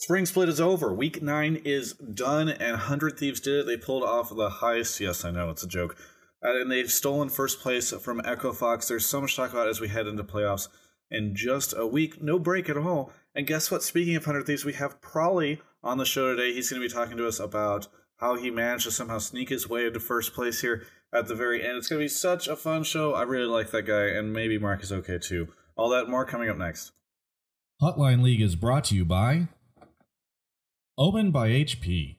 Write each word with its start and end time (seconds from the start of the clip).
Spring 0.00 0.24
Split 0.24 0.48
is 0.48 0.62
over. 0.62 0.94
Week 0.94 1.20
nine 1.20 1.60
is 1.62 1.92
done, 1.92 2.48
and 2.48 2.74
Hundred 2.74 3.18
Thieves 3.18 3.38
did 3.38 3.60
it. 3.60 3.66
They 3.66 3.76
pulled 3.76 4.02
off 4.02 4.30
the 4.30 4.48
heist. 4.48 4.98
Yes, 4.98 5.26
I 5.26 5.30
know 5.30 5.50
it's 5.50 5.62
a 5.62 5.68
joke, 5.68 5.94
and 6.40 6.72
they've 6.72 6.90
stolen 6.90 7.28
first 7.28 7.60
place 7.60 7.92
from 7.92 8.22
Echo 8.24 8.54
Fox. 8.54 8.88
There's 8.88 9.04
so 9.04 9.20
much 9.20 9.32
to 9.32 9.42
talk 9.42 9.52
about 9.52 9.68
as 9.68 9.78
we 9.78 9.88
head 9.88 10.06
into 10.06 10.24
playoffs 10.24 10.68
in 11.10 11.36
just 11.36 11.74
a 11.76 11.86
week. 11.86 12.22
No 12.22 12.38
break 12.38 12.70
at 12.70 12.78
all. 12.78 13.12
And 13.34 13.46
guess 13.46 13.70
what? 13.70 13.82
Speaking 13.82 14.16
of 14.16 14.24
Hundred 14.24 14.46
Thieves, 14.46 14.64
we 14.64 14.72
have 14.72 15.02
Prolly 15.02 15.60
on 15.82 15.98
the 15.98 16.06
show 16.06 16.34
today. 16.34 16.54
He's 16.54 16.70
going 16.70 16.80
to 16.80 16.88
be 16.88 16.92
talking 16.92 17.18
to 17.18 17.28
us 17.28 17.38
about 17.38 17.86
how 18.16 18.36
he 18.36 18.50
managed 18.50 18.84
to 18.84 18.90
somehow 18.90 19.18
sneak 19.18 19.50
his 19.50 19.68
way 19.68 19.86
into 19.86 20.00
first 20.00 20.32
place 20.32 20.62
here 20.62 20.86
at 21.12 21.28
the 21.28 21.34
very 21.34 21.62
end. 21.62 21.76
It's 21.76 21.88
going 21.90 22.00
to 22.00 22.04
be 22.04 22.08
such 22.08 22.48
a 22.48 22.56
fun 22.56 22.84
show. 22.84 23.12
I 23.12 23.24
really 23.24 23.44
like 23.44 23.70
that 23.72 23.82
guy, 23.82 24.06
and 24.06 24.32
maybe 24.32 24.56
Mark 24.56 24.82
is 24.82 24.92
okay 24.92 25.18
too. 25.18 25.48
All 25.76 25.90
that 25.90 26.08
more 26.08 26.24
coming 26.24 26.48
up 26.48 26.56
next. 26.56 26.92
Hotline 27.82 28.22
League 28.22 28.40
is 28.40 28.56
brought 28.56 28.84
to 28.84 28.94
you 28.94 29.04
by 29.04 29.48
Omen 31.00 31.30
by 31.30 31.48
HP. 31.48 32.18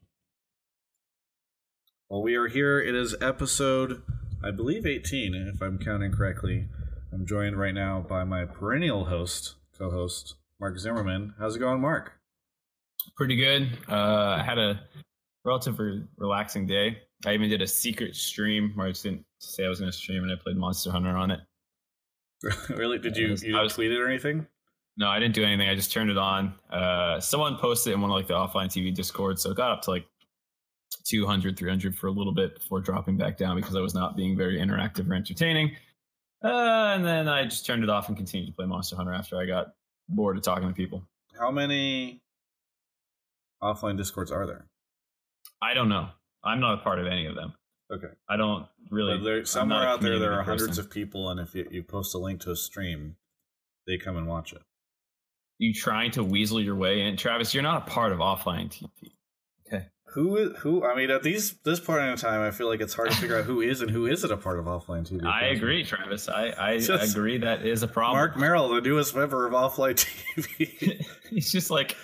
Well, 2.10 2.24
we 2.24 2.34
are 2.34 2.48
here. 2.48 2.82
It 2.82 2.96
is 2.96 3.16
episode, 3.22 4.02
I 4.44 4.50
believe, 4.50 4.88
18, 4.88 5.36
if 5.54 5.62
I'm 5.62 5.78
counting 5.78 6.12
correctly. 6.12 6.66
I'm 7.14 7.28
joined 7.28 7.60
right 7.60 7.76
now 7.76 8.04
by 8.10 8.24
my 8.24 8.46
perennial 8.46 9.06
host, 9.06 9.54
co 9.78 9.92
host, 9.92 10.34
Mark 10.60 10.80
Zimmerman. 10.80 11.36
How's 11.38 11.58
it 11.58 11.60
going, 11.60 11.80
Mark? 11.80 12.14
Pretty 13.16 13.36
good. 13.36 13.70
Uh, 13.88 14.38
I 14.40 14.44
had 14.44 14.58
a 14.58 14.82
relatively 15.46 16.04
relaxing 16.18 16.66
day. 16.66 17.04
I 17.24 17.36
even 17.36 17.52
did 17.52 17.62
a 17.62 17.68
secret 17.68 18.16
stream 18.16 18.72
where 18.74 18.88
I 18.88 18.90
just 18.90 19.04
didn't 19.04 19.26
say 19.38 19.64
I 19.64 19.70
was 19.70 19.80
going 19.80 19.92
to 19.92 19.96
stream 19.96 20.24
and 20.24 20.32
I 20.32 20.42
played 20.42 20.58
Monster 20.58 20.90
Hunter 20.90 21.16
on 21.16 21.30
it. 21.30 21.42
really? 22.70 22.98
Did 22.98 23.16
you, 23.16 23.38
you 23.44 23.56
I 23.56 23.62
was, 23.62 23.76
tweet 23.76 23.92
it 23.92 24.00
or 24.00 24.10
anything? 24.10 24.48
No, 24.98 25.08
I 25.08 25.20
didn't 25.20 25.36
do 25.36 25.44
anything. 25.44 25.70
I 25.70 25.76
just 25.76 25.92
turned 25.92 26.10
it 26.10 26.18
on. 26.18 26.54
Uh, 26.70 27.20
someone 27.20 27.58
posted 27.58 27.94
in 27.94 28.02
one 28.02 28.12
of 28.12 28.16
like 28.16 28.28
the 28.28 28.34
offline 28.34 28.68
TV 28.68 28.94
Discord, 28.94 29.40
so 29.40 29.52
it 29.52 29.58
got 29.58 29.72
up 29.72 29.82
to 29.84 29.92
like 29.92 30.06
200, 31.06 31.58
300 31.58 31.96
for 31.96 32.08
a 32.08 32.12
little 32.12 32.34
bit 32.34 32.56
before 32.56 32.82
dropping 32.82 33.18
back 33.18 33.38
down 33.38 33.56
because 33.56 33.76
I 33.76 33.80
was 33.80 33.96
not 33.96 34.16
being 34.16 34.38
very 34.38 34.60
interactive 34.60 35.10
or 35.10 35.14
entertaining. 35.14 35.76
Uh, 36.44 36.94
and 36.96 37.06
then 37.06 37.28
I 37.28 37.46
just 37.46 37.66
turned 37.66 37.84
it 37.84 37.90
off 37.90 38.08
and 38.08 38.18
continued 38.18 38.48
to 38.48 38.54
play 38.54 38.66
Monster 38.66 38.96
Hunter 38.96 39.14
after 39.14 39.38
I 39.38 39.46
got 39.46 39.74
bored 40.10 40.38
of 40.38 40.44
talking 40.44 40.68
to 40.68 40.74
people. 40.74 41.04
How 41.40 41.52
many 41.52 42.22
offline 43.64 43.98
discords 43.98 44.32
are 44.32 44.46
there? 44.46 44.66
I 45.62 45.74
don't 45.74 45.90
know. 45.90 46.10
I'm 46.44 46.60
not 46.60 46.76
a 46.76 46.78
part 46.78 47.00
of 47.00 47.08
any 47.08 47.28
of 47.28 47.36
them. 47.36 47.54
Okay. 47.94 48.08
I 48.28 48.38
don't 48.38 48.66
really. 48.90 49.18
But 49.18 49.24
there, 49.24 49.46
somewhere 49.46 49.88
out 49.88 50.02
there, 50.02 50.18
there 50.18 50.34
are 50.34 50.44
person. 50.44 50.58
hundreds 50.58 50.78
of 50.80 50.90
people, 50.90 51.30
and 51.30 51.40
if 51.40 51.54
you, 51.54 51.68
you 51.70 51.84
post 51.84 52.16
a 52.16 52.18
link 52.18 52.42
to 52.42 52.52
a 52.52 52.56
stream, 52.56 53.16
they 53.86 53.98
come 53.98 54.18
and 54.18 54.28
watch 54.28 54.54
it 54.54 54.62
you 55.62 55.76
trying 55.76 56.10
to 56.10 56.24
weasel 56.24 56.60
your 56.60 56.76
way 56.76 57.02
in. 57.02 57.16
Travis, 57.16 57.54
you're 57.54 57.62
not 57.62 57.88
a 57.88 57.92
part 57.92 58.12
of 58.12 58.18
offline 58.18 58.68
TV. 58.68 59.12
Okay. 59.68 59.86
Who 60.14 60.54
who 60.56 60.84
I 60.84 60.96
mean 60.96 61.12
at 61.12 61.22
these 61.22 61.54
this 61.64 61.80
point 61.80 62.02
in 62.02 62.18
time 62.18 62.42
I 62.42 62.50
feel 62.50 62.68
like 62.68 62.82
it's 62.82 62.96
hard 62.96 63.12
to 63.12 63.18
figure 63.18 63.38
out 63.38 63.46
who 63.46 63.62
is 63.62 63.82
and 63.82 63.92
who 63.92 64.08
isn't 64.08 64.32
a 64.32 64.38
part 64.38 64.58
of 64.58 64.66
offline 64.66 65.08
TV. 65.08 65.24
I 65.24 65.50
agree, 65.50 65.84
Travis. 65.84 66.28
I, 66.28 66.54
I 66.58 66.78
just, 66.80 67.16
agree 67.16 67.38
that 67.38 67.64
is 67.64 67.84
a 67.84 67.88
problem. 67.88 68.18
Mark 68.18 68.38
Merrill, 68.38 68.70
the 68.70 68.82
newest 68.82 69.16
member 69.16 69.46
of 69.46 69.54
offline 69.54 70.04
TV. 70.04 71.06
He's 71.30 71.52
just 71.52 71.70
like 71.70 71.96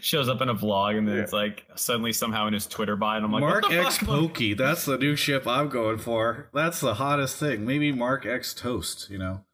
shows 0.00 0.28
up 0.28 0.42
in 0.42 0.48
a 0.48 0.54
vlog 0.54 0.98
and 0.98 1.06
then 1.06 1.14
yeah. 1.14 1.22
it's 1.22 1.32
like 1.32 1.64
suddenly 1.76 2.12
somehow 2.12 2.48
in 2.48 2.54
his 2.54 2.66
Twitter 2.66 2.96
bio 2.96 3.18
and 3.18 3.24
I'm 3.24 3.30
like 3.30 3.40
Mark 3.40 3.70
X 3.70 3.98
Pokey, 3.98 4.54
that's 4.54 4.84
the 4.84 4.98
new 4.98 5.14
ship 5.14 5.46
I'm 5.46 5.68
going 5.68 5.98
for. 5.98 6.50
That's 6.52 6.80
the 6.80 6.94
hottest 6.94 7.36
thing. 7.36 7.64
Maybe 7.64 7.92
Mark 7.92 8.26
X 8.26 8.52
Toast, 8.52 9.08
you 9.10 9.18
know. 9.18 9.44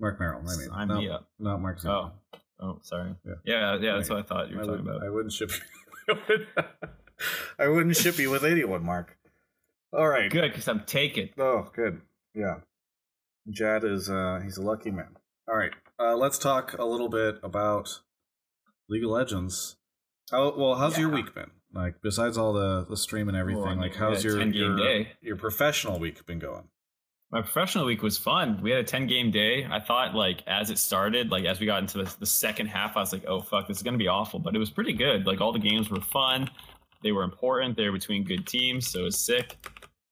Mark 0.00 0.18
Merrill, 0.18 0.40
I 0.40 0.56
mean. 0.56 0.68
I'm 0.72 0.88
no, 0.88 1.18
Not 1.38 1.60
Mark 1.60 1.80
Zimmerman. 1.80 2.12
Oh. 2.32 2.38
Oh, 2.62 2.78
sorry. 2.82 3.14
Yeah, 3.26 3.34
yeah, 3.44 3.78
yeah 3.80 3.96
that's 3.96 4.08
what 4.08 4.20
I 4.20 4.22
thought 4.22 4.50
you 4.50 4.56
were 4.56 4.62
I 4.62 4.66
talking 4.66 4.88
about. 4.88 5.02
I 5.02 5.10
wouldn't 5.10 5.32
ship. 5.32 5.50
I 7.58 7.68
wouldn't 7.68 7.96
ship 7.96 8.18
you 8.18 8.30
with 8.30 8.44
anyone, 8.44 8.84
Mark. 8.84 9.18
All 9.92 10.08
right. 10.08 10.30
Good, 10.30 10.52
because 10.52 10.68
I'm 10.68 10.84
taken. 10.84 11.30
Oh, 11.38 11.68
good. 11.74 12.00
Yeah. 12.34 12.60
Jad 13.50 13.84
is 13.84 14.08
uh 14.08 14.40
he's 14.42 14.56
a 14.56 14.62
lucky 14.62 14.90
man. 14.90 15.16
All 15.48 15.56
right. 15.56 15.72
Uh 15.98 16.16
let's 16.16 16.38
talk 16.38 16.78
a 16.78 16.84
little 16.84 17.08
bit 17.08 17.38
about 17.42 18.00
League 18.88 19.04
of 19.04 19.10
Legends. 19.10 19.76
How 20.30 20.54
well, 20.56 20.76
how's 20.76 20.94
yeah. 20.94 21.00
your 21.00 21.10
week 21.10 21.34
been? 21.34 21.50
Like 21.74 21.96
besides 22.02 22.38
all 22.38 22.52
the 22.52 22.86
the 22.88 22.96
stream 22.96 23.28
and 23.28 23.36
everything, 23.36 23.62
well, 23.62 23.76
like 23.76 23.96
how's 23.96 24.22
your 24.22 24.40
your, 24.42 25.06
your 25.20 25.36
professional 25.36 25.98
week 25.98 26.24
been 26.26 26.38
going? 26.38 26.68
My 27.32 27.40
professional 27.40 27.86
week 27.86 28.02
was 28.02 28.18
fun. 28.18 28.60
We 28.62 28.70
had 28.70 28.80
a 28.80 28.84
10 28.84 29.06
game 29.06 29.30
day. 29.30 29.66
I 29.68 29.80
thought 29.80 30.14
like 30.14 30.42
as 30.46 30.70
it 30.70 30.78
started, 30.78 31.30
like 31.30 31.46
as 31.46 31.58
we 31.58 31.66
got 31.66 31.80
into 31.80 32.04
the, 32.04 32.14
the 32.20 32.26
second 32.26 32.66
half, 32.66 32.94
I 32.94 33.00
was 33.00 33.12
like, 33.12 33.24
oh 33.26 33.40
fuck, 33.40 33.66
this 33.66 33.78
is 33.78 33.82
gonna 33.82 33.96
be 33.96 34.08
awful. 34.08 34.38
But 34.38 34.54
it 34.54 34.58
was 34.58 34.70
pretty 34.70 34.92
good. 34.92 35.26
Like 35.26 35.40
all 35.40 35.52
the 35.52 35.58
games 35.58 35.90
were 35.90 36.00
fun. 36.00 36.50
They 37.02 37.10
were 37.10 37.22
important. 37.22 37.76
They 37.76 37.86
were 37.86 37.92
between 37.92 38.22
good 38.22 38.46
teams, 38.46 38.88
so 38.88 39.00
it 39.00 39.04
was 39.04 39.18
sick. 39.18 39.56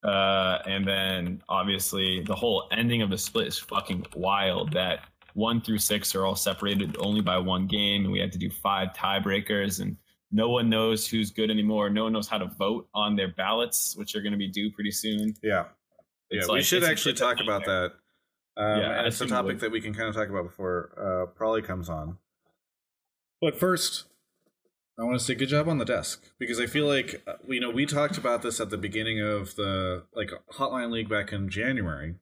Uh, 0.03 0.61
and 0.67 0.89
then 0.89 1.43
obviously 1.49 2.23
the 2.23 2.35
whole 2.35 2.67
ending 2.73 3.03
of 3.03 3.11
the 3.11 3.19
split 3.19 3.49
is 3.49 3.59
fucking 3.59 4.07
wild. 4.17 4.73
That 4.73 5.01
one 5.35 5.61
through 5.61 5.79
six 5.79 6.15
are 6.15 6.25
all 6.25 6.35
separated 6.35 6.97
only 7.01 7.21
by 7.21 7.37
one 7.37 7.67
game, 7.67 8.05
and 8.05 8.13
we 8.13 8.19
had 8.19 8.33
to 8.33 8.39
do 8.39 8.49
five 8.49 8.95
tiebreakers, 8.95 9.81
and 9.81 9.97
no 10.33 10.49
one 10.49 10.71
knows 10.71 11.07
who's 11.07 11.31
good 11.31 11.51
anymore. 11.51 11.91
No 11.91 12.05
one 12.05 12.15
knows 12.15 12.29
how 12.29 12.39
to 12.39 12.47
vote 12.47 12.89
on 12.95 13.15
their 13.15 13.29
ballots, 13.29 13.95
which 13.97 14.17
are 14.17 14.23
going 14.23 14.33
to 14.33 14.39
be 14.39 14.49
due 14.49 14.73
pretty 14.73 14.91
soon. 14.91 15.35
Yeah. 15.43 15.65
It's 16.31 16.47
yeah, 16.47 16.53
like, 16.53 16.59
we 16.59 16.63
should 16.63 16.85
actually 16.85 17.15
talk 17.15 17.39
about 17.43 17.65
that. 17.65 17.93
Um, 18.57 18.81
yeah, 18.81 18.99
and 18.99 19.07
it's 19.07 19.21
a 19.21 19.27
topic 19.27 19.61
that 19.61 19.71
we 19.71 19.81
can 19.81 19.95
kind 19.95 20.09
of 20.09 20.15
talk 20.15 20.29
about 20.29 20.45
before 20.45 20.91
uh, 20.97 21.33
Prolly 21.35 21.63
comes 21.63 21.89
on. 21.89 22.19
But 23.41 23.59
first, 23.59 24.05
I 24.99 25.05
want 25.05 25.19
to 25.19 25.25
say 25.25 25.35
good 25.35 25.49
job 25.49 25.69
on 25.69 25.79
the 25.79 25.85
desk 25.85 26.25
because 26.39 26.61
I 26.61 26.67
feel 26.67 26.87
like 26.87 27.23
uh, 27.27 27.35
you 27.49 27.59
know 27.59 27.71
we 27.71 27.87
talked 27.87 28.19
about 28.19 28.43
this 28.43 28.61
at 28.61 28.71
the 28.71 28.77
beginning 28.77 29.21
of 29.21 29.57
the 29.57 30.05
like 30.15 30.31
Hotline 30.55 30.91
League 30.91 31.09
back 31.09 31.33
in 31.33 31.49
January. 31.49 32.17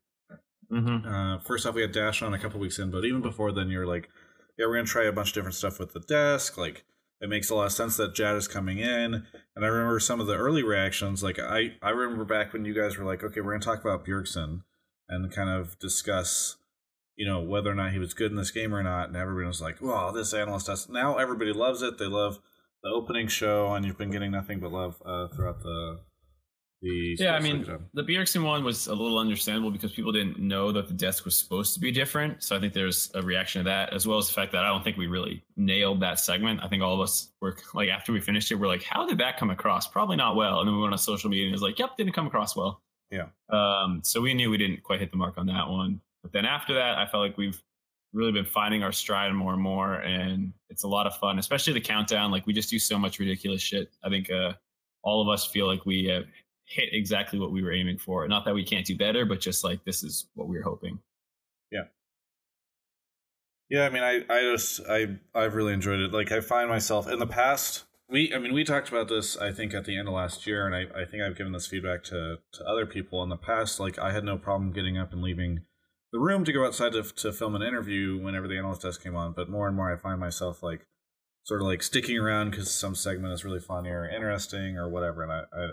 Mm-hmm. 0.70 1.08
Uh, 1.08 1.38
first 1.40 1.66
off, 1.66 1.74
we 1.74 1.82
had 1.82 1.92
Dash 1.92 2.22
on 2.22 2.34
a 2.34 2.38
couple 2.38 2.60
weeks 2.60 2.78
in, 2.78 2.90
but 2.90 3.04
even 3.04 3.20
before 3.20 3.52
then, 3.52 3.68
you're 3.68 3.86
like, 3.86 4.08
yeah, 4.58 4.66
we're 4.66 4.74
gonna 4.74 4.86
try 4.86 5.04
a 5.04 5.12
bunch 5.12 5.28
of 5.28 5.34
different 5.34 5.54
stuff 5.56 5.78
with 5.78 5.92
the 5.92 6.00
desk. 6.00 6.56
Like, 6.56 6.84
it 7.20 7.28
makes 7.28 7.50
a 7.50 7.54
lot 7.54 7.66
of 7.66 7.72
sense 7.72 7.96
that 7.96 8.14
Jatt 8.14 8.36
is 8.36 8.48
coming 8.48 8.78
in. 8.78 9.26
And 9.56 9.64
I 9.64 9.68
remember 9.68 9.98
some 10.00 10.20
of 10.20 10.26
the 10.26 10.36
early 10.36 10.62
reactions. 10.62 11.22
Like 11.22 11.38
I, 11.38 11.72
I 11.82 11.90
remember 11.90 12.24
back 12.24 12.52
when 12.52 12.64
you 12.64 12.74
guys 12.74 12.96
were 12.96 13.04
like, 13.04 13.24
okay, 13.24 13.40
we're 13.40 13.52
gonna 13.52 13.64
talk 13.64 13.84
about 13.84 14.06
Bjergsen 14.06 14.62
and 15.08 15.32
kind 15.32 15.50
of 15.50 15.78
discuss, 15.78 16.56
you 17.16 17.26
know, 17.26 17.40
whether 17.40 17.70
or 17.70 17.74
not 17.74 17.92
he 17.92 17.98
was 17.98 18.14
good 18.14 18.30
in 18.30 18.36
this 18.36 18.50
game 18.50 18.74
or 18.74 18.82
not. 18.82 19.08
And 19.08 19.16
everybody 19.16 19.46
was 19.46 19.62
like, 19.62 19.80
well, 19.80 20.12
this 20.12 20.32
analyst 20.32 20.68
has 20.68 20.88
Now 20.88 21.16
everybody 21.16 21.52
loves 21.52 21.82
it. 21.82 21.98
They 21.98 22.06
love 22.06 22.38
the 22.82 22.90
opening 22.90 23.26
show, 23.26 23.72
and 23.72 23.84
you've 23.84 23.98
been 23.98 24.10
getting 24.10 24.30
nothing 24.30 24.60
but 24.60 24.72
love 24.72 25.02
uh, 25.04 25.26
throughout 25.34 25.62
the 25.62 26.00
the 26.80 27.16
yeah, 27.18 27.34
I 27.34 27.40
mean, 27.40 27.66
the 27.94 28.02
Bjergsen 28.04 28.44
one 28.44 28.62
was 28.62 28.86
a 28.86 28.94
little 28.94 29.18
understandable 29.18 29.70
because 29.70 29.92
people 29.92 30.12
didn't 30.12 30.38
know 30.38 30.70
that 30.70 30.86
the 30.86 30.94
desk 30.94 31.24
was 31.24 31.36
supposed 31.36 31.74
to 31.74 31.80
be 31.80 31.90
different. 31.90 32.42
So 32.42 32.56
I 32.56 32.60
think 32.60 32.72
there's 32.72 33.10
a 33.14 33.22
reaction 33.22 33.60
to 33.60 33.64
that, 33.64 33.92
as 33.92 34.06
well 34.06 34.18
as 34.18 34.28
the 34.28 34.34
fact 34.34 34.52
that 34.52 34.64
I 34.64 34.68
don't 34.68 34.84
think 34.84 34.96
we 34.96 35.08
really 35.08 35.42
nailed 35.56 36.00
that 36.00 36.20
segment. 36.20 36.60
I 36.62 36.68
think 36.68 36.82
all 36.82 36.94
of 36.94 37.00
us 37.00 37.32
were 37.40 37.56
like, 37.74 37.88
after 37.88 38.12
we 38.12 38.20
finished 38.20 38.52
it, 38.52 38.54
we're 38.54 38.68
like, 38.68 38.84
how 38.84 39.06
did 39.06 39.18
that 39.18 39.38
come 39.38 39.50
across? 39.50 39.88
Probably 39.88 40.16
not 40.16 40.36
well. 40.36 40.60
And 40.60 40.68
then 40.68 40.76
we 40.76 40.82
went 40.82 40.92
on 40.92 40.98
social 40.98 41.28
media 41.28 41.46
and 41.46 41.52
it 41.52 41.56
was 41.56 41.62
like, 41.62 41.80
yep, 41.80 41.96
didn't 41.96 42.12
come 42.12 42.28
across 42.28 42.54
well. 42.54 42.80
Yeah. 43.10 43.26
Um, 43.50 44.00
so 44.04 44.20
we 44.20 44.32
knew 44.32 44.50
we 44.50 44.58
didn't 44.58 44.82
quite 44.84 45.00
hit 45.00 45.10
the 45.10 45.16
mark 45.16 45.36
on 45.36 45.46
that 45.46 45.68
one. 45.68 46.00
But 46.22 46.32
then 46.32 46.44
after 46.44 46.74
that, 46.74 46.98
I 46.98 47.06
felt 47.06 47.22
like 47.22 47.36
we've 47.36 47.60
really 48.12 48.32
been 48.32 48.44
finding 48.44 48.82
our 48.82 48.92
stride 48.92 49.32
more 49.32 49.52
and 49.52 49.62
more, 49.62 49.94
and 49.96 50.52
it's 50.70 50.82
a 50.82 50.88
lot 50.88 51.06
of 51.06 51.16
fun, 51.16 51.38
especially 51.38 51.72
the 51.72 51.80
countdown. 51.80 52.30
Like 52.30 52.46
we 52.46 52.52
just 52.52 52.70
do 52.70 52.78
so 52.78 52.98
much 52.98 53.18
ridiculous 53.18 53.62
shit. 53.62 53.90
I 54.02 54.08
think 54.08 54.30
uh, 54.30 54.52
all 55.02 55.22
of 55.22 55.28
us 55.28 55.46
feel 55.46 55.66
like 55.66 55.84
we 55.86 56.04
have 56.06 56.24
hit 56.68 56.90
exactly 56.92 57.38
what 57.38 57.50
we 57.50 57.62
were 57.62 57.72
aiming 57.72 57.98
for. 57.98 58.26
Not 58.28 58.44
that 58.44 58.54
we 58.54 58.64
can't 58.64 58.86
do 58.86 58.96
better, 58.96 59.24
but 59.24 59.40
just 59.40 59.64
like 59.64 59.84
this 59.84 60.02
is 60.02 60.26
what 60.34 60.48
we 60.48 60.56
were 60.56 60.62
hoping. 60.62 60.98
Yeah. 61.72 61.84
Yeah, 63.70 63.86
I 63.86 63.90
mean, 63.90 64.02
I, 64.02 64.22
I 64.30 64.42
just, 64.52 64.80
I, 64.88 65.18
I've 65.34 65.54
really 65.54 65.72
enjoyed 65.72 66.00
it. 66.00 66.12
Like, 66.12 66.32
I 66.32 66.40
find 66.40 66.68
myself 66.68 67.08
in 67.08 67.18
the 67.18 67.26
past. 67.26 67.84
We, 68.10 68.32
I 68.34 68.38
mean, 68.38 68.54
we 68.54 68.64
talked 68.64 68.88
about 68.88 69.08
this. 69.08 69.36
I 69.36 69.52
think 69.52 69.74
at 69.74 69.84
the 69.84 69.98
end 69.98 70.08
of 70.08 70.14
last 70.14 70.46
year, 70.46 70.66
and 70.66 70.74
I, 70.74 71.02
I 71.02 71.04
think 71.04 71.22
I've 71.22 71.36
given 71.36 71.52
this 71.52 71.66
feedback 71.66 72.04
to 72.04 72.38
to 72.52 72.64
other 72.64 72.86
people 72.86 73.22
in 73.22 73.28
the 73.28 73.36
past. 73.36 73.78
Like, 73.78 73.98
I 73.98 74.12
had 74.12 74.24
no 74.24 74.38
problem 74.38 74.72
getting 74.72 74.96
up 74.96 75.12
and 75.12 75.22
leaving 75.22 75.60
the 76.10 76.18
room 76.18 76.44
to 76.44 76.52
go 76.52 76.64
outside 76.64 76.92
to 76.92 77.02
to 77.02 77.32
film 77.32 77.54
an 77.54 77.62
interview 77.62 78.16
whenever 78.16 78.48
the 78.48 78.56
analyst 78.56 78.82
desk 78.82 79.02
came 79.02 79.14
on. 79.14 79.32
But 79.32 79.50
more 79.50 79.66
and 79.68 79.76
more, 79.76 79.92
I 79.92 79.96
find 79.96 80.18
myself 80.18 80.62
like 80.62 80.86
sort 81.42 81.60
of 81.60 81.66
like 81.66 81.82
sticking 81.82 82.18
around 82.18 82.50
because 82.50 82.70
some 82.70 82.94
segment 82.94 83.34
is 83.34 83.44
really 83.44 83.60
funny 83.60 83.90
or 83.90 84.08
interesting 84.08 84.78
or 84.78 84.88
whatever, 84.88 85.22
and 85.22 85.32
I, 85.32 85.42
I 85.52 85.68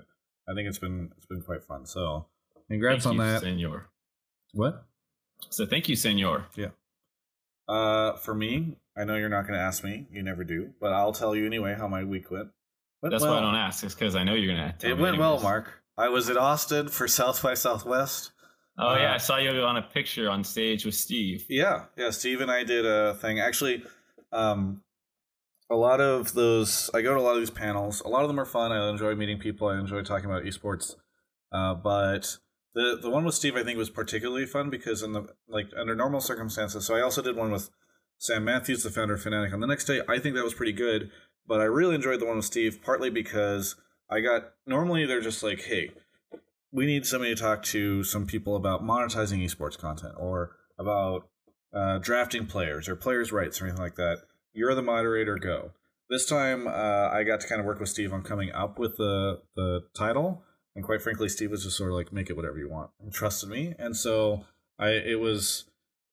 I 0.47 0.53
think 0.53 0.67
it's 0.67 0.77
been 0.77 1.11
it's 1.17 1.25
been 1.25 1.41
quite 1.41 1.63
fun. 1.63 1.85
So 1.85 2.27
congrats 2.69 3.03
thank 3.03 3.19
on 3.19 3.25
you, 3.25 3.31
that, 3.31 3.41
Senor. 3.41 3.89
What? 4.53 4.85
So 5.49 5.65
thank 5.65 5.89
you, 5.89 5.95
Senor. 5.95 6.45
Yeah. 6.55 6.67
Uh, 7.67 8.13
for 8.17 8.33
me, 8.35 8.77
I 8.95 9.03
know 9.05 9.15
you're 9.15 9.29
not 9.29 9.47
going 9.47 9.57
to 9.57 9.63
ask 9.65 9.83
me. 9.83 10.07
You 10.11 10.23
never 10.23 10.43
do, 10.43 10.69
but 10.79 10.93
I'll 10.93 11.13
tell 11.13 11.35
you 11.35 11.45
anyway 11.45 11.75
how 11.77 11.87
my 11.87 12.03
week 12.03 12.29
went. 12.29 12.49
went 13.01 13.11
That's 13.11 13.23
well. 13.23 13.33
why 13.33 13.39
I 13.39 13.41
don't 13.41 13.55
ask. 13.55 13.83
It's 13.83 13.95
because 13.95 14.15
I 14.15 14.23
know 14.23 14.33
you're 14.33 14.55
going 14.55 14.71
to. 14.71 14.87
It 14.87 14.93
went 14.93 15.15
anyways. 15.15 15.19
well, 15.19 15.39
Mark. 15.41 15.81
I 15.97 16.09
was 16.09 16.29
at 16.29 16.37
Austin 16.37 16.89
for 16.89 17.07
South 17.07 17.41
by 17.41 17.53
Southwest. 17.53 18.31
Oh 18.77 18.89
uh, 18.89 18.97
yeah, 18.97 19.13
I 19.13 19.17
saw 19.17 19.37
you 19.37 19.49
on 19.61 19.77
a 19.77 19.81
picture 19.81 20.29
on 20.29 20.43
stage 20.43 20.85
with 20.85 20.95
Steve. 20.95 21.45
Yeah, 21.49 21.85
yeah. 21.97 22.09
Steve 22.09 22.41
and 22.41 22.51
I 22.51 22.63
did 22.63 22.85
a 22.85 23.15
thing. 23.15 23.39
Actually, 23.39 23.83
um, 24.33 24.81
a 25.69 25.75
lot 25.75 26.01
of 26.01 26.33
those 26.33 26.89
I 26.93 27.01
go 27.01 27.13
to 27.13 27.19
a 27.19 27.23
lot 27.23 27.35
of 27.35 27.41
these 27.41 27.49
panels. 27.49 28.01
A 28.01 28.07
lot 28.07 28.21
of 28.21 28.27
them 28.27 28.39
are 28.39 28.45
fun. 28.45 28.71
I 28.71 28.89
enjoy 28.89 29.15
meeting 29.15 29.39
people. 29.39 29.67
I 29.67 29.79
enjoy 29.79 30.01
talking 30.03 30.29
about 30.29 30.43
esports. 30.43 30.95
Uh, 31.51 31.73
but 31.73 32.37
the 32.73 32.97
the 33.01 33.09
one 33.09 33.25
with 33.25 33.35
Steve 33.35 33.55
I 33.55 33.63
think 33.63 33.77
was 33.77 33.89
particularly 33.89 34.45
fun 34.45 34.69
because 34.69 35.01
in 35.01 35.13
the 35.13 35.27
like 35.47 35.67
under 35.77 35.95
normal 35.95 36.21
circumstances. 36.21 36.85
So 36.85 36.95
I 36.95 37.01
also 37.01 37.21
did 37.21 37.35
one 37.35 37.51
with 37.51 37.69
Sam 38.17 38.45
Matthews, 38.45 38.83
the 38.83 38.89
founder 38.89 39.15
of 39.15 39.23
Fnatic, 39.23 39.53
on 39.53 39.59
the 39.59 39.67
next 39.67 39.85
day. 39.85 40.01
I 40.07 40.19
think 40.19 40.35
that 40.35 40.43
was 40.43 40.53
pretty 40.53 40.73
good. 40.73 41.11
But 41.47 41.61
I 41.61 41.65
really 41.65 41.95
enjoyed 41.95 42.19
the 42.19 42.25
one 42.25 42.37
with 42.37 42.45
Steve, 42.45 42.79
partly 42.83 43.09
because 43.09 43.75
I 44.09 44.19
got 44.21 44.53
normally 44.65 45.05
they're 45.05 45.21
just 45.21 45.43
like, 45.43 45.61
hey, 45.61 45.91
we 46.71 46.85
need 46.85 47.05
somebody 47.05 47.35
to 47.35 47.41
talk 47.41 47.63
to 47.63 48.03
some 48.03 48.25
people 48.25 48.55
about 48.55 48.83
monetizing 48.83 49.43
esports 49.43 49.77
content 49.77 50.13
or 50.17 50.55
about 50.77 51.29
uh, 51.73 51.99
drafting 51.99 52.45
players 52.47 52.89
or 52.89 52.95
players' 52.95 53.31
rights 53.31 53.61
or 53.61 53.65
anything 53.65 53.81
like 53.81 53.95
that. 53.95 54.23
You're 54.55 54.73
the 54.73 54.81
moderator, 54.81 55.37
go. 55.37 55.71
This 56.09 56.25
time, 56.25 56.65
uh, 56.65 57.09
I 57.11 57.23
got 57.23 57.41
to 57.41 57.47
kind 57.47 57.59
of 57.59 57.67
work 57.67 57.79
with 57.79 57.89
Steve 57.89 58.13
on 58.13 58.23
coming 58.23 58.53
up 58.53 58.79
with 58.79 58.95
the 58.95 59.41
the 59.55 59.81
title, 59.93 60.43
and 60.75 60.85
quite 60.85 61.01
frankly, 61.01 61.27
Steve 61.27 61.51
was 61.51 61.65
just 61.65 61.75
sort 61.75 61.91
of 61.91 61.97
like, 61.97 62.13
make 62.13 62.29
it 62.29 62.37
whatever 62.37 62.57
you 62.57 62.69
want, 62.69 62.91
and 63.01 63.11
trusted 63.11 63.49
me. 63.49 63.75
And 63.77 63.97
so 63.97 64.45
I, 64.79 64.91
it 64.91 65.19
was 65.19 65.65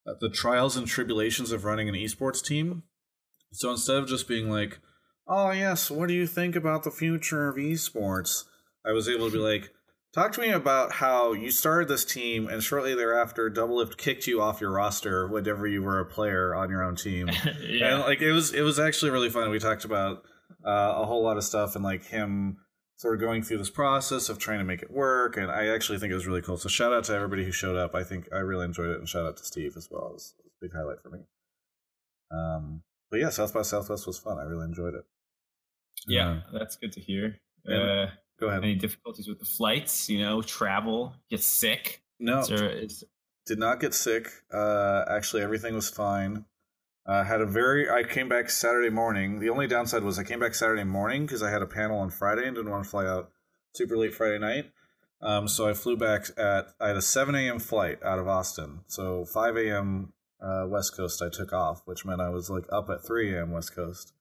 uh, 0.05 0.15
the 0.19 0.29
trials 0.29 0.75
and 0.75 0.85
tribulations 0.85 1.53
of 1.53 1.63
running 1.63 1.87
an 1.87 1.95
esports 1.95 2.43
team. 2.43 2.83
So 3.53 3.71
instead 3.71 3.95
of 3.95 4.07
just 4.07 4.27
being 4.27 4.49
like, 4.49 4.79
oh 5.25 5.51
yes, 5.51 5.89
what 5.89 6.09
do 6.09 6.13
you 6.13 6.27
think 6.27 6.57
about 6.57 6.83
the 6.83 6.91
future 6.91 7.47
of 7.47 7.55
esports? 7.55 8.43
I 8.85 8.91
was 8.91 9.07
able 9.07 9.27
to 9.27 9.33
be 9.33 9.39
like, 9.39 9.71
talk 10.13 10.31
to 10.33 10.41
me 10.41 10.51
about 10.51 10.93
how 10.93 11.33
you 11.33 11.51
started 11.51 11.87
this 11.87 12.05
team 12.05 12.47
and 12.47 12.63
shortly 12.63 12.95
thereafter 12.95 13.49
Doublelift 13.49 13.97
kicked 13.97 14.27
you 14.27 14.41
off 14.41 14.61
your 14.61 14.71
roster 14.71 15.27
whenever 15.27 15.67
you 15.67 15.81
were 15.81 15.99
a 15.99 16.05
player 16.05 16.53
on 16.53 16.69
your 16.69 16.83
own 16.83 16.95
team. 16.95 17.29
yeah. 17.61 17.95
And 17.95 17.99
like 18.01 18.21
it 18.21 18.31
was 18.31 18.53
it 18.53 18.61
was 18.61 18.79
actually 18.79 19.11
really 19.11 19.29
fun. 19.29 19.49
We 19.49 19.59
talked 19.59 19.85
about 19.85 20.23
uh, 20.65 20.93
a 20.97 21.05
whole 21.05 21.23
lot 21.23 21.37
of 21.37 21.43
stuff 21.43 21.75
and 21.75 21.83
like 21.83 22.05
him 22.05 22.57
sort 22.97 23.15
of 23.15 23.21
going 23.21 23.41
through 23.41 23.57
this 23.57 23.71
process 23.71 24.29
of 24.29 24.37
trying 24.37 24.59
to 24.59 24.65
make 24.65 24.83
it 24.83 24.91
work 24.91 25.35
and 25.35 25.51
I 25.51 25.67
actually 25.67 25.99
think 25.99 26.11
it 26.11 26.15
was 26.15 26.27
really 26.27 26.41
cool. 26.41 26.57
So 26.57 26.69
shout 26.69 26.93
out 26.93 27.03
to 27.05 27.13
everybody 27.13 27.43
who 27.43 27.51
showed 27.51 27.75
up. 27.75 27.95
I 27.95 28.03
think 28.03 28.29
I 28.31 28.37
really 28.37 28.65
enjoyed 28.65 28.89
it 28.89 28.99
and 28.99 29.09
shout 29.09 29.25
out 29.25 29.37
to 29.37 29.43
Steve 29.43 29.73
as 29.75 29.89
well. 29.91 30.07
It 30.09 30.13
was, 30.13 30.35
it 30.37 30.45
was 30.45 30.53
a 30.61 30.65
big 30.65 30.73
highlight 30.73 31.01
for 31.01 31.09
me. 31.09 31.19
Um 32.31 32.83
but 33.09 33.19
yeah, 33.19 33.29
South 33.29 33.53
by 33.53 33.61
Southwest 33.63 34.07
was 34.07 34.17
fun. 34.17 34.37
I 34.37 34.43
really 34.43 34.65
enjoyed 34.65 34.95
it. 34.95 35.03
Yeah, 36.07 36.41
uh, 36.51 36.57
that's 36.57 36.75
good 36.75 36.91
to 36.93 36.99
hear. 36.99 37.37
Uh, 37.67 38.07
go 38.43 38.49
ahead. 38.49 38.63
Any 38.63 38.75
difficulties 38.75 39.27
with 39.27 39.39
the 39.39 39.45
flights? 39.45 40.09
You 40.09 40.19
know, 40.19 40.41
travel, 40.41 41.15
get 41.29 41.41
sick? 41.41 42.01
No, 42.19 42.39
is, 42.39 43.03
did 43.45 43.59
not 43.59 43.79
get 43.79 43.93
sick. 43.93 44.29
Uh, 44.53 45.05
actually, 45.09 45.41
everything 45.41 45.73
was 45.75 45.89
fine. 45.89 46.45
Uh, 47.05 47.23
had 47.23 47.41
a 47.41 47.45
very. 47.45 47.89
I 47.89 48.03
came 48.03 48.29
back 48.29 48.49
Saturday 48.49 48.89
morning. 48.89 49.39
The 49.39 49.49
only 49.49 49.67
downside 49.67 50.03
was 50.03 50.19
I 50.19 50.23
came 50.23 50.39
back 50.39 50.55
Saturday 50.55 50.83
morning 50.83 51.25
because 51.25 51.43
I 51.43 51.51
had 51.51 51.61
a 51.61 51.67
panel 51.67 51.99
on 51.99 52.09
Friday 52.09 52.45
and 52.45 52.55
didn't 52.55 52.71
want 52.71 52.83
to 52.83 52.89
fly 52.89 53.05
out 53.05 53.31
super 53.73 53.97
late 53.97 54.13
Friday 54.13 54.39
night. 54.39 54.71
Um, 55.21 55.47
so 55.47 55.67
I 55.67 55.73
flew 55.73 55.97
back 55.97 56.27
at. 56.37 56.67
I 56.79 56.87
had 56.87 56.97
a 56.97 57.01
7 57.01 57.35
a.m. 57.35 57.59
flight 57.59 57.99
out 58.03 58.19
of 58.19 58.27
Austin. 58.27 58.81
So 58.87 59.25
5 59.25 59.57
a.m. 59.57 60.13
Uh, 60.41 60.65
West 60.67 60.95
Coast 60.95 61.21
I 61.21 61.29
took 61.29 61.53
off, 61.53 61.81
which 61.85 62.05
meant 62.05 62.21
I 62.21 62.29
was 62.29 62.49
like 62.49 62.65
up 62.71 62.89
at 62.89 63.05
3 63.05 63.33
a.m. 63.33 63.51
West 63.51 63.73
Coast 63.75 64.13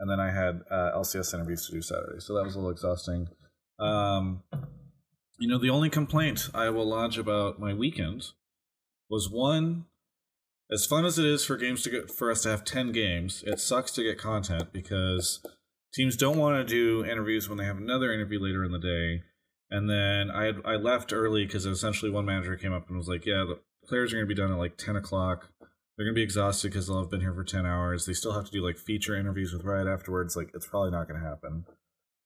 and 0.00 0.10
then 0.10 0.18
I 0.18 0.30
had 0.30 0.62
uh, 0.70 0.92
LCS 0.96 1.34
interviews 1.34 1.66
to 1.66 1.72
do 1.72 1.82
Saturday, 1.82 2.20
so 2.20 2.34
that 2.34 2.44
was 2.44 2.54
a 2.54 2.58
little 2.58 2.70
exhausting. 2.70 3.28
Um, 3.80 4.42
you 5.38 5.48
know, 5.48 5.58
the 5.58 5.70
only 5.70 5.90
complaint 5.90 6.50
I 6.54 6.68
will 6.70 6.86
lodge 6.86 7.18
about 7.18 7.58
my 7.58 7.74
weekend 7.74 8.28
was 9.08 9.30
one. 9.30 9.86
As 10.72 10.86
fun 10.86 11.04
as 11.04 11.18
it 11.18 11.24
is 11.24 11.44
for 11.44 11.56
games 11.56 11.82
to 11.82 11.90
get 11.90 12.10
for 12.10 12.30
us 12.30 12.42
to 12.42 12.50
have 12.50 12.64
ten 12.64 12.92
games, 12.92 13.42
it 13.46 13.58
sucks 13.58 13.90
to 13.92 14.04
get 14.04 14.18
content 14.18 14.72
because 14.72 15.44
teams 15.92 16.16
don't 16.16 16.38
want 16.38 16.56
to 16.56 16.74
do 16.74 17.04
interviews 17.04 17.48
when 17.48 17.58
they 17.58 17.64
have 17.64 17.78
another 17.78 18.12
interview 18.12 18.38
later 18.38 18.64
in 18.64 18.70
the 18.70 18.78
day. 18.78 19.24
And 19.68 19.90
then 19.90 20.30
I 20.30 20.44
had, 20.44 20.56
I 20.64 20.76
left 20.76 21.12
early 21.12 21.44
because 21.44 21.66
essentially 21.66 22.10
one 22.10 22.24
manager 22.24 22.56
came 22.56 22.72
up 22.72 22.88
and 22.88 22.96
was 22.96 23.08
like, 23.08 23.26
"Yeah, 23.26 23.44
the 23.48 23.58
players 23.88 24.12
are 24.12 24.16
going 24.16 24.28
to 24.28 24.34
be 24.34 24.40
done 24.40 24.52
at 24.52 24.58
like 24.58 24.76
ten 24.76 24.94
o'clock 24.94 25.48
they're 26.00 26.06
gonna 26.06 26.14
be 26.14 26.22
exhausted 26.22 26.68
because 26.68 26.86
they'll 26.86 27.00
have 27.00 27.10
been 27.10 27.20
here 27.20 27.34
for 27.34 27.44
10 27.44 27.66
hours 27.66 28.06
they 28.06 28.14
still 28.14 28.32
have 28.32 28.46
to 28.46 28.50
do 28.50 28.64
like 28.64 28.78
feature 28.78 29.14
interviews 29.14 29.52
with 29.52 29.64
riot 29.64 29.86
afterwards 29.86 30.34
like 30.34 30.50
it's 30.54 30.66
probably 30.66 30.90
not 30.90 31.06
gonna 31.06 31.20
happen 31.20 31.66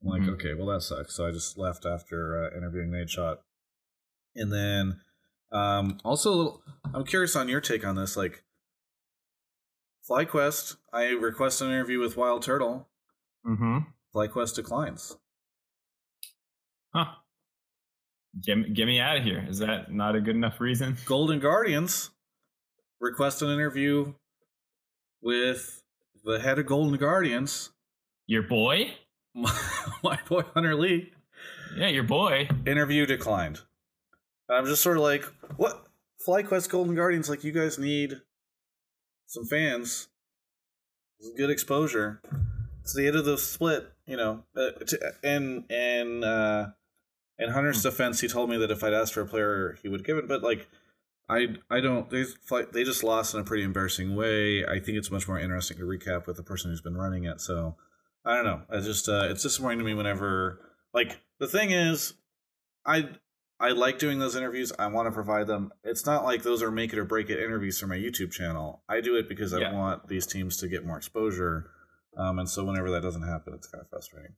i'm 0.05 0.11
like 0.11 0.23
mm-hmm. 0.23 0.33
okay 0.33 0.55
well 0.55 0.67
that 0.67 0.83
sucks. 0.83 1.17
So 1.17 1.27
i 1.27 1.31
just 1.31 1.59
left 1.59 1.87
after 1.87 2.45
uh, 2.45 2.57
interviewing 2.57 2.91
Nadeshot 2.91 3.39
and 4.35 4.53
then 4.53 5.01
um 5.53 5.99
also 6.05 6.33
a 6.33 6.35
little 6.35 6.63
i'm 6.93 7.05
curious 7.05 7.37
on 7.37 7.49
your 7.49 7.61
take 7.61 7.87
on 7.87 7.97
this 7.97 8.17
like 8.17 8.45
flyquest 10.09 10.77
i 10.93 11.07
request 11.07 11.61
an 11.61 11.69
interview 11.69 12.01
with 12.01 12.17
WildTurtle. 12.17 12.85
Mm-hmm. 13.47 13.79
Flyquest 14.15 14.55
declines. 14.55 15.17
Huh. 16.95 17.07
Get, 18.41 18.73
get 18.75 18.87
me 18.87 19.01
out 19.01 19.19
of 19.19 19.25
here. 19.25 19.45
Is 19.49 19.59
that 19.59 19.93
not 19.93 20.17
a 20.17 20.21
good 20.21 20.37
enough 20.37 20.61
reason? 20.61 20.97
Golden 21.05 21.41
guardians 21.41 22.11
request 23.01 23.43
an 23.43 23.51
interview 23.51 24.15
with 25.21 25.83
the 26.25 26.39
head 26.41 26.59
of 26.59 26.67
Golden 26.67 26.99
Guardians. 26.99 27.71
Your 28.27 28.43
boy? 28.43 28.95
My, 29.35 29.53
my 30.03 30.19
boy 30.29 30.43
Hunter 30.55 30.75
Lee. 30.75 31.13
Yeah, 31.77 31.89
your 31.89 32.05
boy. 32.05 32.49
Interview 32.67 33.07
declined. 33.07 33.61
I'm 34.49 34.67
just 34.67 34.83
sort 34.83 34.97
of 34.97 35.03
like, 35.03 35.25
what? 35.57 35.87
FlyQuest 36.27 36.71
Golden 36.71 36.95
Guardians, 36.95 37.29
like, 37.29 37.45
you 37.45 37.53
guys 37.53 37.79
need 37.79 38.21
some 39.27 39.45
fans. 39.45 40.09
Good 41.37 41.51
exposure. 41.51 42.23
It's 42.83 42.95
the 42.95 43.07
end 43.07 43.17
of 43.17 43.25
the 43.25 43.39
split, 43.39 43.91
you 44.07 44.17
know. 44.17 44.45
Uh, 44.57 44.71
to, 44.73 45.13
and 45.23 45.65
and 45.71 46.23
uh, 46.23 46.67
in 47.39 47.51
Hunter's 47.51 47.83
defense, 47.83 48.21
he 48.21 48.29
told 48.29 48.51
me 48.51 48.59
that 48.59 48.71
if 48.71 48.85
I'd 48.85 48.93
asked 48.93 49.15
for 49.15 49.23
a 49.23 49.27
player, 49.27 49.79
he 49.83 49.89
would 49.89 50.05
give 50.05 50.19
it. 50.19 50.29
But 50.29 50.43
like, 50.43 50.69
I 51.29 51.57
I 51.71 51.81
don't 51.81 52.11
they 52.11 52.25
they 52.73 52.85
just 52.85 53.03
lost 53.03 53.33
in 53.33 53.41
a 53.41 53.45
pretty 53.45 53.63
embarrassing 53.63 54.15
way. 54.15 54.67
I 54.67 54.81
think 54.81 54.99
it's 54.99 55.11
much 55.11 55.27
more 55.27 55.39
interesting 55.39 55.79
to 55.79 55.85
recap 55.85 56.27
with 56.27 56.37
the 56.37 56.43
person 56.43 56.71
who's 56.71 56.83
been 56.83 56.97
running 56.97 57.25
it. 57.25 57.41
So 57.41 57.77
I 58.25 58.37
don't 58.37 58.45
know. 58.45 58.63
I 58.71 58.81
just 58.81 59.09
uh, 59.09 59.29
it's 59.31 59.43
disappointing 59.43 59.79
to 59.79 59.85
me 59.85 59.95
whenever 59.95 60.61
like 60.93 61.21
the 61.39 61.49
thing 61.49 61.71
is, 61.71 62.15
I 62.87 63.09
I 63.61 63.71
like 63.71 63.99
doing 63.99 64.19
those 64.19 64.37
interviews. 64.37 64.73
I 64.79 64.87
want 64.87 65.07
to 65.07 65.13
provide 65.13 65.47
them. 65.47 65.73
It's 65.83 66.07
not 66.07 66.25
like 66.25 66.43
those 66.43 66.63
are 66.63 66.71
make 66.71 66.93
it 66.93 66.99
or 66.99 67.05
break 67.05 67.31
it 67.31 67.43
interviews 67.43 67.79
for 67.79 67.87
my 67.87 67.97
YouTube 67.97 68.33
channel. 68.33 68.83
I 68.89 69.01
do 69.01 69.17
it 69.17 69.29
because 69.29 69.53
I 69.53 69.61
yeah. 69.61 69.73
want 69.73 70.09
these 70.09 70.27
teams 70.27 70.57
to 70.59 70.69
get 70.69 70.85
more 70.85 70.97
exposure. 70.97 71.71
Um, 72.17 72.39
and 72.39 72.49
so 72.49 72.65
whenever 72.65 72.91
that 72.91 73.03
doesn't 73.03 73.27
happen, 73.27 73.55
it's 73.55 73.67
kind 73.67 73.83
of 73.83 73.89
frustrating. 73.91 74.33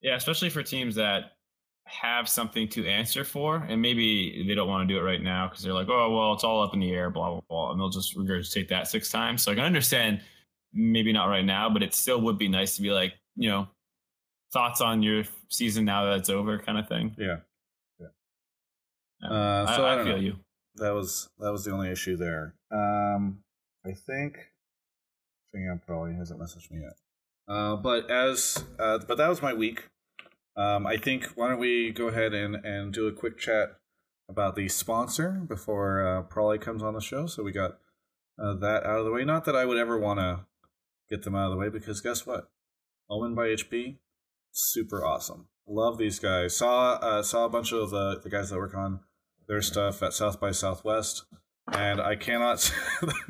Yeah, 0.00 0.16
especially 0.16 0.50
for 0.50 0.62
teams 0.62 0.96
that 0.96 1.32
have 1.86 2.28
something 2.28 2.68
to 2.68 2.86
answer 2.86 3.24
for, 3.24 3.56
and 3.56 3.80
maybe 3.80 4.44
they 4.46 4.54
don't 4.54 4.68
want 4.68 4.86
to 4.88 4.94
do 4.94 4.98
it 4.98 5.02
right 5.02 5.22
now 5.22 5.48
because 5.48 5.62
they're 5.62 5.72
like, 5.72 5.88
oh, 5.88 6.14
well, 6.14 6.32
it's 6.32 6.44
all 6.44 6.62
up 6.62 6.74
in 6.74 6.80
the 6.80 6.92
air, 6.92 7.10
blah, 7.10 7.30
blah, 7.30 7.40
blah. 7.48 7.70
And 7.72 7.80
they'll 7.80 7.90
just 7.90 8.16
regurgitate 8.16 8.68
that 8.68 8.88
six 8.88 9.10
times. 9.10 9.42
So 9.42 9.52
I 9.52 9.54
can 9.54 9.64
understand 9.64 10.20
maybe 10.74 11.12
not 11.12 11.26
right 11.26 11.44
now, 11.44 11.70
but 11.70 11.82
it 11.82 11.94
still 11.94 12.20
would 12.22 12.38
be 12.38 12.48
nice 12.48 12.76
to 12.76 12.82
be 12.82 12.90
like, 12.90 13.14
you 13.36 13.48
know, 13.48 13.68
thoughts 14.52 14.80
on 14.80 15.02
your 15.02 15.24
season 15.48 15.84
now 15.84 16.04
that 16.04 16.18
it's 16.18 16.28
over 16.28 16.58
kind 16.58 16.78
of 16.78 16.88
thing. 16.88 17.14
Yeah. 17.18 17.38
Yeah. 18.00 19.28
Uh, 19.28 19.76
so 19.76 19.84
I, 19.84 19.94
I, 19.94 20.00
I 20.00 20.04
feel 20.04 20.16
know. 20.16 20.22
you. 20.22 20.36
That 20.76 20.92
was 20.92 21.28
that 21.38 21.52
was 21.52 21.64
the 21.64 21.70
only 21.70 21.90
issue 21.90 22.16
there. 22.16 22.54
Um, 22.72 23.38
I 23.86 23.92
think 23.92 24.38
Fingam 25.54 25.80
probably 25.86 26.14
hasn't 26.14 26.40
messaged 26.40 26.70
me 26.70 26.80
yet. 26.80 26.94
Uh, 27.46 27.76
but 27.76 28.10
as 28.10 28.64
uh, 28.78 28.98
but 29.06 29.18
that 29.18 29.28
was 29.28 29.40
my 29.40 29.54
week. 29.54 29.88
Um, 30.56 30.86
I 30.86 30.96
think 30.96 31.26
why 31.34 31.48
don't 31.48 31.58
we 31.58 31.90
go 31.90 32.08
ahead 32.08 32.32
and, 32.32 32.56
and 32.64 32.92
do 32.92 33.08
a 33.08 33.12
quick 33.12 33.38
chat 33.38 33.76
about 34.28 34.56
the 34.56 34.68
sponsor 34.68 35.42
before 35.46 36.06
uh, 36.06 36.22
Prolly 36.22 36.58
comes 36.58 36.82
on 36.82 36.94
the 36.94 37.00
show. 37.00 37.26
So 37.26 37.42
we 37.42 37.52
got 37.52 37.78
uh, 38.40 38.54
that 38.54 38.84
out 38.84 39.00
of 39.00 39.04
the 39.04 39.12
way. 39.12 39.24
Not 39.24 39.44
that 39.44 39.56
I 39.56 39.64
would 39.64 39.78
ever 39.78 39.98
want 39.98 40.20
to 40.20 40.46
get 41.08 41.22
them 41.22 41.34
out 41.34 41.46
of 41.46 41.52
the 41.52 41.58
way 41.58 41.68
because 41.68 42.00
guess 42.00 42.26
what? 42.26 42.50
Omen 43.10 43.34
by 43.34 43.48
HP, 43.48 43.98
super 44.52 45.04
awesome. 45.04 45.48
Love 45.66 45.98
these 45.98 46.18
guys. 46.18 46.56
Saw 46.56 46.94
uh, 46.94 47.22
saw 47.22 47.46
a 47.46 47.48
bunch 47.48 47.72
of 47.72 47.90
the, 47.90 48.20
the 48.22 48.30
guys 48.30 48.50
that 48.50 48.58
work 48.58 48.74
on 48.74 49.00
their 49.48 49.62
stuff 49.62 50.02
at 50.02 50.12
South 50.12 50.40
by 50.40 50.50
Southwest. 50.50 51.24
And 51.72 52.00
I 52.00 52.14
cannot. 52.16 52.70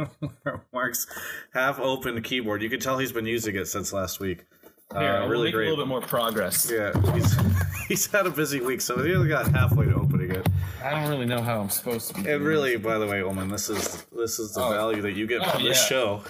Mark's 0.73 1.07
half 1.53 1.79
open 1.79 2.21
keyboard. 2.23 2.63
You 2.63 2.71
can 2.71 2.81
tell 2.81 2.99
he's 2.99 3.13
been 3.13 3.27
using 3.27 3.55
it 3.55 3.67
since 3.67 3.93
last 3.93 4.19
week. 4.19 4.45
Here, 4.93 5.01
uh, 5.01 5.29
really 5.29 5.51
great. 5.51 5.69
A 5.69 5.71
little 5.71 5.85
bit 5.85 5.89
more 5.89 6.01
progress. 6.01 6.71
Yeah, 6.71 6.93
he's 7.13 7.37
he's 7.89 8.07
had 8.07 8.27
a 8.27 8.31
busy 8.31 8.61
week, 8.61 8.81
so 8.81 9.03
he 9.03 9.15
only 9.15 9.29
got 9.29 9.49
halfway 9.49 9.87
to 9.87 9.95
opening 9.95 10.33
it. 10.33 10.47
I 10.83 10.91
don't 10.91 11.09
really 11.09 11.27
know 11.27 11.41
how 11.41 11.61
I'm 11.61 11.71
supposed 11.71 12.15
to. 12.15 12.23
be 12.23 12.31
And 12.31 12.45
really, 12.45 12.77
by 12.77 12.99
the 12.99 13.07
way, 13.07 13.23
Ullman, 13.23 13.49
this 13.49 13.69
is 13.69 14.05
this 14.17 14.39
is 14.39 14.55
the 14.55 14.63
oh. 14.63 14.71
value 14.71 15.03
that 15.03 15.13
you 15.13 15.27
get 15.27 15.43
oh, 15.43 15.51
from 15.51 15.63
yeah. 15.63 15.69
this 15.69 15.87
show. 15.87 16.23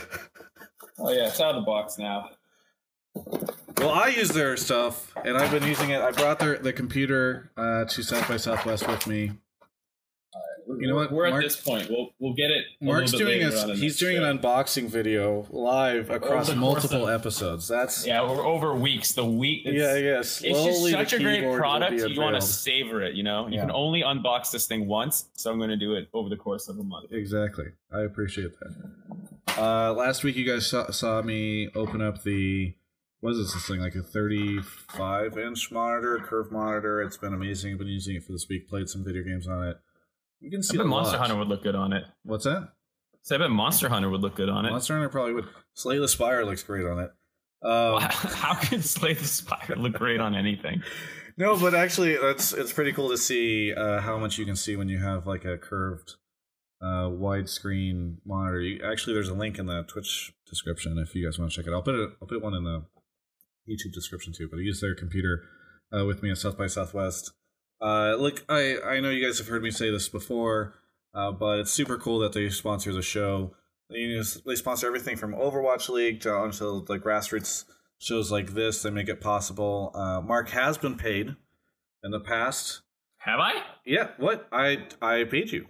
Oh 0.99 1.11
yeah, 1.11 1.27
it's 1.29 1.41
out 1.41 1.55
of 1.55 1.63
the 1.63 1.67
box 1.67 1.99
now. 1.99 2.31
Well, 3.79 3.91
I 3.91 4.09
use 4.09 4.31
their 4.31 4.57
stuff, 4.57 5.13
and 5.25 5.37
I've 5.37 5.51
been 5.51 5.65
using 5.65 5.91
it. 5.91 6.01
I 6.01 6.11
brought 6.13 6.39
their 6.39 6.59
the 6.59 6.73
computer 6.73 7.51
uh, 7.57 7.85
to 7.85 8.03
South 8.03 8.29
by 8.29 8.37
Southwest 8.37 8.87
with 8.87 9.07
me. 9.07 9.33
You 10.81 10.89
know 10.89 10.95
what? 10.97 11.13
We're 11.13 11.31
Mark, 11.31 11.43
at 11.43 11.47
this 11.47 11.61
point. 11.61 11.89
We'll 11.91 12.11
we'll 12.19 12.35
get 12.35 12.51
it. 12.51 12.65
Mark's 12.81 13.13
doing 13.13 13.43
a 13.43 13.75
he's 13.75 13.99
doing 13.99 14.17
show. 14.17 14.25
an 14.25 14.39
unboxing 14.39 14.89
video 14.89 15.47
live 15.51 16.11
across 16.11 16.55
multiple 16.55 17.09
of, 17.09 17.21
episodes. 17.21 17.69
That's 17.69 18.07
yeah, 18.07 18.21
over, 18.21 18.43
over 18.43 18.75
weeks. 18.75 19.13
The 19.13 19.25
week. 19.25 19.63
yeah, 19.65 19.97
yeah. 19.97 20.21
it's 20.21 20.41
just 20.41 20.91
such 20.91 21.13
a 21.13 21.19
great 21.19 21.57
product. 21.57 22.09
You 22.09 22.21
want 22.21 22.37
to 22.37 22.43
savor 22.43 23.03
it. 23.03 23.15
You 23.15 23.23
know, 23.23 23.47
you 23.47 23.55
yeah. 23.55 23.63
can 23.63 23.71
only 23.71 24.03
unbox 24.03 24.51
this 24.51 24.67
thing 24.67 24.87
once, 24.87 25.29
so 25.35 25.51
I'm 25.51 25.59
going 25.59 25.71
to 25.71 25.77
do 25.77 25.95
it 25.95 26.09
over 26.13 26.29
the 26.29 26.37
course 26.37 26.69
of 26.69 26.79
a 26.79 26.85
month. 26.85 27.13
Exactly. 27.13 27.67
I 27.93 28.01
appreciate 28.01 28.53
that. 28.61 29.59
Uh, 29.59 29.93
last 29.93 30.25
week, 30.25 30.37
you 30.37 30.45
guys 30.45 30.67
saw, 30.67 30.91
saw 30.91 31.23
me 31.23 31.69
open 31.75 32.03
up 32.03 32.23
the 32.23 32.75
what 33.25 33.31
is 33.31 33.39
this, 33.39 33.55
this 33.55 33.67
thing 33.67 33.81
like 33.81 33.95
a 33.95 34.03
35 34.03 35.39
inch 35.39 35.73
monitor, 35.73 36.19
curve 36.19 36.53
monitor. 36.53 37.01
It's 37.01 37.17
been 37.17 37.33
amazing. 37.33 37.73
I've 37.73 37.79
been 37.79 37.87
using 37.87 38.17
it 38.17 38.23
for 38.23 38.33
this 38.33 38.47
week. 38.51 38.69
Played 38.69 38.91
some 38.91 39.03
video 39.03 39.23
games 39.23 39.49
on 39.49 39.67
it. 39.67 39.79
You 40.45 40.51
can 40.51 40.63
see. 40.63 40.77
I 40.77 40.83
bet 40.83 40.87
Monster 40.87 41.17
Hunter 41.17 41.37
would 41.37 41.49
look 41.49 41.63
good 41.63 41.75
on 41.75 41.95
it. 41.95 42.05
What's 42.23 42.45
that? 42.45 42.69
So 43.23 43.35
I 43.35 43.39
bet 43.39 43.51
Monster 43.51 43.89
Hunter 43.89 44.11
would 44.11 44.21
look 44.21 44.35
good 44.35 44.51
on 44.51 44.67
it. 44.67 44.71
Monster 44.71 44.93
Hunter 44.93 45.09
probably 45.09 45.33
would. 45.33 45.47
Slay 45.73 45.99
the 45.99 46.07
Spire 46.07 46.45
looks 46.45 46.63
great 46.63 46.87
on 46.87 47.01
it. 47.01 47.11
Um, 47.65 47.99
How 47.99 48.53
can 48.53 48.83
Slay 48.83 49.15
the 49.15 49.25
Spire 49.25 49.77
look 49.79 49.95
great 49.95 50.21
on 50.21 50.35
anything? 50.35 50.83
no, 51.39 51.59
but 51.59 51.75
actually, 51.75 52.15
that's 52.19 52.53
it's 52.53 52.75
pretty 52.75 52.93
cool 52.93 53.09
to 53.09 53.17
see 53.17 53.73
uh, 53.73 54.03
how 54.03 54.19
much 54.19 54.37
you 54.37 54.45
can 54.45 54.55
see 54.55 54.77
when 54.77 54.91
you 54.91 54.99
have 54.99 55.27
like 55.27 55.47
a 55.47 55.57
curved 55.57 56.17
uh, 56.83 57.09
widescreen 57.09 58.17
monitor. 58.27 58.61
You, 58.61 58.81
actually, 58.85 59.15
there's 59.15 59.31
a 59.31 59.35
link 59.35 59.59
in 59.59 59.65
the 59.65 59.83
Twitch 59.85 60.35
description 60.47 60.99
if 60.99 61.15
you 61.15 61.25
guys 61.25 61.39
want 61.39 61.53
to 61.53 61.57
check 61.57 61.67
it. 61.67 61.73
I'll 61.73 61.81
put 61.81 61.95
it. 61.95 62.11
I'll 62.21 62.29
put 62.29 62.43
one 62.43 62.53
in 62.53 62.65
the 62.65 62.85
YouTube 63.67 63.95
description 63.95 64.35
too, 64.37 64.47
but 64.51 64.59
I 64.59 64.61
use 64.63 64.83
their 64.83 64.95
computer 64.95 65.45
uh, 65.91 66.05
with 66.05 66.23
me 66.23 66.31
at 66.31 66.37
South 66.37 66.59
by 66.59 66.67
Southwest. 66.67 67.33
Uh, 67.85 68.17
look, 68.19 68.45
I, 68.49 68.79
I 68.83 69.01
know 69.01 69.11
you 69.11 69.25
guys 69.25 69.37
have 69.39 69.49
heard 69.49 69.63
me 69.63 69.71
say 69.71 69.91
this 69.91 70.09
before, 70.09 70.75
uh, 71.13 71.33
but 71.33 71.59
it's 71.59 71.71
super 71.71 71.99
cool 71.99 72.19
that 72.21 72.33
they 72.33 72.49
sponsor 72.49 72.95
the 72.95 73.03
show. 73.03 73.55
They, 73.91 74.23
they 74.47 74.55
sponsor 74.57 74.87
everything 74.87 75.17
from 75.17 75.35
Overwatch 75.35 75.91
League 75.91 76.21
to 76.23 76.43
until 76.43 76.81
the 76.81 76.99
grassroots 76.99 77.65
shows 77.99 78.33
like 78.33 78.55
this. 78.55 78.83
They 78.83 78.89
make 78.91 79.11
it 79.11 79.21
possible. 79.21 79.93
Uh, 79.95 80.23
Mark 80.23 80.49
has 80.49 80.79
been 80.79 80.97
paid 80.97 81.37
in 82.03 82.11
the 82.11 82.21
past. 82.21 82.81
Have 83.19 83.39
I? 83.39 83.63
Yeah. 83.85 84.09
What? 84.17 84.49
I 84.51 84.87
I 85.03 85.25
paid 85.25 85.53
you. 85.53 85.67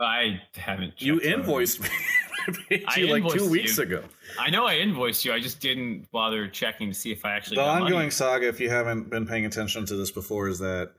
I 0.00 0.40
haven't. 0.54 1.02
You 1.02 1.20
invoiced 1.20 1.80
me. 1.80 1.88
I 2.48 2.52
paid 2.68 2.84
you 2.96 3.08
I 3.08 3.20
like 3.20 3.32
two 3.32 3.48
weeks 3.48 3.78
you. 3.78 3.84
ago. 3.84 4.04
I 4.38 4.50
know 4.50 4.66
I 4.66 4.74
invoiced 4.74 5.24
you. 5.24 5.32
I 5.32 5.40
just 5.40 5.60
didn't 5.60 6.10
bother 6.10 6.48
checking 6.48 6.88
to 6.88 6.94
see 6.94 7.12
if 7.12 7.24
I 7.24 7.32
actually. 7.32 7.56
The 7.56 7.64
ongoing 7.64 7.92
money. 7.92 8.10
saga, 8.10 8.48
if 8.48 8.60
you 8.60 8.70
haven't 8.70 9.10
been 9.10 9.26
paying 9.26 9.46
attention 9.46 9.86
to 9.86 9.96
this 9.96 10.10
before, 10.10 10.48
is 10.48 10.58
that 10.60 10.92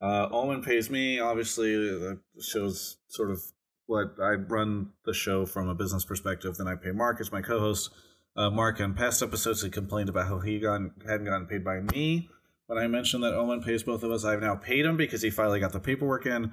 uh, 0.00 0.28
Omen 0.30 0.62
pays 0.62 0.90
me. 0.90 1.20
Obviously, 1.20 1.74
the 1.74 2.20
shows 2.40 2.98
sort 3.08 3.30
of 3.30 3.42
what 3.86 4.14
I 4.22 4.32
run 4.32 4.90
the 5.04 5.14
show 5.14 5.46
from 5.46 5.68
a 5.68 5.74
business 5.74 6.04
perspective. 6.04 6.56
Then 6.56 6.68
I 6.68 6.74
pay 6.74 6.92
Mark 6.92 7.20
as 7.20 7.32
my 7.32 7.40
co-host. 7.40 7.90
Uh, 8.36 8.50
Mark 8.50 8.78
in 8.78 8.94
past 8.94 9.22
episodes 9.22 9.62
had 9.62 9.72
complained 9.72 10.08
about 10.08 10.28
how 10.28 10.38
he 10.38 10.60
got, 10.60 10.80
hadn't 11.06 11.26
gotten 11.26 11.46
paid 11.46 11.64
by 11.64 11.80
me. 11.80 12.28
When 12.66 12.78
I 12.78 12.86
mentioned 12.86 13.24
that 13.24 13.34
Omen 13.34 13.62
pays 13.62 13.82
both 13.82 14.02
of 14.02 14.12
us, 14.12 14.24
I've 14.24 14.42
now 14.42 14.54
paid 14.54 14.84
him 14.84 14.96
because 14.96 15.22
he 15.22 15.30
finally 15.30 15.58
got 15.58 15.72
the 15.72 15.80
paperwork 15.80 16.26
in. 16.26 16.52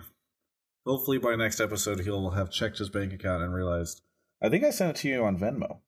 Hopefully, 0.85 1.17
by 1.17 1.35
next 1.35 1.59
episode, 1.59 1.99
he'll 1.99 2.31
have 2.31 2.49
checked 2.49 2.77
his 2.77 2.89
bank 2.89 3.11
account 3.11 3.43
and 3.43 3.53
realized 3.53 4.01
I 4.41 4.49
think 4.49 4.63
I 4.63 4.69
sent 4.69 4.91
it 4.91 5.01
to 5.01 5.09
you 5.09 5.23
on 5.23 5.37
Venmo. 5.37 5.79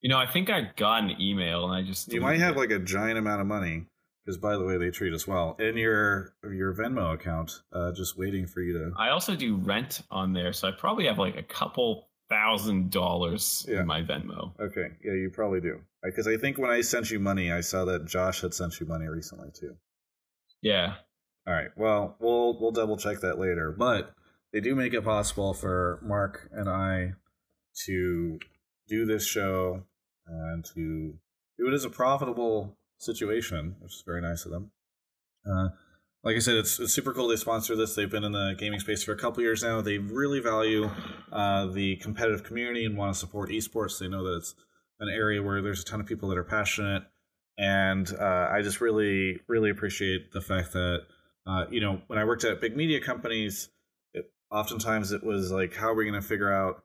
You 0.00 0.08
know, 0.08 0.18
I 0.18 0.26
think 0.26 0.50
I 0.50 0.72
got 0.76 1.04
an 1.04 1.20
email 1.20 1.64
and 1.64 1.72
I 1.72 1.86
just 1.86 2.12
You 2.12 2.20
might 2.20 2.40
have 2.40 2.56
like 2.56 2.70
a 2.70 2.78
giant 2.78 3.18
amount 3.18 3.40
of 3.40 3.46
money 3.46 3.86
because 4.24 4.36
by 4.36 4.56
the 4.56 4.64
way 4.64 4.76
they 4.76 4.90
treat 4.90 5.12
us 5.12 5.26
well 5.26 5.56
in 5.58 5.76
your 5.76 6.34
your 6.42 6.74
Venmo 6.74 7.14
account 7.14 7.62
uh, 7.72 7.92
just 7.92 8.18
waiting 8.18 8.46
for 8.46 8.60
you 8.60 8.72
to 8.74 8.92
I 8.96 9.10
also 9.10 9.36
do 9.36 9.56
rent 9.56 10.02
on 10.10 10.32
there 10.32 10.52
so 10.52 10.68
I 10.68 10.72
probably 10.72 11.06
have 11.06 11.18
like 11.18 11.36
a 11.36 11.42
couple 11.42 12.08
thousand 12.28 12.90
dollars 12.90 13.66
yeah. 13.68 13.80
in 13.80 13.86
my 13.86 14.02
Venmo. 14.02 14.58
Okay. 14.58 14.88
Yeah, 15.04 15.12
you 15.12 15.30
probably 15.30 15.60
do. 15.60 15.80
Because 16.02 16.26
I 16.26 16.36
think 16.36 16.58
when 16.58 16.70
I 16.70 16.80
sent 16.80 17.10
you 17.10 17.20
money 17.20 17.52
I 17.52 17.60
saw 17.60 17.84
that 17.84 18.06
Josh 18.06 18.40
had 18.40 18.54
sent 18.54 18.80
you 18.80 18.86
money 18.86 19.06
recently 19.06 19.50
too. 19.52 19.76
Yeah. 20.62 20.94
All 21.46 21.54
right. 21.54 21.70
Well, 21.76 22.16
we'll 22.20 22.58
we'll 22.60 22.70
double 22.70 22.96
check 22.96 23.20
that 23.20 23.38
later, 23.38 23.74
but 23.76 24.14
they 24.52 24.60
do 24.60 24.74
make 24.74 24.94
it 24.94 25.04
possible 25.04 25.54
for 25.54 26.00
Mark 26.02 26.48
and 26.52 26.68
I 26.68 27.12
to 27.86 28.38
do 28.88 29.06
this 29.06 29.26
show 29.26 29.84
and 30.26 30.64
to 30.74 31.14
do 31.58 31.68
it 31.68 31.74
as 31.74 31.84
a 31.84 31.90
profitable 31.90 32.76
situation, 32.98 33.76
which 33.80 33.92
is 33.92 34.02
very 34.06 34.20
nice 34.20 34.44
of 34.44 34.52
them. 34.52 34.70
Uh, 35.46 35.68
like 36.24 36.36
I 36.36 36.38
said, 36.38 36.54
it's, 36.54 36.78
it's 36.78 36.92
super 36.92 37.12
cool 37.12 37.28
they 37.28 37.36
sponsor 37.36 37.74
this. 37.74 37.94
They've 37.94 38.10
been 38.10 38.24
in 38.24 38.32
the 38.32 38.54
gaming 38.56 38.78
space 38.78 39.02
for 39.02 39.12
a 39.12 39.18
couple 39.18 39.42
years 39.42 39.62
now. 39.62 39.80
They 39.80 39.98
really 39.98 40.38
value 40.38 40.88
uh, 41.32 41.66
the 41.66 41.96
competitive 41.96 42.44
community 42.44 42.84
and 42.84 42.96
want 42.96 43.12
to 43.14 43.18
support 43.18 43.50
esports. 43.50 43.98
They 43.98 44.08
know 44.08 44.22
that 44.24 44.36
it's 44.36 44.54
an 45.00 45.08
area 45.08 45.42
where 45.42 45.60
there's 45.62 45.80
a 45.80 45.84
ton 45.84 46.00
of 46.00 46.06
people 46.06 46.28
that 46.28 46.38
are 46.38 46.44
passionate. 46.44 47.02
And 47.58 48.08
uh, 48.18 48.48
I 48.52 48.62
just 48.62 48.80
really, 48.80 49.40
really 49.48 49.70
appreciate 49.70 50.32
the 50.32 50.40
fact 50.40 50.72
that, 50.72 51.00
uh, 51.46 51.64
you 51.70 51.80
know, 51.80 52.00
when 52.06 52.18
I 52.18 52.24
worked 52.24 52.44
at 52.44 52.60
big 52.60 52.76
media 52.76 53.00
companies, 53.00 53.68
oftentimes 54.52 55.12
it 55.12 55.24
was 55.24 55.50
like, 55.50 55.74
how 55.74 55.88
are 55.88 55.94
we 55.94 56.04
going 56.04 56.20
to 56.20 56.26
figure 56.26 56.52
out 56.52 56.82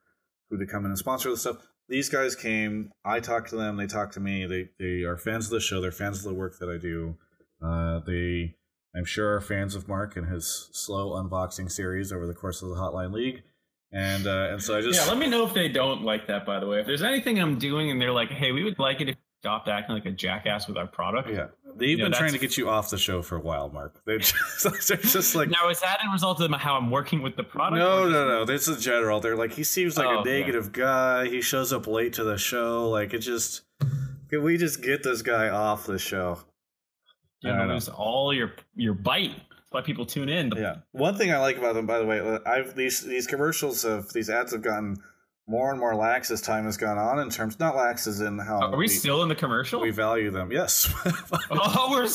who 0.49 0.57
to 0.57 0.65
come 0.65 0.85
in 0.85 0.91
and 0.91 0.97
sponsor 0.97 1.29
the 1.29 1.37
stuff. 1.37 1.57
These 1.89 2.09
guys 2.09 2.35
came. 2.35 2.91
I 3.05 3.19
talked 3.19 3.49
to 3.49 3.55
them. 3.55 3.77
They 3.77 3.87
talked 3.87 4.13
to 4.15 4.19
me. 4.19 4.45
They 4.45 4.69
they 4.79 5.03
are 5.03 5.17
fans 5.17 5.45
of 5.45 5.51
the 5.51 5.59
show. 5.59 5.79
They're 5.79 5.91
fans 5.91 6.19
of 6.19 6.23
the 6.23 6.33
work 6.33 6.59
that 6.59 6.69
I 6.69 6.77
do. 6.77 7.15
Uh, 7.63 7.99
they, 8.05 8.55
I'm 8.95 9.05
sure, 9.05 9.35
are 9.35 9.41
fans 9.41 9.73
of 9.73 9.87
Mark 9.87 10.17
and 10.17 10.27
his 10.27 10.69
slow 10.73 11.11
unboxing 11.11 11.71
series 11.71 12.11
over 12.11 12.27
the 12.27 12.33
course 12.33 12.61
of 12.61 12.69
the 12.69 12.75
Hotline 12.75 13.13
League. 13.13 13.43
And 13.91 14.27
uh, 14.27 14.49
and 14.51 14.61
so 14.61 14.77
I 14.77 14.81
just 14.81 14.99
yeah. 14.99 15.07
Let 15.09 15.17
me 15.17 15.27
know 15.27 15.45
if 15.45 15.53
they 15.53 15.69
don't 15.69 16.03
like 16.03 16.27
that. 16.27 16.45
By 16.45 16.59
the 16.59 16.67
way, 16.67 16.81
if 16.81 16.87
there's 16.87 17.03
anything 17.03 17.39
I'm 17.39 17.57
doing 17.57 17.89
and 17.89 18.01
they're 18.01 18.11
like, 18.11 18.31
hey, 18.31 18.51
we 18.51 18.63
would 18.63 18.79
like 18.79 18.99
it 18.99 19.09
if 19.09 19.15
stopped 19.39 19.69
acting 19.69 19.95
like 19.95 20.05
a 20.05 20.11
jackass 20.11 20.67
with 20.67 20.77
our 20.77 20.87
product. 20.87 21.29
Yeah, 21.29 21.47
they've 21.77 21.89
you 21.89 21.97
been 21.97 22.11
know, 22.11 22.17
trying 22.17 22.33
to 22.33 22.39
get 22.39 22.57
you 22.57 22.69
off 22.69 22.89
the 22.89 22.97
show 22.97 23.21
for 23.21 23.35
a 23.35 23.39
while, 23.39 23.69
Mark. 23.69 24.01
They're 24.05 24.17
just, 24.19 24.87
they're 24.87 24.97
just 24.97 25.35
like 25.35 25.49
now 25.49 25.69
is 25.69 25.79
that 25.81 25.99
a 26.05 26.11
result 26.11 26.41
of 26.41 26.51
how 26.51 26.75
I'm 26.75 26.91
working 26.91 27.21
with 27.21 27.35
the 27.35 27.43
product? 27.43 27.79
No, 27.79 28.09
no, 28.09 28.27
no. 28.27 28.45
This 28.45 28.67
is 28.67 28.83
general. 28.83 29.19
They're 29.19 29.35
like 29.35 29.53
he 29.53 29.63
seems 29.63 29.97
like 29.97 30.07
oh, 30.07 30.21
a 30.21 30.23
negative 30.23 30.67
okay. 30.67 30.81
guy. 30.81 31.27
He 31.27 31.41
shows 31.41 31.73
up 31.73 31.87
late 31.87 32.13
to 32.13 32.23
the 32.23 32.37
show. 32.37 32.89
Like 32.89 33.13
it 33.13 33.19
just 33.19 33.61
can 34.29 34.43
we 34.43 34.57
just 34.57 34.81
get 34.81 35.03
this 35.03 35.21
guy 35.21 35.49
off 35.49 35.85
the 35.85 35.99
show? 35.99 36.39
You 37.41 37.53
know, 37.53 37.67
lose 37.67 37.87
all 37.87 38.33
your 38.33 38.53
your 38.75 38.93
bite. 38.93 39.35
That's 39.49 39.71
why 39.71 39.81
people 39.81 40.05
tune 40.05 40.29
in. 40.29 40.51
Yeah. 40.55 40.77
One 40.91 41.15
thing 41.15 41.31
I 41.31 41.39
like 41.39 41.57
about 41.57 41.75
them, 41.75 41.85
by 41.85 41.99
the 41.99 42.05
way, 42.05 42.19
uh, 42.19 42.39
I've 42.45 42.75
these 42.75 43.01
these 43.01 43.27
commercials 43.27 43.85
of 43.85 44.11
these 44.13 44.29
ads 44.29 44.53
have 44.53 44.61
gotten 44.61 44.97
more 45.47 45.71
and 45.71 45.79
more 45.79 45.95
lax 45.95 46.29
as 46.29 46.41
time 46.41 46.65
has 46.65 46.77
gone 46.77 46.97
on 46.97 47.19
in 47.19 47.29
terms 47.29 47.59
not 47.59 47.75
lax 47.75 48.05
as 48.05 48.19
in 48.19 48.37
how 48.37 48.59
are 48.59 48.71
we, 48.71 48.79
we 48.79 48.87
still 48.87 49.23
in 49.23 49.29
the 49.29 49.35
commercial? 49.35 49.79
we 49.79 49.91
value 49.91 50.29
them. 50.29 50.51
Yes. 50.51 50.93
Oh 51.49 51.87
we're 51.91 52.07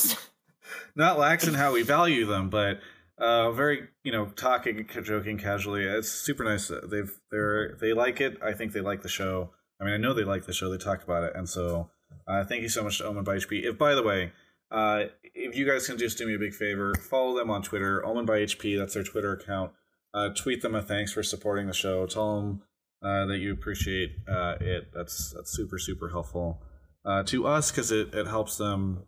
not 0.94 1.18
lax 1.18 1.46
in 1.46 1.54
how 1.54 1.72
we 1.72 1.82
value 1.82 2.26
them 2.26 2.50
but 2.50 2.80
uh 3.18 3.50
very 3.52 3.88
you 4.04 4.12
know 4.12 4.26
talking 4.26 4.86
joking 5.02 5.38
casually. 5.38 5.84
It's 5.84 6.10
super 6.10 6.44
nice 6.44 6.70
they've 6.90 7.12
they're 7.30 7.76
they 7.80 7.92
like 7.94 8.20
it. 8.20 8.38
I 8.42 8.52
think 8.52 8.72
they 8.72 8.80
like 8.80 9.02
the 9.02 9.08
show. 9.08 9.50
I 9.80 9.84
mean 9.84 9.94
i 9.94 9.96
know 9.96 10.12
they 10.12 10.24
like 10.24 10.44
the 10.44 10.52
show. 10.52 10.70
They 10.70 10.76
talk 10.78 11.02
about 11.02 11.24
it. 11.24 11.32
And 11.34 11.48
so 11.48 11.90
uh 12.26 12.44
thank 12.44 12.62
you 12.62 12.68
so 12.68 12.84
much 12.84 12.98
to 12.98 13.06
omen 13.06 13.24
by 13.24 13.36
hp 13.36 13.64
if 13.64 13.78
by 13.78 13.94
the 13.94 14.02
way 14.02 14.32
uh 14.70 15.04
if 15.22 15.56
you 15.56 15.66
guys 15.66 15.86
can 15.86 15.96
just 15.96 16.18
do 16.18 16.26
me 16.26 16.34
a 16.34 16.38
big 16.38 16.54
favor 16.54 16.94
follow 16.94 17.34
them 17.36 17.50
on 17.50 17.62
twitter 17.62 18.04
omen 18.04 18.26
by 18.26 18.40
hp 18.40 18.78
that's 18.78 18.94
their 18.94 19.02
twitter 19.02 19.32
account. 19.32 19.72
Uh 20.12 20.28
tweet 20.28 20.60
them 20.60 20.74
a 20.74 20.82
thanks 20.82 21.12
for 21.12 21.22
supporting 21.22 21.66
the 21.66 21.72
show. 21.72 22.06
Tell 22.06 22.36
them 22.36 22.62
uh, 23.02 23.26
that 23.26 23.38
you 23.38 23.52
appreciate 23.52 24.12
uh, 24.28 24.54
it. 24.60 24.90
That's 24.94 25.32
that's 25.34 25.52
super 25.52 25.78
super 25.78 26.08
helpful 26.08 26.62
uh, 27.04 27.22
to 27.24 27.46
us 27.46 27.70
because 27.70 27.90
it, 27.90 28.14
it 28.14 28.26
helps 28.26 28.56
them 28.56 29.04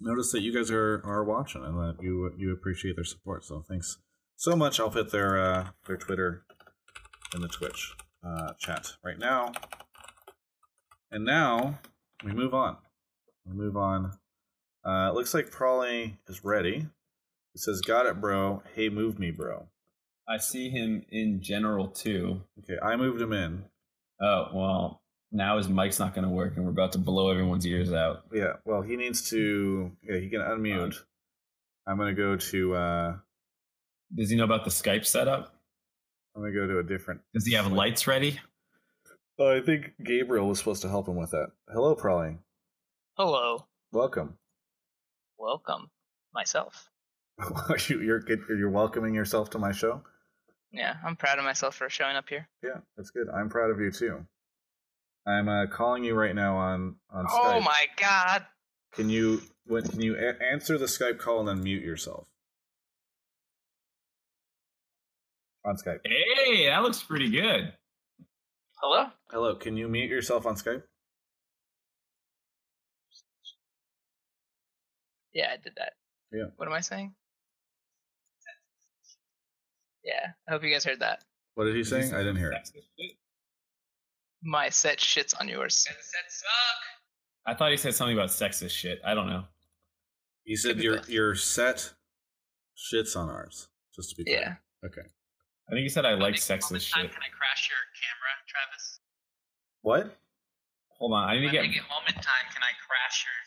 notice 0.00 0.32
that 0.32 0.40
you 0.40 0.54
guys 0.54 0.70
are, 0.70 1.02
are 1.04 1.24
watching 1.24 1.64
and 1.64 1.76
that 1.78 2.02
you 2.02 2.32
you 2.36 2.52
appreciate 2.52 2.96
their 2.96 3.04
support. 3.04 3.44
So 3.44 3.64
thanks 3.68 3.98
so 4.36 4.56
much. 4.56 4.80
I'll 4.80 4.90
put 4.90 5.12
their 5.12 5.38
uh, 5.38 5.68
their 5.86 5.96
Twitter 5.96 6.44
in 7.34 7.42
the 7.42 7.48
Twitch 7.48 7.94
uh, 8.26 8.52
chat 8.58 8.92
right 9.04 9.18
now. 9.18 9.52
And 11.10 11.24
now 11.24 11.78
we 12.24 12.32
move 12.32 12.54
on. 12.54 12.76
We 13.46 13.54
move 13.54 13.76
on. 13.76 14.12
Uh, 14.84 15.10
it 15.10 15.14
looks 15.14 15.34
like 15.34 15.50
Prolly 15.50 16.18
is 16.28 16.44
ready. 16.44 16.86
He 17.52 17.58
says, 17.58 17.80
"Got 17.80 18.06
it, 18.06 18.20
bro. 18.20 18.62
Hey, 18.74 18.88
move 18.88 19.18
me, 19.18 19.30
bro." 19.30 19.68
I 20.30 20.36
see 20.36 20.70
him 20.70 21.04
in 21.10 21.42
general 21.42 21.88
too. 21.88 22.40
Okay, 22.60 22.78
I 22.80 22.94
moved 22.94 23.20
him 23.20 23.32
in. 23.32 23.64
Oh 24.22 24.46
well, 24.54 25.02
now 25.32 25.56
his 25.58 25.68
mic's 25.68 25.98
not 25.98 26.14
going 26.14 26.24
to 26.24 26.30
work, 26.30 26.56
and 26.56 26.64
we're 26.64 26.70
about 26.70 26.92
to 26.92 26.98
blow 26.98 27.30
everyone's 27.30 27.66
ears 27.66 27.92
out. 27.92 28.24
Yeah, 28.32 28.54
well, 28.64 28.82
he 28.82 28.96
needs 28.96 29.28
to. 29.30 29.90
Yeah, 30.02 30.18
he 30.18 30.28
can 30.28 30.40
unmute. 30.40 30.96
I'm 31.86 31.96
going 31.96 32.14
to 32.14 32.22
go 32.22 32.36
to. 32.36 32.74
uh 32.74 33.16
Does 34.14 34.30
he 34.30 34.36
know 34.36 34.44
about 34.44 34.64
the 34.64 34.70
Skype 34.70 35.04
setup? 35.04 35.52
I'm 36.36 36.42
going 36.42 36.52
to 36.52 36.60
go 36.60 36.66
to 36.68 36.78
a 36.78 36.82
different. 36.84 37.22
Does 37.34 37.44
he 37.44 37.54
have 37.54 37.72
lights 37.72 38.06
ready? 38.06 38.38
Oh, 39.38 39.56
I 39.56 39.60
think 39.60 39.94
Gabriel 40.04 40.46
was 40.46 40.58
supposed 40.58 40.82
to 40.82 40.88
help 40.88 41.08
him 41.08 41.16
with 41.16 41.30
that. 41.30 41.48
Hello, 41.72 41.96
Prolly. 41.96 42.36
Hello. 43.16 43.66
Welcome. 43.90 44.34
Welcome. 45.38 45.90
Myself. 46.32 46.88
you're 47.88 48.20
you're 48.48 48.70
welcoming 48.70 49.14
yourself 49.14 49.50
to 49.50 49.58
my 49.58 49.72
show. 49.72 50.02
Yeah, 50.72 50.94
I'm 51.04 51.16
proud 51.16 51.38
of 51.38 51.44
myself 51.44 51.74
for 51.74 51.88
showing 51.88 52.16
up 52.16 52.28
here. 52.28 52.48
Yeah, 52.62 52.80
that's 52.96 53.10
good. 53.10 53.28
I'm 53.28 53.48
proud 53.48 53.70
of 53.70 53.80
you 53.80 53.90
too. 53.90 54.24
I'm 55.26 55.48
uh, 55.48 55.66
calling 55.66 56.04
you 56.04 56.14
right 56.14 56.34
now 56.34 56.56
on 56.56 56.96
on 57.10 57.26
oh 57.28 57.32
Skype. 57.34 57.56
Oh 57.56 57.60
my 57.60 57.86
god! 57.96 58.46
Can 58.92 59.10
you 59.10 59.42
when 59.66 59.82
can 59.82 60.00
you 60.00 60.16
a- 60.16 60.42
answer 60.42 60.78
the 60.78 60.86
Skype 60.86 61.18
call 61.18 61.40
and 61.40 61.48
then 61.48 61.62
mute 61.62 61.82
yourself 61.82 62.28
on 65.64 65.76
Skype? 65.76 66.00
Hey, 66.04 66.66
that 66.68 66.82
looks 66.82 67.02
pretty 67.02 67.30
good. 67.30 67.72
Hello. 68.76 69.06
Hello. 69.30 69.56
Can 69.56 69.76
you 69.76 69.88
mute 69.88 70.08
yourself 70.08 70.46
on 70.46 70.54
Skype? 70.54 70.82
Yeah, 75.32 75.48
I 75.52 75.56
did 75.62 75.74
that. 75.76 75.92
Yeah. 76.32 76.46
What 76.56 76.66
am 76.66 76.74
I 76.74 76.80
saying? 76.80 77.14
Yeah, 80.04 80.32
I 80.48 80.52
hope 80.52 80.64
you 80.64 80.72
guys 80.72 80.84
heard 80.84 81.00
that. 81.00 81.24
What 81.54 81.64
did 81.64 81.76
he 81.76 81.84
say? 81.84 82.10
I 82.10 82.18
didn't 82.18 82.36
hear 82.36 82.52
it. 82.52 82.70
My 84.42 84.68
set 84.70 84.98
shits 84.98 85.34
on 85.38 85.48
yours. 85.48 85.74
Set 85.76 85.96
suck. 86.28 86.48
I 87.46 87.54
thought 87.54 87.70
he 87.70 87.76
said 87.76 87.94
something 87.94 88.16
about 88.16 88.30
sexist 88.30 88.70
shit. 88.70 89.00
I 89.04 89.14
don't 89.14 89.28
know. 89.28 89.44
He 90.44 90.56
said 90.56 90.78
your 90.78 91.00
your 91.08 91.34
set 91.34 91.92
shits 92.76 93.16
on 93.16 93.28
ours. 93.28 93.68
Just 93.94 94.10
to 94.10 94.16
be 94.16 94.24
clear. 94.24 94.40
Yeah. 94.40 94.86
Okay. 94.86 95.02
I 95.68 95.72
think 95.72 95.82
he 95.82 95.88
said 95.88 96.06
I 96.06 96.14
like 96.14 96.34
sexist 96.34 96.82
shit. 96.82 96.94
Can 96.94 97.22
I 97.22 97.30
crash 97.36 97.68
your 97.68 97.82
camera, 97.94 98.32
Travis? 98.48 99.00
What? 99.82 100.16
Hold 100.98 101.12
on, 101.14 101.28
I 101.28 101.38
need 101.38 101.46
to 101.46 101.52
get. 101.52 101.62
get 101.72 101.82
home 101.88 102.04
in 102.08 102.14
time, 102.14 102.46
can 102.52 102.62
I 102.62 102.72
crash 102.84 103.24
your 103.24 103.40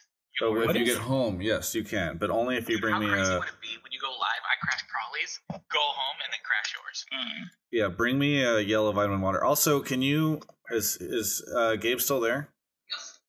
so 0.43 0.51
what 0.51 0.75
if 0.75 0.77
you 0.77 0.85
get 0.85 0.97
home, 0.97 1.41
yes, 1.41 1.73
you 1.73 1.83
can, 1.83 2.17
but 2.17 2.29
only 2.29 2.57
if 2.57 2.69
you 2.69 2.79
bring 2.79 3.00
me 3.00 3.05
a. 3.05 3.09
How 3.09 3.39
would 3.39 3.47
it 3.47 3.62
be 3.62 3.77
when 3.81 3.91
you 3.91 4.00
go 4.00 4.09
live? 4.09 4.43
I 4.43 4.55
crash 4.62 4.83
Crawley's, 4.91 5.39
go 5.50 5.79
home, 5.79 6.17
and 6.23 6.33
then 6.33 6.39
crash 6.43 6.73
yours. 6.75 7.05
Mm. 7.13 7.50
Yeah, 7.71 7.88
bring 7.88 8.19
me 8.19 8.43
a 8.43 8.59
yellow 8.59 8.91
vitamin 8.91 9.21
water. 9.21 9.43
Also, 9.43 9.79
can 9.79 10.01
you 10.01 10.41
is 10.71 10.97
is 10.97 11.43
uh, 11.55 11.75
Gabe 11.77 12.00
still 12.00 12.19
there? 12.19 12.50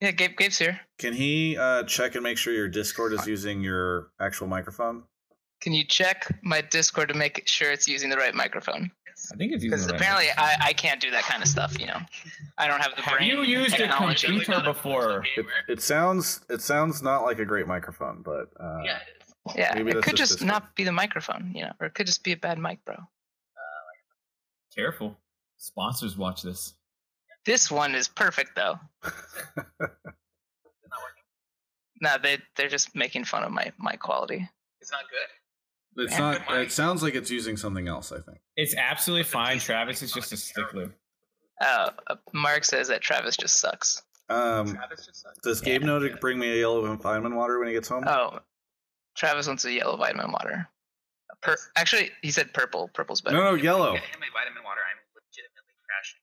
Yeah, 0.01 0.11
Gabe 0.11 0.37
Gabe's 0.37 0.59
here. 0.59 0.81
Can 0.99 1.15
he 1.15 1.57
uh, 1.57 1.85
check 1.85 2.15
and 2.15 2.23
make 2.23 2.37
sure 2.37 2.53
your 2.53 2.69
Discord 2.69 3.13
is 3.13 3.27
using 3.27 3.63
your 3.63 4.11
actual 4.21 4.49
microphone? 4.49 5.05
Can 5.65 5.73
you 5.73 5.83
check 5.83 6.27
my 6.43 6.61
Discord 6.61 7.09
to 7.09 7.15
make 7.15 7.49
sure 7.49 7.73
it's 7.73 7.89
using 7.89 8.11
the 8.11 8.19
right 8.19 8.35
microphone? 8.35 8.91
I 9.33 9.37
think 9.37 9.51
it's 9.51 9.65
because 9.65 9.89
apparently 9.89 10.27
I, 10.37 10.57
I 10.61 10.73
can't 10.75 11.01
do 11.01 11.11
that 11.11 11.23
kind 11.23 11.43
of 11.43 11.49
stuff. 11.49 11.81
You 11.81 11.87
know, 11.87 12.01
I 12.59 12.67
don't 12.67 12.83
have 12.83 12.95
the 12.95 13.01
have 13.01 13.17
brain. 13.17 13.31
you 13.31 13.43
used 13.45 13.81
a 13.81 13.89
computer 13.89 14.61
before? 14.63 15.25
It, 15.39 15.47
it, 15.71 15.81
sounds 15.81 16.43
it 16.51 16.61
sounds 16.61 17.01
not 17.01 17.23
like 17.23 17.39
a 17.39 17.47
great 17.47 17.67
microphone, 17.67 18.21
but 18.21 18.51
uh, 18.61 18.83
yeah, 18.85 18.99
yeah. 19.57 19.75
it 19.75 20.03
could 20.03 20.17
just, 20.17 20.33
just 20.33 20.45
not 20.45 20.77
be 20.77 20.85
the 20.85 20.93
microphone, 20.93 21.53
you 21.55 21.63
know, 21.63 21.73
or 21.81 21.87
it 21.87 21.95
could 21.95 22.05
just 22.07 22.23
be 22.23 22.33
a 22.33 22.37
bad 22.37 22.59
mic, 22.59 22.85
bro. 22.85 22.97
Careful, 24.77 25.17
sponsors 25.57 26.19
watch 26.19 26.43
this. 26.43 26.75
This 27.47 27.71
one 27.71 27.95
is 27.95 28.07
perfect 28.07 28.55
though. 28.55 28.79
no, 32.03 32.17
they 32.23 32.37
they're 32.55 32.69
just 32.69 32.95
making 32.95 33.25
fun 33.25 33.45
of 33.45 33.51
my 33.51 33.73
my 33.79 33.97
quality. 33.97 34.47
It's 34.83 34.93
not 34.93 35.05
good. 35.09 35.29
It's 35.97 36.19
not. 36.19 36.43
It 36.51 36.73
sounds 36.73 37.03
like 37.03 37.15
it's 37.15 37.31
using 37.31 37.57
something 37.57 37.89
else. 37.89 38.13
I 38.13 38.21
think 38.21 38.39
it's 38.57 38.75
absolutely 38.77 39.25
fine. 39.25 39.59
Travis 39.59 40.03
is 40.03 40.13
just 40.13 40.33
a 40.33 40.37
stickler. 40.37 40.95
Uh, 41.61 41.91
Mark 42.33 42.65
says 42.65 42.89
that 42.89 43.01
Travis 43.01 43.37
just 43.37 43.61
sucks. 43.61 44.03
Um, 44.29 44.75
Travis 44.75 45.07
just 45.07 45.23
sucks. 45.23 45.39
Does 45.43 45.61
Gabe 45.61 45.83
yeah. 45.83 45.87
know 45.87 45.99
to 46.01 46.17
bring 46.17 46.39
me 46.39 46.51
a 46.51 46.57
yellow 46.57 46.97
vitamin 46.97 47.37
water 47.37 47.59
when 47.59 47.69
he 47.69 47.75
gets 47.75 47.89
home? 47.89 48.05
Oh, 48.07 48.41
Travis 49.17 49.47
wants 49.47 49.65
a 49.65 49.73
yellow 49.73 49.97
vitamin 49.97 50.33
water. 50.33 50.69
Per- 51.43 51.57
actually, 51.77 52.11
he 52.23 52.31
said 52.31 52.53
purple. 52.53 52.91
Purple's 52.95 53.21
better. 53.21 53.37
No, 53.37 53.45
no, 53.45 53.55
yellow. 53.55 53.93
Get 53.93 54.03
him 54.03 54.23
a 54.23 54.33
vitamin 54.33 54.65
water. 54.65 54.81
I'm 54.91 54.99
legitimately 55.15 55.75
crashing. 55.87 56.21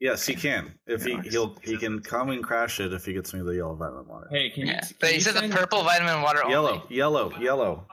Yes, 0.00 0.24
he 0.24 0.34
can. 0.34 0.78
If 0.86 1.04
he 1.04 1.18
he'll 1.28 1.56
he 1.62 1.76
can 1.76 2.00
come 2.00 2.30
and 2.30 2.42
crash 2.42 2.80
it 2.80 2.92
if 2.92 3.04
he 3.04 3.12
gets 3.12 3.34
me 3.34 3.42
the 3.42 3.56
yellow 3.56 3.74
vitamin 3.74 4.06
water. 4.06 4.28
Hey, 4.30 4.50
can 4.50 4.66
you? 4.66 4.72
Yeah. 4.72 4.84
But 5.00 5.10
he 5.10 5.20
said 5.20 5.34
the 5.34 5.48
purple 5.54 5.82
vitamin 5.82 6.22
water. 6.22 6.40
Yellow, 6.48 6.82
only. 6.82 6.96
yellow, 6.96 7.32
yellow. 7.38 7.86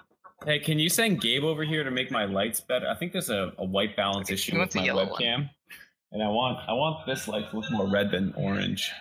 Hey, 0.45 0.59
can 0.59 0.77
you 0.77 0.89
send 0.89 1.21
Gabe 1.21 1.43
over 1.43 1.63
here 1.63 1.83
to 1.83 1.89
make 1.89 2.11
my 2.11 2.25
lights 2.25 2.61
better? 2.61 2.87
I 2.87 2.93
think 2.93 3.13
there's 3.13 3.31
a, 3.31 3.51
a 3.57 3.65
white 3.65 3.95
balance 3.95 4.29
issue 4.29 4.59
with 4.59 4.75
my 4.75 4.87
webcam, 4.87 5.37
one. 5.37 5.49
and 6.11 6.21
I 6.21 6.27
want 6.27 6.59
I 6.69 6.73
want 6.73 7.03
this 7.07 7.27
light 7.27 7.49
to 7.49 7.59
look 7.59 7.71
more 7.71 7.87
red 7.87 8.11
than 8.11 8.31
orange. 8.37 8.91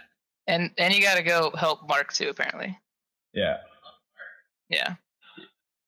And 0.46 0.70
and 0.78 0.94
you 0.94 1.02
got 1.02 1.16
to 1.16 1.22
go 1.22 1.52
help 1.54 1.86
Mark 1.86 2.14
too, 2.14 2.30
apparently. 2.30 2.78
Yeah. 3.34 3.58
Yeah. 4.70 4.94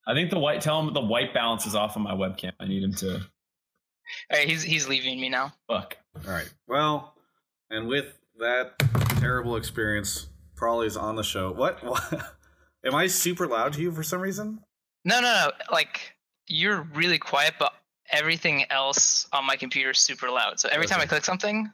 I 0.06 0.12
think 0.12 0.30
the 0.30 0.38
white. 0.38 0.60
Tell 0.60 0.78
him 0.78 0.92
the 0.92 1.00
white 1.00 1.32
balance 1.32 1.64
is 1.64 1.74
off 1.74 1.96
on 1.96 2.02
my 2.02 2.12
webcam. 2.12 2.52
I 2.60 2.66
need 2.66 2.82
him 2.82 2.92
to. 2.94 3.14
All 3.14 3.20
right, 4.32 4.46
he's 4.46 4.62
he's 4.62 4.86
leaving 4.86 5.18
me 5.18 5.30
now. 5.30 5.54
Fuck. 5.68 5.96
All 6.26 6.32
right. 6.32 6.52
Well, 6.68 7.14
and 7.70 7.88
with 7.88 8.12
that 8.38 8.78
terrible 9.20 9.56
experience, 9.56 10.28
Prolly's 10.54 10.98
on 10.98 11.16
the 11.16 11.24
show. 11.24 11.50
What? 11.50 11.82
what? 11.84 12.34
Am 12.84 12.94
I 12.94 13.06
super 13.06 13.46
loud 13.46 13.72
to 13.72 13.80
you 13.80 13.90
for 13.90 14.02
some 14.02 14.20
reason? 14.20 14.60
No, 15.06 15.20
no, 15.20 15.32
no. 15.32 15.50
Like 15.70 16.16
you're 16.48 16.82
really 16.92 17.18
quiet, 17.18 17.54
but 17.60 17.72
everything 18.10 18.64
else 18.70 19.28
on 19.32 19.46
my 19.46 19.54
computer 19.54 19.90
is 19.90 19.98
super 19.98 20.28
loud. 20.28 20.58
So 20.58 20.68
every 20.68 20.86
okay. 20.86 20.94
time 20.94 21.00
I 21.00 21.06
click 21.06 21.24
something, 21.24 21.70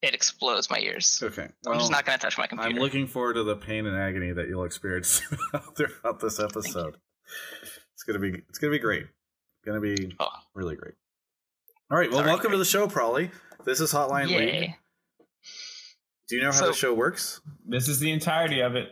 it 0.00 0.14
explodes 0.14 0.70
my 0.70 0.78
ears. 0.78 1.20
Okay. 1.20 1.48
Well, 1.64 1.74
I'm 1.74 1.80
just 1.80 1.90
not 1.90 2.06
going 2.06 2.16
to 2.16 2.22
touch 2.24 2.38
my 2.38 2.46
computer. 2.46 2.76
I'm 2.76 2.80
looking 2.80 3.08
forward 3.08 3.34
to 3.34 3.42
the 3.42 3.56
pain 3.56 3.84
and 3.86 3.96
agony 3.96 4.32
that 4.32 4.46
you'll 4.46 4.62
experience 4.62 5.20
throughout 5.76 6.20
this 6.20 6.38
episode. 6.40 6.96
It's 7.94 8.04
gonna 8.04 8.20
be 8.20 8.42
it's 8.48 8.58
gonna 8.58 8.70
be 8.70 8.78
great. 8.78 9.02
It's 9.02 9.66
gonna 9.66 9.80
be 9.80 10.14
oh. 10.20 10.28
really 10.54 10.76
great. 10.76 10.94
All 11.90 11.98
right. 11.98 12.08
Well, 12.08 12.20
Sorry, 12.20 12.30
welcome 12.30 12.52
to 12.52 12.58
the 12.58 12.64
show, 12.64 12.86
Prawley. 12.86 13.30
This 13.64 13.80
is 13.80 13.92
Hotline 13.92 14.30
Yay. 14.30 14.60
League. 14.60 14.74
Do 16.28 16.36
you 16.36 16.42
know 16.42 16.52
how 16.52 16.58
so, 16.58 16.66
the 16.68 16.74
show 16.74 16.94
works? 16.94 17.40
This 17.66 17.88
is 17.88 17.98
the 17.98 18.12
entirety 18.12 18.60
of 18.60 18.76
it. 18.76 18.90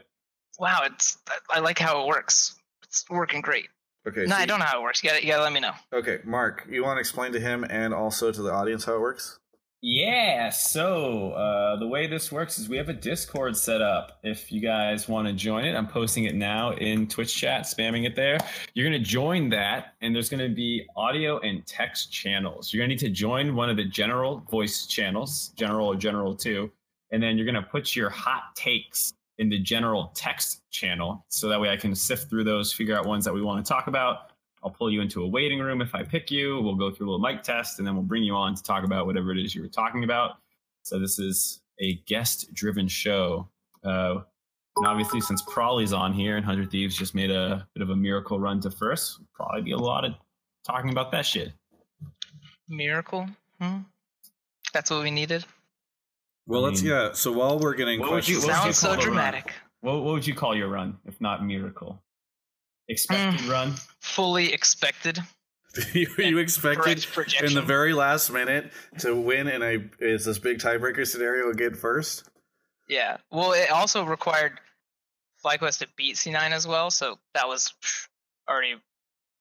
Wow, 0.59 0.81
it's 0.85 1.19
I 1.49 1.61
like 1.61 1.79
how 1.79 2.03
it 2.03 2.09
works. 2.09 2.57
It's 2.83 3.05
working 3.09 3.41
great. 3.43 3.69
Okay. 4.07 4.23
No, 4.23 4.37
so 4.37 4.43
I 4.43 4.47
don't 4.47 4.61
know 4.61 4.67
how 4.67 4.79
it 4.79 4.83
works. 4.83 5.03
You 5.03 5.11
gotta, 5.11 5.23
you 5.23 5.31
gotta 5.31 5.43
let 5.43 5.53
me 5.53 5.61
know. 5.61 5.73
Okay, 5.93 6.21
Mark, 6.25 6.67
you 6.71 6.85
want 6.85 6.97
to 6.97 7.01
explain 7.01 7.33
to 7.33 7.41
him 7.41 7.65
and 7.69 7.93
also 7.93 8.31
to 8.31 8.43
the 8.43 8.53
audience 8.53 8.85
how 8.85 8.95
it 8.95 9.01
works? 9.01 9.41
Yeah, 9.83 10.51
so 10.51 11.33
uh, 11.33 11.77
the 11.77 11.87
way 11.87 12.07
this 12.07 12.33
works 12.33 12.59
is 12.59 12.69
we 12.69 12.77
have 12.77 12.89
a 12.89 12.95
Discord 12.95 13.57
set 13.57 13.83
up. 13.83 14.19
If 14.23 14.51
you 14.51 14.61
guys 14.61 15.07
want 15.07 15.29
to 15.29 15.35
join 15.35 15.65
it, 15.65 15.77
I'm 15.77 15.87
posting 15.87 16.25
it 16.25 16.35
now 16.35 16.73
in 16.73 17.07
Twitch 17.07 17.37
chat, 17.37 17.65
spamming 17.65 18.07
it 18.07 18.17
there. 18.17 18.39
You're 18.75 18.89
going 18.89 19.01
to 19.01 19.09
join 19.09 19.51
that, 19.51 19.95
and 20.01 20.15
there's 20.15 20.31
going 20.31 20.49
to 20.49 20.55
be 20.55 20.87
audio 20.97 21.39
and 21.41 21.65
text 21.67 22.11
channels. 22.11 22.73
You're 22.73 22.81
going 22.81 22.97
to 22.97 23.05
need 23.05 23.13
to 23.13 23.15
join 23.15 23.55
one 23.55 23.69
of 23.69 23.77
the 23.77 23.85
general 23.85 24.39
voice 24.51 24.87
channels, 24.87 25.51
general 25.57 25.89
or 25.89 25.95
general 25.95 26.35
two, 26.35 26.73
and 27.13 27.23
then 27.23 27.37
you're 27.37 27.47
going 27.47 27.63
to 27.63 27.71
put 27.71 27.95
your 27.95 28.09
hot 28.09 28.57
takes 28.57 29.13
in 29.39 29.49
the 29.49 29.59
general 29.59 30.13
text 30.15 30.63
channel. 30.71 31.25
So 31.29 31.49
that 31.49 31.61
way 31.61 31.71
I 31.71 31.77
can 31.77 31.95
sift 31.95 32.31
through 32.31 32.45
those, 32.45 32.73
figure 32.73 32.97
out 32.97 33.07
ones 33.07 33.25
that 33.25 33.35
we 33.35 33.43
want 33.43 33.65
to 33.65 33.69
talk 33.69 33.87
about. 33.87 34.33
I'll 34.63 34.71
pull 34.71 34.91
you 34.91 35.01
into 35.01 35.23
a 35.23 35.29
waiting 35.29 35.61
room 35.61 35.81
if 35.81 35.95
I 35.95 36.03
pick 36.03 36.31
you. 36.31 36.61
We'll 36.61 36.75
go 36.75 36.91
through 36.91 37.09
a 37.09 37.11
little 37.11 37.27
mic 37.27 37.43
test 37.43 37.79
and 37.79 37.87
then 37.87 37.95
we'll 37.95 38.05
bring 38.05 38.25
you 38.25 38.35
on 38.35 38.55
to 38.55 38.63
talk 38.63 38.85
about 38.85 39.07
whatever 39.07 39.31
it 39.31 39.39
is 39.39 39.55
you 39.55 39.63
were 39.63 39.69
talking 39.69 40.03
about. 40.05 40.39
So 40.83 40.99
this 40.99 41.19
is 41.19 41.61
a 41.81 41.95
guest 42.07 42.53
driven 42.55 42.89
show. 42.89 43.49
Uh, 43.85 44.23
and 44.77 44.87
obviously, 44.87 45.21
since 45.21 45.43
Prolly's 45.43 45.93
on 45.93 46.13
here 46.13 46.37
and 46.37 46.45
100 46.45 46.71
Thieves 46.71 46.97
just 46.97 47.15
made 47.15 47.31
a 47.31 47.67
bit 47.75 47.83
of 47.83 47.91
a 47.91 47.97
miracle 47.97 48.39
run 48.41 48.61
to 48.61 48.71
first, 48.71 49.21
probably 49.35 49.63
be 49.63 49.73
a 49.73 49.79
lot 49.79 50.05
of 50.05 50.15
talking 50.67 50.91
about 50.91 51.11
that 51.13 51.25
shit. 51.25 51.53
Miracle? 52.69 53.29
Hmm? 53.61 53.79
That's 54.73 54.91
what 54.91 55.03
we 55.03 55.11
needed? 55.11 55.45
Well, 56.47 56.63
let's 56.63 56.83
yeah. 56.83 57.13
So 57.13 57.33
while 57.33 57.59
we're 57.59 57.75
getting 57.75 58.01
what 58.01 58.11
questions, 58.11 58.45
would 58.45 58.49
you, 58.49 58.53
sounds 58.55 58.79
so 58.79 58.97
dramatic. 58.97 59.53
What, 59.81 59.97
what 60.03 60.15
would 60.15 60.27
you 60.27 60.35
call 60.35 60.57
your 60.57 60.69
run 60.69 60.99
if 61.05 61.21
not 61.21 61.45
miracle? 61.45 62.03
Expected 62.89 63.41
mm, 63.41 63.51
run. 63.51 63.75
Fully 64.01 64.53
expected. 64.53 65.19
you, 65.93 66.09
you 66.19 66.39
expected 66.39 67.05
in 67.43 67.55
the 67.55 67.63
very 67.63 67.93
last 67.93 68.31
minute 68.31 68.73
to 68.99 69.15
win 69.15 69.49
in 69.49 69.63
a 69.63 69.85
is 69.99 70.25
this 70.25 70.39
big 70.39 70.59
tiebreaker 70.59 71.07
scenario 71.07 71.51
again 71.51 71.75
first? 71.75 72.25
Yeah. 72.89 73.17
Well, 73.31 73.53
it 73.53 73.71
also 73.71 74.05
required 74.05 74.61
FlyQuest 75.45 75.81
to 75.81 75.89
beat 75.97 76.17
C9 76.17 76.53
as 76.53 76.67
well, 76.67 76.91
so 76.91 77.19
that 77.35 77.49
was 77.49 77.75
already 78.49 78.77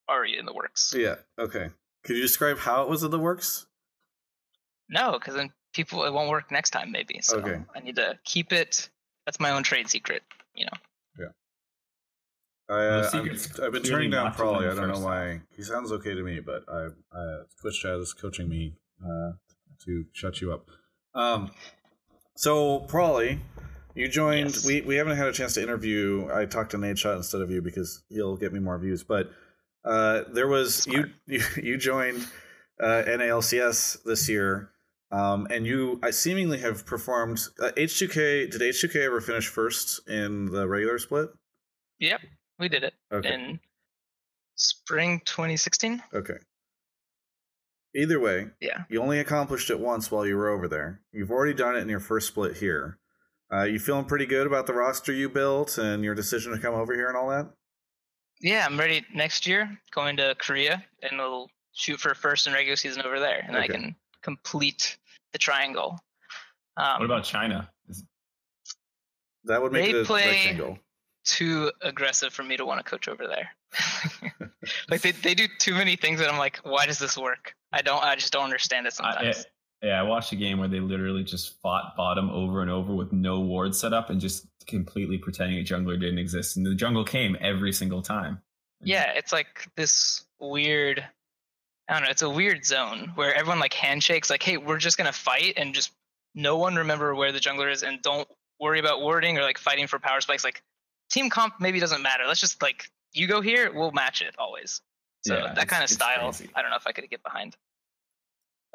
already 0.10 0.38
in 0.38 0.46
the 0.46 0.54
works. 0.54 0.94
Yeah. 0.96 1.16
Okay. 1.40 1.70
Could 2.04 2.16
you 2.16 2.22
describe 2.22 2.58
how 2.58 2.84
it 2.84 2.90
was 2.90 3.04
in 3.04 3.12
the 3.12 3.20
works? 3.20 3.68
No, 4.90 5.14
because 5.14 5.36
then 5.36 5.52
people 5.76 6.04
it 6.06 6.14
won't 6.14 6.30
work 6.30 6.52
next 6.52 6.72
time 6.72 6.92
maybe. 6.92 7.20
So 7.22 7.38
okay. 7.38 7.62
I 7.76 7.80
need 7.80 7.96
to 7.98 8.18
keep 8.24 8.54
it. 8.54 8.90
That's 9.26 9.40
my 9.40 9.52
own 9.52 9.64
trade 9.64 9.90
secret, 9.90 10.24
you 10.56 10.66
know. 10.66 10.72
Yeah. 11.20 12.76
I, 12.76 12.86
uh, 12.86 13.10
i 13.14 13.64
have 13.64 13.74
been 13.74 13.84
turning 13.84 14.12
down 14.12 14.34
Prolly. 14.34 14.68
I 14.68 14.76
don't 14.76 14.88
know 14.88 15.00
why. 15.00 15.42
He 15.56 15.64
sounds 15.64 15.92
okay 15.92 16.14
to 16.14 16.24
me, 16.24 16.40
but 16.40 16.64
I, 16.68 16.88
I 17.14 17.42
Twitch 17.62 17.82
chat 17.82 18.00
is 18.00 18.14
coaching 18.14 18.50
me 18.50 18.76
uh, 19.04 19.32
to 19.86 20.06
shut 20.14 20.42
you 20.42 20.54
up. 20.54 20.68
Um, 21.14 21.52
so 22.36 22.80
Prolly, 22.82 23.40
you 23.94 24.08
joined. 24.08 24.54
Yes. 24.54 24.66
We 24.66 24.82
we 24.82 24.96
haven't 24.96 25.18
had 25.18 25.28
a 25.28 25.34
chance 25.34 25.56
to 25.56 25.64
interview. 25.64 26.28
I 26.34 26.46
talked 26.46 26.72
to 26.72 26.78
Nadeshot 26.78 27.18
instead 27.18 27.42
of 27.42 27.52
you 27.52 27.62
because 27.62 28.04
he'll 28.10 28.38
get 28.38 28.54
me 28.54 28.60
more 28.60 28.78
views. 28.78 29.04
But 29.04 29.30
Uh, 29.86 30.24
there 30.34 30.48
was 30.48 30.88
you, 30.88 31.06
you 31.28 31.42
you 31.62 31.78
joined 31.78 32.26
uh, 32.80 33.04
NALCS 33.06 34.04
this 34.04 34.28
year, 34.28 34.72
um, 35.12 35.48
and 35.50 35.66
you 35.66 36.00
I 36.04 36.12
seemingly 36.12 36.60
have 36.60 36.86
performed. 36.86 37.40
Uh, 37.60 37.72
H2K 37.78 38.52
did 38.52 38.62
H2K 38.62 39.06
ever 39.06 39.22
finish 39.22 39.48
first 39.48 40.08
in 40.08 40.48
the 40.48 40.68
regular 40.68 40.98
split? 41.00 41.30
Yep, 42.00 42.22
we 42.60 42.70
did 42.70 42.84
it 42.84 42.94
okay. 43.12 43.34
in 43.34 43.60
spring 44.56 45.22
2016. 45.26 46.02
Okay. 46.14 46.38
Either 47.96 48.20
way, 48.20 48.48
yeah, 48.60 48.84
you 48.90 49.02
only 49.02 49.20
accomplished 49.20 49.70
it 49.70 49.80
once 49.80 50.12
while 50.12 50.26
you 50.26 50.36
were 50.36 50.50
over 50.50 50.68
there. 50.68 51.02
You've 51.14 51.32
already 51.32 51.54
done 51.54 51.76
it 51.76 51.80
in 51.80 51.90
your 51.90 52.02
first 52.02 52.28
split 52.28 52.58
here. 52.58 52.98
Uh, 53.54 53.64
you 53.64 53.80
feeling 53.80 54.06
pretty 54.06 54.26
good 54.26 54.48
about 54.48 54.68
the 54.68 54.74
roster 54.74 55.14
you 55.14 55.30
built 55.30 55.78
and 55.78 56.04
your 56.04 56.16
decision 56.16 56.52
to 56.52 56.60
come 56.60 56.74
over 56.74 56.94
here 56.94 57.08
and 57.08 57.16
all 57.16 57.30
that? 57.30 57.52
Yeah, 58.42 58.66
I'm 58.66 58.78
ready 58.78 59.06
next 59.14 59.48
year. 59.48 59.80
Going 59.94 60.18
to 60.18 60.36
Korea 60.40 60.84
and 61.02 61.18
we'll 61.18 61.50
shoot 61.76 62.00
for 62.00 62.14
first 62.16 62.48
in 62.48 62.54
regular 62.54 62.76
season 62.76 63.04
over 63.04 63.20
there, 63.20 63.44
and 63.48 63.56
okay. 63.56 63.66
I 63.66 63.68
can 63.68 63.96
complete 64.26 64.98
the 65.34 65.38
triangle. 65.38 66.00
Um, 66.78 67.00
what 67.00 67.06
about 67.06 67.24
China? 67.24 67.70
That 69.44 69.62
would 69.62 69.72
make 69.72 69.92
they 69.92 70.00
it 70.00 70.08
play 70.08 70.28
rectangle. 70.28 70.80
too 71.24 71.72
aggressive 71.82 72.34
for 72.34 72.44
me 72.44 72.58
to 72.58 72.66
want 72.66 72.84
to 72.84 72.90
coach 72.90 73.08
over 73.08 73.28
there. 73.28 73.50
like 74.90 75.02
they, 75.02 75.12
they 75.12 75.36
do 75.36 75.46
too 75.60 75.76
many 75.76 75.96
things 75.96 76.20
that 76.20 76.32
I'm 76.32 76.40
like, 76.40 76.58
why 76.64 76.88
does 76.88 76.98
this 76.98 77.16
work? 77.16 77.54
I 77.72 77.84
don't 77.84 78.04
I 78.04 78.16
just 78.16 78.34
don't 78.34 78.44
understand 78.44 78.88
it 78.88 78.94
sometimes. 78.94 79.46
I, 79.84 79.86
yeah, 79.86 80.00
I 80.00 80.04
watched 80.04 80.32
a 80.32 80.36
game 80.36 80.58
where 80.58 80.68
they 80.68 80.80
literally 80.80 81.24
just 81.24 81.62
fought 81.62 81.96
bottom 81.96 82.32
over 82.32 82.64
and 82.64 82.72
over 82.72 82.96
with 82.96 83.14
no 83.14 83.42
ward 83.42 83.76
set 83.76 83.94
up 83.94 84.10
and 84.10 84.20
just 84.20 84.48
completely 84.66 85.20
pretending 85.20 85.60
a 85.60 85.64
jungler 85.64 86.00
didn't 86.00 86.18
exist. 86.18 86.58
And 86.58 86.66
the 86.66 86.74
jungle 86.74 87.04
came 87.04 87.38
every 87.40 87.72
single 87.72 88.02
time. 88.02 88.42
Yeah, 88.82 89.12
it's 89.12 89.32
like 89.32 89.68
this 89.76 90.26
weird 90.40 91.06
I 91.88 91.94
don't 91.94 92.04
know, 92.04 92.10
it's 92.10 92.22
a 92.22 92.30
weird 92.30 92.66
zone 92.66 93.12
where 93.16 93.34
everyone 93.34 93.60
like 93.60 93.74
handshakes 93.74 94.30
like, 94.30 94.42
hey, 94.42 94.58
we're 94.58 94.78
just 94.78 94.98
gonna 94.98 95.12
fight 95.12 95.54
and 95.58 95.74
just 95.74 95.92
no 96.34 96.58
one 96.58 96.76
remember 96.76 97.16
where 97.16 97.32
the 97.32 97.40
jungler 97.40 97.72
is 97.72 97.84
and 97.84 98.02
don't 98.02 98.28
worry 98.60 98.80
about 98.80 99.02
warding 99.02 99.38
or 99.38 99.42
like 99.42 99.58
fighting 99.58 99.88
for 99.88 100.00
power 100.00 100.22
spikes. 100.22 100.44
Like 100.44 100.62
team 101.10 101.30
comp 101.30 101.56
maybe 101.60 101.80
doesn't 101.80 102.02
matter. 102.02 102.24
Let's 102.28 102.42
just 102.42 102.62
like 102.62 102.90
you 103.14 103.28
go 103.28 103.42
here, 103.42 103.72
we'll 103.74 103.92
match 103.92 104.22
it 104.22 104.36
always. 104.38 104.82
So 105.26 105.38
yeah, 105.38 105.54
that 105.54 105.68
kind 105.68 105.84
of 105.84 105.90
style, 105.90 106.32
crazy. 106.32 106.50
I 106.56 106.62
don't 106.62 106.70
know 106.70 106.78
if 106.78 106.86
I 106.86 106.92
could 106.92 107.10
get 107.10 107.24
behind. 107.24 107.56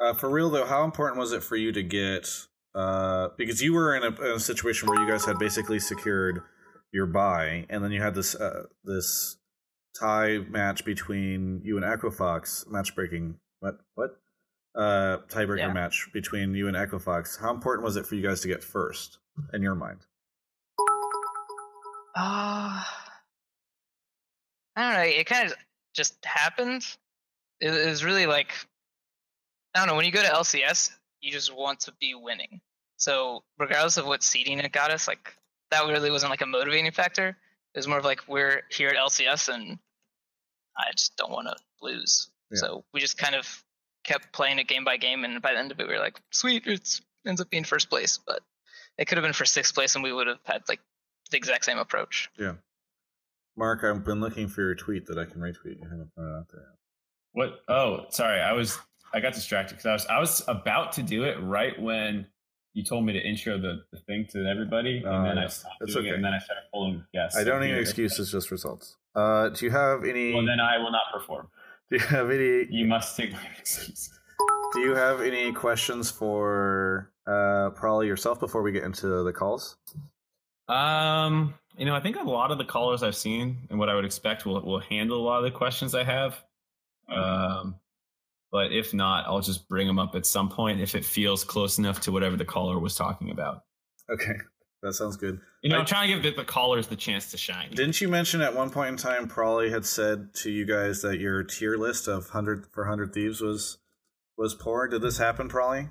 Uh, 0.00 0.14
for 0.14 0.30
real 0.30 0.50
though, 0.50 0.64
how 0.64 0.84
important 0.84 1.18
was 1.18 1.32
it 1.32 1.42
for 1.42 1.56
you 1.56 1.72
to 1.72 1.82
get? 1.82 2.28
Uh, 2.74 3.28
because 3.36 3.60
you 3.60 3.72
were 3.72 3.96
in 3.96 4.02
a, 4.02 4.22
in 4.22 4.36
a, 4.36 4.40
situation 4.40 4.88
where 4.88 5.00
you 5.00 5.08
guys 5.08 5.24
had 5.24 5.38
basically 5.38 5.80
secured 5.80 6.40
your 6.92 7.06
buy, 7.06 7.66
and 7.68 7.82
then 7.82 7.90
you 7.90 8.00
had 8.00 8.14
this 8.14 8.34
uh, 8.34 8.64
this 8.84 9.36
tie 9.98 10.38
match 10.48 10.84
between 10.84 11.60
you 11.64 11.76
and 11.76 11.84
Echo 11.84 12.10
Fox, 12.10 12.64
match 12.68 12.94
breaking. 12.94 13.36
what 13.60 13.78
what 13.94 14.16
uh 14.74 15.18
tiebreaker 15.28 15.58
yeah. 15.58 15.72
match 15.72 16.08
between 16.12 16.54
you 16.54 16.68
and 16.68 16.76
Echo 16.76 16.98
Fox. 16.98 17.36
How 17.36 17.52
important 17.52 17.84
was 17.84 17.96
it 17.96 18.06
for 18.06 18.14
you 18.14 18.22
guys 18.22 18.40
to 18.42 18.48
get 18.48 18.62
first 18.62 19.18
in 19.52 19.62
your 19.62 19.74
mind? 19.74 20.00
Uh 22.16 22.82
I 24.76 24.94
don't 24.94 24.94
know. 24.94 25.00
It 25.02 25.26
kind 25.26 25.50
of 25.50 25.56
just 25.94 26.24
happened. 26.24 26.86
It, 27.60 27.70
it 27.70 27.86
was 27.88 28.04
really 28.04 28.26
like 28.26 28.52
I 29.74 29.80
don't 29.80 29.88
know. 29.88 29.96
When 29.96 30.04
you 30.04 30.12
go 30.12 30.22
to 30.22 30.28
LCS, 30.28 30.90
you 31.20 31.30
just 31.30 31.54
want 31.54 31.80
to 31.80 31.92
be 32.00 32.14
winning. 32.14 32.60
So 32.96 33.44
regardless 33.58 33.96
of 33.96 34.06
what 34.06 34.22
seeding 34.22 34.58
it 34.58 34.72
got 34.72 34.90
us, 34.90 35.08
like 35.08 35.34
that 35.70 35.86
really 35.86 36.10
wasn't 36.10 36.30
like 36.30 36.42
a 36.42 36.46
motivating 36.46 36.90
factor. 36.92 37.36
It 37.74 37.78
was 37.78 37.88
more 37.88 37.98
of 37.98 38.04
like 38.04 38.26
we're 38.26 38.62
here 38.70 38.88
at 38.88 38.96
LCS 38.96 39.52
and 39.52 39.78
I 40.76 40.90
just 40.92 41.16
don't 41.16 41.30
want 41.30 41.48
to 41.48 41.56
lose. 41.82 42.30
Yeah. 42.50 42.58
So 42.58 42.84
we 42.92 43.00
just 43.00 43.18
kind 43.18 43.34
of 43.34 43.62
kept 44.04 44.32
playing 44.32 44.58
it 44.58 44.68
game 44.68 44.84
by 44.84 44.96
game, 44.96 45.24
and 45.24 45.42
by 45.42 45.52
the 45.52 45.58
end 45.58 45.72
of 45.72 45.80
it, 45.80 45.86
we 45.86 45.94
were 45.94 46.00
like, 46.00 46.20
sweet, 46.30 46.66
it 46.66 47.00
ends 47.26 47.40
up 47.40 47.50
being 47.50 47.64
first 47.64 47.90
place, 47.90 48.18
but 48.18 48.40
it 48.98 49.06
could 49.06 49.18
have 49.18 49.24
been 49.24 49.32
for 49.32 49.44
sixth 49.44 49.74
place, 49.74 49.94
and 49.94 50.04
we 50.04 50.12
would 50.12 50.26
have 50.26 50.38
had 50.44 50.62
like 50.68 50.80
the 51.30 51.36
exact 51.36 51.64
same 51.64 51.78
approach. 51.78 52.30
Yeah. 52.38 52.54
Mark, 53.56 53.84
I've 53.84 54.04
been 54.04 54.20
looking 54.20 54.48
for 54.48 54.62
your 54.62 54.74
tweet 54.74 55.06
that 55.06 55.18
I 55.18 55.24
can 55.24 55.40
retweet. 55.40 55.78
You 55.80 55.88
haven't 55.90 56.14
put 56.16 56.24
it 56.24 56.36
out 56.36 56.46
there. 56.52 56.66
What? 57.32 57.60
Oh, 57.68 58.06
sorry. 58.10 58.40
I 58.40 58.52
was 58.52 58.78
I 59.12 59.20
got 59.20 59.34
distracted 59.34 59.76
because 59.76 59.86
I 59.86 59.92
was 59.92 60.06
I 60.06 60.18
was 60.18 60.42
about 60.48 60.92
to 60.92 61.02
do 61.02 61.24
it 61.24 61.36
right 61.40 61.80
when 61.80 62.26
you 62.72 62.84
told 62.84 63.04
me 63.04 63.12
to 63.12 63.20
intro 63.20 63.58
the, 63.58 63.82
the 63.92 63.98
thing 64.00 64.26
to 64.30 64.46
everybody, 64.46 64.98
and 64.98 65.06
uh, 65.06 65.22
then 65.24 65.38
I 65.38 65.46
stopped 65.48 65.74
doing 65.86 65.98
okay. 65.98 66.08
it, 66.08 66.14
and 66.14 66.24
then 66.24 66.32
I 66.32 66.38
started 66.38 66.62
pulling 66.72 67.04
guests. 67.12 67.38
I 67.38 67.44
don't 67.44 67.60
need 67.60 67.74
excuses, 67.74 68.30
just 68.30 68.50
results. 68.50 68.96
Uh, 69.14 69.48
do 69.48 69.64
you 69.64 69.70
have 69.70 70.04
any? 70.04 70.32
Well, 70.34 70.46
then 70.46 70.60
I 70.60 70.78
will 70.78 70.92
not 70.92 71.02
perform. 71.12 71.48
Do 71.90 71.96
you 71.96 72.06
have 72.06 72.30
any? 72.30 72.66
You 72.70 72.86
must 72.86 73.16
take 73.16 73.32
my 73.32 73.40
excuse. 73.58 74.10
Do 74.72 74.80
you 74.80 74.94
have 74.94 75.20
any 75.20 75.52
questions 75.52 76.10
for 76.10 77.10
uh, 77.26 77.70
Prolly 77.70 78.06
yourself 78.06 78.38
before 78.38 78.62
we 78.62 78.70
get 78.70 78.84
into 78.84 79.24
the 79.24 79.32
calls? 79.32 79.76
Um, 80.68 81.54
you 81.76 81.84
know, 81.84 81.94
I 81.94 82.00
think 82.00 82.16
a 82.16 82.22
lot 82.22 82.52
of 82.52 82.58
the 82.58 82.64
callers 82.64 83.02
I've 83.02 83.16
seen 83.16 83.66
and 83.68 83.78
what 83.78 83.88
I 83.88 83.94
would 83.96 84.04
expect 84.04 84.46
will 84.46 84.62
will 84.62 84.80
handle 84.80 85.20
a 85.20 85.24
lot 85.24 85.38
of 85.38 85.44
the 85.44 85.50
questions 85.50 85.94
I 85.94 86.04
have. 86.04 86.40
Um, 87.08 87.74
but 88.52 88.72
if 88.72 88.92
not, 88.92 89.26
I'll 89.26 89.40
just 89.40 89.68
bring 89.68 89.86
them 89.86 89.98
up 89.98 90.14
at 90.14 90.26
some 90.26 90.48
point 90.48 90.80
if 90.80 90.94
it 90.94 91.04
feels 91.04 91.44
close 91.44 91.78
enough 91.78 92.00
to 92.02 92.12
whatever 92.12 92.36
the 92.36 92.44
caller 92.44 92.78
was 92.78 92.94
talking 92.94 93.30
about. 93.30 93.62
Okay, 94.10 94.38
that 94.82 94.94
sounds 94.94 95.16
good. 95.16 95.40
You 95.62 95.70
know, 95.70 95.76
I, 95.76 95.80
am 95.80 95.86
trying 95.86 96.08
to 96.08 96.14
give 96.14 96.22
the, 96.22 96.42
the 96.42 96.46
callers 96.46 96.88
the 96.88 96.96
chance 96.96 97.30
to 97.30 97.36
shine. 97.36 97.70
Didn't 97.70 98.00
you 98.00 98.08
mention 98.08 98.40
at 98.40 98.54
one 98.54 98.70
point 98.70 98.90
in 98.90 98.96
time, 98.96 99.28
Prolly 99.28 99.70
had 99.70 99.86
said 99.86 100.34
to 100.36 100.50
you 100.50 100.64
guys 100.64 101.02
that 101.02 101.20
your 101.20 101.42
tier 101.44 101.76
list 101.76 102.08
of 102.08 102.30
hundred 102.30 102.66
for 102.72 102.86
hundred 102.86 103.12
thieves 103.12 103.40
was 103.40 103.78
was 104.36 104.54
poor? 104.54 104.88
Did 104.88 105.02
this 105.02 105.18
happen, 105.18 105.48
Prolly? 105.48 105.90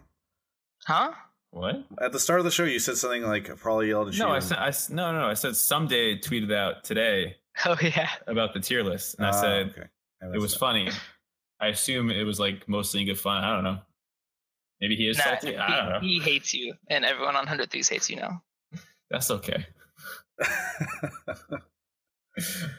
Huh? 0.86 1.12
What? 1.52 1.86
At 2.02 2.12
the 2.12 2.19
start 2.19 2.39
of 2.39 2.45
the 2.45 2.52
show, 2.52 2.63
you 2.63 2.80
said 2.80 2.98
something 2.98 3.24
like 3.24 3.56
Prolly 3.58 3.88
yelled 3.88 4.10
at 4.10 4.13
you. 4.15 4.19
No, 4.19 4.30
I 4.30 4.39
said 4.39 4.58
I, 4.58 4.72
no, 4.89 5.12
no, 5.12 5.22
no. 5.22 5.28
I 5.28 5.34
said 5.34 5.56
someday 5.56 6.17
tweeted 6.19 6.54
out 6.54 6.84
today. 6.84 7.36
Oh 7.65 7.76
yeah. 7.82 8.08
About 8.26 8.54
the 8.54 8.62
tier 8.62 8.84
list, 8.84 9.15
and 9.17 9.26
uh, 9.26 9.32
I 9.32 9.34
ah, 9.34 9.41
said 9.41 9.69
okay. 9.72 9.88
yeah, 10.22 10.32
it 10.34 10.39
was 10.39 10.56
funny. 10.56 10.89
I 11.62 11.67
assume 11.67 12.10
it 12.10 12.24
was 12.24 12.39
like 12.39 12.67
mostly 12.67 13.02
in 13.02 13.08
good 13.08 13.19
fun. 13.19 13.43
I 13.43 13.54
don't 13.54 13.63
know. 13.63 13.80
Maybe 14.82 14.95
he 14.95 15.10
is 15.10 15.17
nah, 15.17 15.24
salty. 15.26 15.52
He, 15.52 15.58
I 15.58 15.76
don't 15.76 15.89
know. 15.89 16.00
He 16.00 16.19
hates 16.19 16.54
you, 16.54 16.74
and 16.88 17.04
everyone 17.04 17.36
on 17.36 17.45
Hundred 17.45 17.69
Thieves 17.69 17.89
hates 17.89 18.10
you 18.10 18.15
now. 18.15 18.41
That's 19.12 19.30
okay. 19.30 19.65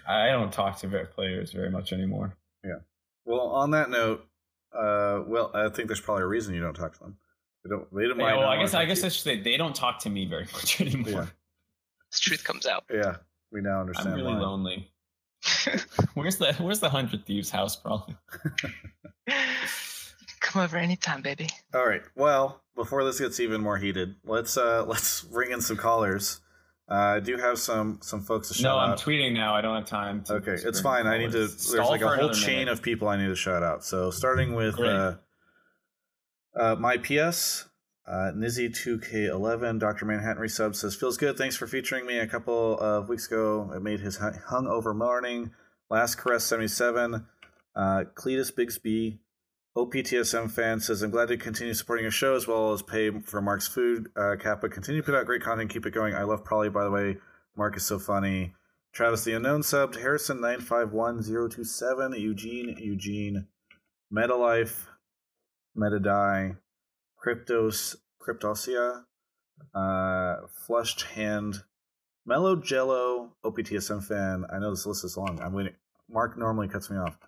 I 0.09 0.29
don't 0.29 0.53
talk 0.53 0.79
to 0.79 1.07
players 1.15 1.53
very 1.53 1.71
much 1.71 1.93
anymore. 1.93 2.37
Yeah. 2.65 2.79
Well, 3.25 3.49
on 3.49 3.73
that 3.73 3.91
note, 3.91 4.27
uh, 4.73 5.23
well, 5.27 5.51
I 5.55 5.69
think 5.69 5.89
there's 5.89 6.01
probably 6.01 6.23
a 6.23 6.27
reason 6.27 6.55
you 6.55 6.63
don't 6.63 6.75
talk 6.75 6.95
to 6.95 7.01
them. 7.01 7.17
They 7.65 7.71
don't. 7.71 7.95
They 7.95 8.07
don't 8.07 8.19
yeah, 8.19 8.37
well, 8.37 8.49
I 8.49 8.59
guess 8.59 8.73
I 8.73 8.87
guess 8.87 9.05
I 9.05 9.09
should 9.09 9.45
they 9.45 9.57
don't 9.57 9.75
talk 9.75 9.99
to 10.01 10.11
me 10.11 10.25
very 10.27 10.45
much 10.53 10.81
anymore. 10.81 11.11
Yeah. 11.11 11.27
The 12.13 12.19
truth 12.19 12.45
comes 12.45 12.67
out. 12.67 12.85
Yeah, 12.91 13.17
we 13.53 13.61
now 13.61 13.81
understand. 13.81 14.09
I'm 14.11 14.15
really 14.15 14.35
why. 14.35 14.41
lonely. 14.41 14.91
where's 16.15 16.37
the 16.37 16.53
Where's 16.55 16.81
the 16.81 16.91
hundred 16.91 17.27
thieves 17.27 17.51
house? 17.51 17.77
Prolly. 17.77 18.17
Come 20.41 20.63
over 20.63 20.77
anytime, 20.79 21.23
baby. 21.23 21.49
All 21.75 21.87
right. 21.87 22.03
Well, 22.17 22.63
before 22.75 23.05
this 23.05 23.21
gets 23.21 23.41
even 23.41 23.61
more 23.61 23.77
heated, 23.79 24.17
let's 24.25 24.57
uh 24.57 24.85
let's 24.89 25.23
bring 25.23 25.51
in 25.53 25.61
some 25.61 25.77
callers. 25.77 26.41
Uh, 26.91 26.95
I 26.95 27.21
do 27.21 27.37
have 27.37 27.59
some 27.59 28.01
some 28.03 28.21
folks 28.23 28.49
to 28.49 28.55
shout 28.55 28.65
No, 28.65 28.77
I'm 28.79 28.91
out. 28.93 28.99
tweeting 29.01 29.33
now. 29.33 29.55
I 29.55 29.61
don't 29.61 29.77
have 29.77 29.87
time. 29.87 30.25
To 30.25 30.35
okay, 30.35 30.55
it's 30.55 30.81
fine. 30.81 31.07
I 31.07 31.19
need 31.19 31.31
to. 31.33 31.47
There's 31.47 31.73
like 31.73 32.01
a 32.01 32.09
whole 32.09 32.31
chain 32.31 32.61
minute. 32.61 32.73
of 32.73 32.83
people 32.83 33.07
I 33.07 33.17
need 33.17 33.29
to 33.29 33.37
shout 33.37 33.63
out. 33.63 33.85
So 33.85 34.11
starting 34.11 34.55
with 34.55 34.79
uh, 34.81 35.17
uh, 36.59 36.75
my 36.81 36.97
PS, 36.97 37.67
uh, 38.11 38.33
Nizzy2K11, 38.33 39.79
Dr. 39.79 40.05
Manhattan 40.05 40.43
resub 40.43 40.75
says, 40.75 40.97
Feels 40.97 41.17
good. 41.17 41.39
Thanks 41.39 41.55
for 41.55 41.69
featuring 41.69 42.07
me 42.07 42.19
a 42.19 42.27
couple 42.27 42.77
of 42.81 43.09
weeks 43.09 43.29
ago. 43.29 43.71
It 43.73 43.83
made 43.83 44.01
his 44.01 44.17
hung 44.17 44.67
over 44.67 44.93
morning. 44.93 45.53
Last 45.89 46.17
Caress 46.17 46.43
77. 46.45 47.25
Uh, 47.77 48.05
Cletus 48.15 48.53
Bigsby, 48.53 49.19
OPTSM 49.77 50.51
fan 50.51 50.81
says, 50.81 51.03
I'm 51.03 51.13
glad 51.13 51.29
to 51.29 51.37
continue 51.37 51.73
supporting 51.73 52.03
your 52.03 52.11
show 52.11 52.35
as 52.35 52.49
well 52.49 52.73
as 52.73 52.83
pay 52.83 53.13
for 53.21 53.41
Mark's 53.41 53.69
food. 53.69 54.09
Uh, 54.17 54.35
Kappa, 54.41 54.69
continue 54.69 55.03
to 55.03 55.07
put 55.07 55.15
out 55.15 55.27
great 55.27 55.43
content. 55.43 55.71
Keep 55.71 55.87
it 55.87 55.95
going. 55.95 56.13
I 56.13 56.25
love 56.25 56.45
Prolly, 56.45 56.69
by 56.69 56.83
the 56.83 56.91
way. 56.91 57.19
Mark 57.57 57.77
is 57.77 57.87
so 57.87 58.01
funny. 58.01 58.55
Travis 58.93 59.23
the 59.23 59.35
Unknown 59.35 59.61
subbed. 59.61 59.95
Harrison951027. 59.95 62.19
Eugene, 62.19 62.77
Eugene. 62.77 63.47
Metalife, 64.13 64.87
Metadie. 65.79 66.57
Cryptos, 67.25 67.97
Cryptosia. 68.21 69.05
Uh, 69.75 70.37
Flushed 70.67 71.03
Hand. 71.03 71.63
Mellow 72.27 72.57
Jello, 72.57 73.33
OPTSM 73.45 74.05
fan. 74.05 74.45
I 74.53 74.59
know 74.59 74.71
this 74.71 74.87
list 74.87 75.05
is 75.05 75.17
long. 75.17 75.41
I'm 75.43 75.53
waiting. 75.53 75.75
Mark 76.09 76.37
normally 76.39 76.69
cuts 76.69 76.91
me 76.91 76.97
off. 76.99 77.19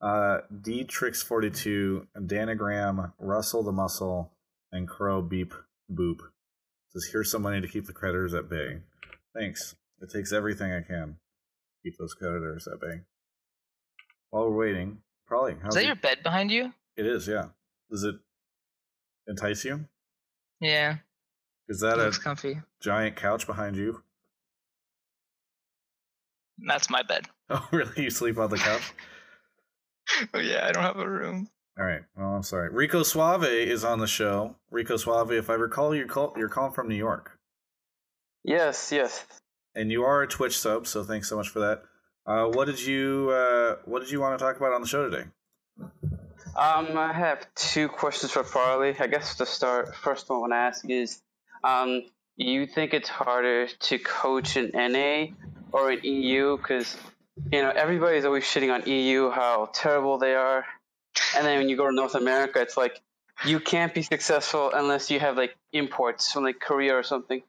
Uh, 0.00 0.38
D 0.62 0.84
Tricks 0.84 1.22
42, 1.22 2.06
Danagram, 2.26 3.12
Russell 3.18 3.62
the 3.62 3.72
Muscle, 3.72 4.32
and 4.72 4.86
Crow 4.88 5.22
Beep 5.22 5.52
Boop. 5.92 6.18
Says, 6.90 7.08
here's 7.10 7.30
some 7.30 7.42
money 7.42 7.60
to 7.60 7.68
keep 7.68 7.86
the 7.86 7.92
creditors 7.92 8.34
at 8.34 8.48
bay. 8.48 8.78
Thanks. 9.34 9.74
It 10.00 10.10
takes 10.10 10.32
everything 10.32 10.72
I 10.72 10.82
can 10.82 11.16
keep 11.82 11.96
those 11.98 12.14
creditors 12.14 12.66
at 12.66 12.80
bay. 12.80 13.00
while 14.30 14.44
we're 14.50 14.66
waiting, 14.66 14.98
probably. 15.26 15.54
Is 15.66 15.74
that 15.74 15.82
it? 15.82 15.86
your 15.86 15.96
bed 15.96 16.22
behind 16.22 16.50
you? 16.50 16.72
It 16.96 17.06
is. 17.06 17.26
Yeah. 17.26 17.46
Is 17.90 18.04
it 18.04 18.16
entice 19.26 19.64
you? 19.64 19.86
Yeah. 20.60 20.96
Is 21.68 21.80
that 21.80 21.98
a 21.98 22.10
comfy. 22.10 22.60
giant 22.80 23.16
couch 23.16 23.46
behind 23.46 23.76
you? 23.76 24.02
That's 26.66 26.90
my 26.90 27.02
bed. 27.02 27.26
Oh, 27.48 27.64
really? 27.70 28.02
You 28.02 28.10
sleep 28.10 28.38
on 28.38 28.50
the 28.50 28.58
couch? 28.58 28.92
oh, 30.34 30.40
yeah. 30.40 30.66
I 30.66 30.72
don't 30.72 30.82
have 30.82 30.98
a 30.98 31.08
room. 31.08 31.48
All 31.78 31.84
right. 31.86 32.00
Well, 32.16 32.34
I'm 32.34 32.42
sorry. 32.42 32.70
Rico 32.70 33.04
Suave 33.04 33.44
is 33.44 33.84
on 33.84 34.00
the 34.00 34.08
show. 34.08 34.56
Rico 34.72 34.96
Suave, 34.96 35.30
if 35.30 35.48
I 35.48 35.54
recall, 35.54 35.94
you 35.94 36.06
call, 36.06 36.34
you're 36.36 36.48
calling 36.48 36.72
from 36.72 36.88
New 36.88 36.96
York. 36.96 37.38
Yes, 38.42 38.90
yes. 38.90 39.24
And 39.76 39.92
you 39.92 40.02
are 40.02 40.22
a 40.22 40.26
Twitch 40.26 40.58
sub, 40.58 40.88
so 40.88 41.04
thanks 41.04 41.28
so 41.28 41.36
much 41.36 41.50
for 41.50 41.60
that. 41.60 41.82
Uh, 42.26 42.46
what 42.46 42.64
did 42.64 42.80
you 42.84 43.30
uh, 43.30 43.76
What 43.84 44.00
did 44.00 44.10
you 44.10 44.20
want 44.20 44.36
to 44.36 44.44
talk 44.44 44.56
about 44.56 44.72
on 44.72 44.80
the 44.80 44.88
show 44.88 45.08
today? 45.08 45.28
Um, 46.56 46.96
I 46.96 47.12
have 47.12 47.46
two 47.54 47.88
questions 47.88 48.32
for 48.32 48.42
Farley. 48.42 48.96
I 48.98 49.08
guess 49.08 49.34
to 49.36 49.46
start, 49.46 49.94
first 49.94 50.30
one 50.30 50.38
I 50.38 50.40
want 50.40 50.52
to 50.52 50.56
ask 50.56 50.88
is, 50.88 51.20
um, 51.62 52.02
you 52.36 52.66
think 52.66 52.94
it's 52.94 53.10
harder 53.10 53.66
to 53.66 53.98
coach 53.98 54.56
in 54.56 54.70
NA 54.72 55.34
or 55.70 55.92
in 55.92 56.02
EU? 56.02 56.56
Because 56.56 56.96
you 57.52 57.60
know 57.60 57.70
everybody's 57.70 58.24
always 58.24 58.44
shitting 58.44 58.72
on 58.72 58.88
EU 58.88 59.30
how 59.30 59.68
terrible 59.74 60.16
they 60.16 60.34
are, 60.34 60.64
and 61.36 61.44
then 61.44 61.58
when 61.58 61.68
you 61.68 61.76
go 61.76 61.88
to 61.88 61.94
North 61.94 62.14
America, 62.14 62.62
it's 62.62 62.78
like 62.78 63.02
you 63.44 63.60
can't 63.60 63.92
be 63.92 64.00
successful 64.00 64.70
unless 64.72 65.10
you 65.10 65.20
have 65.20 65.36
like 65.36 65.54
imports 65.74 66.32
from 66.32 66.44
like 66.44 66.58
Korea 66.58 66.96
or 66.96 67.02
something. 67.02 67.42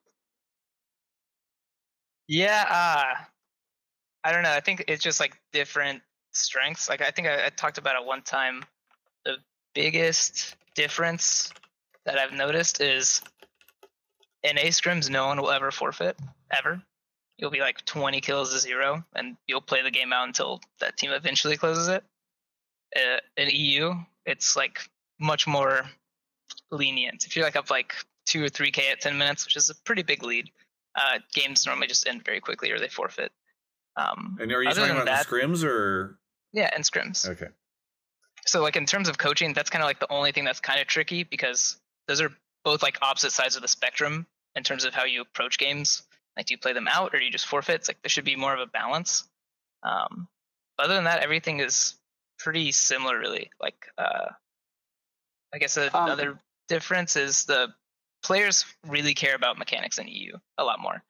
Yeah, 2.28 2.65
uh, 2.70 3.24
I 4.26 4.32
don't 4.34 4.43
know. 4.43 4.52
I 4.52 4.60
think 4.60 4.84
it's 4.89 5.02
just 5.02 5.22
like 5.22 5.39
different 5.54 6.02
strengths. 6.34 6.89
Like 6.89 7.02
I 7.02 7.12
think 7.12 7.30
I, 7.30 7.46
I 7.46 7.50
talked 7.50 7.78
about 7.78 7.96
it 8.02 8.06
one 8.06 8.22
time. 8.22 8.65
Biggest 9.77 10.55
difference 10.73 11.53
that 12.07 12.17
I've 12.17 12.33
noticed 12.33 12.81
is 12.81 13.21
in 14.41 14.57
A 14.57 14.69
scrims, 14.69 15.07
no 15.07 15.27
one 15.27 15.39
will 15.39 15.51
ever 15.51 15.69
forfeit 15.69 16.17
ever. 16.49 16.81
You'll 17.37 17.51
be 17.51 17.59
like 17.59 17.85
20 17.85 18.19
kills 18.21 18.51
to 18.53 18.57
zero, 18.57 19.05
and 19.13 19.37
you'll 19.45 19.61
play 19.61 19.83
the 19.83 19.91
game 19.91 20.11
out 20.11 20.25
until 20.27 20.61
that 20.79 20.97
team 20.97 21.11
eventually 21.11 21.57
closes 21.57 21.89
it. 21.89 22.03
Uh, 22.95 23.19
in 23.37 23.49
EU, 23.51 23.93
it's 24.25 24.55
like 24.55 24.79
much 25.19 25.45
more 25.45 25.83
lenient. 26.71 27.27
If 27.27 27.35
you're 27.35 27.45
like 27.45 27.55
up 27.55 27.69
like 27.69 27.93
two 28.25 28.43
or 28.43 28.49
three 28.49 28.71
k 28.71 28.89
at 28.89 28.99
10 28.99 29.15
minutes, 29.15 29.45
which 29.45 29.57
is 29.57 29.69
a 29.69 29.75
pretty 29.85 30.01
big 30.01 30.23
lead, 30.23 30.49
uh, 30.95 31.19
games 31.35 31.67
normally 31.67 31.85
just 31.85 32.07
end 32.07 32.25
very 32.25 32.39
quickly 32.39 32.71
or 32.71 32.79
they 32.79 32.89
forfeit. 32.89 33.31
Um, 33.95 34.39
and 34.41 34.51
are 34.51 34.63
you 34.63 34.71
talking 34.71 34.89
about 34.89 35.05
that, 35.05 35.27
scrims 35.27 35.63
or? 35.63 36.17
Yeah, 36.51 36.71
and 36.73 36.83
scrims. 36.83 37.29
Okay. 37.29 37.49
So 38.47 38.62
like 38.62 38.75
in 38.75 38.86
terms 38.86 39.10
of 39.10 39.17
coaching, 39.17 39.53
that's 39.53 39.69
kind 39.69 39.83
of 39.83 39.88
like 39.88 39.99
the 39.99 40.12
only 40.12 40.31
thing 40.31 40.45
that's 40.45 40.60
kind 40.60 40.79
of 40.79 40.88
tricky 40.88 41.23
because 41.23 41.77
those 42.07 42.21
are 42.21 42.31
both 42.63 42.81
like 42.81 42.97
opposite 43.01 43.31
sides 43.31 43.55
of 43.55 43.62
the 43.62 43.67
spectrum 43.67 44.25
in 44.55 44.63
terms 44.63 44.86
of 44.86 44.93
how 44.93 45.05
you 45.05 45.21
approach 45.21 45.57
games. 45.57 46.03
Like, 46.36 46.47
do 46.47 46.53
you 46.53 46.57
play 46.57 46.73
them 46.73 46.88
out 46.88 47.13
or 47.13 47.19
do 47.19 47.25
you 47.25 47.31
just 47.31 47.47
forfeit? 47.47 47.75
It's 47.75 47.88
like 47.88 48.01
there 48.01 48.10
should 48.10 48.25
be 48.25 48.36
more 48.36 48.53
of 48.53 48.60
a 48.60 48.65
balance. 48.65 49.23
Um, 49.83 50.27
other 50.79 50.95
than 50.95 51.05
that, 51.05 51.23
everything 51.23 51.60
is 51.60 51.95
pretty 52.39 52.71
similar, 52.71 53.17
really. 53.17 53.49
Like, 53.60 53.88
uh, 53.97 54.31
I 55.53 55.57
guess 55.57 55.77
um, 55.77 55.89
another 55.93 56.31
um, 56.31 56.39
difference 56.67 57.15
is 57.15 57.45
the 57.45 57.73
players 58.23 58.65
really 58.86 59.13
care 59.13 59.36
about 59.36 59.57
mechanics 59.57 59.97
in 59.97 60.07
EU 60.07 60.38
a 60.57 60.63
lot 60.63 60.79
more. 60.79 61.03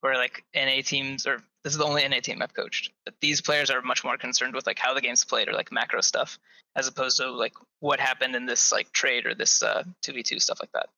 Where 0.00 0.16
like 0.16 0.44
NA 0.54 0.80
teams, 0.82 1.26
or 1.26 1.42
this 1.64 1.74
is 1.74 1.78
the 1.78 1.84
only 1.84 2.06
NA 2.06 2.20
team 2.20 2.40
I've 2.40 2.54
coached, 2.54 2.92
but 3.04 3.14
these 3.20 3.40
players 3.40 3.70
are 3.70 3.82
much 3.82 4.02
more 4.02 4.16
concerned 4.16 4.54
with 4.54 4.66
like 4.66 4.78
how 4.78 4.94
the 4.94 5.00
game's 5.00 5.24
played 5.24 5.48
or 5.48 5.52
like 5.52 5.70
macro 5.70 6.00
stuff, 6.00 6.38
as 6.74 6.88
opposed 6.88 7.18
to 7.18 7.30
like 7.30 7.52
what 7.80 8.00
happened 8.00 8.34
in 8.34 8.46
this 8.46 8.72
like 8.72 8.92
trade 8.92 9.26
or 9.26 9.34
this 9.34 9.62
uh, 9.62 9.82
two 10.02 10.12
v 10.12 10.22
two 10.22 10.40
stuff 10.40 10.58
like 10.60 10.72
that. 10.72 10.88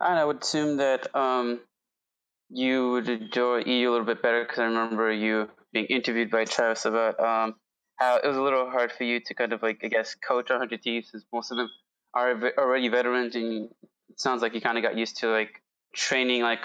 And 0.00 0.18
I 0.18 0.24
would 0.24 0.42
assume 0.42 0.78
that 0.78 1.14
um, 1.14 1.60
you 2.50 2.92
would 2.92 3.08
enjoy 3.08 3.58
EU 3.60 3.90
a 3.90 3.92
little 3.92 4.06
bit 4.06 4.22
better 4.22 4.42
because 4.42 4.58
I 4.58 4.64
remember 4.64 5.12
you 5.12 5.48
being 5.72 5.86
interviewed 5.86 6.30
by 6.30 6.44
Travis 6.44 6.84
about 6.84 7.20
um, 7.20 7.54
how 7.96 8.16
it 8.16 8.26
was 8.26 8.36
a 8.36 8.42
little 8.42 8.70
hard 8.70 8.90
for 8.92 9.04
you 9.04 9.20
to 9.20 9.34
kind 9.34 9.52
of 9.52 9.62
like 9.62 9.80
I 9.84 9.88
guess 9.88 10.14
coach 10.14 10.48
100 10.48 10.82
teams, 10.82 11.10
as 11.14 11.24
most 11.32 11.50
of 11.50 11.58
them 11.58 11.68
are 12.14 12.52
already 12.58 12.88
veterans, 12.88 13.34
and 13.34 13.68
it 14.08 14.20
sounds 14.20 14.40
like 14.40 14.54
you 14.54 14.60
kind 14.62 14.78
of 14.78 14.82
got 14.82 14.96
used 14.96 15.18
to 15.18 15.28
like 15.28 15.60
training 15.94 16.42
like 16.42 16.62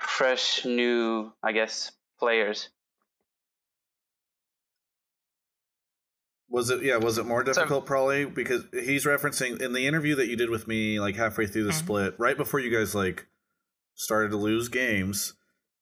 fresh 0.00 0.64
new 0.64 1.32
i 1.42 1.52
guess 1.52 1.92
players 2.18 2.68
was 6.48 6.70
it 6.70 6.82
yeah 6.82 6.96
was 6.96 7.18
it 7.18 7.26
more 7.26 7.42
difficult 7.42 7.84
so, 7.84 7.86
probably 7.86 8.24
because 8.24 8.64
he's 8.72 9.04
referencing 9.04 9.60
in 9.60 9.72
the 9.72 9.86
interview 9.86 10.14
that 10.14 10.28
you 10.28 10.36
did 10.36 10.50
with 10.50 10.66
me 10.66 10.98
like 10.98 11.16
halfway 11.16 11.46
through 11.46 11.64
the 11.64 11.70
mm-hmm. 11.70 11.78
split 11.78 12.14
right 12.18 12.36
before 12.36 12.60
you 12.60 12.70
guys 12.70 12.94
like 12.94 13.26
started 13.94 14.30
to 14.30 14.36
lose 14.36 14.68
games 14.68 15.34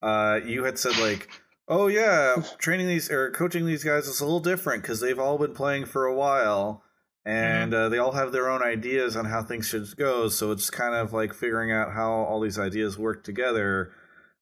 uh 0.02 0.40
you 0.44 0.64
had 0.64 0.78
said 0.78 0.96
like 0.98 1.28
oh 1.68 1.86
yeah 1.86 2.36
training 2.58 2.88
these 2.88 3.10
or 3.10 3.30
coaching 3.30 3.66
these 3.66 3.84
guys 3.84 4.06
is 4.06 4.20
a 4.20 4.24
little 4.24 4.40
different 4.40 4.82
because 4.82 5.00
they've 5.00 5.18
all 5.18 5.38
been 5.38 5.54
playing 5.54 5.84
for 5.84 6.06
a 6.06 6.14
while 6.14 6.82
and 7.28 7.72
mm-hmm. 7.72 7.82
uh, 7.82 7.88
they 7.90 7.98
all 7.98 8.12
have 8.12 8.32
their 8.32 8.48
own 8.48 8.62
ideas 8.62 9.14
on 9.14 9.26
how 9.26 9.42
things 9.42 9.68
should 9.68 9.94
go. 9.98 10.30
So 10.30 10.50
it's 10.50 10.70
kind 10.70 10.94
of 10.94 11.12
like 11.12 11.34
figuring 11.34 11.70
out 11.70 11.92
how 11.92 12.10
all 12.10 12.40
these 12.40 12.58
ideas 12.58 12.98
work 12.98 13.22
together. 13.22 13.92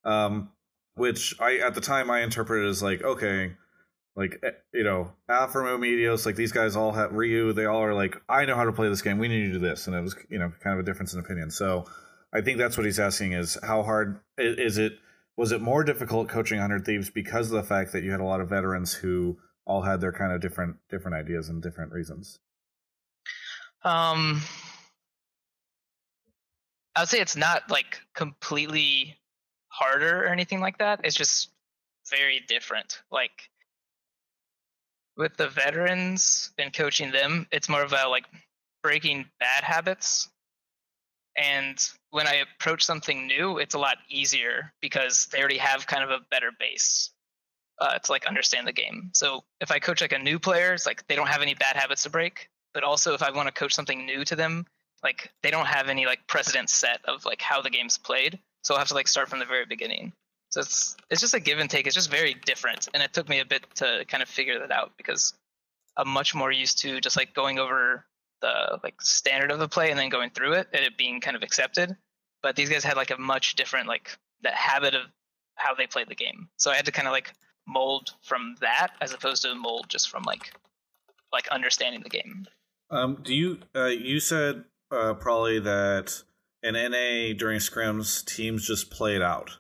Um, 0.07 0.51
which 0.95 1.35
I 1.41 1.59
at 1.59 1.75
the 1.75 1.81
time 1.83 2.11
I 2.11 2.23
interpreted 2.23 2.69
as 2.69 2.83
like 2.83 3.03
okay, 3.03 3.53
like 4.15 4.39
eh, 4.43 4.53
you 4.73 4.85
know 4.85 5.13
Alpha 5.29 5.59
Medios, 5.59 6.25
like 6.25 6.37
these 6.37 6.53
guys 6.53 6.75
all 6.75 6.93
have 6.93 7.13
Ryu. 7.13 7.53
They 7.53 7.67
all 7.67 7.83
are 7.83 7.95
like 7.95 8.17
I 8.29 8.47
know 8.47 8.57
how 8.57 8.65
to 8.65 8.73
play 8.73 8.89
this 8.89 9.03
game. 9.03 9.19
We 9.19 9.29
need 9.29 9.49
to 9.49 9.53
do 9.53 9.59
this, 9.59 9.87
and 9.87 9.95
it 9.95 10.01
was 10.01 10.17
you 10.31 10.39
know 10.39 10.53
kind 10.63 10.75
of 10.75 10.81
a 10.81 10.87
difference 10.87 11.13
in 11.13 11.21
opinion. 11.21 11.51
So 11.51 11.85
I 12.33 12.41
think 12.41 12.59
that's 12.59 12.77
what 12.77 12.87
he's 12.87 12.99
asking 12.99 13.33
is 13.33 13.59
how 13.63 13.83
hard 13.83 14.21
is 14.39 14.79
it? 14.79 14.99
Was 15.37 15.53
it 15.53 15.61
more 15.61 15.85
difficult 15.85 16.29
coaching 16.29 16.59
Hundred 16.59 16.87
Thieves 16.87 17.11
because 17.11 17.51
of 17.51 17.57
the 17.57 17.63
fact 17.63 17.93
that 17.93 18.03
you 18.03 18.11
had 18.11 18.21
a 18.21 18.25
lot 18.25 18.41
of 18.41 18.49
veterans 18.49 18.95
who 18.95 19.37
all 19.67 19.83
had 19.83 20.01
their 20.01 20.13
kind 20.13 20.33
of 20.33 20.41
different 20.41 20.77
different 20.89 21.15
ideas 21.15 21.51
and 21.51 21.63
different 21.63 21.93
reasons? 21.93 22.39
Um, 23.85 24.43
I 26.97 27.01
would 27.01 27.09
say 27.09 27.21
it's 27.21 27.37
not 27.37 27.71
like 27.71 28.01
completely 28.15 29.19
harder 29.79 30.25
or 30.25 30.29
anything 30.29 30.61
like 30.61 30.79
that. 30.79 31.01
It's 31.05 31.17
just 31.17 31.51
very 32.11 32.43
different. 32.49 33.01
Like 33.11 33.51
with 35.17 35.37
the 35.37 35.49
veterans 35.49 36.53
and 36.59 36.73
coaching 36.73 37.11
them, 37.11 37.47
it's 37.51 37.69
more 37.69 37.83
about 37.83 38.11
like 38.11 38.27
breaking 38.83 39.27
bad 39.41 39.65
habits. 39.65 40.29
And 41.37 41.79
when 42.11 42.27
I 42.27 42.37
approach 42.37 42.83
something 42.83 43.27
new, 43.27 43.59
it's 43.59 43.75
a 43.75 43.79
lot 43.79 43.99
easier 44.09 44.73
because 44.81 45.27
they 45.33 45.39
already 45.39 45.59
have 45.59 45.87
kind 45.87 46.03
of 46.03 46.11
a 46.11 46.21
better 46.31 46.51
base 46.59 47.11
uh, 47.79 47.99
to 47.99 48.13
like 48.13 48.27
understand 48.27 48.67
the 48.67 48.73
game. 48.73 49.11
So 49.13 49.45
if 49.61 49.71
I 49.71 49.79
coach 49.79 50.01
like 50.01 50.13
a 50.13 50.19
new 50.19 50.39
player, 50.39 50.73
it's 50.73 50.87
like 50.87 51.07
they 51.09 51.17
don't 51.17 51.29
have 51.29 51.43
any 51.43 51.55
bad 51.55 51.77
habits 51.77 52.05
to 52.05 52.11
break 52.11 52.49
but 52.77 52.85
also 52.85 53.15
if 53.15 53.23
I 53.23 53.31
want 53.31 53.49
to 53.49 53.55
coach 53.55 53.73
something 53.73 54.05
new 54.05 54.23
to 54.27 54.37
them, 54.37 54.67
like 55.03 55.33
they 55.43 55.51
don't 55.51 55.65
have 55.65 55.89
any 55.89 56.05
like 56.05 56.27
precedent 56.27 56.69
set 56.69 57.01
of 57.07 57.25
like 57.25 57.41
how 57.41 57.63
the 57.63 57.71
game's 57.71 57.97
played. 57.97 58.39
So 58.67 58.75
I'll 58.75 58.81
have 58.81 58.89
to 58.89 58.95
like 58.95 59.07
start 59.07 59.29
from 59.29 59.39
the 59.39 59.45
very 59.45 59.65
beginning. 59.65 60.13
So 60.51 60.61
it's 60.61 60.97
it's 61.09 61.21
just 61.21 61.35
a 61.35 61.41
give 61.41 61.61
and 61.61 61.71
take. 61.71 61.87
It's 61.87 61.95
just 61.95 62.11
very 62.11 62.35
different, 62.35 62.89
and 62.93 63.01
it 63.01 63.13
took 63.13 63.29
me 63.29 63.39
a 63.39 63.45
bit 63.45 63.65
to 63.77 64.05
kind 64.09 64.25
of 64.25 64.29
figure 64.29 64.59
that 64.59 64.73
out 64.73 64.91
because 64.97 65.35
I'm 65.97 66.09
much 66.09 66.35
more 66.35 66.51
used 66.51 66.79
to 66.79 67.01
just 67.01 67.17
like 67.17 67.33
going 67.33 67.61
over 67.61 68.05
the 68.43 68.81
like 68.83 69.01
standard 69.01 69.53
of 69.53 69.61
the 69.61 69.69
play 69.69 69.91
and 69.91 69.99
then 69.99 70.09
going 70.09 70.31
through 70.31 70.55
it 70.55 70.67
and 70.73 70.85
it 70.85 70.97
being 70.97 71.21
kind 71.21 71.37
of 71.37 71.45
accepted. 71.45 71.97
But 72.43 72.57
these 72.57 72.69
guys 72.69 72.83
had 72.83 72.97
like 72.97 73.13
a 73.13 73.17
much 73.17 73.55
different 73.55 73.87
like 73.87 74.19
that 74.43 74.55
habit 74.55 74.97
of 74.97 75.03
how 75.55 75.77
they 75.77 75.87
played 75.87 76.09
the 76.09 76.17
game. 76.17 76.49
So 76.57 76.73
I 76.73 76.75
had 76.75 76.87
to 76.87 76.93
kind 76.93 77.07
of 77.07 77.13
like 77.13 77.33
mold 77.69 78.15
from 78.23 78.57
that 78.63 78.89
as 79.01 79.13
opposed 79.13 79.43
to 79.43 79.55
mold 79.55 79.87
just 79.89 80.11
from 80.11 80.25
like 80.25 80.53
like 81.33 81.47
understanding 81.49 82.03
the 82.03 82.09
game. 82.09 82.47
Um, 82.91 83.21
do 83.23 83.33
you 83.33 83.61
uh, 83.77 83.85
you 83.85 84.19
said 84.19 84.65
uh, 84.91 85.15
Prolly 85.15 85.61
that 85.61 86.25
in 86.63 86.75
NA 86.75 87.37
during 87.37 87.59
scrims 87.59 88.25
teams 88.25 88.67
just 88.67 88.91
play 88.91 89.17
it 89.17 89.23
out. 89.23 89.59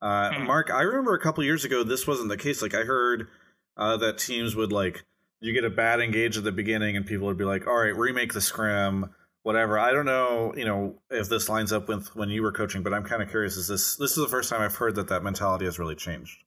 Uh, 0.00 0.32
hmm. 0.32 0.44
Mark, 0.44 0.70
I 0.70 0.82
remember 0.82 1.14
a 1.14 1.20
couple 1.20 1.44
years 1.44 1.64
ago 1.64 1.84
this 1.84 2.06
wasn't 2.06 2.28
the 2.28 2.36
case. 2.36 2.62
Like 2.62 2.74
I 2.74 2.82
heard 2.82 3.28
uh, 3.76 3.96
that 3.98 4.18
teams 4.18 4.56
would 4.56 4.72
like 4.72 5.04
you 5.40 5.52
get 5.52 5.64
a 5.64 5.70
bad 5.70 6.00
engage 6.00 6.36
at 6.36 6.44
the 6.44 6.52
beginning 6.52 6.96
and 6.96 7.06
people 7.06 7.26
would 7.26 7.38
be 7.38 7.44
like, 7.44 7.66
"All 7.66 7.76
right, 7.76 7.96
remake 7.96 8.32
the 8.32 8.40
scrim." 8.40 9.10
Whatever. 9.44 9.76
I 9.76 9.90
don't 9.90 10.06
know, 10.06 10.54
you 10.56 10.64
know, 10.64 10.94
if 11.10 11.28
this 11.28 11.48
lines 11.48 11.72
up 11.72 11.88
with 11.88 12.14
when 12.14 12.30
you 12.30 12.44
were 12.44 12.52
coaching, 12.52 12.84
but 12.84 12.94
I'm 12.94 13.02
kind 13.02 13.20
of 13.20 13.28
curious. 13.28 13.56
Is 13.56 13.66
this 13.66 13.96
this 13.96 14.12
is 14.12 14.18
the 14.18 14.28
first 14.28 14.48
time 14.48 14.60
I've 14.60 14.76
heard 14.76 14.94
that 14.94 15.08
that 15.08 15.24
mentality 15.24 15.64
has 15.64 15.80
really 15.80 15.96
changed? 15.96 16.38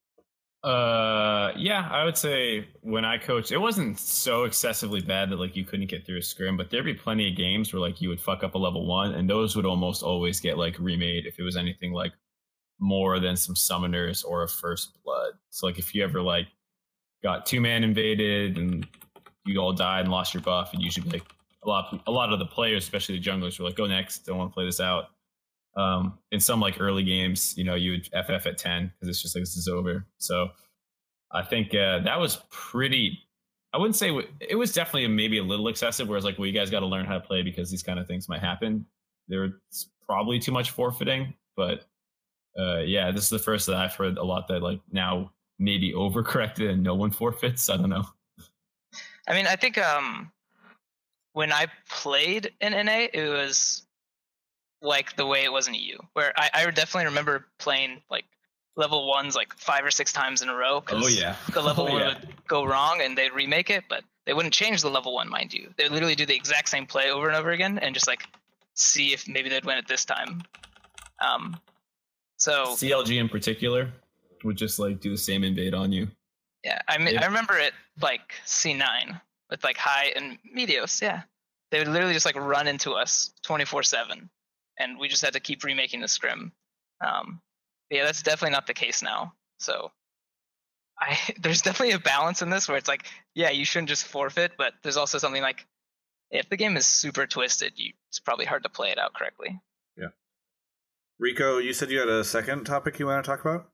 Uh, 0.65 1.53
yeah, 1.57 1.87
I 1.91 2.03
would 2.05 2.17
say 2.17 2.67
when 2.81 3.05
I 3.05 3.19
coached, 3.19 3.51
it 3.51 3.59
wasn't 3.59 3.99
so 3.99 4.45
excessively 4.45 4.99
bad 4.99 5.29
that 5.29 5.39
like 5.39 5.55
you 5.55 5.63
couldn't 5.63 5.85
get 5.91 6.07
through 6.07 6.17
a 6.17 6.23
scrim, 6.23 6.57
but 6.57 6.71
there'd 6.71 6.83
be 6.83 6.95
plenty 6.95 7.29
of 7.29 7.37
games 7.37 7.71
where 7.71 7.79
like 7.79 8.01
you 8.01 8.09
would 8.09 8.19
fuck 8.19 8.43
up 8.43 8.55
a 8.55 8.57
level 8.57 8.87
one, 8.87 9.13
and 9.13 9.29
those 9.29 9.55
would 9.55 9.67
almost 9.67 10.01
always 10.01 10.39
get 10.39 10.57
like 10.57 10.75
remade 10.79 11.27
if 11.27 11.37
it 11.37 11.43
was 11.43 11.55
anything 11.55 11.93
like 11.93 12.13
more 12.79 13.19
than 13.19 13.37
some 13.37 13.53
summoners 13.53 14.25
or 14.25 14.41
a 14.41 14.47
first 14.49 14.97
blood. 15.03 15.33
So 15.51 15.67
like 15.67 15.77
if 15.77 15.93
you 15.93 16.03
ever 16.03 16.19
like 16.19 16.47
got 17.21 17.45
two 17.45 17.61
man 17.61 17.83
invaded 17.83 18.57
and 18.57 18.87
you 19.45 19.59
all 19.59 19.71
died 19.71 20.01
and 20.05 20.11
lost 20.11 20.33
your 20.33 20.41
buff, 20.41 20.73
and 20.73 20.81
usually 20.81 21.11
like 21.11 21.25
a 21.63 21.69
lot 21.69 22.01
a 22.07 22.11
lot 22.11 22.33
of 22.33 22.39
the 22.39 22.45
players, 22.47 22.83
especially 22.83 23.19
the 23.19 23.23
junglers, 23.23 23.59
were 23.59 23.65
like, 23.65 23.75
"Go 23.75 23.85
next, 23.85 24.25
don't 24.25 24.39
want 24.39 24.49
to 24.49 24.53
play 24.55 24.65
this 24.65 24.79
out." 24.79 25.09
Um, 25.77 26.19
in 26.31 26.39
some 26.39 26.61
like 26.61 26.79
early 26.79 27.03
games, 27.03 27.53
you 27.57 27.65
know, 27.65 27.75
you 27.75 27.91
would 27.91 28.05
FF 28.07 28.47
at 28.47 28.57
ten 28.57 28.93
because 28.93 29.09
it's 29.09 29.21
just 29.21 29.35
like 29.35 29.41
this 29.41 29.57
is 29.57 29.67
over. 29.67 30.05
So 30.17 30.49
I 31.31 31.43
think 31.43 31.75
uh, 31.75 31.99
that 31.99 32.19
was 32.19 32.39
pretty. 32.49 33.19
I 33.73 33.77
wouldn't 33.77 33.97
say 33.97 34.17
it 34.39 34.55
was 34.55 34.71
definitely 34.71 35.07
maybe 35.09 35.37
a 35.37 35.43
little 35.43 35.67
excessive. 35.67 36.07
Whereas 36.07 36.23
like, 36.23 36.37
well, 36.37 36.47
you 36.47 36.53
guys 36.53 36.69
got 36.69 36.79
to 36.79 36.85
learn 36.85 37.05
how 37.05 37.15
to 37.15 37.19
play 37.19 37.41
because 37.41 37.69
these 37.69 37.83
kind 37.83 37.99
of 37.99 38.07
things 38.07 38.29
might 38.29 38.39
happen. 38.39 38.85
There's 39.27 39.51
probably 40.07 40.39
too 40.39 40.53
much 40.53 40.71
forfeiting, 40.71 41.33
but 41.57 41.85
uh, 42.57 42.79
yeah, 42.79 43.11
this 43.11 43.23
is 43.23 43.29
the 43.29 43.39
first 43.39 43.67
that 43.67 43.75
I've 43.75 43.93
heard 43.93 44.17
a 44.17 44.23
lot 44.23 44.47
that 44.47 44.61
like 44.61 44.79
now 44.91 45.31
maybe 45.59 45.91
overcorrected 45.95 46.69
and 46.69 46.83
no 46.83 46.95
one 46.95 47.11
forfeits. 47.11 47.69
I 47.69 47.77
don't 47.77 47.89
know. 47.89 48.05
I 49.27 49.33
mean, 49.33 49.47
I 49.47 49.55
think 49.55 49.77
um, 49.77 50.31
when 51.33 51.51
I 51.51 51.67
played 51.89 52.53
in 52.61 52.71
NA, 52.73 53.07
it 53.13 53.29
was 53.29 53.84
like 54.85 55.15
the 55.15 55.25
way 55.25 55.43
it 55.43 55.51
was 55.51 55.67
in 55.67 55.73
EU, 55.73 55.97
where 56.13 56.33
I, 56.37 56.49
I 56.53 56.71
definitely 56.71 57.05
remember 57.05 57.45
playing 57.57 58.01
like 58.09 58.25
level 58.77 59.07
ones 59.07 59.35
like 59.35 59.53
five 59.55 59.85
or 59.85 59.91
six 59.91 60.11
times 60.13 60.41
in 60.41 60.49
a 60.49 60.55
row. 60.55 60.83
Oh 60.89 61.07
yeah, 61.07 61.35
the 61.53 61.61
level 61.61 61.85
oh, 61.89 61.93
one 61.93 62.01
yeah. 62.01 62.07
would 62.19 62.47
go 62.47 62.65
wrong 62.65 63.01
and 63.01 63.17
they'd 63.17 63.33
remake 63.33 63.69
it, 63.69 63.85
but 63.89 64.03
they 64.25 64.33
wouldn't 64.33 64.53
change 64.53 64.81
the 64.81 64.89
level 64.89 65.13
one, 65.13 65.29
mind 65.29 65.53
you. 65.53 65.73
They 65.77 65.89
literally 65.89 66.15
do 66.15 66.25
the 66.25 66.35
exact 66.35 66.69
same 66.69 66.85
play 66.85 67.11
over 67.11 67.27
and 67.27 67.35
over 67.35 67.51
again 67.51 67.79
and 67.79 67.93
just 67.93 68.07
like 68.07 68.23
see 68.73 69.13
if 69.13 69.27
maybe 69.27 69.49
they'd 69.49 69.65
win 69.65 69.77
it 69.77 69.87
this 69.87 70.05
time. 70.05 70.43
Um, 71.25 71.59
so 72.37 72.65
CLG 72.67 73.19
in 73.19 73.29
particular 73.29 73.91
would 74.43 74.57
just 74.57 74.79
like 74.79 74.99
do 74.99 75.09
the 75.09 75.17
same 75.17 75.43
invade 75.43 75.73
on 75.73 75.91
you. 75.91 76.07
Yeah, 76.63 76.79
I 76.87 76.97
mean, 76.97 77.17
I 77.17 77.25
remember 77.25 77.57
it 77.57 77.73
like 78.01 78.33
C9 78.45 79.21
with 79.49 79.63
like 79.63 79.77
Hai 79.77 80.13
and 80.15 80.37
Meteos. 80.55 81.01
Yeah, 81.01 81.21
they 81.71 81.79
would 81.79 81.87
literally 81.87 82.13
just 82.13 82.25
like 82.25 82.35
run 82.35 82.67
into 82.67 82.93
us 82.93 83.31
24 83.43 83.83
seven, 83.83 84.29
and 84.79 84.99
we 84.99 85.07
just 85.07 85.23
had 85.23 85.33
to 85.33 85.39
keep 85.39 85.63
remaking 85.63 86.01
the 86.01 86.07
scrim. 86.07 86.51
Um, 87.05 87.41
yeah, 87.89 88.03
that's 88.03 88.23
definitely 88.23 88.53
not 88.53 88.67
the 88.67 88.73
case 88.73 89.01
now. 89.01 89.33
So, 89.59 89.91
I 90.99 91.17
there's 91.41 91.61
definitely 91.61 91.93
a 91.93 91.99
balance 91.99 92.41
in 92.41 92.49
this 92.49 92.67
where 92.67 92.77
it's 92.77 92.87
like, 92.87 93.05
yeah, 93.33 93.49
you 93.49 93.65
shouldn't 93.65 93.89
just 93.89 94.05
forfeit, 94.05 94.53
but 94.57 94.73
there's 94.83 94.97
also 94.97 95.17
something 95.17 95.41
like, 95.41 95.65
if 96.31 96.49
the 96.49 96.57
game 96.57 96.75
is 96.75 96.87
super 96.87 97.27
twisted, 97.27 97.73
you 97.75 97.93
it's 98.09 98.19
probably 98.19 98.45
hard 98.45 98.63
to 98.63 98.69
play 98.69 98.91
it 98.91 98.97
out 98.97 99.13
correctly. 99.13 99.59
Yeah. 99.97 100.07
Rico, 101.19 101.59
you 101.59 101.73
said 101.73 101.91
you 101.91 101.99
had 101.99 102.09
a 102.09 102.23
second 102.23 102.65
topic 102.65 102.99
you 102.99 103.05
want 103.05 103.23
to 103.23 103.29
talk 103.29 103.41
about. 103.41 103.69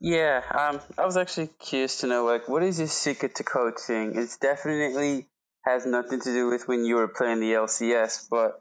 Yeah, 0.00 0.42
um, 0.50 0.80
I 0.98 1.06
was 1.06 1.16
actually 1.16 1.48
curious 1.60 2.00
to 2.00 2.06
know, 2.06 2.24
like, 2.24 2.48
what 2.48 2.62
is 2.62 2.78
your 2.78 2.88
secret 2.88 3.36
to 3.36 3.44
coaching? 3.44 4.12
It's 4.16 4.36
definitely 4.36 5.28
has 5.64 5.86
nothing 5.86 6.20
to 6.20 6.32
do 6.32 6.48
with 6.48 6.68
when 6.68 6.84
you 6.84 6.96
were 6.96 7.08
playing 7.08 7.40
the 7.40 7.52
LCS, 7.52 8.28
but, 8.28 8.60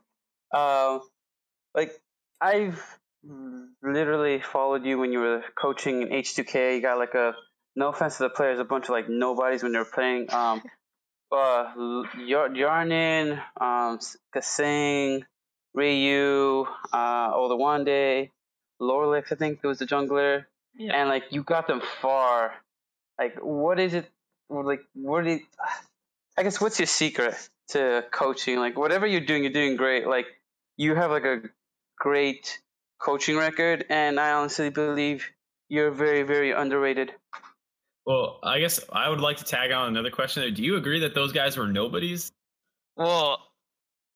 uh, 0.54 1.00
like, 1.76 1.92
I've 2.42 2.82
literally 3.82 4.40
followed 4.40 4.86
you 4.86 4.98
when 4.98 5.12
you 5.12 5.20
were 5.20 5.44
coaching 5.60 6.02
in 6.02 6.10
H2K. 6.10 6.76
You 6.76 6.82
got 6.82 6.98
like 6.98 7.14
a, 7.14 7.36
no 7.76 7.90
offense 7.90 8.18
to 8.18 8.24
the 8.24 8.30
players, 8.30 8.60
a 8.60 8.64
bunch 8.64 8.86
of 8.86 8.92
like 8.92 9.10
nobodies 9.10 9.64
when 9.64 9.72
they 9.72 9.80
were 9.80 9.86
playing. 9.86 10.32
Um, 10.34 10.62
uh, 11.32 11.74
Hjarnan, 12.18 13.42
um, 13.60 14.00
kaSing, 14.36 15.24
Ryu, 15.74 16.66
uh, 16.92 17.34
Odoamne, 17.34 18.30
Loulex, 18.82 19.32
I 19.32 19.36
think 19.36 19.60
it 19.64 19.68
was 19.68 19.80
the 19.80 19.86
jungler. 19.86 20.46
Yeah. 20.78 20.94
And 20.96 21.10
like 21.10 21.24
you 21.32 21.44
got 21.44 21.68
them 21.68 21.82
far. 22.02 22.54
Like 23.20 23.38
what 23.42 23.80
is 23.80 23.94
it 23.94 24.10
like 24.50 24.82
what 24.94 25.24
did 25.24 25.42
I 26.38 26.44
guess 26.44 26.60
what's 26.60 26.80
your 26.80 26.88
secret 26.88 27.36
to 27.70 28.04
coaching? 28.12 28.58
Like 28.58 28.78
whatever 28.78 29.06
you're 29.06 29.22
doing, 29.22 29.44
you're 29.44 29.54
doing 29.54 29.76
great. 29.76 30.08
Like 30.08 30.26
you 30.78 30.96
have 30.96 31.12
like 31.12 31.26
a 31.26 31.42
great 32.04 32.60
coaching 33.00 33.38
record 33.38 33.86
and 33.90 34.20
I 34.20 34.34
honestly 34.34 34.70
believe 34.70 35.26
you're 35.70 35.90
very, 35.90 36.24
very 36.24 36.52
underrated. 36.52 37.14
Well, 38.06 38.40
I 38.44 38.60
guess 38.60 38.82
I 38.92 39.08
would 39.08 39.22
like 39.22 39.38
to 39.38 39.46
tag 39.46 39.72
on 39.72 39.88
another 39.88 40.12
question. 40.12 40.44
There. 40.44 40.52
Do 40.52 40.64
you 40.64 40.76
agree 40.76 41.00
that 41.00 41.16
those 41.16 41.32
guys 41.32 41.56
were 41.56 41.68
nobodies? 41.68 42.30
Well, 42.98 43.40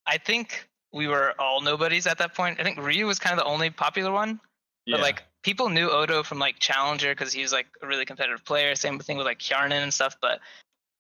I 0.06 0.17
think 0.17 0.67
we 0.91 1.08
were 1.08 1.34
all 1.39 1.62
nobodies 1.62 2.08
at 2.08 2.17
that 2.17 2.36
point. 2.36 2.60
I 2.60 2.63
think 2.63 2.78
Ryu 2.78 3.08
was 3.08 3.19
kind 3.19 3.32
of 3.32 3.39
the 3.39 3.50
only 3.50 3.69
popular 3.69 4.12
one. 4.12 4.41
Yeah. 4.86 4.97
But 4.97 5.04
like 5.04 5.23
people 5.41 5.69
knew 5.69 5.89
Odo 5.89 6.23
from 6.23 6.39
like 6.39 6.60
Challenger 6.60 7.15
because 7.15 7.32
he 7.32 7.41
was 7.41 7.54
like 7.54 7.67
a 7.82 7.88
really 7.88 8.04
competitive 8.04 8.43
player. 8.43 8.76
Same 8.76 9.00
thing 9.00 9.15
with 9.15 9.26
like 9.26 9.39
Hjarnan 9.39 9.84
and 9.84 9.93
stuff. 9.93 10.17
But 10.21 10.41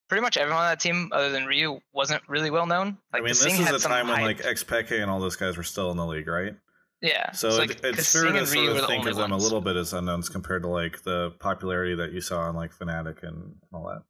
pretty 0.07 0.21
much 0.21 0.37
everyone 0.37 0.63
on 0.63 0.71
that 0.71 0.79
team, 0.79 1.09
other 1.11 1.31
than 1.31 1.45
Ryu, 1.45 1.81
wasn't 1.93 2.23
really 2.29 2.49
well 2.49 2.65
known. 2.65 2.97
Like, 3.11 3.21
I 3.21 3.25
mean, 3.25 3.27
this 3.27 3.45
is 3.45 3.59
a 3.59 3.79
time 3.79 4.07
when 4.07 4.21
like 4.21 4.41
Xpeke 4.41 5.01
and 5.01 5.11
all 5.11 5.19
those 5.19 5.35
guys 5.35 5.57
were 5.57 5.63
still 5.63 5.91
in 5.91 5.97
the 5.97 6.05
league, 6.05 6.27
right? 6.27 6.55
Yeah. 7.01 7.31
So, 7.31 7.51
so 7.51 7.57
like, 7.57 7.71
it's 7.83 7.83
fair 7.83 8.23
to 8.31 8.45
sort 8.45 8.75
of 8.77 8.87
think 8.87 9.05
of 9.07 9.15
them 9.15 9.31
ones. 9.31 9.43
a 9.43 9.45
little 9.45 9.61
bit 9.61 9.75
as 9.75 9.93
unknowns 9.93 10.29
compared 10.29 10.63
to 10.63 10.69
like 10.69 11.03
the 11.03 11.31
popularity 11.39 11.95
that 11.95 12.11
you 12.11 12.21
saw 12.21 12.41
on 12.41 12.55
like 12.55 12.73
Fnatic 12.75 13.23
and 13.23 13.55
all 13.71 13.87
that. 13.87 14.03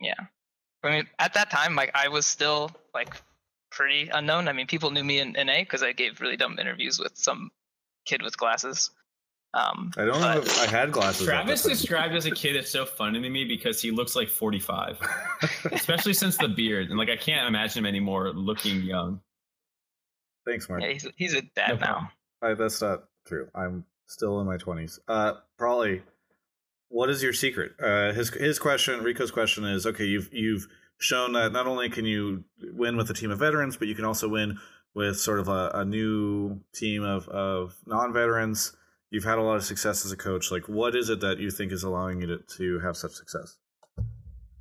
Yeah. 0.00 0.26
I 0.82 0.90
mean, 0.90 1.06
at 1.18 1.34
that 1.34 1.50
time, 1.50 1.74
like 1.74 1.90
I 1.94 2.08
was 2.08 2.26
still 2.26 2.70
like 2.94 3.14
pretty 3.70 4.10
unknown. 4.12 4.48
I 4.48 4.52
mean, 4.52 4.66
people 4.66 4.90
knew 4.90 5.04
me 5.04 5.18
in 5.18 5.32
NA 5.32 5.60
because 5.60 5.82
I 5.82 5.92
gave 5.92 6.20
really 6.20 6.36
dumb 6.36 6.58
interviews 6.58 6.98
with 6.98 7.16
some 7.16 7.50
kid 8.06 8.22
with 8.22 8.36
glasses. 8.36 8.90
Um, 9.52 9.90
I 9.96 10.04
don't 10.04 10.20
know 10.20 10.38
if 10.38 10.60
I 10.60 10.66
had 10.70 10.92
glasses. 10.92 11.26
Travis 11.26 11.62
described 11.62 12.14
as 12.14 12.24
a 12.24 12.30
kid 12.30 12.54
is 12.54 12.70
so 12.70 12.86
funny 12.86 13.20
to 13.20 13.28
me 13.28 13.44
because 13.44 13.82
he 13.82 13.90
looks 13.90 14.14
like 14.14 14.28
45, 14.28 15.00
especially 15.72 16.14
since 16.14 16.36
the 16.36 16.48
beard. 16.48 16.88
And 16.88 16.98
like, 16.98 17.10
I 17.10 17.16
can't 17.16 17.48
imagine 17.48 17.80
him 17.80 17.86
anymore 17.86 18.30
looking 18.30 18.82
young. 18.82 19.20
Thanks, 20.50 20.68
Mark. 20.68 20.82
Yeah, 20.82 20.92
he's, 20.92 21.06
he's 21.16 21.34
a 21.34 21.42
dad 21.42 21.80
no 21.80 21.86
now. 21.86 22.10
I, 22.42 22.54
that's 22.54 22.82
not 22.82 23.04
true. 23.26 23.48
I'm 23.54 23.84
still 24.06 24.40
in 24.40 24.46
my 24.46 24.56
20s. 24.56 24.98
Uh, 25.06 25.34
probably. 25.56 26.02
What 26.88 27.08
is 27.08 27.22
your 27.22 27.32
secret? 27.32 27.72
Uh, 27.80 28.12
his 28.12 28.30
his 28.30 28.58
question, 28.58 29.04
Rico's 29.04 29.30
question 29.30 29.64
is: 29.64 29.86
Okay, 29.86 30.06
you've 30.06 30.28
you've 30.32 30.66
shown 30.98 31.34
that 31.34 31.52
not 31.52 31.68
only 31.68 31.88
can 31.88 32.04
you 32.04 32.42
win 32.72 32.96
with 32.96 33.08
a 33.10 33.14
team 33.14 33.30
of 33.30 33.38
veterans, 33.38 33.76
but 33.76 33.86
you 33.86 33.94
can 33.94 34.04
also 34.04 34.28
win 34.28 34.58
with 34.92 35.20
sort 35.20 35.38
of 35.38 35.46
a, 35.46 35.70
a 35.72 35.84
new 35.84 36.58
team 36.74 37.04
of 37.04 37.28
of 37.28 37.76
non 37.86 38.12
veterans 38.12 38.76
you've 39.10 39.24
had 39.24 39.38
a 39.38 39.42
lot 39.42 39.56
of 39.56 39.64
success 39.64 40.04
as 40.04 40.12
a 40.12 40.16
coach. 40.16 40.50
Like, 40.50 40.68
what 40.68 40.96
is 40.96 41.10
it 41.10 41.20
that 41.20 41.38
you 41.38 41.50
think 41.50 41.72
is 41.72 41.82
allowing 41.82 42.20
you 42.20 42.26
to, 42.28 42.38
to 42.56 42.78
have 42.80 42.96
such 42.96 43.12
success? 43.12 43.56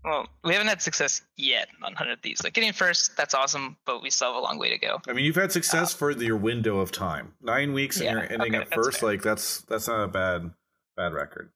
Well, 0.04 0.28
we 0.44 0.54
haven't 0.54 0.68
had 0.68 0.82
success 0.82 1.22
yet 1.36 1.68
on 1.84 1.94
100 1.94 2.22
Thieves. 2.22 2.44
Like, 2.44 2.54
getting 2.54 2.72
first, 2.72 3.18
that's 3.18 3.34
awesome, 3.34 3.76
but 3.86 4.02
we 4.02 4.10
still 4.10 4.30
have 4.30 4.38
a 4.38 4.40
long 4.40 4.58
way 4.58 4.70
to 4.70 4.78
go. 4.78 5.02
I 5.08 5.14
mean, 5.14 5.26
you've 5.26 5.36
had 5.36 5.52
success 5.52 5.94
uh, 5.94 5.98
for 5.98 6.12
your 6.12 6.38
window 6.38 6.80
of 6.80 6.92
time. 6.92 7.34
Nine 7.42 7.74
weeks 7.74 8.00
yeah, 8.00 8.12
and 8.12 8.20
you're 8.20 8.32
ending 8.32 8.56
okay, 8.56 8.64
up 8.64 8.74
first. 8.74 9.00
Fair. 9.00 9.10
Like, 9.10 9.22
that's 9.22 9.62
that's 9.62 9.88
not 9.88 10.04
a 10.04 10.08
bad 10.08 10.52
bad 10.96 11.14
record. 11.14 11.52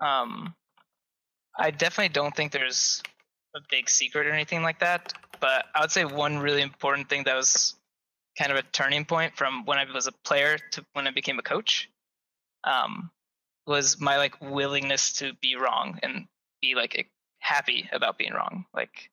Um, 0.00 0.54
I 1.58 1.70
definitely 1.70 2.10
don't 2.10 2.34
think 2.34 2.52
there's 2.52 3.02
a 3.54 3.60
big 3.70 3.88
secret 3.88 4.26
or 4.26 4.30
anything 4.30 4.62
like 4.62 4.80
that. 4.80 5.12
But 5.40 5.66
I 5.74 5.80
would 5.80 5.90
say 5.90 6.04
one 6.04 6.38
really 6.38 6.62
important 6.62 7.08
thing 7.08 7.24
that 7.24 7.34
was 7.34 7.74
kind 8.38 8.52
of 8.52 8.58
a 8.58 8.62
turning 8.62 9.04
point 9.04 9.36
from 9.36 9.64
when 9.64 9.78
I 9.78 9.84
was 9.92 10.06
a 10.06 10.12
player 10.24 10.58
to 10.72 10.84
when 10.92 11.06
I 11.06 11.10
became 11.10 11.38
a 11.38 11.42
coach 11.42 11.90
um, 12.64 13.10
was 13.66 14.00
my 14.00 14.16
like 14.16 14.40
willingness 14.40 15.12
to 15.14 15.32
be 15.40 15.56
wrong 15.56 15.98
and 16.02 16.26
be 16.60 16.74
like 16.74 17.10
happy 17.48 17.88
about 17.92 18.18
being 18.18 18.32
wrong. 18.32 18.66
Like 18.74 19.10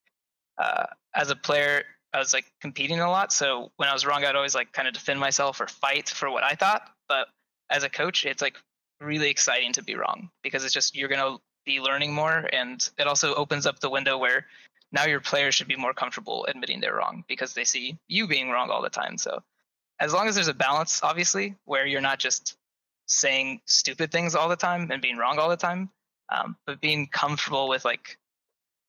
uh, 0.57 0.85
as 1.15 1.29
a 1.29 1.35
player, 1.35 1.83
I 2.13 2.19
was 2.19 2.33
like 2.33 2.45
competing 2.61 2.99
a 2.99 3.09
lot, 3.09 3.31
so 3.31 3.71
when 3.77 3.89
I 3.89 3.93
was 3.93 4.05
wrong, 4.05 4.23
I'd 4.25 4.35
always 4.35 4.55
like 4.55 4.71
kind 4.71 4.87
of 4.87 4.93
defend 4.93 5.19
myself 5.19 5.61
or 5.61 5.67
fight 5.67 6.09
for 6.09 6.29
what 6.29 6.43
I 6.43 6.55
thought. 6.55 6.89
But 7.07 7.27
as 7.69 7.83
a 7.83 7.89
coach, 7.89 8.25
it's 8.25 8.41
like 8.41 8.57
really 9.01 9.29
exciting 9.29 9.73
to 9.73 9.83
be 9.83 9.95
wrong 9.95 10.29
because 10.43 10.63
it's 10.63 10.73
just 10.73 10.95
you're 10.95 11.09
gonna 11.09 11.37
be 11.65 11.79
learning 11.79 12.13
more, 12.13 12.47
and 12.51 12.87
it 12.97 13.07
also 13.07 13.33
opens 13.35 13.65
up 13.65 13.79
the 13.79 13.89
window 13.89 14.17
where 14.17 14.45
now 14.91 15.05
your 15.05 15.19
players 15.19 15.55
should 15.55 15.67
be 15.67 15.75
more 15.75 15.93
comfortable 15.93 16.45
admitting 16.47 16.79
they're 16.79 16.95
wrong 16.95 17.23
because 17.27 17.53
they 17.53 17.63
see 17.63 17.97
you 18.07 18.27
being 18.27 18.49
wrong 18.49 18.69
all 18.69 18.81
the 18.81 18.89
time. 18.89 19.17
So 19.17 19.41
as 19.99 20.13
long 20.13 20.27
as 20.27 20.35
there's 20.35 20.47
a 20.47 20.53
balance, 20.53 21.01
obviously, 21.03 21.55
where 21.65 21.85
you're 21.85 22.01
not 22.01 22.19
just 22.19 22.57
saying 23.07 23.61
stupid 23.65 24.11
things 24.11 24.35
all 24.35 24.49
the 24.49 24.55
time 24.55 24.91
and 24.91 25.01
being 25.01 25.17
wrong 25.17 25.37
all 25.39 25.49
the 25.49 25.57
time, 25.57 25.89
um, 26.29 26.55
but 26.65 26.81
being 26.81 27.07
comfortable 27.07 27.67
with 27.67 27.85
like 27.85 28.17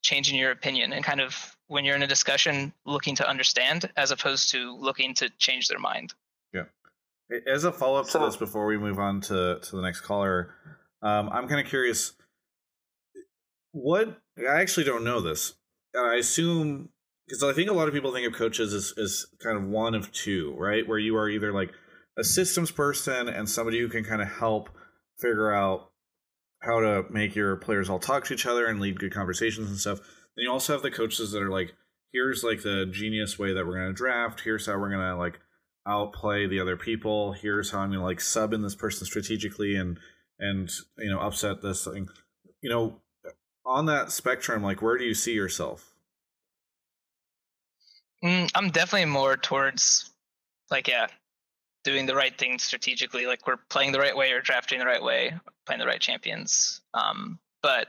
changing 0.06 0.38
your 0.38 0.52
opinion 0.52 0.92
and 0.92 1.04
kind 1.04 1.20
of 1.20 1.56
when 1.66 1.84
you're 1.84 1.96
in 1.96 2.02
a 2.02 2.06
discussion 2.06 2.72
looking 2.84 3.16
to 3.16 3.28
understand 3.28 3.90
as 3.96 4.12
opposed 4.12 4.50
to 4.52 4.76
looking 4.76 5.14
to 5.14 5.28
change 5.38 5.68
their 5.68 5.80
mind. 5.80 6.14
Yeah. 6.54 6.64
As 7.46 7.64
a 7.64 7.72
follow 7.72 7.98
up 7.98 8.06
so, 8.06 8.20
to 8.20 8.26
this, 8.26 8.36
before 8.36 8.66
we 8.66 8.78
move 8.78 8.98
on 8.98 9.20
to 9.22 9.58
to 9.60 9.76
the 9.76 9.82
next 9.82 10.02
caller, 10.02 10.54
um, 11.02 11.28
I'm 11.30 11.48
kind 11.48 11.60
of 11.60 11.66
curious. 11.66 12.12
What 13.72 14.16
I 14.38 14.60
actually 14.60 14.84
don't 14.84 15.04
know 15.04 15.20
this. 15.20 15.54
and 15.92 16.06
I 16.06 16.14
assume 16.14 16.88
because 17.26 17.42
I 17.42 17.52
think 17.52 17.68
a 17.68 17.74
lot 17.74 17.88
of 17.88 17.94
people 17.94 18.12
think 18.12 18.26
of 18.26 18.32
coaches 18.32 18.72
as, 18.72 18.94
as 18.96 19.26
kind 19.42 19.56
of 19.58 19.64
one 19.64 19.94
of 19.94 20.12
two, 20.12 20.54
right? 20.56 20.86
Where 20.86 20.98
you 20.98 21.16
are 21.16 21.28
either 21.28 21.52
like 21.52 21.70
a 22.16 22.22
systems 22.24 22.70
person 22.70 23.28
and 23.28 23.50
somebody 23.50 23.80
who 23.80 23.88
can 23.88 24.04
kind 24.04 24.22
of 24.22 24.28
help 24.28 24.70
figure 25.18 25.52
out 25.52 25.90
how 26.66 26.80
to 26.80 27.04
make 27.10 27.34
your 27.34 27.56
players 27.56 27.88
all 27.88 27.98
talk 27.98 28.24
to 28.26 28.34
each 28.34 28.46
other 28.46 28.66
and 28.66 28.80
lead 28.80 29.00
good 29.00 29.14
conversations 29.14 29.68
and 29.68 29.78
stuff. 29.78 29.98
Then 29.98 30.44
you 30.44 30.50
also 30.50 30.72
have 30.72 30.82
the 30.82 30.90
coaches 30.90 31.32
that 31.32 31.42
are 31.42 31.50
like, 31.50 31.72
here's 32.12 32.42
like 32.42 32.62
the 32.62 32.86
genius 32.86 33.38
way 33.38 33.54
that 33.54 33.66
we're 33.66 33.78
gonna 33.78 33.92
draft. 33.92 34.40
Here's 34.40 34.66
how 34.66 34.78
we're 34.78 34.90
gonna 34.90 35.16
like 35.16 35.38
outplay 35.86 36.46
the 36.46 36.60
other 36.60 36.76
people. 36.76 37.32
Here's 37.32 37.70
how 37.70 37.80
I'm 37.80 37.90
gonna 37.90 38.04
like 38.04 38.20
sub 38.20 38.52
in 38.52 38.62
this 38.62 38.74
person 38.74 39.06
strategically 39.06 39.76
and 39.76 39.98
and 40.38 40.70
you 40.98 41.10
know 41.10 41.20
upset 41.20 41.62
this 41.62 41.84
thing. 41.84 42.08
You 42.60 42.70
know, 42.70 43.00
on 43.64 43.86
that 43.86 44.12
spectrum, 44.12 44.62
like 44.62 44.82
where 44.82 44.98
do 44.98 45.04
you 45.04 45.14
see 45.14 45.32
yourself? 45.32 45.92
Mm, 48.24 48.50
I'm 48.54 48.70
definitely 48.70 49.06
more 49.06 49.36
towards 49.36 50.10
like 50.70 50.88
yeah, 50.88 51.06
doing 51.86 52.04
the 52.04 52.16
right 52.16 52.36
thing 52.36 52.58
strategically. 52.58 53.26
Like 53.26 53.46
we're 53.46 53.58
playing 53.70 53.92
the 53.92 54.00
right 54.00 54.16
way 54.16 54.32
or 54.32 54.40
drafting 54.40 54.80
the 54.80 54.86
right 54.86 55.02
way, 55.02 55.32
playing 55.66 55.78
the 55.78 55.86
right 55.86 56.00
champions. 56.00 56.80
Um, 56.92 57.38
but 57.62 57.86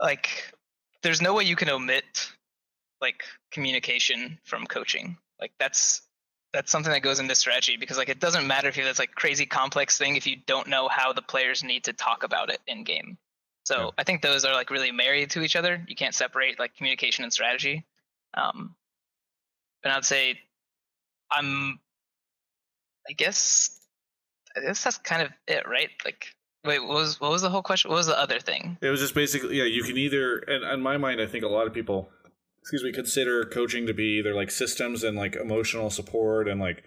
like, 0.00 0.52
there's 1.02 1.20
no 1.20 1.34
way 1.34 1.44
you 1.44 1.54
can 1.54 1.68
omit 1.68 2.32
like 3.02 3.24
communication 3.52 4.38
from 4.44 4.66
coaching. 4.66 5.18
Like 5.38 5.52
that's 5.60 6.02
that's 6.54 6.72
something 6.72 6.92
that 6.92 7.02
goes 7.02 7.20
into 7.20 7.34
strategy 7.34 7.76
because 7.76 7.98
like 7.98 8.08
it 8.08 8.20
doesn't 8.20 8.46
matter 8.46 8.68
if 8.68 8.76
you 8.76 8.82
have 8.84 8.90
this 8.90 8.98
like 8.98 9.14
crazy 9.14 9.46
complex 9.46 9.98
thing 9.98 10.16
if 10.16 10.26
you 10.26 10.36
don't 10.46 10.66
know 10.66 10.88
how 10.88 11.12
the 11.12 11.22
players 11.22 11.62
need 11.62 11.84
to 11.84 11.92
talk 11.92 12.24
about 12.24 12.50
it 12.50 12.58
in 12.66 12.84
game. 12.84 13.18
So 13.64 13.76
yeah. 13.76 13.90
I 13.98 14.04
think 14.04 14.22
those 14.22 14.44
are 14.44 14.54
like 14.54 14.70
really 14.70 14.92
married 14.92 15.30
to 15.30 15.42
each 15.42 15.56
other. 15.56 15.84
You 15.86 15.94
can't 15.94 16.14
separate 16.14 16.58
like 16.58 16.74
communication 16.74 17.22
and 17.24 17.32
strategy. 17.32 17.84
Um, 18.34 18.74
and 19.84 19.92
I'd 19.92 20.04
say 20.04 20.40
I'm, 21.30 21.78
I 23.10 23.12
guess, 23.12 23.80
I 24.56 24.60
guess 24.60 24.84
that's 24.84 24.98
kind 24.98 25.22
of 25.22 25.30
it, 25.48 25.68
right? 25.68 25.90
Like, 26.04 26.26
wait, 26.64 26.78
what 26.78 26.94
was 26.94 27.20
what 27.20 27.32
was 27.32 27.42
the 27.42 27.50
whole 27.50 27.62
question? 27.62 27.90
What 27.90 27.96
was 27.96 28.06
the 28.06 28.18
other 28.18 28.38
thing? 28.38 28.78
It 28.80 28.88
was 28.88 29.00
just 29.00 29.16
basically, 29.16 29.58
yeah, 29.58 29.64
you 29.64 29.82
can 29.82 29.96
either, 29.96 30.38
and 30.38 30.62
in 30.62 30.80
my 30.80 30.96
mind, 30.96 31.20
I 31.20 31.26
think 31.26 31.44
a 31.44 31.48
lot 31.48 31.66
of 31.66 31.74
people, 31.74 32.08
excuse 32.60 32.84
me, 32.84 32.92
consider 32.92 33.44
coaching 33.44 33.88
to 33.88 33.94
be 33.94 34.18
either 34.20 34.32
like 34.32 34.52
systems 34.52 35.02
and 35.02 35.16
like 35.16 35.34
emotional 35.34 35.90
support 35.90 36.46
and 36.46 36.60
like, 36.60 36.84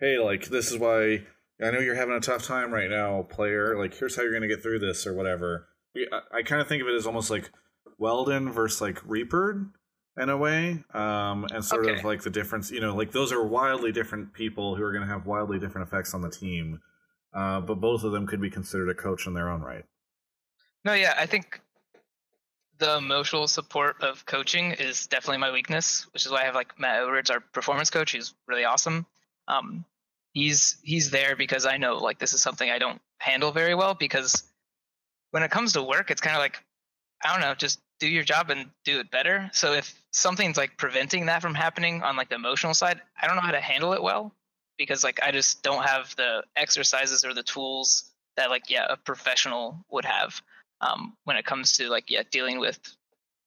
hey, 0.00 0.18
like 0.18 0.46
this 0.46 0.72
is 0.72 0.78
why 0.78 1.26
I 1.62 1.70
know 1.70 1.80
you're 1.80 1.94
having 1.94 2.16
a 2.16 2.20
tough 2.20 2.44
time 2.44 2.72
right 2.72 2.88
now, 2.88 3.22
player. 3.22 3.78
Like, 3.78 3.94
here's 3.94 4.16
how 4.16 4.22
you're 4.22 4.32
gonna 4.32 4.48
get 4.48 4.62
through 4.62 4.78
this 4.78 5.06
or 5.06 5.14
whatever. 5.14 5.68
I, 5.94 6.38
I 6.38 6.42
kind 6.42 6.62
of 6.62 6.68
think 6.68 6.80
of 6.80 6.88
it 6.88 6.94
as 6.94 7.06
almost 7.06 7.30
like 7.30 7.50
Weldon 7.98 8.50
versus 8.50 8.80
like 8.80 8.98
Reaper 9.04 9.68
in 10.18 10.30
a 10.30 10.36
way, 10.36 10.82
um, 10.94 11.46
and 11.52 11.64
sort 11.64 11.86
okay. 11.86 11.98
of 11.98 12.04
like 12.04 12.22
the 12.22 12.30
difference. 12.30 12.70
You 12.70 12.80
know, 12.80 12.94
like 12.94 13.12
those 13.12 13.32
are 13.32 13.44
wildly 13.44 13.92
different 13.92 14.32
people 14.32 14.74
who 14.74 14.82
are 14.82 14.92
going 14.92 15.06
to 15.06 15.12
have 15.12 15.26
wildly 15.26 15.58
different 15.58 15.86
effects 15.86 16.14
on 16.14 16.22
the 16.22 16.30
team, 16.30 16.80
uh, 17.34 17.60
but 17.60 17.80
both 17.80 18.02
of 18.02 18.12
them 18.12 18.26
could 18.26 18.40
be 18.40 18.50
considered 18.50 18.88
a 18.88 18.94
coach 18.94 19.26
in 19.26 19.34
their 19.34 19.50
own 19.50 19.60
right. 19.60 19.84
No, 20.84 20.94
yeah, 20.94 21.14
I 21.18 21.26
think 21.26 21.60
the 22.78 22.96
emotional 22.96 23.48
support 23.48 24.02
of 24.02 24.24
coaching 24.26 24.72
is 24.72 25.06
definitely 25.06 25.38
my 25.38 25.50
weakness, 25.50 26.06
which 26.12 26.26
is 26.26 26.32
why 26.32 26.42
I 26.42 26.44
have 26.44 26.54
like 26.54 26.78
Matt 26.78 27.02
Edwards, 27.02 27.30
our 27.30 27.40
performance 27.40 27.90
coach. 27.90 28.12
He's 28.12 28.34
really 28.46 28.64
awesome. 28.64 29.06
Um, 29.48 29.84
he's 30.32 30.78
he's 30.82 31.10
there 31.10 31.36
because 31.36 31.66
I 31.66 31.76
know 31.76 31.96
like 31.96 32.18
this 32.18 32.32
is 32.32 32.42
something 32.42 32.70
I 32.70 32.78
don't 32.78 33.00
handle 33.18 33.52
very 33.52 33.74
well 33.74 33.94
because 33.94 34.44
when 35.30 35.42
it 35.42 35.50
comes 35.50 35.72
to 35.74 35.82
work, 35.82 36.10
it's 36.10 36.20
kind 36.20 36.36
of 36.36 36.40
like 36.40 36.62
I 37.24 37.32
don't 37.32 37.40
know, 37.40 37.54
just 37.54 37.80
do 37.98 38.08
your 38.08 38.24
job 38.24 38.50
and 38.50 38.70
do 38.84 39.00
it 39.00 39.10
better. 39.10 39.50
So 39.52 39.72
if 39.72 39.94
something's 40.12 40.56
like 40.56 40.76
preventing 40.76 41.26
that 41.26 41.42
from 41.42 41.54
happening 41.54 42.02
on 42.02 42.16
like 42.16 42.28
the 42.28 42.34
emotional 42.34 42.74
side, 42.74 43.00
I 43.20 43.26
don't 43.26 43.36
know 43.36 43.42
how 43.42 43.52
to 43.52 43.60
handle 43.60 43.92
it 43.92 44.02
well 44.02 44.32
because 44.78 45.02
like 45.02 45.20
I 45.22 45.30
just 45.30 45.62
don't 45.62 45.84
have 45.84 46.14
the 46.16 46.42
exercises 46.56 47.24
or 47.24 47.34
the 47.34 47.42
tools 47.42 48.10
that 48.36 48.50
like 48.50 48.68
yeah 48.68 48.86
a 48.88 48.96
professional 48.96 49.84
would 49.90 50.04
have 50.04 50.40
um, 50.80 51.14
when 51.24 51.36
it 51.36 51.46
comes 51.46 51.72
to 51.72 51.88
like 51.88 52.10
yeah 52.10 52.22
dealing 52.30 52.58
with 52.58 52.78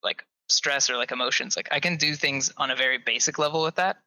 like 0.03 0.23
stress 0.47 0.89
or 0.89 0.97
like 0.97 1.11
emotions. 1.11 1.55
Like 1.55 1.69
I 1.71 1.79
can 1.79 1.97
do 1.97 2.15
things 2.15 2.51
on 2.57 2.71
a 2.71 2.75
very 2.75 2.97
basic 2.97 3.37
level 3.37 3.63
with 3.63 3.75
that, 3.75 3.97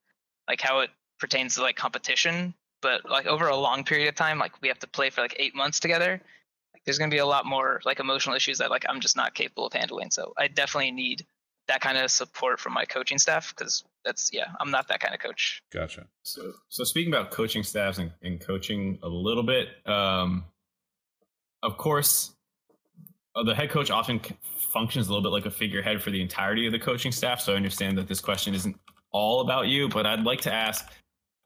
like 0.48 0.60
how 0.60 0.80
it 0.80 0.90
pertains 1.20 1.54
to 1.54 1.62
like 1.62 1.76
competition. 1.76 2.54
But 2.80 3.08
like 3.08 3.26
over 3.26 3.46
a 3.46 3.56
long 3.56 3.84
period 3.84 4.08
of 4.08 4.16
time, 4.16 4.40
like 4.40 4.60
we 4.60 4.66
have 4.66 4.80
to 4.80 4.88
play 4.88 5.10
for 5.10 5.20
like 5.20 5.36
eight 5.38 5.54
months 5.54 5.78
together 5.78 6.20
there's 6.84 6.98
going 6.98 7.10
to 7.10 7.14
be 7.14 7.18
a 7.18 7.26
lot 7.26 7.46
more 7.46 7.80
like 7.84 8.00
emotional 8.00 8.34
issues 8.34 8.58
that 8.58 8.70
like 8.70 8.84
I'm 8.88 9.00
just 9.00 9.16
not 9.16 9.34
capable 9.34 9.66
of 9.66 9.72
handling. 9.72 10.10
So 10.10 10.32
I 10.36 10.48
definitely 10.48 10.90
need 10.90 11.26
that 11.68 11.80
kind 11.80 11.96
of 11.96 12.10
support 12.10 12.58
from 12.58 12.72
my 12.72 12.84
coaching 12.84 13.18
staff 13.18 13.54
because 13.56 13.84
that's 14.04 14.30
yeah, 14.32 14.46
I'm 14.60 14.70
not 14.70 14.88
that 14.88 15.00
kind 15.00 15.14
of 15.14 15.20
coach. 15.20 15.62
Gotcha. 15.72 16.06
So 16.22 16.52
so 16.68 16.84
speaking 16.84 17.12
about 17.12 17.30
coaching 17.30 17.62
staffs 17.62 17.98
and, 17.98 18.10
and 18.22 18.40
coaching 18.40 18.98
a 19.02 19.08
little 19.08 19.44
bit, 19.44 19.68
um, 19.86 20.44
of 21.62 21.76
course, 21.76 22.34
uh, 23.36 23.44
the 23.44 23.54
head 23.54 23.70
coach 23.70 23.90
often 23.90 24.20
functions 24.72 25.08
a 25.08 25.10
little 25.10 25.22
bit 25.22 25.32
like 25.32 25.46
a 25.46 25.50
figurehead 25.50 26.02
for 26.02 26.10
the 26.10 26.20
entirety 26.20 26.66
of 26.66 26.72
the 26.72 26.78
coaching 26.78 27.12
staff. 27.12 27.40
So 27.40 27.52
I 27.52 27.56
understand 27.56 27.96
that 27.98 28.08
this 28.08 28.20
question 28.20 28.54
isn't 28.54 28.76
all 29.12 29.40
about 29.40 29.68
you, 29.68 29.88
but 29.88 30.06
I'd 30.06 30.24
like 30.24 30.40
to 30.42 30.52
ask, 30.52 30.86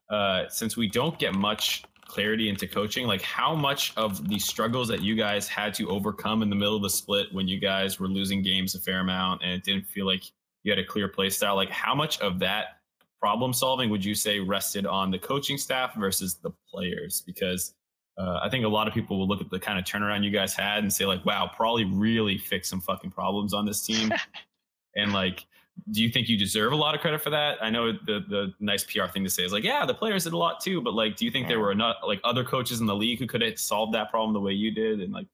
uh, 0.09 0.45
since 0.49 0.75
we 0.75 0.87
don't 0.87 1.17
get 1.19 1.33
much 1.33 1.83
clarity 2.07 2.49
into 2.49 2.67
coaching 2.67 3.05
like 3.05 3.21
how 3.21 3.53
much 3.53 3.93
of 3.97 4.27
the 4.29 4.39
struggles 4.39 4.87
that 4.87 5.01
you 5.01 5.15
guys 5.15 5.47
had 5.47 5.73
to 5.73 5.89
overcome 5.89 6.41
in 6.41 6.49
the 6.49 6.55
middle 6.55 6.75
of 6.75 6.81
the 6.81 6.89
split 6.89 7.27
when 7.31 7.47
you 7.47 7.59
guys 7.59 7.99
were 7.99 8.07
losing 8.07 8.41
games 8.41 8.75
a 8.75 8.79
fair 8.79 9.01
amount 9.01 9.41
and 9.43 9.51
it 9.51 9.63
didn't 9.63 9.85
feel 9.85 10.05
like 10.05 10.23
you 10.63 10.71
had 10.71 10.79
a 10.79 10.85
clear 10.85 11.07
play 11.07 11.29
style 11.29 11.55
like 11.55 11.69
how 11.69 11.93
much 11.93 12.19
of 12.21 12.39
that 12.39 12.77
problem 13.19 13.53
solving 13.53 13.89
would 13.89 14.03
you 14.03 14.15
say 14.15 14.39
rested 14.39 14.85
on 14.85 15.11
the 15.11 15.19
coaching 15.19 15.57
staff 15.57 15.95
versus 15.95 16.35
the 16.35 16.51
players? 16.69 17.21
Because 17.21 17.73
uh, 18.17 18.39
I 18.41 18.49
think 18.49 18.65
a 18.65 18.69
lot 18.69 18.87
of 18.87 18.93
people 18.93 19.19
will 19.19 19.27
look 19.27 19.41
at 19.41 19.49
the 19.49 19.59
kind 19.59 19.77
of 19.77 19.85
turnaround 19.85 20.23
you 20.23 20.31
guys 20.31 20.53
had 20.53 20.79
and 20.79 20.91
say 20.91 21.05
like, 21.05 21.25
"Wow, 21.25 21.51
probably 21.55 21.85
really 21.85 22.37
fixed 22.37 22.69
some 22.69 22.81
fucking 22.81 23.11
problems 23.11 23.53
on 23.53 23.65
this 23.65 23.85
team," 23.85 24.11
and 24.95 25.13
like 25.13 25.45
do 25.91 26.01
you 26.01 26.09
think 26.09 26.27
you 26.27 26.37
deserve 26.37 26.73
a 26.73 26.75
lot 26.75 26.95
of 26.95 27.01
credit 27.01 27.21
for 27.21 27.29
that? 27.29 27.57
I 27.61 27.69
know 27.69 27.91
the 27.91 28.23
the 28.27 28.53
nice 28.59 28.83
PR 28.83 29.05
thing 29.11 29.23
to 29.23 29.29
say 29.29 29.43
is 29.43 29.53
like, 29.53 29.63
yeah, 29.63 29.85
the 29.85 29.93
players 29.93 30.25
did 30.25 30.33
a 30.33 30.37
lot 30.37 30.59
too, 30.59 30.81
but 30.81 30.93
like, 30.93 31.15
do 31.15 31.25
you 31.25 31.31
think 31.31 31.43
yeah. 31.43 31.49
there 31.49 31.59
were 31.59 31.71
enough 31.71 31.97
like 32.05 32.19
other 32.23 32.43
coaches 32.43 32.79
in 32.81 32.85
the 32.85 32.95
league 32.95 33.19
who 33.19 33.27
could 33.27 33.41
have 33.41 33.59
solved 33.59 33.93
that 33.93 34.09
problem 34.09 34.33
the 34.33 34.39
way 34.39 34.53
you 34.53 34.71
did, 34.71 34.99
and 35.01 35.13
like 35.13 35.27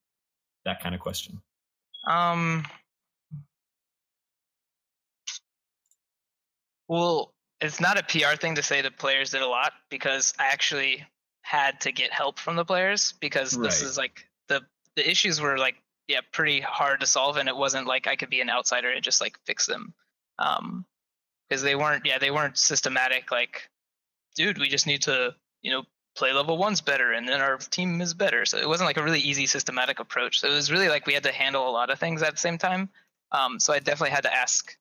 that 0.65 0.81
kind 0.81 0.93
of 0.93 1.01
question? 1.01 1.41
Um. 2.07 2.65
Well, 6.87 7.33
it's 7.61 7.79
not 7.79 7.97
a 7.97 8.03
PR 8.03 8.35
thing 8.35 8.55
to 8.55 8.63
say 8.63 8.81
the 8.81 8.91
players 8.91 9.31
did 9.31 9.41
a 9.41 9.47
lot 9.47 9.71
because 9.89 10.33
I 10.37 10.47
actually 10.47 11.05
had 11.41 11.81
to 11.81 11.91
get 11.91 12.11
help 12.11 12.37
from 12.37 12.55
the 12.55 12.65
players 12.65 13.13
because 13.19 13.55
right. 13.55 13.63
this 13.63 13.81
is 13.81 13.97
like 13.97 14.27
the 14.49 14.61
the 14.95 15.09
issues 15.09 15.41
were 15.41 15.57
like 15.57 15.75
yeah 16.07 16.19
pretty 16.31 16.59
hard 16.59 16.99
to 16.99 17.07
solve 17.07 17.37
and 17.37 17.47
it 17.49 17.55
wasn't 17.55 17.87
like 17.87 18.07
I 18.07 18.15
could 18.15 18.29
be 18.29 18.41
an 18.41 18.49
outsider 18.49 18.89
and 18.91 19.03
just 19.03 19.21
like 19.21 19.37
fix 19.45 19.65
them 19.65 19.93
um 20.39 20.85
because 21.47 21.61
they 21.61 21.75
weren't 21.75 22.05
yeah 22.05 22.17
they 22.17 22.31
weren't 22.31 22.57
systematic 22.57 23.31
like 23.31 23.69
dude 24.35 24.57
we 24.57 24.67
just 24.67 24.87
need 24.87 25.01
to 25.01 25.33
you 25.61 25.71
know 25.71 25.83
play 26.15 26.31
level 26.31 26.57
ones 26.57 26.81
better 26.81 27.11
and 27.11 27.27
then 27.27 27.41
our 27.41 27.57
team 27.57 27.99
is 27.99 28.13
better. 28.13 28.45
So 28.45 28.57
it 28.57 28.67
wasn't 28.67 28.87
like 28.87 28.97
a 28.97 29.03
really 29.03 29.19
easy 29.19 29.47
systematic 29.47 29.99
approach. 29.99 30.39
So 30.39 30.47
it 30.47 30.53
was 30.53 30.71
really 30.71 30.87
like 30.87 31.07
we 31.07 31.13
had 31.13 31.23
to 31.23 31.31
handle 31.31 31.67
a 31.67 31.71
lot 31.71 31.89
of 31.89 31.99
things 31.99 32.21
at 32.21 32.31
the 32.31 32.37
same 32.39 32.57
time 32.57 32.89
um 33.31 33.59
so 33.59 33.73
i 33.73 33.79
definitely 33.79 34.11
had 34.11 34.23
to 34.23 34.33
ask 34.33 34.77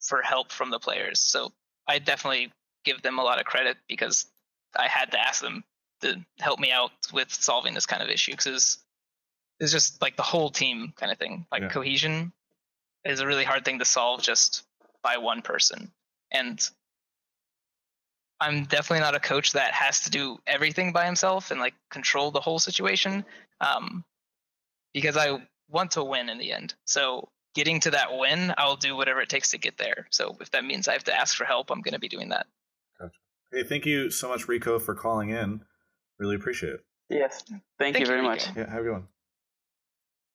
for 0.00 0.22
help 0.22 0.52
from 0.52 0.70
the 0.70 0.78
players. 0.78 1.20
So 1.20 1.52
i 1.86 1.98
definitely 1.98 2.52
give 2.84 3.02
them 3.02 3.18
a 3.18 3.22
lot 3.22 3.38
of 3.38 3.44
credit 3.44 3.76
because 3.88 4.26
i 4.76 4.86
had 4.86 5.10
to 5.12 5.18
ask 5.18 5.42
them 5.42 5.64
to 6.00 6.16
help 6.38 6.60
me 6.60 6.70
out 6.70 6.92
with 7.12 7.32
solving 7.32 7.74
this 7.74 7.86
kind 7.86 8.02
of 8.02 8.08
issue 8.08 8.32
because 8.32 8.78
it's 9.60 9.72
just 9.72 10.00
like 10.00 10.16
the 10.16 10.22
whole 10.22 10.50
team 10.50 10.92
kind 10.96 11.10
of 11.10 11.18
thing 11.18 11.46
like 11.50 11.62
yeah. 11.62 11.68
cohesion 11.68 12.32
is 13.08 13.20
a 13.20 13.26
really 13.26 13.44
hard 13.44 13.64
thing 13.64 13.78
to 13.78 13.84
solve 13.84 14.22
just 14.22 14.64
by 15.02 15.16
one 15.16 15.42
person. 15.42 15.90
And 16.30 16.60
I'm 18.40 18.64
definitely 18.64 19.00
not 19.00 19.14
a 19.14 19.20
coach 19.20 19.52
that 19.52 19.72
has 19.72 20.00
to 20.00 20.10
do 20.10 20.38
everything 20.46 20.92
by 20.92 21.06
himself 21.06 21.50
and 21.50 21.58
like 21.58 21.74
control 21.90 22.30
the 22.30 22.40
whole 22.40 22.58
situation. 22.58 23.24
Um, 23.60 24.04
because 24.94 25.16
I 25.16 25.38
want 25.68 25.92
to 25.92 26.04
win 26.04 26.28
in 26.28 26.38
the 26.38 26.52
end. 26.52 26.74
So 26.84 27.28
getting 27.54 27.80
to 27.80 27.90
that 27.92 28.16
win, 28.16 28.54
I'll 28.58 28.76
do 28.76 28.94
whatever 28.96 29.20
it 29.20 29.28
takes 29.28 29.50
to 29.50 29.58
get 29.58 29.78
there. 29.78 30.06
So 30.10 30.36
if 30.40 30.50
that 30.52 30.64
means 30.64 30.86
I 30.86 30.92
have 30.92 31.04
to 31.04 31.14
ask 31.14 31.36
for 31.36 31.44
help, 31.44 31.70
I'm 31.70 31.82
going 31.82 31.94
to 31.94 31.98
be 31.98 32.08
doing 32.08 32.28
that. 32.28 32.46
Gotcha. 33.00 33.12
Hey, 33.52 33.62
thank 33.64 33.86
you 33.86 34.10
so 34.10 34.28
much, 34.28 34.48
Rico, 34.48 34.78
for 34.78 34.94
calling 34.94 35.30
in. 35.30 35.62
Really 36.18 36.36
appreciate 36.36 36.74
it. 36.74 36.80
Yes, 37.08 37.42
thank, 37.48 37.62
thank 37.78 37.98
you 38.00 38.06
very 38.06 38.20
you, 38.20 38.26
much. 38.28 38.48
Yeah, 38.54 38.68
have 38.70 38.80
a 38.80 38.82
good 38.82 38.92
one. 38.92 39.08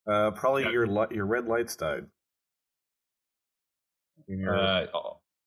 Uh, 0.07 0.32
probably 0.32 0.63
yeah. 0.63 0.71
your 0.71 1.07
your 1.11 1.26
red 1.26 1.45
lights 1.45 1.76
died 1.76 2.05
in 4.28 4.39
your, 4.39 4.57
uh, 4.57 4.86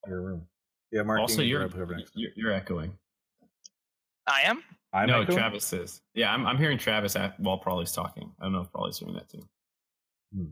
your 0.06 0.22
room. 0.22 0.42
Yeah, 0.92 1.02
Mark. 1.02 1.20
Also, 1.20 1.42
you're, 1.42 1.68
you're, 2.14 2.30
you're 2.36 2.52
echoing. 2.52 2.92
I 4.26 4.42
am. 4.42 4.62
I'm 4.92 5.08
no, 5.08 5.22
echoing? 5.22 5.38
Travis 5.38 5.72
is. 5.72 6.00
Yeah, 6.14 6.32
I'm. 6.32 6.46
I'm 6.46 6.58
hearing 6.58 6.78
Travis 6.78 7.16
at, 7.16 7.38
while 7.40 7.58
Prolly's 7.58 7.92
talking. 7.92 8.32
I 8.40 8.44
don't 8.44 8.52
know 8.52 8.60
if 8.60 8.72
Prolly's 8.72 8.98
hearing 8.98 9.14
that 9.14 9.28
too. 9.28 9.42
Hmm. 10.34 10.50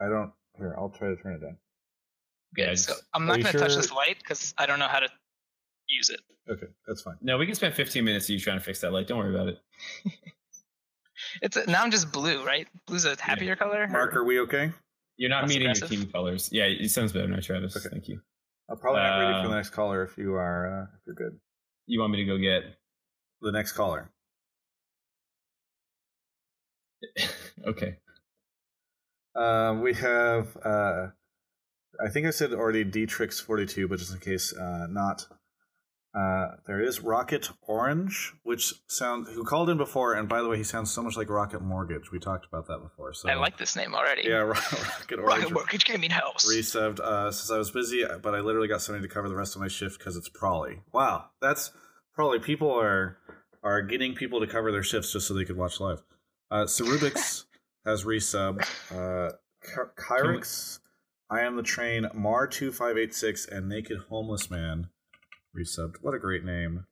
I 0.00 0.08
don't. 0.08 0.32
Here, 0.58 0.74
I'll 0.78 0.90
try 0.90 1.08
to 1.08 1.16
turn 1.16 1.34
it 1.34 1.40
down. 1.40 1.56
Yeah, 2.56 2.74
so 2.74 2.94
I'm 3.14 3.24
not 3.24 3.34
going 3.34 3.44
to 3.44 3.50
sure? 3.52 3.60
touch 3.60 3.76
this 3.76 3.90
light 3.92 4.18
because 4.18 4.52
I 4.58 4.66
don't 4.66 4.78
know 4.78 4.88
how 4.88 5.00
to 5.00 5.08
use 5.88 6.10
it. 6.10 6.20
Okay, 6.50 6.66
that's 6.86 7.02
fine. 7.02 7.16
No, 7.22 7.38
we 7.38 7.46
can 7.46 7.54
spend 7.54 7.74
15 7.74 8.04
minutes 8.04 8.26
of 8.26 8.30
you 8.30 8.40
trying 8.40 8.58
to 8.58 8.64
fix 8.64 8.80
that 8.80 8.92
light. 8.92 9.06
Don't 9.06 9.18
worry 9.18 9.34
about 9.34 9.48
it. 9.48 9.58
it's 11.42 11.56
a, 11.56 11.70
now 11.70 11.82
I'm 11.82 11.90
just 11.90 12.12
blue, 12.12 12.44
right? 12.44 12.68
Blue's 12.86 13.04
a 13.04 13.16
happier 13.20 13.50
yeah. 13.50 13.54
color. 13.54 13.88
Mark, 13.88 14.14
are 14.14 14.24
we 14.24 14.40
okay? 14.40 14.72
You're 15.22 15.30
not 15.30 15.46
meeting 15.46 15.68
aggressive? 15.68 15.92
your 15.92 16.00
team 16.00 16.10
colors. 16.10 16.48
Yeah, 16.50 16.64
it 16.64 16.90
sounds 16.90 17.12
better 17.12 17.28
now, 17.28 17.38
Travis. 17.38 17.76
Okay. 17.76 17.88
Thank 17.88 18.08
you. 18.08 18.20
I'll 18.68 18.74
probably 18.74 19.02
not 19.02 19.20
ready 19.20 19.40
for 19.40 19.48
the 19.50 19.54
uh, 19.54 19.56
next 19.56 19.70
caller 19.70 20.02
if 20.02 20.18
you 20.18 20.34
are 20.34 20.66
uh, 20.66 20.82
if 20.96 21.00
you're 21.06 21.14
good. 21.14 21.38
You 21.86 22.00
want 22.00 22.10
me 22.10 22.18
to 22.18 22.24
go 22.24 22.38
get 22.38 22.64
the 23.40 23.52
next 23.52 23.70
caller? 23.70 24.10
okay. 27.68 27.98
Uh, 29.36 29.78
we 29.80 29.94
have. 29.94 30.56
Uh, 30.56 31.06
I 32.04 32.08
think 32.10 32.26
I 32.26 32.30
said 32.30 32.52
already 32.52 32.84
Dietrix 32.84 33.40
forty 33.40 33.64
two, 33.64 33.86
but 33.86 34.00
just 34.00 34.12
in 34.12 34.18
case 34.18 34.52
uh, 34.52 34.88
not, 34.90 35.24
uh, 36.14 36.56
there 36.66 36.82
is 36.82 37.00
Rocket 37.00 37.48
Orange, 37.62 38.34
which 38.42 38.74
sounds 38.86 39.30
who 39.30 39.44
called 39.44 39.70
in 39.70 39.78
before, 39.78 40.12
and 40.12 40.28
by 40.28 40.42
the 40.42 40.48
way, 40.48 40.58
he 40.58 40.62
sounds 40.62 40.90
so 40.90 41.02
much 41.02 41.16
like 41.16 41.30
Rocket 41.30 41.62
Mortgage. 41.62 42.10
We 42.12 42.18
talked 42.18 42.44
about 42.44 42.66
that 42.66 42.80
before. 42.82 43.14
So 43.14 43.30
I 43.30 43.34
like 43.34 43.56
this 43.56 43.76
name 43.76 43.94
already. 43.94 44.28
Yeah, 44.28 44.36
Rocket 44.40 45.18
Orange. 45.18 45.42
Rocket 45.42 45.52
Mortgage 45.52 45.84
gave 45.86 46.00
me 46.00 46.08
house. 46.08 46.44
Resubbed 46.46 47.00
uh, 47.00 47.30
since 47.30 47.50
I 47.50 47.56
was 47.56 47.70
busy, 47.70 48.04
but 48.22 48.34
I 48.34 48.40
literally 48.40 48.68
got 48.68 48.82
somebody 48.82 49.08
to 49.08 49.12
cover 49.12 49.30
the 49.30 49.36
rest 49.36 49.54
of 49.54 49.62
my 49.62 49.68
shift 49.68 49.98
because 49.98 50.16
it's 50.16 50.28
Prolly. 50.28 50.80
Wow, 50.92 51.30
that's 51.40 51.72
probably 52.14 52.40
people 52.40 52.70
are 52.70 53.16
are 53.62 53.80
getting 53.80 54.14
people 54.14 54.40
to 54.40 54.46
cover 54.46 54.70
their 54.70 54.82
shifts 54.82 55.14
just 55.14 55.26
so 55.26 55.32
they 55.32 55.46
could 55.46 55.56
watch 55.56 55.80
live. 55.80 56.02
Uh, 56.50 56.64
Cerubix 56.64 57.44
has 57.86 58.04
resubbed. 58.04 58.66
Uh, 58.90 59.32
Kyrix, 59.96 60.80
I 61.30 61.40
am 61.40 61.56
the 61.56 61.62
train, 61.62 62.08
Mar 62.12 62.46
two 62.46 62.70
five 62.70 62.98
eight 62.98 63.14
six, 63.14 63.46
and 63.46 63.66
Naked 63.66 63.98
Homeless 64.10 64.50
Man 64.50 64.88
resubbed. 65.56 65.96
What 66.00 66.14
a 66.14 66.18
great 66.18 66.44
name. 66.44 66.86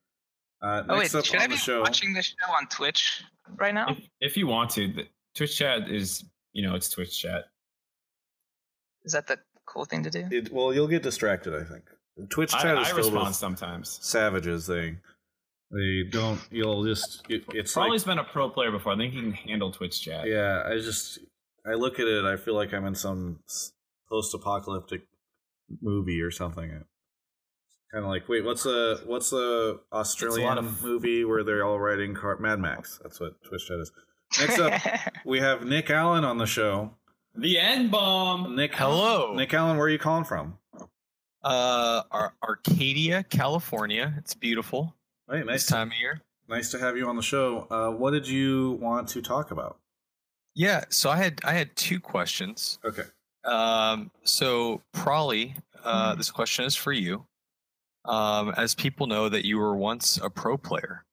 Uh, 0.63 0.83
oh 0.89 0.99
wait, 0.99 1.11
should 1.11 1.37
I 1.37 1.47
be 1.47 1.57
show, 1.57 1.81
watching 1.81 2.13
this 2.13 2.27
show 2.27 2.53
on 2.53 2.67
Twitch 2.67 3.25
right 3.57 3.73
now? 3.73 3.89
If, 3.89 3.99
if 4.21 4.37
you 4.37 4.47
want 4.47 4.71
to, 4.73 4.89
the, 4.89 5.07
Twitch 5.35 5.57
chat 5.57 5.89
is 5.89 6.25
you 6.53 6.67
know 6.67 6.75
it's 6.75 6.91
Twitch 6.91 7.19
chat. 7.19 7.45
Is 9.05 9.13
that 9.13 9.27
the 9.27 9.39
cool 9.65 9.87
thing 9.87 10.03
to 10.03 10.11
do? 10.11 10.29
It, 10.31 10.53
well, 10.53 10.75
you'll 10.75 10.89
get 10.89 11.03
distracted. 11.03 11.55
I 11.55 11.65
think 11.65 11.85
Twitch 12.29 12.53
chat 12.53 12.77
I, 12.77 12.83
is 12.83 12.89
I 12.89 12.95
filled 12.95 13.15
with 13.15 13.35
sometimes 13.35 13.99
savages. 14.03 14.67
They 14.67 14.97
they 15.71 16.03
don't. 16.11 16.41
You'll 16.51 16.85
just. 16.85 17.23
It, 17.29 17.45
it's 17.55 17.75
Prolly's 17.75 18.07
like, 18.07 18.17
been 18.17 18.19
a 18.19 18.29
pro 18.29 18.51
player 18.51 18.71
before. 18.71 18.93
I 18.93 18.97
think 18.97 19.15
he 19.15 19.21
can 19.21 19.33
handle 19.33 19.71
Twitch 19.71 20.03
chat. 20.03 20.27
Yeah, 20.27 20.63
I 20.67 20.75
just 20.75 21.21
I 21.67 21.75
look 21.75 21.99
at 22.01 22.07
it. 22.07 22.25
I 22.25 22.37
feel 22.37 22.55
like 22.55 22.75
I'm 22.75 22.85
in 22.87 22.95
some 22.95 23.39
post-apocalyptic 24.09 25.07
movie 25.81 26.21
or 26.21 26.31
something 26.31 26.85
kind 27.93 28.05
of 28.05 28.11
like, 28.11 28.29
wait, 28.29 28.45
what's 28.45 28.63
the 28.63 29.01
what's 29.07 29.31
the 29.31 29.81
Australian 29.93 30.59
of... 30.59 30.83
movie 30.85 31.25
where 31.25 31.43
they're 31.43 31.65
all 31.65 31.79
riding 31.79 32.15
car? 32.15 32.37
Mad 32.39 32.59
Max. 32.59 33.01
That's 33.03 33.21
what 33.21 33.43
Twitch 33.45 33.67
chat 33.67 33.79
is. 33.79 33.93
Next 34.39 34.59
up, 34.59 34.81
we 35.25 35.41
have 35.41 35.65
Nick 35.65 35.91
Allen 35.91 36.25
on 36.25 36.39
the 36.39 36.47
show. 36.47 36.93
The 37.35 37.59
N 37.59 37.89
bomb. 37.89 38.57
Nick, 38.57 38.75
hello. 38.75 39.35
Nick 39.35 39.55
Allen, 39.55 39.77
where 39.77 39.87
are 39.87 39.91
you 39.91 39.99
calling 39.99 40.25
from? 40.25 40.59
Uh, 41.43 42.03
Ar- 42.11 42.35
Arcadia, 42.43 43.25
California. 43.25 44.15
It's 44.19 44.35
beautiful. 44.35 44.95
Hey, 45.31 45.43
nice 45.43 45.47
this 45.47 45.67
time 45.67 45.89
of 45.89 45.97
year. 45.99 46.23
Nice 46.49 46.71
to 46.73 46.79
have 46.79 46.97
you 46.97 47.09
on 47.09 47.17
the 47.17 47.23
show. 47.23 47.67
Uh, 47.71 47.91
what 47.91 48.11
did 48.11 48.27
you 48.27 48.79
want 48.81 49.09
to 49.09 49.23
talk 49.23 49.51
about? 49.51 49.79
Yeah, 50.55 50.85
so 50.91 51.11
I 51.11 51.17
had 51.17 51.41
I 51.45 51.53
had 51.53 51.75
two 51.77 52.01
questions. 52.01 52.79
Okay. 52.85 53.05
Um, 53.45 54.11
so 54.25 54.83
Prolly, 54.93 55.55
uh, 55.85 56.11
mm-hmm. 56.11 56.19
this 56.19 56.31
question 56.31 56.65
is 56.65 56.75
for 56.75 56.93
you 56.93 57.25
um, 58.11 58.53
as 58.57 58.75
people 58.75 59.07
know 59.07 59.29
that 59.29 59.45
you 59.45 59.57
were 59.57 59.77
once 59.77 60.19
a 60.21 60.29
pro 60.29 60.59
player, 60.59 61.05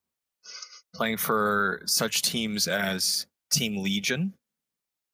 playing 0.92 1.16
for 1.16 1.80
such 1.86 2.22
teams 2.22 2.66
as 2.66 3.26
Team 3.52 3.76
Legion 3.76 4.34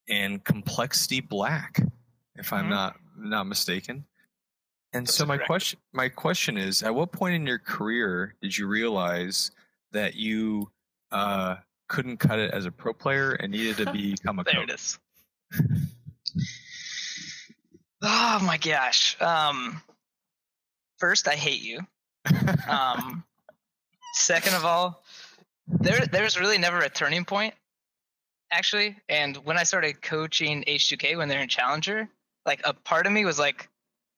and 0.09 0.43
Complexity 0.43 1.21
Black, 1.21 1.79
if 2.35 2.51
I'm 2.51 2.61
mm-hmm. 2.61 2.69
not 2.71 2.95
not 3.15 3.43
mistaken. 3.45 4.03
And 4.93 5.05
That's 5.05 5.15
so 5.15 5.27
my 5.27 5.37
correct. 5.37 5.47
question 5.47 5.79
my 5.93 6.09
question 6.09 6.57
is: 6.57 6.81
At 6.81 6.95
what 6.95 7.11
point 7.11 7.35
in 7.35 7.45
your 7.45 7.59
career 7.59 8.33
did 8.41 8.57
you 8.57 8.65
realize 8.65 9.51
that 9.91 10.15
you 10.15 10.71
uh, 11.11 11.57
couldn't 11.87 12.17
cut 12.17 12.39
it 12.39 12.51
as 12.51 12.65
a 12.65 12.71
pro 12.71 12.93
player 12.93 13.33
and 13.33 13.51
needed 13.51 13.77
to 13.77 13.91
become 13.93 14.39
a 14.39 14.43
there 14.43 14.55
coach? 14.55 14.69
it 14.69 14.73
is. 14.73 14.99
oh 18.01 18.39
my 18.41 18.57
gosh. 18.57 19.21
Um, 19.21 19.83
first, 20.97 21.27
I 21.27 21.35
hate 21.35 21.61
you. 21.61 21.81
Um, 22.67 23.23
second 24.13 24.55
of 24.55 24.65
all, 24.65 25.03
there 25.67 26.05
there's 26.07 26.39
really 26.39 26.57
never 26.57 26.79
a 26.79 26.89
turning 26.89 27.25
point, 27.25 27.53
actually. 28.51 28.97
And 29.07 29.37
when 29.37 29.57
I 29.57 29.63
started 29.63 30.01
coaching 30.01 30.63
H2K 30.67 31.17
when 31.17 31.27
they're 31.27 31.41
in 31.41 31.49
Challenger, 31.49 32.09
like 32.45 32.61
a 32.63 32.73
part 32.73 33.05
of 33.05 33.13
me 33.13 33.25
was 33.25 33.37
like, 33.37 33.69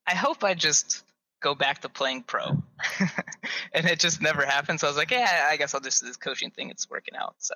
I 0.06 0.14
hope 0.14 0.44
I 0.44 0.54
just 0.54 1.04
go 1.40 1.54
back 1.54 1.82
to 1.82 1.88
playing 1.88 2.22
pro, 2.22 2.46
and 3.72 3.86
it 3.86 4.00
just 4.00 4.22
never 4.22 4.44
happened. 4.46 4.80
So 4.80 4.86
I 4.86 4.90
was 4.90 4.96
like, 4.96 5.10
yeah, 5.10 5.48
I 5.50 5.56
guess 5.56 5.74
I'll 5.74 5.80
just 5.80 6.00
do 6.00 6.06
this 6.06 6.16
coaching 6.16 6.50
thing. 6.50 6.70
It's 6.70 6.88
working 6.88 7.14
out. 7.16 7.34
So 7.38 7.54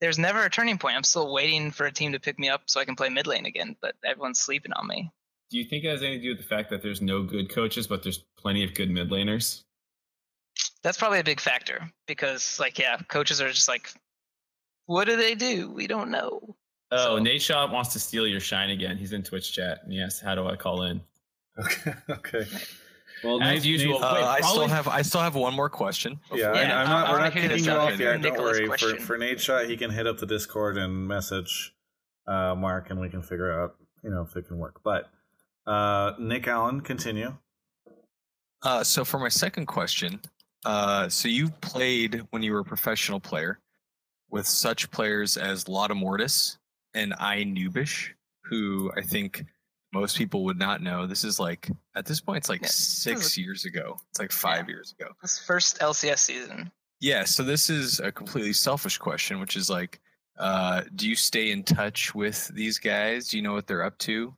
there's 0.00 0.18
never 0.18 0.44
a 0.44 0.50
turning 0.50 0.78
point. 0.78 0.96
I'm 0.96 1.04
still 1.04 1.32
waiting 1.32 1.70
for 1.70 1.86
a 1.86 1.92
team 1.92 2.12
to 2.12 2.20
pick 2.20 2.38
me 2.38 2.48
up 2.48 2.62
so 2.66 2.80
I 2.80 2.84
can 2.84 2.96
play 2.96 3.08
mid 3.08 3.26
lane 3.26 3.46
again, 3.46 3.76
but 3.80 3.94
everyone's 4.04 4.40
sleeping 4.40 4.72
on 4.72 4.86
me. 4.86 5.10
Do 5.50 5.58
you 5.58 5.64
think 5.64 5.84
it 5.84 5.88
has 5.88 6.02
anything 6.02 6.20
to 6.20 6.24
do 6.24 6.30
with 6.30 6.38
the 6.38 6.54
fact 6.54 6.70
that 6.70 6.80
there's 6.82 7.02
no 7.02 7.22
good 7.22 7.52
coaches, 7.52 7.86
but 7.86 8.02
there's 8.02 8.24
plenty 8.38 8.62
of 8.62 8.74
good 8.74 8.90
mid 8.90 9.10
laners? 9.10 9.62
That's 10.82 10.96
probably 10.96 11.18
a 11.18 11.24
big 11.24 11.40
factor 11.40 11.90
because, 12.06 12.58
like, 12.60 12.78
yeah, 12.78 12.98
coaches 13.08 13.40
are 13.40 13.50
just 13.50 13.68
like, 13.68 13.92
what 14.86 15.06
do 15.06 15.16
they 15.16 15.34
do? 15.34 15.70
We 15.70 15.86
don't 15.86 16.10
know. 16.10 16.56
Oh, 16.92 17.16
so. 17.16 17.18
Nate 17.18 17.42
Shaw 17.42 17.70
wants 17.70 17.92
to 17.92 18.00
steal 18.00 18.26
your 18.26 18.40
shine 18.40 18.70
again. 18.70 18.96
He's 18.96 19.12
in 19.12 19.22
Twitch 19.22 19.52
chat 19.52 19.80
and 19.84 19.92
he 19.92 20.00
asks, 20.00 20.20
"How 20.20 20.34
do 20.34 20.48
I 20.48 20.56
call 20.56 20.82
in?" 20.82 21.00
Okay. 21.58 21.94
Okay. 22.10 22.46
Well, 23.22 23.42
as 23.42 23.62
Nate, 23.62 23.64
usual, 23.64 24.02
uh, 24.02 24.14
Wait, 24.14 24.24
I 24.24 24.40
still 24.40 24.66
have 24.66 24.88
I 24.88 25.02
still 25.02 25.20
have 25.20 25.34
one 25.34 25.54
more 25.54 25.68
question. 25.68 26.18
Yeah, 26.32 26.54
yeah 26.54 26.78
I, 26.78 26.82
am 26.82 26.88
not. 26.88 27.10
we're 27.10 27.18
not 27.18 27.32
kicking 27.32 27.64
you 27.64 27.70
off 27.70 27.98
yet. 27.98 28.22
Don't 28.22 28.38
worry. 28.38 28.66
For, 28.78 28.96
for 28.96 29.18
Nate 29.18 29.40
Shaw, 29.40 29.62
he 29.64 29.76
can 29.76 29.90
hit 29.90 30.06
up 30.06 30.18
the 30.18 30.26
Discord 30.26 30.78
and 30.78 31.06
message 31.06 31.74
uh, 32.26 32.54
Mark, 32.54 32.88
and 32.88 32.98
we 32.98 33.10
can 33.10 33.20
figure 33.20 33.60
out 33.60 33.76
you 34.02 34.10
know 34.10 34.22
if 34.22 34.34
it 34.36 34.48
can 34.48 34.56
work. 34.56 34.80
But 34.82 35.10
uh, 35.70 36.14
Nick 36.18 36.48
Allen, 36.48 36.80
continue. 36.80 37.32
Uh, 38.62 38.82
so 38.82 39.04
for 39.04 39.18
my 39.18 39.28
second 39.28 39.66
question, 39.66 40.20
uh, 40.64 41.08
so 41.08 41.28
you 41.28 41.48
played 41.60 42.22
when 42.30 42.42
you 42.42 42.52
were 42.52 42.60
a 42.60 42.64
professional 42.64 43.20
player 43.20 43.60
with 44.30 44.46
such 44.46 44.90
players 44.90 45.36
as 45.36 45.68
Lotta 45.68 45.94
Mortis 45.94 46.58
and 46.94 47.12
iNoobish, 47.12 48.10
who 48.44 48.90
I 48.96 49.02
think 49.02 49.44
most 49.92 50.18
people 50.18 50.44
would 50.44 50.58
not 50.58 50.82
know. 50.82 51.06
This 51.06 51.24
is 51.24 51.38
like 51.38 51.70
at 51.94 52.04
this 52.04 52.20
point, 52.20 52.38
it's 52.38 52.48
like 52.48 52.62
yeah, 52.62 52.68
six 52.70 53.38
years 53.38 53.64
ago. 53.64 53.96
It's 54.10 54.18
like 54.18 54.32
five 54.32 54.68
yeah. 54.68 54.74
years 54.74 54.94
ago. 54.98 55.12
This 55.22 55.38
first 55.38 55.78
LCS 55.78 56.18
season. 56.18 56.70
Yeah. 57.00 57.24
So 57.24 57.42
this 57.42 57.70
is 57.70 58.00
a 58.00 58.12
completely 58.12 58.52
selfish 58.52 58.98
question, 58.98 59.40
which 59.40 59.56
is 59.56 59.70
like, 59.70 60.00
uh, 60.38 60.82
do 60.96 61.08
you 61.08 61.16
stay 61.16 61.50
in 61.50 61.62
touch 61.62 62.14
with 62.14 62.48
these 62.48 62.78
guys? 62.78 63.28
Do 63.28 63.36
you 63.36 63.42
know 63.42 63.52
what 63.52 63.66
they're 63.66 63.84
up 63.84 63.96
to? 63.98 64.34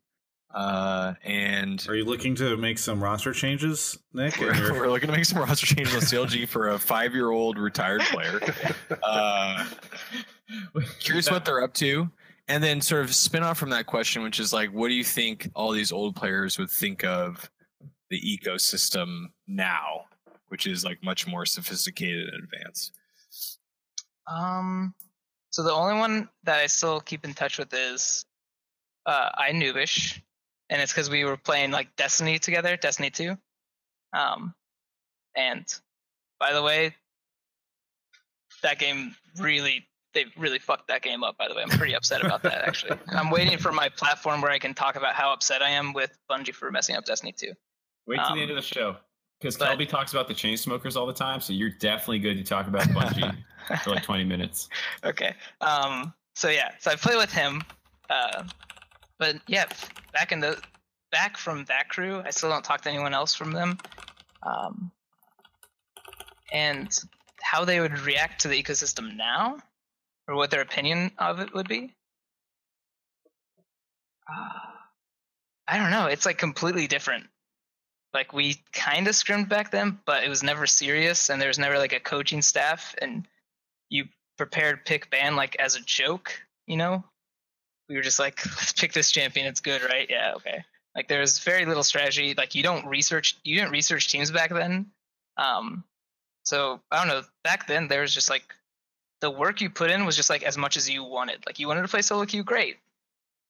Uh, 0.55 1.14
and 1.24 1.84
are 1.88 1.94
you 1.94 2.05
looking 2.05 2.34
to 2.34 2.57
make 2.57 2.78
some 2.78 3.03
roster 3.03 3.32
changes, 3.32 3.98
Nick? 4.12 4.38
We're, 4.38 4.72
we're 4.72 4.90
looking 4.90 5.09
to 5.09 5.16
make 5.16 5.24
some 5.24 5.38
roster 5.38 5.66
changes 5.66 5.94
on 5.94 6.00
CLG 6.03 6.46
for 6.48 6.70
a 6.70 6.78
five-year-old 6.78 7.59
retired 7.59 8.03
player. 8.03 8.40
Uh, 9.03 9.66
curious 11.00 11.30
what 11.30 11.44
they're 11.44 11.62
up 11.62 11.72
to, 11.72 12.09
and 12.48 12.62
then 12.62 12.80
sort 12.80 13.03
of 13.03 13.14
spin 13.14 13.42
off 13.42 13.57
from 13.59 13.70
that 13.70 13.86
question, 13.86 14.22
which 14.22 14.38
is 14.38 14.53
like, 14.53 14.70
what 14.70 14.88
do 14.88 14.94
you 14.94 15.05
think 15.05 15.50
all 15.55 15.72
these 15.72 15.90
old 15.90 16.14
players 16.14 16.59
would 16.59 16.70
think 16.70 17.05
of 17.05 17.50
the 18.11 18.20
ecosystem 18.20 19.26
now, 19.46 20.05
which 20.48 20.66
is 20.66 20.84
like 20.84 21.03
much 21.03 21.26
more 21.26 21.46
sophisticated 21.46 22.28
and 22.28 22.44
advanced? 22.44 22.92
Um, 24.26 24.94
so 25.50 25.62
the 25.62 25.72
only 25.72 25.98
one 25.98 26.28
that 26.44 26.59
I 26.59 26.66
still 26.66 27.00
keep 27.00 27.24
in 27.24 27.34
touch 27.34 27.59
with 27.59 27.72
is 27.72 28.26
uh, 29.07 29.30
iNoobish, 29.38 30.20
and 30.73 30.81
it's 30.81 30.91
because 30.91 31.11
we 31.11 31.25
were 31.25 31.37
playing 31.37 31.70
like 31.70 31.95
Destiny 31.97 32.39
together, 32.39 32.79
Destiny 32.79 33.11
2. 33.11 33.37
Um, 34.14 34.55
and 35.37 35.66
by 36.41 36.55
the 36.55 36.62
way, 36.62 36.95
that 38.62 38.79
game 38.79 39.14
really 39.39 39.87
they 40.14 40.27
really 40.37 40.59
fucked 40.59 40.89
that 40.89 41.03
game 41.03 41.23
up. 41.23 41.37
By 41.37 41.49
the 41.49 41.55
way, 41.55 41.62
I'm 41.62 41.68
pretty 41.68 41.95
upset 41.95 42.25
about 42.25 42.43
that. 42.43 42.66
Actually, 42.66 42.99
I'm 43.09 43.31
waiting 43.31 43.59
for 43.59 43.70
my 43.70 43.91
platform 43.91 44.41
where 44.41 44.51
I 44.51 44.59
can 44.59 44.73
talk 44.73 44.97
about 44.97 45.14
how 45.14 45.33
upset 45.33 45.62
I 45.62 45.68
am 45.68 45.93
with 45.93 46.18
Bungie 46.31 46.55
for 46.55 46.70
messing 46.70 46.97
up 46.97 47.05
Destiny 47.05 47.33
2. 47.33 47.53
Wait 48.07 48.16
till 48.16 48.25
um, 48.25 48.37
the 48.37 48.43
end 48.43 48.51
of 48.51 48.57
the 48.57 48.62
show. 48.62 48.97
Because 49.41 49.57
Kelby 49.57 49.89
talks 49.89 50.12
about 50.12 50.29
the 50.29 50.35
chain 50.35 50.57
smokers 50.57 50.97
all 50.97 51.07
the 51.07 51.12
time, 51.12 51.41
so 51.41 51.53
you're 51.53 51.73
definitely 51.81 52.20
good 52.20 52.37
to 52.37 52.45
talk 52.45 52.68
about 52.68 52.83
Bungie 52.85 53.37
for 53.83 53.91
like 53.91 54.05
20 54.05 54.25
minutes. 54.25 54.68
Okay. 55.05 55.35
Um. 55.61 56.14
So 56.35 56.49
yeah. 56.49 56.70
So 56.79 56.91
I 56.91 56.97
play 56.97 57.16
with 57.16 57.33
him. 57.33 57.62
Uh, 58.09 58.45
but 59.23 59.37
yeah, 59.47 59.66
back 60.12 60.33
in 60.33 60.41
the 60.41 60.61
back 61.12 61.37
from 61.37 61.64
that 61.66 61.89
crew, 61.89 62.20
I 62.27 62.31
still 62.31 62.49
don't 62.49 62.64
talk 62.64 62.81
to 62.81 62.89
anyone 62.89 63.14
else 63.14 63.37
from 63.37 63.53
them. 63.53 63.79
Um, 64.43 64.91
and 66.53 66.93
how 67.41 67.64
they 67.64 67.79
would 67.79 68.01
react 68.01 68.41
to 68.41 68.49
the 68.49 68.61
ecosystem 68.61 69.16
now, 69.16 69.59
or 70.27 70.35
what 70.35 70.51
their 70.51 70.61
opinion 70.61 71.12
of 71.18 71.39
it 71.39 71.55
would 71.55 71.68
be. 71.68 71.95
Uh, 74.29 74.59
I 75.68 75.79
don't 75.79 75.93
know. 75.93 76.07
It's 76.07 76.27
like 76.27 76.39
completely 76.39 76.89
different. 76.89 77.29
Like 78.12 78.33
we 78.33 78.57
kind 78.73 79.07
of 79.07 79.14
scrimmed 79.14 79.49
back 79.49 79.70
then, 79.70 80.01
but 80.05 80.25
it 80.25 80.29
was 80.29 80.43
never 80.43 80.66
serious, 80.66 81.31
and 81.31 81.41
there 81.41 81.47
was 81.47 81.61
never 81.61 81.79
like 81.79 81.93
a 81.93 82.01
coaching 82.01 82.43
staff, 82.43 82.97
and 83.01 83.25
you 83.89 84.07
prepared 84.37 84.85
pick 84.85 85.11
ban 85.11 85.37
like 85.37 85.55
as 85.61 85.77
a 85.77 85.81
joke. 85.81 86.43
You 86.66 86.77
know, 86.77 87.05
we 87.93 87.99
were 87.99 88.03
just 88.03 88.18
like, 88.18 88.45
let's 88.47 88.72
pick 88.72 88.93
this 88.93 89.11
champion. 89.11 89.47
It's 89.47 89.61
good, 89.61 89.82
right? 89.82 90.07
Yeah, 90.09 90.32
okay. 90.36 90.64
Like 90.97 91.09
there's 91.09 91.38
very 91.38 91.66
little 91.66 91.84
strategy. 91.84 92.34
Like 92.36 92.55
you 92.55 92.62
don't 92.62 92.86
research. 92.86 93.36
You 93.45 93.57
didn't 93.57 93.70
research 93.70 94.09
teams 94.09 94.30
back 94.30 94.51
then. 94.51 94.86
Um, 95.36 95.84
so 96.45 96.80
I 96.90 96.99
don't 96.99 97.09
know. 97.09 97.22
Back 97.45 97.66
then 97.66 97.88
there 97.88 98.01
was 98.01 98.14
just 98.14 98.30
like 98.30 98.43
the 99.20 99.30
work 99.30 99.61
you 99.61 99.70
put 99.70 99.90
in 99.90 100.05
was 100.05 100.16
just 100.16 100.30
like 100.30 100.43
as 100.43 100.59
much 100.59 100.76
as 100.76 100.88
you 100.88 101.05
wanted. 101.05 101.45
Like 101.47 101.59
you 101.59 101.68
wanted 101.68 101.82
to 101.82 101.88
play 101.88 102.03
solo 102.03 102.24
queue, 102.24 102.43
great. 102.43 102.78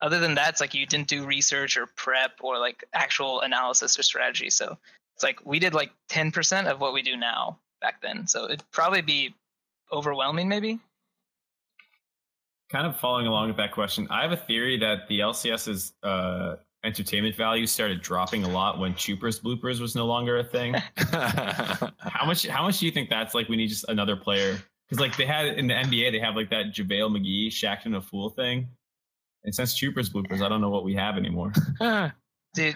Other 0.01 0.19
than 0.19 0.35
that, 0.35 0.51
it's 0.51 0.61
like 0.61 0.75
you 0.75 0.85
didn't 0.85 1.09
do 1.09 1.25
research 1.25 1.77
or 1.77 1.87
prep 1.87 2.33
or 2.41 2.59
like 2.59 2.85
actual 2.93 3.41
analysis 3.41 3.99
or 3.99 4.03
strategy. 4.03 4.51
So 4.51 4.77
it's 5.15 5.23
like 5.23 5.45
we 5.45 5.61
did 5.61 5.75
like 5.75 5.93
10% 6.11 6.67
of 6.67 6.81
what 6.81 6.93
we 6.93 7.03
do 7.03 7.17
now 7.17 7.59
back 7.81 8.03
then. 8.03 8.27
So 8.27 8.47
it'd 8.47 8.69
probably 8.73 9.03
be 9.03 9.35
overwhelming, 9.93 10.49
maybe. 10.49 10.81
Kind 12.73 12.87
of 12.87 12.99
following 12.99 13.27
along 13.27 13.49
with 13.49 13.59
that 13.59 13.71
question, 13.71 14.09
I 14.11 14.23
have 14.23 14.33
a 14.33 14.37
theory 14.37 14.79
that 14.79 15.07
the 15.07 15.21
LCS's 15.21 15.93
uh, 16.03 16.57
entertainment 16.85 17.37
value 17.37 17.67
started 17.67 18.01
dropping 18.01 18.45
a 18.45 18.49
lot 18.49 18.79
when 18.79 18.95
Chuper's 18.95 19.39
bloopers 19.39 19.79
was 19.79 19.95
no 19.95 20.07
longer 20.07 20.39
a 20.39 20.45
thing. 20.45 20.75
how 20.97 22.25
much? 22.25 22.47
How 22.47 22.63
much 22.63 22.79
do 22.79 22.87
you 22.87 22.93
think 22.93 23.11
that's 23.11 23.35
like? 23.35 23.51
We 23.51 23.57
need 23.57 23.69
just 23.69 23.85
another 23.89 24.17
player 24.17 24.59
because 24.89 25.01
like 25.01 25.15
they 25.19 25.27
had 25.27 25.59
in 25.59 25.67
the 25.67 25.75
NBA, 25.75 26.13
they 26.13 26.19
have 26.19 26.35
like 26.35 26.49
that 26.49 26.73
JaVale 26.73 27.15
McGee, 27.15 27.49
Shaqtin' 27.49 27.95
a 27.95 28.01
Fool 28.01 28.31
thing. 28.31 28.69
And 29.45 29.55
since 29.55 29.75
Chuper's 29.75 30.09
bloopers, 30.09 30.41
I 30.41 30.49
don't 30.49 30.63
know 30.63 30.71
what 30.71 30.85
we 30.85 30.95
have 30.95 31.19
anymore. 31.19 31.53
Dude, 32.55 32.75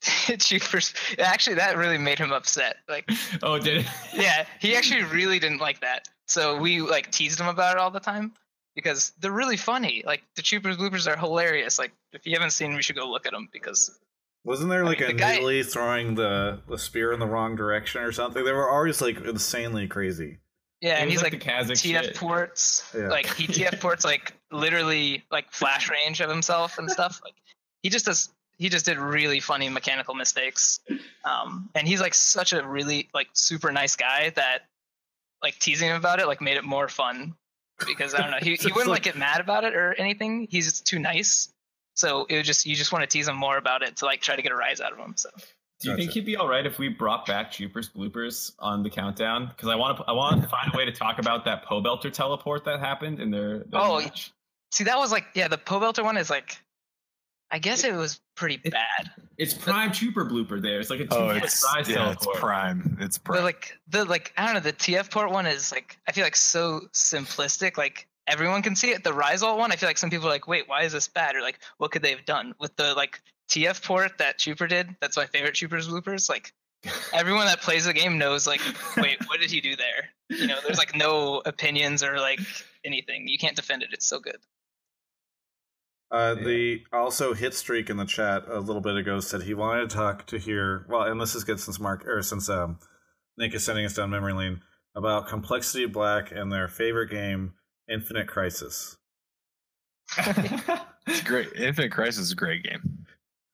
Chuper's 0.38 0.94
actually 1.18 1.56
that 1.56 1.76
really 1.76 1.98
made 1.98 2.18
him 2.18 2.32
upset. 2.32 2.76
Like, 2.88 3.10
oh, 3.42 3.58
did 3.58 3.78
it? 3.78 3.86
yeah, 4.14 4.46
he 4.58 4.74
actually 4.74 5.02
really 5.04 5.38
didn't 5.38 5.60
like 5.60 5.80
that. 5.80 6.08
So 6.28 6.56
we 6.56 6.80
like 6.80 7.10
teased 7.10 7.40
him 7.40 7.48
about 7.48 7.76
it 7.76 7.78
all 7.78 7.90
the 7.90 8.00
time 8.00 8.32
because 8.74 9.12
they're 9.20 9.32
really 9.32 9.56
funny. 9.56 10.02
Like 10.04 10.22
the 10.36 10.42
Chuper's 10.42 10.76
bloopers 10.76 11.06
are 11.06 11.16
hilarious. 11.16 11.78
Like 11.78 11.92
if 12.12 12.26
you 12.26 12.34
haven't 12.34 12.50
seen, 12.50 12.70
them, 12.70 12.76
you 12.76 12.82
should 12.82 12.96
go 12.96 13.10
look 13.10 13.26
at 13.26 13.32
them 13.32 13.48
because. 13.52 13.98
Wasn't 14.44 14.70
there 14.70 14.84
like 14.84 15.00
I 15.00 15.08
mean, 15.08 15.16
a 15.16 15.18
guy, 15.18 15.36
Neely 15.38 15.62
throwing 15.62 16.16
the 16.16 16.60
the 16.68 16.76
spear 16.76 17.12
in 17.12 17.20
the 17.20 17.26
wrong 17.26 17.54
direction 17.54 18.02
or 18.02 18.10
something? 18.10 18.44
They 18.44 18.52
were 18.52 18.68
always 18.68 19.00
like 19.00 19.20
insanely 19.20 19.86
crazy. 19.86 20.38
Yeah, 20.80 20.94
and 20.94 21.08
he's 21.08 21.22
like, 21.22 21.32
like 21.32 21.44
TF 21.44 22.02
shit. 22.02 22.16
ports, 22.16 22.90
yeah. 22.92 23.06
like 23.06 23.32
he 23.36 23.46
TF 23.46 23.80
ports 23.80 24.04
like 24.04 24.34
literally 24.50 25.22
like 25.30 25.52
flash 25.52 25.88
range 25.88 26.20
of 26.20 26.28
himself 26.28 26.78
and 26.78 26.90
stuff. 26.90 27.20
Like 27.22 27.34
he 27.84 27.88
just 27.88 28.06
does. 28.06 28.30
He 28.58 28.68
just 28.68 28.84
did 28.84 28.98
really 28.98 29.38
funny 29.38 29.68
mechanical 29.68 30.14
mistakes, 30.14 30.80
um, 31.24 31.70
and 31.76 31.86
he's 31.86 32.00
like 32.00 32.14
such 32.14 32.52
a 32.52 32.66
really 32.66 33.08
like 33.14 33.28
super 33.34 33.70
nice 33.70 33.94
guy 33.94 34.32
that 34.34 34.62
like 35.40 35.56
teasing 35.60 35.88
him 35.88 35.96
about 35.96 36.18
it 36.18 36.26
like 36.26 36.40
made 36.40 36.56
it 36.56 36.64
more 36.64 36.88
fun 36.88 37.34
because 37.86 38.14
I 38.14 38.20
don't 38.20 38.30
know 38.30 38.38
he, 38.40 38.54
he 38.60 38.72
wouldn't 38.72 38.90
like 38.90 39.02
get 39.02 39.16
mad 39.16 39.40
about 39.40 39.64
it 39.64 39.74
or 39.74 39.94
anything. 39.94 40.46
He's 40.50 40.80
too 40.80 40.98
nice, 40.98 41.52
so 41.94 42.26
it 42.28 42.36
would 42.36 42.44
just 42.44 42.66
you 42.66 42.74
just 42.74 42.92
want 42.92 43.02
to 43.02 43.06
tease 43.06 43.28
him 43.28 43.36
more 43.36 43.56
about 43.56 43.82
it 43.82 43.96
to 43.98 44.06
like 44.06 44.20
try 44.20 44.36
to 44.36 44.42
get 44.42 44.52
a 44.52 44.56
rise 44.56 44.80
out 44.80 44.92
of 44.92 44.98
him. 44.98 45.14
So 45.16 45.30
do 45.82 45.90
you 45.90 45.96
think 45.96 46.12
he'd 46.12 46.24
be 46.24 46.36
all 46.36 46.48
right 46.48 46.64
if 46.64 46.78
we 46.78 46.88
brought 46.88 47.26
back 47.26 47.50
Chuper's 47.50 47.88
bloopers 47.88 48.52
on 48.58 48.82
the 48.82 48.90
countdown? 48.90 49.48
Because 49.48 49.68
I 49.68 49.74
want 49.74 49.98
to, 49.98 50.04
I 50.04 50.12
want 50.12 50.40
to 50.42 50.48
find 50.48 50.72
a 50.72 50.76
way 50.76 50.84
to 50.84 50.92
talk 50.92 51.18
about 51.18 51.44
that 51.44 51.64
Pobelter 51.64 52.12
teleport 52.12 52.64
that 52.64 52.78
happened 52.80 53.18
in 53.18 53.30
their. 53.30 53.58
their 53.58 53.80
oh, 53.80 54.00
match. 54.00 54.32
see, 54.70 54.84
that 54.84 54.96
was 54.96 55.10
like, 55.10 55.24
yeah, 55.34 55.48
the 55.48 55.58
Pobelter 55.58 56.04
one 56.04 56.16
is 56.16 56.30
like, 56.30 56.56
I 57.52 57.58
guess 57.58 57.84
it, 57.84 57.92
it 57.92 57.96
was 57.96 58.20
pretty 58.34 58.60
it, 58.64 58.72
bad. 58.72 59.10
It's 59.36 59.54
prime 59.54 59.92
trooper 59.92 60.24
blooper 60.24 60.60
there. 60.60 60.80
It's 60.80 60.90
like 60.90 61.00
a 61.00 61.06
oh, 61.10 61.30
it's, 61.30 61.64
yeah, 61.76 61.82
teleport. 61.82 62.16
it's 62.16 62.40
prime. 62.40 62.98
It's 63.00 63.18
prime. 63.18 63.38
But 63.38 63.44
like 63.44 63.78
the 63.88 64.04
like 64.04 64.32
I 64.36 64.46
don't 64.46 64.54
know, 64.54 64.60
the 64.60 64.72
TF 64.72 65.10
port 65.10 65.30
one 65.30 65.46
is 65.46 65.70
like 65.70 65.98
I 66.08 66.12
feel 66.12 66.24
like 66.24 66.36
so 66.36 66.80
simplistic. 66.92 67.76
Like 67.76 68.08
everyone 68.26 68.62
can 68.62 68.74
see 68.74 68.90
it. 68.90 69.04
The 69.04 69.12
Rise 69.12 69.42
one, 69.42 69.70
I 69.70 69.76
feel 69.76 69.88
like 69.88 69.98
some 69.98 70.10
people 70.10 70.26
are 70.26 70.32
like, 70.32 70.48
wait, 70.48 70.68
why 70.68 70.82
is 70.82 70.92
this 70.92 71.08
bad? 71.08 71.36
Or 71.36 71.42
like, 71.42 71.60
what 71.78 71.90
could 71.90 72.02
they 72.02 72.10
have 72.10 72.24
done 72.24 72.54
with 72.58 72.74
the 72.76 72.94
like 72.94 73.20
TF 73.52 73.84
port 73.84 74.18
that 74.18 74.38
Trooper 74.38 74.66
did. 74.66 74.96
That's 75.00 75.16
my 75.16 75.26
favorite 75.26 75.54
Trooper's 75.54 75.88
bloopers. 75.88 76.28
Like 76.28 76.52
everyone 77.12 77.46
that 77.46 77.60
plays 77.60 77.84
the 77.84 77.92
game 77.92 78.18
knows 78.18 78.46
like, 78.46 78.60
wait, 78.96 79.18
what 79.26 79.40
did 79.40 79.50
he 79.50 79.60
do 79.60 79.76
there? 79.76 80.08
You 80.30 80.46
know, 80.46 80.56
there's 80.64 80.78
like 80.78 80.96
no 80.96 81.42
opinions 81.44 82.02
or 82.02 82.18
like 82.18 82.40
anything. 82.84 83.28
You 83.28 83.38
can't 83.38 83.54
defend 83.54 83.82
it. 83.82 83.90
It's 83.92 84.06
so 84.06 84.18
good. 84.18 84.38
Uh, 86.12 86.34
the 86.34 86.82
also 86.92 87.32
hit 87.32 87.54
streak 87.54 87.88
in 87.88 87.96
the 87.96 88.04
chat 88.04 88.44
a 88.46 88.60
little 88.60 88.82
bit 88.82 88.96
ago 88.96 89.18
said 89.18 89.42
he 89.42 89.54
wanted 89.54 89.88
to 89.88 89.96
talk 89.96 90.26
to 90.26 90.38
hear 90.38 90.84
well, 90.86 91.04
and 91.04 91.18
this 91.18 91.34
is 91.34 91.42
good 91.42 91.58
since 91.58 91.80
Mark 91.80 92.06
or 92.06 92.22
since 92.22 92.50
um, 92.50 92.78
Nick 93.38 93.54
is 93.54 93.64
sending 93.64 93.86
us 93.86 93.94
down 93.94 94.10
memory 94.10 94.34
lane 94.34 94.60
about 94.94 95.26
Complexity 95.26 95.86
Black 95.86 96.30
and 96.30 96.52
their 96.52 96.68
favorite 96.68 97.08
game, 97.08 97.54
Infinite 97.90 98.28
Crisis. 98.28 98.98
it's 101.06 101.22
great. 101.22 101.48
Infinite 101.54 101.92
Crisis 101.92 102.24
is 102.24 102.32
a 102.32 102.36
great 102.36 102.62
game. 102.62 103.06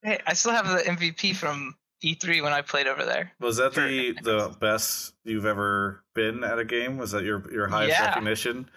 Hey, 0.03 0.19
I 0.27 0.33
still 0.35 0.51
have 0.51 0.67
the 0.67 0.79
MVP 0.79 1.37
from 1.37 1.77
E3 2.05 2.43
when 2.43 2.53
I 2.53 2.63
played 2.63 2.89
over 2.89 3.05
there. 3.05 3.31
Was 3.41 3.59
that 3.59 3.73
the 3.73 4.17
the 4.21 4.57
best 4.61 5.15
you've 5.23 5.47
ever 5.47 6.03
been 6.13 6.43
at 6.43 6.59
a 6.59 6.65
game? 6.65 6.99
Was 6.99 7.13
that 7.13 7.23
your 7.23 7.49
your 7.53 7.69
highest 7.69 8.01
yeah. 8.01 8.07
recognition? 8.07 8.69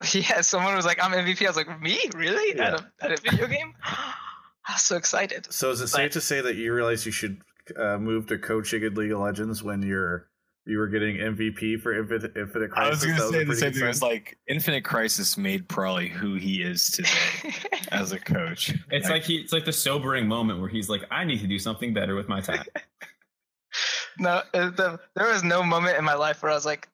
Yeah, 0.14 0.40
someone 0.40 0.74
was 0.74 0.86
like, 0.86 1.02
"I'm 1.02 1.12
MVP." 1.12 1.44
I 1.44 1.48
was 1.48 1.56
like, 1.56 1.80
"Me? 1.80 1.98
Really? 2.14 2.56
Yeah. 2.56 2.68
At, 2.68 2.80
a, 2.80 2.92
at 3.02 3.12
a 3.18 3.30
video 3.30 3.46
game?" 3.46 3.74
I 3.84 4.72
was 4.72 4.82
so 4.82 4.96
excited. 4.96 5.52
So 5.52 5.70
is 5.70 5.80
it 5.80 5.84
but, 5.84 5.90
safe 5.90 6.12
to 6.12 6.20
say 6.20 6.40
that 6.40 6.56
you 6.56 6.72
realize 6.72 7.04
you 7.04 7.12
should 7.12 7.42
uh, 7.76 7.98
move 7.98 8.26
to 8.28 8.38
coaching 8.38 8.82
in 8.82 8.94
League 8.94 9.12
of 9.12 9.20
Legends 9.20 9.62
when 9.62 9.82
you're 9.82 10.30
you 10.66 10.78
were 10.78 10.88
getting 10.88 11.16
MVP 11.16 11.80
for 11.80 11.98
Infinite, 11.98 12.36
Infinite 12.36 12.70
Crisis. 12.70 12.86
I 12.86 12.90
was 12.90 13.18
going 13.18 13.32
to 13.32 13.38
say 13.38 13.44
the 13.44 13.56
same 13.56 13.72
thing. 13.72 13.82
It 13.82 13.88
was 13.88 14.02
like 14.02 14.38
Infinite 14.46 14.84
Crisis 14.84 15.36
made 15.36 15.68
probably 15.68 16.08
who 16.08 16.34
he 16.34 16.62
is 16.62 16.90
today 16.90 17.54
as 17.92 18.12
a 18.12 18.20
coach. 18.20 18.74
It's 18.90 19.04
like, 19.04 19.12
like, 19.12 19.22
he. 19.24 19.36
It's 19.36 19.52
like 19.52 19.64
the 19.64 19.72
sobering 19.72 20.28
moment 20.28 20.60
where 20.60 20.68
he's 20.68 20.88
like, 20.88 21.02
"I 21.10 21.24
need 21.24 21.40
to 21.40 21.46
do 21.46 21.58
something 21.58 21.92
better 21.92 22.14
with 22.14 22.28
my 22.28 22.40
time." 22.40 22.64
no, 24.18 24.42
the, 24.52 25.00
there 25.14 25.28
was 25.28 25.42
no 25.42 25.62
moment 25.62 25.98
in 25.98 26.04
my 26.04 26.14
life 26.14 26.42
where 26.42 26.52
I 26.52 26.54
was 26.54 26.66
like, 26.66 26.88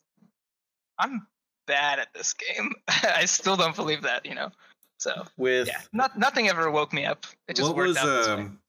"I'm 0.99 1.27
bad 1.67 1.99
at 1.99 2.12
this 2.14 2.35
game." 2.35 2.75
I 2.89 3.25
still 3.25 3.57
don't 3.57 3.77
believe 3.77 4.03
that. 4.03 4.27
You 4.27 4.35
know. 4.35 4.51
So 4.99 5.27
with 5.37 5.69
yeah, 5.69 5.81
not, 5.93 6.19
nothing 6.19 6.49
ever 6.49 6.71
woke 6.71 6.93
me 6.93 7.05
up. 7.05 7.27
It 7.49 7.57
just 7.57 7.75
worked 7.75 7.89
was, 7.89 7.97
out. 7.99 8.39
Um, 8.39 8.61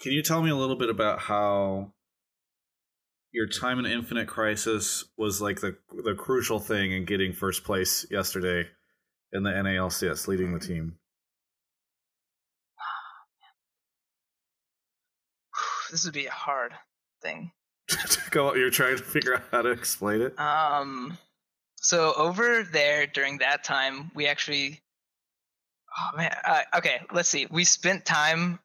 can 0.00 0.12
you 0.12 0.22
tell 0.22 0.42
me 0.42 0.50
a 0.50 0.56
little 0.56 0.76
bit 0.76 0.90
about 0.90 1.18
how 1.18 1.92
your 3.36 3.46
time 3.46 3.78
in 3.78 3.86
Infinite 3.86 4.28
Crisis 4.28 5.04
was 5.16 5.40
like 5.40 5.60
the 5.60 5.76
the 6.04 6.14
crucial 6.14 6.58
thing 6.58 6.92
in 6.92 7.04
getting 7.04 7.32
first 7.32 7.64
place 7.64 8.06
yesterday 8.10 8.66
in 9.32 9.42
the 9.42 9.50
NALCS, 9.50 10.26
leading 10.26 10.52
the 10.52 10.60
team. 10.60 10.96
This 15.90 16.04
would 16.04 16.14
be 16.14 16.26
a 16.26 16.32
hard 16.32 16.72
thing. 17.22 17.52
Go. 18.30 18.54
You're 18.54 18.70
trying 18.70 18.96
to 18.96 19.02
figure 19.02 19.36
out 19.36 19.44
how 19.52 19.62
to 19.62 19.70
explain 19.70 20.22
it. 20.22 20.38
Um. 20.38 21.18
So 21.86 22.12
over 22.14 22.64
there 22.64 23.06
during 23.06 23.38
that 23.38 23.62
time, 23.62 24.10
we 24.14 24.26
actually. 24.26 24.80
Oh 25.98 26.16
man. 26.16 26.34
Uh, 26.44 26.62
okay. 26.76 27.00
Let's 27.12 27.28
see. 27.28 27.46
We 27.50 27.64
spent 27.64 28.04
time 28.04 28.58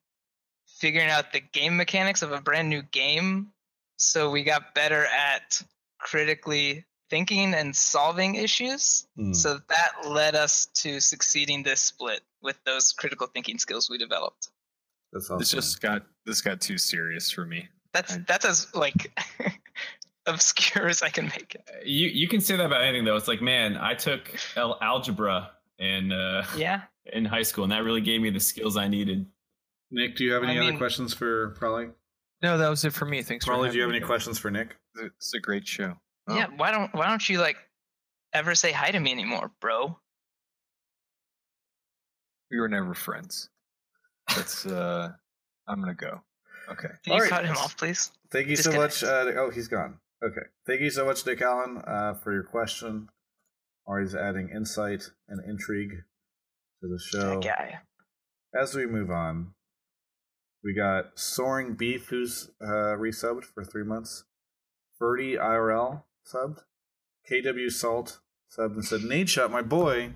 figuring 0.80 1.10
out 1.10 1.32
the 1.32 1.40
game 1.40 1.78
mechanics 1.78 2.24
of 2.24 2.32
a 2.32 2.42
brand 2.42 2.70
new 2.70 2.82
game 2.82 3.54
so 4.02 4.32
we 4.32 4.44
got 4.44 4.74
better 4.74 5.06
at 5.06 5.62
critically 6.00 6.84
thinking 7.12 7.54
and 7.54 7.76
solving 7.76 8.34
issues. 8.34 9.06
Mm. 9.16 9.36
So 9.36 9.60
that 9.70 10.10
led 10.10 10.34
us 10.34 10.66
to 10.78 11.00
succeeding 11.00 11.62
this 11.62 11.82
split 11.82 12.22
with 12.42 12.58
those 12.66 12.94
critical 12.94 13.28
thinking 13.28 13.60
skills 13.60 13.92
we 13.92 14.00
developed. 14.00 14.50
That's 15.14 15.26
awesome. 15.26 15.38
This 15.38 15.52
just 15.52 15.82
got 15.82 16.02
this 16.26 16.42
got 16.42 16.62
too 16.62 16.80
serious 16.80 17.30
for 17.30 17.46
me. 17.46 17.70
That's 17.94 18.18
that's 18.28 18.44
as 18.44 18.74
like 18.74 19.12
obscure 20.26 20.88
as 20.88 21.02
I 21.02 21.10
can 21.10 21.26
make 21.26 21.56
it. 21.56 21.68
You 21.86 22.08
you 22.08 22.28
can 22.28 22.42
say 22.42 22.56
that 22.56 22.66
about 22.66 22.84
anything 22.84 23.06
though. 23.06 23.16
It's 23.16 23.28
like, 23.28 23.42
man, 23.42 23.78
I 23.78 23.94
took 23.94 24.30
algebra 24.56 25.52
in 25.80 26.12
uh, 26.12 26.46
yeah 26.56 26.82
in 27.06 27.26
high 27.26 27.42
school, 27.42 27.64
and 27.64 27.72
that 27.72 27.84
really 27.84 28.02
gave 28.02 28.22
me 28.22 28.30
the 28.30 28.40
skills 28.40 28.78
I 28.78 28.88
needed. 28.88 29.26
Nick, 29.92 30.16
do 30.16 30.24
you 30.24 30.34
have 30.34 30.44
any 30.44 30.54
I 30.54 30.62
other 30.62 30.72
mean, 30.72 30.78
questions 30.78 31.14
for 31.14 31.50
Prolly? 31.60 31.90
No, 32.42 32.58
that 32.58 32.70
was 32.70 32.86
it 32.86 32.94
for 32.94 33.06
me. 33.06 33.22
Thanks. 33.22 33.46
Prolly. 33.46 33.70
Do 33.70 33.76
you 33.76 33.82
have 33.82 33.90
any 33.90 34.00
here. 34.00 34.08
questions 34.08 34.40
for 34.40 34.50
Nick? 34.50 34.78
It's 34.96 35.34
a 35.34 35.40
great 35.40 35.68
show. 35.68 35.96
Oh. 36.28 36.36
Yeah. 36.36 36.48
Why 36.56 36.72
don't 36.72 36.94
Why 36.94 37.08
don't 37.08 37.28
you 37.28 37.40
like 37.40 37.58
ever 38.34 38.56
say 38.56 38.72
hi 38.72 38.92
to 38.92 39.00
me 39.00 39.12
anymore, 39.12 39.52
bro? 39.60 39.98
We 42.50 42.60
were 42.60 42.70
never 42.70 42.94
friends. 42.94 43.50
That's. 44.36 44.66
uh 44.66 45.10
I'm 45.68 45.80
gonna 45.80 45.94
go. 45.94 46.22
Okay. 46.70 46.90
Can 47.04 47.12
All 47.12 47.18
you 47.18 47.24
right. 47.24 47.30
cut 47.30 47.46
him 47.46 47.58
off, 47.58 47.78
please? 47.78 48.12
Thank 48.32 48.48
you 48.48 48.56
so 48.56 48.72
much. 48.72 49.04
Uh, 49.04 49.32
oh, 49.38 49.50
he's 49.50 49.68
gone. 49.68 49.98
Okay. 50.24 50.48
Thank 50.68 50.82
you 50.82 50.92
so 50.92 51.06
much, 51.06 51.26
Nick 51.26 51.42
Allen, 51.42 51.82
uh, 51.86 52.14
for 52.14 52.32
your 52.32 52.44
question 52.44 53.10
Always 53.88 54.16
adding 54.16 54.50
insight 54.56 55.10
and 55.28 55.44
intrigue 55.44 55.92
to 56.82 56.88
the 56.88 57.00
show. 57.00 57.40
That 57.40 57.44
guy. 57.44 57.80
As 58.54 58.76
we 58.76 58.86
move 58.86 59.10
on, 59.10 59.54
we 60.64 60.74
got 60.74 61.20
Soaring 61.20 61.74
Beef, 61.74 62.08
who's 62.10 62.52
uh, 62.62 62.96
resubbed 62.96 63.44
for 63.44 63.64
three 63.64 63.84
months. 63.84 64.26
Ferdy 65.00 65.36
IRL 65.36 66.04
subbed. 66.32 66.60
KW 67.30 67.72
Salt 67.72 68.20
subbed 68.56 68.76
and 68.76 68.86
said, 68.86 69.02
Nate 69.02 69.30
Shot, 69.30 69.52
my 69.52 69.64
boy. 69.64 70.14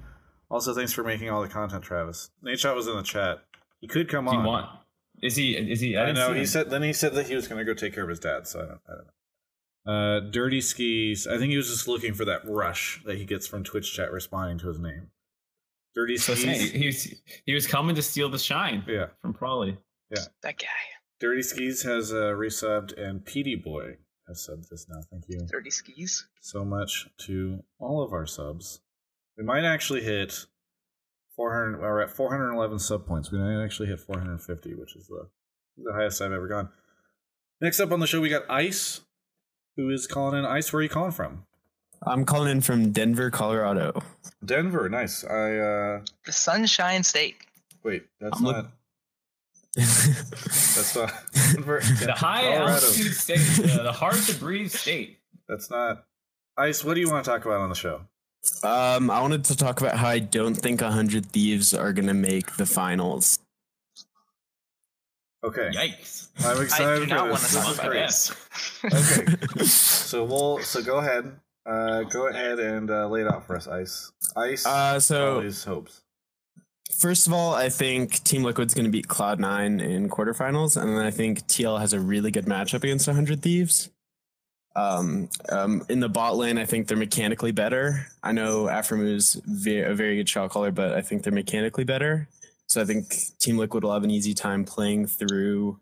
Also, 0.50 0.74
thanks 0.74 0.94
for 0.94 1.04
making 1.04 1.30
all 1.30 1.42
the 1.42 1.50
content, 1.50 1.84
Travis. 1.84 2.30
Nate 2.44 2.60
Shot 2.60 2.76
was 2.76 2.88
in 2.88 2.96
the 2.96 3.04
chat. 3.04 3.40
He 3.80 3.88
could 3.88 4.08
come 4.08 4.28
on. 4.28 4.42
He 4.42 4.48
want, 4.48 4.68
is 5.24 5.36
he? 5.36 5.54
Is 5.54 5.80
he? 5.80 5.98
I, 5.98 6.10
I 6.10 6.12
know. 6.12 6.34
He 6.34 6.42
him. 6.42 6.46
said. 6.46 6.70
Then 6.70 6.84
he 6.84 6.94
said 6.94 7.14
that 7.16 7.28
he 7.28 7.36
was 7.36 7.48
going 7.48 7.60
to 7.60 7.66
go 7.66 7.74
take 7.74 7.94
care 7.94 8.04
of 8.04 8.10
his 8.10 8.20
dad. 8.20 8.48
So 8.48 8.60
I 8.60 8.64
don't, 8.64 8.82
I 8.88 8.94
don't 8.94 9.06
know. 9.06 9.12
Uh, 9.86 10.20
Dirty 10.32 10.62
Skis. 10.62 11.28
I 11.28 11.38
think 11.38 11.52
he 11.52 11.58
was 11.58 11.70
just 11.70 11.88
looking 11.88 12.14
for 12.14 12.26
that 12.26 12.42
rush 12.46 13.02
that 13.06 13.18
he 13.18 13.26
gets 13.26 13.48
from 13.48 13.64
Twitch 13.64 13.94
chat 13.94 14.12
responding 14.12 14.58
to 14.60 14.68
his 14.68 14.80
name. 14.80 15.10
Dirty 15.94 16.18
Skis. 16.18 16.40
So 16.40 16.78
he 16.78 16.88
was 16.88 17.14
he 17.46 17.54
was 17.54 17.68
coming 17.68 17.96
to 17.96 18.02
steal 18.02 18.30
the 18.30 18.40
shine. 18.40 18.84
Yeah, 18.88 19.08
from 19.22 19.34
Prolly. 19.34 19.78
Yeah, 20.10 20.24
that 20.44 20.58
guy. 20.60 20.68
Dirty 21.20 21.44
Skis 21.44 21.84
has 21.84 22.12
uh, 22.12 22.34
resubbed, 22.36 23.00
and 23.00 23.22
PD 23.22 23.64
Boy 23.64 23.98
has 24.28 24.48
subbed 24.48 24.68
this 24.70 24.88
now. 24.90 25.02
Thank 25.12 25.26
you. 25.30 25.48
Dirty 25.50 25.70
Skis. 25.70 26.28
So 26.42 26.66
much 26.66 27.08
to 27.26 27.64
all 27.80 28.04
of 28.04 28.12
our 28.12 28.26
subs. 28.26 28.82
We 29.38 29.44
might 29.44 29.64
actually 29.64 30.04
hit 30.04 30.46
400. 31.36 31.80
We're 31.80 32.02
at 32.02 32.10
411 32.10 32.80
sub 32.80 33.06
points. 33.06 33.32
We 33.32 33.38
might 33.38 33.64
actually 33.64 33.88
hit 33.88 34.00
450, 34.00 34.76
which 34.76 34.96
is 34.96 35.08
the 35.08 35.30
the 35.78 35.94
highest 35.94 36.22
I've 36.22 36.32
ever 36.32 36.48
gone. 36.48 36.70
Next 37.62 37.80
up 37.80 37.92
on 37.92 38.00
the 38.00 38.08
show, 38.08 38.22
we 38.22 38.30
got 38.30 38.50
Ice 38.50 39.02
who 39.76 39.90
is 39.90 40.08
calling 40.08 40.40
in. 40.40 40.46
Ice, 40.46 40.72
where 40.72 40.80
are 40.80 40.84
you 40.84 40.90
calling 40.90 41.12
from? 41.12 41.46
I'm 42.06 42.26
calling 42.26 42.52
in 42.52 42.62
from 42.62 42.92
Denver, 42.92 43.32
Colorado. 43.32 44.02
Denver, 44.44 44.90
nice. 44.90 45.24
I 45.24 45.58
uh 45.58 46.02
the 46.26 46.32
Sunshine 46.32 47.04
State. 47.04 47.38
Wait, 47.84 48.04
that's 48.20 48.38
I'm 48.38 48.44
not. 48.44 48.56
Look- 48.56 48.72
that's 49.76 50.96
not 50.96 51.12
Denver. 51.54 51.80
the 51.82 52.14
high 52.14 52.44
Colorado. 52.44 52.74
altitude 52.74 53.14
state, 53.14 53.40
uh, 53.72 53.84
the 53.84 53.92
hard 53.92 54.16
to 54.16 54.36
breathe 54.36 54.72
state. 54.72 55.20
That's 55.50 55.70
not. 55.70 56.06
Ice, 56.58 56.84
what 56.84 56.94
do 56.94 57.02
you 57.02 57.10
want 57.10 57.26
to 57.26 57.30
talk 57.32 57.46
about 57.46 57.60
on 57.62 57.70
the 57.70 57.76
show? 57.76 58.02
Um, 58.64 59.10
I 59.10 59.20
wanted 59.22 59.44
to 59.46 59.56
talk 59.58 59.82
about 59.82 59.98
how 59.98 60.08
I 60.08 60.20
don't 60.20 60.56
think 60.56 60.80
100 60.82 61.26
Thieves 61.26 61.74
are 61.74 61.92
going 61.92 62.08
to 62.08 62.14
make 62.14 62.56
the 62.58 62.66
finals. 62.66 63.40
Okay. 65.46 65.70
Yikes. 65.72 66.30
I'm 66.44 66.62
excited 66.62 66.88
I 66.88 67.00
do 67.00 67.06
not 67.06 67.30
want 67.30 67.42
to 67.42 67.54
talk 67.56 67.76
about 67.76 67.94
this. 67.94 68.34
okay. 68.84 69.36
so 69.64 70.24
we'll 70.24 70.60
so 70.60 70.82
go 70.82 70.98
ahead. 70.98 71.40
Uh, 71.68 72.04
go 72.04 72.28
ahead 72.28 72.60
and 72.60 72.90
uh, 72.90 73.08
lay 73.08 73.22
it 73.22 73.28
out 73.28 73.46
for 73.46 73.56
us, 73.56 73.68
Ice. 73.68 74.12
Ice. 74.36 74.66
Uh, 74.66 75.00
so 75.00 75.40
his 75.42 75.64
hopes. 75.64 76.02
First 76.98 77.28
of 77.28 77.34
all, 77.34 77.54
I 77.54 77.70
think 77.70 78.24
Team 78.24 78.44
Liquid's 78.44 78.74
going 78.74 78.86
to 78.86 78.92
beat 78.92 79.08
Cloud9 79.08 79.82
in 79.82 80.10
quarterfinals, 80.10 80.82
and 80.82 80.98
then 80.98 81.06
I 81.06 81.12
think 81.12 81.46
TL 81.48 81.80
has 81.80 81.94
a 81.94 82.00
really 82.00 82.32
good 82.32 82.46
matchup 82.46 82.84
against 82.84 83.08
100 83.08 83.42
Thieves. 83.42 83.90
Um, 84.76 85.30
um, 85.50 85.84
in 85.90 86.00
the 86.00 86.10
bot 86.10 86.36
lane, 86.36 86.58
I 86.58 86.66
think 86.66 86.88
they're 86.88 86.98
mechanically 86.98 87.52
better. 87.52 88.08
I 88.24 88.32
know 88.32 88.66
Aphromoo's 88.66 89.40
ve- 89.46 89.82
a 89.82 89.94
very 89.94 90.18
good 90.18 90.30
shot 90.30 90.50
caller, 90.50 90.72
but 90.72 90.94
I 90.94 91.02
think 91.02 91.24
they're 91.24 91.34
mechanically 91.34 91.84
better. 91.84 92.28
So 92.68 92.82
I 92.82 92.86
think 92.86 93.14
Team 93.40 93.58
Liquid 93.58 93.84
will 93.84 93.94
have 93.94 94.04
an 94.04 94.12
easy 94.12 94.34
time 94.34 94.66
playing 94.66 95.08
through 95.08 95.80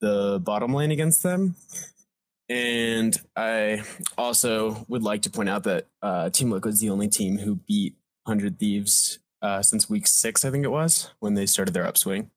the 0.00 0.40
bottom 0.42 0.72
lane 0.72 0.90
against 0.90 1.22
them. 1.22 1.56
And 2.48 3.16
I 3.36 3.84
also 4.18 4.84
would 4.88 5.02
like 5.02 5.22
to 5.22 5.30
point 5.30 5.48
out 5.48 5.64
that 5.64 5.86
uh, 6.02 6.30
Team 6.30 6.50
Liquid 6.50 6.74
is 6.74 6.80
the 6.80 6.90
only 6.90 7.08
team 7.08 7.38
who 7.38 7.56
beat 7.56 7.94
100 8.24 8.58
Thieves 8.58 9.20
uh, 9.42 9.62
since 9.62 9.88
week 9.88 10.06
six, 10.06 10.44
I 10.44 10.50
think 10.50 10.64
it 10.64 10.70
was, 10.70 11.10
when 11.20 11.34
they 11.34 11.46
started 11.46 11.72
their 11.72 11.86
upswing. 11.86 12.30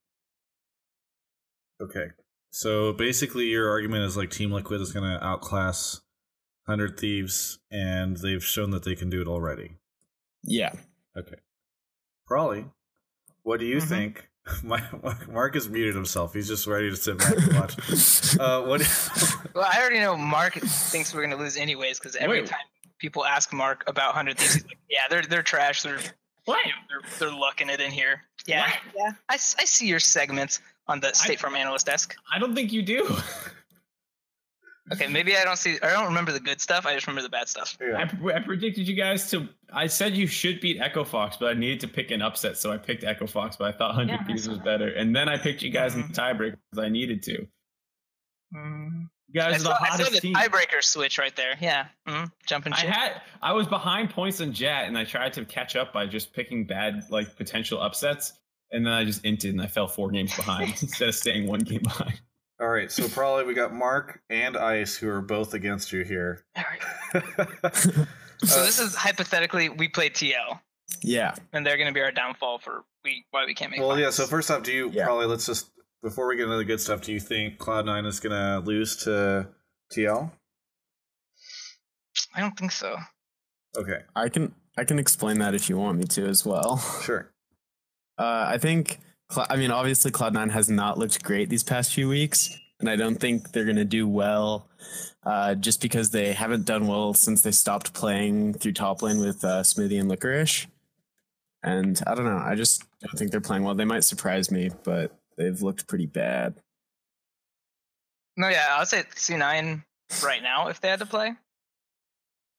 Okay. 1.82 2.08
So 2.52 2.94
basically, 2.94 3.46
your 3.46 3.70
argument 3.70 4.04
is 4.04 4.16
like 4.16 4.30
Team 4.30 4.52
Liquid 4.52 4.80
is 4.82 4.94
going 4.94 5.10
to 5.10 5.26
outclass 5.26 6.02
100 6.66 7.00
Thieves, 7.00 7.60
and 7.72 8.18
they've 8.18 8.44
shown 8.44 8.70
that 8.72 8.84
they 8.84 8.96
can 8.96 9.10
do 9.10 9.22
it 9.22 9.28
already. 9.28 9.78
Yeah. 10.44 10.74
Okay. 11.18 11.38
Prolly. 12.28 12.66
What 13.44 13.60
do 13.60 13.66
you 13.66 13.78
mm-hmm. 13.78 13.88
think? 13.88 14.30
Mark 15.32 15.54
has 15.54 15.70
muted 15.70 15.96
himself. 15.96 16.34
He's 16.34 16.48
just 16.48 16.68
ready 16.68 16.90
to 16.90 16.96
sit 16.96 17.18
back 17.18 17.38
and 17.38 17.54
watch. 17.60 18.38
uh, 18.40 18.62
what? 18.64 18.82
well, 19.56 19.66
I 19.66 19.80
already 19.80 20.00
know 20.00 20.18
Mark 20.18 20.56
thinks 20.56 21.14
we're 21.14 21.22
going 21.22 21.38
to 21.38 21.42
lose 21.42 21.56
anyways 21.56 22.00
because 22.00 22.16
every 22.16 22.42
Wait. 22.42 22.50
time 22.50 22.60
people 22.98 23.26
ask 23.26 23.54
Mark 23.54 23.84
about 23.88 24.14
hundred 24.14 24.38
thieves, 24.38 24.56
he's 24.56 24.66
like, 24.66 24.78
"Yeah, 24.90 25.02
they're 25.10 25.22
they're 25.22 25.44
trash. 25.44 25.82
They're 25.84 26.00
what? 26.46 26.66
They're 26.90 27.10
they're 27.20 27.38
lucking 27.38 27.70
it 27.70 27.80
in 27.80 27.92
here." 27.92 28.24
Yeah, 28.46 28.64
what? 28.64 28.80
yeah. 28.98 29.12
I, 29.30 29.36
I 29.36 29.38
see 29.38 29.88
your 29.88 30.02
segments 30.02 30.60
on 30.88 31.00
the 31.00 31.14
State 31.14 31.40
Farm 31.40 31.56
analyst 31.56 31.86
desk. 31.86 32.16
I 32.34 32.40
don't 32.40 32.54
think 32.54 32.74
you 32.74 32.82
do. 32.82 33.16
Okay, 34.92 35.08
maybe 35.08 35.38
I 35.38 35.46
don't 35.46 35.58
see. 35.58 35.78
I 35.82 35.92
don't 35.92 36.06
remember 36.06 36.34
the 36.34 36.42
good 36.42 36.60
stuff. 36.60 36.86
I 36.86 36.94
just 36.94 37.08
remember 37.08 37.22
the 37.22 37.30
bad 37.30 37.48
stuff. 37.48 37.78
Yeah. 37.80 37.98
I, 37.98 38.36
I, 38.36 38.40
predicted 38.40 38.86
you 38.86 38.96
guys 38.96 39.32
to. 39.32 39.48
I 39.72 39.88
said 39.88 40.18
you 40.18 40.28
should 40.28 40.60
beat 40.60 40.82
Echo 40.82 41.06
Fox, 41.06 41.38
but 41.38 41.52
I 41.52 41.54
needed 41.54 41.80
to 41.82 41.88
pick 41.88 42.12
an 42.12 42.22
upset, 42.22 42.58
so 42.58 42.72
I 42.72 42.78
picked 42.78 43.06
Echo 43.06 43.26
Fox. 43.26 43.56
But 43.56 43.74
I 43.74 43.78
thought 43.78 43.96
Hundred 43.96 44.20
yeah, 44.20 44.24
Thieves 44.26 44.50
was 44.50 44.60
better, 44.60 44.90
and 44.90 45.16
then 45.16 45.30
I 45.30 45.38
picked 45.38 45.62
you 45.62 45.70
guys 45.70 45.94
mm-hmm. 45.94 46.02
in 46.02 46.08
the 46.10 46.14
tiebreaker 46.14 46.58
because 46.72 46.86
I 46.86 46.90
needed 46.90 47.24
to. 47.24 47.48
Mm-hmm. 48.54 49.04
You 49.30 49.42
guys 49.42 49.54
I 49.54 49.56
are 49.56 49.60
the 49.60 49.74
hottest 49.74 50.02
I 50.02 50.04
saw 50.04 50.12
the 50.12 50.20
team. 50.20 50.36
tiebreaker 50.36 50.84
switch 50.84 51.18
right 51.18 51.36
there. 51.36 51.56
Yeah, 51.62 51.86
mm-hmm. 52.06 52.26
jumping. 52.46 52.74
I 52.74 52.82
had. 52.82 53.22
I 53.42 53.54
was 53.54 53.68
behind 53.68 54.10
points 54.10 54.42
on 54.42 54.52
Jatt, 54.52 54.88
and 54.88 54.98
I 54.98 55.06
tried 55.06 55.32
to 55.34 55.46
catch 55.46 55.78
up 55.78 55.94
by 55.94 56.08
just 56.08 56.34
picking 56.34 56.66
bad, 56.66 57.06
like 57.10 57.38
potential 57.38 57.82
upsets, 57.82 58.34
and 58.72 58.86
then 58.86 58.92
I 58.92 59.06
just 59.06 59.24
inted, 59.24 59.52
and 59.52 59.62
I 59.62 59.68
fell 59.68 59.88
four 59.88 60.12
games 60.12 60.36
behind 60.36 60.72
instead 60.82 61.08
of 61.08 61.16
staying 61.16 61.48
one 61.48 61.62
game 61.62 61.84
behind. 61.84 62.20
All 62.60 62.68
right, 62.68 62.92
so 62.92 63.08
probably 63.10 63.46
we 63.46 63.54
got 63.54 63.74
Mark 63.74 64.22
and 64.30 64.56
Ice 64.56 64.96
who 64.96 65.10
are 65.10 65.22
both 65.22 65.54
against 65.54 65.92
you 65.92 66.04
here. 66.04 66.46
All 66.56 66.64
right. 66.64 67.24
so 68.44 68.64
this 68.64 68.80
is 68.80 68.96
hypothetically 68.96 69.70
we 69.70 69.88
play 69.88 70.10
TL. 70.10 70.60
Yeah. 71.02 71.36
And 71.52 71.66
they're 71.66 71.78
going 71.78 71.88
to 71.88 71.94
be 71.94 72.02
our 72.02 72.12
downfall 72.12 72.60
for 72.60 72.84
we 73.04 73.26
why 73.32 73.46
we 73.46 73.54
can't 73.54 73.72
make. 73.72 73.80
Well, 73.80 73.90
finals. 73.90 74.06
yeah. 74.20 74.24
So 74.24 74.30
first 74.30 74.52
off, 74.52 74.64
do 74.64 74.72
you 74.72 74.90
yeah. 74.92 75.06
probably 75.06 75.26
let's 75.26 75.46
just 75.46 75.72
before 76.04 76.28
we 76.28 76.36
get 76.36 76.44
into 76.44 76.58
the 76.58 76.66
good 76.66 76.82
stuff, 76.82 77.02
do 77.02 77.12
you 77.12 77.20
think 77.20 77.58
Cloud 77.58 77.86
Nine 77.86 78.06
is 78.06 78.20
going 78.20 78.34
to 78.34 78.66
lose 78.66 78.98
to 78.98 79.48
TL? 79.92 80.32
I 82.36 82.42
don't 82.42 82.58
think 82.58 82.72
so. 82.72 82.98
Okay. 83.78 84.00
I 84.16 84.30
can 84.30 84.54
I 84.78 84.84
can 84.84 85.00
explain 85.00 85.40
that 85.40 85.56
if 85.56 85.70
you 85.70 85.78
want 85.78 85.98
me 85.98 86.06
to 86.06 86.26
as 86.28 86.46
well. 86.46 86.78
Sure. 87.04 87.30
Uh, 88.16 88.46
I 88.48 88.60
think 88.60 89.00
I 89.38 89.56
mean, 89.56 89.72
obviously, 89.72 90.12
Cloud9 90.12 90.52
has 90.52 90.70
not 90.70 90.98
looked 90.98 91.24
great 91.24 91.50
these 91.50 91.64
past 91.64 91.94
few 91.94 92.10
weeks, 92.10 92.58
and 92.80 92.90
I 92.90 92.96
don't 92.96 93.16
think 93.16 93.52
they're 93.52 93.66
going 93.66 93.78
to 93.78 93.86
do 93.86 94.08
well 94.08 94.70
uh, 95.26 95.56
just 95.56 95.82
because 95.82 96.12
they 96.12 96.34
haven't 96.34 96.66
done 96.66 96.88
well 96.88 97.14
since 97.14 97.42
they 97.42 97.52
stopped 97.52 97.94
playing 97.94 98.54
through 98.54 98.74
top 98.74 99.02
lane 99.02 99.20
with 99.20 99.44
uh, 99.44 99.62
Smoothie 99.62 100.00
and 100.00 100.10
Licorice. 100.10 100.68
And 101.64 102.02
I 102.06 102.16
don't 102.16 102.26
know. 102.26 102.42
I 102.44 102.56
just 102.56 102.84
don't 103.02 103.18
think 103.18 103.32
they're 103.32 103.42
playing 103.42 103.64
well. 103.64 103.76
They 103.76 103.86
might 103.86 104.04
surprise 104.04 104.52
me, 104.52 104.70
but 104.84 105.16
they've 105.38 105.62
looked 105.62 105.88
pretty 105.88 106.08
bad. 106.08 106.56
No, 108.36 108.50
yeah, 108.50 108.66
I'll 108.72 108.86
say 108.86 109.04
C9 109.16 109.84
right 110.24 110.44
now 110.44 110.68
if 110.68 110.82
they 110.82 110.90
had 110.90 111.00
to 111.00 111.06
play. 111.06 111.34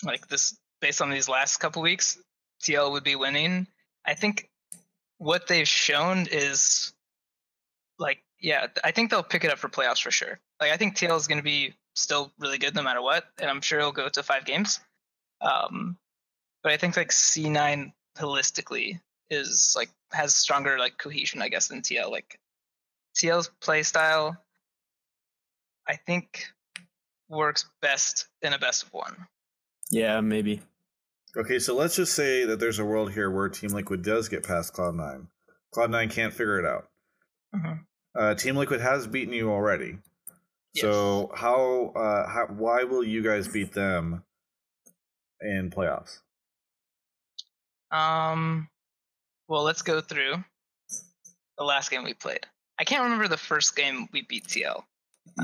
Like 0.04 0.28
this, 0.28 0.56
based 0.80 1.02
on 1.02 1.10
these 1.10 1.28
last 1.28 1.58
couple 1.58 1.82
weeks, 1.82 2.18
TL 2.62 2.92
would 2.92 3.04
be 3.04 3.16
winning. 3.16 3.66
I 4.06 4.14
think 4.14 4.48
what 5.18 5.46
they've 5.46 5.68
shown 5.68 6.26
is 6.30 6.92
like 7.98 8.22
yeah, 8.40 8.66
I 8.82 8.90
think 8.90 9.10
they'll 9.10 9.22
pick 9.22 9.44
it 9.44 9.50
up 9.50 9.58
for 9.58 9.68
playoffs 9.68 10.02
for 10.02 10.10
sure. 10.10 10.38
Like 10.60 10.70
I 10.70 10.76
think 10.76 10.96
TL 10.96 11.16
is 11.16 11.26
going 11.26 11.38
to 11.38 11.44
be 11.44 11.74
still 11.94 12.32
really 12.38 12.58
good 12.58 12.74
no 12.74 12.82
matter 12.82 13.00
what, 13.00 13.24
and 13.38 13.48
I'm 13.48 13.60
sure 13.60 13.78
it'll 13.78 13.92
go 13.92 14.08
to 14.08 14.22
five 14.22 14.44
games. 14.44 14.80
Um, 15.40 15.96
but 16.62 16.72
I 16.72 16.76
think 16.76 16.96
like 16.96 17.10
C9 17.10 17.92
holistically 18.18 19.00
is 19.30 19.74
like 19.76 19.88
has 20.12 20.34
stronger 20.34 20.78
like 20.78 20.98
cohesion, 20.98 21.40
I 21.42 21.48
guess, 21.48 21.68
than 21.68 21.82
TL. 21.82 22.10
Like 22.10 22.38
TL's 23.16 23.50
play 23.60 23.82
style, 23.82 24.36
I 25.88 25.96
think 25.96 26.46
works 27.28 27.66
best 27.80 28.26
in 28.42 28.52
a 28.52 28.58
best 28.58 28.82
of 28.84 28.92
one. 28.92 29.26
Yeah, 29.90 30.20
maybe. 30.20 30.60
Okay, 31.36 31.58
so 31.58 31.74
let's 31.74 31.96
just 31.96 32.14
say 32.14 32.44
that 32.44 32.60
there's 32.60 32.78
a 32.78 32.84
world 32.84 33.12
here 33.12 33.30
where 33.30 33.48
Team 33.48 33.70
Liquid 33.70 34.02
does 34.02 34.28
get 34.28 34.44
past 34.44 34.72
Cloud9. 34.72 35.26
Cloud9 35.74 36.10
can't 36.10 36.32
figure 36.32 36.60
it 36.60 36.64
out. 36.64 36.88
Mm-hmm. 37.54 37.72
Uh, 38.16 38.34
Team 38.34 38.56
Liquid 38.56 38.80
has 38.80 39.06
beaten 39.06 39.34
you 39.34 39.50
already. 39.50 39.98
Yes. 40.74 40.82
So 40.82 41.32
how, 41.34 41.92
uh, 41.96 42.28
how, 42.28 42.46
why 42.50 42.84
will 42.84 43.02
you 43.02 43.22
guys 43.22 43.48
beat 43.48 43.72
them 43.72 44.22
in 45.40 45.70
playoffs? 45.70 46.20
Um, 47.90 48.68
well, 49.48 49.62
let's 49.62 49.82
go 49.82 50.00
through 50.00 50.36
the 51.58 51.64
last 51.64 51.90
game 51.90 52.04
we 52.04 52.14
played. 52.14 52.46
I 52.78 52.84
can't 52.84 53.02
remember 53.02 53.28
the 53.28 53.36
first 53.36 53.76
game 53.76 54.08
we 54.12 54.22
beat 54.22 54.46
TL. 54.46 54.82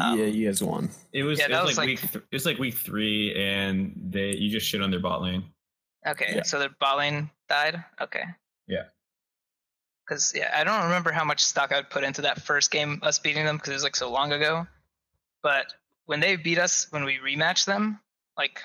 Um, 0.01 0.19
yeah, 0.19 0.27
you 0.27 0.47
guys 0.47 0.63
won. 0.63 0.91
It 1.13 1.23
was, 1.23 1.39
yeah, 1.39 1.47
it 1.47 1.51
was, 1.51 1.71
was 1.71 1.79
like, 1.79 1.89
like, 1.89 2.03
week. 2.03 2.13
Th- 2.13 2.25
it 2.31 2.35
was 2.35 2.47
like 2.47 2.59
week 2.59 2.75
three, 2.75 3.35
and 3.35 3.93
they 3.97 4.37
you 4.37 4.51
just 4.51 4.67
shit 4.67 4.83
on 4.83 4.91
their 4.91 5.01
bot 5.01 5.23
lane. 5.23 5.45
Okay, 6.07 6.33
yeah. 6.37 6.43
so 6.43 6.59
the 6.59 6.71
lane 6.97 7.31
died. 7.49 7.83
Okay. 8.01 8.25
Yeah. 8.67 8.85
Because 10.07 10.33
yeah, 10.35 10.51
I 10.55 10.65
don't 10.65 10.85
remember 10.85 11.13
how 11.13 11.25
much 11.25 11.45
stock 11.45 11.73
I 11.73 11.77
would 11.77 11.91
put 11.91 12.05
into 12.05 12.23
that 12.23 12.43
first 12.43 12.71
game, 12.71 13.01
us 13.03 13.19
beating 13.19 13.45
them, 13.45 13.57
because 13.57 13.71
it 13.71 13.75
was 13.75 13.83
like 13.83 13.97
so 13.97 14.11
long 14.11 14.33
ago. 14.33 14.67
But 15.43 15.73
when 16.07 16.21
they 16.21 16.37
beat 16.37 16.59
us, 16.59 16.87
when 16.91 17.05
we 17.05 17.19
rematched 17.19 17.67
them, 17.67 18.01
like 18.37 18.63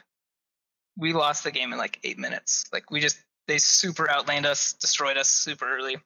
we 0.98 1.14
lost 1.14 1.44
the 1.44 1.52
game 1.52 1.72
in 1.72 1.78
like 1.78 2.00
eight 2.04 2.18
minutes. 2.18 2.66
Like 2.72 2.90
we 2.90 3.00
just 3.00 3.18
they 3.48 3.58
super 3.58 4.10
outlaned 4.10 4.46
us, 4.46 4.74
destroyed 4.74 5.18
us 5.18 5.30
super 5.30 5.70
early. 5.70 5.98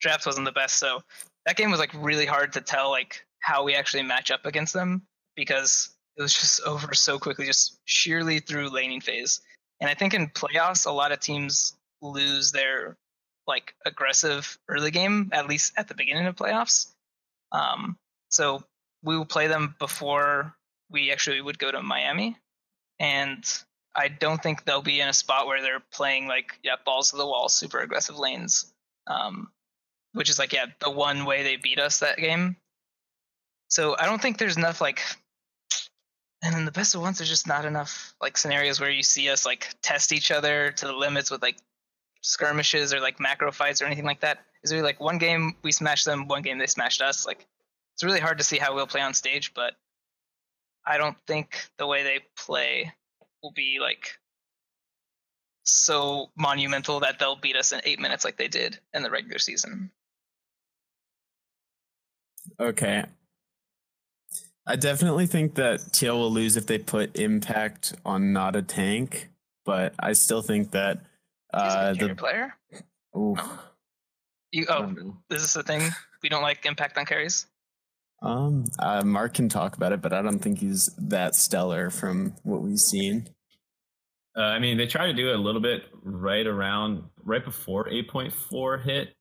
Drafts 0.00 0.26
wasn't 0.26 0.44
the 0.44 0.52
best, 0.52 0.78
so 0.78 1.00
that 1.46 1.56
game 1.56 1.70
was 1.70 1.80
like 1.80 1.92
really 1.94 2.26
hard 2.26 2.52
to 2.54 2.60
tell 2.60 2.90
like 2.90 3.24
how 3.40 3.64
we 3.64 3.74
actually 3.74 4.02
match 4.02 4.30
up 4.30 4.44
against 4.44 4.74
them 4.74 5.02
because 5.36 5.90
it 6.16 6.22
was 6.22 6.34
just 6.34 6.60
over 6.66 6.94
so 6.94 7.18
quickly, 7.18 7.46
just 7.46 7.78
sheerly 7.84 8.40
through 8.40 8.68
laning 8.68 9.00
phase. 9.00 9.40
And 9.80 9.90
I 9.90 9.94
think 9.94 10.14
in 10.14 10.28
playoffs, 10.28 10.86
a 10.86 10.90
lot 10.90 11.12
of 11.12 11.20
teams 11.20 11.76
lose 12.00 12.52
their 12.52 12.96
like 13.46 13.74
aggressive 13.84 14.58
early 14.68 14.90
game, 14.90 15.30
at 15.32 15.48
least 15.48 15.74
at 15.76 15.88
the 15.88 15.94
beginning 15.94 16.26
of 16.26 16.36
playoffs. 16.36 16.92
Um, 17.52 17.96
so 18.28 18.62
we 19.02 19.16
will 19.16 19.26
play 19.26 19.46
them 19.46 19.74
before 19.78 20.54
we 20.90 21.12
actually 21.12 21.40
would 21.40 21.58
go 21.58 21.70
to 21.70 21.82
Miami, 21.82 22.36
and 22.98 23.44
I 23.94 24.08
don't 24.08 24.42
think 24.42 24.64
they'll 24.64 24.82
be 24.82 25.00
in 25.00 25.08
a 25.08 25.12
spot 25.12 25.46
where 25.46 25.62
they're 25.62 25.82
playing 25.92 26.26
like 26.26 26.58
yeah 26.62 26.76
balls 26.84 27.10
to 27.10 27.16
the 27.16 27.26
wall, 27.26 27.48
super 27.48 27.80
aggressive 27.80 28.18
lanes, 28.18 28.72
um, 29.06 29.50
which 30.12 30.28
is 30.30 30.38
like 30.38 30.52
yeah 30.52 30.66
the 30.80 30.90
one 30.90 31.24
way 31.24 31.42
they 31.42 31.56
beat 31.56 31.78
us 31.78 32.00
that 32.00 32.18
game. 32.18 32.56
So 33.68 33.96
I 33.98 34.06
don't 34.06 34.20
think 34.20 34.38
there's 34.38 34.56
enough 34.56 34.80
like 34.80 35.00
and 36.46 36.54
then 36.54 36.64
the 36.64 36.70
best 36.70 36.94
of 36.94 37.00
ones, 37.00 37.18
there's 37.18 37.28
just 37.28 37.48
not 37.48 37.64
enough 37.64 38.14
like 38.22 38.36
scenarios 38.36 38.80
where 38.80 38.90
you 38.90 39.02
see 39.02 39.28
us 39.30 39.44
like 39.44 39.74
test 39.82 40.12
each 40.12 40.30
other 40.30 40.70
to 40.70 40.86
the 40.86 40.92
limits 40.92 41.28
with 41.28 41.42
like 41.42 41.56
skirmishes 42.20 42.94
or 42.94 43.00
like 43.00 43.18
macro 43.18 43.50
fights 43.50 43.82
or 43.82 43.86
anything 43.86 44.04
like 44.04 44.20
that. 44.20 44.38
Is 44.62 44.70
there 44.70 44.80
like 44.80 45.00
one 45.00 45.18
game 45.18 45.56
we 45.64 45.72
smashed 45.72 46.04
them, 46.04 46.28
one 46.28 46.42
game 46.42 46.58
they 46.58 46.68
smashed 46.68 47.02
us? 47.02 47.26
Like 47.26 47.44
it's 47.94 48.04
really 48.04 48.20
hard 48.20 48.38
to 48.38 48.44
see 48.44 48.58
how 48.58 48.76
we'll 48.76 48.86
play 48.86 49.00
on 49.00 49.12
stage, 49.12 49.54
but 49.54 49.74
I 50.86 50.98
don't 50.98 51.16
think 51.26 51.68
the 51.78 51.86
way 51.88 52.04
they 52.04 52.20
play 52.36 52.92
will 53.42 53.52
be 53.52 53.78
like 53.80 54.16
so 55.64 56.30
monumental 56.36 57.00
that 57.00 57.18
they'll 57.18 57.34
beat 57.34 57.56
us 57.56 57.72
in 57.72 57.80
eight 57.82 57.98
minutes 57.98 58.24
like 58.24 58.36
they 58.36 58.46
did 58.46 58.78
in 58.94 59.02
the 59.02 59.10
regular 59.10 59.40
season. 59.40 59.90
Okay, 62.60 63.04
I 64.66 64.76
definitely 64.76 65.26
think 65.26 65.54
that 65.54 65.80
TL 65.80 66.14
will 66.14 66.30
lose 66.30 66.56
if 66.56 66.66
they 66.66 66.78
put 66.78 67.16
impact 67.16 67.94
on 68.04 68.32
not 68.32 68.56
a 68.56 68.62
tank, 68.62 69.28
but 69.64 69.94
I 69.98 70.12
still 70.12 70.42
think 70.42 70.72
that 70.72 71.00
uh, 71.54 71.94
the 71.94 72.14
player. 72.14 72.54
Ooh. 73.16 73.36
You 74.50 74.66
oh, 74.68 74.92
this 75.28 75.42
is 75.42 75.54
this 75.54 75.54
the 75.54 75.62
thing? 75.62 75.82
We 76.22 76.28
don't 76.28 76.42
like 76.42 76.66
impact 76.66 76.98
on 76.98 77.04
carries. 77.04 77.46
Um, 78.22 78.64
uh, 78.78 79.04
Mark 79.04 79.34
can 79.34 79.48
talk 79.48 79.76
about 79.76 79.92
it, 79.92 80.02
but 80.02 80.12
I 80.12 80.22
don't 80.22 80.38
think 80.38 80.58
he's 80.58 80.86
that 80.98 81.34
stellar 81.36 81.90
from 81.90 82.34
what 82.42 82.62
we've 82.62 82.78
seen. 82.78 83.28
Uh, 84.36 84.42
I 84.42 84.58
mean, 84.58 84.76
they 84.78 84.86
tried 84.86 85.06
to 85.06 85.14
do 85.14 85.30
it 85.30 85.36
a 85.36 85.38
little 85.38 85.60
bit 85.60 85.84
right 86.02 86.46
around, 86.46 87.04
right 87.22 87.44
before 87.44 87.88
8.4 87.88 88.82
hit, 88.82 89.14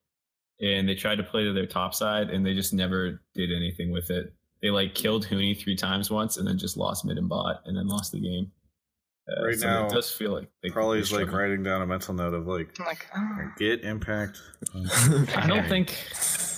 and 0.59 0.87
they 0.89 0.95
tried 0.95 1.17
to 1.17 1.23
play 1.23 1.43
to 1.43 1.53
their 1.53 1.67
top 1.67 1.93
side, 1.93 2.29
and 2.29 2.45
they 2.45 2.53
just 2.53 2.73
never 2.73 3.21
did 3.33 3.51
anything 3.51 3.91
with 3.91 4.09
it 4.09 4.33
they 4.65 4.71
like 4.71 4.95
killed 4.95 5.27
Huni 5.27 5.55
three 5.55 5.75
times 5.75 6.09
once 6.09 6.37
and 6.37 6.47
then 6.47 6.57
just 6.57 6.75
lost 6.75 7.05
mid 7.05 7.19
and 7.19 7.29
bot 7.29 7.61
and 7.65 7.77
then 7.77 7.87
lost 7.87 8.11
the 8.11 8.19
game. 8.19 8.51
Uh, 9.29 9.45
right 9.45 9.55
so 9.55 9.67
now, 9.67 9.85
it 9.85 9.91
does 9.91 10.11
feel 10.11 10.31
like 10.31 10.49
they, 10.63 10.71
probably 10.71 10.97
is 10.97 11.11
like 11.13 11.31
writing 11.31 11.61
down 11.61 11.83
a 11.83 11.85
mental 11.85 12.15
note 12.15 12.33
of 12.33 12.47
like, 12.47 12.75
like 12.79 13.05
oh. 13.15 13.51
get 13.59 13.83
impact. 13.83 14.41
I 15.35 15.45
don't 15.45 15.67
think. 15.67 15.95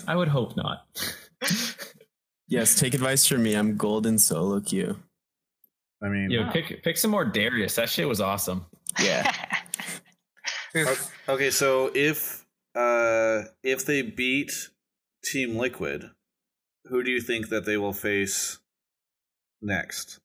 I 0.08 0.16
would 0.16 0.30
hope 0.30 0.56
not. 0.56 0.86
yes, 2.48 2.80
take 2.80 2.94
advice 2.94 3.28
from 3.28 3.44
me. 3.44 3.56
I'm 3.56 3.76
golden 3.76 4.18
solo 4.18 4.62
queue. 4.62 4.98
I 6.02 6.08
mean, 6.08 6.32
yo, 6.32 6.50
pick 6.52 6.82
pick 6.84 6.96
some 6.96 7.12
more 7.12 7.26
Darius. 7.26 7.76
That 7.76 7.90
shit 7.90 8.08
was 8.08 8.22
awesome. 8.22 8.66
Yeah. 9.02 9.30
okay, 11.28 11.52
so 11.52 11.92
if 11.94 12.46
uh 12.74 13.42
if 13.64 13.86
they 13.86 14.02
beat 14.02 14.54
Team 15.26 15.58
Liquid, 15.58 16.10
who 16.90 17.04
do 17.04 17.12
you 17.12 17.22
think 17.22 17.50
that 17.50 17.66
they 17.66 17.78
will 17.78 17.94
face 17.94 18.60
next? 19.62 20.20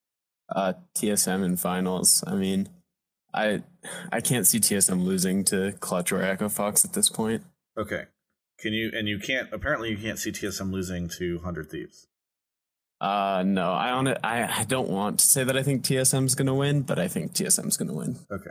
Uh, 0.54 0.74
TSM 0.94 1.44
in 1.44 1.56
finals. 1.56 2.22
I 2.26 2.34
mean, 2.34 2.68
I 3.34 3.62
I 4.10 4.20
can't 4.20 4.46
see 4.46 4.60
TSM 4.60 5.02
losing 5.04 5.44
to 5.44 5.72
Clutch 5.80 6.12
or 6.12 6.22
Echo 6.22 6.48
Fox 6.48 6.84
at 6.84 6.92
this 6.92 7.08
point. 7.08 7.42
Okay. 7.78 8.04
Can 8.58 8.72
you 8.72 8.90
and 8.94 9.08
you 9.08 9.18
can't 9.18 9.48
apparently 9.52 9.90
you 9.90 9.96
can't 9.96 10.18
see 10.18 10.30
TSM 10.30 10.70
losing 10.70 11.08
to 11.18 11.38
Hundred 11.40 11.70
Thieves. 11.70 12.06
Uh 13.00 13.42
no, 13.44 13.72
I 13.72 13.90
on 13.90 14.06
it 14.06 14.18
I, 14.22 14.60
I 14.60 14.64
don't 14.64 14.88
want 14.88 15.18
to 15.20 15.26
say 15.26 15.44
that 15.44 15.56
I 15.56 15.62
think 15.62 15.84
TSM's 15.84 16.34
gonna 16.34 16.54
win, 16.54 16.82
but 16.82 16.98
I 16.98 17.08
think 17.08 17.32
TSM's 17.32 17.76
gonna 17.76 17.94
win. 17.94 18.18
Okay. 18.30 18.50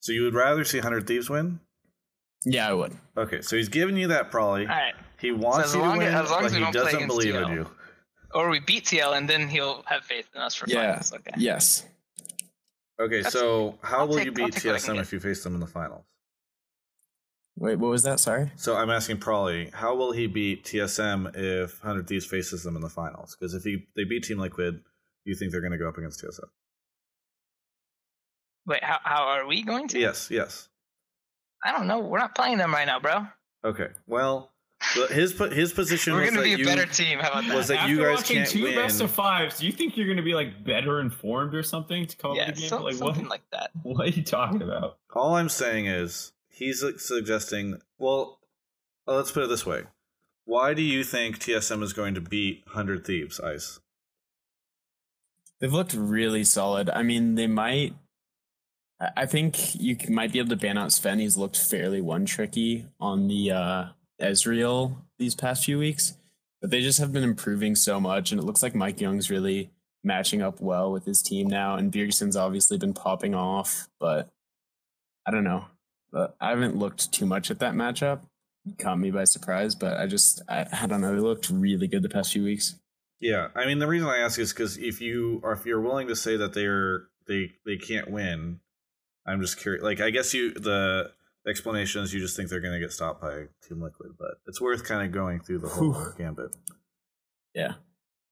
So 0.00 0.12
you 0.12 0.24
would 0.24 0.34
rather 0.34 0.64
see 0.64 0.80
Hundred 0.80 1.06
Thieves 1.06 1.30
win? 1.30 1.60
Yeah, 2.44 2.68
I 2.68 2.74
would. 2.74 2.96
Okay, 3.16 3.40
so 3.40 3.56
he's 3.56 3.68
giving 3.68 3.96
you 3.96 4.08
that 4.08 4.32
probably. 4.32 4.62
All 4.62 4.74
right. 4.74 4.94
He 5.22 5.30
wants 5.30 5.70
so 5.70 5.78
you 5.78 5.92
to 5.92 5.98
win, 5.98 6.08
as 6.08 6.30
long 6.30 6.40
but 6.40 6.46
as 6.46 6.52
we 6.52 6.58
he 6.58 6.64
don't 6.64 6.72
doesn't 6.72 7.06
believe 7.06 7.34
TL. 7.34 7.46
in 7.46 7.52
you. 7.54 7.66
Or 8.34 8.50
we 8.50 8.58
beat 8.58 8.86
TL, 8.86 9.16
and 9.16 9.30
then 9.30 9.48
he'll 9.48 9.84
have 9.86 10.04
faith 10.04 10.28
in 10.34 10.40
us 10.40 10.56
for 10.56 10.68
yeah. 10.68 10.94
finals. 10.94 11.12
Okay. 11.12 11.30
Yes. 11.36 11.86
Okay, 13.00 13.22
That's, 13.22 13.32
so 13.32 13.78
how 13.82 14.00
I'll 14.00 14.08
will 14.08 14.16
take, 14.16 14.26
you 14.26 14.32
beat 14.32 14.54
TSM 14.54 15.00
if 15.00 15.12
you 15.12 15.20
face 15.20 15.44
them 15.44 15.54
in 15.54 15.60
the 15.60 15.66
finals? 15.66 16.04
Wait, 17.56 17.76
what 17.76 17.90
was 17.90 18.02
that? 18.02 18.18
Sorry. 18.18 18.50
So 18.56 18.76
I'm 18.76 18.90
asking 18.90 19.18
Prolly, 19.18 19.70
how 19.72 19.94
will 19.94 20.10
he 20.10 20.26
beat 20.26 20.64
TSM 20.64 21.36
if 21.36 21.78
Hundred 21.78 22.08
Thieves 22.08 22.26
faces 22.26 22.64
them 22.64 22.74
in 22.74 22.82
the 22.82 22.88
finals? 22.88 23.36
Because 23.38 23.54
if 23.54 23.62
he 23.62 23.86
they 23.94 24.04
beat 24.04 24.24
Team 24.24 24.38
Liquid, 24.38 24.82
you 25.24 25.34
think 25.34 25.52
they're 25.52 25.60
going 25.60 25.72
to 25.72 25.78
go 25.78 25.88
up 25.88 25.98
against 25.98 26.22
TSM? 26.22 26.48
Wait, 28.66 28.82
how 28.82 28.98
how 29.04 29.24
are 29.24 29.46
we 29.46 29.62
going 29.62 29.86
to? 29.88 30.00
Yes, 30.00 30.30
yes. 30.30 30.68
I 31.64 31.70
don't 31.70 31.86
know. 31.86 32.00
We're 32.00 32.18
not 32.18 32.34
playing 32.34 32.58
them 32.58 32.72
right 32.72 32.86
now, 32.86 32.98
bro. 32.98 33.26
Okay. 33.64 33.88
Well, 34.06 34.51
his 35.10 35.38
his 35.38 35.72
position. 35.72 36.12
We're 36.12 36.22
going 36.22 36.34
to 36.34 36.42
be 36.42 36.54
a 36.54 36.58
you, 36.58 36.64
better 36.64 36.86
team. 36.86 37.18
How 37.18 37.30
about 37.30 37.46
that? 37.46 37.56
Was 37.56 37.68
that 37.68 37.78
After 37.78 37.90
you 37.90 37.98
guys 37.98 38.16
watching 38.16 38.36
can't 38.38 38.48
two 38.48 38.64
win. 38.64 38.74
best 38.74 39.00
of 39.00 39.10
fives, 39.10 39.58
do 39.58 39.66
you 39.66 39.72
think 39.72 39.96
you're 39.96 40.06
going 40.06 40.16
to 40.16 40.22
be 40.22 40.34
like 40.34 40.64
better 40.64 41.00
informed 41.00 41.54
or 41.54 41.62
something 41.62 42.06
to 42.06 42.16
come 42.16 42.34
yeah, 42.34 42.42
up 42.42 42.48
with 42.48 42.56
the 42.56 42.60
game? 42.62 42.70
So, 42.70 42.82
like 42.82 42.94
something 42.94 43.22
what? 43.24 43.30
like 43.30 43.50
that. 43.52 43.70
What 43.82 44.06
are 44.06 44.10
you 44.10 44.22
talking 44.22 44.62
about? 44.62 44.98
All 45.14 45.36
I'm 45.36 45.48
saying 45.48 45.86
is 45.86 46.32
he's 46.48 46.84
suggesting. 46.98 47.80
Well, 47.98 48.40
let's 49.06 49.30
put 49.30 49.44
it 49.44 49.48
this 49.48 49.66
way: 49.66 49.84
Why 50.44 50.74
do 50.74 50.82
you 50.82 51.04
think 51.04 51.38
TSM 51.38 51.82
is 51.82 51.92
going 51.92 52.14
to 52.14 52.20
beat 52.20 52.64
Hundred 52.68 53.06
Thieves? 53.06 53.40
Ice. 53.40 53.80
They've 55.60 55.72
looked 55.72 55.94
really 55.94 56.42
solid. 56.42 56.90
I 56.90 57.04
mean, 57.04 57.36
they 57.36 57.46
might 57.46 57.94
I 59.16 59.26
think 59.26 59.74
you 59.80 59.96
might 60.08 60.32
be 60.32 60.38
able 60.38 60.50
to 60.50 60.56
ban 60.56 60.78
out 60.78 60.92
Sven. 60.92 61.18
He's 61.18 61.36
looked 61.36 61.56
fairly 61.58 62.00
one 62.00 62.24
tricky 62.24 62.86
on 63.00 63.26
the 63.26 63.50
uh, 63.50 63.84
Ezreal 64.22 64.96
these 65.18 65.34
past 65.34 65.64
few 65.64 65.78
weeks, 65.78 66.14
but 66.60 66.70
they 66.70 66.80
just 66.80 66.98
have 66.98 67.12
been 67.12 67.24
improving 67.24 67.74
so 67.74 68.00
much, 68.00 68.30
and 68.30 68.40
it 68.40 68.44
looks 68.44 68.62
like 68.62 68.74
MikeYeung's 68.74 69.30
really 69.30 69.70
matching 70.04 70.42
up 70.42 70.60
well 70.60 70.90
with 70.90 71.04
his 71.04 71.22
team 71.22 71.48
now, 71.48 71.76
and 71.76 71.92
Bjergsen's 71.92 72.36
obviously 72.36 72.78
been 72.78 72.94
popping 72.94 73.34
off, 73.34 73.88
but 74.00 74.28
I 75.26 75.30
don't 75.30 75.44
know. 75.44 75.66
But 76.10 76.36
I 76.40 76.50
haven't 76.50 76.76
looked 76.76 77.12
too 77.12 77.26
much 77.26 77.50
at 77.50 77.60
that 77.60 77.74
matchup. 77.74 78.20
It 78.66 78.78
caught 78.78 78.98
me 78.98 79.10
by 79.10 79.24
surprise, 79.24 79.74
but 79.74 79.98
I 79.98 80.06
just 80.06 80.42
I, 80.48 80.66
I 80.72 80.86
don't 80.86 81.00
know. 81.00 81.14
They 81.14 81.20
looked 81.20 81.50
really 81.50 81.88
good 81.88 82.02
the 82.02 82.08
past 82.08 82.32
few 82.32 82.44
weeks. 82.44 82.76
Yeah, 83.20 83.48
I 83.54 83.66
mean 83.66 83.78
the 83.78 83.86
reason 83.86 84.08
I 84.08 84.18
ask 84.18 84.38
is 84.38 84.52
because 84.52 84.76
if 84.76 85.00
you 85.00 85.40
are 85.42 85.52
if 85.52 85.64
you're 85.64 85.80
willing 85.80 86.08
to 86.08 86.16
say 86.16 86.36
that 86.36 86.52
they're 86.52 87.04
they 87.26 87.52
they 87.64 87.76
can't 87.76 88.10
win, 88.10 88.60
I'm 89.26 89.40
just 89.40 89.58
curious. 89.58 89.82
Like, 89.82 90.00
I 90.00 90.10
guess 90.10 90.34
you 90.34 90.52
the 90.52 91.12
explanation 91.46 92.02
is 92.02 92.12
you 92.14 92.20
just 92.20 92.36
think 92.36 92.48
they're 92.48 92.60
going 92.60 92.74
to 92.74 92.80
get 92.80 92.92
stopped 92.92 93.20
by 93.20 93.44
Team 93.66 93.82
Liquid, 93.82 94.12
but 94.18 94.34
it's 94.46 94.60
worth 94.60 94.84
kind 94.84 95.06
of 95.06 95.12
going 95.12 95.40
through 95.40 95.58
the 95.58 95.68
whole 95.68 95.96
gambit. 96.18 96.54
Yeah. 97.54 97.74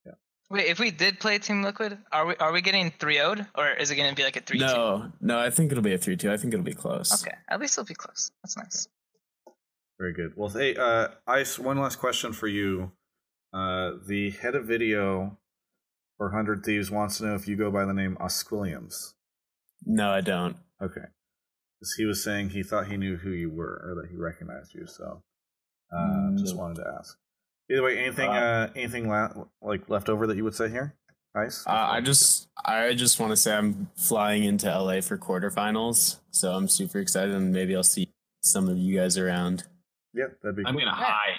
Yeah. 0.06 0.12
Wait, 0.50 0.66
if 0.66 0.78
we 0.78 0.90
did 0.90 1.20
play 1.20 1.38
Team 1.38 1.62
Liquid, 1.62 1.98
are 2.12 2.26
we 2.26 2.36
are 2.36 2.52
we 2.52 2.60
getting 2.60 2.90
3 2.98 3.14
0 3.14 3.46
or 3.56 3.70
is 3.72 3.90
it 3.90 3.96
going 3.96 4.10
to 4.10 4.14
be 4.14 4.22
like 4.22 4.36
a 4.36 4.40
3 4.40 4.58
2? 4.58 4.64
No, 4.64 5.12
no, 5.20 5.38
I 5.38 5.50
think 5.50 5.72
it'll 5.72 5.82
be 5.82 5.94
a 5.94 5.98
3 5.98 6.16
2. 6.16 6.32
I 6.32 6.36
think 6.36 6.54
it'll 6.54 6.64
be 6.64 6.72
close. 6.72 7.22
Okay, 7.22 7.36
at 7.48 7.60
least 7.60 7.78
it'll 7.78 7.88
be 7.88 7.94
close. 7.94 8.30
That's 8.42 8.56
nice. 8.56 8.88
Very 9.98 10.14
good. 10.14 10.32
Well, 10.34 10.48
hey, 10.48 10.74
uh, 10.76 11.08
Ice, 11.26 11.58
one 11.58 11.78
last 11.78 11.98
question 11.98 12.32
for 12.32 12.48
you. 12.48 12.92
Uh, 13.52 13.92
the 14.06 14.30
head 14.30 14.54
of 14.54 14.64
video 14.64 15.36
for 16.16 16.28
100 16.28 16.64
Thieves 16.64 16.90
wants 16.90 17.18
to 17.18 17.26
know 17.26 17.34
if 17.34 17.46
you 17.46 17.56
go 17.56 17.70
by 17.70 17.84
the 17.84 17.92
name 17.92 18.16
Osquilliams. 18.20 19.14
No, 19.84 20.10
I 20.10 20.20
don't. 20.20 20.56
Okay. 20.82 21.04
Because 21.80 21.94
he 21.94 22.04
was 22.04 22.22
saying 22.22 22.50
he 22.50 22.62
thought 22.62 22.88
he 22.88 22.96
knew 22.96 23.16
who 23.16 23.30
you 23.30 23.50
were 23.50 23.80
or 23.84 23.94
that 24.00 24.10
he 24.10 24.16
recognized 24.16 24.74
you. 24.74 24.86
So 24.86 25.22
uh, 25.92 25.96
mm. 25.96 26.38
just 26.38 26.56
wanted 26.56 26.82
to 26.82 26.94
ask. 26.98 27.16
Either 27.70 27.82
way, 27.82 27.98
anything 27.98 28.28
uh, 28.28 28.70
anything 28.76 29.08
la- 29.08 29.32
like 29.62 29.88
left 29.88 30.08
over 30.08 30.26
that 30.26 30.36
you 30.36 30.44
would 30.44 30.54
say 30.54 30.68
here? 30.68 30.94
Ice. 31.36 31.64
Uh, 31.66 31.70
I 31.70 32.00
just 32.00 32.48
I 32.64 32.94
just 32.94 33.20
want 33.20 33.30
to 33.30 33.36
say 33.36 33.54
I'm 33.54 33.88
flying 33.96 34.42
into 34.42 34.66
LA 34.66 35.00
for 35.00 35.16
quarterfinals, 35.16 36.18
so 36.32 36.52
I'm 36.52 36.66
super 36.66 36.98
excited, 36.98 37.32
and 37.32 37.52
maybe 37.52 37.76
I'll 37.76 37.84
see 37.84 38.12
some 38.42 38.68
of 38.68 38.76
you 38.76 38.96
guys 38.96 39.16
around. 39.16 39.64
Yeah, 40.12 40.24
that'd 40.42 40.56
be. 40.56 40.64
I'm 40.66 40.74
cool. 40.74 40.84
gonna 40.84 40.96
hide. 40.96 41.36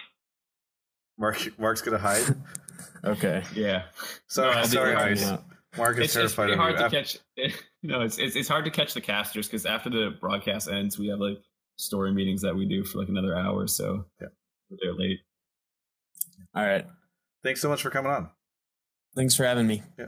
Mark, 1.17 1.59
Mark's 1.59 1.81
gonna 1.81 1.97
hide. 1.97 2.23
okay. 3.03 3.43
Yeah. 3.53 3.83
Sorry, 4.27 4.55
No, 4.55 4.63
sorry, 4.63 4.95
Ice. 4.95 5.21
Yeah. 5.21 5.37
Mark 5.77 5.97
is 5.97 6.03
It's, 6.03 6.15
it's 6.15 6.35
terrified 6.35 6.35
pretty 6.35 6.53
of 6.53 6.59
hard 6.59 6.71
you. 6.73 6.77
to 6.79 6.85
Af- 6.85 6.91
catch. 6.91 7.17
No, 7.83 8.01
it's, 8.01 8.19
it's 8.19 8.35
it's 8.35 8.47
hard 8.47 8.65
to 8.65 8.71
catch 8.71 8.93
the 8.93 9.01
casters 9.01 9.47
because 9.47 9.65
after 9.65 9.89
the 9.89 10.11
broadcast 10.21 10.69
ends, 10.69 10.99
we 10.99 11.07
have 11.07 11.19
like 11.19 11.39
story 11.77 12.13
meetings 12.13 12.41
that 12.43 12.55
we 12.55 12.67
do 12.67 12.83
for 12.83 12.99
like 12.99 13.09
another 13.09 13.35
hour. 13.35 13.65
So 13.67 14.05
Yeah. 14.21 14.27
they're 14.81 14.93
late. 14.93 15.19
All 16.53 16.63
right. 16.65 16.85
Thanks 17.43 17.59
so 17.61 17.69
much 17.69 17.81
for 17.81 17.89
coming 17.89 18.11
on. 18.11 18.29
Thanks 19.15 19.35
for 19.35 19.45
having 19.45 19.65
me. 19.65 19.81
Yeah. 19.97 20.07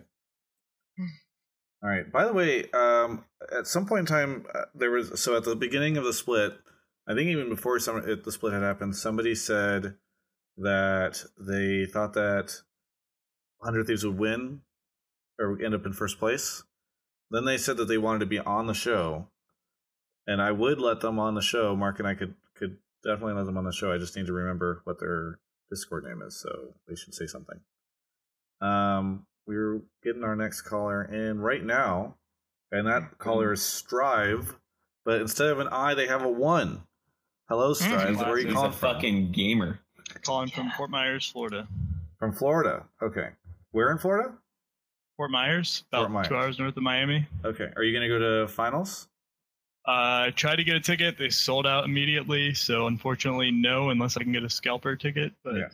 All 1.82 1.89
right. 1.89 2.11
By 2.11 2.26
the 2.26 2.34
way, 2.34 2.70
um, 2.72 3.26
at 3.57 3.66
some 3.68 3.86
point 3.88 4.01
in 4.01 4.05
time, 4.05 4.45
uh, 4.53 4.66
there 4.76 4.91
was 4.91 5.20
so 5.20 5.36
at 5.36 5.43
the 5.43 5.55
beginning 5.55 5.97
of 5.97 6.03
the 6.03 6.14
split, 6.14 6.53
I 7.07 7.14
think 7.16 7.30
even 7.30 7.49
before 7.49 7.80
some 7.80 7.97
it, 8.07 8.24
the 8.24 8.32
split 8.32 8.53
had 8.53 8.61
happened, 8.61 8.95
somebody 8.95 9.34
said 9.36 9.95
that 10.57 11.24
they 11.39 11.86
thought 11.86 12.14
that 12.14 12.61
Hundred 13.64 13.88
Thieves 13.88 14.05
would 14.05 14.18
win 14.20 14.61
or 15.39 15.61
end 15.63 15.73
up 15.73 15.86
in 15.86 15.93
first 15.93 16.19
place. 16.19 16.63
Then 17.31 17.45
they 17.45 17.57
said 17.57 17.77
that 17.77 17.86
they 17.86 17.97
wanted 17.97 18.19
to 18.19 18.25
be 18.25 18.39
on 18.39 18.67
the 18.67 18.73
show, 18.73 19.27
and 20.27 20.41
I 20.41 20.51
would 20.51 20.79
let 20.79 21.01
them 21.01 21.19
on 21.19 21.36
the 21.36 21.41
show. 21.41 21.75
Mark 21.75 21.99
and 21.99 22.07
I 22.07 22.13
could 22.13 22.36
could 22.55 22.77
definitely 23.03 23.34
let 23.34 23.45
them 23.45 23.57
on 23.57 23.65
the 23.65 23.71
show. 23.71 23.91
I 23.91 23.97
just 23.97 24.15
need 24.15 24.27
to 24.27 24.34
remember 24.34 24.81
what 24.84 24.99
their 24.99 25.39
Discord 25.69 26.03
name 26.03 26.21
is, 26.21 26.39
so 26.39 26.75
they 26.88 26.95
should 26.95 27.13
say 27.15 27.25
something. 27.25 27.59
Um, 28.61 29.25
we're 29.47 29.81
getting 30.03 30.23
our 30.23 30.36
next 30.36 30.61
caller 30.61 31.03
in 31.03 31.39
right 31.41 31.63
now, 31.63 32.15
and 32.71 32.88
that 32.88 33.17
caller 33.17 33.51
is 33.53 33.61
Strive, 33.61 34.55
but 35.03 35.19
instead 35.19 35.47
of 35.49 35.59
an 35.59 35.67
I, 35.69 35.95
they 35.95 36.07
have 36.07 36.23
a 36.23 36.29
one. 36.29 36.84
Hello, 37.49 37.73
Strive. 37.73 38.17
Where 38.17 38.29
are 38.29 38.39
you 38.39 38.53
calling 38.53 38.69
a 38.69 38.73
from? 38.73 38.95
fucking 38.95 39.31
gamer. 39.31 39.79
Calling 40.21 40.49
from 40.49 40.71
Fort 40.77 40.89
Myers, 40.91 41.27
Florida. 41.27 41.67
From 42.19 42.31
Florida. 42.31 42.84
Okay. 43.01 43.29
Where 43.71 43.91
in 43.91 43.97
Florida? 43.97 44.36
Fort 45.18 45.32
Myers, 45.32 45.84
about 45.91 46.01
Fort 46.03 46.11
Myers. 46.11 46.28
two 46.28 46.36
hours 46.36 46.59
north 46.59 46.76
of 46.78 46.84
Miami. 46.84 47.28
Okay. 47.45 47.70
Are 47.76 47.84
you 47.84 47.91
going 47.97 48.09
to 48.09 48.20
go 48.20 48.20
to 48.43 48.47
finals? 48.47 49.07
Uh, 49.88 50.28
I 50.28 50.34
tried 50.36 50.55
to 50.57 50.64
get 50.64 50.76
a 50.76 50.80
ticket. 50.80 51.18
They 51.18 51.30
sold 51.30 51.68
out 51.68 51.86
immediately. 51.86 52.53
So 52.53 52.88
unfortunately, 52.88 53.51
no, 53.51 53.89
unless 53.89 54.18
I 54.18 54.24
can 54.24 54.32
get 54.32 54.43
a 54.43 54.49
scalper 54.49 54.95
ticket. 54.95 55.34
But 55.43 55.55
Yeah. 55.55 55.68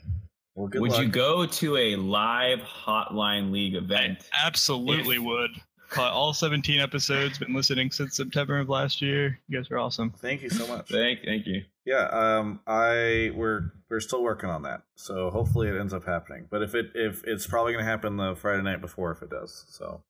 Well, 0.56 0.68
good 0.68 0.82
Would 0.82 0.92
luck. 0.92 1.02
you 1.02 1.08
go 1.08 1.46
to 1.46 1.78
a 1.78 1.96
live 1.96 2.60
Hotline 2.60 3.52
League 3.52 3.76
I 3.76 3.78
event? 3.78 4.28
absolutely 4.44 5.16
If- 5.16 5.22
would. 5.24 5.52
Caught 5.90 6.12
all 6.12 6.34
17 6.34 6.80
episodes. 6.80 7.40
Been 7.40 7.54
listening 7.54 7.90
since 7.90 8.16
September 8.16 8.60
of 8.60 8.70
last 8.70 9.02
year. 9.02 9.40
You 9.48 9.58
guys 9.58 9.72
are 9.72 9.80
awesome. 9.80 10.12
Thank 10.12 10.44
you 10.44 10.50
so 10.50 10.68
much. 10.68 10.88
Thank, 10.88 11.22
thank 11.26 11.48
you. 11.48 11.64
Yeah, 11.86 12.04
um, 12.12 12.60
I 12.68 13.32
we're 13.34 13.72
we're 13.90 14.00
still 14.00 14.22
working 14.22 14.50
on 14.52 14.62
that, 14.64 14.84
so 14.96 15.32
hopefully 15.32 15.68
it 15.68 15.80
ends 15.80 15.92
up 15.92 16.06
happening. 16.06 16.46
But 16.52 16.62
if 16.62 16.76
it 16.76 16.92
if 16.94 17.24
it's 17.26 17.48
probably 17.48 17.74
going 17.74 17.84
to 17.84 17.90
happen 17.90 18.18
the 18.18 18.36
Friday 18.36 18.62
night 18.62 18.82
before, 18.82 19.12
if 19.12 19.24
it 19.24 19.32
does, 19.32 19.66
so 19.70 20.04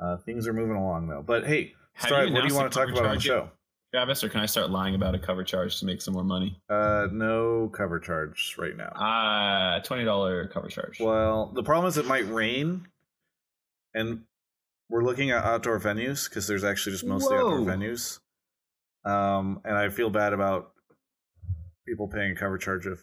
uh, 0.00 0.16
things 0.16 0.48
are 0.48 0.52
moving 0.52 0.74
along 0.74 1.06
though. 1.06 1.22
But 1.22 1.46
hey, 1.46 1.74
Have 1.92 2.08
Strive, 2.08 2.32
what 2.32 2.42
do 2.42 2.48
you 2.48 2.54
want 2.56 2.72
to 2.72 2.76
talk 2.76 2.88
about 2.88 3.06
on 3.06 3.14
the 3.14 3.20
show? 3.20 3.50
Travis, 3.94 4.24
or 4.24 4.28
can 4.28 4.40
I 4.40 4.46
start 4.46 4.70
lying 4.70 4.96
about 4.96 5.14
a 5.14 5.18
cover 5.18 5.44
charge 5.44 5.78
to 5.78 5.86
make 5.86 6.02
some 6.02 6.14
more 6.14 6.24
money? 6.24 6.60
Uh, 6.68 7.06
no 7.12 7.70
cover 7.72 8.00
charge 8.00 8.56
right 8.58 8.76
now. 8.76 8.88
Uh 8.88 9.80
twenty 9.80 10.04
dollar 10.04 10.48
cover 10.48 10.68
charge. 10.68 10.98
Well, 10.98 11.52
the 11.54 11.62
problem 11.62 11.88
is 11.88 11.96
it 11.96 12.06
might 12.06 12.28
rain, 12.28 12.88
and 13.94 14.24
we're 14.88 15.04
looking 15.04 15.30
at 15.30 15.44
outdoor 15.44 15.78
venues 15.78 16.28
because 16.28 16.46
there's 16.46 16.64
actually 16.64 16.92
just 16.92 17.04
mostly 17.04 17.36
outdoor 17.36 17.60
venues. 17.60 18.20
Um, 19.04 19.60
and 19.64 19.76
I 19.76 19.88
feel 19.88 20.10
bad 20.10 20.32
about 20.32 20.72
people 21.86 22.08
paying 22.08 22.32
a 22.32 22.34
cover 22.34 22.58
charge 22.58 22.86
if 22.86 23.00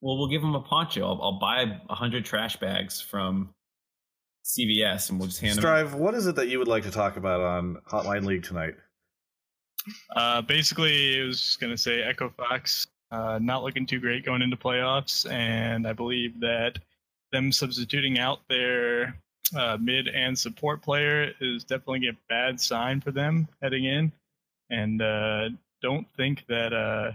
Well, 0.00 0.18
we'll 0.18 0.28
give 0.28 0.42
them 0.42 0.54
a 0.54 0.62
poncho. 0.62 1.04
I'll, 1.04 1.20
I'll 1.22 1.38
buy 1.38 1.64
a 1.88 1.94
hundred 1.94 2.24
trash 2.24 2.56
bags 2.56 3.00
from 3.00 3.54
CVS, 4.44 5.10
and 5.10 5.18
we'll 5.18 5.28
just 5.28 5.40
hand 5.40 5.56
them. 5.56 5.62
Strive. 5.62 5.94
What 5.94 6.14
is 6.14 6.26
it 6.26 6.36
that 6.36 6.48
you 6.48 6.58
would 6.58 6.68
like 6.68 6.84
to 6.84 6.90
talk 6.90 7.16
about 7.16 7.40
on 7.40 7.76
Hotline 7.90 8.24
League 8.24 8.42
tonight? 8.42 8.74
Uh, 10.14 10.42
basically, 10.42 11.18
it 11.18 11.24
was 11.24 11.40
just 11.40 11.60
going 11.60 11.72
to 11.72 11.78
say 11.78 12.02
Echo 12.02 12.32
Fox 12.36 12.86
uh, 13.10 13.38
not 13.40 13.62
looking 13.62 13.86
too 13.86 14.00
great 14.00 14.24
going 14.24 14.42
into 14.42 14.56
playoffs, 14.56 15.30
and 15.30 15.86
I 15.86 15.92
believe 15.92 16.40
that 16.40 16.78
them 17.32 17.52
substituting 17.52 18.18
out 18.18 18.40
their 18.48 19.16
uh, 19.56 19.76
mid 19.80 20.08
and 20.08 20.38
support 20.38 20.82
player 20.82 21.32
is 21.40 21.64
definitely 21.64 22.08
a 22.08 22.16
bad 22.28 22.60
sign 22.60 23.00
for 23.00 23.10
them 23.10 23.48
heading 23.62 23.84
in, 23.84 24.12
and 24.70 25.02
uh, 25.02 25.48
don't 25.82 26.06
think 26.16 26.44
that 26.48 26.72
uh, 26.72 27.12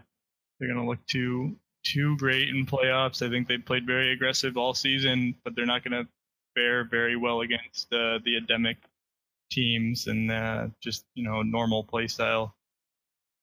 they're 0.60 0.70
going 0.70 0.82
to 0.82 0.90
look 0.90 1.06
too 1.08 1.56
too 1.84 2.18
great 2.18 2.50
in 2.50 2.66
playoffs. 2.66 3.26
I 3.26 3.30
think 3.30 3.48
they 3.48 3.58
played 3.58 3.86
very 3.86 4.12
aggressive 4.12 4.58
all 4.58 4.74
season, 4.74 5.36
but 5.44 5.56
they're 5.56 5.66
not 5.66 5.84
going 5.84 6.04
to 6.04 6.10
fare 6.56 6.84
very 6.84 7.16
well 7.16 7.42
against 7.42 7.94
uh, 7.94 8.20
the 8.26 8.38
endemic 8.38 8.78
teams 9.52 10.08
and 10.08 10.32
uh, 10.32 10.68
just 10.82 11.06
you 11.14 11.24
know 11.24 11.42
normal 11.44 11.84
play 11.84 12.08
style. 12.08 12.56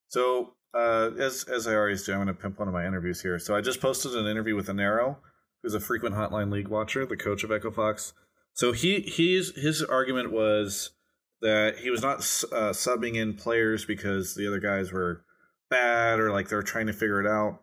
So, 0.09 0.55
uh, 0.75 1.11
as 1.19 1.45
as 1.45 1.67
I 1.67 1.77
always 1.77 2.05
do, 2.05 2.13
I'm 2.13 2.19
going 2.19 2.29
to 2.29 2.35
pimp 2.35 2.59
one 2.59 2.69
of 2.69 2.75
my 2.75 2.87
interviews 2.87 3.23
here. 3.23 3.39
So, 3.39 3.55
I 3.55 3.61
just 3.61 3.81
posted 3.81 4.15
an 4.15 4.27
interview 4.27 4.57
with 4.57 4.67
Anero, 4.67 5.17
who's 5.63 5.75
a 5.75 5.81
frequent 5.81 6.15
Hotline 6.15 6.53
League 6.53 6.69
watcher, 6.69 7.07
the 7.07 7.17
coach 7.17 7.45
of 7.45 7.53
Echo 7.53 7.71
Fox. 7.71 8.13
So 8.55 8.73
he 8.73 9.01
he's 9.01 9.57
his 9.57 9.83
argument 9.83 10.33
was 10.33 10.91
that 11.41 11.79
he 11.79 11.91
was 11.91 12.03
not 12.03 12.19
uh, 12.19 12.73
subbing 12.73 13.17
in 13.17 13.35
players 13.35 13.85
because 13.85 14.35
the 14.35 14.47
other 14.47 14.61
guys 14.61 14.93
were 14.93 15.25
bad 15.71 16.21
or 16.21 16.31
like 16.31 16.49
they're 16.49 16.63
trying 16.63 16.87
to 16.87 16.93
figure 16.93 17.21
it 17.21 17.27
out. 17.27 17.63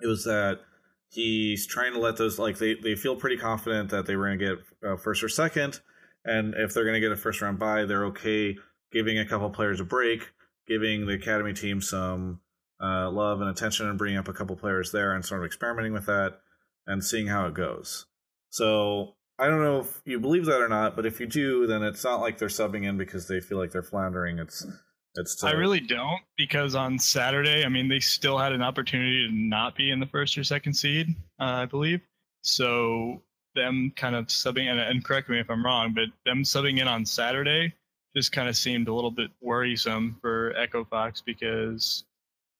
It 0.00 0.06
was 0.06 0.24
that 0.24 0.60
he's 1.08 1.66
trying 1.66 1.92
to 1.92 1.98
let 1.98 2.16
those 2.16 2.38
like 2.38 2.58
they 2.58 2.74
they 2.74 2.94
feel 2.94 3.16
pretty 3.16 3.36
confident 3.36 3.90
that 3.90 4.06
they 4.06 4.16
were 4.16 4.26
going 4.26 4.38
to 4.38 4.56
get 4.56 4.90
uh, 4.90 4.96
first 4.96 5.22
or 5.22 5.28
second, 5.28 5.80
and 6.24 6.54
if 6.54 6.72
they're 6.72 6.84
going 6.84 6.94
to 6.94 7.00
get 7.00 7.12
a 7.12 7.16
first 7.16 7.42
round 7.42 7.58
bye, 7.58 7.84
they're 7.84 8.06
okay 8.06 8.56
giving 8.92 9.18
a 9.18 9.26
couple 9.26 9.50
players 9.50 9.80
a 9.80 9.84
break 9.84 10.30
giving 10.66 11.06
the 11.06 11.14
academy 11.14 11.52
team 11.52 11.80
some 11.80 12.40
uh, 12.82 13.10
love 13.10 13.40
and 13.40 13.50
attention 13.50 13.88
and 13.88 13.98
bringing 13.98 14.18
up 14.18 14.28
a 14.28 14.32
couple 14.32 14.56
players 14.56 14.92
there 14.92 15.14
and 15.14 15.24
sort 15.24 15.40
of 15.40 15.46
experimenting 15.46 15.92
with 15.92 16.06
that 16.06 16.38
and 16.86 17.04
seeing 17.04 17.26
how 17.26 17.46
it 17.46 17.54
goes. 17.54 18.06
So 18.50 19.14
I 19.38 19.48
don't 19.48 19.62
you 20.04 20.20
believe 20.20 20.46
that 20.46 20.60
or 20.60 20.68
not, 20.68 20.96
but 20.96 21.06
if 21.06 21.20
you 21.20 21.26
do, 21.26 21.66
then 21.66 21.82
it's 21.82 22.04
not 22.04 22.20
like 22.20 22.38
they're 22.38 22.48
subbing 22.48 22.84
in 22.84 22.96
because 22.96 23.26
they 23.26 23.40
feel 23.40 23.58
like 23.58 23.70
they're 23.70 23.82
floundering. 23.82 24.38
It's 24.38 24.66
it's. 25.14 25.36
To, 25.36 25.46
I 25.46 25.52
really 25.52 25.80
don't 25.80 26.20
because 26.36 26.74
on 26.74 26.98
Saturday, 26.98 27.64
I 27.64 27.68
mean, 27.68 27.88
they 27.88 28.00
still 28.00 28.38
had 28.38 28.52
an 28.52 28.62
opportunity 28.62 29.26
to 29.26 29.34
not 29.34 29.76
be 29.76 29.90
in 29.90 30.00
the 30.00 30.06
first 30.06 30.36
or 30.36 30.44
second 30.44 30.74
seed, 30.74 31.14
uh, 31.40 31.44
I 31.44 31.66
believe. 31.66 32.00
So 32.42 33.22
them 33.54 33.92
kind 33.96 34.14
of 34.14 34.26
subbing, 34.26 34.70
and, 34.70 34.78
and 34.78 35.04
correct 35.04 35.28
me 35.28 35.40
if 35.40 35.50
I'm 35.50 35.64
wrong, 35.64 35.94
but 35.94 36.04
them 36.26 36.42
subbing 36.42 36.80
in 36.80 36.88
on 36.88 37.06
Saturday 37.06 37.72
just 38.16 38.32
kind 38.32 38.48
of 38.48 38.56
seemed 38.56 38.88
a 38.88 38.94
little 38.94 39.10
bit 39.10 39.30
worrisome 39.40 40.16
for 40.20 40.54
Echo 40.56 40.84
Fox 40.84 41.20
because, 41.20 42.04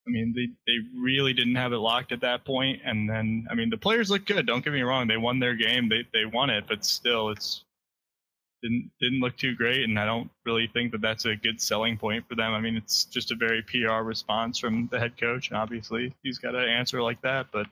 I 0.07 0.11
mean, 0.11 0.35
they, 0.37 0.49
they 0.67 0.79
really 0.99 1.33
didn't 1.33 1.55
have 1.55 1.73
it 1.73 1.79
locked 1.79 2.13
at 2.13 2.21
that 2.21 2.45
point. 2.45 2.83
And 2.85 3.09
then, 3.09 3.47
I 3.51 3.55
mean, 3.55 3.71
the 3.71 3.79
players 3.79 4.11
look 4.11 4.27
good. 4.27 4.47
Don't 4.47 4.63
get 4.63 4.73
me 4.73 4.83
wrong; 4.83 5.09
they 5.09 5.17
won 5.17 5.39
their 5.39 5.55
game. 5.55 5.89
They 5.89 6.07
they 6.13 6.27
won 6.27 6.51
it, 6.51 6.65
but 6.69 6.85
still, 6.85 7.31
it's 7.31 7.65
didn't 8.63 8.91
didn't 9.01 9.21
look 9.21 9.37
too 9.37 9.55
great. 9.55 9.85
And 9.85 9.99
I 9.99 10.05
don't 10.05 10.31
really 10.45 10.69
think 10.73 10.93
that 10.93 11.01
that's 11.01 11.25
a 11.25 11.37
good 11.37 11.61
selling 11.61 11.97
point 11.97 12.29
for 12.29 12.35
them. 12.35 12.53
I 12.53 12.61
mean, 12.61 12.77
it's 12.77 13.05
just 13.05 13.31
a 13.31 13.35
very 13.35 13.63
PR 13.63 14.03
response 14.03 14.59
from 14.59 14.89
the 14.93 14.99
head 14.99 15.17
coach, 15.19 15.49
and 15.49 15.57
obviously 15.57 16.15
he's 16.23 16.39
got 16.39 16.53
to 16.53 16.59
answer 16.59 17.03
like 17.03 17.23
that. 17.23 17.47
But 17.51 17.67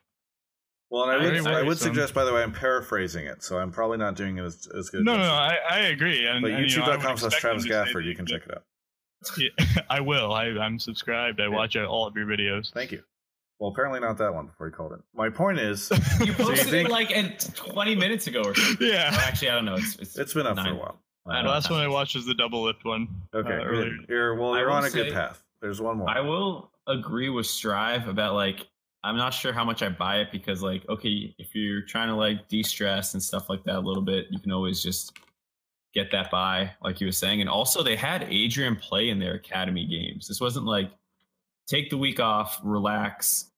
Well, 0.90 1.04
and 1.04 1.12
I 1.12 1.16
would, 1.16 1.42
Very 1.42 1.56
I 1.56 1.62
would 1.62 1.78
suggest, 1.78 2.14
by 2.14 2.24
the 2.24 2.32
way, 2.32 2.42
I'm 2.42 2.52
paraphrasing 2.52 3.26
it, 3.26 3.42
so 3.42 3.58
I'm 3.58 3.72
probably 3.72 3.98
not 3.98 4.14
doing 4.16 4.38
it 4.38 4.44
as, 4.44 4.68
as 4.74 4.88
good. 4.90 5.04
no, 5.04 5.12
as 5.12 5.18
no, 5.18 5.24
no, 5.24 5.32
I, 5.32 5.58
I 5.70 5.78
agree. 5.80 6.26
And, 6.26 6.42
But 6.42 6.52
and, 6.52 6.70
you 6.70 6.78
know, 6.78 6.84
I 6.84 6.88
would 6.90 7.00
youtube.com 7.00 7.18
slash 7.18 7.40
Travis 7.40 7.64
them 7.64 7.72
to 7.72 7.86
say 7.86 7.92
Gafford, 7.92 8.04
you 8.04 8.14
can 8.14 8.26
check 8.26 8.42
it 8.46 8.54
out. 8.54 8.64
Yeah, 9.38 9.48
I 9.90 10.00
will. 10.00 10.32
I, 10.32 10.46
I'm 10.46 10.78
subscribed. 10.78 11.40
I 11.40 11.48
watch 11.48 11.76
uh, 11.76 11.84
all 11.86 12.06
of 12.06 12.16
your 12.16 12.26
videos. 12.26 12.72
Thank 12.72 12.92
you. 12.92 13.02
Well, 13.58 13.70
apparently 13.70 14.00
not 14.00 14.18
that 14.18 14.34
one 14.34 14.46
before 14.46 14.66
he 14.66 14.72
called 14.72 14.92
it. 14.92 14.98
My 15.14 15.30
point 15.30 15.60
is, 15.60 15.90
You 16.24 16.32
posted 16.32 16.68
think- 16.68 16.88
it 16.88 16.92
like 16.92 17.16
at 17.16 17.48
20 17.54 17.94
minutes 17.94 18.26
ago 18.26 18.42
or 18.44 18.54
something. 18.54 18.88
Yeah. 18.88 19.10
Well, 19.10 19.20
actually, 19.20 19.50
I 19.50 19.54
don't 19.54 19.64
know. 19.66 19.74
It's 19.76 19.96
it's, 19.96 20.18
it's 20.18 20.34
been 20.34 20.46
up 20.46 20.58
for 20.58 20.68
a 20.70 20.74
while. 20.74 20.98
I 21.28 21.42
The 21.42 21.48
last 21.48 21.70
one 21.70 21.78
I 21.80 21.86
watched 21.86 22.16
was 22.16 22.26
the 22.26 22.34
Doublelift 22.34 22.84
one. 22.84 23.06
Okay, 23.32 23.48
uh, 23.48 23.58
you're, 23.58 23.64
earlier. 23.66 23.96
you're 24.08 24.34
well. 24.34 24.56
You're 24.58 24.70
on 24.70 24.84
a 24.84 24.90
good 24.90 25.12
path. 25.12 25.42
There's 25.60 25.80
one 25.80 25.98
more. 25.98 26.10
I 26.10 26.20
will 26.20 26.72
agree 26.88 27.28
with 27.28 27.46
Strive 27.46 28.08
about 28.08 28.34
like 28.34 28.66
I'm 29.04 29.16
not 29.16 29.32
sure 29.32 29.52
how 29.52 29.64
much 29.64 29.82
I 29.82 29.88
buy 29.88 30.16
it 30.18 30.32
because 30.32 30.62
like 30.64 30.84
okay, 30.88 31.32
if 31.38 31.54
you're 31.54 31.82
trying 31.82 32.08
to 32.08 32.16
like 32.16 32.48
de-stress 32.48 33.14
and 33.14 33.22
stuff 33.22 33.48
like 33.48 33.62
that 33.64 33.76
a 33.76 33.80
little 33.80 34.02
bit, 34.02 34.26
you 34.30 34.40
can 34.40 34.50
always 34.50 34.82
just 34.82 35.16
get 35.94 36.10
that 36.12 36.30
by, 36.30 36.70
like 36.82 37.00
you 37.00 37.06
was 37.06 37.18
saying. 37.18 37.40
And 37.40 37.50
also 37.50 37.82
they 37.82 37.96
had 37.96 38.24
Adrian 38.24 38.76
play 38.76 39.10
in 39.10 39.18
their 39.18 39.34
academy 39.34 39.86
games. 39.86 40.26
This 40.26 40.40
wasn't 40.40 40.66
like 40.66 40.90
take 41.66 41.90
the 41.90 41.98
week 41.98 42.20
off, 42.20 42.60
relax. 42.62 43.50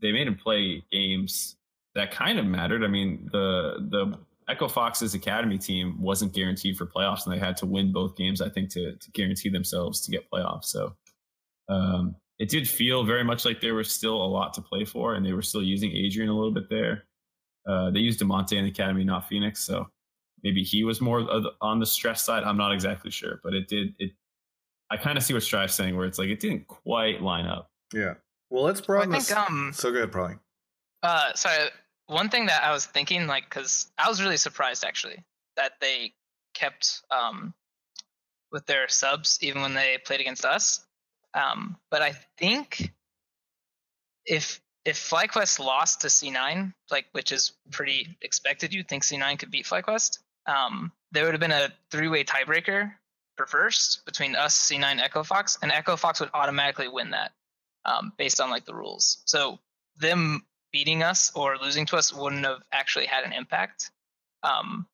They 0.00 0.12
made 0.12 0.26
him 0.26 0.36
play 0.36 0.84
games 0.90 1.56
that 1.94 2.10
kind 2.10 2.38
of 2.38 2.46
mattered. 2.46 2.84
I 2.84 2.88
mean, 2.88 3.28
the 3.32 3.86
the 3.90 4.18
Echo 4.48 4.68
Fox's 4.68 5.14
academy 5.14 5.56
team 5.56 6.00
wasn't 6.00 6.34
guaranteed 6.34 6.76
for 6.76 6.86
playoffs, 6.86 7.24
and 7.24 7.34
they 7.34 7.38
had 7.38 7.56
to 7.58 7.66
win 7.66 7.92
both 7.92 8.16
games, 8.16 8.42
I 8.42 8.50
think, 8.50 8.68
to, 8.70 8.94
to 8.94 9.10
guarantee 9.12 9.48
themselves 9.48 10.00
to 10.02 10.10
get 10.10 10.30
playoffs. 10.30 10.66
So 10.66 10.94
um, 11.68 12.14
it 12.38 12.50
did 12.50 12.68
feel 12.68 13.04
very 13.04 13.24
much 13.24 13.44
like 13.44 13.60
there 13.60 13.74
was 13.74 13.90
still 13.90 14.16
a 14.16 14.26
lot 14.26 14.52
to 14.54 14.60
play 14.60 14.84
for, 14.84 15.14
and 15.14 15.24
they 15.24 15.32
were 15.32 15.42
still 15.42 15.62
using 15.62 15.92
Adrian 15.92 16.28
a 16.28 16.34
little 16.34 16.52
bit 16.52 16.68
there. 16.68 17.04
Uh, 17.66 17.90
they 17.90 18.00
used 18.00 18.20
Damonte 18.20 18.52
in 18.52 18.64
the 18.64 18.70
academy, 18.70 19.04
not 19.04 19.28
Fenix, 19.28 19.60
so 19.64 19.88
maybe 20.44 20.62
he 20.62 20.84
was 20.84 21.00
more 21.00 21.26
on 21.60 21.80
the 21.80 21.86
stress 21.86 22.22
side. 22.22 22.44
I'm 22.44 22.56
not 22.56 22.72
exactly 22.72 23.10
sure, 23.10 23.40
but 23.42 23.54
it 23.54 23.66
did. 23.66 23.94
It 23.98 24.12
I 24.90 24.96
kind 24.96 25.18
of 25.18 25.24
see 25.24 25.34
what 25.34 25.42
Strive's 25.42 25.74
saying, 25.74 25.96
where 25.96 26.06
it's 26.06 26.18
like 26.18 26.28
it 26.28 26.38
didn't 26.38 26.68
quite 26.68 27.22
line 27.22 27.46
up. 27.46 27.70
Yeah. 27.92 28.14
Well, 28.50 28.64
let's 28.64 28.80
broaden 28.80 29.10
well, 29.10 29.18
I 29.18 29.22
think, 29.22 29.28
this. 29.28 29.50
Um, 29.50 29.72
so 29.74 29.90
good, 29.90 30.12
probably. 30.12 30.36
Uh, 31.02 31.32
sorry 31.34 31.70
one 32.06 32.28
thing 32.28 32.46
that 32.46 32.62
I 32.62 32.72
was 32.72 32.86
thinking, 32.86 33.26
like, 33.26 33.44
because 33.44 33.90
I 33.98 34.08
was 34.08 34.22
really 34.22 34.36
surprised 34.36 34.84
actually 34.84 35.24
that 35.56 35.72
they 35.80 36.12
kept 36.54 37.02
um, 37.10 37.54
with 38.52 38.66
their 38.66 38.88
subs 38.88 39.38
even 39.40 39.62
when 39.62 39.74
they 39.74 39.98
played 40.04 40.20
against 40.20 40.44
us. 40.44 40.84
Um, 41.32 41.76
but 41.90 42.02
I 42.02 42.14
think 42.38 42.92
if 44.26 44.60
if 44.84 44.98
FlyQuest 44.98 45.60
lost 45.60 46.02
to 46.02 46.08
C9, 46.08 46.74
like 46.90 47.06
which 47.12 47.32
is 47.32 47.52
pretty 47.70 48.16
expected, 48.20 48.74
you'd 48.74 48.88
think 48.88 49.02
C9 49.02 49.38
could 49.38 49.50
beat 49.50 49.64
FlyQuest. 49.64 50.18
Um, 50.46 50.92
there 51.12 51.24
would 51.24 51.34
have 51.34 51.40
been 51.40 51.52
a 51.52 51.72
three-way 51.90 52.24
tiebreaker 52.24 52.92
for 53.36 53.46
first 53.46 54.04
between 54.04 54.34
us, 54.36 54.70
C9, 54.70 55.00
Echo 55.00 55.22
Fox, 55.22 55.58
and 55.62 55.72
Echo 55.72 55.96
Fox 55.96 56.20
would 56.20 56.30
automatically 56.34 56.88
win 56.88 57.10
that 57.10 57.32
um, 57.84 58.12
based 58.16 58.40
on 58.40 58.50
like 58.50 58.64
the 58.64 58.74
rules. 58.74 59.22
So 59.24 59.58
them 59.96 60.44
beating 60.72 61.02
us 61.02 61.30
or 61.34 61.56
losing 61.58 61.86
to 61.86 61.96
us 61.96 62.12
wouldn't 62.12 62.44
have 62.44 62.62
actually 62.72 63.06
had 63.06 63.24
an 63.24 63.32
impact. 63.32 63.90
Um, 64.42 64.86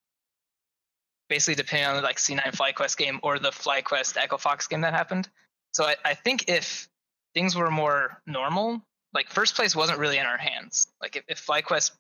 basically, 1.29 1.55
depending 1.55 1.89
on 1.89 2.03
like 2.03 2.17
C9 2.17 2.41
FlyQuest 2.41 2.97
game 2.97 3.21
or 3.23 3.39
the 3.39 3.51
FlyQuest 3.51 4.17
Echo 4.17 4.37
Fox 4.37 4.67
game 4.67 4.83
that 4.83 4.95
happened. 4.95 5.29
So 5.73 5.85
I, 5.85 5.97
I 6.05 6.15
think 6.15 6.49
if 6.49 6.89
things 7.35 7.57
were 7.57 7.71
more 7.71 8.21
normal, 8.27 8.83
like 9.15 9.29
first 9.29 9.57
place 9.57 9.75
wasn't 9.75 9.99
really 9.99 10.19
in 10.19 10.27
our 10.27 10.39
hands. 10.39 10.87
Like 11.01 11.17
if, 11.17 11.25
if 11.29 11.47
FlyQuest 11.47 11.93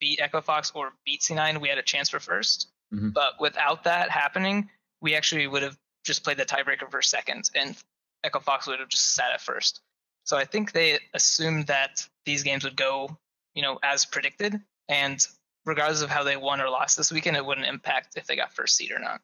beat 0.00 0.20
Echo 0.20 0.40
Fox 0.40 0.72
or 0.74 0.92
beat 1.04 1.20
C9, 1.20 1.60
we 1.60 1.68
had 1.68 1.78
a 1.78 1.82
chance 1.82 2.10
for 2.10 2.18
1st 2.18 2.66
mm-hmm. 2.92 3.10
But 3.10 3.34
without 3.40 3.84
that 3.84 4.10
happening, 4.10 4.68
we 5.00 5.14
actually 5.14 5.46
would 5.46 5.62
have 5.62 5.76
just 6.04 6.24
played 6.24 6.36
the 6.36 6.44
tiebreaker 6.44 6.90
for 6.90 7.02
seconds, 7.02 7.50
and 7.54 7.76
Echo 8.24 8.40
Fox 8.40 8.66
would 8.66 8.80
have 8.80 8.88
just 8.88 9.14
sat 9.14 9.32
at 9.32 9.40
first. 9.40 9.80
So 10.24 10.36
I 10.36 10.44
think 10.44 10.72
they 10.72 10.98
assumed 11.14 11.66
that 11.66 12.06
these 12.24 12.42
games 12.42 12.64
would 12.64 12.76
go, 12.76 13.16
you 13.54 13.62
know, 13.62 13.78
as 13.82 14.04
predicted, 14.04 14.60
and 14.88 15.24
regardless 15.64 16.02
of 16.02 16.10
how 16.10 16.22
they 16.22 16.36
won 16.36 16.60
or 16.60 16.68
lost 16.68 16.96
this 16.96 17.12
weekend, 17.12 17.36
it 17.36 17.44
wouldn't 17.44 17.66
impact 17.66 18.16
if 18.16 18.26
they 18.26 18.36
got 18.36 18.52
first 18.52 18.76
seed 18.76 18.92
or 18.92 18.98
not. 18.98 19.20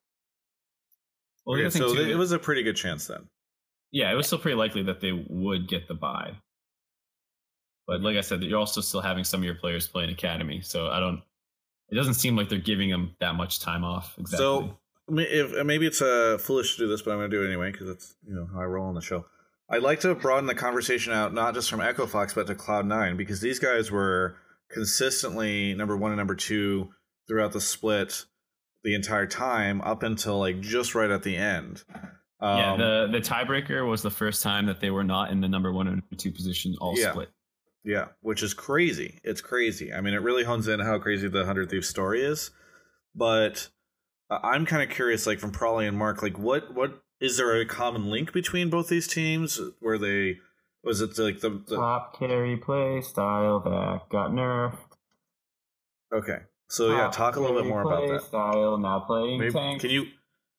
Well, 1.46 1.58
yeah, 1.58 1.68
so 1.68 1.94
too, 1.94 2.00
it 2.00 2.16
was 2.16 2.32
a 2.32 2.38
pretty 2.38 2.62
good 2.62 2.76
chance 2.76 3.06
then. 3.06 3.28
Yeah, 3.90 4.12
it 4.12 4.14
was 4.14 4.26
still 4.26 4.38
pretty 4.38 4.56
likely 4.56 4.82
that 4.82 5.00
they 5.00 5.12
would 5.12 5.66
get 5.68 5.88
the 5.88 5.94
bye. 5.94 6.32
But 7.86 8.02
like 8.02 8.18
I 8.18 8.20
said, 8.20 8.42
you're 8.42 8.58
also 8.58 8.82
still 8.82 9.00
having 9.00 9.24
some 9.24 9.40
of 9.40 9.44
your 9.44 9.54
players 9.54 9.86
play 9.86 10.04
in 10.04 10.10
academy, 10.10 10.60
so 10.60 10.88
I 10.88 11.00
don't. 11.00 11.22
It 11.90 11.94
doesn't 11.94 12.14
seem 12.14 12.36
like 12.36 12.48
they're 12.48 12.58
giving 12.58 12.90
them 12.90 13.14
that 13.20 13.34
much 13.34 13.60
time 13.60 13.84
off. 13.84 14.14
Exactly. 14.18 14.38
So 14.38 14.78
if 15.10 15.64
maybe 15.64 15.86
it's 15.86 16.02
uh, 16.02 16.38
foolish 16.40 16.76
to 16.76 16.82
do 16.82 16.88
this, 16.88 17.02
but 17.02 17.12
I'm 17.12 17.18
going 17.18 17.30
to 17.30 17.36
do 17.36 17.42
it 17.42 17.48
anyway 17.48 17.72
because 17.72 17.88
it's 17.88 18.14
you 18.26 18.34
know 18.34 18.48
how 18.52 18.60
I 18.60 18.64
roll 18.64 18.86
on 18.86 18.94
the 18.94 19.00
show. 19.00 19.24
I'd 19.70 19.82
like 19.82 20.00
to 20.00 20.14
broaden 20.14 20.46
the 20.46 20.54
conversation 20.54 21.12
out 21.12 21.34
not 21.34 21.54
just 21.54 21.68
from 21.68 21.80
Echo 21.80 22.06
Fox 22.06 22.34
but 22.34 22.46
to 22.46 22.54
Cloud 22.54 22.86
Nine 22.86 23.16
because 23.16 23.40
these 23.40 23.58
guys 23.58 23.90
were 23.90 24.36
consistently 24.70 25.74
number 25.74 25.96
one 25.96 26.10
and 26.10 26.18
number 26.18 26.34
two 26.34 26.90
throughout 27.26 27.52
the 27.52 27.60
split 27.60 28.24
the 28.84 28.94
entire 28.94 29.26
time 29.26 29.80
up 29.82 30.02
until 30.02 30.38
like 30.38 30.60
just 30.60 30.94
right 30.94 31.10
at 31.10 31.22
the 31.22 31.36
end. 31.36 31.84
Um, 32.40 32.58
yeah, 32.58 32.76
the 32.76 33.08
the 33.12 33.20
tiebreaker 33.20 33.88
was 33.88 34.02
the 34.02 34.10
first 34.10 34.42
time 34.42 34.66
that 34.66 34.80
they 34.80 34.90
were 34.90 35.04
not 35.04 35.30
in 35.30 35.40
the 35.40 35.48
number 35.48 35.72
one 35.72 35.86
and 35.86 35.96
number 35.96 36.16
two 36.16 36.32
position 36.32 36.76
all 36.80 36.94
yeah. 36.96 37.10
split. 37.10 37.30
Yeah, 37.84 38.06
which 38.20 38.42
is 38.42 38.54
crazy. 38.54 39.20
It's 39.24 39.40
crazy. 39.40 39.92
I 39.92 40.00
mean, 40.00 40.14
it 40.14 40.22
really 40.22 40.44
hones 40.44 40.68
in 40.68 40.80
how 40.80 40.98
crazy 40.98 41.28
the 41.28 41.44
Hundred 41.44 41.70
Thieves 41.70 41.88
story 41.88 42.22
is. 42.22 42.50
But 43.14 43.68
uh, 44.30 44.38
I'm 44.42 44.66
kind 44.66 44.82
of 44.82 44.94
curious, 44.94 45.26
like 45.26 45.38
from 45.38 45.52
Prolly 45.52 45.86
and 45.86 45.96
Mark, 45.96 46.22
like 46.22 46.38
what 46.38 46.74
what 46.74 47.02
is 47.20 47.36
there 47.36 47.60
a 47.60 47.66
common 47.66 48.10
link 48.10 48.32
between 48.32 48.70
both 48.70 48.88
these 48.88 49.06
teams? 49.06 49.60
Where 49.80 49.98
they 49.98 50.38
was 50.82 51.00
it 51.00 51.18
like 51.18 51.40
the, 51.40 51.62
the... 51.66 51.76
top 51.76 52.18
carry 52.18 52.56
play 52.56 53.00
style 53.00 53.60
that 53.60 54.08
got 54.10 54.30
nerfed? 54.30 54.78
Okay, 56.12 56.38
so 56.68 56.88
top 56.88 56.98
yeah, 56.98 57.10
talk 57.10 57.36
a 57.36 57.40
little 57.40 57.60
bit 57.60 57.68
more 57.68 57.82
about 57.82 58.08
that 58.08 58.22
style 58.22 58.78
now 58.78 59.00
playing 59.00 59.38
Maybe, 59.38 59.52
tank. 59.52 59.80
Can 59.80 59.90
you 59.90 60.04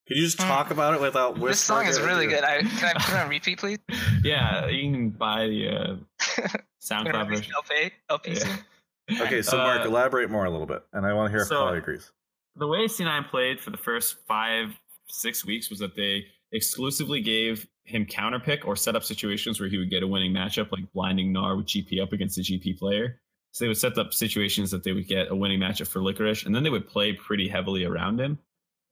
can 0.09 0.17
you 0.17 0.23
just 0.23 0.39
talk 0.39 0.71
about 0.71 0.95
it 0.95 1.01
without 1.01 1.39
This 1.39 1.59
song 1.59 1.85
is 1.85 2.01
really 2.01 2.25
good. 2.25 2.43
I, 2.43 2.61
can 2.61 2.95
I 2.95 2.99
put 2.99 3.13
it 3.13 3.19
on 3.19 3.29
repeat, 3.29 3.59
please? 3.59 3.77
yeah, 4.23 4.67
you 4.67 4.91
can 4.91 5.09
buy 5.11 5.45
the 5.45 5.67
uh, 5.69 6.47
SoundCloud 6.81 7.29
version. 7.29 7.53
LP, 7.55 7.91
LP 8.09 8.33
yeah. 8.33 8.57
Okay, 9.21 9.41
so 9.41 9.57
Mark, 9.57 9.81
uh, 9.81 9.87
elaborate 9.87 10.29
more 10.29 10.45
a 10.45 10.51
little 10.51 10.67
bit, 10.67 10.83
and 10.93 11.05
I 11.05 11.13
want 11.13 11.27
to 11.27 11.31
hear 11.31 11.41
if 11.41 11.47
so, 11.47 11.67
agrees. 11.69 12.11
The 12.55 12.67
way 12.67 12.85
C9 12.85 13.27
played 13.29 13.59
for 13.59 13.71
the 13.71 13.77
first 13.77 14.17
five, 14.27 14.79
six 15.07 15.43
weeks 15.43 15.69
was 15.69 15.79
that 15.79 15.95
they 15.95 16.25
exclusively 16.51 17.21
gave 17.21 17.67
him 17.83 18.05
counterpick 18.05 18.65
or 18.65 18.75
set 18.75 18.95
up 18.95 19.03
situations 19.03 19.59
where 19.59 19.67
he 19.67 19.77
would 19.77 19.89
get 19.89 20.03
a 20.03 20.07
winning 20.07 20.31
matchup, 20.31 20.71
like 20.71 20.91
blinding 20.93 21.33
Gnar 21.33 21.57
with 21.57 21.65
GP 21.65 22.01
up 22.01 22.13
against 22.13 22.37
a 22.37 22.41
GP 22.41 22.77
player. 22.77 23.19
So 23.51 23.65
they 23.65 23.67
would 23.67 23.77
set 23.77 23.97
up 23.97 24.13
situations 24.13 24.69
that 24.71 24.83
they 24.83 24.91
would 24.91 25.07
get 25.07 25.31
a 25.31 25.35
winning 25.35 25.59
matchup 25.59 25.87
for 25.87 25.99
Licorice, 25.99 26.45
and 26.45 26.53
then 26.53 26.63
they 26.63 26.69
would 26.69 26.87
play 26.87 27.13
pretty 27.13 27.47
heavily 27.47 27.83
around 27.83 28.19
him. 28.19 28.37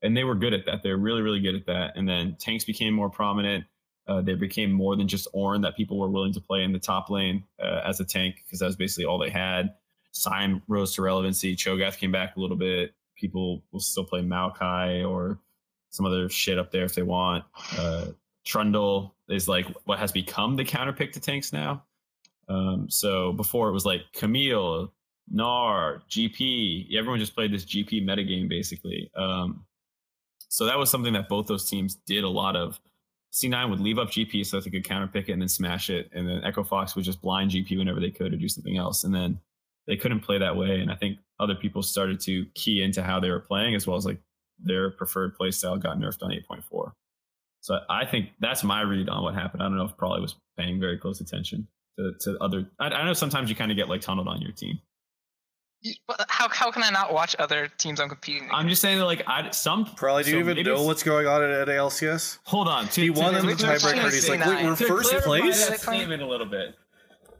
And 0.02 0.16
they 0.16 0.24
were 0.24 0.34
good 0.34 0.54
at 0.54 0.66
that. 0.66 0.82
They're 0.82 0.96
really, 0.96 1.22
really 1.22 1.40
good 1.40 1.54
at 1.54 1.66
that. 1.66 1.96
And 1.96 2.08
then 2.08 2.36
tanks 2.38 2.64
became 2.64 2.94
more 2.94 3.10
prominent. 3.10 3.64
Uh, 4.08 4.22
they 4.22 4.34
became 4.34 4.72
more 4.72 4.96
than 4.96 5.06
just 5.06 5.32
Ornn 5.34 5.62
that 5.62 5.76
people 5.76 5.98
were 5.98 6.08
willing 6.08 6.32
to 6.32 6.40
play 6.40 6.64
in 6.64 6.72
the 6.72 6.78
top 6.78 7.10
lane 7.10 7.44
uh, 7.62 7.82
as 7.84 8.00
a 8.00 8.04
tank 8.04 8.42
because 8.44 8.60
that 8.60 8.66
was 8.66 8.76
basically 8.76 9.04
all 9.04 9.18
they 9.18 9.30
had. 9.30 9.74
Syme 10.12 10.62
rose 10.66 10.94
to 10.94 11.02
relevancy. 11.02 11.54
Cho'Gath 11.54 11.98
came 11.98 12.10
back 12.10 12.36
a 12.36 12.40
little 12.40 12.56
bit. 12.56 12.94
People 13.16 13.62
will 13.70 13.80
still 13.80 14.04
play 14.04 14.20
Maokai 14.20 15.08
or 15.08 15.38
some 15.90 16.06
other 16.06 16.28
shit 16.28 16.58
up 16.58 16.70
there 16.70 16.84
if 16.84 16.94
they 16.94 17.02
want. 17.02 17.44
Uh, 17.76 18.06
Trundle 18.44 19.14
is 19.28 19.46
like 19.46 19.66
what 19.84 19.98
has 19.98 20.10
become 20.10 20.56
the 20.56 20.64
counter 20.64 20.92
pick 20.92 21.12
to 21.12 21.20
tanks 21.20 21.52
now. 21.52 21.84
Um, 22.48 22.88
so 22.88 23.32
before 23.32 23.68
it 23.68 23.72
was 23.72 23.84
like 23.84 24.00
Camille, 24.14 24.90
Gnar, 25.32 26.00
GP. 26.10 26.94
Everyone 26.96 27.18
just 27.18 27.34
played 27.34 27.52
this 27.52 27.64
GP 27.64 28.04
metagame 28.04 28.48
basically. 28.48 29.10
Um, 29.14 29.64
so 30.48 30.64
that 30.64 30.78
was 30.78 30.90
something 30.90 31.12
that 31.12 31.28
both 31.28 31.46
those 31.46 31.68
teams 31.68 31.96
did 32.06 32.24
a 32.24 32.28
lot 32.28 32.56
of. 32.56 32.80
C9 33.32 33.70
would 33.70 33.80
leave 33.80 33.98
up 33.98 34.08
GP 34.08 34.46
so 34.46 34.56
that 34.56 34.64
they 34.64 34.70
could 34.70 34.88
counter 34.88 35.06
pick 35.06 35.28
it 35.28 35.32
and 35.32 35.42
then 35.42 35.48
smash 35.48 35.90
it. 35.90 36.10
And 36.12 36.28
then 36.28 36.42
Echo 36.44 36.64
Fox 36.64 36.96
would 36.96 37.04
just 37.04 37.20
blind 37.20 37.50
GP 37.50 37.76
whenever 37.76 38.00
they 38.00 38.10
could 38.10 38.32
or 38.32 38.36
do 38.36 38.48
something 38.48 38.76
else. 38.76 39.04
And 39.04 39.14
then 39.14 39.38
they 39.86 39.96
couldn't 39.96 40.20
play 40.20 40.38
that 40.38 40.56
way. 40.56 40.80
And 40.80 40.90
I 40.90 40.94
think 40.94 41.18
other 41.38 41.54
people 41.54 41.82
started 41.82 42.20
to 42.20 42.46
key 42.54 42.82
into 42.82 43.02
how 43.02 43.20
they 43.20 43.30
were 43.30 43.40
playing 43.40 43.74
as 43.74 43.86
well 43.86 43.96
as 43.96 44.06
like 44.06 44.20
their 44.58 44.90
preferred 44.90 45.34
play 45.34 45.50
style 45.50 45.76
got 45.76 45.98
nerfed 45.98 46.22
on 46.22 46.30
8.4. 46.30 46.92
So 47.60 47.78
I 47.90 48.04
think 48.06 48.30
that's 48.40 48.64
my 48.64 48.80
read 48.80 49.08
on 49.08 49.22
what 49.22 49.34
happened. 49.34 49.62
I 49.62 49.66
don't 49.66 49.76
know 49.76 49.84
if 49.84 49.96
Prolly 49.96 50.20
was 50.20 50.36
paying 50.56 50.80
very 50.80 50.96
close 50.96 51.20
attention 51.20 51.66
to, 51.98 52.12
to 52.20 52.38
other. 52.40 52.66
I, 52.78 52.86
I 52.86 53.04
know 53.04 53.12
sometimes 53.12 53.50
you 53.50 53.56
kind 53.56 53.70
of 53.70 53.76
get 53.76 53.88
like 53.88 54.00
tunneled 54.00 54.28
on 54.28 54.40
your 54.40 54.52
team. 54.52 54.78
How 56.28 56.48
how 56.48 56.70
can 56.70 56.82
I 56.82 56.90
not 56.90 57.12
watch 57.12 57.36
other 57.38 57.68
teams 57.78 58.00
I'm 58.00 58.08
competing? 58.08 58.42
Against? 58.42 58.54
I'm 58.54 58.68
just 58.68 58.82
saying 58.82 58.98
that 58.98 59.04
like 59.04 59.22
I 59.26 59.50
some 59.50 59.84
probably 59.84 60.24
do 60.24 60.30
so 60.30 60.36
you 60.36 60.50
even 60.50 60.64
know 60.64 60.82
what's 60.82 61.02
going 61.02 61.26
on 61.26 61.42
at, 61.42 61.50
at 61.50 61.68
ALCS? 61.68 62.38
Hold 62.44 62.68
on, 62.68 62.88
to, 62.88 63.00
he 63.00 63.10
won 63.10 63.34
in 63.34 63.46
the 63.46 63.52
tiebreaker. 63.52 64.12
He's 64.12 64.28
like, 64.28 64.44
wait, 64.44 64.64
we're 64.64 64.76
first 64.76 65.12
place. 65.24 65.80
Statement 65.80 66.22
a 66.22 66.26
little 66.26 66.46
bit 66.46 66.74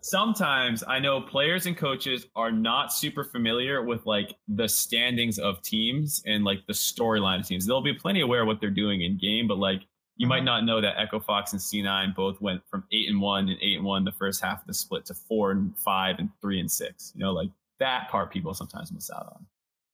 sometimes 0.01 0.83
I 0.87 0.99
know 0.99 1.21
players 1.21 1.67
and 1.67 1.77
coaches 1.77 2.27
are 2.37 2.51
not 2.53 2.93
super 2.93 3.25
familiar 3.25 3.83
with 3.83 4.05
like 4.07 4.35
the 4.49 4.69
standings 4.69 5.39
of 5.39 5.63
teams 5.63 6.23
and 6.27 6.45
like 6.45 6.67
the 6.67 6.73
storyline 6.73 7.41
of 7.41 7.47
teams. 7.47 7.67
They'll 7.67 7.83
be 7.83 7.95
plenty 7.95 8.21
aware 8.21 8.43
of 8.43 8.47
what 8.47 8.61
they're 8.61 8.71
doing 8.71 9.03
in 9.03 9.19
game, 9.19 9.49
but 9.49 9.59
like 9.59 9.83
you 10.17 10.27
might 10.27 10.45
not 10.45 10.65
know 10.65 10.81
that 10.81 10.99
Echo 10.99 11.21
Fox 11.21 11.53
and 11.53 11.61
C9 11.61 12.15
both 12.15 12.41
went 12.41 12.63
from 12.69 12.85
eight 12.93 13.09
and 13.09 13.21
one 13.21 13.49
and 13.49 13.59
eight 13.63 13.77
and 13.77 13.85
one 13.85 14.05
the 14.05 14.13
first 14.13 14.43
half 14.43 14.61
of 14.61 14.67
the 14.67 14.75
split 14.75 15.05
to 15.07 15.15
four 15.15 15.53
and 15.53 15.77
five 15.79 16.17
and 16.19 16.29
three 16.41 16.59
and 16.59 16.71
six. 16.71 17.13
You 17.15 17.25
know, 17.25 17.33
like 17.33 17.51
that 17.81 18.09
part 18.11 18.31
people 18.31 18.55
sometimes 18.55 18.93
miss 18.93 19.11
out 19.11 19.27
on. 19.35 19.47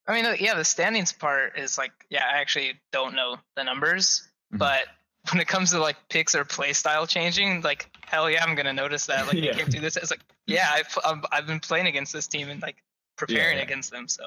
I 0.06 0.12
mean, 0.12 0.36
yeah, 0.38 0.54
the 0.54 0.64
standings 0.64 1.12
part 1.12 1.58
is 1.58 1.78
like, 1.78 1.92
yeah, 2.10 2.24
I 2.30 2.38
actually 2.38 2.74
don't 2.92 3.14
know 3.14 3.36
the 3.56 3.64
numbers, 3.64 4.28
mm-hmm. 4.52 4.58
but 4.58 4.84
when 5.32 5.40
it 5.40 5.48
comes 5.48 5.70
to 5.70 5.80
like 5.80 5.96
picks 6.08 6.34
or 6.34 6.44
play 6.44 6.72
style 6.72 7.06
changing, 7.06 7.62
like 7.62 7.90
hell 8.06 8.30
yeah, 8.30 8.44
I'm 8.44 8.54
gonna 8.54 8.72
notice 8.72 9.06
that. 9.06 9.26
Like 9.26 9.36
yeah. 9.36 9.42
you 9.42 9.52
can't 9.52 9.70
do 9.70 9.80
this. 9.80 9.96
It's 9.96 10.10
like 10.10 10.20
yeah, 10.46 10.68
I've 10.70 11.26
I've 11.32 11.46
been 11.46 11.60
playing 11.60 11.86
against 11.86 12.12
this 12.12 12.26
team 12.26 12.48
and 12.48 12.60
like 12.60 12.76
preparing 13.16 13.56
yeah, 13.56 13.62
yeah. 13.62 13.62
against 13.62 13.90
them. 13.90 14.08
So, 14.08 14.24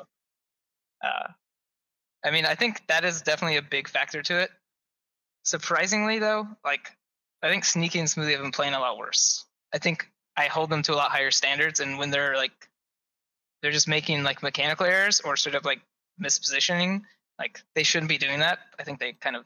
uh, 1.04 1.28
I 2.26 2.32
mean, 2.32 2.46
I 2.46 2.56
think 2.56 2.82
that 2.88 3.06
is 3.06 3.22
definitely 3.22 3.58
a 3.58 3.62
big 3.62 3.88
factor 3.88 4.22
to 4.24 4.40
it. 4.40 4.50
Surprisingly 5.44 6.20
though, 6.20 6.48
like 6.66 6.92
I 7.44 7.50
think 7.50 7.66
Sneaky 7.66 8.00
and 8.00 8.08
Smoothie 8.08 8.32
have 8.32 8.42
been 8.42 8.52
playing 8.52 8.74
a 8.74 8.80
lot 8.80 8.98
worse. 8.98 9.46
I 9.74 9.78
think 9.78 10.10
I 10.36 10.46
hold 10.46 10.70
them 10.70 10.82
to 10.84 10.94
a 10.94 10.96
lot 10.96 11.12
higher 11.12 11.32
standards, 11.32 11.80
and 11.80 12.00
when 12.00 12.10
they're 12.10 12.36
like 12.36 12.66
they're 13.68 13.73
just 13.73 13.89
making 13.89 14.23
like 14.23 14.41
mechanical 14.41 14.85
errors 14.85 15.19
or 15.19 15.35
sort 15.35 15.53
of 15.53 15.65
like 15.65 15.81
mispositioning. 16.23 17.02
Like 17.38 17.61
they 17.76 17.84
shouldn't 17.84 18.07
be 18.07 18.18
doing 18.18 18.39
that. 18.39 18.60
I 18.80 18.84
think 18.84 18.98
they 18.98 19.11
kind 19.11 19.35
of 19.35 19.44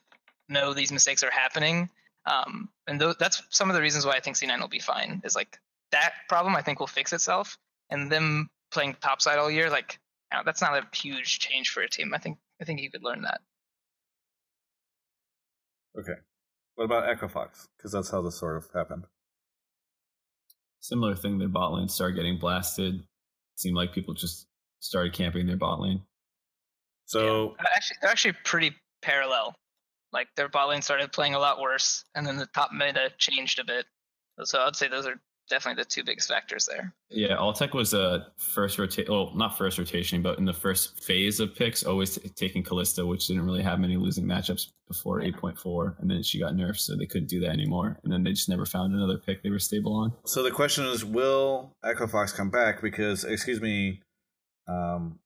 know 0.48 0.76
these 0.76 0.91
mistakes 0.91 1.23
are 1.23 1.31
happening. 1.31 1.89
Um, 2.27 2.69
and 2.85 2.99
th- 2.99 3.15
that's 3.18 3.41
some 3.49 3.72
of 3.72 3.76
the 3.76 3.81
reasons 3.81 4.06
why 4.06 4.11
I 4.11 4.19
think 4.19 4.38
C9 4.38 4.60
will 4.60 4.68
be 4.68 4.77
fine. 4.77 5.23
Is 5.26 5.35
like 5.35 5.57
that 5.91 6.14
problem 6.30 6.56
I 6.56 6.61
think 6.61 6.80
will 6.80 6.85
fix 6.85 7.14
itself, 7.14 7.57
and 7.89 8.11
them 8.11 8.48
playing 8.69 8.95
topside 9.02 9.39
all 9.39 9.49
year, 9.49 9.72
like 9.72 9.98
you 10.31 10.38
know, 10.38 10.43
that's 10.45 10.61
not 10.61 10.77
a 10.77 10.85
huge 10.95 11.39
change 11.39 11.72
for 11.72 11.81
a 11.81 11.89
team. 11.89 12.14
I 12.14 12.19
think 12.19 12.38
I 12.61 12.65
think 12.65 12.80
you 12.80 12.91
could 12.91 13.03
learn 13.03 13.23
that. 13.23 13.41
Okay. 15.98 16.19
What 16.76 16.85
about 16.85 17.10
Echo 17.10 17.27
Fox? 17.27 17.68
Because 17.76 17.91
that's 17.91 18.11
how 18.11 18.22
this 18.22 18.38
sort 18.38 18.57
of 18.57 18.68
happened. 18.72 19.06
Similar 20.80 21.15
thing. 21.15 21.39
Their 21.39 21.49
bot 21.49 21.73
lane 21.73 21.89
started 21.89 22.18
getting 22.18 22.38
blasted. 22.38 23.02
It 23.62 23.70
seemed 23.70 23.76
like 23.76 23.94
people 23.94 24.16
just 24.16 24.48
started 24.80 25.14
camping 25.14 25.46
their 25.46 25.56
bot 25.56 25.80
lane. 25.80 26.02
So 27.06 27.54
yeah. 27.60 27.64
Uh, 27.64 27.70
actually, 27.76 27.98
they're 28.02 28.10
actually 28.10 28.34
pretty 28.44 28.76
parallel. 29.04 29.54
Like 30.12 30.30
their 30.36 30.50
bot 30.50 30.70
lane 30.70 30.82
started 30.82 31.12
playing 31.12 31.36
a 31.36 31.40
lot 31.40 31.62
worse, 31.62 32.04
and 32.16 32.26
then 32.26 32.38
the 32.38 32.48
top 32.56 32.72
meta 32.74 33.12
changed 33.20 33.60
a 33.60 33.64
bit. 33.64 33.86
So 34.46 34.62
I'd 34.62 34.76
say 34.76 34.88
those 34.88 35.06
are 35.06 35.22
definitely 35.52 35.84
the 35.84 35.88
two 35.88 36.03
biggest 36.03 36.30
factors 36.30 36.65
there. 36.65 36.94
Yeah, 37.10 37.36
Altec 37.36 37.73
was 37.73 37.94
a 37.94 38.28
first 38.38 38.80
rotation, 38.80 39.11
well, 39.11 39.32
not 39.36 39.57
first 39.57 39.78
rotation, 39.78 40.22
but 40.22 40.40
in 40.40 40.45
the 40.45 40.53
first 40.53 41.03
phase 41.03 41.40
of 41.40 41.53
picks, 41.53 41.84
always 41.84 42.18
t- 42.18 42.30
taking 42.30 42.64
Kalista, 42.64 43.07
which 43.07 43.28
didn't 43.28 43.45
really 43.45 43.61
have 43.61 43.80
many 43.80 43.98
losing 43.98 44.26
matchups 44.26 44.69
before 44.88 45.22
8.4, 45.22 45.99
and 45.99 46.10
then 46.10 46.23
she 46.23 46.40
got 46.40 46.53
nerfed, 46.53 46.80
so 46.80 46.95
they 46.95 47.06
couldn't 47.06 47.30
do 47.30 47.41
that 47.41 47.49
anymore. 47.49 47.99
And 48.03 48.11
then 48.11 48.23
they 48.23 48.32
just 48.32 48.49
never 48.49 48.65
found 48.65 48.95
another 48.95 49.18
pick 49.18 49.44
they 49.44 49.49
were 49.49 49.60
stable 49.60 49.94
on. 49.94 50.14
So 50.26 50.41
the 50.41 50.52
question 50.52 50.86
is, 50.86 51.06
will 51.06 51.76
Echo 51.84 52.07
Fox 52.07 52.32
come 52.32 52.49
back? 52.49 52.82
Because, 52.82 53.26
excuse 53.26 53.61
me, 53.61 54.02
um, 54.68 55.19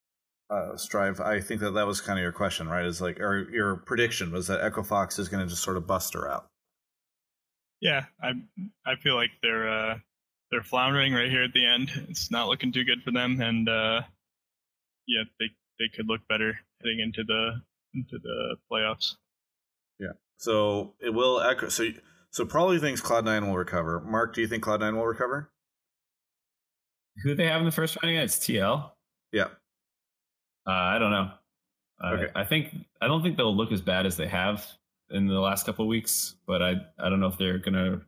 uh, 0.50 0.76
Strive, 0.76 1.22
I 1.22 1.40
think 1.40 1.62
that 1.62 1.72
that 1.72 1.88
was 1.88 2.02
kind 2.02 2.20
of 2.20 2.24
your 2.24 2.32
question, 2.32 2.68
right? 2.68 2.86
Is 2.86 3.00
like, 3.00 3.20
or 3.20 3.50
your 3.52 3.78
prediction 3.78 4.32
was 4.32 4.48
that 4.48 4.62
Echo 4.62 4.84
Fox 4.84 5.20
is 5.20 5.30
going 5.30 5.44
to 5.44 5.50
just 5.50 5.64
sort 5.64 5.78
of 5.78 5.88
bust 5.88 6.14
her 6.14 6.30
out. 6.30 6.48
Yeah, 7.82 8.06
I 8.22 8.32
I 8.86 8.96
feel 8.96 9.16
like 9.16 9.32
they're 9.42 9.70
uh, 9.70 9.98
they're 10.52 10.64
floundering 10.64 11.14
right 11.14 11.30
here 11.30 11.44
at 11.44 11.54
the 11.54 11.66
end. 11.66 11.92
It's 12.10 12.32
not 12.32 12.48
looking 12.48 12.72
too 12.72 12.84
good 12.84 13.02
for 13.04 13.12
them, 13.12 13.42
and 13.42 13.68
uh, 13.68 14.02
yeah, 15.08 15.24
they 15.40 15.48
they 15.80 15.86
could 15.96 16.08
look 16.08 16.22
better 16.28 16.60
heading 16.82 17.00
into 17.00 17.24
the 17.26 17.62
into 17.94 18.18
the 18.22 18.56
playoffs. 18.72 19.16
Yeah. 20.00 20.14
So 20.38 20.94
it 21.00 21.14
will 21.14 21.42
echo. 21.42 21.70
So 21.70 21.86
so 22.32 22.46
Prolly 22.46 22.80
thinks 22.80 23.02
Cloud 23.02 23.26
Nine 23.26 23.48
will 23.48 23.58
recover. 23.58 24.02
Mark, 24.02 24.34
do 24.36 24.42
you 24.42 24.48
think 24.48 24.64
Cloud 24.64 24.82
Nine 24.82 24.96
will 24.96 25.06
recover? 25.06 25.52
Who 27.24 27.30
do 27.30 27.36
they 27.36 27.48
have 27.48 27.62
in 27.62 27.66
the 27.66 27.72
first 27.72 27.98
round 28.02 28.12
again? 28.12 28.26
It's 28.26 28.38
TL. 28.38 28.92
Yeah. 29.32 29.48
Uh, 30.68 30.72
I 30.72 31.00
don't 31.00 31.12
know. 31.12 31.32
Uh, 32.04 32.08
okay. 32.10 32.32
I 32.36 32.44
think 32.44 32.76
I 33.02 33.08
don't 33.08 33.24
think 33.24 33.38
they'll 33.38 33.56
look 33.56 33.72
as 33.72 33.82
bad 33.82 34.06
as 34.06 34.18
they 34.18 34.28
have 34.28 34.66
in 35.10 35.28
the 35.28 35.40
last 35.40 35.66
couple 35.66 35.88
weeks, 35.88 36.36
but 36.46 36.62
I 36.62 36.74
I 37.00 37.10
don't 37.10 37.20
know 37.20 37.28
if 37.28 37.38
they're 37.38 37.60
gonna. 37.60 38.02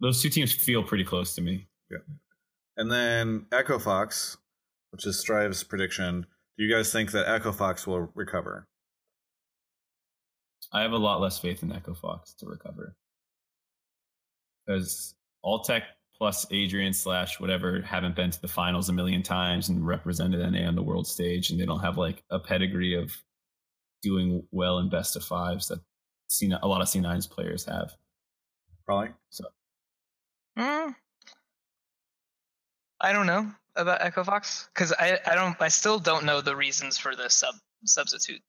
Those 0.00 0.22
two 0.22 0.30
teams 0.30 0.52
feel 0.52 0.82
pretty 0.82 1.04
close 1.04 1.34
to 1.34 1.42
me. 1.42 1.66
Yeah. 1.90 1.98
And 2.76 2.90
then 2.90 3.46
Echo 3.52 3.78
Fox, 3.78 4.36
which 4.90 5.06
is 5.06 5.18
Strive's 5.18 5.62
prediction. 5.62 6.26
Do 6.56 6.64
you 6.64 6.74
guys 6.74 6.92
think 6.92 7.12
that 7.12 7.28
Echo 7.28 7.52
Fox 7.52 7.86
will 7.86 8.10
recover? 8.14 8.66
I 10.72 10.82
have 10.82 10.92
a 10.92 10.98
lot 10.98 11.20
less 11.20 11.38
faith 11.38 11.62
in 11.62 11.72
Echo 11.72 11.94
Fox 11.94 12.32
to 12.34 12.46
recover 12.46 12.94
because 14.66 15.14
Altec 15.44 15.82
plus 16.16 16.46
Adrian 16.50 16.92
slash 16.92 17.40
whatever 17.40 17.80
haven't 17.80 18.14
been 18.14 18.30
to 18.30 18.40
the 18.40 18.48
finals 18.48 18.88
a 18.88 18.92
million 18.92 19.22
times 19.22 19.68
and 19.68 19.86
represented 19.86 20.40
NA 20.52 20.68
on 20.68 20.76
the 20.76 20.82
world 20.82 21.06
stage, 21.06 21.50
and 21.50 21.58
they 21.58 21.64
don't 21.64 21.80
have 21.80 21.96
like 21.96 22.22
a 22.30 22.38
pedigree 22.38 22.94
of 22.94 23.12
doing 24.02 24.46
well 24.50 24.78
in 24.78 24.88
best 24.88 25.16
of 25.16 25.24
fives 25.24 25.68
that 25.68 25.80
C- 26.28 26.52
a 26.62 26.68
lot 26.68 26.82
of 26.82 26.88
C9's 26.88 27.26
players 27.26 27.64
have. 27.64 27.92
Prolly. 28.86 29.10
So. 29.30 29.46
Mm. 30.58 30.94
I 33.00 33.12
don't 33.12 33.26
know 33.26 33.50
about 33.76 34.02
Echo 34.02 34.24
Fox 34.24 34.68
because 34.74 34.92
I, 34.92 35.18
I 35.26 35.34
don't 35.34 35.56
I 35.60 35.68
still 35.68 35.98
don't 35.98 36.24
know 36.24 36.40
the 36.40 36.56
reasons 36.56 36.98
for 36.98 37.16
the 37.16 37.30
sub 37.30 37.54
substitute 37.84 38.42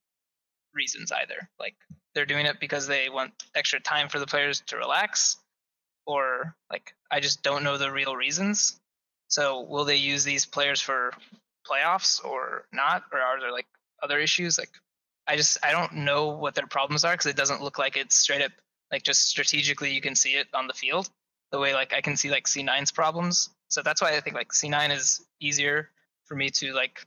reasons 0.74 1.12
either. 1.12 1.48
Like 1.58 1.74
they're 2.14 2.26
doing 2.26 2.46
it 2.46 2.60
because 2.60 2.86
they 2.86 3.08
want 3.08 3.32
extra 3.54 3.80
time 3.80 4.08
for 4.08 4.18
the 4.18 4.26
players 4.26 4.62
to 4.66 4.76
relax, 4.76 5.36
or 6.06 6.54
like 6.70 6.94
I 7.10 7.20
just 7.20 7.42
don't 7.42 7.64
know 7.64 7.78
the 7.78 7.90
real 7.90 8.14
reasons. 8.14 8.78
So 9.28 9.62
will 9.62 9.84
they 9.84 9.96
use 9.96 10.24
these 10.24 10.44
players 10.44 10.80
for 10.80 11.12
playoffs 11.66 12.22
or 12.22 12.66
not, 12.72 13.04
or 13.12 13.20
are 13.20 13.40
there 13.40 13.52
like 13.52 13.66
other 14.02 14.18
issues? 14.18 14.58
Like 14.58 14.70
I 15.26 15.36
just 15.36 15.58
I 15.62 15.72
don't 15.72 15.94
know 15.94 16.28
what 16.28 16.54
their 16.54 16.66
problems 16.66 17.04
are 17.04 17.12
because 17.12 17.26
it 17.26 17.36
doesn't 17.36 17.62
look 17.62 17.78
like 17.78 17.96
it's 17.96 18.16
straight 18.16 18.42
up 18.42 18.52
like 18.90 19.02
just 19.02 19.26
strategically 19.28 19.94
you 19.94 20.02
can 20.02 20.14
see 20.14 20.32
it 20.32 20.48
on 20.52 20.66
the 20.66 20.74
field 20.74 21.08
the 21.52 21.58
way 21.58 21.74
like 21.74 21.92
I 21.92 22.00
can 22.00 22.16
see 22.16 22.30
like 22.30 22.46
C9's 22.46 22.90
problems. 22.90 23.50
So 23.68 23.82
that's 23.82 24.02
why 24.02 24.16
I 24.16 24.20
think 24.20 24.34
like 24.34 24.48
C9 24.48 24.90
is 24.90 25.24
easier 25.40 25.90
for 26.24 26.34
me 26.34 26.50
to 26.50 26.72
like 26.72 27.06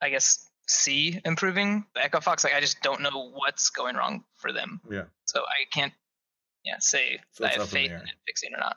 I 0.00 0.10
guess 0.10 0.48
see 0.68 1.18
improving. 1.24 1.84
The 1.94 2.04
Echo 2.04 2.20
Fox 2.20 2.44
like 2.44 2.54
I 2.54 2.60
just 2.60 2.80
don't 2.82 3.00
know 3.00 3.30
what's 3.30 3.70
going 3.70 3.96
wrong 3.96 4.22
for 4.36 4.52
them. 4.52 4.80
Yeah. 4.88 5.04
So 5.24 5.40
I 5.40 5.64
can't 5.72 5.92
yeah 6.64 6.76
say 6.78 7.18
so 7.32 7.46
I 7.46 7.48
have 7.48 7.68
faith 7.68 7.90
in, 7.90 7.96
in 7.96 8.02
it 8.02 8.14
fixing 8.26 8.54
or 8.54 8.58
not. 8.58 8.76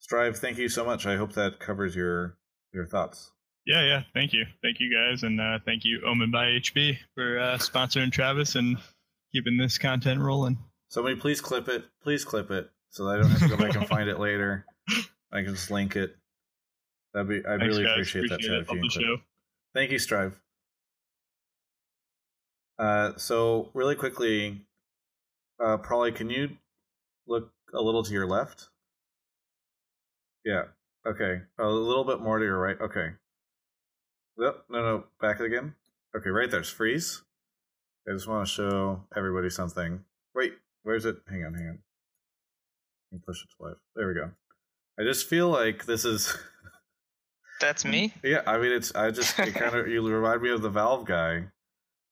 Strive, 0.00 0.38
thank 0.38 0.56
you 0.58 0.68
so 0.68 0.84
much. 0.84 1.04
I 1.06 1.16
hope 1.16 1.32
that 1.32 1.60
covers 1.60 1.94
your 1.94 2.38
your 2.72 2.86
thoughts. 2.86 3.32
Yeah, 3.66 3.82
yeah. 3.82 4.02
Thank 4.14 4.32
you. 4.32 4.44
Thank 4.62 4.76
you 4.78 4.94
guys. 4.94 5.24
And 5.24 5.40
uh, 5.40 5.58
thank 5.64 5.84
you, 5.84 6.00
Omen 6.06 6.30
by 6.30 6.44
HP, 6.44 6.98
for 7.16 7.40
uh, 7.40 7.58
sponsoring 7.58 8.12
Travis 8.12 8.54
and 8.54 8.76
keeping 9.32 9.56
this 9.56 9.76
content 9.76 10.20
rolling. 10.20 10.56
Somebody 10.88 11.16
please 11.16 11.40
clip 11.40 11.68
it. 11.68 11.84
Please 12.00 12.24
clip 12.24 12.52
it 12.52 12.70
so 12.90 13.08
I 13.08 13.16
don't 13.16 13.30
have 13.30 13.40
to 13.40 13.48
go 13.48 13.56
back 13.56 13.74
and 13.74 13.86
find 13.88 14.08
it 14.08 14.18
later. 14.18 14.64
I 15.32 15.42
can 15.42 15.54
just 15.54 15.70
link 15.70 15.96
it. 15.96 16.16
That'd 17.12 17.28
be 17.28 17.46
I 17.46 17.54
really 17.54 17.84
appreciate, 17.84 18.26
appreciate 18.26 18.66
that. 18.66 18.76
It. 18.76 18.92
Show. 18.92 19.18
Thank 19.74 19.90
you, 19.90 19.98
Strive. 19.98 20.40
Uh, 22.78 23.12
so 23.16 23.70
really 23.74 23.94
quickly, 23.94 24.66
uh, 25.62 25.78
Prolly 25.78 26.12
can 26.12 26.28
you 26.28 26.50
look 27.26 27.50
a 27.72 27.80
little 27.80 28.02
to 28.02 28.12
your 28.12 28.26
left? 28.26 28.68
Yeah. 30.44 30.64
Okay. 31.06 31.40
A 31.58 31.66
little 31.66 32.04
bit 32.04 32.20
more 32.20 32.38
to 32.38 32.44
your 32.44 32.58
right. 32.58 32.80
Okay. 32.80 33.08
Yep. 34.38 34.64
No, 34.68 34.82
no. 34.82 35.04
Back 35.20 35.40
again. 35.40 35.74
Okay, 36.16 36.30
right 36.30 36.50
there's 36.50 36.70
freeze. 36.70 37.22
I 38.08 38.12
just 38.12 38.28
want 38.28 38.46
to 38.46 38.52
show 38.52 39.02
everybody 39.16 39.50
something. 39.50 40.04
Wait, 40.34 40.54
where's 40.82 41.04
it? 41.04 41.16
Hang 41.28 41.44
on, 41.44 41.54
hang 41.54 41.68
on. 41.68 41.78
Push 43.24 43.42
it 43.42 43.48
to 43.56 43.68
life. 43.68 43.78
There 43.94 44.08
we 44.08 44.14
go. 44.14 44.30
I 44.98 45.04
just 45.04 45.28
feel 45.28 45.48
like 45.48 45.86
this 45.86 46.04
is. 46.04 46.36
That's 47.60 47.84
me. 47.84 48.12
Yeah, 48.22 48.42
I 48.46 48.58
mean, 48.58 48.72
it's. 48.72 48.94
I 48.94 49.10
just 49.10 49.38
it 49.38 49.54
kind 49.54 49.74
of 49.74 49.88
you 49.88 50.06
remind 50.06 50.42
me 50.42 50.50
of 50.50 50.62
the 50.62 50.70
Valve 50.70 51.06
guy 51.06 51.44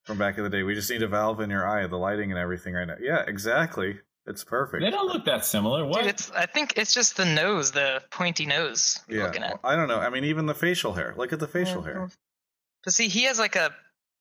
from 0.05 0.19
back 0.19 0.39
in 0.39 0.45
the 0.45 0.51
day. 0.51 0.63
We 0.63 0.75
just 0.75 0.91
need 0.91 1.03
a 1.03 1.09
valve 1.09 1.41
in 1.41 1.51
your 1.51 1.67
eye, 1.67 1.87
the 1.87 1.97
lighting 1.97 2.31
and 2.31 2.39
everything 2.39 2.75
right 2.75 2.87
now. 2.87 2.97
Yeah, 3.01 3.25
exactly. 3.27 3.99
It's 4.27 4.45
perfect. 4.45 4.83
They 4.83 4.91
don't 4.91 5.07
look 5.07 5.25
that 5.27 5.45
similar. 5.45 5.85
What? 5.85 6.01
Dude, 6.01 6.11
it's, 6.11 6.31
I 6.31 6.47
think 6.47 6.75
it's 6.77 6.95
just 6.95 7.17
the 7.17 7.27
nose, 7.27 7.73
the 7.73 8.03
pointy 8.11 8.47
nose. 8.47 9.01
Yeah, 9.09 9.31
I 9.63 9.77
don't 9.77 9.89
know. 9.89 9.99
I 9.99 10.09
mean, 10.09 10.25
even 10.25 10.47
the 10.47 10.55
facial 10.55 10.95
hair. 10.95 11.15
Look 11.17 11.33
at 11.33 11.41
the 11.41 11.49
facial 11.49 11.83
yeah. 11.83 11.87
hair. 11.87 11.95
Mm-hmm. 11.97 12.15
But 12.85 12.95
see, 12.95 13.09
he 13.09 13.25
has 13.25 13.39
like 13.39 13.57
a 13.57 13.71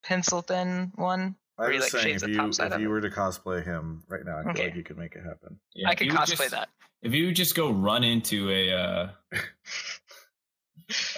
pencil 0.03 0.41
thin 0.41 0.91
one. 0.95 1.35
I 1.57 1.69
was 1.69 1.81
like 1.81 2.01
saying, 2.01 2.15
if 2.15 2.27
you 2.27 2.49
if 2.49 2.79
you 2.79 2.89
were 2.89 3.01
to 3.01 3.09
cosplay 3.09 3.63
him 3.63 4.03
right 4.07 4.25
now, 4.25 4.37
I 4.37 4.41
okay. 4.41 4.53
feel 4.53 4.65
like 4.65 4.75
you 4.75 4.83
could 4.83 4.97
make 4.97 5.15
it 5.15 5.23
happen. 5.23 5.59
Yeah, 5.75 5.89
I 5.89 5.95
could 5.95 6.09
cosplay 6.09 6.37
just, 6.37 6.51
that. 6.51 6.69
If 7.01 7.13
you 7.13 7.31
just 7.31 7.55
go 7.55 7.71
run 7.71 8.03
into 8.03 8.49
a 8.49 8.71
uh, 8.71 9.09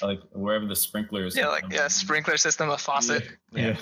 like 0.02 0.22
wherever 0.32 0.66
the 0.66 0.76
sprinklers. 0.76 1.36
Yeah, 1.36 1.48
like 1.48 1.66
yeah, 1.72 1.88
sprinkler 1.88 2.38
system, 2.38 2.70
a 2.70 2.78
faucet. 2.78 3.24
Yeah. 3.52 3.68
yeah. 3.68 3.78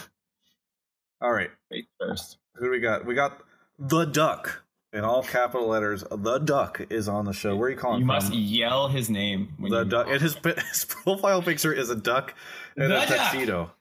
All 1.22 1.32
right. 1.32 1.50
Wait 1.72 1.88
first. 2.00 2.38
Who 2.56 2.66
do 2.66 2.72
we 2.72 2.80
got? 2.80 3.06
We 3.06 3.16
got 3.16 3.40
the 3.80 4.06
duck 4.06 4.64
in 4.92 5.04
all 5.04 5.24
capital 5.24 5.68
letters. 5.68 6.04
The 6.12 6.38
duck 6.40 6.82
is 6.90 7.08
on 7.08 7.26
the 7.26 7.34
show. 7.34 7.56
Where 7.56 7.68
are 7.68 7.72
you 7.72 7.78
calling 7.78 8.02
you 8.02 8.06
from? 8.06 8.16
You 8.16 8.22
must 8.22 8.34
yell 8.34 8.88
his 8.88 9.10
name. 9.10 9.54
the 9.60 9.84
duck. 9.84 10.08
And 10.10 10.22
his 10.22 10.36
his 10.70 10.86
profile 10.86 11.42
picture 11.42 11.74
is 11.74 11.90
a 11.90 11.96
duck 11.96 12.36
in 12.78 12.90
the 12.90 13.02
a 13.02 13.06
tuxedo. 13.06 13.64
Duck. 13.64 13.78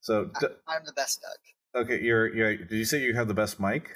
So 0.00 0.30
I'm 0.68 0.84
the 0.84 0.92
best 0.92 1.20
duck. 1.20 1.38
Okay, 1.76 2.00
you're 2.00 2.34
you're. 2.34 2.56
Did 2.56 2.72
you 2.72 2.84
say 2.86 3.02
you 3.02 3.14
have 3.14 3.28
the 3.28 3.34
best 3.34 3.60
mic? 3.60 3.90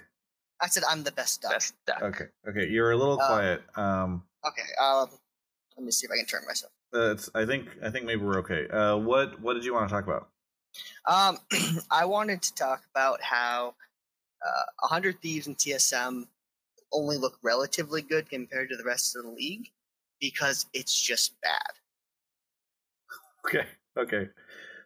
I 0.61 0.69
said 0.69 0.83
I'm 0.89 1.03
the 1.03 1.13
best 1.13 1.41
duck. 1.41 1.53
Best 1.53 1.75
duck. 1.87 2.03
Okay, 2.03 2.27
okay. 2.49 2.69
You're 2.69 2.91
a 2.91 2.97
little 2.97 3.19
uh, 3.21 3.27
quiet. 3.27 3.63
Um. 3.75 4.23
Okay. 4.47 4.69
Um. 4.81 5.09
Let 5.77 5.87
me 5.87 5.91
see 5.91 6.05
if 6.05 6.11
I 6.13 6.17
can 6.17 6.27
turn 6.27 6.43
myself. 6.47 6.73
Uh. 6.93 7.17
I 7.35 7.47
think. 7.47 7.69
I 7.83 7.91
think 7.91 8.05
maybe 8.05 8.23
we're 8.23 8.41
okay. 8.41 8.69
Uh. 8.69 8.97
What 8.99 9.41
What 9.41 9.55
did 9.55 9.65
you 9.65 9.73
want 9.73 9.89
to 9.89 9.95
talk 9.95 10.05
about? 10.05 10.29
Um. 11.07 11.39
I 11.91 12.05
wanted 12.05 12.43
to 12.43 12.55
talk 12.55 12.83
about 12.91 13.23
how 13.23 13.75
uh, 14.47 14.65
100 14.81 15.21
Thieves 15.23 15.47
and 15.47 15.57
TSM 15.57 16.27
only 16.93 17.17
look 17.17 17.39
relatively 17.43 18.03
good 18.03 18.29
compared 18.29 18.69
to 18.71 18.77
the 18.77 18.85
rest 18.85 19.17
of 19.17 19.23
the 19.23 19.31
league 19.31 19.71
because 20.21 20.67
it's 20.73 21.01
just 21.01 21.41
bad. 21.41 21.53
Okay. 23.47 23.65
Okay. 23.97 24.29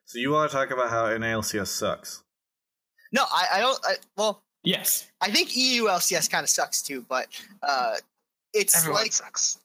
So 0.05 0.21
you 0.21 0.31
want 0.31 0.49
to 0.49 0.57
talk 0.57 0.71
about 0.71 0.89
how 0.89 1.07
NALCS 1.07 1.67
sucks? 1.67 2.24
No, 3.15 3.23
I, 3.33 3.47
I 3.55 3.61
don't. 3.61 3.79
I, 3.85 3.95
well, 4.17 4.43
yes, 4.65 5.09
I 5.21 5.31
think 5.31 5.57
EU 5.57 5.85
LCS 5.85 6.29
kind 6.29 6.43
of 6.43 6.51
sucks 6.51 6.83
too, 6.83 7.07
but 7.09 7.29
uh, 7.63 7.95
it's 8.53 8.77
Everyone 8.77 9.03
like 9.03 9.13
sucks. 9.13 9.61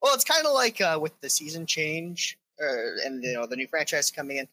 well, 0.00 0.14
it's 0.14 0.24
kind 0.24 0.46
of 0.46 0.52
like 0.52 0.80
uh, 0.80 0.96
with 1.02 1.20
the 1.20 1.28
season 1.28 1.66
change 1.66 2.38
uh, 2.62 3.04
and 3.04 3.24
you 3.24 3.34
know 3.34 3.44
the 3.44 3.56
new 3.56 3.66
franchise 3.66 4.10
coming 4.12 4.36
in. 4.36 4.48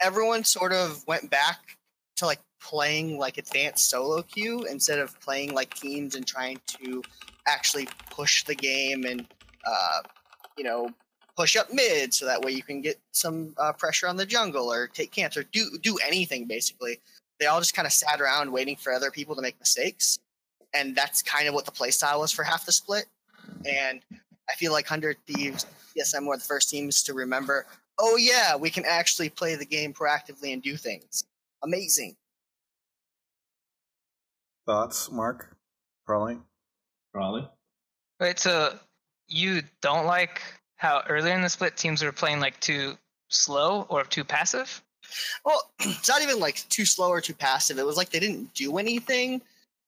Everyone 0.00 0.42
sort 0.42 0.72
of 0.72 1.06
went 1.06 1.30
back 1.30 1.78
to 2.16 2.26
like 2.26 2.40
playing 2.60 3.16
like 3.16 3.38
advanced 3.38 3.88
solo 3.88 4.22
queue 4.22 4.64
instead 4.64 4.98
of 4.98 5.18
playing 5.20 5.54
like 5.54 5.72
teams 5.74 6.16
and 6.16 6.26
trying 6.26 6.60
to 6.66 7.00
actually 7.46 7.88
push 8.10 8.42
the 8.44 8.56
game 8.56 9.04
and 9.04 9.24
uh, 9.64 10.00
you 10.58 10.64
know 10.64 10.90
push 11.36 11.56
up 11.56 11.72
mid 11.72 12.14
so 12.14 12.24
that 12.24 12.40
way 12.42 12.50
you 12.50 12.62
can 12.62 12.80
get 12.80 12.98
some 13.12 13.54
uh, 13.58 13.72
pressure 13.72 14.08
on 14.08 14.16
the 14.16 14.24
jungle 14.24 14.72
or 14.72 14.86
take 14.88 15.12
camps 15.12 15.36
or 15.36 15.44
do 15.44 15.78
do 15.82 15.96
anything 16.04 16.46
basically. 16.46 16.98
They 17.38 17.46
all 17.46 17.60
just 17.60 17.74
kind 17.74 17.86
of 17.86 17.92
sat 17.92 18.20
around 18.20 18.50
waiting 18.50 18.76
for 18.76 18.92
other 18.92 19.10
people 19.10 19.34
to 19.36 19.42
make 19.42 19.58
mistakes, 19.58 20.18
and 20.74 20.94
that's 20.96 21.22
kind 21.22 21.48
of 21.48 21.54
what 21.54 21.64
the 21.64 21.72
playstyle 21.72 22.20
was 22.20 22.32
for 22.32 22.42
half 22.42 22.66
the 22.66 22.72
split. 22.72 23.06
And 23.64 24.00
I 24.48 24.54
feel 24.54 24.72
like 24.72 24.86
Hundred 24.86 25.16
Thieves, 25.26 25.66
TSM 25.96 26.26
were 26.26 26.36
the 26.36 26.44
first 26.44 26.70
teams 26.70 27.02
to 27.04 27.14
remember. 27.14 27.66
Oh 27.98 28.16
yeah, 28.16 28.56
we 28.56 28.70
can 28.70 28.84
actually 28.86 29.28
play 29.28 29.54
the 29.54 29.66
game 29.66 29.92
proactively 29.92 30.52
and 30.52 30.62
do 30.62 30.76
things. 30.76 31.24
Amazing. 31.62 32.16
Thoughts, 34.66 35.10
Mark? 35.10 35.56
Prolly. 36.06 36.38
Prolly. 37.12 37.48
Wait, 38.20 38.38
so 38.38 38.78
you 39.28 39.62
don't 39.80 40.06
like 40.06 40.42
how 40.76 41.02
earlier 41.08 41.34
in 41.34 41.42
the 41.42 41.48
split 41.48 41.76
teams 41.76 42.02
were 42.02 42.12
playing 42.12 42.40
like 42.40 42.58
too 42.60 42.96
slow 43.28 43.82
or 43.88 44.04
too 44.04 44.24
passive? 44.24 44.82
Well, 45.44 45.70
it's 45.80 46.08
not 46.08 46.22
even 46.22 46.38
like 46.40 46.68
too 46.68 46.84
slow 46.84 47.08
or 47.08 47.20
too 47.20 47.34
passive. 47.34 47.78
It 47.78 47.86
was 47.86 47.96
like 47.96 48.10
they 48.10 48.20
didn't 48.20 48.52
do 48.54 48.78
anything 48.78 49.42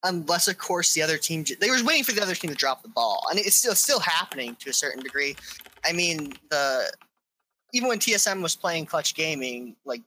unless, 0.05 0.49
of 0.49 0.59
course, 0.59 0.95
the 0.95 1.03
other 1.03 1.19
team 1.19 1.45
they 1.61 1.71
were 1.71 1.83
waiting 1.85 2.05
for 2.05 2.13
the 2.13 2.23
other 2.23 2.35
team 2.35 2.51
to 2.51 2.57
drop 2.57 2.83
the 2.83 2.89
ball, 2.89 3.27
and 3.31 3.39
it's 3.39 3.57
still 3.57 3.75
still 3.75 4.01
happening 4.01 4.57
to 4.61 4.71
a 4.71 4.73
certain 4.73 5.03
degree. 5.03 5.37
I 5.85 5.93
mean, 5.93 6.35
the 6.51 6.91
even 7.73 7.89
when 7.89 7.99
TSM 7.99 8.43
was 8.43 8.57
playing 8.57 8.87
Clutch 8.87 9.15
Gaming, 9.15 9.77
like 9.85 10.03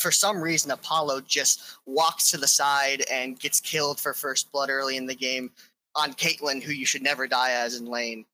for 0.00 0.10
some 0.10 0.40
reason 0.40 0.70
Apollo 0.70 1.22
just 1.22 1.62
walks 1.86 2.30
to 2.30 2.36
the 2.36 2.48
side 2.48 3.04
and 3.10 3.38
gets 3.38 3.60
killed 3.60 4.00
for 4.00 4.12
first 4.12 4.50
blood 4.50 4.70
early 4.70 4.96
in 4.96 5.06
the 5.06 5.14
game 5.14 5.50
on 5.94 6.12
Caitlyn, 6.14 6.62
who 6.62 6.72
you 6.72 6.86
should 6.86 7.02
never 7.02 7.26
die 7.26 7.52
as 7.52 7.76
in 7.76 7.86
lane 7.86 8.24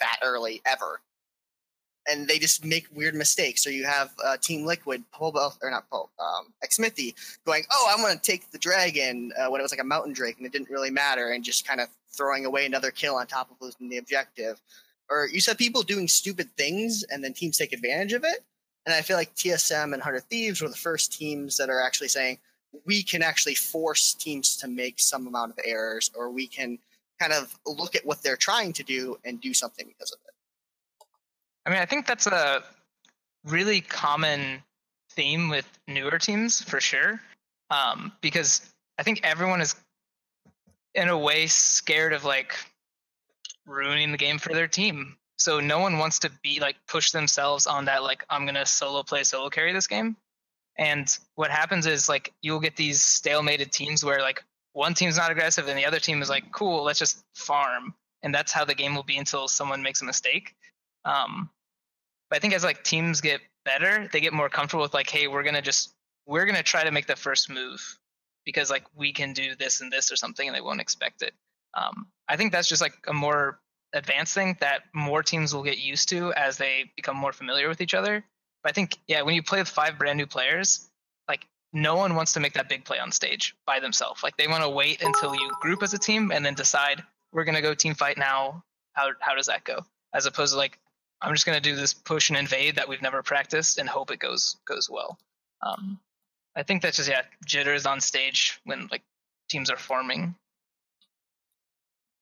that 0.00 0.18
early 0.22 0.60
ever. 0.66 1.00
And 2.10 2.26
they 2.26 2.38
just 2.38 2.64
make 2.64 2.86
weird 2.92 3.14
mistakes. 3.14 3.62
So 3.62 3.70
you 3.70 3.84
have 3.84 4.10
uh, 4.24 4.36
Team 4.38 4.66
Liquid, 4.66 5.04
Paul 5.12 5.36
or 5.62 5.70
not 5.70 5.88
Paul, 5.90 6.10
um, 6.18 6.52
Xmithie 6.64 7.14
going, 7.44 7.64
"Oh, 7.72 7.90
I'm 7.90 8.02
going 8.02 8.16
to 8.16 8.22
take 8.22 8.50
the 8.50 8.58
dragon" 8.58 9.32
uh, 9.38 9.48
when 9.48 9.60
it 9.60 9.62
was 9.62 9.72
like 9.72 9.80
a 9.80 9.84
mountain 9.84 10.12
drake, 10.12 10.38
and 10.38 10.46
it 10.46 10.52
didn't 10.52 10.70
really 10.70 10.90
matter, 10.90 11.30
and 11.30 11.44
just 11.44 11.66
kind 11.66 11.80
of 11.80 11.88
throwing 12.12 12.44
away 12.44 12.66
another 12.66 12.90
kill 12.90 13.14
on 13.14 13.26
top 13.26 13.50
of 13.50 13.56
losing 13.60 13.88
the 13.88 13.98
objective. 13.98 14.60
Or 15.08 15.28
you 15.32 15.40
said 15.40 15.58
people 15.58 15.82
doing 15.82 16.08
stupid 16.08 16.48
things, 16.56 17.04
and 17.10 17.22
then 17.22 17.32
teams 17.32 17.58
take 17.58 17.72
advantage 17.72 18.12
of 18.12 18.24
it. 18.24 18.44
And 18.86 18.94
I 18.94 19.02
feel 19.02 19.16
like 19.16 19.34
TSM 19.34 19.92
and 19.92 20.02
Hundred 20.02 20.24
Thieves 20.24 20.60
were 20.60 20.68
the 20.68 20.76
first 20.76 21.12
teams 21.12 21.56
that 21.58 21.68
are 21.68 21.80
actually 21.80 22.08
saying 22.08 22.38
we 22.86 23.02
can 23.02 23.22
actually 23.22 23.54
force 23.54 24.14
teams 24.14 24.56
to 24.56 24.68
make 24.68 24.98
some 25.00 25.26
amount 25.26 25.52
of 25.52 25.58
errors, 25.64 26.10
or 26.14 26.30
we 26.30 26.46
can 26.46 26.78
kind 27.18 27.32
of 27.32 27.58
look 27.66 27.94
at 27.94 28.06
what 28.06 28.22
they're 28.22 28.36
trying 28.36 28.72
to 28.72 28.82
do 28.82 29.18
and 29.24 29.40
do 29.40 29.52
something 29.52 29.86
because 29.86 30.12
of 30.12 30.18
it. 30.26 30.29
I 31.70 31.72
mean, 31.72 31.82
I 31.82 31.86
think 31.86 32.04
that's 32.04 32.26
a 32.26 32.64
really 33.44 33.80
common 33.80 34.60
theme 35.12 35.48
with 35.48 35.70
newer 35.86 36.18
teams 36.18 36.60
for 36.60 36.80
sure, 36.80 37.20
um, 37.70 38.10
because 38.20 38.72
I 38.98 39.04
think 39.04 39.20
everyone 39.22 39.60
is 39.60 39.76
in 40.96 41.08
a 41.08 41.16
way 41.16 41.46
scared 41.46 42.12
of 42.12 42.24
like 42.24 42.56
ruining 43.66 44.10
the 44.10 44.18
game 44.18 44.38
for 44.38 44.52
their 44.52 44.66
team. 44.66 45.16
So 45.38 45.60
no 45.60 45.78
one 45.78 45.98
wants 45.98 46.18
to 46.20 46.32
be 46.42 46.58
like 46.58 46.74
push 46.88 47.12
themselves 47.12 47.68
on 47.68 47.84
that 47.84 48.02
like 48.02 48.24
I'm 48.28 48.46
gonna 48.46 48.66
solo 48.66 49.04
play 49.04 49.22
solo 49.22 49.48
carry 49.48 49.72
this 49.72 49.86
game. 49.86 50.16
And 50.76 51.08
what 51.36 51.52
happens 51.52 51.86
is 51.86 52.08
like 52.08 52.32
you'll 52.42 52.58
get 52.58 52.74
these 52.74 53.00
stalemated 53.00 53.70
teams 53.70 54.04
where 54.04 54.22
like 54.22 54.42
one 54.72 54.94
team's 54.94 55.18
not 55.18 55.30
aggressive 55.30 55.68
and 55.68 55.78
the 55.78 55.86
other 55.86 56.00
team 56.00 56.20
is 56.20 56.28
like, 56.28 56.50
cool, 56.50 56.82
let's 56.82 56.98
just 56.98 57.22
farm. 57.36 57.94
And 58.24 58.34
that's 58.34 58.50
how 58.50 58.64
the 58.64 58.74
game 58.74 58.96
will 58.96 59.04
be 59.04 59.18
until 59.18 59.46
someone 59.46 59.84
makes 59.84 60.02
a 60.02 60.04
mistake. 60.04 60.56
Um, 61.04 61.48
but 62.30 62.36
I 62.36 62.38
think 62.38 62.54
as 62.54 62.64
like 62.64 62.84
teams 62.84 63.20
get 63.20 63.40
better, 63.64 64.08
they 64.12 64.20
get 64.20 64.32
more 64.32 64.48
comfortable 64.48 64.82
with 64.82 64.94
like, 64.94 65.10
hey, 65.10 65.26
we're 65.26 65.42
gonna 65.42 65.62
just 65.62 65.94
we're 66.26 66.46
gonna 66.46 66.62
try 66.62 66.84
to 66.84 66.90
make 66.90 67.06
the 67.06 67.16
first 67.16 67.50
move 67.50 67.98
because 68.46 68.70
like 68.70 68.84
we 68.94 69.12
can 69.12 69.32
do 69.32 69.54
this 69.56 69.80
and 69.80 69.92
this 69.92 70.10
or 70.10 70.16
something, 70.16 70.46
and 70.46 70.56
they 70.56 70.60
won't 70.60 70.80
expect 70.80 71.22
it. 71.22 71.34
Um, 71.74 72.06
I 72.28 72.36
think 72.36 72.52
that's 72.52 72.68
just 72.68 72.80
like 72.80 72.94
a 73.06 73.12
more 73.12 73.60
advanced 73.92 74.34
thing 74.34 74.56
that 74.60 74.82
more 74.94 75.22
teams 75.22 75.54
will 75.54 75.64
get 75.64 75.78
used 75.78 76.08
to 76.10 76.32
as 76.34 76.56
they 76.56 76.90
become 76.96 77.16
more 77.16 77.32
familiar 77.32 77.68
with 77.68 77.80
each 77.80 77.94
other. 77.94 78.24
But 78.62 78.70
I 78.70 78.72
think 78.72 78.96
yeah, 79.08 79.22
when 79.22 79.34
you 79.34 79.42
play 79.42 79.58
with 79.58 79.68
five 79.68 79.98
brand 79.98 80.16
new 80.16 80.26
players, 80.26 80.88
like 81.28 81.46
no 81.72 81.96
one 81.96 82.14
wants 82.14 82.32
to 82.34 82.40
make 82.40 82.52
that 82.54 82.68
big 82.68 82.84
play 82.84 82.98
on 82.98 83.10
stage 83.10 83.56
by 83.66 83.80
themselves. 83.80 84.22
Like 84.22 84.36
they 84.36 84.46
want 84.46 84.62
to 84.62 84.70
wait 84.70 85.02
until 85.02 85.34
you 85.34 85.50
group 85.60 85.82
as 85.82 85.94
a 85.94 85.98
team 85.98 86.30
and 86.30 86.44
then 86.44 86.54
decide 86.54 87.02
we're 87.32 87.44
gonna 87.44 87.62
go 87.62 87.74
team 87.74 87.94
fight 87.94 88.18
now. 88.18 88.62
How 88.92 89.10
how 89.20 89.34
does 89.34 89.46
that 89.46 89.64
go? 89.64 89.80
As 90.14 90.26
opposed 90.26 90.52
to 90.52 90.58
like 90.58 90.78
I'm 91.22 91.34
just 91.34 91.46
gonna 91.46 91.60
do 91.60 91.76
this 91.76 91.92
push 91.92 92.30
and 92.30 92.38
invade 92.38 92.76
that 92.76 92.88
we've 92.88 93.02
never 93.02 93.22
practiced 93.22 93.78
and 93.78 93.88
hope 93.88 94.10
it 94.10 94.18
goes 94.18 94.56
goes 94.66 94.88
well. 94.90 95.18
Um, 95.62 95.98
I 96.56 96.62
think 96.62 96.82
that's 96.82 96.96
just 96.96 97.08
yeah 97.08 97.22
jitters 97.44 97.86
on 97.86 98.00
stage 98.00 98.60
when 98.64 98.88
like 98.90 99.02
teams 99.48 99.70
are 99.70 99.76
forming. 99.76 100.34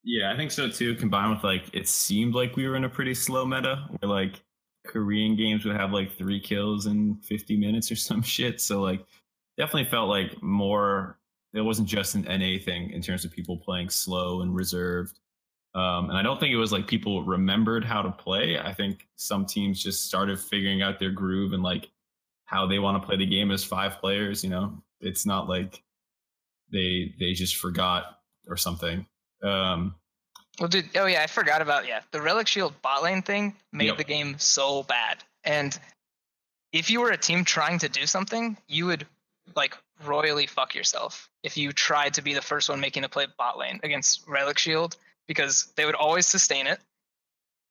Yeah, 0.04 0.32
I 0.32 0.36
think 0.36 0.50
so 0.50 0.68
too. 0.68 0.94
Combined 0.94 1.34
with 1.34 1.44
like 1.44 1.70
it 1.72 1.88
seemed 1.88 2.34
like 2.34 2.56
we 2.56 2.66
were 2.66 2.76
in 2.76 2.84
a 2.84 2.88
pretty 2.88 3.14
slow 3.14 3.44
meta 3.44 3.88
where 3.98 4.10
like 4.10 4.42
Korean 4.86 5.36
games 5.36 5.64
would 5.64 5.76
have 5.76 5.92
like 5.92 6.16
three 6.16 6.40
kills 6.40 6.86
in 6.86 7.16
50 7.22 7.56
minutes 7.56 7.92
or 7.92 7.96
some 7.96 8.22
shit. 8.22 8.60
So 8.60 8.80
like 8.80 9.04
definitely 9.56 9.90
felt 9.90 10.08
like 10.08 10.42
more 10.42 11.18
it 11.54 11.60
wasn't 11.60 11.88
just 11.88 12.14
an 12.14 12.22
NA 12.22 12.62
thing 12.62 12.90
in 12.90 13.00
terms 13.02 13.24
of 13.24 13.32
people 13.32 13.56
playing 13.56 13.90
slow 13.90 14.42
and 14.42 14.54
reserved. 14.54 15.18
Um, 15.78 16.10
and 16.10 16.18
I 16.18 16.22
don't 16.22 16.40
think 16.40 16.52
it 16.52 16.56
was 16.56 16.72
like 16.72 16.88
people 16.88 17.22
remembered 17.22 17.84
how 17.84 18.02
to 18.02 18.10
play. 18.10 18.59
I 18.59 18.74
think 18.74 19.06
some 19.14 19.46
teams 19.46 19.80
just 19.80 20.06
started 20.06 20.40
figuring 20.40 20.82
out 20.82 20.98
their 20.98 21.12
groove 21.12 21.52
and 21.52 21.62
like 21.62 21.88
how 22.46 22.66
they 22.66 22.80
want 22.80 23.00
to 23.00 23.06
play 23.06 23.16
the 23.16 23.26
game 23.26 23.52
as 23.52 23.62
five 23.62 24.00
players. 24.00 24.42
You 24.42 24.50
know, 24.50 24.82
it's 25.00 25.24
not 25.24 25.48
like 25.48 25.80
they 26.72 27.14
they 27.20 27.32
just 27.32 27.56
forgot 27.59 28.18
or 28.48 28.56
something. 28.56 29.06
Um, 29.40 29.94
well, 30.59 30.68
dude, 30.68 30.88
oh 30.96 31.06
yeah, 31.06 31.22
I 31.22 31.28
forgot 31.28 31.62
about 31.62 31.86
yeah 31.86 32.00
the 32.10 32.20
relic 32.20 32.48
shield 32.48 32.74
bot 32.82 33.05
lane 33.05 33.22
thing 33.22 33.55
made 33.72 33.86
yep. 33.86 33.98
the 33.98 34.05
game 34.05 34.36
so 34.38 34.82
bad. 34.82 35.22
And 35.44 35.78
if 36.72 36.90
you 36.90 37.02
were 37.02 37.10
a 37.10 37.16
team 37.16 37.44
trying 37.44 37.78
to 37.78 37.88
do 37.88 38.05
something, 38.05 38.56
you 38.66 38.86
would 38.86 39.06
like 39.55 39.76
royally 40.05 40.46
fuck 40.46 40.74
yourself 40.74 41.30
if 41.44 41.56
you 41.56 41.70
tried 41.70 42.14
to 42.14 42.22
be 42.22 42.34
the 42.34 42.42
first 42.42 42.68
one 42.68 42.80
making 42.80 43.05
a 43.05 43.09
play 43.09 43.28
bot 43.38 43.59
lane 43.59 43.78
against 43.84 44.26
relic 44.26 44.59
shield 44.59 44.96
because 45.28 45.72
they 45.76 45.84
would 45.84 45.94
always 45.94 46.26
sustain 46.26 46.66
it. 46.66 46.80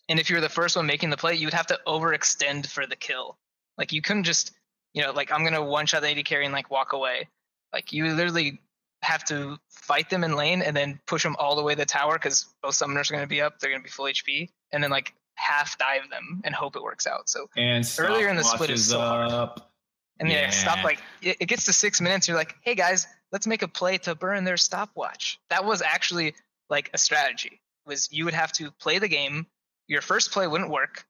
And 0.08 0.20
if 0.20 0.30
you 0.30 0.38
were 0.38 0.42
the 0.42 0.48
first 0.48 0.78
one 0.78 0.86
making 0.86 1.10
the 1.10 1.18
play, 1.18 1.36
you 1.36 1.48
would 1.48 1.54
have 1.54 1.68
to 1.68 1.80
overextend 1.86 2.68
for 2.68 2.86
the 2.86 2.96
kill. 2.96 3.38
Like 3.78 3.92
you 3.92 4.02
couldn't 4.02 4.24
just, 4.24 4.52
you 4.94 5.04
know, 5.04 5.12
like 5.12 5.32
I'm 5.32 5.44
gonna 5.44 5.64
one 5.64 5.86
shot 5.86 6.04
the 6.04 6.18
AD 6.18 6.24
carry 6.24 6.46
and 6.46 6.54
like 6.54 6.72
walk 6.72 6.94
away. 6.94 7.28
Like 7.74 7.92
you 7.92 8.06
literally 8.06 8.62
have 9.02 9.26
to 9.26 9.58
fight 9.70 10.10
them 10.10 10.24
in 10.24 10.36
lane 10.36 10.62
and 10.62 10.76
then 10.76 11.00
push 11.08 11.24
them 11.24 11.36
all 11.38 11.56
the 11.56 11.64
way 11.64 11.74
to 11.74 11.80
the 11.80 11.86
tower 11.86 12.14
because 12.14 12.46
both 12.64 12.74
summoners 12.74 13.12
are 13.12 13.16
gonna 13.16 13.28
be 13.28 13.42
up. 13.42 13.60
They're 13.60 13.70
gonna 13.70 13.84
be 13.84 13.90
full 13.90 14.06
HP, 14.06 14.50
and 14.72 14.82
then 14.82 14.92
like 14.92 15.14
half 15.36 15.78
dive 15.78 16.10
them 16.10 16.42
and 16.44 16.56
hope 16.56 16.76
it 16.76 16.84
works 16.84 17.06
out. 17.06 17.30
So 17.30 17.48
and 17.58 17.86
earlier 18.00 18.30
in 18.30 18.38
the 18.38 18.44
split 18.44 18.70
is 18.70 18.90
so 18.90 19.00
up. 19.00 19.30
hard. 19.32 19.62
And 20.20 20.30
yeah, 20.30 20.42
yeah 20.42 20.50
stop 20.50 20.84
like 20.84 21.00
it, 21.22 21.38
it 21.42 21.46
gets 21.48 21.66
to 21.66 21.74
six 21.74 22.02
minutes. 22.02 22.28
You're 22.28 22.38
like, 22.38 22.56
hey 22.62 22.76
guys, 22.76 23.08
let's 23.32 23.46
make 23.46 23.62
a 23.62 23.68
play 23.68 23.98
to 24.00 24.16
burn 24.16 24.44
their 24.46 24.58
stopwatch. 24.58 25.40
That 25.50 25.66
was 25.66 25.82
actually 25.82 26.34
like 26.70 26.90
a 26.94 26.98
strategy. 26.98 27.62
Was 27.86 28.10
you 28.12 28.26
would 28.26 28.34
have 28.34 28.52
to 28.54 28.72
play 28.72 29.00
the 29.00 29.08
game. 29.08 29.48
Your 29.88 30.02
first 30.02 30.32
play 30.32 30.48
wouldn't 30.48 30.70
work. 30.70 31.06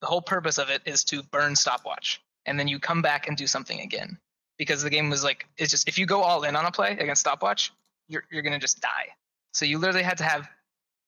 The 0.00 0.06
whole 0.06 0.22
purpose 0.22 0.58
of 0.58 0.70
it 0.70 0.82
is 0.84 1.02
to 1.04 1.22
burn 1.22 1.56
stopwatch, 1.56 2.20
and 2.46 2.58
then 2.58 2.68
you 2.68 2.78
come 2.78 3.02
back 3.02 3.26
and 3.26 3.36
do 3.36 3.46
something 3.46 3.80
again. 3.80 4.18
Because 4.56 4.82
the 4.82 4.90
game 4.90 5.10
was 5.10 5.24
like, 5.24 5.46
it's 5.58 5.70
just 5.70 5.88
if 5.88 5.98
you 5.98 6.06
go 6.06 6.22
all 6.22 6.44
in 6.44 6.54
on 6.54 6.64
a 6.64 6.70
play 6.70 6.92
against 6.92 7.20
stopwatch, 7.20 7.72
you're 8.08 8.24
you're 8.30 8.42
gonna 8.42 8.58
just 8.58 8.80
die. 8.80 9.08
So 9.52 9.64
you 9.64 9.78
literally 9.78 10.02
had 10.02 10.18
to 10.18 10.24
have 10.24 10.48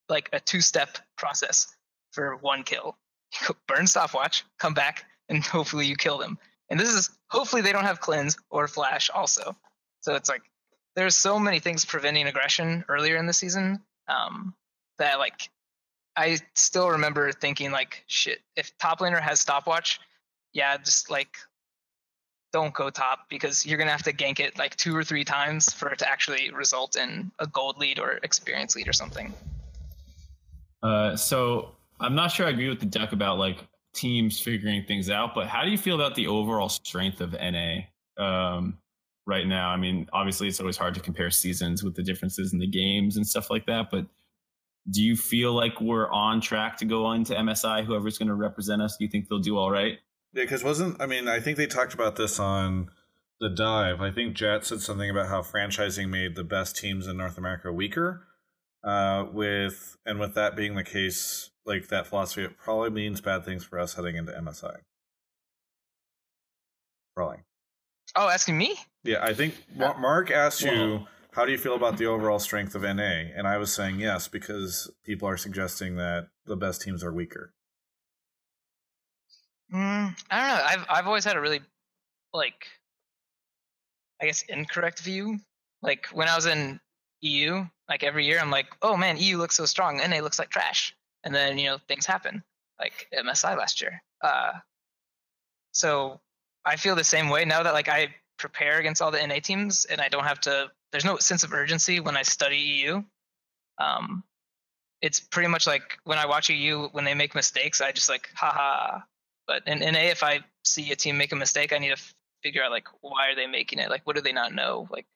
like 0.08 0.28
a 0.32 0.40
two 0.40 0.60
step 0.60 0.98
process 1.16 1.76
for 2.12 2.36
one 2.36 2.62
kill. 2.62 2.96
burn 3.68 3.86
stopwatch, 3.86 4.44
come 4.58 4.74
back, 4.74 5.04
and 5.28 5.44
hopefully 5.44 5.86
you 5.86 5.96
kill 5.96 6.18
them. 6.18 6.38
And 6.70 6.80
this 6.80 6.92
is 6.92 7.10
hopefully 7.30 7.62
they 7.62 7.72
don't 7.72 7.84
have 7.84 8.00
cleanse 8.00 8.36
or 8.50 8.66
flash 8.66 9.10
also. 9.10 9.56
So 10.00 10.14
it's 10.14 10.28
like 10.28 10.42
there's 10.96 11.14
so 11.14 11.38
many 11.38 11.60
things 11.60 11.84
preventing 11.84 12.26
aggression 12.26 12.84
earlier 12.88 13.16
in 13.16 13.26
the 13.26 13.32
season 13.32 13.80
um, 14.08 14.54
that 14.98 15.18
like 15.18 15.50
I 16.16 16.38
still 16.54 16.90
remember 16.90 17.30
thinking 17.32 17.70
like 17.70 18.02
shit 18.06 18.40
if 18.56 18.76
top 18.78 19.00
laner 19.00 19.20
has 19.20 19.38
stopwatch, 19.38 20.00
yeah, 20.54 20.76
just 20.78 21.10
like 21.10 21.36
don't 22.52 22.72
go 22.72 22.88
top 22.88 23.28
because 23.28 23.66
you're 23.66 23.78
gonna 23.78 23.90
have 23.90 24.04
to 24.04 24.12
gank 24.12 24.40
it 24.40 24.58
like 24.58 24.74
two 24.76 24.96
or 24.96 25.04
three 25.04 25.24
times 25.24 25.72
for 25.72 25.90
it 25.90 25.98
to 25.98 26.08
actually 26.08 26.50
result 26.50 26.96
in 26.96 27.30
a 27.38 27.46
gold 27.46 27.76
lead 27.76 27.98
or 27.98 28.18
experience 28.22 28.74
lead 28.74 28.88
or 28.88 28.94
something. 28.94 29.34
Uh, 30.82 31.14
so 31.14 31.72
I'm 32.00 32.14
not 32.14 32.32
sure 32.32 32.46
I 32.46 32.50
agree 32.50 32.70
with 32.70 32.80
the 32.80 32.86
deck 32.86 33.12
about 33.12 33.38
like 33.38 33.58
teams 33.94 34.40
figuring 34.40 34.84
things 34.84 35.10
out, 35.10 35.34
but 35.34 35.46
how 35.46 35.64
do 35.64 35.70
you 35.70 35.78
feel 35.78 35.96
about 35.96 36.14
the 36.14 36.28
overall 36.28 36.70
strength 36.70 37.20
of 37.20 37.32
NA 37.32 37.80
um, 38.16 38.78
right 39.26 39.46
now? 39.46 39.70
I 39.70 39.76
mean, 39.76 40.08
obviously 40.12 40.48
it's 40.48 40.60
always 40.60 40.76
hard 40.76 40.94
to 40.94 41.00
compare 41.00 41.30
seasons 41.30 41.82
with 41.82 41.94
the 41.94 42.02
differences 42.02 42.52
in 42.52 42.58
the 42.58 42.66
games 42.66 43.16
and 43.16 43.26
stuff 43.26 43.50
like 43.50 43.66
that, 43.66 43.90
but 43.90 44.06
do 44.90 45.02
you 45.02 45.16
feel 45.16 45.52
like 45.52 45.80
we're 45.80 46.10
on 46.10 46.40
track 46.40 46.76
to 46.78 46.84
go 46.84 47.10
into 47.12 47.34
MSI? 47.34 47.84
Whoever's 47.84 48.18
going 48.18 48.28
to 48.28 48.34
represent 48.34 48.80
us, 48.80 48.96
do 48.96 49.04
you 49.04 49.10
think 49.10 49.28
they'll 49.28 49.38
do 49.40 49.58
all 49.58 49.70
right? 49.70 49.98
Yeah, 50.32 50.44
because 50.44 50.62
wasn't 50.62 51.00
I 51.00 51.06
mean 51.06 51.28
I 51.28 51.40
think 51.40 51.56
they 51.56 51.66
talked 51.66 51.94
about 51.94 52.16
this 52.16 52.38
on 52.38 52.90
the 53.40 53.48
dive. 53.48 54.00
I 54.00 54.10
think 54.10 54.34
Jatt 54.34 54.64
said 54.64 54.80
something 54.80 55.10
about 55.10 55.28
how 55.28 55.42
franchising 55.42 56.08
made 56.08 56.36
the 56.36 56.44
best 56.44 56.76
teams 56.76 57.06
in 57.06 57.16
North 57.16 57.38
America 57.38 57.72
weaker. 57.72 58.26
Uh, 58.84 59.24
with 59.32 59.96
and 60.06 60.20
with 60.20 60.34
that 60.34 60.54
being 60.54 60.76
the 60.76 60.84
case, 60.84 61.50
like 61.64 61.88
that 61.88 62.06
philosophy, 62.06 62.44
it 62.44 62.56
probably 62.56 62.90
means 62.90 63.20
bad 63.20 63.44
things 63.44 63.64
for 63.64 63.78
us 63.78 63.94
heading 63.94 64.16
into 64.16 64.32
MSI. 64.32 64.76
Prolly. 67.16 67.38
Oh, 68.14 68.28
asking 68.28 68.56
me? 68.56 68.76
Yeah, 69.06 69.22
I 69.22 69.34
think 69.34 69.54
Mark 69.76 70.30
asked 70.30 70.62
you 70.62 71.06
how 71.32 71.44
do 71.44 71.52
you 71.52 71.58
feel 71.58 71.76
about 71.76 71.96
the 71.98 72.06
overall 72.06 72.38
strength 72.38 72.74
of 72.74 72.82
NA, 72.82 73.30
and 73.36 73.46
I 73.46 73.58
was 73.58 73.72
saying 73.72 74.00
yes 74.00 74.26
because 74.26 74.90
people 75.04 75.28
are 75.28 75.36
suggesting 75.36 75.96
that 75.96 76.28
the 76.46 76.56
best 76.56 76.82
teams 76.82 77.04
are 77.04 77.12
weaker. 77.12 77.52
Mm, 79.72 80.16
I 80.30 80.38
don't 80.38 80.48
know. 80.48 80.64
I've 80.64 80.86
I've 80.88 81.06
always 81.06 81.24
had 81.24 81.36
a 81.36 81.40
really 81.40 81.60
like 82.32 82.66
I 84.20 84.26
guess 84.26 84.42
incorrect 84.48 85.00
view. 85.00 85.38
Like 85.82 86.06
when 86.12 86.28
I 86.28 86.36
was 86.36 86.46
in 86.46 86.80
EU, 87.20 87.66
like 87.88 88.02
every 88.02 88.26
year 88.26 88.38
I'm 88.40 88.50
like, 88.50 88.66
oh 88.82 88.96
man, 88.96 89.16
EU 89.18 89.38
looks 89.38 89.56
so 89.56 89.66
strong, 89.66 89.98
NA 89.98 90.20
looks 90.20 90.38
like 90.38 90.50
trash. 90.50 90.94
And 91.24 91.34
then, 91.34 91.58
you 91.58 91.66
know, 91.66 91.78
things 91.88 92.06
happen. 92.06 92.42
Like 92.80 93.08
MSI 93.12 93.56
last 93.56 93.80
year. 93.80 94.02
Uh 94.22 94.52
so 95.72 96.20
I 96.64 96.76
feel 96.76 96.94
the 96.94 97.04
same 97.04 97.28
way 97.28 97.44
now 97.44 97.62
that 97.62 97.74
like 97.74 97.88
I 97.88 98.14
prepare 98.38 98.78
against 98.78 99.02
all 99.02 99.10
the 99.10 99.24
NA 99.24 99.36
teams 99.42 99.84
and 99.86 100.00
I 100.00 100.08
don't 100.08 100.24
have 100.24 100.40
to 100.40 100.70
there's 100.92 101.04
no 101.04 101.18
sense 101.18 101.42
of 101.42 101.52
urgency 101.52 102.00
when 102.00 102.16
I 102.16 102.22
study 102.22 102.56
EU. 102.56 103.02
Um 103.78 104.24
it's 105.02 105.20
pretty 105.20 105.48
much 105.48 105.66
like 105.66 105.98
when 106.04 106.18
I 106.18 106.26
watch 106.26 106.48
EU 106.48 106.88
when 106.88 107.04
they 107.04 107.14
make 107.14 107.34
mistakes, 107.34 107.80
I 107.80 107.92
just 107.92 108.08
like 108.08 108.28
haha 108.34 109.00
but 109.46 109.62
in, 109.66 109.82
in 109.82 109.94
A, 109.94 110.08
if 110.08 110.24
I 110.24 110.40
see 110.64 110.90
a 110.90 110.96
team 110.96 111.16
make 111.16 111.30
a 111.32 111.36
mistake, 111.36 111.72
I 111.72 111.78
need 111.78 111.88
to 111.88 111.92
f- 111.92 112.14
figure 112.42 112.64
out 112.64 112.70
like 112.70 112.88
why 113.00 113.30
are 113.30 113.36
they 113.36 113.46
making 113.46 113.78
it? 113.78 113.90
Like 113.90 114.02
what 114.04 114.16
do 114.16 114.22
they 114.22 114.32
not 114.32 114.54
know? 114.54 114.88
Like 114.90 115.06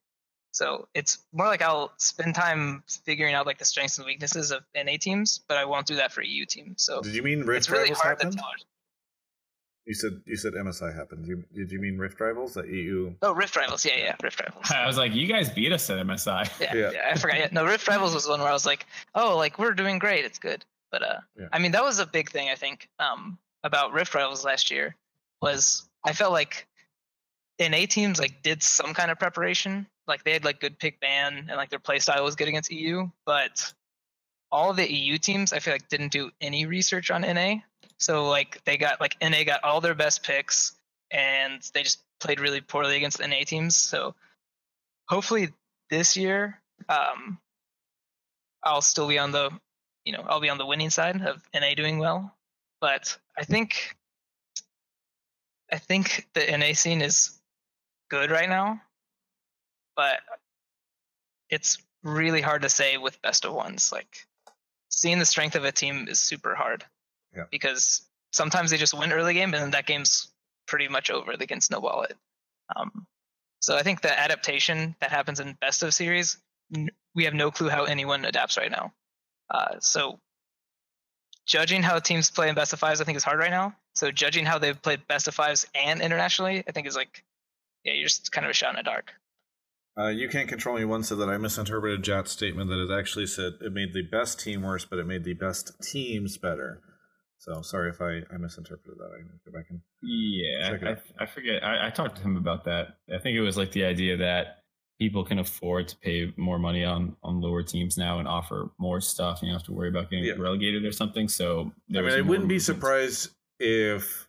so 0.53 0.89
it's 0.95 1.19
more 1.33 1.47
like 1.47 1.63
I'll 1.63 1.93
spend 1.99 2.35
time 2.35 2.83
figuring 3.05 3.35
out 3.35 3.47
like 3.47 3.59
the 3.59 3.65
strengths 3.65 3.99
and 3.99 4.07
weaknesses 4.07 4.51
of 4.51 4.63
NA 4.75 4.97
teams, 5.01 5.41
but 5.49 5.57
I 5.57 5.65
won't 5.65 5.87
do 5.87 5.97
that 5.97 6.13
for 6.13 6.23
EU 6.23 6.45
teams. 6.45 6.83
So 6.83 7.01
did 7.01 7.15
you 7.15 7.23
mean 7.23 7.43
Rift 7.43 7.59
it's 7.59 7.71
really 7.71 7.91
hard 7.91 8.19
happened? 8.19 8.33
to 8.33 8.39
tell. 8.39 8.49
You 9.86 9.94
said 9.94 10.20
you 10.27 10.36
said 10.36 10.52
MSI 10.52 10.94
happened. 10.94 11.27
You, 11.27 11.43
did 11.55 11.73
you 11.73 11.81
mean 11.81 11.98
Rift 11.98 12.20
Rivals 12.20 12.55
that 12.55 12.69
EU? 12.69 13.15
Oh, 13.23 13.32
Rift 13.32 13.57
Rivals. 13.57 13.85
Yeah, 13.85 13.97
yeah, 13.97 14.16
Rift 14.23 14.40
Rivals. 14.40 14.70
I 14.70 14.86
was 14.86 14.97
like, 14.97 15.15
you 15.15 15.27
guys 15.27 15.51
beat 15.51 15.73
us 15.73 15.89
at 15.90 16.05
MSI. 16.05 16.48
Yeah, 16.61 16.74
yeah. 16.74 16.90
yeah 16.93 17.11
I 17.12 17.19
forgot. 17.19 17.39
Yeah. 17.39 17.48
No, 17.51 17.65
Rift 17.65 17.89
Rivals 17.89 18.15
was 18.15 18.28
one 18.28 18.40
where 18.40 18.51
I 18.51 18.52
was 18.52 18.66
like, 18.66 18.86
oh, 19.15 19.36
like 19.36 19.59
we're 19.59 19.73
doing 19.73 19.98
great. 19.98 20.24
It's 20.24 20.39
good. 20.39 20.65
But 20.93 21.02
uh, 21.02 21.20
yeah. 21.39 21.47
I 21.52 21.59
mean, 21.59 21.73
that 21.73 21.82
was 21.82 21.98
a 21.98 22.07
big 22.07 22.31
thing. 22.31 22.48
I 22.48 22.55
think. 22.55 22.89
Um, 22.98 23.39
about 23.62 23.93
Rift 23.93 24.15
Rivals 24.15 24.44
last 24.44 24.70
year 24.70 24.97
was 25.43 25.89
I 26.05 26.12
felt 26.12 26.32
like 26.32 26.66
NA 27.61 27.86
teams 27.89 28.19
like 28.19 28.43
did 28.43 28.62
some 28.62 28.94
kind 28.94 29.11
of 29.11 29.19
preparation. 29.19 29.86
Like 30.07 30.24
they 30.24 30.32
had 30.32 30.44
like 30.44 30.61
good 30.61 30.78
pick 30.78 31.01
ban 31.01 31.47
and 31.48 31.57
like 31.57 31.70
their 31.70 31.78
play 31.78 31.98
style 31.98 32.24
was 32.24 32.36
good 32.36 32.48
against 32.48 32.73
EU, 32.73 33.09
but 33.27 33.73
all 34.51 34.70
of 34.70 34.77
the 34.77 34.93
EU 34.93 35.19
teams 35.19 35.52
I 35.52 35.61
feel 35.61 35.74
like 35.74 35.89
didn't 35.89 36.12
do 36.12 36.31
any 36.40 36.66
research 36.66 37.11
on 37.11 37.23
NA. 37.23 37.57
So 38.01 38.29
like 38.29 38.65
they 38.65 38.79
got 38.79 39.01
like 39.01 39.17
NA 39.21 39.45
got 39.45 39.63
all 39.63 39.81
their 39.81 39.95
best 39.95 40.23
picks 40.23 40.73
and 41.11 41.63
they 41.75 41.83
just 41.83 42.03
played 42.19 42.41
really 42.41 42.63
poorly 42.63 42.97
against 42.97 43.21
NA 43.21 43.45
teams. 43.45 43.77
So 43.77 44.15
hopefully 45.09 45.51
this 45.91 46.17
year 46.17 46.61
um 46.89 47.39
I'll 48.63 48.83
still 48.83 49.07
be 49.07 49.19
on 49.19 49.33
the 49.33 49.51
you 50.07 50.15
know, 50.15 50.25
I'll 50.27 50.41
be 50.41 50.49
on 50.49 50.57
the 50.57 50.67
winning 50.67 50.89
side 50.89 51.21
of 51.21 51.43
NA 51.55 51.75
doing 51.77 51.99
well. 51.99 52.35
But 52.81 53.17
I 53.39 53.45
think 53.45 53.97
I 55.71 55.77
think 55.77 56.27
the 56.33 56.57
NA 56.57 56.73
scene 56.73 57.03
is 57.03 57.39
good 58.09 58.31
right 58.31 58.49
now, 58.49 58.81
but 59.95 60.21
it's 61.51 61.79
really 62.03 62.41
hard 62.41 62.63
to 62.63 62.71
say 62.71 62.97
with 62.97 63.21
best 63.21 63.45
of 63.45 63.53
ones. 63.53 63.93
Like 63.93 64.27
seeing 64.89 65.19
the 65.19 65.27
strength 65.27 65.55
of 65.55 65.65
a 65.65 65.73
team 65.73 66.09
is 66.09 66.19
super 66.19 66.55
hard 66.55 66.83
yeah. 67.35 67.44
because 67.51 68.02
sometimes 68.32 68.70
they 68.70 68.77
just 68.77 68.98
win 68.98 69.12
early 69.12 69.35
game 69.35 69.55
and 69.55 69.62
then 69.62 69.70
that 69.73 69.86
game's 69.86 70.28
pretty 70.66 70.89
much 70.89 71.11
over. 71.11 71.36
They 71.36 71.47
can 71.47 71.61
snowball 71.61 72.02
it. 72.02 72.16
Um, 72.74 73.07
so 73.61 73.77
I 73.77 73.82
think 73.82 74.01
the 74.01 74.19
adaptation 74.19 74.94
that 75.01 75.11
happens 75.11 75.40
in 75.40 75.57
best 75.61 75.82
of 75.82 75.93
series, 75.93 76.39
we 77.15 77.24
have 77.24 77.35
no 77.35 77.51
clue 77.51 77.69
how 77.69 77.85
anyone 77.85 78.24
adapts 78.24 78.57
right 78.57 78.70
now. 78.70 78.93
Uh, 79.51 79.77
so 79.81 80.19
judging 81.47 81.82
how 81.82 81.98
teams 81.98 82.31
play 82.31 82.48
in 82.48 82.55
best 82.55 82.73
of 82.73 82.78
fives, 82.78 83.01
I 83.01 83.05
think 83.05 83.16
is 83.16 83.24
hard 83.24 83.39
right 83.39 83.51
now. 83.51 83.74
So 83.94 84.11
judging 84.11 84.47
how 84.47 84.59
they've 84.59 84.81
played 84.81 85.07
best 85.09 85.28
of 85.28 85.35
fives 85.35 85.66
and 85.74 86.01
internationally, 86.01 86.62
I 86.66 86.73
think 86.73 86.86
is 86.86 86.97
like, 86.97 87.24
yeah, 87.85 87.94
you're 87.94 88.05
just 88.05 88.31
kind 88.31 88.44
of 88.44 88.51
a 88.51 88.55
shot 88.55 88.70
in 88.70 88.77
the 88.77 88.82
dark. 88.82 89.12
Uh, 89.98 90.09
you 90.09 90.28
can't 90.28 90.48
control 90.48 90.78
me. 90.78 90.85
One 90.85 91.02
said 91.02 91.19
that 91.19 91.28
I 91.28 91.36
misinterpreted 91.36 92.05
Jatt's 92.05 92.31
statement 92.31 92.70
that 92.70 92.82
it 92.82 92.97
actually 92.97 93.27
said 93.27 93.55
it 93.61 93.73
made 93.73 93.93
the 93.93 94.02
best 94.02 94.39
team 94.39 94.62
worse, 94.62 94.85
but 94.85 94.98
it 94.98 95.07
made 95.07 95.24
the 95.24 95.35
best 95.35 95.73
teams 95.82 96.39
better. 96.39 96.81
So 97.41 97.62
sorry 97.62 97.89
if 97.89 98.03
I, 98.03 98.21
I 98.33 98.37
misinterpreted 98.37 98.99
that. 98.99 99.11
I 99.15 99.19
can 99.19 99.41
go 99.47 99.51
back 99.51 99.67
and 99.71 99.81
yeah, 100.03 100.77
I, 101.19 101.23
I, 101.23 101.27
forget. 101.27 101.65
I, 101.65 101.87
I 101.87 101.91
talked 101.91 102.17
to 102.17 102.23
him 102.23 102.37
about 102.37 102.65
that. 102.65 102.99
I 103.12 103.17
think 103.17 103.35
it 103.35 103.41
was 103.41 103.57
like 103.57 103.73
the 103.73 103.85
idea 103.85 104.19
that 104.19 104.59
people 104.99 105.25
can 105.25 105.39
afford 105.39 105.89
to 105.89 105.97
pay 105.97 106.35
more 106.37 106.59
money 106.59 106.85
on 106.85 107.17
on 107.23 107.41
lower 107.41 107.62
teams 107.62 107.97
now 107.97 108.19
and 108.19 108.29
offer 108.29 108.71
more 108.79 109.01
stuff. 109.01 109.41
and 109.41 109.49
You 109.49 109.55
don't 109.55 109.61
have 109.61 109.67
to 109.69 109.73
worry 109.73 109.89
about 109.89 110.11
getting 110.11 110.27
yeah. 110.27 110.35
relegated 110.37 110.85
or 110.85 110.93
something. 110.93 111.29
So 111.29 111.73
I 111.97 112.03
mean, 112.03 112.12
I 112.12 112.21
wouldn't 112.21 112.49
be 112.49 112.59
surprised 112.59 113.31
if 113.59 114.29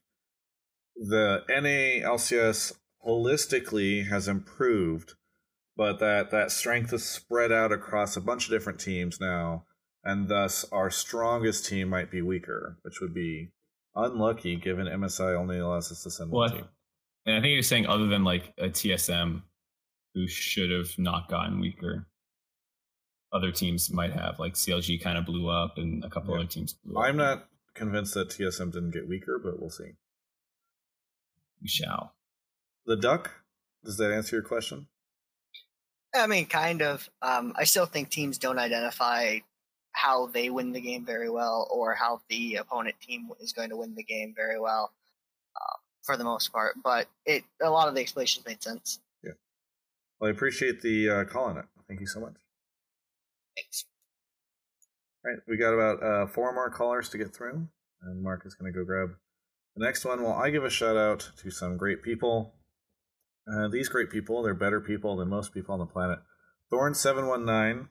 the 0.96 1.44
NA 1.50 2.08
LCS 2.10 2.74
holistically 3.06 4.08
has 4.08 4.30
improved, 4.30 5.16
but 5.76 6.00
that 6.00 6.32
that 6.32 6.50
strength 6.50 6.94
is 6.94 7.04
spread 7.04 7.52
out 7.52 7.74
across 7.74 8.16
a 8.16 8.22
bunch 8.22 8.46
of 8.46 8.52
different 8.52 8.80
teams 8.80 9.20
now, 9.20 9.66
and 10.04 10.28
thus 10.28 10.66
our 10.72 10.90
strongest 10.90 11.66
team 11.66 11.90
might 11.90 12.12
be 12.12 12.22
weaker, 12.22 12.78
which 12.82 13.00
would 13.02 13.14
be 13.14 13.50
unlucky 13.96 14.56
given 14.56 14.88
MSI 14.88 15.36
only 15.36 15.60
allows 15.60 15.92
us 15.92 16.04
to 16.04 16.12
send 16.12 16.32
one 16.32 16.52
team. 16.52 16.66
And 17.26 17.36
I 17.36 17.42
think 17.42 17.54
you're 17.54 17.62
saying 17.62 17.86
other 17.86 18.08
than 18.08 18.24
like 18.24 18.54
a 18.58 18.70
TSM 18.70 19.44
who 20.14 20.28
should 20.28 20.72
have 20.72 20.98
not 20.98 21.30
gotten 21.30 21.60
weaker. 21.60 22.08
Other 23.34 23.52
teams 23.52 23.92
might 23.92 24.12
have, 24.12 24.40
like 24.40 24.56
CLG 24.56 25.02
kind 25.02 25.18
of 25.18 25.26
blew 25.26 25.48
up, 25.48 25.78
and 25.78 26.04
a 26.04 26.10
couple 26.10 26.34
yeah. 26.34 26.42
other 26.42 26.50
teams. 26.50 26.76
I'm 26.98 27.16
not 27.16 27.48
convinced 27.74 28.14
that 28.16 28.30
TSM 28.30 28.74
didn't 28.74 28.92
get 28.92 29.08
weaker, 29.08 29.40
but 29.42 29.60
we'll 29.60 29.70
see. 29.70 29.94
We 31.62 31.68
shall. 31.70 32.14
The 32.86 32.98
duck. 32.98 33.32
Does 33.86 33.98
that 33.98 34.12
answer 34.12 34.36
your 34.36 34.44
question? 34.44 34.88
I 36.14 36.28
mean, 36.28 36.46
kind 36.46 36.82
of. 36.82 37.10
Um, 37.22 37.54
I 37.56 37.64
still 37.64 37.86
think 37.86 38.10
teams 38.10 38.38
don't 38.38 38.60
identify 38.60 39.40
how 39.94 40.28
they 40.28 40.50
win 40.50 40.72
the 40.72 40.82
game 40.82 41.06
very 41.06 41.30
well, 41.30 41.68
or 41.72 41.96
how 41.96 42.22
the 42.30 42.56
opponent 42.56 42.96
team 43.02 43.30
is 43.40 43.54
going 43.54 43.70
to 43.70 43.78
win 43.78 43.96
the 43.96 44.04
game 44.04 44.34
very 44.36 44.60
well, 44.60 44.92
uh, 45.56 45.78
for 46.04 46.18
the 46.18 46.24
most 46.24 46.52
part. 46.52 46.76
But 46.84 47.08
it 47.26 47.44
a 47.62 47.70
lot 47.70 47.88
of 47.88 47.96
the 47.96 48.02
explanations 48.02 48.46
made 48.46 48.64
sense. 48.64 49.00
Yeah. 49.24 49.32
Well, 50.20 50.30
I 50.30 50.32
appreciate 50.32 50.82
the 50.82 51.10
uh, 51.10 51.24
call 51.26 51.46
on 51.46 51.58
it. 51.58 51.66
Thank 51.88 52.00
you 52.00 52.08
so 52.08 52.20
much. 52.20 52.36
Thanks. 53.56 53.86
All 55.24 55.32
right, 55.32 55.42
we 55.48 55.58
got 55.58 55.74
about 55.74 56.04
uh, 56.04 56.26
four 56.28 56.54
more 56.54 56.70
callers 56.70 57.10
to 57.10 57.18
get 57.18 57.36
through, 57.36 57.68
and 58.02 58.24
Mark 58.24 58.44
is 58.46 58.56
going 58.56 58.72
to 58.72 58.78
go 58.78 58.84
grab 58.84 59.10
the 59.76 59.86
next 59.86 60.04
one. 60.04 60.24
Well, 60.24 60.34
I 60.34 60.50
give 60.50 60.64
a 60.64 60.70
shout 60.70 60.98
out 60.98 61.32
to 61.38 61.52
some 61.52 61.78
great 61.78 62.02
people. 62.02 62.56
Uh, 63.52 63.68
these 63.68 63.90
great 63.90 64.10
people, 64.10 64.42
they're 64.42 64.54
better 64.54 64.80
people 64.80 65.18
than 65.18 65.30
most 65.30 65.54
people 65.54 65.74
on 65.74 65.80
the 65.80 65.86
planet. 65.86 66.20
Thorn719 66.72 67.88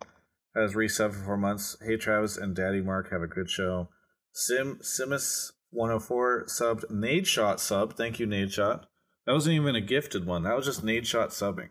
has 0.55 0.75
resubbed 0.75 1.15
for 1.15 1.25
four 1.25 1.37
months. 1.37 1.77
Hey, 1.85 1.97
Travis 1.97 2.37
and 2.37 2.55
Daddy 2.55 2.81
Mark 2.81 3.11
have 3.11 3.23
a 3.23 3.27
good 3.27 3.51
show. 3.51 3.89
Sim 4.33 4.79
Simus104 4.83 6.51
subbed. 6.51 6.85
Nadeshot 6.91 7.59
sub. 7.59 7.97
Thank 7.97 8.19
you, 8.19 8.27
Nadeshot. 8.27 8.85
That 9.27 9.33
wasn't 9.33 9.57
even 9.57 9.77
a 9.77 9.81
gifted 9.81 10.27
one. 10.27 10.45
That 10.45 10.57
was 10.57 10.67
just 10.67 10.85
Nadeshot 10.85 11.29
subbing. 11.29 11.69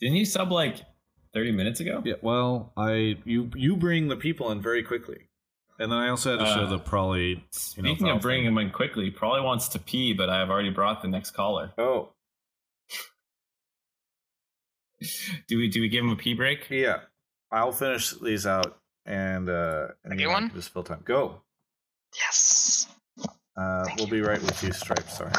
Didn't 0.00 0.16
you 0.16 0.24
sub 0.24 0.50
like 0.50 0.82
30 1.32 1.52
minutes 1.52 1.80
ago? 1.80 2.02
Yeah, 2.04 2.14
well, 2.22 2.72
I 2.76 3.16
you 3.24 3.50
you 3.54 3.76
bring 3.76 4.08
the 4.08 4.16
people 4.16 4.50
in 4.50 4.60
very 4.60 4.82
quickly. 4.82 5.28
And 5.78 5.90
then 5.90 5.98
I 5.98 6.08
also 6.08 6.32
had 6.32 6.44
to 6.44 6.52
show 6.52 6.64
uh, 6.64 6.70
the 6.70 6.78
Prolly. 6.78 7.44
Speaking 7.50 8.06
know, 8.06 8.16
of 8.16 8.22
bringing 8.22 8.46
him 8.46 8.58
in 8.58 8.70
quickly, 8.70 9.10
Prolly 9.10 9.42
wants 9.42 9.66
to 9.68 9.80
pee, 9.80 10.12
but 10.12 10.30
I 10.30 10.38
have 10.38 10.48
already 10.48 10.70
brought 10.70 11.02
the 11.02 11.08
next 11.08 11.32
caller. 11.32 11.72
Oh, 11.76 12.12
do 15.48 15.58
we 15.58 15.68
do 15.68 15.80
we 15.80 15.88
give 15.88 16.04
him 16.04 16.10
a 16.10 16.16
pee 16.16 16.34
break? 16.34 16.70
Yeah, 16.70 17.00
I'll 17.54 17.72
finish 17.72 18.10
these 18.20 18.46
out 18.46 18.78
and 19.06 19.48
uh, 19.48 19.88
and 20.04 20.20
one. 20.26 20.50
Just 20.54 20.72
fill 20.72 20.82
time. 20.82 21.02
Go. 21.04 21.40
Yes. 22.16 22.88
Uh, 23.56 23.84
we'll 23.96 24.06
you. 24.06 24.12
be 24.12 24.20
right 24.20 24.42
with 24.42 24.60
you, 24.62 24.72
Stripe. 24.72 25.08
Sorry. 25.08 25.30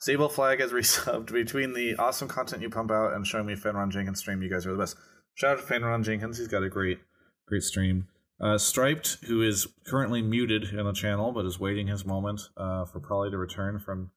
Sable 0.00 0.28
Flag 0.28 0.60
has 0.60 0.72
resubbed 0.72 1.32
between 1.32 1.72
the 1.72 1.96
awesome 1.96 2.28
content 2.28 2.62
you 2.62 2.68
pump 2.68 2.90
out 2.90 3.14
and 3.14 3.26
showing 3.26 3.46
me 3.46 3.54
Fenron 3.54 3.90
Jenkins 3.90 4.18
stream. 4.18 4.42
You 4.42 4.50
guys 4.50 4.66
are 4.66 4.72
the 4.72 4.78
best. 4.78 4.96
Shout 5.34 5.58
out 5.58 5.66
to 5.66 5.72
Fenron 5.72 6.04
Jenkins. 6.04 6.36
He's 6.36 6.48
got 6.48 6.62
a 6.62 6.68
great, 6.68 6.98
great 7.46 7.62
stream. 7.62 8.08
Uh, 8.38 8.58
Striped, 8.58 9.18
who 9.26 9.42
is 9.42 9.68
currently 9.86 10.22
muted 10.22 10.72
in 10.72 10.84
the 10.84 10.92
channel 10.92 11.32
but 11.32 11.44
is 11.46 11.60
waiting 11.60 11.86
his 11.86 12.04
moment 12.04 12.40
uh, 12.56 12.84
for 12.84 13.00
Prolly 13.00 13.30
to 13.30 13.38
return 13.38 13.78
from 13.78 14.10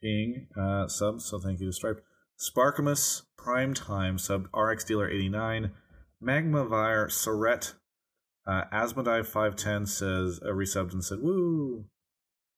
being 0.00 0.46
uh. 0.60 0.88
So 0.88 1.18
thank 1.42 1.60
you 1.60 1.66
to 1.66 1.72
Striped. 1.72 2.00
Sparkamus, 2.38 3.22
Prime 3.36 3.74
Time, 3.74 4.16
subbed 4.16 4.46
RX 4.54 4.84
Dealer 4.84 5.10
89. 5.10 5.72
Magmavire, 6.22 7.08
Soret, 7.08 7.74
uh, 8.46 8.64
Asmodai510 8.72 9.86
says, 9.86 10.40
uh, 10.42 10.48
resubbed 10.48 10.92
and 10.92 11.04
said, 11.04 11.18
woo. 11.20 11.84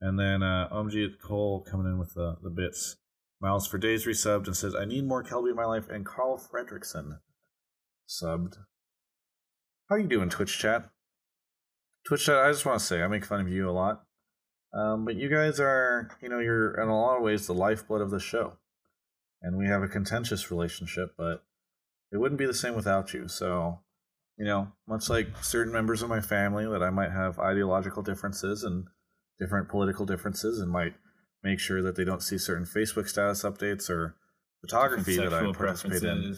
And 0.00 0.18
then 0.18 0.42
uh, 0.42 0.68
Omjit 0.72 1.20
Cole 1.22 1.66
coming 1.68 1.86
in 1.86 1.98
with 1.98 2.14
the, 2.14 2.36
the 2.42 2.50
bits. 2.50 2.96
Miles 3.40 3.66
for 3.66 3.78
Days 3.78 4.06
resubbed 4.06 4.46
and 4.46 4.56
says, 4.56 4.74
I 4.74 4.84
need 4.84 5.06
more 5.06 5.24
Kelby 5.24 5.50
in 5.50 5.56
my 5.56 5.64
life. 5.64 5.88
And 5.88 6.06
Carl 6.06 6.38
Fredrickson 6.38 7.18
subbed. 8.08 8.54
How 9.88 9.96
you 9.96 10.06
doing, 10.06 10.28
Twitch 10.28 10.58
chat? 10.58 10.90
Twitch 12.06 12.26
chat, 12.26 12.36
I 12.36 12.50
just 12.50 12.64
want 12.64 12.78
to 12.78 12.84
say, 12.84 13.02
I 13.02 13.08
make 13.08 13.24
fun 13.24 13.40
of 13.40 13.48
you 13.48 13.68
a 13.68 13.72
lot. 13.72 14.04
Um, 14.72 15.04
but 15.04 15.16
you 15.16 15.28
guys 15.28 15.58
are, 15.58 16.16
you 16.22 16.28
know, 16.28 16.38
you're 16.38 16.80
in 16.80 16.88
a 16.88 16.98
lot 16.98 17.16
of 17.16 17.22
ways 17.22 17.46
the 17.46 17.54
lifeblood 17.54 18.00
of 18.00 18.10
the 18.10 18.20
show. 18.20 18.58
And 19.42 19.56
we 19.56 19.66
have 19.66 19.82
a 19.82 19.88
contentious 19.88 20.50
relationship, 20.50 21.14
but 21.18 21.42
it 22.12 22.18
wouldn't 22.18 22.38
be 22.38 22.46
the 22.46 22.54
same 22.54 22.74
without 22.74 23.12
you. 23.14 23.28
So, 23.28 23.80
you 24.36 24.44
know, 24.44 24.72
much 24.86 25.08
like 25.08 25.28
certain 25.42 25.72
members 25.72 26.02
of 26.02 26.08
my 26.08 26.20
family 26.20 26.66
that 26.66 26.82
I 26.82 26.90
might 26.90 27.12
have 27.12 27.38
ideological 27.38 28.02
differences 28.02 28.64
and 28.64 28.86
different 29.38 29.68
political 29.68 30.06
differences 30.06 30.60
and 30.60 30.70
might 30.70 30.94
make 31.42 31.58
sure 31.58 31.82
that 31.82 31.96
they 31.96 32.04
don't 32.04 32.22
see 32.22 32.38
certain 32.38 32.66
Facebook 32.66 33.08
status 33.08 33.42
updates 33.42 33.88
or 33.88 34.16
photography 34.60 35.16
that 35.16 35.32
I 35.32 35.50
participate 35.52 36.02
in. 36.02 36.36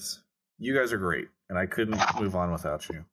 You 0.58 0.78
guys 0.78 0.92
are 0.92 0.98
great, 0.98 1.28
and 1.48 1.58
I 1.58 1.66
couldn't 1.66 2.00
move 2.20 2.36
on 2.36 2.52
without 2.52 2.88
you. 2.88 3.04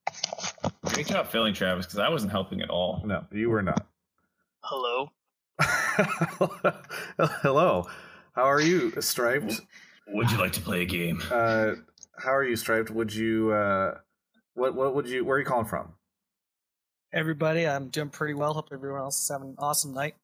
Great 0.86 1.08
job 1.08 1.28
filling, 1.28 1.54
Travis, 1.54 1.88
because 1.88 2.00
I 2.00 2.10
wasn't 2.10 2.32
helping 2.32 2.62
at 2.62 2.70
all. 2.70 3.02
No, 3.06 3.26
you 3.32 3.50
were 3.50 3.64
not. 3.64 3.88
Hello. 4.62 5.12
Hello. 7.18 7.88
How 8.36 8.44
are 8.44 8.62
you, 8.62 8.92
Striped? 9.02 9.62
Would 10.10 10.32
you 10.32 10.38
like 10.38 10.54
to 10.54 10.62
play 10.62 10.82
a 10.82 10.86
game? 10.86 11.22
Uh, 11.32 11.74
how 12.20 12.34
are 12.34 12.44
you, 12.44 12.56
Striped? 12.56 12.90
Would 12.92 13.14
you? 13.14 13.52
Uh, 13.52 13.96
what 14.54 14.76
what 14.76 14.96
would 14.96 15.08
you? 15.08 15.26
Where 15.26 15.38
are 15.38 15.40
you 15.40 15.46
calling 15.46 15.66
from? 15.66 15.94
Everybody, 17.12 17.68
I'm 17.68 17.90
doing 17.90 18.10
pretty 18.10 18.36
well. 18.36 18.54
Hope 18.54 18.70
everyone 18.72 19.02
else 19.02 19.22
is 19.22 19.30
having 19.30 19.50
an 19.50 19.56
awesome 19.58 19.94
night. 19.94 20.16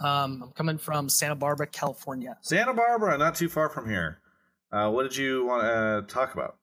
Um, 0.00 0.42
I'm 0.42 0.50
coming 0.52 0.78
from 0.78 1.08
Santa 1.08 1.36
Barbara, 1.36 1.66
California. 1.68 2.36
Santa 2.40 2.74
Barbara, 2.74 3.16
not 3.16 3.36
too 3.36 3.48
far 3.48 3.68
from 3.68 3.88
here. 3.88 4.18
Uh, 4.72 4.90
what 4.90 5.04
did 5.04 5.16
you 5.16 5.44
want 5.44 5.62
to 5.62 6.12
talk 6.12 6.34
about? 6.34 6.56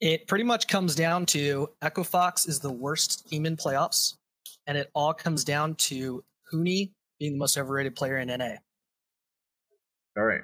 It 0.00 0.26
pretty 0.26 0.44
much 0.44 0.66
comes 0.66 0.94
down 0.94 1.26
to 1.26 1.70
Echo 1.82 2.02
Fox 2.02 2.46
is 2.46 2.60
the 2.60 2.72
worst 2.72 3.28
team 3.28 3.46
in 3.46 3.56
playoffs, 3.56 4.16
and 4.66 4.78
it 4.78 4.90
all 4.94 5.12
comes 5.12 5.44
down 5.44 5.74
to 5.76 6.24
Huni 6.52 6.92
being 7.18 7.32
the 7.32 7.38
most 7.38 7.58
overrated 7.58 7.94
player 7.94 8.18
in 8.18 8.28
NA. 8.28 8.54
All 10.16 10.24
right. 10.24 10.42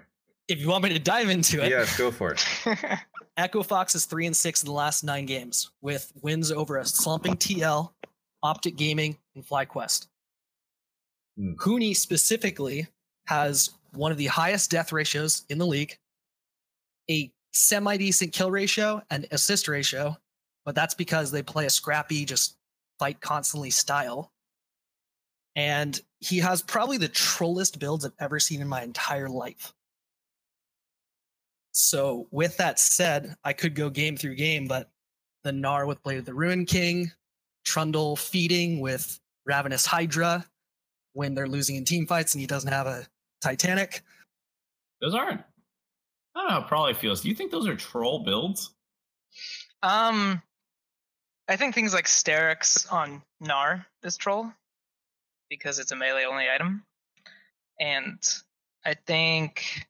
If 0.48 0.60
you 0.60 0.68
want 0.68 0.84
me 0.84 0.90
to 0.90 0.98
dive 0.98 1.30
into 1.30 1.64
it, 1.64 1.70
yes, 1.70 1.96
go 1.96 2.10
for 2.10 2.32
it. 2.32 2.44
Echo 3.36 3.62
Fox 3.62 3.94
is 3.94 4.04
three 4.04 4.26
and 4.26 4.36
six 4.36 4.62
in 4.62 4.66
the 4.66 4.72
last 4.72 5.02
nine 5.02 5.26
games, 5.26 5.70
with 5.80 6.12
wins 6.22 6.52
over 6.52 6.76
a 6.76 6.84
slumping 6.84 7.34
TL, 7.34 7.90
Optic 8.42 8.76
Gaming, 8.76 9.16
and 9.34 9.44
FlyQuest. 9.46 10.06
Mm. 11.38 11.56
Huni 11.56 11.96
specifically 11.96 12.86
has 13.26 13.70
one 13.92 14.12
of 14.12 14.18
the 14.18 14.26
highest 14.26 14.70
death 14.70 14.92
ratios 14.92 15.44
in 15.48 15.58
the 15.58 15.66
league, 15.66 15.98
a 17.10 17.32
semi 17.52 17.96
decent 17.96 18.32
kill 18.32 18.50
ratio 18.50 19.02
and 19.10 19.26
assist 19.30 19.66
ratio, 19.66 20.16
but 20.64 20.74
that's 20.74 20.94
because 20.94 21.30
they 21.30 21.42
play 21.42 21.66
a 21.66 21.70
scrappy, 21.70 22.24
just 22.24 22.56
fight 22.98 23.20
constantly 23.20 23.70
style. 23.70 24.30
And 25.56 26.00
he 26.20 26.38
has 26.38 26.62
probably 26.62 26.98
the 26.98 27.08
trollest 27.08 27.78
builds 27.78 28.04
I've 28.04 28.12
ever 28.18 28.40
seen 28.40 28.60
in 28.60 28.68
my 28.68 28.82
entire 28.82 29.28
life. 29.28 29.72
So, 31.76 32.28
with 32.30 32.56
that 32.58 32.78
said, 32.78 33.34
I 33.42 33.52
could 33.52 33.74
go 33.74 33.90
game 33.90 34.16
through 34.16 34.36
game, 34.36 34.68
but 34.68 34.90
the 35.42 35.50
Gnar 35.50 35.88
with 35.88 36.00
Blade 36.04 36.18
of 36.18 36.24
the 36.24 36.32
Ruin 36.32 36.66
King, 36.66 37.10
Trundle 37.64 38.14
feeding 38.14 38.80
with 38.80 39.18
Ravenous 39.44 39.84
Hydra 39.84 40.46
when 41.14 41.34
they're 41.34 41.48
losing 41.48 41.74
in 41.74 41.84
team 41.84 42.06
fights 42.06 42.32
and 42.32 42.40
he 42.40 42.46
doesn't 42.46 42.70
have 42.70 42.86
a 42.86 43.06
Titanic. 43.42 44.02
Those 45.00 45.14
aren't. 45.14 45.40
I 46.34 46.40
don't 46.40 46.48
know 46.48 46.60
how 46.60 46.66
Prolly 46.66 46.94
feels. 46.94 47.20
Do 47.22 47.28
you 47.28 47.34
think 47.34 47.50
those 47.50 47.66
are 47.66 47.74
troll 47.74 48.20
builds? 48.20 48.70
Um, 49.82 50.40
I 51.48 51.56
think 51.56 51.74
things 51.74 51.92
like 51.92 52.06
Sterak's 52.06 52.86
on 52.86 53.20
Gnar 53.42 53.84
is 54.04 54.16
troll 54.16 54.52
because 55.50 55.80
it's 55.80 55.90
a 55.90 55.96
melee 55.96 56.24
only 56.24 56.46
item, 56.48 56.84
and 57.80 58.18
I 58.84 58.94
think 58.94 59.86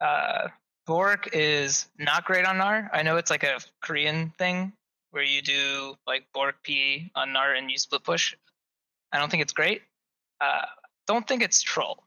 uh, 0.00 0.48
Bork 0.88 1.28
is 1.34 1.86
not 1.98 2.24
great 2.24 2.46
on 2.46 2.56
Gnar. 2.56 2.88
I 2.94 3.02
know 3.02 3.18
it's 3.18 3.30
like 3.30 3.44
a 3.44 3.60
Korean 3.82 4.32
thing 4.38 4.72
where 5.10 5.22
you 5.22 5.42
do 5.42 5.98
like 6.06 6.24
Bork 6.32 6.62
P 6.62 7.10
on 7.14 7.28
Gnar 7.28 7.58
and 7.58 7.70
you 7.70 7.76
split 7.76 8.02
push. 8.02 8.34
I 9.12 9.18
don't 9.18 9.30
think 9.30 9.42
it's 9.42 9.52
great. 9.52 9.82
Uh, 10.40 10.64
don't 11.06 11.28
think 11.28 11.42
it's 11.42 11.60
troll. 11.60 12.02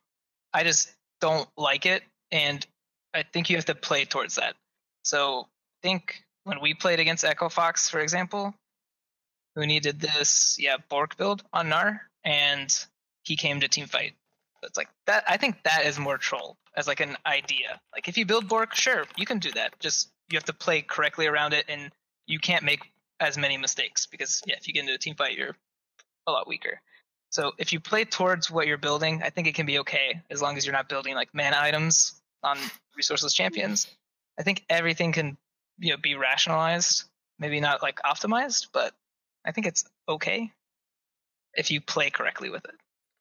I 0.52 0.64
just 0.64 0.92
don't 1.20 1.48
like 1.56 1.86
it, 1.86 2.02
and 2.32 2.66
I 3.14 3.22
think 3.22 3.52
you 3.52 3.56
have 3.56 3.66
to 3.66 3.76
play 3.76 4.04
towards 4.06 4.36
that. 4.36 4.56
So 5.04 5.42
I 5.42 5.88
think 5.88 6.24
when 6.46 6.60
we 6.60 6.74
played 6.74 7.00
against 7.00 7.24
Echo 7.24 7.50
Fox, 7.50 7.88
for 7.88 8.00
example, 8.00 8.56
who 9.56 9.68
needed 9.68 10.00
this, 10.00 10.58
yeah, 10.60 10.78
Bork 10.90 11.18
build 11.18 11.44
on 11.54 11.70
Gnar, 11.70 12.00
and 12.24 12.76
he 13.26 13.36
came 13.36 13.60
to 13.60 13.68
team 13.68 13.86
fight. 13.86 14.14
It's 14.64 14.78
like 14.78 14.90
that. 15.08 15.24
I 15.28 15.38
think 15.38 15.64
that 15.64 15.86
is 15.86 16.00
more 16.00 16.18
troll 16.18 16.58
as 16.76 16.88
like 16.88 17.00
an 17.00 17.18
idea. 17.26 17.80
Like 17.94 18.08
if 18.08 18.18
you 18.18 18.26
build 18.26 18.48
Bork, 18.48 18.76
sure, 18.76 19.06
you 19.18 19.26
can 19.26 19.40
do 19.40 19.52
that. 19.52 19.80
Just 19.80 20.10
you 20.30 20.38
have 20.38 20.46
to 20.46 20.54
play 20.54 20.82
correctly 20.82 21.28
around 21.28 21.54
it, 21.54 21.66
and 21.68 21.92
you 22.28 22.40
can't 22.40 22.64
make 22.64 22.92
as 23.20 23.38
many 23.38 23.58
mistakes 23.58 24.06
because 24.06 24.42
yeah, 24.46 24.56
if 24.58 24.68
you 24.68 24.74
get 24.74 24.82
into 24.82 24.94
a 24.94 24.98
team 24.98 25.16
fight, 25.16 25.38
you're 25.38 25.56
a 26.28 26.32
lot 26.32 26.48
weaker. 26.48 26.80
So 27.30 27.54
if 27.58 27.72
you 27.72 27.80
play 27.80 28.04
towards 28.04 28.52
what 28.52 28.68
you're 28.68 28.78
building, 28.78 29.22
I 29.24 29.30
think 29.30 29.48
it 29.48 29.56
can 29.56 29.66
be 29.66 29.80
okay 29.80 30.22
as 30.30 30.42
long 30.42 30.58
as 30.58 30.66
you're 30.66 30.74
not 30.74 30.90
building 30.90 31.16
like 31.16 31.30
mana 31.34 31.58
items 31.60 32.22
on 32.44 32.58
resourceless 33.00 33.34
champions. 33.34 33.88
I 34.40 34.44
think 34.44 34.66
everything 34.70 35.12
can 35.12 35.38
you 35.80 35.92
know 35.92 35.98
be 35.98 36.16
rationalized, 36.16 37.06
maybe 37.40 37.60
not 37.60 37.82
like 37.82 38.00
optimized, 38.04 38.68
but 38.74 38.94
I 39.46 39.52
think 39.52 39.68
it's 39.68 39.86
okay 40.08 40.52
if 41.54 41.72
you 41.72 41.82
play 41.82 42.10
correctly 42.10 42.50
with 42.50 42.66
it. 42.66 42.76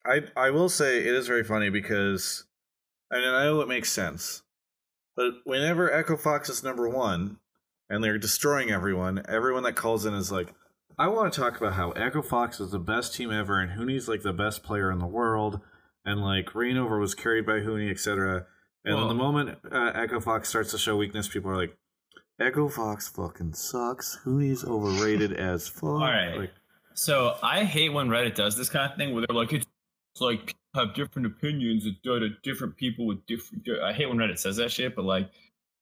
I 0.06 0.22
I 0.36 0.50
will 0.50 0.68
say 0.68 0.98
it 0.98 1.14
is 1.14 1.26
very 1.26 1.44
funny 1.44 1.70
because 1.70 2.44
I 3.12 3.16
mean 3.18 3.28
I 3.28 3.44
know 3.44 3.60
it 3.60 3.68
makes 3.68 3.92
sense, 3.92 4.42
but 5.16 5.34
whenever 5.44 5.92
Echo 5.92 6.16
Fox 6.16 6.48
is 6.48 6.62
number 6.62 6.88
one 6.88 7.38
and 7.88 8.02
they're 8.02 8.18
destroying 8.18 8.70
everyone, 8.70 9.22
everyone 9.28 9.64
that 9.64 9.74
calls 9.74 10.06
in 10.06 10.14
is 10.14 10.30
like, 10.30 10.54
I 10.98 11.08
want 11.08 11.32
to 11.32 11.40
talk 11.40 11.58
about 11.58 11.74
how 11.74 11.90
Echo 11.92 12.22
Fox 12.22 12.60
is 12.60 12.70
the 12.70 12.78
best 12.78 13.14
team 13.14 13.30
ever 13.30 13.60
and 13.60 13.72
Huni's 13.72 14.08
like 14.08 14.22
the 14.22 14.32
best 14.32 14.62
player 14.62 14.90
in 14.90 14.98
the 14.98 15.06
world, 15.06 15.60
and 16.04 16.22
like 16.22 16.50
Reignover 16.52 17.00
was 17.00 17.14
carried 17.14 17.44
by 17.44 17.60
Huni, 17.60 17.90
etc. 17.90 18.46
And 18.84 18.94
well, 18.94 19.08
then 19.08 19.16
the 19.16 19.22
moment 19.22 19.58
uh, 19.70 19.92
Echo 19.94 20.20
Fox 20.20 20.48
starts 20.48 20.70
to 20.70 20.78
show 20.78 20.96
weakness, 20.96 21.28
people 21.28 21.50
are 21.50 21.56
like, 21.56 21.76
Echo 22.40 22.68
Fox 22.68 23.08
fucking 23.08 23.52
sucks. 23.52 24.18
Huni's 24.24 24.64
overrated 24.64 25.34
as 25.34 25.68
fuck. 25.68 25.84
All 25.84 26.00
right. 26.00 26.36
Like, 26.36 26.52
so 26.94 27.36
I 27.42 27.64
hate 27.64 27.92
when 27.92 28.08
Reddit 28.08 28.34
does 28.34 28.56
this 28.56 28.70
kind 28.70 28.90
of 28.90 28.96
thing 28.96 29.12
where 29.12 29.26
they're 29.26 29.36
like, 29.36 29.52
it's 29.52 29.66
like 30.18 30.46
people 30.46 30.86
have 30.86 30.94
different 30.94 31.26
opinions, 31.26 31.86
it's 31.86 31.98
different 32.42 32.76
people 32.76 33.06
with 33.06 33.24
different. 33.26 33.66
I 33.82 33.92
hate 33.92 34.08
when 34.08 34.18
Reddit 34.18 34.38
says 34.38 34.56
that 34.56 34.70
shit, 34.70 34.96
but 34.96 35.04
like 35.04 35.30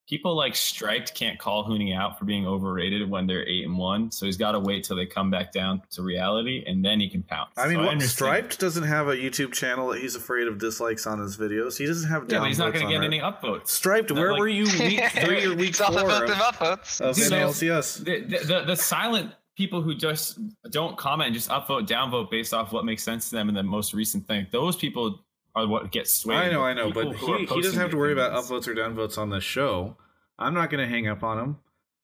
people 0.08 0.34
like 0.34 0.56
Striped 0.56 1.14
can't 1.14 1.38
call 1.38 1.68
Huni 1.68 1.94
out 1.94 2.18
for 2.18 2.24
being 2.24 2.46
overrated 2.46 3.08
when 3.08 3.26
they're 3.26 3.46
eight 3.46 3.64
and 3.64 3.76
one. 3.76 4.10
So 4.10 4.26
he's 4.26 4.36
got 4.36 4.52
to 4.52 4.60
wait 4.60 4.84
till 4.84 4.96
they 4.96 5.06
come 5.06 5.30
back 5.30 5.52
down 5.52 5.82
to 5.90 6.02
reality, 6.02 6.64
and 6.66 6.84
then 6.84 6.98
he 6.98 7.08
can 7.08 7.22
pounce. 7.22 7.50
I 7.56 7.68
mean, 7.68 7.76
so 7.76 7.84
what, 7.84 7.96
I 7.96 8.06
Striped 8.06 8.58
doesn't 8.58 8.84
have 8.84 9.08
a 9.08 9.16
YouTube 9.16 9.52
channel 9.52 9.88
that 9.88 10.00
he's 10.00 10.16
afraid 10.16 10.48
of 10.48 10.58
dislikes 10.58 11.06
on 11.06 11.20
his 11.20 11.36
videos. 11.36 11.76
He 11.76 11.86
doesn't 11.86 12.08
have. 12.08 12.24
Yeah, 12.28 12.40
but 12.40 12.48
he's 12.48 12.58
not 12.58 12.72
going 12.72 12.86
to 12.86 12.92
get 12.92 13.02
it. 13.02 13.06
any 13.06 13.20
upvotes. 13.20 13.68
Striped, 13.68 14.10
where 14.10 14.32
like, 14.32 14.40
were 14.40 14.48
you 14.48 14.64
week 14.64 15.04
three 15.10 15.44
or 15.44 15.54
week 15.54 15.76
four 15.76 15.86
of, 15.88 16.30
upvotes? 16.30 17.00
of 17.00 17.14
Dude, 17.14 17.32
NLCS? 17.32 18.04
The, 18.04 18.20
the, 18.20 18.44
the, 18.44 18.64
the 18.66 18.76
silent 18.76 19.32
people 19.58 19.82
who 19.82 19.94
just 19.94 20.38
don't 20.70 20.96
comment 20.96 21.26
and 21.26 21.34
just 21.34 21.50
upvote, 21.50 21.86
downvote 21.86 22.30
based 22.30 22.54
off 22.54 22.72
what 22.72 22.86
makes 22.86 23.02
sense 23.02 23.28
to 23.28 23.36
them 23.36 23.50
in 23.50 23.54
the 23.54 23.62
most 23.62 23.92
recent 23.92 24.26
thing. 24.26 24.46
Those 24.52 24.76
people 24.76 25.20
are 25.54 25.66
what 25.66 25.92
get 25.92 26.08
swayed. 26.08 26.38
I 26.38 26.50
know, 26.50 26.62
I 26.62 26.72
know, 26.72 26.90
but 26.90 27.14
he, 27.14 27.44
he 27.44 27.60
doesn't 27.60 27.78
have 27.78 27.90
to 27.90 27.98
worry 27.98 28.14
about 28.14 28.32
upvotes 28.32 28.66
or 28.66 28.74
downvotes 28.74 29.18
on 29.18 29.28
this 29.28 29.44
show 29.44 29.96
I'm 30.38 30.54
not 30.54 30.70
going 30.70 30.86
to 30.86 30.88
hang 30.88 31.08
up 31.08 31.22
on 31.22 31.38
him 31.38 31.58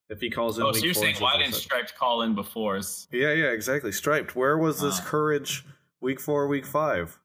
if 0.09 0.19
he 0.19 0.29
calls 0.29 0.57
in. 0.57 0.65
Oh, 0.65 0.71
so 0.73 0.83
you're 0.83 0.93
saying 0.93 1.15
why 1.19 1.37
didn't 1.37 1.55
Striped 1.55 1.95
call 1.95 2.23
in 2.23 2.35
before? 2.35 2.79
Yeah, 3.11 3.31
yeah, 3.31 3.51
exactly. 3.51 3.91
Striped. 3.91 4.35
Where 4.35 4.57
was 4.57 4.81
this 4.81 4.99
uh. 4.99 5.03
courage 5.03 5.65
week 6.01 6.19
four, 6.19 6.47
week 6.47 6.65
five? 6.65 7.17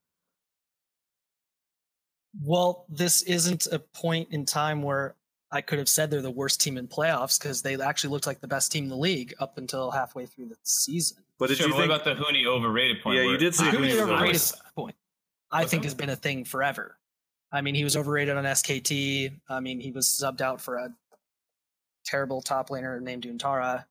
Well, 2.40 2.86
this 2.88 3.22
isn't 3.22 3.66
a 3.72 3.80
point 3.80 4.28
in 4.30 4.46
time 4.46 4.82
where 4.82 5.16
I 5.52 5.60
could 5.60 5.78
have 5.78 5.88
said 5.88 6.10
they're 6.10 6.22
the 6.22 6.30
worst 6.30 6.60
team 6.60 6.78
in 6.78 6.86
playoffs 6.86 7.38
because 7.40 7.62
they 7.62 7.80
actually 7.80 8.10
looked 8.10 8.26
like 8.26 8.40
the 8.40 8.48
best 8.48 8.70
team 8.70 8.84
in 8.84 8.90
the 8.90 8.96
league 8.96 9.34
up 9.40 9.58
until 9.58 9.90
halfway 9.90 10.26
through 10.26 10.46
the 10.46 10.56
season. 10.62 11.18
But 11.38 11.48
did 11.48 11.58
sure, 11.58 11.68
you 11.68 11.74
what 11.74 11.80
think 11.80 11.92
about 11.92 12.04
the 12.04 12.14
Huni 12.14 12.46
overrated 12.46 13.02
point? 13.02 13.16
Yeah, 13.16 13.24
you 13.24 13.36
did 13.36 13.54
say 13.54 13.64
Huni 13.64 13.98
overrated 13.98 14.42
point. 14.76 14.94
I 15.50 15.64
think 15.64 15.84
has 15.84 15.94
been 15.94 16.10
a 16.10 16.16
thing 16.16 16.44
forever. 16.44 16.96
I 17.50 17.62
mean, 17.62 17.74
he 17.74 17.82
was 17.82 17.96
overrated 17.96 18.36
on 18.36 18.44
SKT. 18.44 19.32
I 19.48 19.58
mean, 19.58 19.80
he 19.80 19.90
was 19.90 20.06
subbed 20.06 20.40
out 20.40 20.60
for 20.60 20.76
a 20.76 20.90
terrible 22.04 22.40
top 22.42 22.68
laner 22.68 23.00
named 23.00 23.24
Untara. 23.24 23.84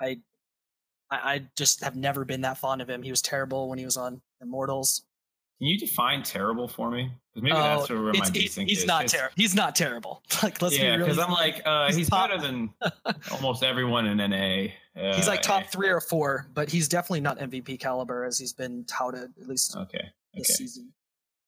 I, 0.00 0.20
I 1.10 1.42
just 1.56 1.84
have 1.84 1.94
never 1.94 2.24
been 2.24 2.40
that 2.40 2.56
fond 2.56 2.80
of 2.80 2.88
him. 2.88 3.02
He 3.02 3.10
was 3.10 3.20
terrible 3.20 3.68
when 3.68 3.78
he 3.78 3.84
was 3.84 3.98
on 3.98 4.22
Immortals. 4.40 5.02
Can 5.58 5.68
you 5.68 5.78
define 5.78 6.22
terrible 6.22 6.66
for 6.66 6.90
me? 6.90 7.12
Because 7.34 7.44
maybe 7.44 7.56
that's 7.56 7.90
oh, 7.90 8.02
where 8.02 8.12
my 8.12 8.20
desync 8.20 8.68
he's 8.68 8.80
is. 8.80 8.86
Not 8.86 9.06
terrible. 9.08 9.32
he's 9.36 9.54
not 9.54 9.74
terrible. 9.74 10.22
Like, 10.42 10.60
let's 10.60 10.76
be 10.76 10.82
real. 10.82 10.92
yeah, 10.92 10.96
because 10.98 11.16
really 11.16 11.28
I'm 11.28 11.32
like, 11.32 11.62
uh, 11.64 11.86
he's, 11.86 11.96
he's 11.96 12.10
better 12.10 12.36
than 12.36 12.70
almost 13.30 13.62
everyone 13.62 14.06
in 14.06 14.18
NA. 14.18 14.72
Uh, 15.00 15.14
he's 15.14 15.28
like 15.28 15.40
top 15.40 15.66
three 15.66 15.88
or 15.88 16.00
four, 16.00 16.48
but 16.52 16.68
he's 16.68 16.88
definitely 16.88 17.20
not 17.20 17.38
MVP 17.38 17.78
caliber 17.78 18.24
as 18.24 18.38
he's 18.38 18.52
been 18.52 18.84
touted 18.84 19.30
at 19.40 19.48
least 19.48 19.76
okay, 19.76 20.10
this 20.34 20.50
okay. 20.50 20.54
season. 20.54 20.92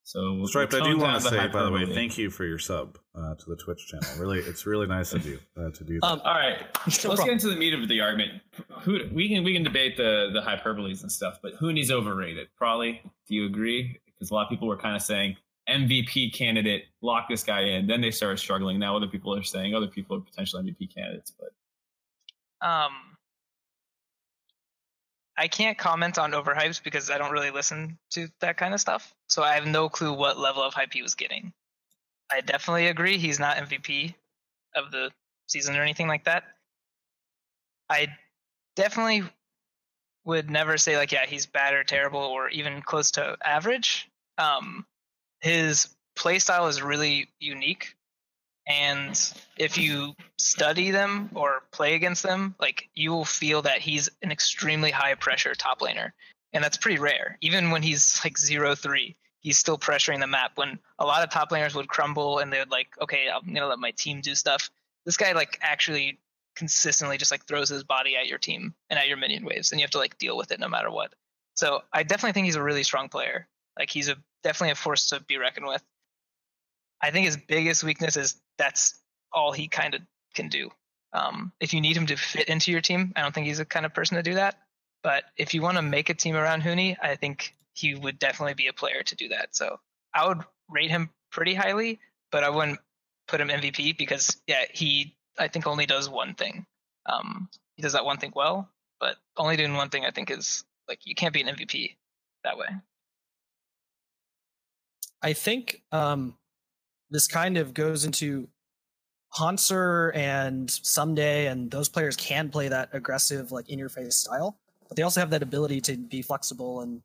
So 0.05 0.35
we'll, 0.35 0.47
Striped, 0.47 0.75
we'll 0.75 0.85
I 0.85 0.91
do 0.91 0.99
want 0.99 1.23
to 1.23 1.29
say, 1.29 1.49
by 1.49 1.65
the 1.65 1.71
way, 1.71 1.93
thank 1.93 2.19
you 2.19 2.31
for 2.31 2.45
your 2.45 2.59
sub 2.59 2.99
uh, 3.15 3.35
to 3.35 3.45
the 3.47 3.57
Twitch 3.57 3.87
channel. 3.87 4.09
Really, 4.19 4.39
it's 4.39 4.67
really 4.67 4.87
nice 4.87 5.15
of 5.15 5.27
you 5.27 5.39
uh, 5.57 5.71
to 5.71 5.85
do 5.85 5.99
that. 6.01 6.07
Um, 6.07 6.21
all 6.25 6.35
right, 6.35 6.59
let's 6.87 7.03
get 7.03 7.29
into 7.29 7.49
the 7.49 7.57
meat 7.57 7.73
of 7.73 7.89
the 7.89 8.01
argument. 8.01 8.43
Who 8.83 9.01
we 9.13 9.29
can 9.29 9.45
we 9.45 9.55
can 9.55 9.65
debate 9.65 9.97
the 9.97 10.31
the 10.33 10.41
hyperboles 10.41 11.03
and 11.03 11.11
stuff, 11.11 11.39
but 11.43 11.55
Huni's 11.55 11.91
overrated? 11.91 12.49
Prolly. 12.57 13.01
Do 13.27 13.35
you 13.35 13.47
agree? 13.47 13.99
Because 14.07 14.31
a 14.31 14.35
lot 14.35 14.45
of 14.45 14.51
people 14.51 14.69
were 14.69 14.77
kind 14.77 14.95
of 14.95 15.03
saying 15.03 15.37
MVP 15.69 16.35
candidate, 16.35 16.85
lock 17.01 17.29
this 17.29 17.43
guy 17.43 17.61
in. 17.61 17.87
Then 17.87 18.01
they 18.01 18.11
started 18.11 18.39
struggling. 18.39 18.79
Now 18.79 18.97
other 18.97 19.07
people 19.07 19.35
are 19.35 19.43
saying 19.43 19.75
other 19.75 19.87
people 19.87 20.17
are 20.17 20.21
potential 20.21 20.61
MVP 20.61 20.95
candidates, 20.95 21.33
but 21.39 22.67
um, 22.67 22.93
I 25.37 25.49
can't 25.49 25.77
comment 25.77 26.19
on 26.19 26.33
overhypes 26.33 26.83
because 26.83 27.11
I 27.11 27.19
don't 27.19 27.33
really 27.33 27.51
listen 27.51 27.99
to 28.11 28.29
that 28.41 28.57
kind 28.57 28.73
of 28.73 28.81
stuff. 28.81 29.15
So 29.29 29.43
I 29.43 29.55
have 29.55 29.67
no 29.67 29.89
clue 29.89 30.13
what 30.13 30.39
level 30.39 30.63
of 30.63 30.75
hype 30.75 30.93
he 30.93 31.03
was 31.03 31.15
getting. 31.15 31.53
I 32.31 32.41
definitely 32.41 32.87
agree 32.87 33.19
he's 33.19 33.39
not 33.39 33.57
MVP 33.57 34.15
of 34.75 34.91
the 34.91 35.11
season 35.47 35.77
or 35.77 35.83
anything 35.83 36.09
like 36.09 36.25
that. 36.25 36.45
I 37.91 38.09
definitely 38.77 39.25
would 40.25 40.51
never 40.51 40.79
say 40.79 40.97
like 40.97 41.13
yeah 41.13 41.27
he's 41.27 41.45
bad 41.45 41.75
or 41.75 41.85
terrible 41.85 42.21
or 42.21 42.49
even 42.49 42.81
close 42.81 43.11
to 43.13 43.37
average. 43.45 44.09
Um, 44.39 44.87
his 45.45 45.95
playstyle 46.17 46.71
is 46.71 46.81
really 46.81 47.29
unique. 47.39 47.95
And 48.67 49.15
if 49.59 49.77
you 49.77 50.15
study 50.39 50.91
them 50.91 51.29
or 51.35 51.65
play 51.71 51.95
against 51.95 52.23
them 52.23 52.55
like 52.59 52.89
you 52.95 53.11
will 53.11 53.27
feel 53.27 53.61
that 53.61 53.81
he's 53.81 54.09
an 54.23 54.33
extremely 54.33 54.91
high 54.91 55.15
pressure 55.17 55.55
top 55.55 55.81
laner. 55.81 56.13
And 56.55 56.65
that's 56.65 56.79
pretty 56.79 56.99
rare. 56.99 57.37
Even 57.43 57.71
when 57.71 57.83
he's 57.83 58.19
like 58.25 58.39
zero 58.39 58.75
three 58.75 59.17
he's 59.41 59.59
still 59.59 59.77
pressuring 59.77 60.21
the 60.21 60.27
map. 60.27 60.53
When 60.55 60.79
a 60.99 61.05
lot 61.05 61.23
of 61.23 61.29
top 61.29 61.51
laners 61.51 61.75
would 61.75 61.89
crumble 61.89 62.39
and 62.39 62.51
they 62.51 62.59
would 62.59 62.71
like 62.71 62.89
okay 63.03 63.29
i'm 63.29 63.53
gonna 63.53 63.67
let 63.67 63.79
my 63.79 63.91
team 63.91 64.23
do 64.23 64.35
stuff 64.35 64.71
this 65.05 65.19
guy 65.19 65.33
like 65.33 65.59
actually 65.61 66.19
consistently 66.57 67.19
just 67.19 67.31
like 67.31 67.45
throws 67.45 67.69
his 67.69 67.85
body 67.85 68.17
at 68.17 68.29
your 68.29 68.39
team 68.39 68.73
and 68.89 68.99
at 68.99 69.09
your 69.09 69.19
minion 69.19 69.45
waves 69.45 69.73
and 69.73 69.79
you 69.79 69.85
have 69.85 69.91
to 69.91 69.99
like 69.99 70.17
deal 70.17 70.39
with 70.39 70.53
it 70.53 70.59
no 70.61 70.69
matter 70.69 70.91
what. 70.91 71.13
So 71.55 71.83
i 71.93 72.03
definitely 72.03 72.33
think 72.33 72.47
he's 72.47 72.57
a 72.57 72.63
really 72.63 72.83
strong 72.83 73.11
player. 73.11 73.47
Like 73.79 73.91
he's 73.91 74.09
a 74.09 74.17
definitely 74.45 74.71
a 74.71 74.77
force 74.77 75.09
to 75.09 75.21
be 75.21 75.39
reckoned 75.39 75.67
with 75.67 75.83
I 77.05 77.11
think 77.11 77.27
his 77.27 77.37
biggest 77.37 77.85
weakness 77.85 78.17
is 78.17 78.41
that's 78.57 78.99
all 79.31 79.53
he 79.53 79.69
kind 79.69 79.95
of 79.95 80.01
can 80.35 80.49
do. 80.49 80.71
Um, 81.13 81.53
if 81.61 81.75
you 81.75 81.83
need 81.83 81.97
him 81.97 82.07
to 82.07 82.17
fit 82.17 82.49
into 82.49 82.73
your 82.73 82.81
team, 82.81 83.13
I 83.15 83.21
don't 83.21 83.35
think 83.35 83.47
he's 83.47 83.59
the 83.59 83.67
kind 83.67 83.85
of 83.85 83.93
person 83.93 84.17
to 84.17 84.23
do 84.23 84.35
that. 84.35 84.59
But 85.03 85.25
if 85.37 85.53
you 85.53 85.61
want 85.61 85.77
to 85.77 85.83
make 85.83 86.09
a 86.09 86.15
team 86.15 86.35
around 86.35 86.63
Huni, 86.63 86.97
I 87.01 87.17
think 87.17 87.55
he 87.75 87.95
would 87.95 88.19
definitely 88.19 88.55
be 88.55 88.69
a 88.69 88.73
player 88.73 89.03
to 89.03 89.17
do 89.17 89.29
that. 89.29 89.55
So 89.55 89.79
I 90.15 90.27
would 90.27 90.41
rate 90.71 90.91
him 90.91 91.11
pretty 91.31 91.53
highly, 91.53 92.01
but 92.33 92.43
I 92.43 92.49
wouldn't 92.49 92.79
put 93.29 93.39
him 93.41 93.49
MVP 93.49 93.99
because 93.99 94.41
yeah, 94.47 94.65
he 94.73 95.15
I 95.39 95.49
think 95.49 95.67
only 95.67 95.85
does 95.85 96.09
one 96.09 96.35
thing. 96.35 96.65
Um, 97.05 97.51
he 97.77 97.83
does 97.83 97.93
that 97.93 98.07
one 98.07 98.17
thing 98.17 98.33
well, 98.35 98.71
but 98.99 99.17
only 99.37 99.57
doing 99.59 99.75
one 99.75 99.91
thing 99.91 100.07
I 100.07 100.11
think 100.11 100.31
is 100.31 100.65
like 100.89 101.01
you 101.05 101.15
can't 101.15 101.35
be 101.35 101.43
an 101.43 101.55
MVP 101.55 101.97
that 102.45 102.57
way. 102.57 102.69
I 105.25 105.33
think 105.33 105.83
um, 105.91 106.37
this 107.11 107.27
kind 107.27 107.57
of 107.57 107.73
goes 107.73 108.05
into 108.05 108.47
Hauntzer 109.35 110.15
and 110.15 110.69
Ssumday, 110.69 111.51
and 111.51 111.71
those 111.71 111.89
players 111.89 112.15
can 112.15 112.51
play 112.51 112.69
that 112.69 112.91
aggressive, 112.93 113.51
like 113.51 113.71
in 113.71 113.79
your 113.79 113.89
face 113.89 114.17
style, 114.17 114.59
but 114.87 114.97
they 114.97 115.03
also 115.03 115.21
have 115.21 115.31
that 115.31 115.43
ability 115.43 115.81
to 115.81 115.97
be 115.97 116.21
flexible 116.21 116.83
and 116.83 117.01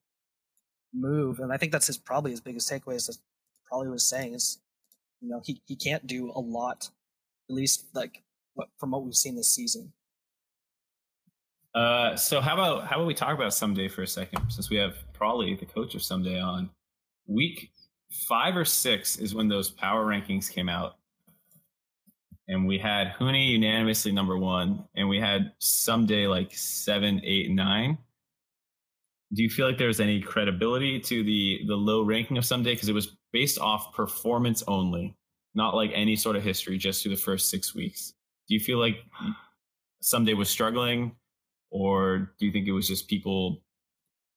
move. 0.93 1.39
And 1.39 1.53
I 1.53 1.57
think 1.57 1.71
that's 1.71 1.87
his 1.87 1.97
probably 1.97 2.31
his 2.31 2.41
biggest 2.41 2.69
takeaway 2.69 2.95
is 2.95 3.21
Prolly 3.65 3.87
was 3.87 4.03
saying 4.03 4.33
is, 4.33 4.59
you 5.21 5.29
know, 5.29 5.41
he, 5.45 5.61
he 5.65 5.77
can't 5.77 6.05
do 6.05 6.31
a 6.35 6.41
lot, 6.41 6.89
at 7.49 7.55
least 7.55 7.85
like 7.93 8.21
from 8.77 8.91
what 8.91 9.05
we've 9.05 9.15
seen 9.15 9.37
this 9.37 9.47
season. 9.47 9.93
Uh, 11.73 12.17
so 12.17 12.41
how 12.41 12.55
about 12.55 12.85
how 12.87 12.97
about 12.97 13.07
we 13.07 13.13
talk 13.13 13.33
about 13.33 13.51
Ssumday 13.51 13.89
for 13.89 14.01
a 14.01 14.07
second, 14.07 14.49
since 14.49 14.69
we 14.69 14.75
have 14.75 14.95
Prolly 15.13 15.55
the 15.55 15.65
coach 15.65 15.95
of 15.95 16.01
Ssumday 16.01 16.43
on. 16.43 16.69
Week 17.27 17.71
five 18.11 18.55
or 18.55 18.65
six 18.65 19.17
is 19.17 19.35
when 19.35 19.47
those 19.47 19.69
power 19.69 20.05
rankings 20.05 20.51
came 20.51 20.69
out. 20.69 20.95
And 22.47 22.65
we 22.65 22.79
had 22.79 23.13
Huni 23.19 23.49
unanimously 23.49 24.11
number 24.11 24.37
one, 24.37 24.83
and 24.95 25.07
we 25.07 25.19
had 25.19 25.51
Ssumday 25.61 26.27
like 26.27 26.51
seven, 26.51 27.21
eight, 27.23 27.51
nine. 27.51 27.97
Do 29.33 29.43
you 29.43 29.49
feel 29.49 29.67
like 29.67 29.77
there's 29.77 29.99
any 29.99 30.19
credibility 30.19 30.99
to 30.99 31.23
the 31.23 31.59
the 31.67 31.75
low 31.75 32.01
ranking 32.01 32.37
of 32.37 32.43
Ssumday 32.43 32.73
because 32.73 32.89
it 32.89 32.93
was 32.93 33.15
based 33.31 33.59
off 33.59 33.93
performance 33.93 34.63
only, 34.67 35.15
not 35.53 35.75
like 35.75 35.91
any 35.93 36.15
sort 36.15 36.35
of 36.35 36.43
history, 36.43 36.79
just 36.79 37.03
through 37.03 37.13
the 37.13 37.21
first 37.21 37.51
six 37.51 37.75
weeks? 37.75 38.13
Do 38.47 38.55
you 38.55 38.59
feel 38.59 38.79
like 38.79 38.97
Ssumday 40.03 40.35
was 40.35 40.49
struggling, 40.49 41.15
or 41.69 42.31
do 42.39 42.47
you 42.47 42.51
think 42.51 42.67
it 42.67 42.71
was 42.71 42.87
just 42.87 43.07
people 43.07 43.61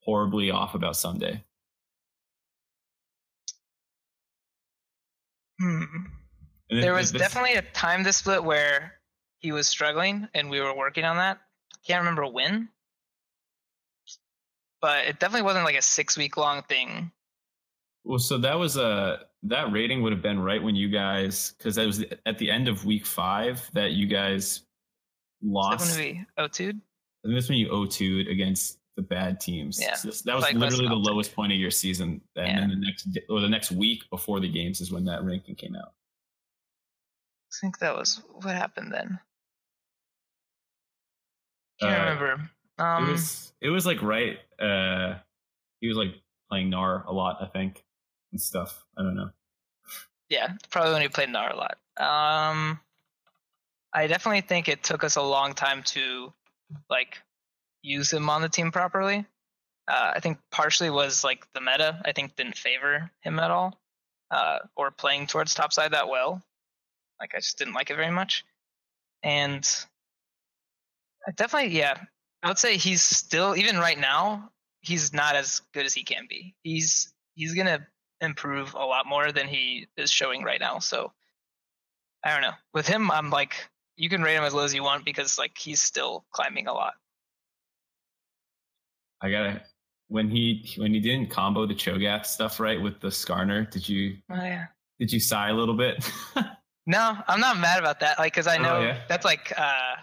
horribly 0.04 0.50
off 0.50 0.74
about 0.74 0.94
Ssumday? 0.94 1.42
Hmm. 5.60 5.84
There 6.70 6.94
was 6.94 7.12
definitely 7.12 7.54
a 7.54 7.62
time 7.62 8.02
this 8.02 8.16
split 8.16 8.42
where 8.42 8.94
he 9.40 9.52
was 9.52 9.68
struggling 9.68 10.28
and 10.34 10.48
we 10.48 10.60
were 10.60 10.74
working 10.74 11.04
on 11.04 11.16
that. 11.16 11.38
Can't 11.86 12.00
remember 12.00 12.26
when. 12.26 12.68
But 14.80 15.06
it 15.06 15.18
definitely 15.18 15.42
wasn't 15.42 15.64
like 15.64 15.76
a 15.76 15.82
six 15.82 16.16
week 16.16 16.36
long 16.36 16.62
thing. 16.62 17.12
Well, 18.04 18.18
so 18.18 18.38
that 18.38 18.58
was 18.58 18.76
a 18.76 19.20
that 19.44 19.72
rating 19.72 20.02
would 20.02 20.12
have 20.12 20.22
been 20.22 20.40
right 20.40 20.62
when 20.62 20.74
you 20.74 20.88
guys 20.88 21.54
because 21.58 21.76
that 21.76 21.86
was 21.86 22.04
at 22.26 22.38
the 22.38 22.50
end 22.50 22.68
of 22.68 22.84
week 22.84 23.06
five 23.06 23.68
that 23.74 23.92
you 23.92 24.06
guys 24.06 24.62
lost. 25.42 25.96
When 25.96 26.04
we 26.04 26.26
O2'd? 26.38 26.80
And 27.24 27.36
this 27.36 27.48
when 27.48 27.58
you 27.58 27.68
O2'd 27.68 28.28
against 28.28 28.78
the 28.96 29.02
bad 29.02 29.40
teams. 29.40 29.80
Yeah. 29.80 29.94
So 29.94 30.10
that 30.24 30.34
was 30.34 30.42
like 30.42 30.54
literally 30.54 30.88
the 30.88 30.94
lowest 30.94 31.34
point 31.34 31.52
of 31.52 31.58
your 31.58 31.70
season. 31.70 32.20
And 32.36 32.46
yeah. 32.46 32.60
then 32.60 32.68
the 32.70 32.76
next 32.76 33.08
or 33.28 33.40
the 33.40 33.48
next 33.48 33.72
week 33.72 34.02
before 34.10 34.40
the 34.40 34.48
games 34.48 34.80
is 34.80 34.92
when 34.92 35.04
that 35.06 35.24
ranking 35.24 35.54
came 35.54 35.74
out. 35.74 35.92
I 37.52 37.54
think 37.60 37.78
that 37.78 37.94
was 37.94 38.22
what 38.32 38.54
happened 38.54 38.92
then. 38.92 39.18
Can't 41.80 41.94
uh, 41.94 42.04
remember. 42.04 42.50
Um, 42.78 43.08
it 43.08 43.12
was 43.12 43.52
it 43.60 43.68
was 43.68 43.86
like 43.86 44.02
right. 44.02 44.38
Uh, 44.60 45.18
he 45.80 45.88
was 45.88 45.96
like 45.96 46.14
playing 46.50 46.70
Gnar 46.70 47.06
a 47.06 47.12
lot, 47.12 47.38
I 47.40 47.46
think, 47.46 47.84
and 48.32 48.40
stuff. 48.40 48.84
I 48.96 49.02
don't 49.02 49.16
know. 49.16 49.30
Yeah, 50.28 50.52
probably 50.70 50.92
when 50.92 51.02
he 51.02 51.08
played 51.08 51.28
Gnar 51.28 51.52
a 51.52 51.56
lot. 51.56 51.78
Um, 51.98 52.80
I 53.92 54.06
definitely 54.06 54.40
think 54.40 54.68
it 54.68 54.82
took 54.82 55.04
us 55.04 55.16
a 55.16 55.22
long 55.22 55.52
time 55.54 55.82
to 55.84 56.32
like 56.88 57.18
use 57.82 58.12
him 58.12 58.30
on 58.30 58.42
the 58.42 58.48
team 58.48 58.72
properly. 58.72 59.26
Uh, 59.88 60.12
I 60.14 60.20
think 60.20 60.38
partially 60.50 60.90
was 60.90 61.24
like 61.24 61.46
the 61.54 61.60
meta. 61.60 62.00
I 62.04 62.12
think 62.12 62.36
didn't 62.36 62.56
favor 62.56 63.10
him 63.20 63.38
at 63.38 63.50
all, 63.50 63.80
uh, 64.30 64.58
or 64.76 64.90
playing 64.90 65.26
towards 65.26 65.54
topside 65.54 65.92
that 65.92 66.08
well. 66.08 66.42
Like 67.20 67.34
I 67.34 67.38
just 67.38 67.58
didn't 67.58 67.74
like 67.74 67.90
it 67.90 67.96
very 67.96 68.10
much, 68.10 68.44
and 69.22 69.68
I 71.26 71.32
definitely 71.32 71.76
yeah. 71.76 71.96
I 72.44 72.48
would 72.48 72.58
say 72.58 72.76
he's 72.76 73.02
still 73.02 73.56
even 73.56 73.78
right 73.78 73.98
now 73.98 74.50
he's 74.82 75.12
not 75.12 75.36
as 75.36 75.62
good 75.72 75.86
as 75.86 75.94
he 75.94 76.02
can 76.02 76.26
be. 76.28 76.54
He's 76.62 77.12
he's 77.34 77.54
gonna 77.54 77.86
improve 78.20 78.74
a 78.74 78.84
lot 78.84 79.06
more 79.06 79.32
than 79.32 79.48
he 79.48 79.86
is 79.96 80.10
showing 80.10 80.42
right 80.42 80.60
now. 80.60 80.80
So 80.80 81.12
I 82.24 82.32
don't 82.32 82.42
know. 82.42 82.54
With 82.74 82.86
him, 82.86 83.10
I'm 83.10 83.30
like, 83.30 83.68
you 83.96 84.08
can 84.08 84.22
rate 84.22 84.36
him 84.36 84.44
as 84.44 84.54
low 84.54 84.64
as 84.64 84.74
you 84.74 84.82
want 84.82 85.04
because 85.04 85.38
like 85.38 85.56
he's 85.56 85.80
still 85.80 86.24
climbing 86.32 86.66
a 86.66 86.72
lot. 86.72 86.94
I 89.22 89.30
gotta 89.30 89.62
when 90.08 90.28
he 90.28 90.70
when 90.76 90.92
he 90.92 91.00
didn't 91.00 91.30
combo 91.30 91.66
the 91.66 91.74
Cho'Gath 91.74 92.26
stuff 92.26 92.60
right 92.60 92.80
with 92.80 93.00
the 93.00 93.08
Skarner. 93.08 93.70
Did 93.70 93.88
you? 93.88 94.18
Oh 94.30 94.34
yeah. 94.34 94.66
Did 94.98 95.12
you 95.12 95.20
sigh 95.20 95.48
a 95.48 95.54
little 95.54 95.76
bit? 95.76 96.08
no, 96.86 97.16
I'm 97.26 97.40
not 97.40 97.58
mad 97.58 97.78
about 97.78 98.00
that. 98.00 98.18
Like, 98.18 98.34
cause 98.34 98.46
I 98.46 98.58
oh, 98.58 98.62
know 98.62 98.76
oh, 98.76 98.82
yeah? 98.82 99.00
that's 99.08 99.24
like 99.24 99.52
uh, 99.56 99.94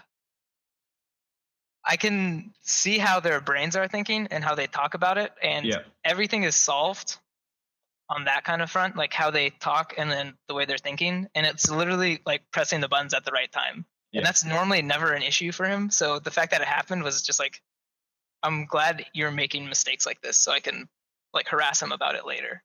I 1.84 1.96
can 1.96 2.52
see 2.62 2.98
how 2.98 3.20
their 3.20 3.40
brains 3.40 3.76
are 3.76 3.88
thinking 3.88 4.26
and 4.30 4.42
how 4.42 4.54
they 4.54 4.66
talk 4.66 4.94
about 4.94 5.16
it, 5.16 5.32
and 5.42 5.64
yeah. 5.64 5.78
everything 6.04 6.42
is 6.42 6.56
solved 6.56 7.16
on 8.08 8.24
that 8.24 8.42
kind 8.42 8.60
of 8.60 8.70
front, 8.70 8.96
like 8.96 9.12
how 9.12 9.30
they 9.30 9.50
talk 9.50 9.94
and 9.96 10.10
then 10.10 10.34
the 10.48 10.54
way 10.54 10.64
they're 10.64 10.76
thinking, 10.76 11.28
and 11.36 11.46
it's 11.46 11.70
literally 11.70 12.20
like 12.26 12.42
pressing 12.50 12.80
the 12.80 12.88
buttons 12.88 13.14
at 13.14 13.24
the 13.24 13.30
right 13.30 13.52
time, 13.52 13.84
yeah. 14.10 14.18
and 14.18 14.26
that's 14.26 14.44
normally 14.44 14.82
never 14.82 15.12
an 15.12 15.22
issue 15.22 15.52
for 15.52 15.66
him. 15.66 15.88
So 15.90 16.18
the 16.18 16.32
fact 16.32 16.50
that 16.50 16.60
it 16.60 16.66
happened 16.66 17.04
was 17.04 17.22
just 17.22 17.38
like, 17.38 17.62
I'm 18.42 18.66
glad 18.66 19.04
you're 19.12 19.30
making 19.30 19.68
mistakes 19.68 20.06
like 20.06 20.20
this, 20.22 20.38
so 20.38 20.52
I 20.52 20.60
can 20.60 20.88
like 21.32 21.48
harass 21.48 21.82
him 21.82 21.92
about 21.92 22.14
it 22.14 22.26
later. 22.26 22.62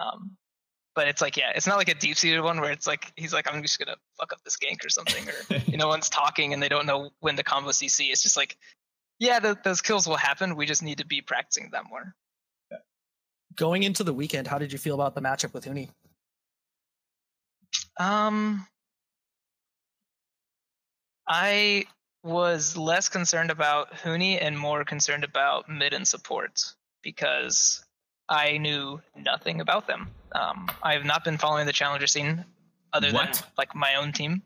Um, 0.00 0.36
but 0.96 1.06
it's 1.06 1.20
like 1.22 1.36
yeah 1.36 1.52
it's 1.54 1.66
not 1.66 1.76
like 1.76 1.88
a 1.88 1.94
deep 1.94 2.16
seated 2.16 2.40
one 2.40 2.60
where 2.60 2.72
it's 2.72 2.86
like 2.86 3.12
he's 3.14 3.32
like 3.32 3.46
i'm 3.52 3.62
just 3.62 3.78
gonna 3.78 3.94
fuck 4.18 4.32
up 4.32 4.42
this 4.44 4.56
gank 4.56 4.84
or 4.84 4.88
something 4.88 5.24
or 5.28 5.62
you 5.66 5.76
know 5.76 5.86
one's 5.86 6.08
talking 6.08 6.52
and 6.52 6.60
they 6.60 6.68
don't 6.68 6.86
know 6.86 7.10
when 7.20 7.36
to 7.36 7.44
combo 7.44 7.70
cc 7.70 8.10
it's 8.10 8.22
just 8.22 8.36
like 8.36 8.56
yeah 9.20 9.38
the, 9.38 9.56
those 9.62 9.80
kills 9.80 10.08
will 10.08 10.16
happen 10.16 10.56
we 10.56 10.66
just 10.66 10.82
need 10.82 10.98
to 10.98 11.06
be 11.06 11.20
practicing 11.20 11.70
them 11.70 11.84
more 11.88 12.14
going 13.54 13.84
into 13.84 14.02
the 14.02 14.12
weekend 14.12 14.48
how 14.48 14.58
did 14.58 14.72
you 14.72 14.78
feel 14.78 14.94
about 14.94 15.14
the 15.14 15.20
matchup 15.20 15.52
with 15.52 15.64
Huni? 15.66 15.90
um 18.00 18.66
i 21.28 21.84
was 22.26 22.76
less 22.76 23.08
concerned 23.08 23.50
about 23.50 23.92
Huni 23.94 24.38
and 24.40 24.58
more 24.58 24.84
concerned 24.84 25.24
about 25.24 25.68
mid 25.68 25.94
and 25.94 26.06
support 26.06 26.62
because 27.02 27.84
I 28.28 28.58
knew 28.58 29.00
nothing 29.16 29.60
about 29.60 29.86
them. 29.86 30.08
Um, 30.32 30.68
I 30.82 30.92
have 30.94 31.04
not 31.04 31.24
been 31.24 31.38
following 31.38 31.66
the 31.66 31.72
challenger 31.72 32.08
scene 32.08 32.44
other 32.92 33.12
what? 33.12 33.34
than 33.34 33.42
like 33.56 33.74
my 33.74 33.94
own 33.94 34.12
team. 34.12 34.42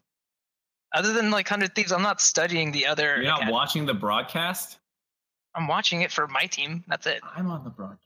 Other 0.93 1.13
than 1.13 1.31
like 1.31 1.49
Hundred 1.49 1.75
Thieves, 1.75 1.93
I'm 1.93 2.03
not 2.03 2.21
studying 2.21 2.73
the 2.73 2.87
other. 2.87 3.17
You're 3.17 3.25
not 3.25 3.39
academy. 3.39 3.53
watching 3.53 3.87
the 3.87 3.95
broadcast. 3.95 4.79
I'm 5.55 5.67
watching 5.67 6.03
it 6.03 6.13
for 6.13 6.29
my 6.29 6.47
team. 6.47 6.85
That's 6.87 7.07
it. 7.07 7.23
I'm 7.35 7.51
on 7.51 7.65
the 7.65 7.71
broadcast. 7.71 8.05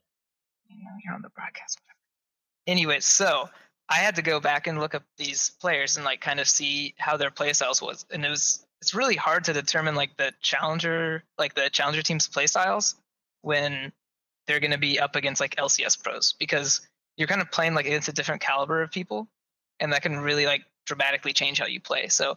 You're 1.05 1.15
on 1.15 1.23
the 1.23 1.31
broadcast. 1.31 1.79
Anyway, 2.67 3.01
so 3.01 3.49
I 3.89 3.97
had 3.97 4.17
to 4.17 4.23
go 4.23 4.41
back 4.41 4.67
and 4.67 4.79
look 4.79 4.95
up 4.95 5.03
these 5.19 5.51
players 5.61 5.97
and 5.97 6.05
like 6.05 6.21
kind 6.21 6.41
of 6.41 6.49
see 6.49 6.95
how 6.99 7.17
their 7.17 7.31
playstyles 7.31 7.83
was, 7.83 8.07
and 8.11 8.25
it 8.25 8.31
was 8.31 8.64
it's 8.85 8.93
really 8.93 9.17
hard 9.17 9.45
to 9.45 9.55
determine 9.55 9.95
like 9.95 10.15
the 10.19 10.31
challenger 10.43 11.25
like 11.39 11.55
the 11.55 11.71
challenger 11.71 12.03
team's 12.03 12.29
playstyles 12.29 12.97
when 13.41 13.93
they're 14.47 14.61
going 14.61 14.73
to 14.73 14.79
be 14.79 15.01
up 15.01 15.17
against 15.17 15.41
like 15.41 15.57
LCS 15.57 16.03
pros 16.03 16.35
because 16.39 16.87
you're 17.17 17.29
kind 17.29 17.41
of 17.41 17.51
playing 17.51 17.73
like 17.73 17.87
against 17.87 18.09
a 18.09 18.13
different 18.13 18.43
caliber 18.43 18.83
of 18.83 18.91
people, 18.91 19.27
and 19.81 19.95
that 19.95 20.03
can 20.03 20.19
really 20.19 20.45
like 20.45 20.67
dramatically 20.85 21.33
change 21.33 21.59
how 21.59 21.67
you 21.67 21.81
play. 21.81 22.09
So 22.09 22.37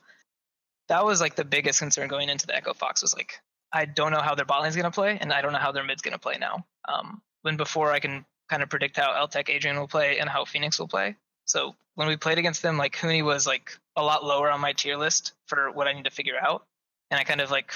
that 0.88 1.04
was 1.04 1.20
like 1.20 1.36
the 1.36 1.44
biggest 1.44 1.80
concern 1.80 2.08
going 2.08 2.30
into 2.30 2.48
the 2.48 2.56
Echo 2.56 2.74
Fox 2.74 3.02
was 3.02 3.14
like 3.14 3.42
I 3.74 3.84
don't 3.84 4.14
know 4.14 4.22
how 4.22 4.34
their 4.34 4.46
bot 4.46 4.62
lane's 4.62 4.78
going 4.78 4.86
to 4.86 4.92
play, 4.92 5.18
and 5.20 5.34
I 5.34 5.42
don't 5.42 5.52
know 5.52 5.60
how 5.60 5.74
their 5.74 5.84
mid's 5.84 6.02
going 6.02 6.14
to 6.14 6.20
play 6.20 6.38
now. 6.40 6.66
Um, 6.88 7.22
when 7.42 7.58
before 7.58 7.92
I 7.92 8.00
can 8.00 8.26
kind 8.48 8.64
of 8.64 8.70
predict 8.70 8.96
how 8.96 9.12
Altec 9.14 9.50
Adrian 9.50 9.78
will 9.78 9.90
play 9.90 10.20
and 10.20 10.30
how 10.30 10.46
Fenix 10.46 10.80
will 10.80 10.88
play. 10.88 11.18
So 11.48 11.76
when 11.96 12.08
we 12.08 12.16
played 12.16 12.38
against 12.38 12.62
them, 12.62 12.78
like 12.78 12.96
Huni 12.96 13.24
was 13.24 13.48
like 13.48 13.72
a 13.96 14.04
lot 14.04 14.24
lower 14.24 14.52
on 14.52 14.62
my 14.62 14.74
tier 14.74 14.98
list 14.98 15.34
for 15.48 15.72
what 15.72 15.88
I 15.88 15.94
need 15.94 16.06
to 16.06 16.12
figure 16.12 16.36
out, 16.40 16.66
and 17.10 17.20
I 17.20 17.24
kind 17.24 17.42
of 17.42 17.50
like 17.50 17.74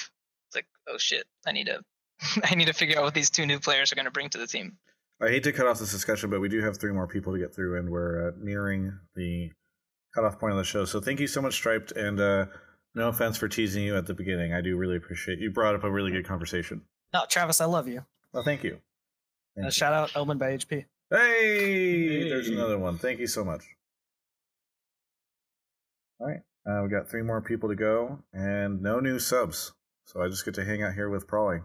like 0.53 0.67
oh 0.87 0.97
shit, 0.97 1.23
I 1.47 1.51
need 1.53 1.65
to 1.65 1.81
I 2.43 2.55
need 2.55 2.67
to 2.67 2.73
figure 2.73 2.99
out 2.99 3.03
what 3.03 3.13
these 3.13 3.29
two 3.29 3.45
new 3.45 3.59
players 3.59 3.91
are 3.91 3.95
going 3.95 4.05
to 4.05 4.11
bring 4.11 4.29
to 4.29 4.37
the 4.37 4.47
team. 4.47 4.77
I 5.21 5.29
hate 5.29 5.43
to 5.43 5.51
cut 5.51 5.67
off 5.67 5.79
this 5.79 5.91
discussion, 5.91 6.29
but 6.29 6.41
we 6.41 6.49
do 6.49 6.61
have 6.61 6.77
three 6.77 6.91
more 6.91 7.07
people 7.07 7.33
to 7.33 7.39
get 7.39 7.53
through, 7.53 7.79
and 7.79 7.89
we're 7.89 8.29
uh, 8.29 8.31
nearing 8.39 8.97
the 9.15 9.51
cutoff 10.15 10.39
point 10.39 10.51
of 10.51 10.57
the 10.57 10.63
show. 10.63 10.83
So 10.85 10.99
thank 10.99 11.19
you 11.19 11.27
so 11.27 11.41
much, 11.41 11.53
Striped, 11.53 11.91
and 11.91 12.19
uh, 12.19 12.45
no 12.95 13.07
offense 13.07 13.37
for 13.37 13.47
teasing 13.47 13.83
you 13.83 13.95
at 13.95 14.07
the 14.07 14.15
beginning. 14.15 14.53
I 14.53 14.61
do 14.61 14.75
really 14.77 14.97
appreciate 14.97 15.39
you 15.39 15.51
brought 15.51 15.75
up 15.75 15.83
a 15.83 15.91
really 15.91 16.11
good 16.11 16.25
conversation. 16.25 16.81
No, 17.13 17.23
Travis, 17.29 17.61
I 17.61 17.65
love 17.65 17.87
you. 17.87 18.03
Well, 18.33 18.43
thank 18.43 18.63
you. 18.63 18.79
Thank 19.55 19.65
uh, 19.65 19.67
you. 19.67 19.71
Shout 19.71 19.93
out 19.93 20.15
Omen 20.15 20.37
by 20.37 20.57
HP. 20.57 20.85
Hey, 21.11 22.07
hey, 22.07 22.29
there's 22.29 22.47
another 22.47 22.79
one. 22.79 22.97
Thank 22.97 23.19
you 23.19 23.27
so 23.27 23.43
much. 23.43 23.65
All 26.21 26.27
right, 26.27 26.39
uh, 26.65 26.81
we 26.83 26.89
got 26.89 27.09
three 27.09 27.21
more 27.21 27.41
people 27.41 27.67
to 27.67 27.75
go, 27.75 28.19
and 28.31 28.81
no 28.81 29.01
new 29.01 29.19
subs. 29.19 29.73
So 30.05 30.21
I 30.21 30.29
just 30.29 30.45
get 30.45 30.53
to 30.53 30.63
hang 30.63 30.83
out 30.83 30.93
here 30.93 31.09
with 31.09 31.27
Prolly. 31.27 31.59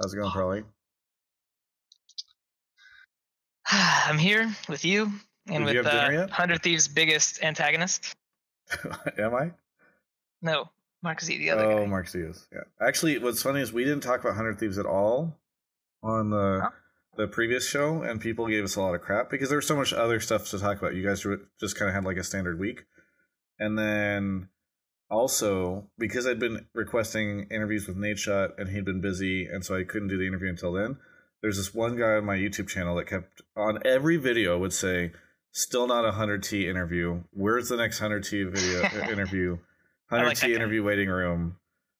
How's 0.00 0.14
it 0.14 0.18
going, 0.18 0.30
Prolly? 0.30 0.62
I'm 3.66 4.18
here 4.18 4.54
with 4.68 4.84
you 4.84 5.10
and 5.48 5.66
Did 5.66 5.84
with 5.84 5.86
you 5.86 5.90
uh, 5.90 6.28
Hundred 6.28 6.62
Thieves' 6.62 6.86
biggest 6.86 7.42
antagonist. 7.42 8.14
Am 9.18 9.34
I? 9.34 9.50
No, 10.40 10.68
Mark 11.02 11.20
Z, 11.20 11.36
the 11.36 11.50
other 11.50 11.64
oh, 11.64 11.78
guy. 11.80 11.86
Mark 11.86 12.08
Z 12.08 12.20
is. 12.20 12.46
Yeah. 12.52 12.60
Actually, 12.80 13.18
what's 13.18 13.42
funny 13.42 13.60
is 13.60 13.72
we 13.72 13.82
didn't 13.82 14.04
talk 14.04 14.20
about 14.20 14.36
Hundred 14.36 14.60
Thieves 14.60 14.78
at 14.78 14.86
all 14.86 15.36
on 16.04 16.30
the 16.30 16.60
huh? 16.62 16.70
The 17.20 17.28
previous 17.28 17.68
show, 17.68 18.00
and 18.00 18.18
people 18.18 18.46
gave 18.46 18.64
us 18.64 18.76
a 18.76 18.80
lot 18.80 18.94
of 18.94 19.02
crap 19.02 19.28
because 19.28 19.50
there 19.50 19.58
was 19.58 19.66
so 19.66 19.76
much 19.76 19.92
other 19.92 20.20
stuff 20.20 20.48
to 20.48 20.58
talk 20.58 20.78
about. 20.78 20.94
You 20.94 21.06
guys 21.06 21.26
just 21.60 21.76
kind 21.76 21.90
of 21.90 21.94
had 21.94 22.06
like 22.06 22.16
a 22.16 22.24
standard 22.24 22.58
week, 22.58 22.86
and 23.58 23.78
then 23.78 24.48
also 25.10 25.90
because 25.98 26.26
I'd 26.26 26.38
been 26.38 26.64
requesting 26.72 27.46
interviews 27.50 27.86
with 27.86 27.98
Nadeshot, 27.98 28.52
and 28.56 28.70
he'd 28.70 28.86
been 28.86 29.02
busy, 29.02 29.44
and 29.44 29.62
so 29.62 29.76
I 29.76 29.84
couldn't 29.84 30.08
do 30.08 30.16
the 30.16 30.26
interview 30.26 30.48
until 30.48 30.72
then. 30.72 30.96
There's 31.42 31.58
this 31.58 31.74
one 31.74 31.98
guy 31.98 32.12
on 32.12 32.24
my 32.24 32.38
YouTube 32.38 32.68
channel 32.68 32.96
that 32.96 33.06
kept 33.06 33.42
on 33.54 33.80
every 33.84 34.16
video 34.16 34.56
would 34.56 34.72
say, 34.72 35.12
"Still 35.52 35.86
not 35.86 36.06
a 36.06 36.12
hundred 36.12 36.42
T 36.42 36.70
interview. 36.70 37.24
Where's 37.32 37.68
the 37.68 37.76
next 37.76 37.98
hundred 37.98 38.24
T 38.24 38.44
video 38.44 38.82
interview? 39.12 39.58
Hundred 40.08 40.26
like 40.26 40.38
T 40.38 40.54
interview 40.54 40.82
waiting 40.82 41.10
room." 41.10 41.58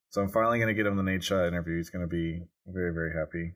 So 0.09 0.23
I'm 0.23 0.31
finally 0.31 0.61
gonna 0.61 0.73
get 0.73 0.87
him 0.87 0.97
the 0.97 1.03
Nadeshot 1.03 1.47
interview. 1.47 1.77
He's 1.77 1.91
gonna 1.91 2.07
be 2.07 2.41
very 2.67 2.95
very 2.95 3.13
happy. 3.13 3.53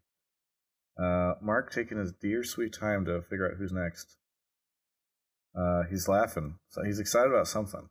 Uh, 0.99 1.35
Mark 1.43 1.73
taking 1.73 1.99
his 1.99 2.12
dear 2.12 2.45
sweet 2.45 2.73
time 2.73 3.05
to 3.05 3.23
figure 3.23 3.51
out 3.51 3.57
who's 3.59 3.73
next. 3.73 4.16
Uh, 5.57 5.83
he's 5.89 6.09
laughing, 6.09 6.57
so 6.69 6.83
he's 6.85 6.99
excited 6.99 7.33
about 7.33 7.49
something. 7.49 7.89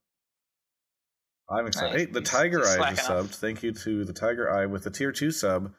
I'm 1.49 1.67
excited. 1.67 1.91
Nice. 1.91 1.99
Hey, 1.99 2.05
the 2.05 2.21
Tiger 2.21 2.65
Eye 2.65 2.93
just 2.93 3.09
subbed. 3.09 3.35
Thank 3.35 3.63
you 3.63 3.73
to 3.73 4.05
the 4.05 4.13
Tiger 4.13 4.51
Eye 4.51 4.65
with 4.65 4.83
the 4.83 4.89
tier 4.89 5.11
two 5.11 5.31
sub. 5.31 5.71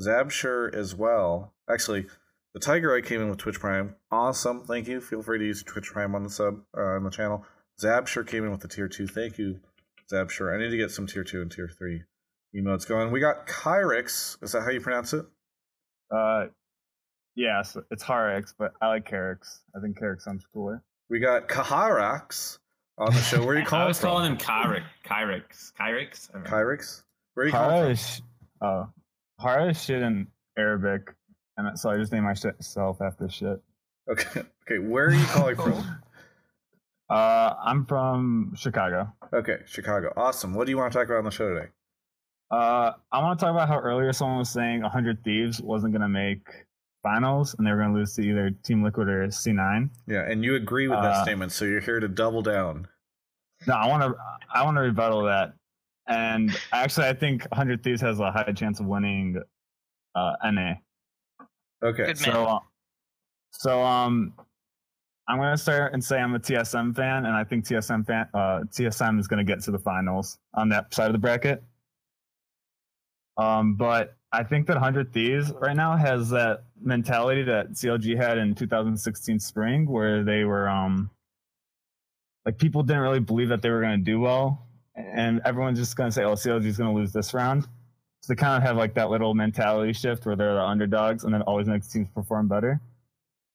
Zabsure 0.00 0.74
as 0.74 0.94
well. 0.94 1.52
Actually, 1.68 2.06
the 2.54 2.60
Tiger 2.60 2.94
Eye 2.94 3.00
came 3.00 3.20
in 3.20 3.28
with 3.28 3.38
Twitch 3.38 3.60
Prime. 3.60 3.96
Awesome. 4.10 4.64
Thank 4.64 4.88
you. 4.88 5.00
Feel 5.00 5.22
free 5.22 5.38
to 5.38 5.44
use 5.44 5.62
Twitch 5.62 5.90
Prime 5.92 6.14
on 6.14 6.22
the 6.22 6.30
sub 6.30 6.60
uh, 6.76 6.80
on 6.80 7.04
the 7.04 7.10
channel. 7.10 7.44
Zabsure 7.80 8.26
came 8.26 8.44
in 8.44 8.50
with 8.50 8.60
the 8.60 8.68
tier 8.68 8.88
two. 8.88 9.06
Thank 9.06 9.38
you, 9.38 9.60
Zabsure. 10.10 10.54
I 10.54 10.58
need 10.58 10.70
to 10.70 10.76
get 10.76 10.90
some 10.90 11.06
tier 11.06 11.24
two 11.24 11.42
and 11.42 11.50
tier 11.50 11.68
three 11.68 12.02
emotes 12.54 12.86
going. 12.86 13.10
We 13.10 13.20
got 13.20 13.46
Kyrix. 13.46 14.42
Is 14.42 14.52
that 14.52 14.62
how 14.62 14.70
you 14.70 14.80
pronounce 14.80 15.12
it? 15.12 15.26
Uh, 16.14 16.46
yes, 17.34 17.76
it's 17.90 18.04
Harix, 18.04 18.52
but 18.58 18.72
I 18.80 18.88
like 18.88 19.08
Carix. 19.08 19.60
I 19.76 19.80
think 19.80 19.98
Carix 19.98 20.22
sounds 20.22 20.44
cooler. 20.52 20.82
We 21.08 21.18
got 21.18 21.48
Kaharax 21.48 22.58
on 22.98 23.12
the 23.12 23.20
show. 23.20 23.40
Where 23.44 23.56
are 23.56 23.58
you 23.58 23.64
calling? 23.66 23.84
I 23.84 23.88
was 23.88 23.98
calling 24.00 24.30
him 24.30 24.38
Kyrix. 24.38 24.84
Kyrix. 25.06 25.72
Kyrix. 25.78 26.30
Kyrix. 26.44 27.02
Where 27.34 27.44
are 27.44 27.46
you 27.46 27.52
calling 27.52 27.96
from? 27.96 28.24
Oh, 28.60 28.88
Hara 29.40 29.70
is 29.70 29.82
shit 29.82 30.02
in 30.02 30.26
Arabic, 30.58 31.14
and 31.56 31.78
so 31.78 31.90
I 31.90 31.96
just 31.96 32.12
named 32.12 32.24
myself 32.24 33.00
after 33.00 33.28
shit. 33.28 33.60
Okay. 34.10 34.42
Okay. 34.70 34.78
Where 34.78 35.06
are 35.06 35.12
you 35.12 35.24
calling 35.26 35.56
from? 35.56 35.82
Uh, 37.10 37.54
I'm 37.62 37.84
from 37.84 38.54
Chicago. 38.56 39.12
Okay, 39.34 39.58
Chicago. 39.66 40.14
Awesome. 40.16 40.54
What 40.54 40.64
do 40.64 40.70
you 40.70 40.78
want 40.78 40.92
to 40.92 40.98
talk 40.98 41.08
about 41.08 41.18
on 41.18 41.24
the 41.24 41.30
show 41.30 41.52
today? 41.52 41.66
Uh, 42.52 42.92
I 43.10 43.22
want 43.22 43.38
to 43.38 43.44
talk 43.44 43.50
about 43.52 43.66
how 43.66 43.78
earlier 43.78 44.12
someone 44.12 44.38
was 44.38 44.50
saying 44.50 44.82
100 44.82 45.24
Thieves 45.24 45.62
wasn't 45.62 45.94
going 45.94 46.02
to 46.02 46.08
make 46.08 46.66
finals 47.02 47.54
and 47.56 47.66
they 47.66 47.70
were 47.70 47.78
going 47.78 47.94
to 47.94 47.98
lose 47.98 48.14
to 48.14 48.22
either 48.22 48.50
Team 48.62 48.84
Liquid 48.84 49.08
or 49.08 49.26
C9. 49.28 49.88
Yeah, 50.06 50.30
and 50.30 50.44
you 50.44 50.54
agree 50.56 50.86
with 50.86 51.00
that 51.00 51.12
uh, 51.12 51.22
statement, 51.24 51.52
so 51.52 51.64
you're 51.64 51.80
here 51.80 51.98
to 51.98 52.08
double 52.08 52.42
down. 52.42 52.86
No, 53.66 53.74
I 53.74 53.88
want 53.88 54.02
to 54.02 54.14
I 54.52 54.64
want 54.64 54.76
to 54.76 54.82
rebuttal 54.82 55.22
that. 55.24 55.54
And 56.08 56.54
actually, 56.72 57.06
I 57.06 57.14
think 57.14 57.44
100 57.44 57.82
Thieves 57.82 58.00
has 58.02 58.20
a 58.20 58.30
high 58.30 58.52
chance 58.52 58.80
of 58.80 58.86
winning 58.86 59.40
uh, 60.14 60.32
NA. 60.44 60.74
Okay. 61.82 62.12
so, 62.14 62.44
uh, 62.46 62.58
so 63.52 63.82
um, 63.82 64.34
I'm 65.26 65.38
gonna 65.38 65.56
start 65.56 65.94
and 65.94 66.04
say 66.04 66.20
I'm 66.20 66.34
a 66.34 66.38
TSM 66.38 66.94
fan, 66.94 67.24
and 67.24 67.34
I 67.34 67.44
think 67.44 67.64
TSM 67.64 68.06
fan 68.06 68.26
uh, 68.34 68.60
TSM 68.68 69.18
is 69.18 69.26
gonna 69.26 69.44
get 69.44 69.60
to 69.62 69.70
the 69.70 69.78
finals 69.78 70.38
on 70.54 70.68
that 70.68 70.92
side 70.92 71.06
of 71.06 71.12
the 71.12 71.18
bracket. 71.18 71.62
Um, 73.36 73.74
but 73.74 74.16
I 74.32 74.42
think 74.44 74.66
that 74.66 74.74
100 74.74 75.12
Thieves 75.12 75.52
right 75.60 75.76
now 75.76 75.96
has 75.96 76.30
that 76.30 76.64
mentality 76.80 77.42
that 77.44 77.72
CLG 77.72 78.16
had 78.16 78.38
in 78.38 78.54
2016 78.54 79.38
spring, 79.40 79.86
where 79.86 80.24
they 80.24 80.44
were 80.44 80.68
um 80.68 81.10
like 82.44 82.58
people 82.58 82.82
didn't 82.82 83.02
really 83.02 83.20
believe 83.20 83.48
that 83.48 83.62
they 83.62 83.70
were 83.70 83.80
going 83.80 83.98
to 83.98 84.04
do 84.04 84.20
well, 84.20 84.66
and 84.96 85.40
everyone's 85.44 85.78
just 85.78 85.96
going 85.96 86.08
to 86.08 86.12
say, 86.12 86.24
"Oh, 86.24 86.32
CLG 86.32 86.66
is 86.66 86.78
going 86.78 86.90
to 86.90 86.96
lose 86.96 87.12
this 87.12 87.34
round." 87.34 87.64
So 88.20 88.32
they 88.32 88.36
kind 88.36 88.56
of 88.56 88.62
have 88.62 88.76
like 88.76 88.94
that 88.94 89.10
little 89.10 89.34
mentality 89.34 89.92
shift 89.92 90.26
where 90.26 90.36
they're 90.36 90.54
the 90.54 90.62
underdogs, 90.62 91.24
and 91.24 91.32
then 91.32 91.42
always 91.42 91.68
makes 91.68 91.88
teams 91.88 92.08
perform 92.14 92.48
better. 92.48 92.80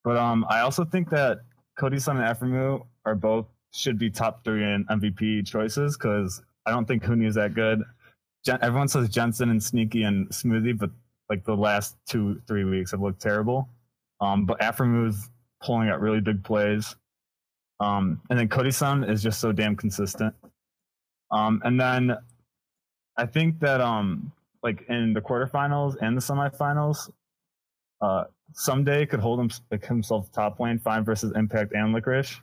But 0.03 0.17
um, 0.17 0.45
I 0.49 0.61
also 0.61 0.85
think 0.85 1.09
that 1.09 1.39
Cody 1.77 1.99
Sun 1.99 2.17
and 2.17 2.25
Aphromoo 2.25 2.85
are 3.05 3.15
both 3.15 3.45
should 3.73 3.99
be 3.99 4.09
top 4.09 4.43
three 4.43 4.63
in 4.63 4.85
MVP 4.85 5.45
choices 5.45 5.97
because 5.97 6.41
I 6.65 6.71
don't 6.71 6.85
think 6.85 7.03
Huni 7.03 7.27
is 7.27 7.35
that 7.35 7.53
good. 7.53 7.83
Everyone 8.49 8.87
says 8.87 9.09
Jensen 9.09 9.49
and 9.49 9.61
Sneaky 9.61 10.03
and 10.03 10.29
Smoothie, 10.29 10.77
but 10.77 10.89
like 11.29 11.43
the 11.43 11.55
last 11.55 11.97
two 12.07 12.41
three 12.47 12.63
weeks 12.63 12.91
have 12.91 13.01
looked 13.01 13.21
terrible. 13.21 13.69
Um, 14.19 14.45
but 14.45 14.57
is 14.61 15.29
pulling 15.61 15.89
out 15.89 16.01
really 16.01 16.21
big 16.21 16.43
plays. 16.43 16.95
Um, 17.79 18.21
and 18.29 18.39
then 18.39 18.47
Cody 18.47 18.71
Sun 18.71 19.03
is 19.03 19.21
just 19.21 19.39
so 19.39 19.51
damn 19.51 19.75
consistent. 19.75 20.33
Um, 21.31 21.61
and 21.63 21.79
then 21.79 22.17
I 23.17 23.25
think 23.25 23.59
that 23.59 23.81
um, 23.81 24.31
like 24.63 24.85
in 24.89 25.13
the 25.13 25.21
quarterfinals 25.21 25.95
and 26.01 26.17
the 26.17 26.21
semifinals, 26.21 27.11
uh, 28.01 28.25
Ssumday 28.53 29.09
could 29.09 29.19
hold 29.19 29.39
him, 29.39 29.49
himself 29.81 30.31
top 30.31 30.59
lane 30.59 30.79
fine 30.79 31.03
versus 31.03 31.33
Impact 31.35 31.73
and 31.73 31.93
Licorice, 31.93 32.39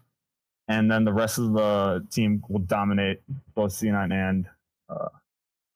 and 0.69 0.91
then 0.91 1.05
the 1.05 1.13
rest 1.13 1.39
of 1.39 1.53
the 1.53 2.07
team 2.11 2.43
will 2.49 2.61
dominate 2.61 3.23
both 3.55 3.73
C9 3.73 4.13
and 4.13 4.47
uh, 4.89 5.09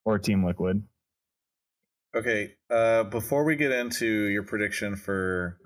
or 0.09 0.18
Team 0.18 0.43
Liquid. 0.43 0.82
Okay, 2.16 2.55
uh, 2.70 3.05
before 3.05 3.44
we 3.44 3.56
get 3.56 3.70
into 3.72 4.06
your 4.06 4.43
prediction 4.43 4.97
for 4.97 5.59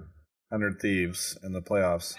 Hundred 0.50 0.80
Thieves 0.80 1.38
in 1.44 1.52
the 1.52 1.62
playoffs, 1.62 2.16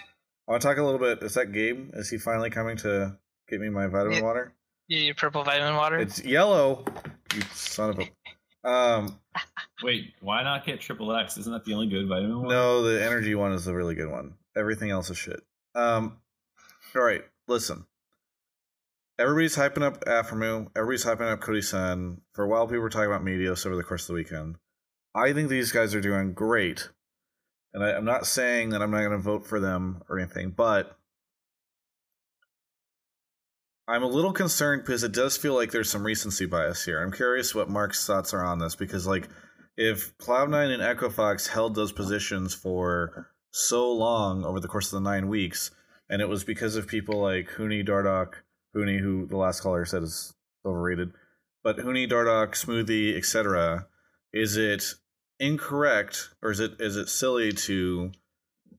I 0.48 0.52
want 0.52 0.62
to 0.62 0.68
talk 0.68 0.78
a 0.78 0.82
little 0.82 0.98
bit. 0.98 1.22
Is 1.22 1.34
that 1.34 1.52
Gabe? 1.52 1.90
Is 1.92 2.08
he 2.08 2.16
finally 2.16 2.48
coming 2.48 2.78
to 2.78 3.18
get 3.46 3.60
me 3.60 3.68
my 3.68 3.88
vitamin 3.88 4.14
yeah. 4.14 4.22
water? 4.22 4.54
Yeah, 4.88 5.00
your 5.00 5.14
purple 5.14 5.44
vitamin 5.44 5.76
water. 5.76 5.98
It's 5.98 6.24
yellow. 6.24 6.86
You 7.34 7.42
son 7.52 7.90
of 7.90 7.98
a. 7.98 8.68
Um, 8.68 9.20
Wait, 9.82 10.14
why 10.22 10.42
not 10.42 10.64
get 10.64 10.80
triple 10.80 11.14
X? 11.14 11.36
Isn't 11.36 11.52
that 11.52 11.66
the 11.66 11.74
only 11.74 11.88
good 11.88 12.08
vitamin 12.08 12.38
one? 12.38 12.48
No, 12.48 12.82
the 12.82 13.04
energy 13.04 13.34
one 13.34 13.52
is 13.52 13.66
the 13.66 13.74
really 13.74 13.94
good 13.94 14.10
one. 14.10 14.32
Everything 14.56 14.90
else 14.90 15.10
is 15.10 15.18
shit. 15.18 15.42
Um, 15.74 16.16
all 16.96 17.02
right, 17.02 17.22
listen. 17.48 17.84
Everybody's 19.18 19.56
hyping 19.56 19.82
up 19.82 20.04
Aphromoo. 20.04 20.68
Everybody's 20.76 21.04
hyping 21.04 21.32
up 21.32 21.40
Cody 21.40 21.62
Sun. 21.62 22.20
For 22.32 22.44
a 22.44 22.48
while, 22.48 22.66
people 22.66 22.80
were 22.80 22.90
talking 22.90 23.06
about 23.06 23.24
Meteos 23.24 23.64
over 23.64 23.76
the 23.76 23.84
course 23.84 24.02
of 24.02 24.08
the 24.08 24.14
weekend. 24.14 24.56
I 25.14 25.32
think 25.32 25.48
these 25.48 25.70
guys 25.70 25.94
are 25.94 26.00
doing 26.00 26.32
great. 26.32 26.88
And 27.72 27.84
I, 27.84 27.92
I'm 27.92 28.04
not 28.04 28.26
saying 28.26 28.70
that 28.70 28.82
I'm 28.82 28.90
not 28.90 29.00
going 29.00 29.12
to 29.12 29.18
vote 29.18 29.46
for 29.46 29.60
them 29.60 30.02
or 30.08 30.18
anything, 30.18 30.50
but 30.50 30.98
I'm 33.86 34.02
a 34.02 34.08
little 34.08 34.32
concerned 34.32 34.82
because 34.82 35.04
it 35.04 35.12
does 35.12 35.36
feel 35.36 35.54
like 35.54 35.70
there's 35.70 35.90
some 35.90 36.04
recency 36.04 36.46
bias 36.46 36.84
here. 36.84 37.00
I'm 37.00 37.12
curious 37.12 37.54
what 37.54 37.68
Mark's 37.68 38.04
thoughts 38.04 38.34
are 38.34 38.44
on 38.44 38.58
this 38.58 38.74
because, 38.74 39.06
like, 39.06 39.28
if 39.76 40.16
Cloud9 40.18 40.72
and 40.72 40.82
Echo 40.82 41.10
Fox 41.10 41.46
held 41.46 41.74
those 41.74 41.92
positions 41.92 42.54
for 42.54 43.30
so 43.52 43.92
long 43.92 44.44
over 44.44 44.58
the 44.58 44.68
course 44.68 44.92
of 44.92 45.02
the 45.02 45.08
nine 45.08 45.28
weeks, 45.28 45.70
and 46.08 46.22
it 46.22 46.28
was 46.28 46.44
because 46.44 46.76
of 46.76 46.88
people 46.88 47.20
like 47.20 47.50
Huni, 47.50 47.86
Dardoch, 47.86 48.43
Huni, 48.74 49.00
who 49.00 49.26
the 49.26 49.36
last 49.36 49.60
caller 49.60 49.84
said 49.84 50.02
is 50.02 50.34
overrated, 50.64 51.12
but 51.62 51.78
Huni, 51.78 52.08
Dardoch, 52.08 52.52
Smoothie, 52.52 53.16
etc., 53.16 53.86
is 54.32 54.56
it 54.56 54.94
incorrect 55.40 56.30
or 56.42 56.50
is 56.50 56.60
it 56.60 56.72
is 56.80 56.96
it 56.96 57.08
silly 57.08 57.52
to 57.52 58.12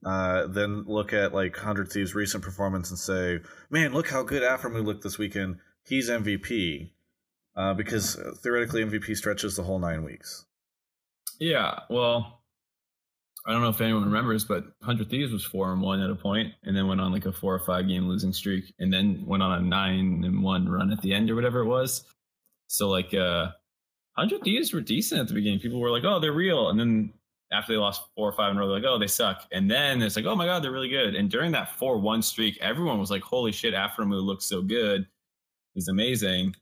uh, 0.04 0.46
then 0.46 0.84
look 0.86 1.12
at 1.12 1.34
like 1.34 1.56
Hundred 1.56 1.90
Thieves' 1.90 2.14
recent 2.14 2.44
performance 2.44 2.90
and 2.90 2.98
say, 2.98 3.40
"Man, 3.70 3.92
look 3.92 4.08
how 4.08 4.22
good 4.22 4.42
Aphromoo 4.42 4.84
looked 4.84 5.02
this 5.02 5.18
weekend. 5.18 5.58
He's 5.84 6.10
MVP." 6.10 6.92
Uh, 7.56 7.72
because 7.72 8.20
theoretically, 8.42 8.84
MVP 8.84 9.16
stretches 9.16 9.56
the 9.56 9.62
whole 9.62 9.78
nine 9.78 10.04
weeks. 10.04 10.44
Yeah, 11.40 11.80
well, 11.88 12.42
I 13.46 13.52
don't 13.52 13.62
know 13.62 13.68
if 13.68 13.80
anyone 13.80 14.04
remembers, 14.04 14.44
but 14.44 14.64
Hundred 14.82 15.08
Thieves 15.08 15.32
was 15.32 15.44
four 15.44 15.72
and 15.72 15.80
one 15.80 16.00
at 16.00 16.10
a 16.10 16.14
point, 16.14 16.52
and 16.64 16.76
then 16.76 16.88
went 16.88 17.00
on 17.00 17.12
like 17.12 17.26
a 17.26 17.32
four 17.32 17.54
or 17.54 17.60
five 17.60 17.86
game 17.86 18.08
losing 18.08 18.32
streak, 18.32 18.74
and 18.78 18.92
then 18.92 19.24
went 19.24 19.42
on 19.42 19.58
a 19.58 19.62
nine 19.62 20.24
and 20.24 20.42
one 20.42 20.68
run 20.68 20.92
at 20.92 21.00
the 21.00 21.14
end 21.14 21.30
or 21.30 21.34
whatever 21.34 21.60
it 21.60 21.66
was. 21.66 22.04
So 22.66 22.88
like, 22.88 23.14
uh, 23.14 23.52
Hundred 24.16 24.42
Thieves 24.42 24.72
were 24.72 24.80
decent 24.80 25.20
at 25.20 25.28
the 25.28 25.34
beginning. 25.34 25.60
People 25.60 25.80
were 25.80 25.90
like, 25.90 26.04
"Oh, 26.04 26.18
they're 26.18 26.32
real," 26.32 26.70
and 26.70 26.80
then 26.80 27.12
after 27.52 27.72
they 27.72 27.78
lost 27.78 28.02
four 28.14 28.28
or 28.28 28.32
five 28.32 28.50
in 28.50 28.56
a 28.56 28.60
row, 28.60 28.66
they're 28.66 28.80
like, 28.80 28.88
oh, 28.88 28.98
they 28.98 29.06
suck. 29.06 29.46
And 29.52 29.70
then 29.70 30.02
it's 30.02 30.16
like, 30.16 30.24
oh 30.24 30.34
my 30.34 30.46
God, 30.46 30.62
they're 30.62 30.72
really 30.72 30.88
good. 30.88 31.14
And 31.14 31.30
during 31.30 31.52
that 31.52 31.76
4 31.76 31.98
1 31.98 32.22
streak, 32.22 32.58
everyone 32.60 32.98
was 32.98 33.10
like, 33.10 33.22
holy 33.22 33.52
shit, 33.52 33.74
Aphromoo 33.74 34.22
looks 34.22 34.46
so 34.46 34.62
good. 34.62 35.06
He's 35.74 35.88
amazing. 35.88 36.56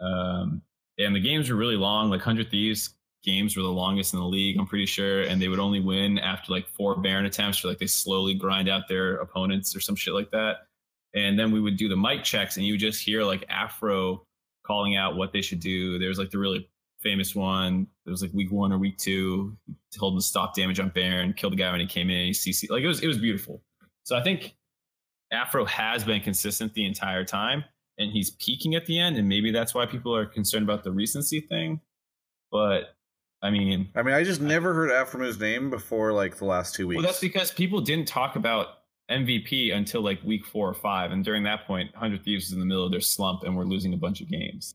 Um, 0.00 0.62
and 0.98 1.14
the 1.14 1.20
games 1.20 1.50
were 1.50 1.56
really 1.56 1.76
long. 1.76 2.10
Like 2.10 2.20
100 2.20 2.50
Thieves 2.50 2.94
games 3.22 3.56
were 3.56 3.62
the 3.62 3.68
longest 3.68 4.14
in 4.14 4.20
the 4.20 4.26
league, 4.26 4.56
I'm 4.58 4.66
pretty 4.66 4.86
sure. 4.86 5.22
And 5.22 5.40
they 5.40 5.48
would 5.48 5.58
only 5.58 5.80
win 5.80 6.18
after 6.18 6.52
like 6.52 6.68
four 6.68 6.96
Baron 7.00 7.26
attempts, 7.26 7.64
or 7.64 7.68
like 7.68 7.78
they 7.78 7.86
slowly 7.86 8.34
grind 8.34 8.68
out 8.68 8.88
their 8.88 9.16
opponents 9.16 9.74
or 9.76 9.80
some 9.80 9.96
shit 9.96 10.14
like 10.14 10.30
that. 10.30 10.66
And 11.14 11.38
then 11.38 11.50
we 11.50 11.60
would 11.60 11.76
do 11.76 11.88
the 11.88 11.96
mic 11.96 12.22
checks, 12.22 12.56
and 12.56 12.64
you 12.64 12.74
would 12.74 12.80
just 12.80 13.02
hear 13.02 13.24
like 13.24 13.44
Afro 13.48 14.24
calling 14.64 14.96
out 14.96 15.16
what 15.16 15.32
they 15.32 15.42
should 15.42 15.60
do. 15.60 15.98
There's 15.98 16.18
like 16.18 16.30
the 16.30 16.38
really 16.38 16.68
famous 17.00 17.34
one. 17.34 17.86
It 18.06 18.10
was 18.10 18.22
like 18.22 18.32
week 18.32 18.52
one 18.52 18.72
or 18.72 18.78
week 18.78 18.98
two. 18.98 19.56
Told 19.96 20.14
him 20.14 20.20
to 20.20 20.24
stop 20.24 20.54
damage 20.54 20.78
on 20.78 20.90
Baron, 20.90 21.32
killed 21.32 21.52
the 21.52 21.56
guy 21.56 21.70
when 21.70 21.80
he 21.80 21.86
came 21.86 22.10
in. 22.10 22.26
He 22.26 22.32
CC 22.32 22.70
like 22.70 22.82
it 22.82 22.88
was 22.88 23.00
it 23.00 23.08
was 23.08 23.18
beautiful. 23.18 23.62
So 24.04 24.16
I 24.16 24.22
think 24.22 24.54
Afro 25.32 25.64
has 25.64 26.04
been 26.04 26.20
consistent 26.20 26.74
the 26.74 26.86
entire 26.86 27.24
time, 27.24 27.64
and 27.98 28.10
he's 28.10 28.30
peaking 28.30 28.74
at 28.74 28.86
the 28.86 28.98
end, 28.98 29.16
and 29.16 29.28
maybe 29.28 29.50
that's 29.50 29.74
why 29.74 29.86
people 29.86 30.14
are 30.14 30.26
concerned 30.26 30.64
about 30.64 30.84
the 30.84 30.92
recency 30.92 31.40
thing. 31.40 31.80
But 32.50 32.94
I 33.42 33.50
mean, 33.50 33.88
I 33.94 34.02
mean, 34.02 34.14
I 34.14 34.22
just 34.22 34.40
never 34.40 34.74
heard 34.74 34.90
Aphromoo's 34.90 35.40
name 35.40 35.70
before 35.70 36.12
like 36.12 36.36
the 36.36 36.44
last 36.44 36.74
two 36.74 36.86
weeks. 36.86 36.98
Well, 36.98 37.06
that's 37.06 37.20
because 37.20 37.50
people 37.50 37.80
didn't 37.80 38.06
talk 38.06 38.36
about 38.36 38.80
MVP 39.10 39.74
until 39.74 40.02
like 40.02 40.22
week 40.22 40.44
four 40.44 40.68
or 40.68 40.74
five, 40.74 41.10
and 41.12 41.24
during 41.24 41.42
that 41.44 41.66
point, 41.66 41.94
Hundred 41.94 42.22
Thieves 42.22 42.46
is 42.46 42.52
in 42.52 42.60
the 42.60 42.66
middle 42.66 42.84
of 42.84 42.90
their 42.90 43.00
slump, 43.00 43.44
and 43.44 43.56
we're 43.56 43.64
losing 43.64 43.94
a 43.94 43.96
bunch 43.96 44.20
of 44.20 44.28
games. 44.28 44.74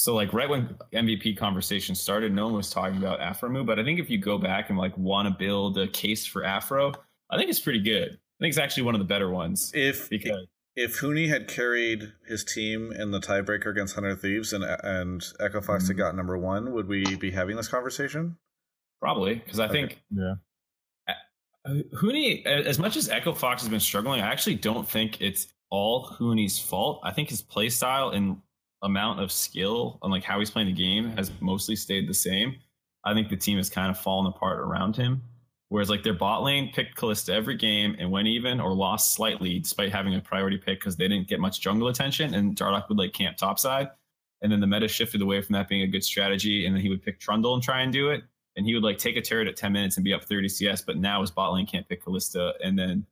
So 0.00 0.14
like 0.14 0.32
right 0.32 0.48
when 0.48 0.74
MVP 0.94 1.36
conversation 1.36 1.94
started, 1.94 2.32
no 2.32 2.46
one 2.46 2.54
was 2.54 2.70
talking 2.70 2.96
about 2.96 3.20
Aphromoo, 3.20 3.66
but 3.66 3.78
I 3.78 3.84
think 3.84 4.00
if 4.00 4.08
you 4.08 4.16
go 4.16 4.38
back 4.38 4.70
and 4.70 4.78
like 4.78 4.96
want 4.96 5.28
to 5.28 5.34
build 5.34 5.76
a 5.76 5.86
case 5.88 6.24
for 6.24 6.42
Afro, 6.42 6.92
I 7.28 7.36
think 7.36 7.50
it's 7.50 7.60
pretty 7.60 7.80
good. 7.80 8.12
I 8.12 8.38
think 8.40 8.52
it's 8.52 8.58
actually 8.58 8.84
one 8.84 8.94
of 8.94 8.98
the 8.98 9.04
better 9.04 9.28
ones. 9.28 9.70
If 9.74 10.08
because 10.08 10.46
if 10.80 11.00
Huni 11.00 11.28
had 11.28 11.46
carried 11.46 12.12
his 12.26 12.42
team 12.42 12.90
in 12.90 13.10
the 13.10 13.20
tiebreaker 13.20 13.66
against 13.66 13.94
Hundred 13.94 14.20
Thieves 14.20 14.52
and 14.52 14.64
and 14.64 15.22
Echo 15.38 15.60
Fox 15.60 15.84
mm-hmm. 15.84 15.90
had 15.90 15.96
got 15.98 16.16
number 16.16 16.38
one, 16.38 16.72
would 16.72 16.88
we 16.88 17.16
be 17.16 17.30
having 17.30 17.56
this 17.56 17.68
conversation? 17.68 18.38
Probably, 19.00 19.34
because 19.34 19.60
I 19.60 19.66
okay. 19.66 19.72
think 19.72 20.02
yeah. 20.10 20.34
Huni, 21.66 22.46
as 22.46 22.78
much 22.78 22.96
as 22.96 23.10
Echo 23.10 23.34
Fox 23.34 23.60
has 23.62 23.68
been 23.68 23.80
struggling, 23.80 24.22
I 24.22 24.28
actually 24.28 24.54
don't 24.54 24.88
think 24.88 25.20
it's 25.20 25.48
all 25.68 26.08
Huni's 26.18 26.58
fault. 26.58 27.00
I 27.04 27.12
think 27.12 27.28
his 27.28 27.42
play 27.42 27.68
style 27.68 28.10
and 28.10 28.38
amount 28.82 29.20
of 29.20 29.30
skill 29.30 29.98
and 30.02 30.10
like 30.10 30.24
how 30.24 30.38
he's 30.38 30.50
playing 30.50 30.68
the 30.68 30.72
game 30.72 31.10
has 31.16 31.30
mostly 31.40 31.76
stayed 31.76 32.08
the 32.08 32.14
same. 32.14 32.56
I 33.04 33.12
think 33.12 33.28
the 33.28 33.36
team 33.36 33.58
has 33.58 33.68
kind 33.68 33.90
of 33.90 33.98
fallen 33.98 34.26
apart 34.26 34.58
around 34.60 34.96
him. 34.96 35.22
Whereas 35.70 35.88
like 35.88 36.02
their 36.02 36.14
bot 36.14 36.42
lane 36.42 36.72
picked 36.72 36.96
Kalista 36.96 37.30
every 37.30 37.56
game 37.56 37.94
and 37.98 38.10
went 38.10 38.26
even 38.26 38.60
or 38.60 38.74
lost 38.74 39.14
slightly 39.14 39.60
despite 39.60 39.92
having 39.92 40.16
a 40.16 40.20
priority 40.20 40.58
pick 40.58 40.80
because 40.80 40.96
they 40.96 41.06
didn't 41.06 41.28
get 41.28 41.38
much 41.38 41.60
jungle 41.60 41.86
attention 41.86 42.34
and 42.34 42.56
Dardoch 42.56 42.88
would 42.88 42.98
like 42.98 43.12
camp 43.12 43.36
topside. 43.36 43.88
And 44.42 44.50
then 44.50 44.58
the 44.58 44.66
meta 44.66 44.88
shifted 44.88 45.22
away 45.22 45.40
from 45.42 45.52
that 45.52 45.68
being 45.68 45.82
a 45.82 45.86
good 45.86 46.02
strategy. 46.02 46.66
And 46.66 46.74
then 46.74 46.82
he 46.82 46.88
would 46.88 47.02
pick 47.02 47.20
Trundle 47.20 47.54
and 47.54 47.62
try 47.62 47.82
and 47.82 47.92
do 47.92 48.10
it. 48.10 48.24
And 48.56 48.66
he 48.66 48.74
would 48.74 48.82
like 48.82 48.98
take 48.98 49.16
a 49.16 49.22
turret 49.22 49.46
at 49.46 49.56
10 49.56 49.72
minutes 49.72 49.96
and 49.96 50.04
be 50.04 50.12
up 50.12 50.24
30 50.24 50.48
CS. 50.48 50.82
But 50.82 50.96
now 50.96 51.20
his 51.20 51.30
bot 51.30 51.52
lane 51.52 51.66
can't 51.66 51.88
pick 51.88 52.04
Kalista. 52.04 52.52
And 52.64 52.76
then 52.76 53.06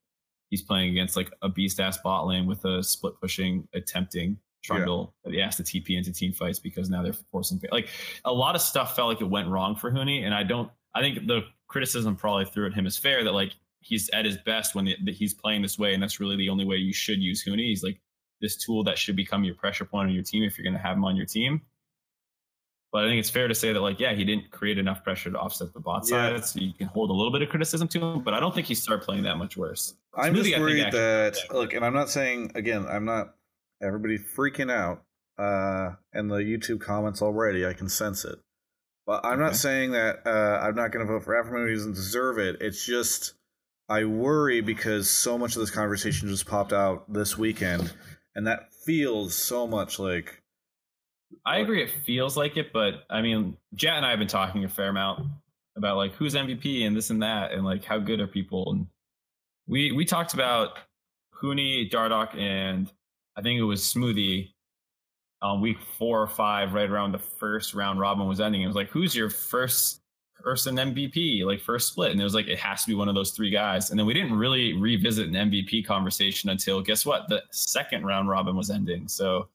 he's 0.51 0.63
playing 0.63 0.91
against 0.91 1.17
like 1.17 1.31
a 1.43 1.49
beast 1.49 1.79
ass 1.79 1.99
bot 1.99 2.27
lane 2.27 2.47
with 2.47 2.65
a 2.65 2.83
split 2.83 3.15
pushing, 3.21 3.69
attempting 3.73 4.39
Trundle 4.63 5.15
yeah. 5.25 5.33
he 5.33 5.39
has 5.39 5.57
to 5.57 5.63
TP 5.63 5.97
into 5.97 6.13
team 6.13 6.33
fights 6.33 6.59
because 6.59 6.91
now 6.91 7.03
they're 7.03 7.13
forcing 7.31 7.61
like 7.71 7.89
a 8.25 8.33
lot 8.33 8.57
of 8.57 8.61
stuff 8.61 8.97
felt 8.97 9.09
like 9.09 9.21
it 9.21 9.31
went 9.31 9.49
wrong 9.49 9.77
for 9.77 9.91
Huni, 9.91 10.25
and 10.25 10.35
I 10.35 10.43
don't. 10.43 10.71
I 10.95 11.01
think 11.01 11.27
the 11.27 11.43
criticism 11.69 12.17
probably 12.17 12.47
threw 12.47 12.67
at 12.67 12.75
him 12.75 12.87
is 12.87 12.99
fair 12.99 13.23
that 13.25 13.33
like 13.33 13.55
he's 13.81 14.09
at 14.11 14.25
his 14.25 14.37
best 14.39 14.75
when 14.75 14.87
the, 14.87 14.97
the, 15.05 15.13
he's 15.13 15.35
playing 15.35 15.63
this 15.63 15.79
way, 15.79 15.95
and 15.95 16.03
that's 16.03 16.21
really 16.21 16.37
the 16.37 16.49
only 16.49 16.65
way 16.65 16.77
you 16.77 16.93
should 16.93 17.21
use 17.21 17.45
Huni. 17.45 17.69
He's 17.69 17.85
like 17.85 18.01
this 18.41 18.57
tool 18.57 18.85
that 18.85 18.99
should 18.99 19.17
become 19.17 19.45
your 19.45 19.55
pressure 19.55 19.85
point 19.85 20.09
on 20.09 20.15
your 20.15 20.23
team 20.23 20.43
if 20.43 20.59
you're 20.59 20.65
going 20.65 20.77
to 20.77 20.83
have 20.83 20.97
him 20.97 21.05
on 21.05 21.17
your 21.17 21.27
team. 21.27 21.63
But 22.91 23.05
I 23.05 23.09
think 23.09 23.21
it's 23.21 23.29
fair 23.29 23.49
to 23.49 23.55
say 23.55 23.75
that, 23.75 23.81
like, 23.81 24.01
yeah, 24.01 24.15
he 24.15 24.25
didn't 24.25 24.51
create 24.51 24.79
enough 24.79 25.05
pressure 25.05 25.31
to 25.31 25.39
offset 25.39 25.75
the 25.75 25.81
bot 25.81 26.05
yeah. 26.09 26.31
side, 26.31 26.45
so 26.45 26.61
you 26.61 26.73
can 26.73 26.87
hold 26.87 27.11
a 27.11 27.13
little 27.13 27.31
bit 27.31 27.43
of 27.43 27.51
criticism 27.51 27.87
to 27.89 28.01
him. 28.01 28.23
But 28.23 28.33
I 28.33 28.41
don't 28.41 28.55
think 28.55 28.67
he 28.67 28.75
started 28.75 29.05
playing 29.05 29.25
that 29.25 29.37
much 29.37 29.59
worse. 29.59 29.95
I'm 30.15 30.35
Smoothie, 30.35 30.45
just 30.45 30.61
worried 30.61 30.93
that 30.93 31.37
look, 31.53 31.75
and 31.75 31.85
I'm 31.85 31.93
not 31.93 32.09
saying 32.09 32.53
again, 32.55 32.87
I'm 32.89 33.05
not 33.05 33.35
everybody 33.83 34.17
freaking 34.19 34.73
out 34.73 35.03
uh, 35.39 35.97
in 36.15 36.29
the 36.29 36.37
YouTube 36.37 36.81
comments 36.81 37.21
already. 37.21 37.67
I 37.67 37.75
can 37.75 37.91
sense 37.91 38.25
it. 38.25 38.39
But 39.09 39.25
I'm 39.25 39.41
okay. 39.41 39.43
not 39.43 39.57
saying 39.57 39.93
that 39.93 40.27
uh, 40.27 40.61
I'm 40.63 40.75
not 40.75 40.93
going 40.93 41.05
to 41.05 41.11
vote 41.11 41.25
for 41.25 41.33
Aphromoo. 41.33 41.67
He 41.67 41.75
doesn't 41.75 41.95
deserve 41.95 42.39
it. 42.39 42.59
It's 42.61 42.85
just 42.85 43.33
I 43.89 44.05
worry 44.05 44.61
because 44.61 45.09
so 45.09 45.39
much 45.39 45.57
of 45.57 45.61
this 45.61 45.71
conversation 45.71 46.29
just 46.29 46.45
popped 46.45 46.75
out 46.75 47.11
this 47.11 47.39
weekend, 47.39 47.91
and 48.35 48.47
that 48.47 48.71
feels 48.85 49.35
so 49.35 49.67
much 49.67 49.99
like. 49.99 50.43
I 51.47 51.61
agree. 51.61 51.83
It 51.83 51.91
feels 52.05 52.37
like 52.37 52.59
it, 52.59 52.71
but 52.71 53.05
I 53.09 53.23
mean, 53.23 53.57
Jatt 53.75 53.97
and 53.97 54.05
I 54.05 54.11
have 54.11 54.19
been 54.19 54.29
talking 54.29 54.65
a 54.65 54.69
fair 54.69 54.91
amount 54.91 55.27
about 55.75 55.97
like 55.97 56.13
who's 56.13 56.35
MVP 56.35 56.87
and 56.87 56.95
this 56.95 57.09
and 57.09 57.23
that, 57.23 57.53
and 57.53 57.65
like 57.65 57.87
how 57.87 57.99
good 57.99 58.21
are 58.21 58.27
people. 58.27 58.73
And 58.73 58.89
we 59.67 59.91
we 59.91 60.05
talked 60.05 60.35
about 60.35 60.79
Huni, 61.43 61.91
Dardoch, 61.91 62.37
and 62.37 62.93
I 63.37 63.41
think 63.41 63.59
it 63.59 63.65
was 63.65 63.81
Smoothie 63.81 64.51
on 65.43 65.61
week 65.61 65.79
four 65.81 66.21
or 66.21 66.27
five, 66.27 66.75
right 66.75 66.91
around 66.91 67.13
the 67.13 67.19
first 67.19 67.75
round 67.75 68.01
robin 68.01 68.27
was 68.27 68.41
ending. 68.41 68.63
It 68.63 68.67
was 68.67 68.77
like, 68.77 68.91
who's 68.91 69.15
your 69.15 69.31
first 69.31 70.01
person 70.43 70.77
MVP, 70.77 71.45
like 71.45 71.61
first 71.61 71.89
split? 71.89 72.13
And 72.13 72.21
it 72.21 72.25
was 72.25 72.35
like, 72.35 72.49
it 72.49 72.59
has 72.59 72.83
to 72.83 72.89
be 72.89 72.95
one 72.95 73.09
of 73.09 73.15
those 73.15 73.31
three 73.31 73.51
guys. 73.51 73.91
And 73.91 73.99
then 73.99 74.07
we 74.07 74.15
didn't 74.15 74.37
really 74.37 74.73
revisit 74.73 75.29
an 75.29 75.35
MVP 75.35 75.87
conversation 75.87 76.51
until 76.51 76.81
guess 76.83 77.07
what? 77.07 77.29
The 77.29 77.43
second 77.51 78.05
round 78.05 78.29
robin 78.29 78.57
was 78.57 78.71
ending. 78.71 79.07
So 79.09 79.49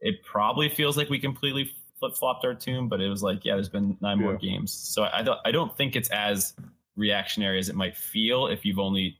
it 0.00 0.22
probably 0.24 0.68
feels 0.68 0.96
like 0.96 1.08
we 1.08 1.18
completely 1.18 1.70
flip 1.98 2.14
flopped 2.14 2.44
our 2.44 2.54
tune, 2.54 2.88
but 2.88 3.00
it 3.00 3.08
was 3.08 3.22
like, 3.22 3.44
yeah, 3.44 3.54
there's 3.54 3.68
been 3.68 3.96
nine 4.00 4.18
yeah. 4.18 4.24
more 4.24 4.36
games. 4.36 4.72
So 4.72 5.08
I 5.12 5.22
don't, 5.22 5.40
I 5.44 5.50
don't 5.50 5.76
think 5.76 5.96
it's 5.96 6.10
as 6.10 6.54
reactionary 6.96 7.58
as 7.58 7.68
it 7.68 7.74
might 7.74 7.96
feel 7.96 8.46
if 8.46 8.64
you've 8.64 8.78
only 8.78 9.18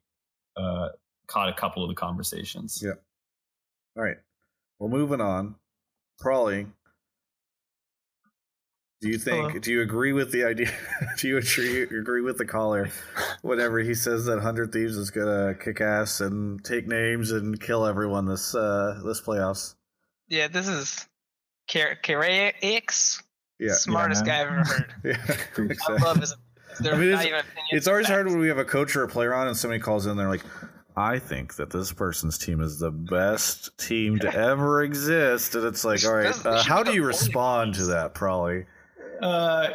uh, 0.56 0.88
caught 1.26 1.48
a 1.48 1.52
couple 1.52 1.82
of 1.82 1.88
the 1.88 1.94
conversations. 1.94 2.82
Yeah. 2.84 2.92
All 3.96 4.04
right. 4.04 4.16
Well, 4.78 4.90
moving 4.90 5.20
on. 5.20 5.56
Prolly. 6.18 6.66
Do 9.02 9.08
you 9.08 9.18
think? 9.18 9.48
Hello? 9.48 9.58
Do 9.58 9.70
you 9.70 9.82
agree 9.82 10.12
with 10.12 10.32
the 10.32 10.44
idea? 10.44 10.72
do 11.18 11.28
you 11.28 11.36
agree, 11.36 11.82
agree 11.82 12.22
with 12.22 12.38
the 12.38 12.46
caller 12.46 12.88
whenever 13.42 13.78
he 13.80 13.94
says 13.94 14.24
that 14.24 14.40
Hundred 14.40 14.72
Thieves 14.72 14.96
is 14.96 15.10
gonna 15.10 15.54
kick 15.54 15.80
ass 15.80 16.20
and 16.20 16.64
take 16.64 16.86
names 16.86 17.30
and 17.30 17.60
kill 17.60 17.84
everyone 17.84 18.26
this 18.26 18.54
uh 18.54 19.00
this 19.04 19.20
playoffs? 19.20 19.74
Yeah, 20.28 20.48
this 20.48 20.66
is 20.66 21.06
X. 22.62 23.22
Yeah, 23.58 23.72
smartest 23.72 24.26
yeah, 24.26 24.32
guy 24.32 24.40
I've 24.40 24.46
ever 24.48 24.64
heard. 24.64 24.94
yeah, 25.04 25.36
exactly. 25.70 25.96
I 25.98 26.02
love 26.02 26.16
his. 26.18 26.34
I 26.80 26.94
mean, 26.96 27.08
it's, 27.14 27.24
it's 27.70 27.88
always 27.88 28.06
hard 28.06 28.26
when 28.26 28.38
we 28.38 28.48
have 28.48 28.58
a 28.58 28.64
coach 28.64 28.96
or 28.96 29.02
a 29.02 29.08
player 29.08 29.32
on 29.34 29.48
and 29.48 29.56
somebody 29.56 29.80
calls 29.80 30.04
in. 30.06 30.16
They're 30.16 30.28
like, 30.28 30.44
I 30.96 31.18
think 31.18 31.56
that 31.56 31.70
this 31.70 31.92
person's 31.92 32.38
team 32.38 32.60
is 32.60 32.78
the 32.78 32.90
best 32.90 33.76
team 33.78 34.18
to 34.20 34.34
ever 34.34 34.82
exist, 34.82 35.54
and 35.54 35.66
it's 35.66 35.84
like, 35.84 36.04
all 36.04 36.14
right, 36.14 36.46
uh, 36.46 36.62
how 36.62 36.82
do 36.82 36.94
you 36.94 37.04
respond 37.04 37.74
to 37.74 37.84
that? 37.86 38.14
Prolly. 38.14 38.64
Uh, 39.20 39.68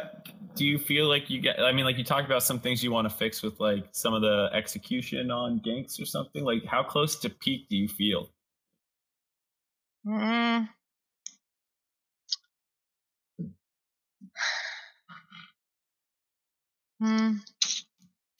do 0.56 0.64
you 0.64 0.78
feel 0.78 1.08
like 1.08 1.30
you 1.30 1.40
get? 1.40 1.60
I 1.60 1.72
mean, 1.72 1.84
like 1.84 1.96
you 1.96 2.04
talked 2.04 2.26
about 2.26 2.42
some 2.42 2.58
things 2.58 2.82
you 2.82 2.90
want 2.90 3.08
to 3.08 3.14
fix 3.14 3.42
with 3.42 3.60
like 3.60 3.84
some 3.92 4.14
of 4.14 4.22
the 4.22 4.50
execution 4.52 5.30
on 5.30 5.60
ganks 5.60 6.00
or 6.00 6.04
something. 6.04 6.44
Like, 6.44 6.64
how 6.66 6.82
close 6.82 7.16
to 7.20 7.30
peak 7.30 7.68
do 7.68 7.76
you 7.76 7.88
feel? 7.88 8.30
Mm. 10.06 10.68
Hmm. 17.00 17.32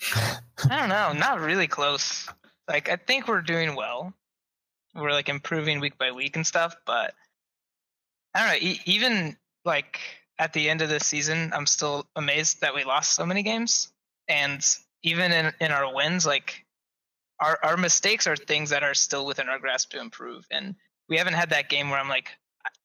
I 0.70 0.78
don't 0.78 0.88
know. 0.88 1.12
Not 1.12 1.40
really 1.40 1.66
close. 1.66 2.28
Like 2.68 2.88
I 2.88 2.96
think 2.96 3.28
we're 3.28 3.42
doing 3.42 3.74
well. 3.74 4.12
We're 4.94 5.12
like 5.12 5.28
improving 5.28 5.80
week 5.80 5.98
by 5.98 6.12
week 6.12 6.36
and 6.36 6.46
stuff, 6.46 6.76
but 6.86 7.14
I 8.34 8.40
don't 8.40 8.48
know. 8.48 8.68
E- 8.68 8.80
even 8.84 9.36
like 9.64 10.00
at 10.38 10.52
the 10.52 10.68
end 10.68 10.82
of 10.82 10.88
the 10.88 11.00
season, 11.00 11.52
I'm 11.54 11.66
still 11.66 12.06
amazed 12.16 12.60
that 12.60 12.74
we 12.74 12.84
lost 12.84 13.14
so 13.14 13.24
many 13.24 13.42
games. 13.42 13.92
And 14.28 14.64
even 15.02 15.32
in 15.32 15.52
in 15.60 15.72
our 15.72 15.92
wins, 15.94 16.26
like 16.26 16.64
our 17.40 17.58
our 17.62 17.76
mistakes 17.76 18.26
are 18.26 18.36
things 18.36 18.70
that 18.70 18.82
are 18.82 18.94
still 18.94 19.26
within 19.26 19.48
our 19.48 19.58
grasp 19.58 19.90
to 19.90 20.00
improve. 20.00 20.46
And 20.50 20.74
we 21.08 21.16
haven't 21.16 21.34
had 21.34 21.50
that 21.50 21.68
game 21.68 21.90
where 21.90 21.98
I'm 21.98 22.08
like, 22.08 22.30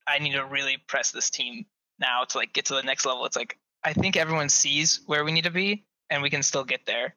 I 0.08 0.20
need 0.20 0.34
to 0.34 0.46
really 0.46 0.78
press 0.88 1.12
this 1.12 1.30
team 1.30 1.66
now 2.00 2.24
to 2.24 2.38
like 2.38 2.54
get 2.54 2.66
to 2.66 2.76
the 2.76 2.84
next 2.84 3.06
level. 3.06 3.26
It's 3.26 3.36
like 3.36 3.58
I 3.84 3.94
think 3.94 4.18
everyone 4.18 4.50
sees 4.50 5.02
where 5.06 5.24
we 5.24 5.32
need 5.32 5.44
to 5.46 5.52
be, 5.52 5.86
and 6.10 6.22
we 6.22 6.30
can 6.30 6.44
still 6.44 6.64
get 6.64 6.86
there. 6.86 7.16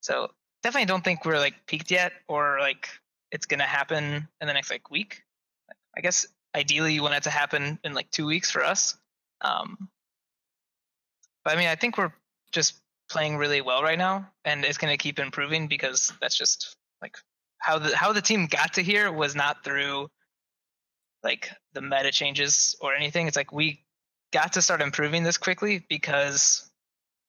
So 0.00 0.30
definitely 0.68 0.84
don't 0.84 1.02
think 1.02 1.24
we're 1.24 1.38
like 1.38 1.54
peaked 1.66 1.90
yet 1.90 2.12
or 2.28 2.58
like 2.60 2.90
it's 3.32 3.46
gonna 3.46 3.64
happen 3.64 4.28
in 4.38 4.46
the 4.46 4.52
next 4.52 4.70
like 4.70 4.90
week. 4.90 5.22
I 5.96 6.02
guess 6.02 6.26
ideally 6.54 6.92
you 6.92 7.00
want 7.00 7.14
it 7.14 7.22
to 7.22 7.30
happen 7.30 7.78
in 7.84 7.94
like 7.94 8.10
two 8.10 8.26
weeks 8.26 8.50
for 8.50 8.62
us. 8.62 8.94
Um, 9.40 9.88
but 11.42 11.54
I 11.54 11.58
mean, 11.58 11.68
I 11.68 11.74
think 11.74 11.96
we're 11.96 12.12
just 12.52 12.74
playing 13.08 13.38
really 13.38 13.62
well 13.62 13.82
right 13.82 13.96
now, 13.96 14.30
and 14.44 14.62
it's 14.62 14.76
gonna 14.76 14.98
keep 14.98 15.18
improving 15.18 15.68
because 15.68 16.12
that's 16.20 16.36
just 16.36 16.76
like 17.00 17.16
how 17.56 17.78
the 17.78 17.96
how 17.96 18.12
the 18.12 18.20
team 18.20 18.46
got 18.46 18.74
to 18.74 18.82
here 18.82 19.10
was 19.10 19.34
not 19.34 19.64
through 19.64 20.10
like 21.24 21.50
the 21.72 21.80
meta 21.80 22.12
changes 22.12 22.76
or 22.82 22.94
anything. 22.94 23.26
It's 23.26 23.38
like 23.38 23.52
we 23.52 23.86
got 24.34 24.52
to 24.52 24.60
start 24.60 24.82
improving 24.82 25.22
this 25.22 25.38
quickly 25.38 25.82
because 25.88 26.70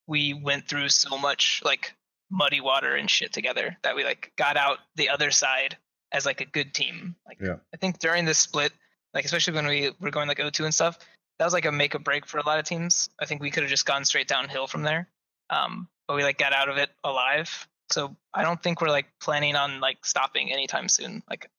we 0.08 0.34
went 0.34 0.68
through 0.68 0.90
so 0.90 1.18
much 1.18 1.62
like 1.64 1.96
muddy 2.32 2.62
water 2.62 2.96
and 2.96 3.10
shit 3.10 3.34
together 3.34 3.78
that 3.84 3.96
we 3.96 4.04
like 4.04 4.32
got 4.38 4.58
out 4.58 4.80
the 4.96 5.10
other 5.10 5.32
side 5.32 5.78
as 6.12 6.26
like 6.26 6.42
a 6.42 6.46
good 6.46 6.74
team. 6.74 7.16
Like 7.28 7.40
yeah. 7.42 7.58
I 7.74 7.78
think 7.78 8.00
during 8.00 8.26
this 8.26 8.40
split, 8.40 8.72
like 9.14 9.26
especially 9.26 9.54
when 9.54 9.68
we 9.68 9.92
were 10.00 10.12
going 10.12 10.28
like 10.28 10.40
O2 10.40 10.66
and 10.66 10.74
stuff, 10.74 10.98
that 11.38 11.46
was 11.46 11.54
like 11.54 11.66
a 11.66 11.72
make 11.72 11.96
or 11.96 12.00
break 12.00 12.26
for 12.26 12.38
a 12.38 12.46
lot 12.46 12.60
of 12.60 12.66
teams. 12.66 13.10
I 13.20 13.26
think 13.26 13.42
we 13.42 13.52
could 13.52 13.64
have 13.64 13.70
just 13.70 13.86
gone 13.86 14.06
straight 14.06 14.28
downhill 14.28 14.68
from 14.68 14.84
there. 14.84 15.08
Um, 15.50 15.88
but 16.08 16.16
we 16.16 16.24
like 16.24 16.38
got 16.38 16.54
out 16.54 16.70
of 16.70 16.78
it 16.78 16.90
alive. 17.04 17.68
So 17.92 18.16
I 18.34 18.44
don't 18.44 18.62
think 18.62 18.82
we're 18.82 18.90
like 18.90 19.08
planning 19.20 19.56
on 19.56 19.80
like 19.80 20.06
stopping 20.06 20.52
anytime 20.52 20.90
soon. 20.90 21.24
Like 21.30 21.46
I 21.46 21.50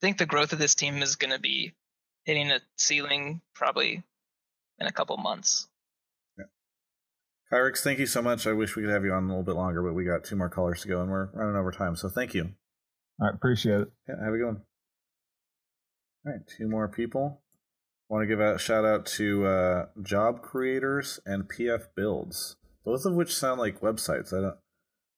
think 0.00 0.18
the 0.18 0.26
growth 0.26 0.52
of 0.52 0.58
this 0.58 0.74
team 0.74 1.02
is 1.02 1.16
going 1.16 1.32
to 1.32 1.40
be 1.40 1.72
hitting 2.24 2.50
a 2.50 2.60
ceiling 2.76 3.40
probably 3.54 4.02
in 4.78 4.86
a 4.86 4.92
couple 4.92 5.16
months. 5.16 5.66
Kyrix, 7.52 7.78
thank 7.82 7.98
you 7.98 8.06
so 8.06 8.20
much. 8.20 8.46
I 8.46 8.52
wish 8.52 8.76
we 8.76 8.82
could 8.82 8.92
have 8.92 9.04
you 9.04 9.12
on 9.12 9.24
a 9.24 9.28
little 9.28 9.42
bit 9.42 9.54
longer, 9.54 9.82
but 9.82 9.94
we 9.94 10.04
got 10.04 10.24
two 10.24 10.36
more 10.36 10.50
callers 10.50 10.82
to 10.82 10.88
go 10.88 11.00
and 11.00 11.10
we're 11.10 11.30
running 11.32 11.56
over 11.56 11.72
time. 11.72 11.96
So 11.96 12.08
thank 12.08 12.34
you. 12.34 12.52
All 13.20 13.26
right, 13.26 13.34
appreciate 13.34 13.80
it. 13.80 13.88
Yeah, 14.08 14.16
have 14.22 14.34
a 14.34 14.36
good 14.36 14.46
one. 14.46 14.62
All 16.26 16.32
right, 16.32 16.40
two 16.46 16.68
more 16.68 16.88
people. 16.88 17.40
Want 18.08 18.22
to 18.22 18.26
give 18.26 18.40
a 18.40 18.58
shout 18.58 18.84
out 18.84 19.06
to 19.06 19.46
uh, 19.46 19.86
Job 20.02 20.42
Creators 20.42 21.20
and 21.26 21.44
PF 21.44 21.88
Builds, 21.94 22.56
both 22.84 23.04
of 23.04 23.14
which 23.14 23.34
sound 23.34 23.60
like 23.60 23.80
websites. 23.80 24.32
I 24.32 24.40
don't. 24.40 24.56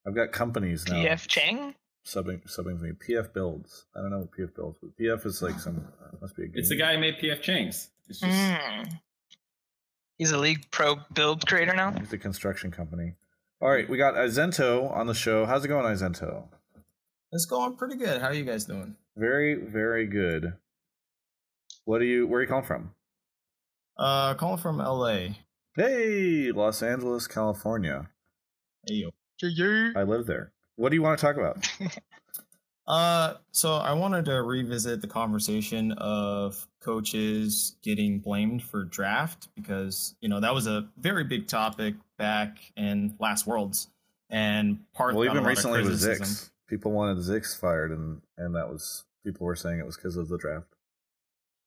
I've 0.07 0.15
got 0.15 0.32
companies 0.32 0.89
now. 0.89 0.97
PF 0.97 1.27
Chang. 1.28 1.74
Subbing, 2.05 2.43
subbing 2.48 2.78
for 2.78 2.85
me. 2.85 2.93
PF 2.93 3.32
Builds. 3.32 3.86
I 3.94 4.01
don't 4.01 4.11
know 4.11 4.19
what 4.20 4.31
PF 4.32 4.57
Builds, 4.57 4.78
but 4.82 4.97
PF 4.98 5.27
is 5.27 5.43
like 5.43 5.61
some. 5.61 5.86
Uh, 6.02 6.16
must 6.20 6.36
be 6.36 6.44
a. 6.44 6.47
Game. 6.47 6.55
It's 6.57 6.69
the 6.69 6.77
guy 6.77 6.94
who 6.94 7.01
made 7.01 7.19
PF 7.23 7.43
Chang's. 7.43 7.90
It's 8.09 8.20
just. 8.20 8.32
Mm. 8.32 8.98
He's 10.20 10.32
a 10.32 10.38
League 10.38 10.70
Pro 10.70 10.97
build 11.14 11.47
creator 11.47 11.72
now. 11.74 11.92
He's 11.92 12.12
a 12.12 12.18
construction 12.18 12.70
company. 12.70 13.14
All 13.62 13.70
right, 13.70 13.88
we 13.88 13.97
got 13.97 14.16
Izento 14.16 14.94
on 14.94 15.06
the 15.06 15.14
show. 15.14 15.47
How's 15.47 15.64
it 15.64 15.68
going, 15.68 15.86
Izento? 15.86 16.44
It's 17.32 17.47
going 17.47 17.74
pretty 17.76 17.97
good. 17.97 18.20
How 18.20 18.26
are 18.26 18.34
you 18.34 18.44
guys 18.44 18.66
doing? 18.66 18.97
Very, 19.16 19.55
very 19.55 20.06
good. 20.06 20.52
What 21.86 22.01
do 22.01 22.05
you? 22.05 22.26
Where 22.26 22.40
are 22.40 22.42
you 22.42 22.48
calling 22.48 22.66
from? 22.66 22.90
Uh, 23.97 24.34
calling 24.34 24.59
from 24.59 24.82
L.A. 24.82 25.38
Hey, 25.74 26.52
Los 26.52 26.82
Angeles, 26.82 27.26
California. 27.26 28.10
Hey 28.86 28.97
yo. 28.97 29.10
I 29.97 30.02
live 30.02 30.26
there. 30.26 30.52
What 30.76 30.90
do 30.90 30.97
you 30.97 31.02
want 31.02 31.18
to 31.18 31.24
talk 31.24 31.38
about? 31.38 31.66
Uh, 32.91 33.35
so 33.53 33.75
I 33.75 33.93
wanted 33.93 34.25
to 34.25 34.43
revisit 34.43 35.01
the 35.01 35.07
conversation 35.07 35.93
of 35.93 36.67
coaches 36.81 37.77
getting 37.83 38.19
blamed 38.19 38.65
for 38.65 38.83
draft 38.83 39.47
because 39.55 40.17
you 40.21 40.29
know 40.29 40.41
that 40.41 40.53
was 40.53 40.67
a 40.67 40.89
very 40.99 41.23
big 41.23 41.47
topic 41.47 41.95
back 42.19 42.59
in 42.77 43.15
last 43.21 43.47
Worlds, 43.47 43.87
and 44.29 44.81
part 44.93 45.15
well 45.15 45.25
even 45.25 45.45
recently 45.45 45.83
was 45.83 46.05
Zikz. 46.05 46.51
People 46.67 46.91
wanted 46.91 47.19
Zikz 47.19 47.57
fired, 47.57 47.93
and 47.93 48.23
and 48.37 48.57
that 48.57 48.69
was 48.69 49.05
people 49.25 49.47
were 49.47 49.55
saying 49.55 49.79
it 49.79 49.87
was 49.87 49.95
because 49.95 50.17
of 50.17 50.29
the 50.29 50.37
draft. 50.37 50.75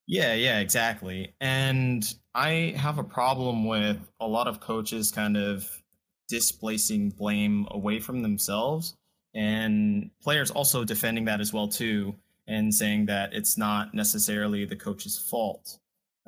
Yeah, 0.05 0.33
yeah, 0.33 0.59
exactly. 0.59 1.35
And 1.39 2.03
I 2.35 2.73
have 2.75 2.97
a 2.97 3.03
problem 3.03 3.65
with 3.65 4.11
a 4.19 4.27
lot 4.27 4.49
of 4.49 4.59
coaches 4.59 5.09
kind 5.09 5.37
of 5.37 5.81
displacing 6.27 7.11
blame 7.11 7.65
away 7.71 8.01
from 8.01 8.23
themselves 8.23 8.97
and 9.33 10.09
players 10.21 10.51
also 10.51 10.83
defending 10.83 11.25
that 11.25 11.41
as 11.41 11.53
well 11.53 11.67
too 11.67 12.15
and 12.47 12.73
saying 12.73 13.05
that 13.05 13.33
it's 13.33 13.57
not 13.57 13.93
necessarily 13.93 14.65
the 14.65 14.75
coach's 14.75 15.17
fault. 15.17 15.79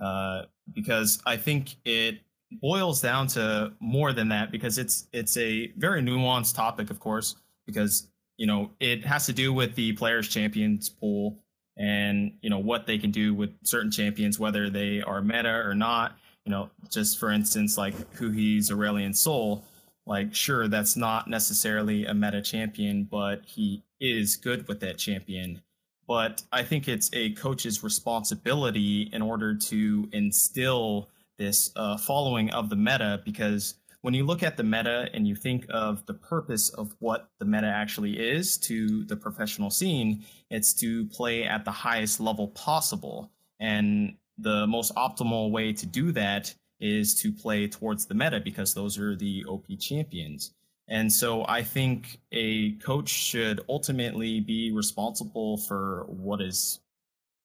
Uh, 0.01 0.43
because 0.73 1.21
i 1.25 1.37
think 1.37 1.75
it 1.85 2.19
boils 2.51 3.01
down 3.01 3.27
to 3.27 3.71
more 3.79 4.11
than 4.13 4.29
that 4.29 4.51
because 4.51 4.77
it's 4.77 5.07
it's 5.13 5.37
a 5.37 5.71
very 5.77 6.01
nuanced 6.01 6.55
topic 6.55 6.89
of 6.89 6.99
course 6.99 7.35
because 7.65 8.09
you 8.37 8.45
know 8.47 8.71
it 8.79 9.05
has 9.05 9.25
to 9.25 9.33
do 9.33 9.53
with 9.53 9.75
the 9.75 9.93
players 9.93 10.27
champions 10.27 10.89
pool 10.89 11.39
and 11.77 12.33
you 12.41 12.49
know 12.49 12.59
what 12.59 12.87
they 12.87 12.97
can 12.97 13.11
do 13.11 13.33
with 13.33 13.51
certain 13.63 13.91
champions 13.91 14.39
whether 14.39 14.69
they 14.69 15.01
are 15.01 15.21
meta 15.21 15.61
or 15.65 15.75
not. 15.75 16.17
You 16.45 16.51
know 16.51 16.69
just 16.89 17.19
for 17.19 17.31
instance 17.31 17.77
like 17.77 17.95
Huhi's 18.13 18.69
Aurelion 18.69 19.15
Sol 19.15 19.65
like 20.05 20.33
sure 20.33 20.67
that's 20.67 20.95
not 20.95 21.29
necessarily 21.29 22.05
a 22.05 22.13
meta 22.13 22.41
champion 22.41 23.03
but 23.09 23.41
he 23.45 23.83
is 23.99 24.35
good 24.35 24.67
with 24.67 24.79
that 24.79 24.97
champion. 24.97 25.61
But 26.07 26.43
i 26.51 26.63
think 26.63 26.87
it's 26.87 27.09
a 27.13 27.31
coach's 27.33 27.83
responsibility 27.83 29.09
in 29.13 29.21
order 29.21 29.55
to 29.55 30.09
instill 30.11 31.09
this 31.37 31.71
uh, 31.75 31.97
following 31.97 32.49
of 32.51 32.69
the 32.69 32.75
meta 32.75 33.21
because 33.25 33.75
when 34.01 34.13
you 34.13 34.23
look 34.23 34.43
at 34.43 34.55
the 34.55 34.63
meta 34.63 35.09
and 35.13 35.27
you 35.27 35.35
think 35.35 35.65
of 35.69 36.05
the 36.05 36.13
purpose 36.13 36.69
of 36.69 36.95
what 36.99 37.29
the 37.39 37.45
meta 37.45 37.67
actually 37.67 38.19
is 38.19 38.55
to 38.55 39.03
the 39.05 39.15
professional 39.15 39.71
scene 39.71 40.23
it's 40.49 40.73
to 40.73 41.05
play 41.07 41.43
at 41.43 41.65
the 41.65 41.71
highest 41.71 42.19
level 42.19 42.47
possible. 42.49 43.31
And 43.59 44.15
the 44.37 44.67
most 44.67 44.93
optimal 44.95 45.51
way 45.51 45.73
to 45.73 45.85
do 45.85 46.11
that 46.13 46.53
is 46.79 47.15
to 47.21 47.31
play 47.31 47.67
towards 47.67 48.05
the 48.05 48.13
meta 48.13 48.39
because 48.39 48.73
those 48.73 48.97
are 48.99 49.15
the 49.15 49.45
OP 49.45 49.65
champions. 49.79 50.53
And 50.87 51.11
so 51.11 51.45
I 51.47 51.63
think 51.63 52.19
a 52.31 52.73
coach 52.73 53.09
should 53.09 53.61
ultimately 53.67 54.39
be 54.39 54.71
responsible 54.71 55.57
for 55.57 56.05
what 56.07 56.41
is, 56.41 56.79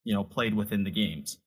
you 0.05 0.13
know, 0.13 0.25
played 0.25 0.55
within 0.55 0.85
the 0.85 0.91
games. 0.91 1.39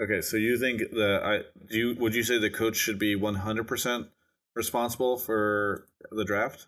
Okay, 0.00 0.20
so 0.20 0.36
you 0.36 0.58
think 0.58 0.90
the 0.92 1.20
I 1.24 1.38
do 1.68 1.78
you 1.78 1.94
would 1.98 2.14
you 2.14 2.22
say 2.22 2.38
the 2.38 2.50
coach 2.50 2.76
should 2.76 2.98
be 2.98 3.16
100% 3.16 4.08
responsible 4.54 5.16
for 5.16 5.86
the 6.12 6.24
draft? 6.24 6.66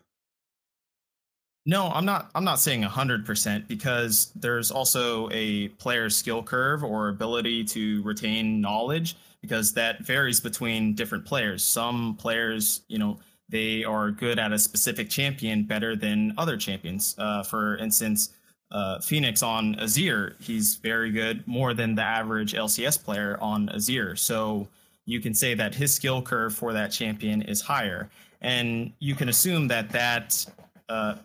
No, 1.65 1.89
I'm 1.89 2.05
not. 2.05 2.31
I'm 2.33 2.43
not 2.43 2.59
saying 2.59 2.81
hundred 2.81 3.25
percent 3.25 3.67
because 3.67 4.31
there's 4.35 4.71
also 4.71 5.29
a 5.31 5.67
player 5.69 6.09
skill 6.09 6.41
curve 6.41 6.83
or 6.83 7.09
ability 7.09 7.63
to 7.65 8.01
retain 8.01 8.61
knowledge 8.61 9.15
because 9.41 9.73
that 9.73 10.01
varies 10.05 10.39
between 10.39 10.93
different 10.93 11.25
players. 11.25 11.63
Some 11.63 12.15
players, 12.15 12.81
you 12.87 12.99
know, 12.99 13.19
they 13.49 13.83
are 13.83 14.11
good 14.11 14.39
at 14.39 14.53
a 14.53 14.59
specific 14.59 15.09
champion 15.09 15.63
better 15.63 15.95
than 15.95 16.33
other 16.37 16.57
champions. 16.57 17.15
Uh, 17.17 17.43
for 17.43 17.77
instance, 17.77 18.29
uh, 18.71 18.99
Fenix 19.01 19.43
on 19.43 19.75
Azir, 19.75 20.41
he's 20.41 20.75
very 20.75 21.11
good, 21.11 21.45
more 21.45 21.73
than 21.73 21.93
the 21.95 22.01
average 22.01 22.53
LCS 22.53 23.03
player 23.03 23.37
on 23.41 23.67
Azir. 23.69 24.17
So 24.17 24.67
you 25.05 25.19
can 25.19 25.33
say 25.33 25.53
that 25.55 25.75
his 25.75 25.93
skill 25.93 26.21
curve 26.21 26.55
for 26.55 26.71
that 26.71 26.91
champion 26.91 27.41
is 27.41 27.61
higher, 27.61 28.09
and 28.39 28.93
you 28.99 29.15
can 29.15 29.27
assume 29.27 29.67
that 29.67 29.89
that 29.89 30.45
uh, 30.87 31.15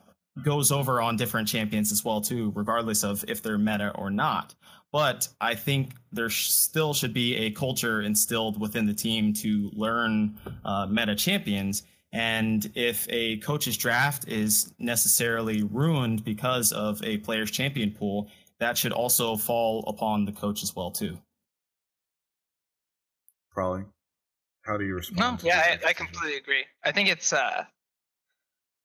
goes 0.42 0.72
over 0.72 1.00
on 1.00 1.16
different 1.16 1.46
champions 1.46 1.92
as 1.92 2.04
well 2.04 2.20
too, 2.20 2.52
regardless 2.56 3.04
of 3.04 3.24
if 3.28 3.42
they're 3.42 3.58
meta 3.58 3.92
or 3.94 4.10
not. 4.10 4.54
But 4.92 5.28
I 5.40 5.54
think 5.54 5.92
there 6.12 6.30
sh- 6.30 6.50
still 6.50 6.94
should 6.94 7.12
be 7.12 7.36
a 7.36 7.50
culture 7.50 8.02
instilled 8.02 8.60
within 8.60 8.86
the 8.86 8.94
team 8.94 9.32
to 9.34 9.70
learn 9.74 10.38
uh, 10.64 10.86
meta 10.86 11.14
champions. 11.14 11.82
And 12.12 12.70
if 12.74 13.06
a 13.10 13.38
coach's 13.38 13.76
draft 13.76 14.28
is 14.28 14.72
necessarily 14.78 15.64
ruined 15.64 16.24
because 16.24 16.72
of 16.72 17.02
a 17.04 17.18
player's 17.18 17.50
champion 17.50 17.90
pool, 17.90 18.30
that 18.58 18.78
should 18.78 18.92
also 18.92 19.36
fall 19.36 19.84
upon 19.86 20.24
the 20.24 20.32
coach 20.32 20.62
as 20.62 20.74
well 20.74 20.90
too. 20.90 21.18
Prolly. 23.50 23.84
How 24.62 24.76
do 24.76 24.84
you 24.84 24.94
respond? 24.94 25.42
No, 25.42 25.48
yeah, 25.48 25.76
I, 25.84 25.88
I 25.88 25.92
completely 25.92 26.36
agree. 26.36 26.64
I 26.84 26.92
think 26.92 27.08
it's 27.08 27.32
uh, 27.32 27.64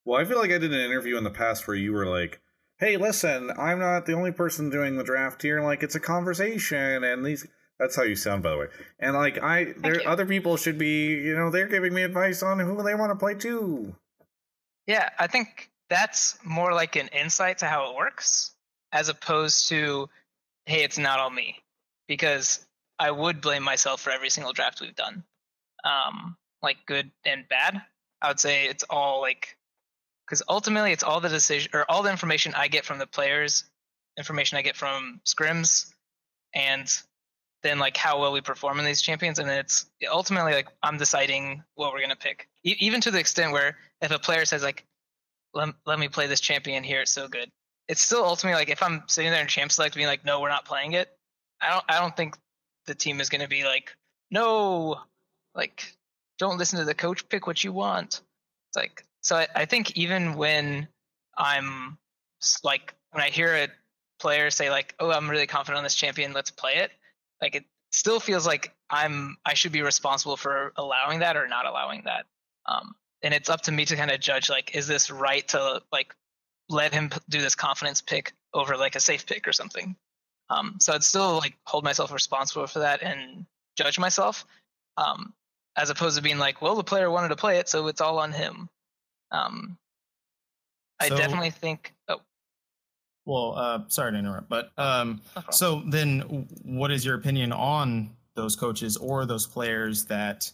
well, 0.06 0.20
I 0.20 0.26
feel 0.26 0.40
like 0.40 0.52
I 0.52 0.58
did 0.58 0.74
an 0.74 0.80
interview 0.80 1.18
in 1.18 1.24
the 1.24 1.30
past 1.30 1.68
where 1.68 1.76
you 1.76 1.94
were 1.94 2.08
like, 2.08 2.42
"Hey, 2.82 2.98
listen, 2.98 3.52
I'm 3.58 3.80
not 3.80 4.06
the 4.06 4.14
only 4.14 4.32
person 4.34 4.70
doing 4.70 4.98
the 4.98 5.04
draft 5.04 5.42
here. 5.42 5.62
Like, 5.62 5.84
it's 5.84 5.96
a 5.96 6.00
conversation, 6.02 7.06
and 7.06 7.26
these." 7.26 7.48
That's 7.80 7.96
how 7.96 8.04
you 8.04 8.16
sound, 8.16 8.44
by 8.44 8.52
the 8.52 8.58
way. 8.58 8.68
And 9.00 9.16
like, 9.16 9.42
I 9.42 9.74
there 9.78 10.08
other 10.08 10.26
people 10.26 10.56
should 10.58 10.78
be, 10.78 11.14
you 11.14 11.36
know, 11.36 11.50
they're 11.50 11.68
giving 11.68 11.94
me 11.94 12.04
advice 12.04 12.44
on 12.44 12.60
who 12.60 12.84
they 12.84 12.94
want 12.94 13.12
to 13.12 13.16
play 13.16 13.34
too. 13.34 13.96
Yeah, 14.86 15.10
I 15.18 15.28
think 15.28 15.72
that's 15.90 16.38
more 16.44 16.74
like 16.74 16.96
an 16.96 17.08
insight 17.08 17.60
to 17.60 17.66
how 17.68 17.90
it 17.90 17.96
works, 17.96 18.54
as 18.92 19.10
opposed 19.10 19.70
to, 19.70 20.10
"Hey, 20.68 20.84
it's 20.84 21.00
not 21.00 21.20
all 21.20 21.32
me," 21.32 21.64
because 22.08 22.66
I 23.00 23.10
would 23.10 23.42
blame 23.42 23.64
myself 23.64 24.02
for 24.02 24.12
every 24.12 24.30
single 24.30 24.54
draft 24.54 24.80
we've 24.80 24.96
done, 24.96 25.24
um, 25.84 26.38
like 26.62 26.86
good 26.86 27.10
and 27.26 27.48
bad. 27.48 27.82
I 28.22 28.28
would 28.28 28.40
say 28.40 28.68
it's 28.68 28.84
all 28.84 29.22
like 29.22 29.58
because 30.32 30.44
ultimately 30.48 30.94
it's 30.94 31.04
all 31.04 31.20
the 31.20 31.28
decision 31.28 31.70
or 31.74 31.84
all 31.92 32.04
the 32.04 32.10
information 32.10 32.54
I 32.56 32.70
get 32.70 32.86
from 32.86 33.00
the 33.00 33.06
players, 33.06 33.66
information 34.18 34.58
I 34.58 34.62
get 34.62 34.78
from 34.78 35.20
scrims, 35.26 35.92
and 36.56 36.90
then 37.64 37.80
like 37.80 37.98
how 37.98 38.22
well 38.22 38.32
we 38.32 38.40
perform 38.40 38.80
in 38.80 38.86
these 38.86 39.02
champions, 39.02 39.40
and 39.40 39.50
then 39.50 39.60
it's 39.60 39.88
ultimately 40.10 40.54
like 40.54 40.70
I'm 40.82 40.98
deciding 40.98 41.62
what 41.76 41.92
we're 41.92 42.00
gonna 42.00 42.16
pick. 42.16 42.48
E- 42.64 42.78
even 42.80 43.02
to 43.02 43.12
the 43.12 43.20
extent 43.20 43.52
where 43.52 43.76
if 44.02 44.10
a 44.12 44.20
player 44.20 44.46
says 44.46 44.64
like, 44.64 44.86
let, 45.54 45.74
let 45.86 46.00
me 46.00 46.08
play 46.08 46.28
this 46.28 46.40
champion 46.40 46.82
here, 46.82 47.02
it's 47.02 47.12
so 47.12 47.28
good. 47.28 47.52
It's 47.90 48.02
still 48.02 48.24
ultimately 48.24 48.58
like 48.58 48.70
if 48.70 48.82
I'm 48.82 49.04
sitting 49.08 49.32
there 49.32 49.42
in 49.42 49.50
champ 49.50 49.70
select 49.74 49.96
being 49.96 50.08
like, 50.08 50.24
no, 50.24 50.40
we're 50.40 50.48
not 50.48 50.64
playing 50.64 50.94
it. 50.94 51.10
I 51.62 51.72
don't 51.72 51.84
I 51.90 52.00
don't 52.00 52.16
think 52.16 52.38
the 52.86 52.96
team 52.96 53.20
is 53.20 53.28
gonna 53.28 53.50
be 53.50 53.66
like, 53.66 53.98
no, 54.32 55.02
like 55.54 55.94
don't 56.40 56.58
listen 56.58 56.80
to 56.80 56.86
the 56.86 56.94
coach, 56.94 57.28
pick 57.28 57.48
what 57.48 57.66
you 57.66 57.74
want. 57.74 58.22
It's 58.70 58.78
like 58.78 59.04
so 59.22 59.38
I, 59.38 59.48
I 59.56 59.66
think 59.66 59.98
even 59.98 60.36
when 60.36 60.88
I'm 61.38 61.98
like 62.64 62.94
when 63.12 63.24
I 63.24 63.30
hear 63.30 63.56
a 63.56 63.68
player 64.20 64.50
say 64.50 64.70
like, 64.70 64.96
"Oh, 65.00 65.12
I'm 65.12 65.30
really 65.30 65.48
confident 65.48 65.78
on 65.78 65.84
this 65.84 65.96
champion, 65.96 66.34
let's 66.34 66.52
play 66.52 66.76
it," 66.78 66.92
like 67.42 67.56
it 67.56 67.66
still 67.92 68.20
feels 68.20 68.46
like 68.46 68.74
I'm 68.90 69.38
I 69.46 69.54
should 69.54 69.72
be 69.72 69.82
responsible 69.82 70.38
for 70.38 70.74
allowing 70.78 71.20
that 71.20 71.38
or 71.38 71.48
not 71.48 71.66
allowing 71.66 72.04
that. 72.06 72.26
Um, 72.66 72.96
and 73.24 73.34
it's 73.34 73.50
up 73.50 73.62
to 73.62 73.72
me 73.72 73.86
to 73.86 73.96
kind 73.96 74.12
of 74.12 74.20
judge 74.20 74.50
like, 74.50 74.76
is 74.76 74.88
this 74.88 75.12
right 75.12 75.48
to 75.50 75.82
like 75.92 76.16
let 76.70 76.94
him 76.94 77.10
do 77.30 77.42
this 77.42 77.56
confidence 77.56 78.02
pick 78.02 78.34
over 78.54 78.78
like 78.78 78.96
a 78.96 79.00
safe 79.00 79.26
pick 79.26 79.48
or 79.48 79.54
something? 79.54 79.96
Um, 80.50 80.78
so 80.80 80.94
I'd 80.94 81.04
still 81.04 81.38
like 81.38 81.58
hold 81.66 81.84
myself 81.84 82.12
responsible 82.12 82.68
for 82.68 82.80
that 82.80 83.02
and 83.04 83.46
judge 83.78 84.00
myself, 84.00 84.46
um, 84.98 85.34
as 85.78 85.90
opposed 85.90 86.18
to 86.18 86.24
being 86.24 86.38
like, 86.38 86.62
well, 86.62 86.76
the 86.76 86.84
player 86.84 87.10
wanted 87.10 87.30
to 87.30 87.36
play 87.36 87.58
it, 87.60 87.70
so 87.70 87.88
it's 87.88 88.02
all 88.02 88.20
on 88.20 88.32
him. 88.34 88.70
Um, 89.32 89.78
I 91.00 91.10
so, 91.10 91.18
definitely 91.18 91.50
think. 91.50 91.94
Oh. 92.08 92.22
Well, 93.26 93.54
uh, 93.56 93.80
sorry 93.88 94.12
to 94.14 94.18
interrupt, 94.18 94.50
but 94.50 94.72
um, 94.78 95.22
no 95.36 95.44
so 95.52 95.84
then, 95.88 96.48
what 96.64 96.92
is 96.92 97.06
your 97.06 97.16
opinion 97.16 97.52
on 97.52 98.12
those 98.36 98.56
coaches 98.56 98.98
or 98.98 99.26
those 99.26 99.46
players 99.46 100.06
that 100.06 100.52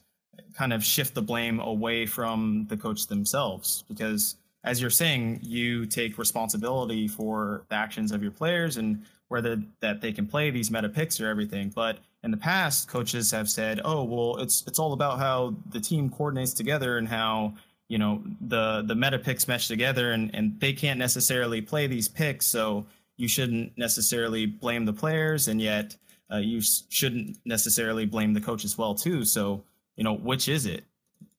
kind 0.53 0.73
of 0.73 0.83
shift 0.83 1.13
the 1.15 1.21
blame 1.21 1.59
away 1.59 2.05
from 2.05 2.65
the 2.69 2.77
coach 2.77 3.07
themselves? 3.07 3.83
Because 3.87 4.35
as 4.63 4.81
you're 4.81 4.89
saying, 4.89 5.39
you 5.41 5.85
take 5.85 6.17
responsibility 6.17 7.07
for 7.07 7.63
the 7.69 7.75
actions 7.75 8.11
of 8.11 8.21
your 8.21 8.31
players 8.31 8.77
and 8.77 9.03
whether 9.29 9.61
that 9.81 10.01
they 10.01 10.11
can 10.11 10.25
play 10.25 10.49
these 10.49 10.71
meta 10.71 10.89
picks 10.89 11.19
or 11.19 11.27
everything. 11.27 11.69
But 11.73 11.99
in 12.23 12.31
the 12.31 12.37
past, 12.37 12.89
coaches 12.89 13.31
have 13.31 13.49
said, 13.49 13.81
"Oh, 13.83 14.03
well, 14.03 14.37
it's 14.37 14.63
it's 14.67 14.79
all 14.79 14.93
about 14.93 15.19
how 15.19 15.55
the 15.69 15.79
team 15.79 16.09
coordinates 16.09 16.53
together 16.53 16.97
and 16.97 17.07
how 17.07 17.53
you 17.87 17.97
know 17.97 18.21
the 18.41 18.83
the 18.87 18.95
meta 18.95 19.17
picks 19.17 19.47
mesh 19.47 19.67
together 19.67 20.11
and 20.11 20.33
and 20.35 20.59
they 20.59 20.73
can't 20.73 20.99
necessarily 20.99 21.61
play 21.61 21.87
these 21.87 22.07
picks 22.07 22.45
so 22.45 22.85
you 23.17 23.27
shouldn't 23.27 23.75
necessarily 23.77 24.45
blame 24.45 24.85
the 24.85 24.93
players 24.93 25.47
and 25.47 25.61
yet 25.61 25.95
uh, 26.31 26.37
you 26.37 26.61
shouldn't 26.61 27.37
necessarily 27.45 28.05
blame 28.05 28.33
the 28.33 28.41
coach 28.41 28.65
as 28.65 28.77
well 28.77 28.93
too. 28.93 29.23
So 29.23 29.63
you 29.95 30.03
know 30.03 30.15
which 30.15 30.47
is 30.47 30.65
it? 30.65 30.83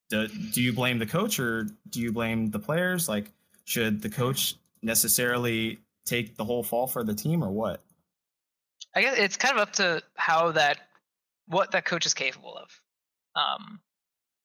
Do, 0.08 0.26
do 0.26 0.62
you 0.62 0.72
blame 0.72 0.98
the 0.98 1.06
coach 1.06 1.38
or 1.38 1.68
do 1.90 2.00
you 2.00 2.12
blame 2.12 2.50
the 2.50 2.58
players? 2.58 3.08
Like 3.08 3.30
should 3.64 4.00
the 4.00 4.08
coach 4.08 4.56
necessarily 4.82 5.78
take 6.06 6.36
the 6.36 6.44
whole 6.44 6.62
fall 6.62 6.86
for 6.86 7.04
the 7.04 7.14
team 7.14 7.44
or 7.44 7.50
what? 7.50 7.82
I 8.94 9.02
guess 9.02 9.18
it's 9.18 9.36
kind 9.36 9.54
of 9.54 9.60
up 9.60 9.72
to 9.74 10.02
how 10.14 10.52
that 10.52 10.78
what 11.46 11.70
that 11.72 11.84
coach 11.84 12.06
is 12.06 12.14
capable 12.14 12.56
of. 12.56 12.80
Um 13.36 13.80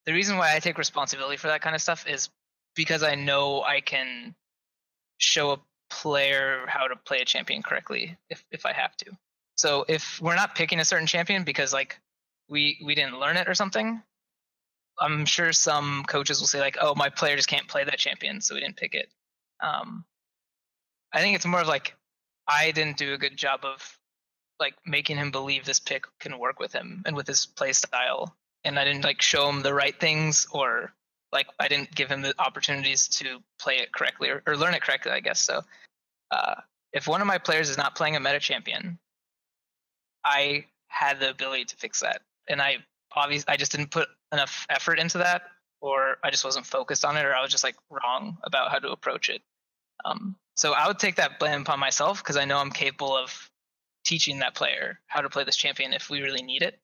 the 0.05 0.13
reason 0.13 0.37
why 0.37 0.55
I 0.55 0.59
take 0.59 0.77
responsibility 0.77 1.37
for 1.37 1.47
that 1.47 1.61
kind 1.61 1.75
of 1.75 1.81
stuff 1.81 2.07
is 2.07 2.29
because 2.75 3.03
I 3.03 3.15
know 3.15 3.63
I 3.63 3.81
can 3.81 4.35
show 5.17 5.51
a 5.51 5.59
player 5.89 6.65
how 6.67 6.87
to 6.87 6.95
play 6.95 7.21
a 7.21 7.25
champion 7.25 7.61
correctly 7.61 8.17
if 8.29 8.43
if 8.51 8.65
I 8.65 8.73
have 8.73 8.95
to. 8.97 9.11
So 9.55 9.85
if 9.87 10.19
we're 10.21 10.35
not 10.35 10.55
picking 10.55 10.79
a 10.79 10.85
certain 10.85 11.07
champion 11.07 11.43
because 11.43 11.71
like 11.71 11.99
we 12.49 12.81
we 12.83 12.95
didn't 12.95 13.19
learn 13.19 13.37
it 13.37 13.47
or 13.47 13.53
something, 13.53 14.01
I'm 14.99 15.25
sure 15.25 15.53
some 15.53 16.03
coaches 16.07 16.39
will 16.39 16.47
say 16.47 16.59
like, 16.59 16.77
"Oh, 16.81 16.95
my 16.95 17.09
player 17.09 17.35
just 17.35 17.47
can't 17.47 17.67
play 17.67 17.83
that 17.83 17.99
champion, 17.99 18.41
so 18.41 18.55
we 18.55 18.61
didn't 18.61 18.77
pick 18.77 18.95
it." 18.95 19.09
Um, 19.61 20.05
I 21.13 21.21
think 21.21 21.35
it's 21.35 21.45
more 21.45 21.61
of 21.61 21.67
like 21.67 21.95
I 22.47 22.71
didn't 22.71 22.97
do 22.97 23.13
a 23.13 23.17
good 23.17 23.37
job 23.37 23.61
of 23.63 23.99
like 24.59 24.75
making 24.85 25.17
him 25.17 25.31
believe 25.31 25.65
this 25.65 25.79
pick 25.79 26.05
can 26.19 26.39
work 26.39 26.59
with 26.59 26.73
him 26.73 27.03
and 27.05 27.15
with 27.15 27.27
his 27.27 27.45
play 27.45 27.73
style 27.73 28.35
and 28.65 28.79
I 28.79 28.85
didn't 28.85 29.03
like 29.03 29.21
show 29.21 29.49
him 29.49 29.61
the 29.61 29.73
right 29.73 29.97
things 29.99 30.47
or 30.51 30.93
like 31.31 31.47
I 31.59 31.67
didn't 31.67 31.93
give 31.93 32.09
him 32.09 32.21
the 32.21 32.33
opportunities 32.39 33.07
to 33.09 33.39
play 33.59 33.77
it 33.77 33.91
correctly 33.91 34.29
or, 34.29 34.43
or 34.45 34.55
learn 34.55 34.73
it 34.73 34.81
correctly, 34.81 35.11
I 35.11 35.19
guess. 35.19 35.39
So 35.39 35.61
uh, 36.31 36.55
if 36.93 37.07
one 37.07 37.21
of 37.21 37.27
my 37.27 37.39
players 37.39 37.69
is 37.69 37.77
not 37.77 37.95
playing 37.95 38.15
a 38.15 38.19
meta 38.19 38.39
champion, 38.39 38.99
I 40.23 40.65
had 40.87 41.19
the 41.19 41.31
ability 41.31 41.65
to 41.65 41.75
fix 41.75 41.99
that, 42.01 42.21
and 42.47 42.61
I 42.61 42.77
obviously 43.15 43.51
I 43.51 43.57
just 43.57 43.71
didn't 43.71 43.91
put 43.91 44.07
enough 44.31 44.65
effort 44.69 44.99
into 44.99 45.17
that, 45.17 45.43
or 45.81 46.17
I 46.23 46.29
just 46.29 46.45
wasn't 46.45 46.65
focused 46.65 47.03
on 47.03 47.17
it, 47.17 47.25
or 47.25 47.35
I 47.35 47.41
was 47.41 47.51
just 47.51 47.63
like 47.63 47.75
wrong 47.89 48.37
about 48.43 48.71
how 48.71 48.79
to 48.79 48.91
approach 48.91 49.29
it. 49.29 49.41
Um, 50.05 50.35
so 50.55 50.73
I 50.73 50.87
would 50.87 50.99
take 50.99 51.15
that 51.15 51.39
blame 51.39 51.61
upon 51.61 51.79
myself 51.79 52.21
because 52.21 52.37
I 52.37 52.45
know 52.45 52.57
I'm 52.57 52.71
capable 52.71 53.17
of 53.17 53.49
teaching 54.05 54.39
that 54.39 54.55
player 54.55 54.99
how 55.07 55.21
to 55.21 55.29
play 55.29 55.43
this 55.43 55.55
champion 55.55 55.93
if 55.93 56.09
we 56.09 56.21
really 56.21 56.43
need 56.43 56.61
it. 56.61 56.79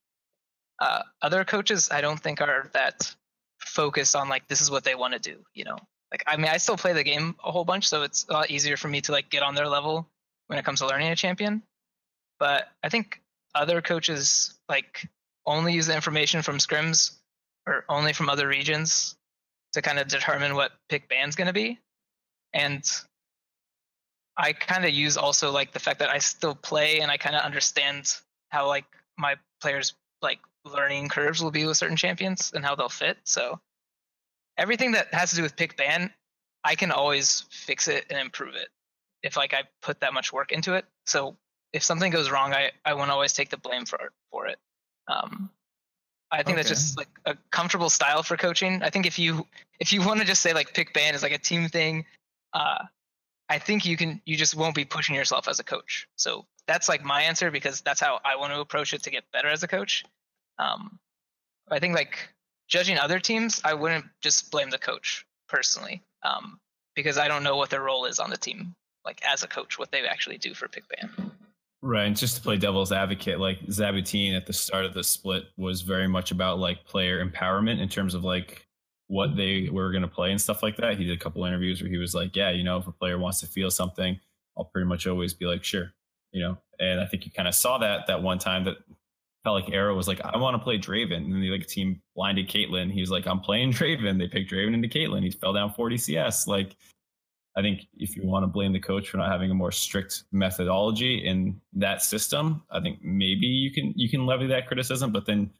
Uh, 0.80 1.04
other 1.22 1.44
coaches, 1.44 1.90
I 1.92 2.02
don't 2.02 2.20
think 2.20 2.42
are 2.42 2.70
that 2.74 3.16
focused 3.60 4.16
on 4.16 4.30
like 4.30 4.48
this 4.48 4.62
is 4.62 4.72
what 4.72 4.84
they 4.84 4.96
want 4.96 5.14
to 5.14 5.20
do. 5.20 5.38
You 5.54 5.66
know, 5.66 5.78
like 6.12 6.24
I 6.26 6.38
mean, 6.38 6.48
I 6.48 6.58
still 6.58 6.78
play 6.78 6.94
the 6.94 7.04
game 7.04 7.36
a 7.44 7.52
whole 7.52 7.66
bunch, 7.66 7.88
so 7.88 8.04
it's 8.04 8.26
a 8.30 8.34
lot 8.34 8.50
easier 8.50 8.78
for 8.78 8.88
me 8.88 9.02
to 9.02 9.12
like 9.12 9.30
get 9.30 9.44
on 9.44 9.56
their 9.56 9.68
level 9.68 10.08
when 10.48 10.58
it 10.58 10.66
comes 10.66 10.80
to 10.80 10.88
learning 10.88 11.10
a 11.10 11.16
champion. 11.16 11.64
But 12.40 12.70
I 12.84 12.90
think 12.90 13.22
other 13.54 13.82
coaches 13.82 14.58
like 14.70 15.10
only 15.46 15.74
use 15.74 15.88
the 15.88 15.96
information 15.96 16.42
from 16.42 16.58
scrims 16.58 17.18
or 17.66 17.84
only 17.90 18.14
from 18.14 18.30
other 18.30 18.48
regions 18.48 19.16
to 19.74 19.82
kind 19.82 20.00
of 20.00 20.08
determine 20.08 20.56
what 20.56 20.72
pick 20.90 21.10
ban's 21.10 21.36
going 21.36 21.48
to 21.48 21.54
be. 21.54 21.80
And 22.54 22.84
I 24.38 24.54
kind 24.54 24.86
of 24.86 24.92
use 24.92 25.18
also 25.18 25.52
like 25.52 25.74
the 25.74 25.80
fact 25.80 26.00
that 26.00 26.10
I 26.10 26.20
still 26.20 26.56
play 26.56 27.02
and 27.02 27.12
I 27.12 27.18
kind 27.18 27.36
of 27.36 27.44
understand 27.44 28.14
how 28.50 28.68
like 28.68 28.86
my 29.18 29.36
players 29.62 29.94
like 30.22 30.40
learning 30.66 31.10
curves 31.10 31.42
will 31.42 31.52
be 31.52 31.66
with 31.66 31.78
certain 31.78 31.98
champions 31.98 32.52
and 32.54 32.66
how 32.66 32.76
they'll 32.76 32.90
fit. 32.90 33.18
So 33.24 33.60
everything 34.58 34.92
that 34.94 35.14
has 35.14 35.32
to 35.32 35.38
do 35.38 35.44
with 35.44 35.56
pick 35.56 35.78
ban, 35.78 36.12
I 36.64 36.76
can 36.76 36.92
always 36.92 37.46
fix 37.50 37.88
it 37.88 38.06
and 38.10 38.20
improve 38.20 38.56
it 38.56 38.68
if 39.24 39.38
like 39.38 39.54
I 39.54 39.64
put 39.82 40.02
that 40.02 40.14
much 40.14 40.32
work 40.34 40.52
into 40.52 40.74
it. 40.74 40.86
So 41.06 41.38
if 41.74 41.84
something 41.84 42.12
goes 42.12 42.30
wrong, 42.30 42.54
I 42.54 42.72
I 42.86 42.94
won't 42.94 43.12
always 43.12 43.34
take 43.34 43.50
the 43.50 43.58
blame 43.58 43.86
for 43.86 44.12
for 44.32 44.48
it. 44.48 44.58
Um, 45.08 45.50
I 46.32 46.38
think 46.38 46.50
okay. 46.50 46.56
that's 46.58 46.70
just 46.70 46.98
like 46.98 47.10
a 47.26 47.36
comfortable 47.52 47.90
style 47.90 48.22
for 48.22 48.38
coaching. 48.38 48.84
I 48.84 48.90
think 48.90 49.06
if 49.06 49.18
you 49.18 49.48
if 49.80 49.92
you 49.94 50.06
want 50.06 50.20
to 50.20 50.26
just 50.26 50.42
say 50.42 50.54
like 50.54 50.74
pick 50.74 50.94
ban 50.94 51.16
is 51.16 51.24
like 51.24 51.32
a 51.32 51.38
team 51.38 51.68
thing, 51.68 52.06
uh, 52.54 52.86
I 53.50 53.58
think 53.58 53.86
you 53.86 53.98
can 53.98 54.22
you 54.26 54.38
just 54.38 54.56
won't 54.56 54.76
be 54.76 54.86
pushing 54.86 55.16
yourself 55.16 55.48
as 55.48 55.60
a 55.60 55.64
coach. 55.64 56.08
So 56.18 56.46
that's 56.68 56.88
like 56.88 57.04
my 57.04 57.24
answer 57.24 57.50
because 57.50 57.82
that's 57.82 58.00
how 58.00 58.20
I 58.24 58.36
want 58.36 58.54
to 58.54 58.60
approach 58.60 58.94
it 58.94 59.04
to 59.04 59.10
get 59.10 59.24
better 59.34 59.48
as 59.48 59.64
a 59.64 59.68
coach. 59.68 60.06
Um, 60.60 61.00
I 61.72 61.80
think 61.80 61.96
like 61.96 62.30
judging 62.68 62.98
other 62.98 63.20
teams, 63.20 63.62
I 63.64 63.74
wouldn't 63.74 64.06
just 64.22 64.52
blame 64.52 64.70
the 64.70 64.78
coach 64.78 65.26
personally 65.48 66.04
um, 66.24 66.60
because 66.96 67.18
I 67.18 67.28
don't 67.28 67.44
know 67.44 67.58
what 67.58 67.70
their 67.70 67.82
role 67.82 68.06
is 68.06 68.20
on 68.20 68.30
the 68.30 68.38
team, 68.38 68.76
like 69.06 69.22
as 69.26 69.44
a 69.44 69.48
coach, 69.48 69.80
what 69.80 69.92
they 69.92 70.06
actually 70.06 70.38
do 70.38 70.54
for 70.54 70.68
pick 70.68 70.84
ban. 70.90 71.32
Right, 71.82 72.06
and 72.06 72.16
just 72.16 72.36
to 72.36 72.42
play 72.42 72.58
devil's 72.58 72.92
advocate, 72.92 73.40
like 73.40 73.62
Zaboutine 73.68 74.36
at 74.36 74.46
the 74.46 74.52
start 74.52 74.84
of 74.84 74.94
the 74.94 75.04
split 75.04 75.46
was 75.56 75.82
very 75.82 76.10
much 76.10 76.32
about 76.32 76.60
like 76.60 76.86
player 76.86 77.26
empowerment 77.26 77.80
in 77.80 77.88
terms 77.88 78.14
of 78.14 78.24
like 78.26 78.68
what 79.08 79.38
they 79.38 79.70
were 79.70 79.90
going 79.92 80.02
to 80.02 80.08
play 80.08 80.32
and 80.32 80.42
stuff 80.42 80.62
like 80.62 80.76
that. 80.78 80.98
He 80.98 81.06
did 81.06 81.18
a 81.18 81.20
couple 81.20 81.46
interviews 81.46 81.82
where 81.82 81.90
he 81.90 81.98
was 81.98 82.14
like, 82.14 82.36
"Yeah, 82.36 82.50
you 82.50 82.64
know, 82.64 82.78
if 82.78 82.88
a 82.88 82.92
player 82.92 83.18
wants 83.18 83.40
to 83.40 83.48
feel 83.48 83.72
something, 83.72 84.20
I'll 84.58 84.66
pretty 84.66 84.88
much 84.88 85.08
always 85.08 85.34
be 85.34 85.46
like, 85.46 85.64
sure, 85.64 85.94
you 86.34 86.42
know." 86.42 86.58
And 86.82 87.00
I 87.00 87.06
think 87.06 87.26
you 87.26 87.32
kind 87.32 87.48
of 87.48 87.56
saw 87.56 87.78
that 87.78 88.08
that 88.08 88.22
one 88.22 88.40
time 88.40 88.66
that 88.66 88.78
felt 89.44 89.64
like 89.64 89.74
Arrow 89.74 89.96
was 89.96 90.08
like, 90.08 90.22
"I 90.24 90.38
want 90.38 90.56
to 90.56 90.64
play 90.64 90.78
Draven," 90.78 91.18
and 91.18 91.42
the 91.42 91.52
like 91.52 91.68
team 91.68 92.02
blinded 92.16 92.50
Caitlyn. 92.50 92.92
He 92.92 93.02
was 93.02 93.12
like, 93.12 93.28
"I'm 93.28 93.40
playing 93.40 93.72
Draven." 93.74 94.18
They 94.18 94.28
picked 94.28 94.52
Draven 94.52 94.74
into 94.74 94.88
Caitlyn. 94.88 95.24
He 95.24 95.32
fell 95.32 95.54
down 95.54 95.74
40 95.74 95.98
CS. 95.98 96.48
Like, 96.48 96.76
I 97.56 97.62
think 97.62 97.88
if 97.98 98.16
you 98.16 98.26
want 98.26 98.44
to 98.44 98.48
blame 98.48 98.74
the 98.74 98.80
coach 98.80 99.10
for 99.10 99.18
not 99.18 99.32
having 99.32 99.52
a 99.52 99.56
more 99.56 99.72
strict 99.72 100.24
methodology 100.32 101.26
in 101.26 101.60
that 101.74 102.02
system, 102.02 102.64
I 102.70 102.80
think 102.80 103.00
maybe 103.02 103.48
you 103.48 103.72
can 103.72 103.94
you 103.96 104.10
can 104.10 104.26
levy 104.26 104.48
that 104.48 104.68
criticism, 104.68 105.12
but 105.12 105.26
then 105.26 105.52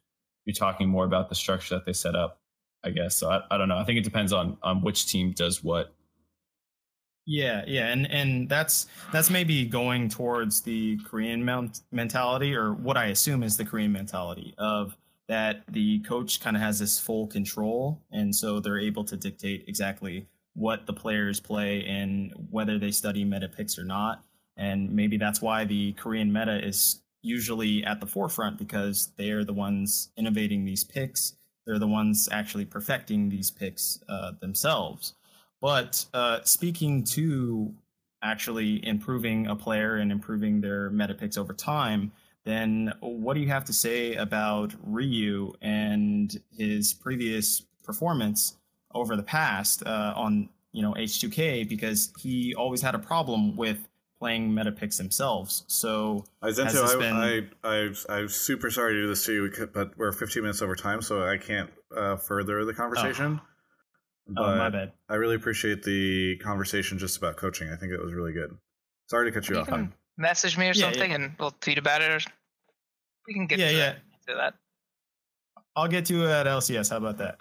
you're 0.46 0.54
talking 0.54 0.88
more 0.88 1.04
about 1.04 1.28
the 1.28 1.34
structure 1.34 1.74
that 1.74 1.86
they 1.86 1.92
set 1.92 2.14
up 2.14 2.40
I 2.84 2.90
guess. 2.90 3.16
So 3.16 3.30
I, 3.30 3.42
I 3.50 3.58
don't 3.58 3.68
know. 3.68 3.76
I 3.78 3.84
think 3.84 3.98
it 3.98 4.04
depends 4.04 4.32
on 4.32 4.56
on 4.62 4.82
which 4.82 5.06
team 5.06 5.32
does 5.32 5.62
what. 5.62 5.94
Yeah, 7.26 7.64
yeah, 7.66 7.88
and 7.88 8.10
and 8.10 8.48
that's 8.48 8.86
that's 9.12 9.30
maybe 9.30 9.64
going 9.66 10.08
towards 10.08 10.62
the 10.62 10.98
Korean 11.04 11.44
mount 11.44 11.80
mentality, 11.92 12.54
or 12.54 12.72
what 12.72 12.96
I 12.96 13.06
assume 13.06 13.42
is 13.42 13.56
the 13.56 13.64
Korean 13.64 13.92
mentality 13.92 14.54
of 14.58 14.96
that 15.28 15.62
the 15.68 16.00
coach 16.00 16.40
kind 16.40 16.56
of 16.56 16.62
has 16.62 16.78
this 16.78 16.98
full 16.98 17.26
control, 17.26 18.02
and 18.10 18.34
so 18.34 18.58
they're 18.58 18.78
able 18.80 19.04
to 19.04 19.16
dictate 19.16 19.64
exactly 19.68 20.26
what 20.54 20.86
the 20.86 20.92
players 20.92 21.38
play 21.38 21.84
and 21.86 22.32
whether 22.50 22.78
they 22.78 22.90
study 22.90 23.24
meta 23.24 23.48
picks 23.48 23.78
or 23.78 23.84
not. 23.84 24.24
And 24.56 24.90
maybe 24.90 25.16
that's 25.16 25.40
why 25.40 25.64
the 25.64 25.92
Korean 25.92 26.32
meta 26.32 26.64
is 26.66 27.02
usually 27.22 27.84
at 27.84 28.00
the 28.00 28.06
forefront 28.06 28.58
because 28.58 29.12
they 29.16 29.30
are 29.30 29.44
the 29.44 29.52
ones 29.52 30.10
innovating 30.16 30.64
these 30.64 30.82
picks 30.84 31.34
they're 31.66 31.78
the 31.78 31.86
ones 31.86 32.28
actually 32.32 32.64
perfecting 32.64 33.28
these 33.28 33.50
picks 33.50 34.00
uh, 34.08 34.32
themselves. 34.40 35.14
But 35.60 36.04
uh, 36.14 36.40
speaking 36.44 37.04
to 37.04 37.74
actually 38.22 38.86
improving 38.86 39.46
a 39.46 39.56
player 39.56 39.96
and 39.96 40.10
improving 40.10 40.60
their 40.60 40.90
meta 40.90 41.14
picks 41.14 41.36
over 41.36 41.52
time, 41.52 42.12
then 42.44 42.92
what 43.00 43.34
do 43.34 43.40
you 43.40 43.48
have 43.48 43.64
to 43.66 43.72
say 43.72 44.14
about 44.14 44.74
Ryu 44.82 45.52
and 45.60 46.40
his 46.56 46.94
previous 46.94 47.62
performance 47.84 48.56
over 48.94 49.16
the 49.16 49.22
past 49.22 49.86
uh, 49.86 50.14
on 50.16 50.48
you 50.72 50.82
know 50.82 50.94
H2K? 50.94 51.68
Because 51.68 52.12
he 52.18 52.54
always 52.54 52.80
had 52.80 52.94
a 52.94 52.98
problem 52.98 53.56
with 53.56 53.86
playing 54.18 54.54
meta 54.54 54.70
picks 54.70 54.98
themselves. 54.98 55.64
So 55.66 56.24
Izento, 56.42 56.84
I, 56.84 56.98
been... 56.98 57.52
I, 57.64 57.68
I, 57.68 58.14
I'm 58.16 58.28
super 58.28 58.70
sorry 58.70 58.94
to 58.94 59.02
do 59.02 59.08
this 59.08 59.24
to 59.24 59.32
you, 59.32 59.68
but 59.72 59.96
we're 59.96 60.12
15 60.12 60.42
minutes 60.42 60.60
over 60.60 60.76
time, 60.76 61.00
so 61.00 61.26
I 61.26 61.38
can't 61.38 61.70
uh, 61.96 62.16
further 62.16 62.64
the 62.66 62.74
conversation. 62.74 63.40
Oh. 63.42 63.49
But 64.30 64.42
oh, 64.44 64.56
my 64.56 64.70
bad. 64.70 64.92
I 65.08 65.16
really 65.16 65.34
appreciate 65.34 65.82
the 65.82 66.36
conversation 66.36 66.98
just 66.98 67.16
about 67.16 67.36
coaching. 67.36 67.70
I 67.70 67.76
think 67.76 67.92
it 67.92 68.02
was 68.02 68.14
really 68.14 68.32
good. 68.32 68.56
Sorry 69.08 69.30
to 69.30 69.34
cut 69.34 69.48
you, 69.48 69.56
you 69.56 69.62
off. 69.62 69.88
message 70.16 70.56
me 70.56 70.66
or 70.66 70.72
yeah, 70.72 70.84
something, 70.84 71.10
yeah. 71.10 71.16
and 71.16 71.32
we'll 71.38 71.50
tweet 71.60 71.78
about 71.78 72.00
it. 72.00 72.10
Or 72.10 72.20
we 73.26 73.34
can 73.34 73.46
get 73.46 73.58
yeah, 73.58 73.70
to, 73.70 73.76
yeah. 73.76 73.92
to 74.28 74.34
that. 74.36 74.54
I'll 75.74 75.88
get 75.88 76.06
to 76.06 76.14
you 76.14 76.26
at 76.28 76.46
LCS. 76.46 76.90
How 76.90 76.98
about 76.98 77.18
that? 77.18 77.38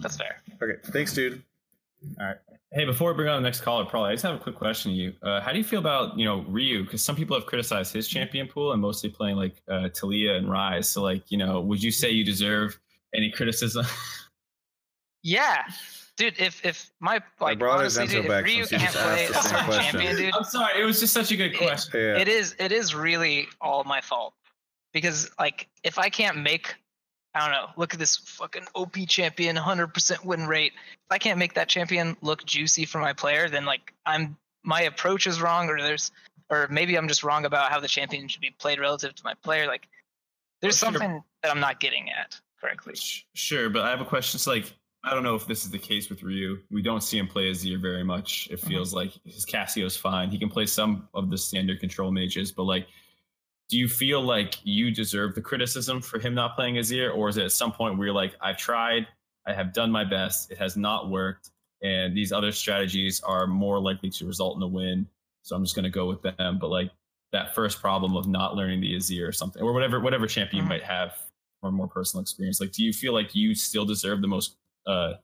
That's 0.00 0.16
fair. 0.16 0.42
Okay. 0.62 0.80
Thanks, 0.92 1.12
dude. 1.12 1.42
All 2.18 2.26
right. 2.26 2.36
Hey, 2.72 2.86
before 2.86 3.12
we 3.12 3.16
bring 3.16 3.28
on 3.28 3.42
the 3.42 3.46
next 3.46 3.60
caller, 3.60 3.84
Prolly 3.84 4.10
I 4.10 4.14
just 4.14 4.24
have 4.24 4.34
a 4.34 4.38
quick 4.38 4.56
question 4.56 4.92
to 4.92 4.96
you. 4.96 5.12
Uh, 5.22 5.42
how 5.42 5.52
do 5.52 5.58
you 5.58 5.64
feel 5.64 5.78
about 5.78 6.18
you 6.18 6.24
know 6.24 6.42
Ryu? 6.48 6.84
Because 6.84 7.04
some 7.04 7.16
people 7.16 7.36
have 7.36 7.44
criticized 7.44 7.92
his 7.92 8.08
champion 8.08 8.48
pool 8.48 8.72
and 8.72 8.80
mostly 8.80 9.10
playing 9.10 9.36
like 9.36 9.60
uh, 9.68 9.88
Taliyah 9.92 10.38
and 10.38 10.46
Ryze. 10.46 10.86
So 10.86 11.02
like 11.02 11.30
you 11.30 11.36
know, 11.36 11.60
would 11.60 11.82
you 11.82 11.90
say 11.90 12.10
you 12.10 12.24
deserve 12.24 12.78
any 13.14 13.30
criticism? 13.30 13.84
yeah, 15.22 15.62
dude. 16.16 16.34
If 16.38 16.64
if 16.64 16.90
my 17.00 17.20
like 17.40 17.62
I 17.62 17.66
honestly, 17.66 18.06
dude, 18.06 18.26
if 18.26 18.44
Ryu 18.44 18.66
can't 18.66 18.92
play 18.92 19.26
a 19.26 19.34
certain 19.34 19.70
champion, 19.70 20.16
dude. 20.16 20.34
I'm 20.34 20.44
sorry, 20.44 20.80
it 20.80 20.84
was 20.84 21.00
just 21.00 21.12
such 21.12 21.30
a 21.32 21.36
good 21.36 21.56
question. 21.56 22.00
It, 22.00 22.02
yeah. 22.02 22.18
it 22.18 22.28
is. 22.28 22.54
It 22.58 22.72
is 22.72 22.94
really 22.94 23.48
all 23.60 23.84
my 23.84 24.00
fault 24.00 24.34
because 24.92 25.30
like 25.38 25.68
if 25.84 25.98
I 25.98 26.08
can't 26.08 26.38
make 26.38 26.74
I 27.34 27.40
don't 27.40 27.52
know. 27.52 27.68
Look 27.76 27.94
at 27.94 27.98
this 27.98 28.16
fucking 28.16 28.66
OP 28.74 28.94
champion, 29.08 29.56
100% 29.56 30.24
win 30.24 30.46
rate. 30.46 30.72
If 30.76 31.12
I 31.12 31.18
can't 31.18 31.38
make 31.38 31.54
that 31.54 31.68
champion 31.68 32.16
look 32.20 32.44
juicy 32.44 32.84
for 32.84 32.98
my 32.98 33.12
player, 33.12 33.48
then 33.48 33.64
like 33.64 33.94
I'm 34.04 34.36
my 34.64 34.82
approach 34.82 35.26
is 35.26 35.40
wrong, 35.40 35.68
or 35.68 35.80
there's, 35.80 36.12
or 36.50 36.68
maybe 36.70 36.96
I'm 36.96 37.08
just 37.08 37.24
wrong 37.24 37.44
about 37.44 37.72
how 37.72 37.80
the 37.80 37.88
champion 37.88 38.28
should 38.28 38.40
be 38.40 38.54
played 38.58 38.78
relative 38.78 39.14
to 39.14 39.24
my 39.24 39.34
player. 39.42 39.66
Like 39.66 39.88
there's 40.60 40.80
well, 40.82 40.92
something 40.92 41.10
sure. 41.10 41.24
that 41.42 41.50
I'm 41.50 41.60
not 41.60 41.80
getting 41.80 42.10
at 42.10 42.38
correctly. 42.60 42.94
Sure, 43.34 43.70
but 43.70 43.82
I 43.82 43.90
have 43.90 44.00
a 44.00 44.04
question. 44.04 44.36
It's 44.36 44.46
like 44.46 44.72
I 45.04 45.14
don't 45.14 45.24
know 45.24 45.34
if 45.34 45.46
this 45.46 45.64
is 45.64 45.70
the 45.70 45.78
case 45.78 46.08
with 46.08 46.22
Ryu. 46.22 46.58
We 46.70 46.80
don't 46.80 47.02
see 47.02 47.18
him 47.18 47.26
play 47.26 47.50
Azir 47.50 47.80
very 47.80 48.04
much. 48.04 48.48
It 48.50 48.60
mm-hmm. 48.60 48.68
feels 48.68 48.90
mm-hmm. 48.90 48.98
like 48.98 49.12
his 49.24 49.44
Cassio's 49.44 49.96
fine. 49.96 50.30
He 50.30 50.38
can 50.38 50.48
play 50.48 50.66
some 50.66 51.08
of 51.12 51.30
the 51.30 51.38
standard 51.38 51.80
control 51.80 52.12
mages, 52.12 52.52
but 52.52 52.64
like 52.64 52.86
do 53.72 53.78
you 53.78 53.88
feel 53.88 54.20
like 54.20 54.56
you 54.64 54.90
deserve 54.90 55.34
the 55.34 55.40
criticism 55.40 56.02
for 56.02 56.18
him 56.18 56.34
not 56.34 56.56
playing 56.56 56.74
Azir, 56.74 57.16
or 57.16 57.30
is 57.30 57.38
it 57.38 57.44
at 57.44 57.52
some 57.52 57.72
point 57.72 57.96
where 57.96 58.08
you're 58.08 58.14
like, 58.14 58.34
I've 58.38 58.58
tried, 58.58 59.06
I 59.46 59.54
have 59.54 59.72
done 59.72 59.90
my 59.90 60.04
best, 60.04 60.50
it 60.50 60.58
has 60.58 60.76
not 60.76 61.08
worked, 61.08 61.52
and 61.82 62.14
these 62.14 62.32
other 62.32 62.52
strategies 62.52 63.22
are 63.22 63.46
more 63.46 63.80
likely 63.80 64.10
to 64.10 64.26
result 64.26 64.56
in 64.56 64.62
a 64.62 64.66
win, 64.66 65.06
so 65.40 65.56
I'm 65.56 65.64
just 65.64 65.74
going 65.74 65.84
to 65.84 65.90
go 65.90 66.06
with 66.06 66.20
them. 66.20 66.58
But 66.60 66.68
like 66.68 66.90
that 67.32 67.54
first 67.54 67.80
problem 67.80 68.14
of 68.14 68.28
not 68.28 68.56
learning 68.56 68.82
the 68.82 68.94
Azir 68.94 69.26
or 69.26 69.32
something, 69.32 69.62
or 69.62 69.72
whatever 69.72 70.00
whatever 70.00 70.26
champion 70.26 70.64
mm-hmm. 70.64 70.72
you 70.72 70.78
might 70.78 70.86
have, 70.86 71.14
or 71.62 71.72
more 71.72 71.88
personal 71.88 72.20
experience, 72.20 72.60
like 72.60 72.72
do 72.72 72.84
you 72.84 72.92
feel 72.92 73.14
like 73.14 73.34
you 73.34 73.54
still 73.54 73.86
deserve 73.86 74.20
the 74.20 74.28
most 74.28 74.56
uh, 74.86 75.14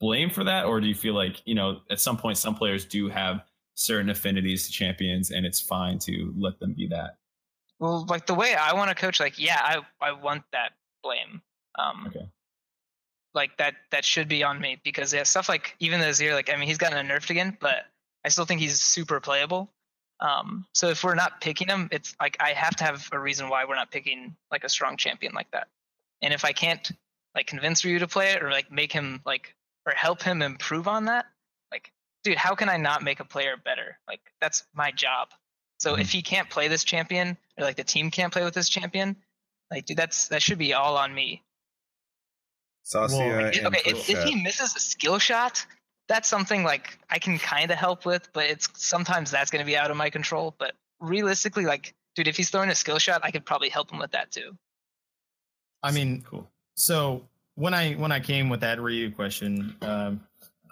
blame 0.00 0.30
for 0.30 0.44
that, 0.44 0.66
or 0.66 0.80
do 0.80 0.86
you 0.86 0.94
feel 0.94 1.14
like 1.14 1.42
you 1.44 1.54
know 1.54 1.80
at 1.90 2.00
some 2.00 2.16
point 2.16 2.38
some 2.38 2.54
players 2.54 2.84
do 2.84 3.08
have 3.08 3.44
certain 3.74 4.10
affinities 4.10 4.66
to 4.66 4.72
champions, 4.72 5.30
and 5.30 5.46
it's 5.46 5.60
fine 5.60 5.98
to 6.00 6.32
let 6.36 6.58
them 6.58 6.74
be 6.74 6.86
that? 6.88 7.16
Well, 7.78 8.04
like 8.08 8.26
the 8.26 8.34
way 8.34 8.54
I 8.54 8.74
want 8.74 8.90
to 8.90 8.94
coach, 8.94 9.20
like 9.20 9.38
yeah, 9.38 9.60
I 9.60 9.80
I 10.00 10.12
want 10.12 10.42
that 10.52 10.72
blame. 11.02 11.42
Um, 11.78 12.06
okay. 12.08 12.28
Like 13.34 13.56
that 13.58 13.74
that 13.90 14.04
should 14.04 14.28
be 14.28 14.42
on 14.42 14.60
me 14.60 14.80
because 14.84 15.14
yeah, 15.14 15.22
stuff 15.22 15.48
like 15.48 15.76
even 15.78 16.00
the 16.00 16.06
Azir, 16.06 16.34
like 16.34 16.50
I 16.50 16.56
mean, 16.56 16.66
he's 16.66 16.78
gotten 16.78 17.06
nerfed 17.06 17.30
again, 17.30 17.56
but 17.60 17.86
I 18.24 18.28
still 18.28 18.44
think 18.44 18.60
he's 18.60 18.80
super 18.80 19.20
playable. 19.20 19.70
Um, 20.20 20.66
so 20.74 20.88
if 20.88 21.02
we're 21.02 21.14
not 21.14 21.40
picking 21.40 21.68
him, 21.68 21.88
it's 21.90 22.14
like 22.20 22.36
I 22.40 22.50
have 22.50 22.76
to 22.76 22.84
have 22.84 23.08
a 23.12 23.18
reason 23.18 23.48
why 23.48 23.64
we're 23.64 23.76
not 23.76 23.90
picking 23.90 24.36
like 24.50 24.64
a 24.64 24.68
strong 24.68 24.96
champion 24.96 25.32
like 25.32 25.50
that. 25.52 25.68
And 26.22 26.34
if 26.34 26.44
I 26.44 26.52
can't 26.52 26.90
like 27.34 27.46
convince 27.46 27.84
Ryu 27.84 27.98
to 28.00 28.08
play 28.08 28.32
it 28.32 28.42
or 28.42 28.50
like 28.50 28.70
make 28.70 28.92
him 28.92 29.20
like 29.24 29.54
or 29.86 29.92
help 29.92 30.22
him 30.22 30.42
improve 30.42 30.88
on 30.88 31.06
that, 31.06 31.26
like 31.70 31.92
dude, 32.24 32.36
how 32.36 32.54
can 32.54 32.68
I 32.68 32.76
not 32.76 33.02
make 33.02 33.20
a 33.20 33.24
player 33.24 33.56
better? 33.56 33.98
Like 34.08 34.20
that's 34.40 34.64
my 34.74 34.90
job. 34.90 35.28
So 35.78 35.92
mm-hmm. 35.92 36.02
if 36.02 36.10
he 36.10 36.22
can't 36.22 36.50
play 36.50 36.68
this 36.68 36.84
champion 36.84 37.36
or 37.58 37.64
like 37.64 37.76
the 37.76 37.84
team 37.84 38.10
can't 38.10 38.32
play 38.32 38.44
with 38.44 38.54
this 38.54 38.68
champion, 38.68 39.16
like 39.70 39.86
dude, 39.86 39.96
that's 39.96 40.28
that 40.28 40.42
should 40.42 40.58
be 40.58 40.74
all 40.74 40.96
on 40.96 41.14
me. 41.14 41.42
Saucia 42.84 43.18
well, 43.18 43.46
okay, 43.66 43.82
if, 43.84 44.08
if, 44.08 44.24
he 44.24 44.42
misses 44.42 44.74
a 44.74 44.80
skill 44.80 45.18
shot, 45.18 45.64
that's 46.08 46.28
something 46.28 46.64
like 46.64 46.98
I 47.08 47.18
can 47.18 47.38
kind 47.38 47.70
of 47.70 47.78
help 47.78 48.04
with, 48.04 48.28
but 48.32 48.46
it's 48.46 48.68
sometimes 48.74 49.30
that's 49.30 49.50
going 49.50 49.60
to 49.60 49.66
be 49.66 49.76
out 49.76 49.90
of 49.90 49.96
my 49.96 50.10
control. 50.10 50.54
But 50.58 50.72
realistically, 50.98 51.66
like, 51.66 51.94
dude, 52.16 52.26
if 52.26 52.36
he's 52.36 52.50
throwing 52.50 52.70
a 52.70 52.74
skill 52.74 52.98
shot, 52.98 53.20
I 53.22 53.30
could 53.30 53.44
probably 53.44 53.68
help 53.68 53.92
him 53.92 53.98
with 53.98 54.10
that 54.12 54.32
too. 54.32 54.56
I 55.82 55.92
mean, 55.92 56.22
cool. 56.28 56.50
So 56.80 57.28
when 57.56 57.74
I 57.74 57.92
when 57.92 58.10
I 58.10 58.20
came 58.20 58.48
with 58.48 58.60
that 58.60 58.80
Ryu 58.80 59.10
question, 59.10 59.76
um, 59.82 60.22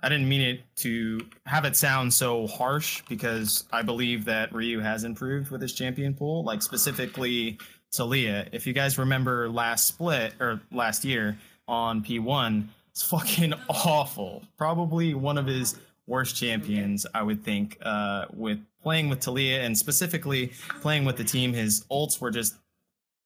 I 0.02 0.08
didn't 0.08 0.26
mean 0.26 0.40
it 0.40 0.60
to 0.76 1.20
have 1.44 1.66
it 1.66 1.76
sound 1.76 2.14
so 2.14 2.46
harsh 2.46 3.02
because 3.10 3.64
I 3.72 3.82
believe 3.82 4.24
that 4.24 4.54
Ryu 4.54 4.80
has 4.80 5.04
improved 5.04 5.50
with 5.50 5.60
his 5.60 5.74
champion 5.74 6.14
pool, 6.14 6.44
like 6.44 6.62
specifically 6.62 7.58
Taliyah. 7.92 8.48
If 8.52 8.66
you 8.66 8.72
guys 8.72 8.96
remember 8.96 9.50
last 9.50 9.86
split 9.86 10.32
or 10.40 10.62
last 10.72 11.04
year 11.04 11.36
on 11.66 12.02
P1, 12.02 12.68
it's 12.90 13.02
fucking 13.02 13.52
awful. 13.68 14.42
Probably 14.56 15.12
one 15.12 15.36
of 15.36 15.44
his 15.44 15.78
worst 16.06 16.36
champions, 16.36 17.06
I 17.14 17.22
would 17.22 17.44
think, 17.44 17.76
uh, 17.82 18.24
with 18.32 18.60
playing 18.82 19.10
with 19.10 19.20
Taliyah 19.20 19.62
and 19.62 19.76
specifically 19.76 20.52
playing 20.80 21.04
with 21.04 21.18
the 21.18 21.24
team. 21.24 21.52
His 21.52 21.84
ults 21.90 22.18
were 22.18 22.30
just 22.30 22.54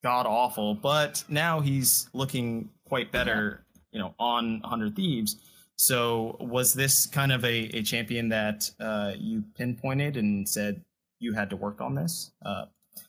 god 0.02 0.26
awful, 0.26 0.74
but 0.74 1.24
now 1.28 1.60
he's 1.60 2.08
looking 2.12 2.68
quite 2.88 3.12
better, 3.12 3.64
you 3.92 3.98
know, 3.98 4.14
on 4.18 4.60
100 4.60 4.96
Thieves. 4.96 5.36
So 5.76 6.36
was 6.40 6.74
this 6.74 7.06
kind 7.06 7.32
of 7.32 7.44
a, 7.44 7.70
a 7.76 7.82
champion 7.82 8.28
that 8.28 8.70
uh, 8.78 9.12
you 9.16 9.42
pinpointed 9.56 10.16
and 10.16 10.48
said 10.48 10.82
you 11.18 11.32
had 11.32 11.50
to 11.50 11.56
work 11.56 11.80
on 11.80 11.94
this? 11.94 12.32
Uh, 12.44 12.66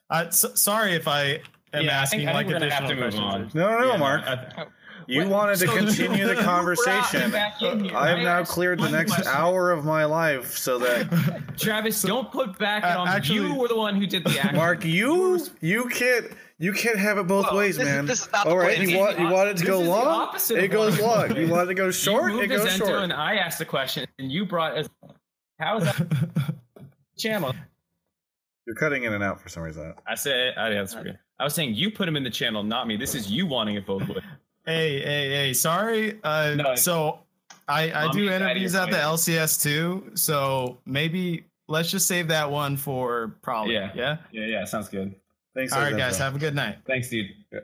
I, 0.09 0.29
so, 0.29 0.53
sorry 0.55 0.93
if 0.93 1.07
I 1.07 1.41
am 1.73 1.85
yeah, 1.85 2.01
asking 2.01 2.27
I 2.27 2.33
think, 2.33 2.35
like 2.35 2.45
I 2.47 2.59
think 2.59 2.73
additional 2.73 2.97
questions. 2.97 3.55
No, 3.55 3.69
no, 3.69 3.79
no, 3.79 3.91
yeah, 3.91 3.97
Mark. 3.97 4.21
I, 4.25 4.65
you 5.07 5.27
wanted 5.27 5.57
to 5.59 5.67
continue 5.67 6.27
the 6.27 6.35
conversation. 6.43 7.33
I 7.35 8.09
have 8.09 8.19
now 8.19 8.43
cleared 8.43 8.79
the 8.79 8.89
next 8.89 9.25
hour 9.25 9.71
of 9.71 9.85
my 9.85 10.05
life 10.05 10.57
so 10.57 10.79
that 10.79 11.57
Travis, 11.57 12.01
don't 12.01 12.31
put 12.31 12.57
back 12.57 12.83
uh, 12.83 13.01
on. 13.01 13.07
Actually, 13.07 13.47
you 13.47 13.55
were 13.55 13.67
the 13.67 13.75
one 13.75 13.95
who 13.95 14.07
did 14.07 14.23
the 14.23 14.39
action. 14.39 14.55
Mark, 14.55 14.85
you 14.85 15.39
you 15.61 15.89
can't 15.89 16.27
you 16.63 16.71
can't 16.71 16.97
have 16.97 17.17
it 17.17 17.27
both 17.27 17.51
ways, 17.51 17.75
this, 17.75 17.85
man. 17.85 18.05
This 18.05 18.25
All 18.45 18.57
right, 18.57 18.77
you 18.87 18.97
want 18.97 19.19
you 19.19 19.27
wanted 19.27 19.57
to 19.57 19.65
go 19.65 19.81
long, 19.81 20.33
it 20.51 20.69
goes 20.69 20.97
long. 20.97 21.35
You 21.35 21.49
wanted 21.49 21.67
to 21.67 21.73
go 21.73 21.91
short, 21.91 22.31
it 22.35 22.47
goes 22.47 22.73
short. 22.77 23.03
And 23.03 23.11
I 23.11 23.35
asked 23.35 23.59
the 23.59 23.65
question, 23.65 24.07
and 24.17 24.31
you 24.31 24.45
brought 24.45 24.77
as 24.77 24.89
how 25.59 25.79
is 25.79 25.83
that 25.83 26.07
channel? 27.17 27.53
You're 28.65 28.77
cutting 28.77 29.03
in 29.03 29.11
and 29.11 29.21
out 29.21 29.41
for 29.41 29.49
some 29.49 29.61
reason. 29.63 29.93
I 30.07 30.15
said 30.15 30.53
I, 30.57 30.69
I 30.69 31.43
was 31.43 31.53
saying 31.53 31.73
you 31.73 31.91
put 31.91 32.07
him 32.07 32.15
in 32.15 32.23
the 32.23 32.29
channel, 32.29 32.63
not 32.63 32.87
me. 32.87 32.95
This 32.95 33.13
is 33.13 33.29
you 33.29 33.45
wanting 33.45 33.75
it 33.75 33.85
both 33.85 34.07
ways. 34.07 34.21
Hey, 34.65 35.01
hey, 35.01 35.29
hey! 35.31 35.53
Sorry. 35.53 36.17
Uh, 36.23 36.55
no, 36.55 36.75
so 36.75 37.19
I 37.67 37.91
I 37.91 38.11
do 38.13 38.31
interviews 38.31 38.73
at 38.73 38.89
the 38.89 38.95
LCS 38.95 39.61
too. 39.61 40.11
So 40.13 40.77
maybe 40.85 41.43
let's 41.67 41.91
just 41.91 42.07
save 42.07 42.29
that 42.29 42.49
one 42.49 42.77
for 42.77 43.35
Prolly. 43.41 43.73
Yeah. 43.73 43.91
Yeah. 43.93 44.17
Yeah. 44.31 44.45
Yeah. 44.45 44.63
Sounds 44.63 44.87
good. 44.87 45.13
Thanks. 45.55 45.73
All 45.73 45.81
right, 45.81 45.95
guys. 45.95 46.17
Have 46.17 46.35
a 46.35 46.39
good 46.39 46.55
night. 46.55 46.77
Thanks, 46.85 47.09
dude. 47.09 47.27
Yeah. 47.51 47.59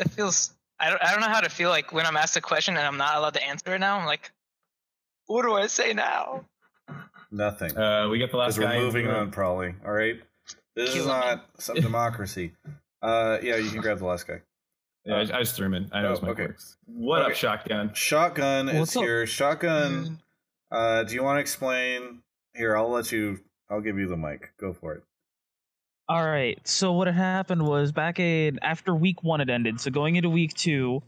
It 0.00 0.10
feels. 0.10 0.52
I 0.78 0.90
don't. 0.90 1.02
I 1.02 1.12
don't 1.12 1.20
know 1.20 1.28
how 1.28 1.40
to 1.40 1.48
feel 1.48 1.70
like 1.70 1.92
when 1.92 2.06
I'm 2.06 2.16
asked 2.16 2.36
a 2.36 2.40
question 2.40 2.76
and 2.76 2.86
I'm 2.86 2.96
not 2.96 3.16
allowed 3.16 3.34
to 3.34 3.44
answer 3.44 3.74
it 3.74 3.78
now. 3.78 3.98
I'm 3.98 4.06
like, 4.06 4.32
what 5.26 5.42
do 5.42 5.54
I 5.54 5.66
say 5.66 5.92
now? 5.92 6.44
Nothing. 7.30 7.76
Uh, 7.76 8.08
we 8.10 8.18
get 8.18 8.30
the 8.30 8.36
last 8.36 8.58
guy. 8.58 8.76
We're 8.76 8.84
moving 8.84 9.08
on, 9.08 9.30
probably. 9.30 9.74
All 9.84 9.92
right. 9.92 10.20
This 10.76 10.92
Kill 10.92 11.02
is 11.02 11.06
not 11.06 11.46
some 11.58 11.76
democracy. 11.80 12.52
Uh, 13.00 13.38
yeah, 13.42 13.56
you 13.56 13.70
can 13.70 13.80
grab 13.80 13.98
the 13.98 14.06
last 14.06 14.26
guy. 14.26 14.42
Yeah, 15.04 15.16
I, 15.16 15.24
just 15.24 15.56
threw 15.56 15.66
him 15.66 15.74
in. 15.74 15.90
I 15.92 16.02
know 16.02 16.14
oh, 16.16 16.20
my 16.22 16.28
okay. 16.28 16.44
Quirks. 16.44 16.76
What 16.86 17.22
okay. 17.22 17.32
up, 17.32 17.36
Shotgun? 17.36 17.92
Shotgun 17.92 18.66
What's 18.66 18.92
is 18.92 18.96
up? 18.96 19.02
here. 19.02 19.26
Shotgun, 19.26 20.20
uh, 20.70 21.02
do 21.02 21.14
you 21.14 21.24
want 21.24 21.36
to 21.36 21.40
explain? 21.40 22.22
Here, 22.54 22.76
I'll 22.76 22.90
let 22.90 23.10
you. 23.10 23.40
I'll 23.68 23.80
give 23.80 23.98
you 23.98 24.06
the 24.06 24.16
mic. 24.16 24.52
Go 24.60 24.72
for 24.72 24.94
it. 24.94 25.02
All 26.08 26.24
right. 26.24 26.58
So 26.66 26.92
what 26.92 27.06
had 27.06 27.16
happened 27.16 27.66
was 27.66 27.92
back 27.92 28.18
in 28.18 28.58
after 28.62 28.94
week 28.94 29.22
one 29.22 29.40
had 29.40 29.50
ended. 29.50 29.80
So 29.80 29.90
going 29.90 30.16
into 30.16 30.28
week 30.28 30.54
two, 30.54 31.02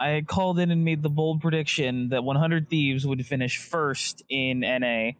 I 0.00 0.08
had 0.10 0.26
called 0.26 0.58
in 0.58 0.70
and 0.70 0.84
made 0.84 1.02
the 1.02 1.10
bold 1.10 1.40
prediction 1.40 2.10
that 2.10 2.24
100 2.24 2.68
Thieves 2.68 3.06
would 3.06 3.24
finish 3.26 3.58
first 3.58 4.22
in 4.28 4.60
NA 4.60 5.12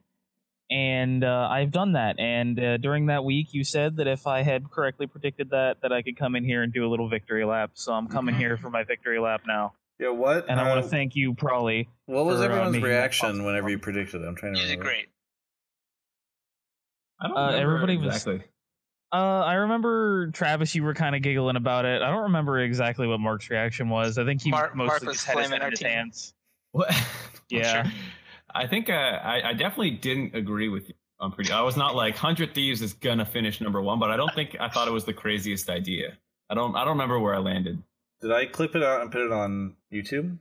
and 0.71 1.25
uh, 1.25 1.49
I've 1.51 1.71
done 1.71 1.93
that. 1.93 2.19
And 2.19 2.59
uh, 2.59 2.77
during 2.77 3.07
that 3.07 3.25
week, 3.25 3.49
you 3.53 3.65
said 3.65 3.97
that 3.97 4.07
if 4.07 4.27
I 4.27 4.43
had 4.43 4.71
correctly 4.71 5.07
predicted 5.07 5.51
that, 5.51 5.79
that 5.83 5.93
I 5.93 6.03
could 6.03 6.19
come 6.19 6.37
in 6.37 6.45
here 6.45 6.63
and 6.63 6.73
do 6.73 6.87
a 6.87 6.89
little 6.89 7.09
victory 7.09 7.45
lap. 7.45 7.71
So 7.75 7.93
I'm 7.93 8.07
coming 8.07 8.35
mm-hmm. 8.35 8.41
here 8.41 8.57
for 8.59 8.69
my 8.71 8.85
victory 8.85 9.19
lap 9.19 9.43
now. 9.47 9.73
Yeah, 9.99 10.11
what? 10.11 10.47
And 10.49 10.61
uh, 10.61 10.63
I 10.63 10.69
want 10.69 10.85
to 10.85 10.91
thank 10.91 11.17
you, 11.17 11.35
Prolly. 11.35 11.89
What 12.07 12.27
was 12.27 12.39
for, 12.39 12.45
uh, 12.45 12.47
everyone's 12.47 12.83
reaction 12.83 13.45
whenever 13.45 13.69
you 13.69 13.79
predicted 13.79 14.23
it? 14.23 14.27
I'm 14.27 14.37
trying 14.37 14.55
to. 14.55 14.61
You 14.61 14.69
did 14.69 14.81
great. 14.81 15.07
I 17.21 17.29
don't 17.29 17.37
uh, 17.37 17.51
everybody 17.51 17.97
was 17.97 18.07
exactly. 18.07 18.35
was. 18.35 18.43
Uh, 19.10 19.40
I 19.40 19.55
remember 19.55 20.30
Travis, 20.32 20.74
you 20.74 20.82
were 20.82 20.94
kind 20.94 21.16
of 21.16 21.22
giggling 21.22 21.56
about 21.56 21.86
it. 21.86 22.02
I 22.02 22.10
don't 22.10 22.24
remember 22.24 22.59
exactly 22.59 23.06
what 23.06 23.20
Mark's 23.20 23.48
reaction 23.48 23.89
was. 23.89 24.18
I 24.18 24.24
think 24.24 24.43
he 24.43 24.51
Mark, 24.51 24.76
mostly 24.76 25.06
Mark 25.06 25.16
just 25.16 25.26
had 25.26 25.39
his, 25.39 25.70
his 25.70 25.82
hands. 25.82 26.35
What? 26.72 26.94
Yeah. 27.51 27.85
Sure. 27.85 27.93
I 28.55 28.66
think 28.66 28.90
uh, 28.90 28.93
I, 28.93 29.48
I 29.48 29.52
definitely 29.55 29.93
didn't 29.93 30.35
agree 30.35 30.68
with 30.68 30.89
you. 30.90 30.94
I'm 31.18 31.32
pretty. 31.32 31.51
I 31.51 31.62
was 31.62 31.78
not 31.78 31.97
like 31.97 32.14
Hundred 32.14 32.55
Thieves 32.55 32.82
is 32.82 32.93
gonna 32.93 33.24
finish 33.24 33.62
number 33.62 33.80
one, 33.80 33.98
but 33.98 34.10
I 34.10 34.18
don't 34.18 34.35
think 34.35 34.55
I 34.60 34.68
thought 34.68 34.86
it 34.86 34.93
was 34.93 35.06
the 35.06 35.14
craziest 35.14 35.70
idea. 35.70 36.18
I 36.51 36.55
don't. 36.55 36.76
I 36.76 36.80
don't 36.80 36.90
remember 36.90 37.18
where 37.18 37.35
I 37.35 37.39
landed. 37.39 37.82
Did 38.20 38.32
I 38.32 38.44
clip 38.44 38.76
it 38.76 38.82
out 38.82 39.01
and 39.01 39.10
put 39.10 39.22
it 39.22 39.32
on 39.32 39.76
YouTube? 39.90 40.36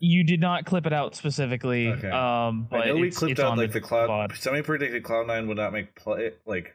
You 0.00 0.24
did 0.24 0.40
not 0.40 0.64
clip 0.64 0.86
it 0.86 0.92
out 0.92 1.14
specifically. 1.14 1.88
Okay. 1.88 2.08
Um, 2.08 2.68
but 2.70 2.80
I 2.80 2.86
know 2.86 2.96
we 2.96 3.10
clipped 3.10 3.38
out 3.38 3.58
like 3.58 3.72
the, 3.72 3.80
the 3.80 3.86
cloud. 3.86 4.32
Somebody 4.36 4.62
predicted 4.62 5.02
Cloud 5.02 5.26
Nine 5.26 5.48
would 5.48 5.56
not 5.56 5.72
make 5.72 5.94
play 5.94 6.32
like 6.46 6.74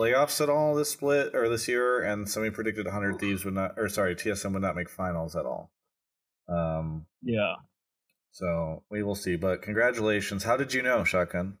playoffs 0.00 0.40
at 0.40 0.48
all 0.48 0.74
this 0.74 0.90
split 0.90 1.34
or 1.34 1.48
this 1.48 1.68
year, 1.68 2.02
and 2.02 2.28
somebody 2.28 2.54
predicted 2.54 2.86
100 2.86 3.18
Thieves 3.18 3.44
would 3.44 3.54
not, 3.54 3.74
or 3.76 3.88
sorry, 3.88 4.14
TSM 4.14 4.52
would 4.52 4.62
not 4.62 4.76
make 4.76 4.88
finals 4.88 5.36
at 5.36 5.44
all. 5.44 5.70
Um, 6.48 7.06
yeah. 7.22 7.54
So 8.32 8.82
we 8.90 9.02
will 9.02 9.14
see. 9.14 9.36
But 9.36 9.62
congratulations. 9.62 10.44
How 10.44 10.56
did 10.56 10.72
you 10.72 10.82
know, 10.82 11.04
Shotgun? 11.04 11.58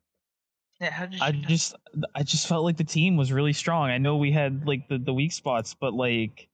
Yeah, 0.80 0.90
how 0.90 1.06
did 1.06 1.20
I 1.20 1.32
know? 1.32 1.42
just 1.46 1.74
I 2.14 2.22
just 2.22 2.46
felt 2.46 2.64
like 2.64 2.78
the 2.78 2.84
team 2.84 3.16
was 3.16 3.32
really 3.32 3.52
strong. 3.52 3.90
I 3.90 3.98
know 3.98 4.16
we 4.16 4.32
had 4.32 4.66
like 4.66 4.88
the, 4.88 4.96
the 4.96 5.12
weak 5.12 5.32
spots, 5.32 5.76
but 5.78 5.92
like 5.92 6.48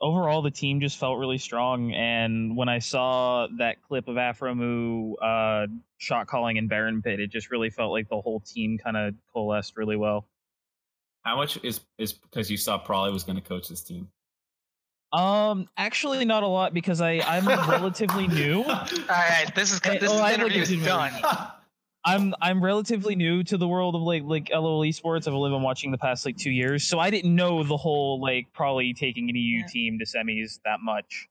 overall 0.00 0.40
the 0.40 0.50
team 0.50 0.80
just 0.80 0.98
felt 0.98 1.18
really 1.18 1.36
strong. 1.36 1.92
And 1.92 2.56
when 2.56 2.70
I 2.70 2.78
saw 2.78 3.46
that 3.58 3.82
clip 3.82 4.08
of 4.08 4.16
Aphromoo 4.16 5.12
uh, 5.20 5.66
shot 5.98 6.28
calling 6.28 6.56
in 6.56 6.68
Baron 6.68 7.02
Pit, 7.02 7.20
it 7.20 7.30
just 7.30 7.50
really 7.50 7.68
felt 7.68 7.92
like 7.92 8.08
the 8.08 8.20
whole 8.20 8.40
team 8.40 8.78
kind 8.82 8.96
of 8.96 9.14
coalesced 9.34 9.76
really 9.76 9.96
well. 9.96 10.26
How 11.24 11.36
much 11.36 11.58
is 11.62 11.80
is 11.98 12.12
because 12.12 12.50
you 12.50 12.56
saw 12.56 12.78
Prolly 12.78 13.12
was 13.12 13.24
going 13.24 13.36
to 13.36 13.42
coach 13.42 13.68
this 13.68 13.82
team? 13.82 14.08
Um, 15.12 15.68
actually, 15.76 16.24
not 16.24 16.42
a 16.42 16.46
lot 16.46 16.74
because 16.74 17.00
I 17.00 17.20
I'm 17.20 17.46
relatively 17.46 18.26
new. 18.28 18.62
All 18.64 18.84
right, 19.08 19.50
this 19.54 19.72
is 19.72 19.80
this 19.80 20.02
oh, 20.10 20.28
interview 20.28 20.62
is 20.62 20.84
done. 20.84 21.12
I'm 22.04 22.34
I'm 22.40 22.62
relatively 22.62 23.16
new 23.16 23.42
to 23.44 23.56
the 23.56 23.66
world 23.66 23.94
of 23.94 24.02
like 24.02 24.22
like 24.24 24.50
LOL 24.50 24.80
esports. 24.82 25.26
I've 25.26 25.34
only 25.34 25.50
been 25.50 25.62
watching 25.62 25.90
the 25.90 25.98
past 25.98 26.24
like 26.24 26.36
two 26.36 26.50
years, 26.50 26.84
so 26.84 26.98
I 26.98 27.10
didn't 27.10 27.34
know 27.34 27.62
the 27.62 27.76
whole 27.76 28.20
like 28.20 28.52
Prolly 28.52 28.94
taking 28.94 29.28
an 29.28 29.36
EU 29.36 29.62
team 29.68 29.98
to 29.98 30.04
semis 30.04 30.60
that 30.64 30.78
much. 30.82 31.28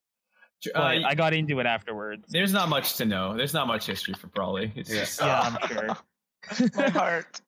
Uh, 0.66 0.80
but 0.80 1.06
I 1.06 1.16
got 1.16 1.34
into 1.34 1.60
it 1.60 1.66
afterwards. 1.66 2.26
There's 2.30 2.52
not 2.52 2.68
much 2.68 2.96
to 2.98 3.06
know. 3.06 3.36
There's 3.38 3.54
not 3.54 3.68
much 3.68 3.86
history 3.86 4.16
for 4.16 4.28
Prolly. 4.28 4.72
It's 4.76 4.90
yeah. 4.90 5.00
Just, 5.00 5.22
yeah, 5.22 5.40
I'm 5.42 5.68
sure. 5.68 6.70
My 6.76 6.90
heart. 6.90 7.42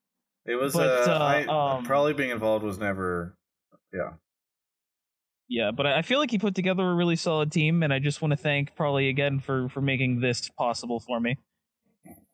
It 0.50 0.56
was 0.56 0.74
but, 0.74 1.08
uh, 1.08 1.12
uh, 1.12 1.18
I, 1.18 1.78
um, 1.78 1.86
Prolly 1.86 2.14
being 2.14 2.32
involved 2.32 2.64
was 2.64 2.78
never. 2.80 3.38
Yeah 3.94 4.12
yeah, 5.50 5.72
but 5.72 5.88
I 5.88 6.04
feel 6.04 6.20
like 6.20 6.30
he 6.30 6.38
put 6.38 6.54
together 6.54 6.84
a 6.84 6.94
really 6.94 7.16
solid 7.16 7.52
team, 7.52 7.82
and 7.82 7.92
I 7.92 7.98
just 7.98 8.22
want 8.22 8.32
to 8.32 8.38
thank 8.38 8.76
Prolly 8.76 9.10
again 9.10 9.40
for 9.40 9.68
for 9.70 9.82
making 9.82 10.22
this 10.22 10.48
possible 10.50 11.00
for 11.00 11.20
me. 11.20 11.38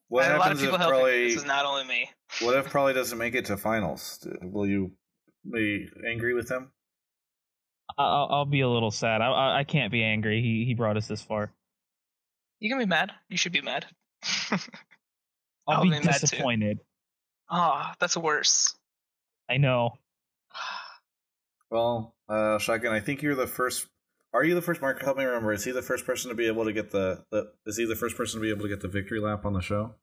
What 0.09 0.29
a 0.29 0.37
lot 0.37 0.51
of 0.51 0.59
people 0.59 0.77
helping. 0.77 0.99
Probably, 0.99 1.27
this 1.29 1.37
is 1.37 1.45
not 1.45 1.65
only 1.65 1.85
me. 1.85 2.09
what 2.41 2.57
if 2.57 2.65
Prolly 2.65 2.93
doesn't 2.93 3.17
make 3.17 3.33
it 3.33 3.45
to 3.45 3.57
finals? 3.57 4.27
Will 4.41 4.67
you 4.67 4.91
be 5.49 5.87
angry 6.07 6.33
with 6.33 6.51
him? 6.51 6.71
I'll, 7.97 8.27
I'll 8.29 8.45
be 8.45 8.61
a 8.61 8.69
little 8.69 8.91
sad. 8.91 9.21
I, 9.21 9.59
I 9.59 9.63
can't 9.63 9.91
be 9.91 10.03
angry. 10.03 10.41
He 10.41 10.65
he 10.65 10.73
brought 10.73 10.97
us 10.97 11.07
this 11.07 11.21
far. 11.21 11.53
You 12.59 12.69
can 12.69 12.79
be 12.79 12.85
mad. 12.85 13.13
You 13.29 13.37
should 13.37 13.53
be 13.53 13.61
mad. 13.61 13.85
I'll, 14.51 14.59
I'll, 15.67 15.83
be, 15.83 15.91
be 15.91 15.99
disappointed. 15.99 16.79
Ah, 17.49 17.91
oh, 17.91 17.95
that's 17.99 18.17
worse. 18.17 18.75
I 19.49 19.57
know. 19.57 19.97
Well, 21.69 22.15
uh, 22.29 22.57
Shotgun, 22.59 22.93
I 22.93 22.99
think 22.99 23.21
you're 23.21 23.35
the 23.35 23.47
first 23.47 23.87
Are 24.33 24.43
you 24.43 24.55
the 24.55 24.61
first? 24.61 24.81
Mark, 24.81 25.01
help 25.01 25.17
me 25.17 25.23
remember. 25.23 25.53
Is 25.53 25.63
he 25.63 25.71
the 25.71 25.81
first 25.81 26.05
person 26.05 26.29
to 26.29 26.35
be 26.35 26.47
able 26.47 26.65
to 26.65 26.73
get 26.73 26.91
the, 26.91 27.23
the? 27.31 27.51
Is 27.65 27.77
he 27.77 27.85
the 27.85 27.95
first 27.95 28.17
person 28.17 28.39
to 28.39 28.41
be 28.41 28.49
able 28.49 28.63
to 28.63 28.69
get 28.69 28.81
the 28.81 28.87
victory 28.87 29.19
lap 29.19 29.45
on 29.45 29.53
the 29.53 29.61
show? 29.61 29.95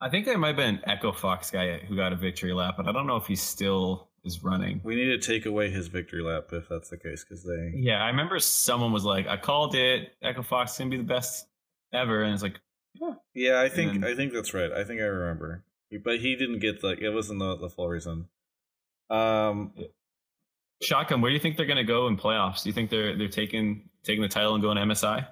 I 0.00 0.08
think 0.08 0.24
there 0.24 0.38
might 0.38 0.48
have 0.48 0.56
been 0.56 0.76
an 0.76 0.82
Echo 0.86 1.12
Fox 1.12 1.50
guy 1.50 1.78
who 1.78 1.96
got 1.96 2.12
a 2.12 2.16
victory 2.16 2.52
lap, 2.52 2.74
but 2.76 2.86
I 2.88 2.92
don't 2.92 3.06
know 3.06 3.16
if 3.16 3.26
he 3.26 3.36
still 3.36 4.08
is 4.24 4.42
running. 4.42 4.80
We 4.82 4.94
need 4.94 5.06
to 5.06 5.18
take 5.18 5.46
away 5.46 5.70
his 5.70 5.88
victory 5.88 6.22
lap 6.22 6.48
if 6.52 6.68
that's 6.68 6.88
the 6.88 6.96
case, 6.96 7.24
because 7.24 7.44
they. 7.44 7.72
Yeah, 7.74 8.02
I 8.02 8.08
remember 8.08 8.38
someone 8.38 8.92
was 8.92 9.04
like, 9.04 9.26
"I 9.26 9.36
called 9.36 9.74
it. 9.74 10.14
Echo 10.22 10.42
Fox 10.42 10.78
gonna 10.78 10.90
be 10.90 10.96
the 10.96 11.02
best 11.02 11.46
ever," 11.92 12.22
and 12.22 12.32
it's 12.32 12.42
like, 12.42 12.60
yeah, 12.94 13.14
yeah. 13.34 13.60
I 13.60 13.68
think 13.68 14.00
then, 14.00 14.04
I 14.04 14.14
think 14.14 14.32
that's 14.32 14.54
right. 14.54 14.72
I 14.72 14.84
think 14.84 15.00
I 15.00 15.04
remember, 15.04 15.64
but 15.98 16.20
he 16.20 16.36
didn't 16.36 16.60
get 16.60 16.80
the. 16.80 16.90
It 16.90 17.10
wasn't 17.10 17.40
the 17.40 17.56
the 17.56 17.68
full 17.68 17.88
reason. 17.88 18.28
Um, 19.08 19.72
Shotgun, 20.82 21.20
where 21.20 21.30
do 21.30 21.34
you 21.34 21.40
think 21.40 21.56
they're 21.56 21.66
gonna 21.66 21.84
go 21.84 22.06
in 22.06 22.16
playoffs? 22.16 22.62
Do 22.62 22.68
you 22.68 22.72
think 22.72 22.90
they're 22.90 23.16
they're 23.16 23.28
taking 23.28 23.90
taking 24.02 24.22
the 24.22 24.28
title 24.28 24.54
and 24.54 24.62
going 24.62 24.76
to 24.76 24.82
MSI? 24.82 25.26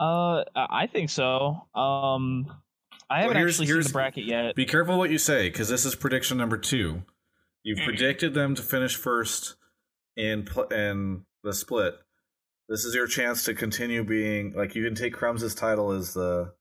Uh, 0.00 0.44
I 0.56 0.86
think 0.86 1.10
so. 1.10 1.66
Um, 1.74 2.52
I 3.10 3.20
haven't 3.20 3.36
well, 3.36 3.46
actually 3.46 3.66
seen 3.66 3.82
the 3.82 3.90
bracket 3.90 4.24
yet. 4.24 4.54
Be 4.54 4.64
careful 4.64 4.98
what 4.98 5.10
you 5.10 5.18
say 5.18 5.48
because 5.48 5.68
this 5.68 5.84
is 5.84 5.94
prediction 5.94 6.38
number 6.38 6.56
two. 6.56 7.02
You've 7.62 7.78
mm. 7.78 7.84
predicted 7.84 8.34
them 8.34 8.54
to 8.54 8.62
finish 8.62 8.96
first 8.96 9.56
in 10.16 10.44
pl- 10.44 10.68
in 10.68 11.24
the 11.44 11.52
split. 11.52 11.94
This 12.68 12.84
is 12.84 12.94
your 12.94 13.06
chance 13.06 13.44
to 13.44 13.54
continue 13.54 14.02
being 14.02 14.54
like 14.54 14.74
you 14.74 14.84
can 14.84 14.94
take 14.94 15.12
Crumbs' 15.12 15.54
title 15.54 15.92
as 15.92 16.14
the 16.14 16.54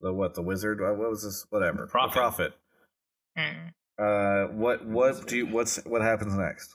the 0.00 0.12
what 0.12 0.34
the 0.34 0.42
wizard. 0.42 0.80
What 0.80 0.98
was 0.98 1.22
this? 1.22 1.46
Whatever. 1.50 1.86
Prophet. 1.86 2.14
The 2.14 2.20
prophet. 2.20 2.52
Mm. 3.38 3.72
Uh, 3.98 4.52
what 4.52 4.86
what 4.86 5.26
do 5.26 5.36
you 5.36 5.46
what's 5.46 5.76
what 5.84 6.02
happens 6.02 6.34
next? 6.34 6.74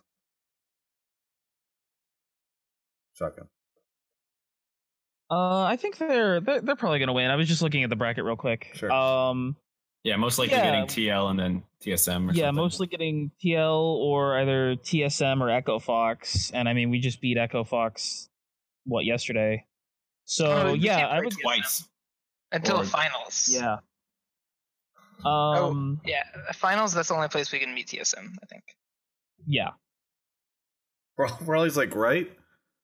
Shotgun. 3.13 3.47
Uh, 5.31 5.63
I 5.63 5.75
think 5.77 5.97
they're 5.97 6.39
they're, 6.39 6.61
they're 6.61 6.75
probably 6.75 6.99
gonna 6.99 7.13
win. 7.13 7.31
I 7.31 7.35
was 7.35 7.47
just 7.47 7.61
looking 7.61 7.83
at 7.83 7.89
the 7.89 7.95
bracket 7.95 8.23
real 8.23 8.35
quick. 8.35 8.71
Sure. 8.75 8.91
Um, 8.91 9.55
yeah, 10.03 10.17
most 10.17 10.37
likely 10.37 10.55
yeah. 10.55 10.65
getting 10.65 10.85
TL 10.85 11.31
and 11.31 11.39
then 11.39 11.63
TSM. 11.81 12.35
yeah, 12.35 12.45
something. 12.45 12.55
mostly 12.55 12.87
getting 12.87 13.31
TL 13.43 13.73
or 13.73 14.37
either 14.39 14.75
TSM 14.75 15.41
or 15.41 15.49
Echo 15.49 15.79
Fox. 15.79 16.51
And 16.51 16.69
I 16.69 16.73
mean, 16.73 16.91
we 16.91 16.99
just 16.99 17.21
beat 17.21 17.39
Echo 17.39 17.63
Fox 17.63 18.29
what 18.85 19.03
yesterday. 19.03 19.65
So 20.25 20.45
oh, 20.45 20.73
yeah, 20.73 21.07
I 21.07 21.21
would 21.21 21.35
twice 21.41 21.87
until 22.51 22.81
or, 22.81 22.83
finals. 22.83 23.49
Yeah. 23.51 23.77
Oh, 25.23 25.29
um. 25.29 25.99
Oh, 25.99 26.09
yeah, 26.09 26.23
finals. 26.53 26.93
That's 26.93 27.09
the 27.09 27.15
only 27.15 27.27
place 27.29 27.51
we 27.51 27.59
can 27.59 27.73
meet 27.73 27.87
TSM. 27.87 28.35
I 28.41 28.45
think. 28.47 28.63
Yeah. 29.45 29.71
Raleigh's 31.17 31.77
like 31.77 31.95
right. 31.95 32.29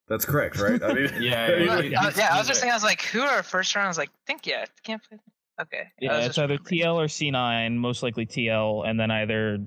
That's 0.08 0.26
correct, 0.26 0.60
right? 0.60 0.82
I 0.82 0.94
mean, 0.94 1.10
yeah, 1.22 1.56
yeah, 1.56 1.80
yeah, 1.80 2.12
yeah. 2.16 2.34
I 2.34 2.38
was 2.38 2.48
just 2.48 2.60
saying, 2.60 2.72
I 2.72 2.76
was 2.76 2.84
like, 2.84 3.02
who 3.02 3.22
are 3.22 3.30
our 3.30 3.44
first 3.44 3.76
round? 3.76 3.86
I 3.86 3.90
was 3.90 3.98
like, 3.98 4.10
think 4.28 4.46
yeah, 4.46 4.66
can't 4.84 5.02
play. 5.04 5.20
Okay. 5.62 5.88
Yeah, 6.00 6.18
it's 6.18 6.38
either 6.38 6.58
TL 6.58 6.96
or 6.96 7.06
C9, 7.06 7.76
most 7.76 8.04
likely 8.04 8.26
TL, 8.26 8.88
and 8.88 9.00
then 9.00 9.12
either 9.12 9.60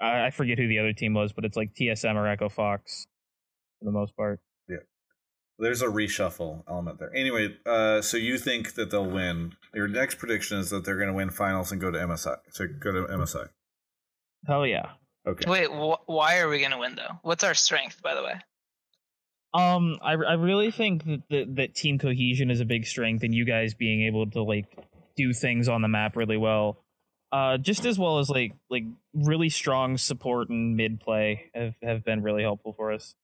I, 0.00 0.26
I 0.26 0.30
forget 0.30 0.58
who 0.58 0.68
the 0.68 0.78
other 0.78 0.92
team 0.92 1.14
was, 1.14 1.32
but 1.32 1.44
it's 1.44 1.56
like 1.56 1.74
TSM 1.74 2.14
or 2.14 2.26
Echo 2.26 2.48
Fox 2.48 3.06
for 3.78 3.86
the 3.86 3.90
most 3.90 4.16
part. 4.16 4.40
Yeah. 5.58 5.64
There's 5.66 5.82
a 5.82 5.86
reshuffle 5.86 6.64
element 6.68 6.98
there. 6.98 7.14
Anyway, 7.14 7.56
uh, 7.66 8.02
so 8.02 8.16
you 8.16 8.38
think 8.38 8.74
that 8.74 8.90
they'll 8.90 9.08
win? 9.08 9.52
Your 9.74 9.88
next 9.88 10.18
prediction 10.18 10.58
is 10.58 10.70
that 10.70 10.84
they're 10.84 10.96
going 10.96 11.08
to 11.08 11.14
win 11.14 11.30
finals 11.30 11.72
and 11.72 11.80
go 11.80 11.90
to 11.90 11.98
MSI. 11.98 12.36
So 12.50 12.66
go 12.66 12.92
to 12.92 13.12
MSI. 13.12 13.48
Hell 14.46 14.66
yeah. 14.66 14.90
Okay. 15.26 15.48
Wait, 15.50 15.68
wh- 15.68 16.08
why 16.08 16.38
are 16.38 16.48
we 16.48 16.58
going 16.58 16.72
to 16.72 16.78
win 16.78 16.96
though? 16.96 17.18
What's 17.22 17.44
our 17.44 17.54
strength, 17.54 18.02
by 18.02 18.14
the 18.14 18.22
way? 18.22 18.34
Um, 19.54 19.98
I, 20.02 20.12
I 20.14 20.34
really 20.34 20.72
think 20.72 21.04
that, 21.04 21.22
that 21.30 21.56
that 21.56 21.74
team 21.74 21.98
cohesion 21.98 22.50
is 22.50 22.60
a 22.60 22.64
big 22.64 22.86
strength, 22.86 23.22
and 23.22 23.32
you 23.32 23.44
guys 23.44 23.72
being 23.72 24.02
able 24.02 24.28
to 24.30 24.42
like 24.42 24.66
do 25.16 25.32
things 25.32 25.68
on 25.68 25.80
the 25.80 25.88
map 25.88 26.16
really 26.16 26.36
well. 26.36 26.78
Uh, 27.30 27.56
just 27.56 27.84
as 27.86 27.98
well 27.98 28.18
as 28.18 28.28
like 28.28 28.52
like 28.68 28.84
really 29.14 29.48
strong 29.48 29.96
support 29.96 30.50
and 30.50 30.76
mid 30.76 31.00
play 31.00 31.50
have, 31.54 31.74
have 31.82 32.04
been 32.04 32.22
really 32.22 32.42
helpful 32.42 32.72
for 32.72 32.92
us. 32.92 33.14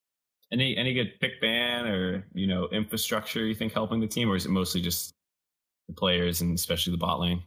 Any 0.53 0.77
any 0.77 0.95
good 0.95 1.13
pick 1.21 1.41
ban 1.41 1.87
or 1.87 2.25
you 2.35 2.47
know 2.47 2.69
infrastructure 2.69 3.47
you 3.47 3.55
think 3.55 3.73
helping 3.73 4.01
the 4.01 4.09
team, 4.09 4.31
or 4.31 4.37
is 4.37 4.47
it 4.47 4.51
mostly 4.51 4.81
just 4.81 5.15
the 5.89 5.95
players 5.95 6.41
and 6.41 6.59
especially 6.59 6.91
the 6.93 6.99
bot 6.99 7.21
lane? 7.21 7.43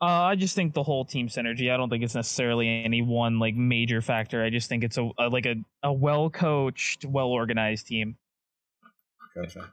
Uh, 0.00 0.04
I 0.04 0.36
just 0.36 0.54
think 0.54 0.74
the 0.74 0.82
whole 0.82 1.04
team 1.04 1.28
synergy. 1.28 1.72
I 1.72 1.76
don't 1.76 1.90
think 1.90 2.04
it's 2.04 2.14
necessarily 2.14 2.84
any 2.84 3.02
one 3.02 3.40
like 3.40 3.56
major 3.56 4.00
factor. 4.00 4.44
I 4.44 4.50
just 4.50 4.68
think 4.68 4.84
it's 4.84 4.96
a, 4.96 5.10
a 5.18 5.28
like 5.28 5.44
a, 5.44 5.56
a 5.82 5.92
well 5.92 6.30
coached, 6.30 7.04
well 7.04 7.26
organized 7.26 7.88
team. 7.88 8.16
Gotcha. 9.34 9.72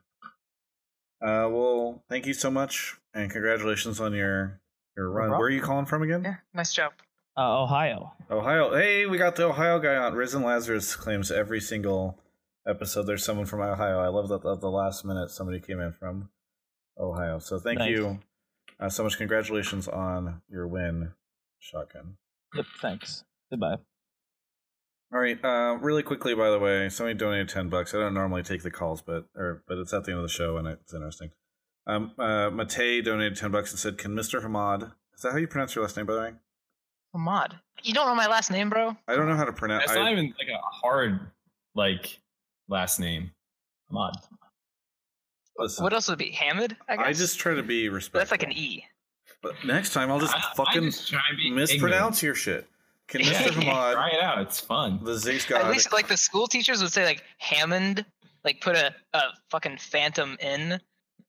Uh, 1.22 1.48
well, 1.50 2.04
thank 2.10 2.26
you 2.26 2.34
so 2.34 2.50
much, 2.50 2.96
and 3.14 3.32
congratulations 3.32 4.00
on 4.00 4.14
your 4.14 4.60
your 4.98 5.10
run. 5.12 5.30
Where 5.30 5.42
are 5.42 5.50
you 5.50 5.62
calling 5.62 5.86
from 5.86 6.02
again? 6.02 6.24
Yeah, 6.24 6.36
nice 6.54 6.74
job. 6.74 6.94
Uh, 7.38 7.64
Ohio. 7.64 8.14
Ohio. 8.32 8.76
Hey, 8.76 9.06
we 9.06 9.18
got 9.18 9.36
the 9.36 9.46
Ohio 9.46 9.78
guy 9.80 9.96
on. 9.96 10.14
Risen 10.14 10.42
Lazarus 10.42 10.96
claims 10.96 11.32
every 11.32 11.60
single 11.60 12.18
episode 12.68 13.04
there's 13.04 13.24
someone 13.24 13.46
from 13.46 13.62
Ohio. 13.62 14.00
I 14.00 14.08
love 14.08 14.30
that 14.30 14.46
at 14.46 14.62
the 14.62 14.70
last 14.70 15.06
minute 15.06 15.30
somebody 15.30 15.60
came 15.60 15.80
in 15.80 15.94
from 15.94 16.30
Ohio. 16.98 17.40
So 17.40 17.60
thank 17.60 17.80
nice. 17.80 17.92
you 17.92 18.20
uh, 18.80 18.90
so 18.90 19.04
much. 19.04 19.18
Congratulations 19.18 19.88
on 19.88 20.42
your 20.50 20.68
win, 20.68 21.14
Shotgun. 21.60 22.18
Yep. 22.54 22.66
Thanks. 22.82 23.24
Goodbye. 23.50 23.76
All 25.14 25.20
right. 25.20 25.38
Uh, 25.44 25.78
really 25.82 26.04
quickly, 26.04 26.34
by 26.34 26.50
the 26.50 26.60
way, 26.60 26.90
somebody 26.90 27.18
donated 27.18 27.50
ten 27.50 27.70
bucks. 27.70 27.94
I 27.94 28.00
don't 28.00 28.14
normally 28.14 28.44
take 28.44 28.64
the 28.64 28.72
calls, 28.72 29.02
but 29.02 29.26
or 29.36 29.64
but 29.68 29.78
it's 29.78 29.94
at 29.94 30.04
the 30.04 30.12
end 30.12 30.20
of 30.20 30.24
the 30.24 30.34
show 30.34 30.58
and 30.58 30.68
it's 30.68 30.94
interesting. 30.94 31.32
Um, 31.88 32.14
uh, 32.18 32.50
Matei 32.50 33.04
donated 33.04 33.38
ten 33.38 33.52
bucks 33.52 33.72
and 33.72 33.80
said, 33.80 33.98
"Can 33.98 34.16
Mister 34.16 34.42
Hamad? 34.42 34.92
Is 35.16 35.22
that 35.22 35.32
how 35.32 35.38
you 35.38 35.48
pronounce 35.48 35.76
your 35.76 35.84
last 35.84 35.96
name, 35.96 36.06
by 36.06 36.14
the 36.14 36.20
way?" 36.20 36.32
Hamad. 37.16 37.60
You 37.84 37.94
don't 37.94 38.08
know 38.08 38.16
my 38.16 38.28
last 38.28 38.52
name, 38.52 38.70
bro? 38.70 38.98
I 39.08 39.16
don't 39.16 39.28
know 39.30 39.36
how 39.36 39.46
to 39.46 39.54
pronounce. 39.54 39.86
It's 39.86 39.94
not 39.94 40.12
even 40.12 40.34
like 40.38 40.48
a 40.48 40.60
hard 40.60 41.20
like 41.76 42.20
last 42.68 43.00
name. 43.00 43.32
Hamad. 43.92 44.14
Listen, 45.58 45.84
what 45.84 45.94
else 45.94 46.10
would 46.10 46.20
it 46.20 46.26
be? 46.26 46.32
Hamid? 46.32 46.76
I 46.90 46.98
guess. 46.98 47.06
I 47.06 47.14
just 47.14 47.40
try 47.40 47.56
to 47.56 47.64
be 47.64 47.88
respectful. 47.90 48.20
That's 48.20 48.32
like 48.32 48.44
an 48.44 48.52
E. 48.52 48.84
But 49.42 49.54
next 49.66 49.94
time 49.94 50.12
I'll 50.12 50.20
just 50.20 50.36
I, 50.36 50.42
fucking 50.56 50.86
just 50.86 51.14
mispronounce 51.52 51.72
ignorant. 51.72 52.24
your 52.24 52.36
shit. 52.36 52.68
Can 53.08 53.22
Mr. 53.22 53.52
Hamad 53.52 53.94
try 53.94 54.10
it 54.10 54.22
out? 54.22 54.42
It's 54.42 54.60
fun. 54.60 55.00
The 55.04 55.14
Ziggs 55.14 55.48
God. 55.48 55.62
At 55.62 55.72
least 55.72 55.94
like 55.94 56.08
the 56.08 56.18
school 56.18 56.48
teachers 56.48 56.82
would 56.82 56.92
say 56.92 57.06
like 57.06 57.24
Hammond, 57.38 58.04
like 58.44 58.62
put 58.62 58.76
a, 58.76 58.94
a 59.14 59.22
fucking 59.50 59.78
phantom 59.78 60.38
in 60.42 60.80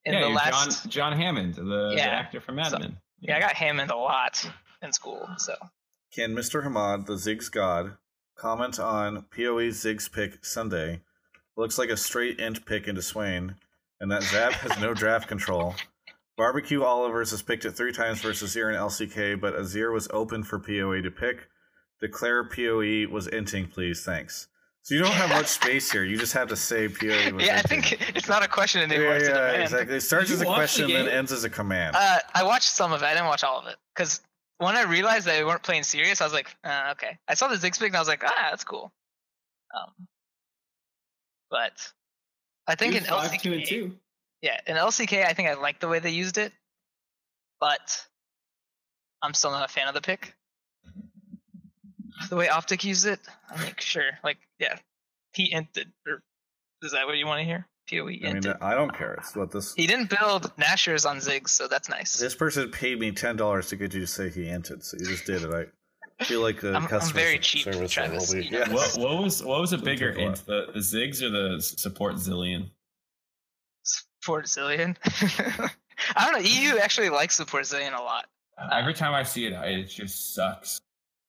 in 0.06 0.14
yeah, 0.14 0.20
the 0.20 0.28
last 0.28 0.82
John 0.84 0.90
John 0.90 1.12
Hammond, 1.20 1.56
the, 1.56 1.94
yeah. 1.96 2.06
the 2.06 2.12
actor 2.12 2.40
from 2.40 2.56
Mad 2.56 2.70
so, 2.70 2.78
Yeah. 2.78 2.88
yeah, 3.20 3.36
I 3.36 3.40
got 3.40 3.52
Hammond 3.52 3.90
a 3.90 3.96
lot 3.96 4.48
in 4.82 4.92
school. 4.92 5.28
So 5.36 5.54
can 6.12 6.34
Mr. 6.34 6.64
Hamad, 6.64 7.06
the 7.06 7.14
Ziggs 7.14 7.50
God, 7.50 7.98
comment 8.36 8.80
on 8.80 9.26
PoE 9.30 9.70
Ziggs 9.70 10.10
pick 10.10 10.44
Sunday? 10.44 11.02
Looks 11.57 11.78
like 11.78 11.89
a 11.89 11.97
straight 11.97 12.39
int 12.39 12.65
pick 12.66 12.87
into 12.87 13.03
Swain, 13.03 13.55
and 14.01 14.11
that 14.11 14.23
Zap 14.23 14.53
has 14.53 14.78
no 14.78 14.93
draft 14.93 15.27
control. 15.28 15.74
Barbecue 16.37 16.83
Olivers 16.85 17.31
has 17.31 17.41
picked 17.41 17.65
it 17.65 17.73
three 17.73 17.93
times 17.93 18.20
versus 18.20 18.55
Azir 18.55 18.69
and 18.69 18.77
LCK, 18.77 19.41
but 19.41 19.55
Azir 19.55 19.93
was 19.93 20.07
open 20.12 20.43
for 20.43 20.59
PoE 20.59 21.01
to 21.01 21.11
pick. 21.11 21.49
Declare 22.01 22.51
PoE 22.51 23.07
was 23.11 23.27
inting, 23.28 23.73
please. 23.73 24.05
Thanks. 24.05 24.49
So 24.83 24.95
you 24.95 25.01
don't 25.01 25.12
have 25.15 25.31
much 25.31 25.47
space 25.47 25.91
here. 25.91 26.05
You 26.05 26.19
just 26.19 26.35
have 26.35 26.49
to 26.49 26.57
say 26.57 26.89
PoE 26.89 27.33
was 27.33 27.45
Yeah, 27.45 27.57
inting. 27.57 27.59
I 27.59 27.62
think 27.62 28.16
it's 28.16 28.28
not 28.28 28.45
a 28.45 28.49
question 28.49 28.83
anymore. 28.83 29.16
Yeah, 29.19 29.53
yeah, 29.53 29.62
exactly. 29.62 29.97
It 29.97 30.03
starts 30.03 30.31
as 30.31 30.43
a 30.43 30.45
question 30.45 30.85
and 30.85 30.95
then 30.95 31.09
ends 31.09 31.33
as 31.33 31.45
a 31.45 31.51
command. 31.51 31.97
Uh, 31.99 32.19
I 32.35 32.45
watched 32.45 32.69
some 32.69 32.93
of 32.93 33.03
it. 33.03 33.07
I 33.07 33.15
didn't 33.15 33.27
watch 33.28 33.43
all 33.43 33.59
of 33.59 33.66
it 33.66 33.77
because 33.95 34.20
when 34.59 34.77
I 34.77 34.83
realized 34.83 35.27
they 35.27 35.43
weren't 35.43 35.62
playing 35.62 35.85
serious, 35.85 36.20
I 36.20 36.24
was 36.24 36.35
like, 36.35 36.55
uh, 36.65 36.89
okay. 36.93 37.19
I 37.27 37.35
saw 37.35 37.49
the 37.49 37.57
Ziggs 37.57 37.78
pick 37.78 37.89
and 37.89 37.97
I 37.97 37.99
was 37.99 38.09
like, 38.09 38.23
ah, 38.24 38.49
that's 38.51 38.65
cool. 38.65 38.93
Um, 39.74 40.07
but 41.51 41.93
I 42.66 42.74
think 42.74 42.94
in 42.94 43.05
LCK, 43.05 43.93
yeah, 44.43 44.60
in 44.66 44.77
LCK, 44.77 45.24
I 45.24 45.32
think 45.32 45.48
I 45.48 45.55
like 45.55 45.81
the 45.81 45.89
way 45.89 45.98
they 45.98 46.10
used 46.10 46.39
it, 46.39 46.52
but 47.60 48.06
I'm 49.23 49.35
still 49.35 49.51
not 49.51 49.68
a 49.68 49.73
fan 49.73 49.89
of 49.89 49.94
the 49.94 50.01
pick 50.01 50.35
the 52.28 52.36
way 52.36 52.48
Optic 52.48 52.85
used 52.85 53.06
it. 53.06 53.20
I 53.51 53.56
think 53.59 53.81
sure, 53.81 54.18
like 54.24 54.39
yeah, 54.59 54.77
he 55.32 55.52
entered. 55.52 55.93
Or 56.06 56.23
is 56.82 56.93
that 56.93 57.06
what 57.06 57.16
you 57.16 57.27
want 57.27 57.40
to 57.40 57.44
hear? 57.44 57.66
Poe 57.89 58.09
I 58.09 58.32
mean, 58.32 58.43
I 58.60 58.74
don't 58.74 58.93
care. 58.93 59.14
It's 59.14 59.36
what 59.36 59.52
this. 59.52 59.73
He 59.74 59.86
didn't 59.86 60.10
build 60.10 60.52
Nashor's 60.59 61.06
on 61.06 61.18
Ziggs, 61.18 61.51
so 61.51 61.68
that's 61.68 61.89
nice. 61.89 62.18
This 62.18 62.35
person 62.35 62.70
paid 62.70 62.98
me 62.98 63.12
ten 63.12 63.36
dollars 63.36 63.68
to 63.68 63.77
get 63.77 63.94
you 63.94 64.01
to 64.01 64.06
say 64.06 64.28
he 64.28 64.48
entered, 64.48 64.82
so 64.82 64.97
you 64.98 65.06
just 65.06 65.24
did 65.24 65.43
it. 65.43 65.51
I 65.55 65.66
feel 66.24 66.40
like 66.40 66.60
the 66.60 66.74
I'm, 66.74 66.86
customer 66.86 67.20
I'm 67.20 67.26
very 67.26 67.38
cheap, 67.38 67.64
service 67.64 67.90
Travis. 67.90 68.32
Be, 68.32 68.48
yeah. 68.51 68.72
what, 68.72 68.97
what, 68.97 69.22
was 69.22 69.43
what 69.43 69.60
was 69.60 69.72
a 69.72 69.78
bigger 69.78 70.10
int, 70.10 70.44
the, 70.47 70.68
the 70.72 70.80
Ziggs 70.80 71.22
or 71.22 71.30
the 71.30 71.60
support 71.60 72.14
Zilean? 72.16 72.70
Support 73.82 74.47
Zilean. 74.47 74.97
I 76.16 76.24
don't 76.24 76.43
know. 76.43 76.48
EU 76.48 76.78
actually 76.78 77.10
likes 77.10 77.36
support 77.36 77.64
Zilean 77.64 77.98
a 77.98 78.02
lot. 78.02 78.26
Uh, 78.59 78.68
Every 78.72 78.94
time 78.94 79.14
I 79.14 79.22
see 79.22 79.47
it, 79.47 79.52
it 79.52 79.84
just 79.84 80.34
sucks. 80.34 80.80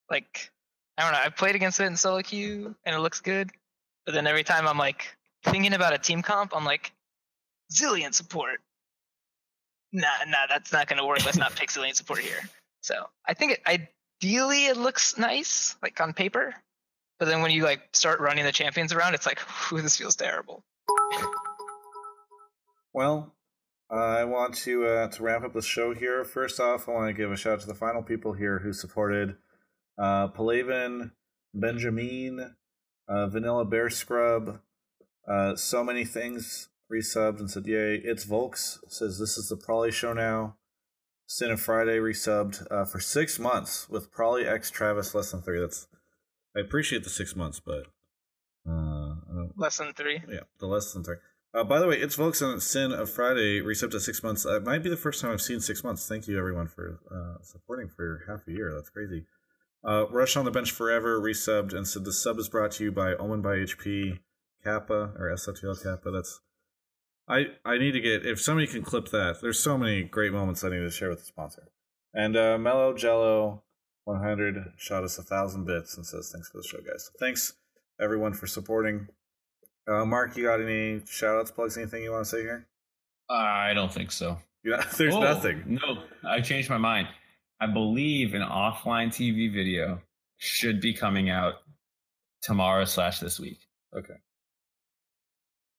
Like 0.10 0.52
I 0.98 1.04
don't 1.04 1.12
know. 1.12 1.20
I 1.24 1.30
played 1.30 1.56
against 1.56 1.80
it 1.80 1.86
in 1.86 1.96
solo 1.96 2.22
queue 2.22 2.76
and 2.86 2.96
it 2.96 3.00
looks 3.00 3.20
good, 3.20 3.52
but 4.06 4.14
then 4.14 4.26
every 4.26 4.44
time 4.44 4.68
I'm 4.68 4.78
like 4.78 5.16
thinking 5.44 5.74
about 5.74 5.94
a 5.94 5.98
team 5.98 6.22
comp, 6.22 6.56
I'm 6.56 6.66
like, 6.66 6.94
Zilean 7.72 8.14
support. 8.14 8.62
Nah, 9.92 10.08
nah, 10.28 10.48
that's 10.48 10.72
not 10.72 10.88
gonna 10.88 11.06
work. 11.06 11.26
Let's 11.26 11.38
not 11.38 11.56
pick 11.56 11.70
Zilean 11.70 11.96
support 11.96 12.20
here. 12.20 12.40
So 12.82 13.10
I 13.28 13.34
think 13.34 13.54
it, 13.54 13.90
ideally 14.22 14.66
it 14.66 14.78
looks 14.78 15.18
nice, 15.18 15.76
like 15.82 16.00
on 16.02 16.14
paper, 16.14 16.54
but 17.20 17.26
then 17.26 17.42
when 17.42 17.52
you 17.52 17.64
like 17.64 17.82
start 17.94 18.20
running 18.20 18.46
the 18.46 18.52
champions 18.52 18.94
around, 18.94 19.14
it's 19.14 19.26
like, 19.26 19.40
whew, 19.70 19.82
this 19.82 19.98
feels 19.98 20.16
terrible. 20.16 20.64
Well, 22.94 23.36
I 23.90 24.24
want 24.26 24.56
to 24.56 24.86
uh, 24.86 25.08
to 25.10 25.24
wrap 25.24 25.44
up 25.44 25.54
the 25.54 25.62
show 25.62 25.94
here. 25.94 26.24
First 26.24 26.60
off, 26.60 26.90
I 26.90 26.92
want 26.92 27.08
to 27.08 27.14
give 27.14 27.32
a 27.32 27.38
shout 27.38 27.54
out 27.54 27.60
to 27.62 27.68
the 27.68 27.74
final 27.74 28.04
people 28.04 28.34
here 28.34 28.60
who 28.60 28.74
supported 28.74 29.38
uh, 29.98 30.28
Palaven, 30.30 31.12
Benjamin, 31.54 32.56
uh, 33.08 33.28
Vanilla 33.28 33.66
Bear 33.66 33.90
Scrub, 33.90 34.60
uh, 35.28 35.56
so 35.56 35.84
many 35.84 36.06
things 36.06 36.70
resubbed 36.92 37.40
and 37.40 37.50
said, 37.50 37.66
"Yay!" 37.66 38.02
It's 38.04 38.26
Volks 38.26 38.80
says 38.88 39.20
this 39.20 39.38
is 39.38 39.50
the 39.50 39.58
Prolly 39.58 39.92
show 39.92 40.14
now. 40.14 40.58
Sin 41.30 41.52
of 41.52 41.60
Friday 41.60 41.98
resubbed 41.98 42.66
uh, 42.72 42.86
for 42.86 43.02
six 43.02 43.38
months 43.38 43.90
with 43.90 44.12
Prolly 44.12 44.48
X 44.48 44.72
Travis 44.72 45.14
less 45.14 45.32
than 45.32 45.42
three. 45.42 45.60
That's 45.60 45.88
I 46.56 46.62
appreciate 46.62 47.04
the 47.04 47.10
six 47.10 47.36
months, 47.36 47.60
but 47.60 47.88
uh, 48.68 49.16
less 49.58 49.78
than 49.78 49.94
three. 49.94 50.22
Yeah, 50.28 50.42
the 50.60 50.68
less 50.68 50.94
than 50.94 51.04
three. 51.04 51.18
Uh, 51.54 51.66
by 51.66 51.80
the 51.80 51.88
way, 51.88 51.98
it's 51.98 52.16
Volks 52.16 52.42
on 52.42 52.60
Sin 52.62 52.94
of 52.94 53.10
Friday 53.10 53.60
resubbed 53.62 53.94
at 53.94 54.02
six 54.02 54.24
months. 54.24 54.46
It 54.46 54.64
might 54.64 54.84
be 54.84 54.90
the 54.90 54.98
first 54.98 55.22
time 55.22 55.32
I've 55.32 55.42
seen 55.42 55.60
six 55.60 55.84
months. 55.84 56.08
Thank 56.08 56.28
you 56.28 56.40
everyone 56.40 56.68
for 56.68 57.00
uh, 57.12 57.44
supporting 57.44 57.90
for 57.90 58.24
half 58.28 58.48
a 58.48 58.52
year. 58.52 58.74
That's 58.74 58.90
crazy. 58.90 59.26
Uh, 59.84 60.06
Rush 60.10 60.38
on 60.38 60.46
the 60.46 60.52
bench 60.52 60.72
forever 60.72 61.20
resubbed 61.20 61.74
and 61.74 61.88
said 61.88 62.06
the 62.06 62.14
sub 62.14 62.40
is 62.40 62.50
brought 62.50 62.72
to 62.74 62.86
you 62.86 62.92
by 62.92 63.16
Omen 63.16 63.42
by 63.42 63.58
HP 63.58 64.20
Kappa 64.64 65.14
or 65.18 65.30
SOTL 65.36 65.82
Kappa. 65.82 66.12
That's 66.12 66.40
I 67.30 67.48
I 67.66 67.78
need 67.78 67.92
to 67.92 68.00
get 68.00 68.26
if 68.26 68.42
somebody 68.42 68.68
can 68.68 68.84
clip 68.84 69.10
that. 69.10 69.42
There's 69.42 69.60
so 69.60 69.78
many 69.78 70.04
great 70.04 70.32
moments 70.32 70.64
I 70.64 70.70
need 70.70 70.80
to 70.80 70.92
share 70.92 71.10
with 71.10 71.20
the 71.20 71.26
sponsor. 71.26 71.70
And 72.14 72.38
uh, 72.38 72.58
Mellow 72.58 72.94
Jello 72.94 73.64
100 74.06 74.74
shot 74.78 75.04
us 75.04 75.18
a 75.18 75.24
thousand 75.24 75.66
bits 75.66 75.98
and 75.98 76.06
says 76.06 76.32
thanks 76.34 76.50
for 76.50 76.58
the 76.58 76.68
show, 76.68 76.78
guys. 76.78 77.06
So 77.06 77.12
thanks 77.20 77.54
everyone 78.00 78.34
for 78.34 78.48
supporting. 78.48 79.08
Uh, 79.88 80.06
Mark, 80.06 80.36
you 80.38 80.44
got 80.46 80.62
any 80.62 81.02
shout 81.06 81.36
outs, 81.36 81.52
plugs, 81.52 81.78
anything 81.78 82.04
you 82.04 82.12
want 82.12 82.26
to 82.26 82.30
say 82.30 82.42
here? 82.42 82.68
Uh, 83.30 83.34
I 83.34 83.74
don't 83.74 83.94
think 83.94 84.12
so. 84.12 84.38
Yeah, 84.64 84.84
there's 84.98 85.16
oh, 85.16 85.20
nothing. 85.20 85.64
No, 85.68 86.04
I 86.26 86.42
changed 86.42 86.70
my 86.70 86.78
mind. 86.78 87.08
I 87.60 87.68
believe 87.68 88.34
an 88.34 88.42
offline 88.42 89.08
TV 89.08 89.52
video 89.52 90.02
should 90.38 90.80
be 90.80 90.94
coming 90.94 91.30
out 91.30 91.56
tomorrow 92.42 92.86
slash 92.86 93.20
this 93.20 93.40
week. 93.40 93.60
Okay. 93.98 94.14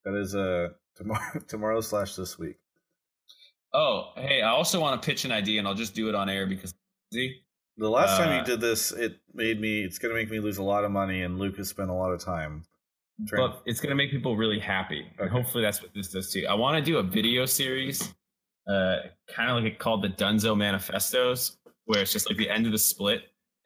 That 0.05 0.15
is 0.15 0.35
uh 0.35 0.71
tomorrow 0.99 1.41
tomorrow 1.49 1.81
slash 1.81 2.17
this 2.17 2.39
week. 2.39 2.59
Oh, 3.73 4.11
hey, 4.17 4.43
I 4.43 4.49
also 4.49 4.81
want 4.81 5.01
to 5.01 5.07
pitch 5.07 5.25
an 5.25 5.33
idea 5.33 5.59
and 5.59 5.69
I'll 5.69 5.75
just 5.75 5.95
do 5.95 6.09
it 6.09 6.15
on 6.15 6.29
air 6.29 6.47
because 6.47 6.75
see 7.13 7.41
the 7.77 7.89
last 7.89 8.19
uh, 8.19 8.25
time 8.25 8.35
you 8.35 8.41
uh, 8.41 8.45
did 8.45 8.61
this, 8.61 8.93
it 8.93 9.19
made 9.35 9.61
me 9.61 9.83
it's 9.83 9.99
gonna 9.99 10.15
make 10.15 10.31
me 10.31 10.41
lose 10.41 10.59
a 10.59 10.63
lot 10.63 10.85
of 10.85 10.91
money 10.91 11.23
and 11.23 11.39
Luke 11.39 11.57
has 11.57 11.69
spent 11.69 11.91
a 11.91 11.95
lot 11.95 12.11
of 12.11 12.23
time. 12.23 12.65
Trying. 13.27 13.51
But 13.51 13.63
it's 13.67 13.81
gonna 13.81 13.95
make 13.95 14.11
people 14.11 14.37
really 14.37 14.59
happy. 14.59 15.01
Okay. 15.01 15.23
And 15.23 15.31
hopefully 15.31 15.63
that's 15.63 15.83
what 15.83 15.93
this 15.95 16.09
does 16.09 16.33
too. 16.33 16.47
I 16.49 16.55
want 16.55 16.77
to 16.77 16.83
do 16.83 16.99
a 16.99 17.03
video 17.03 17.47
series, 17.47 18.15
uh, 18.69 18.97
kind 19.29 19.51
of 19.51 19.57
like 19.57 19.73
it 19.73 19.79
called 19.79 20.03
the 20.03 20.09
Dunzo 20.09 20.57
Manifestos, 20.57 21.59
where 21.85 22.01
it's 22.01 22.13
just 22.13 22.29
like 22.29 22.39
the 22.39 22.51
end 22.51 22.67
of 22.67 22.73
the 22.73 22.79
split 22.79 23.23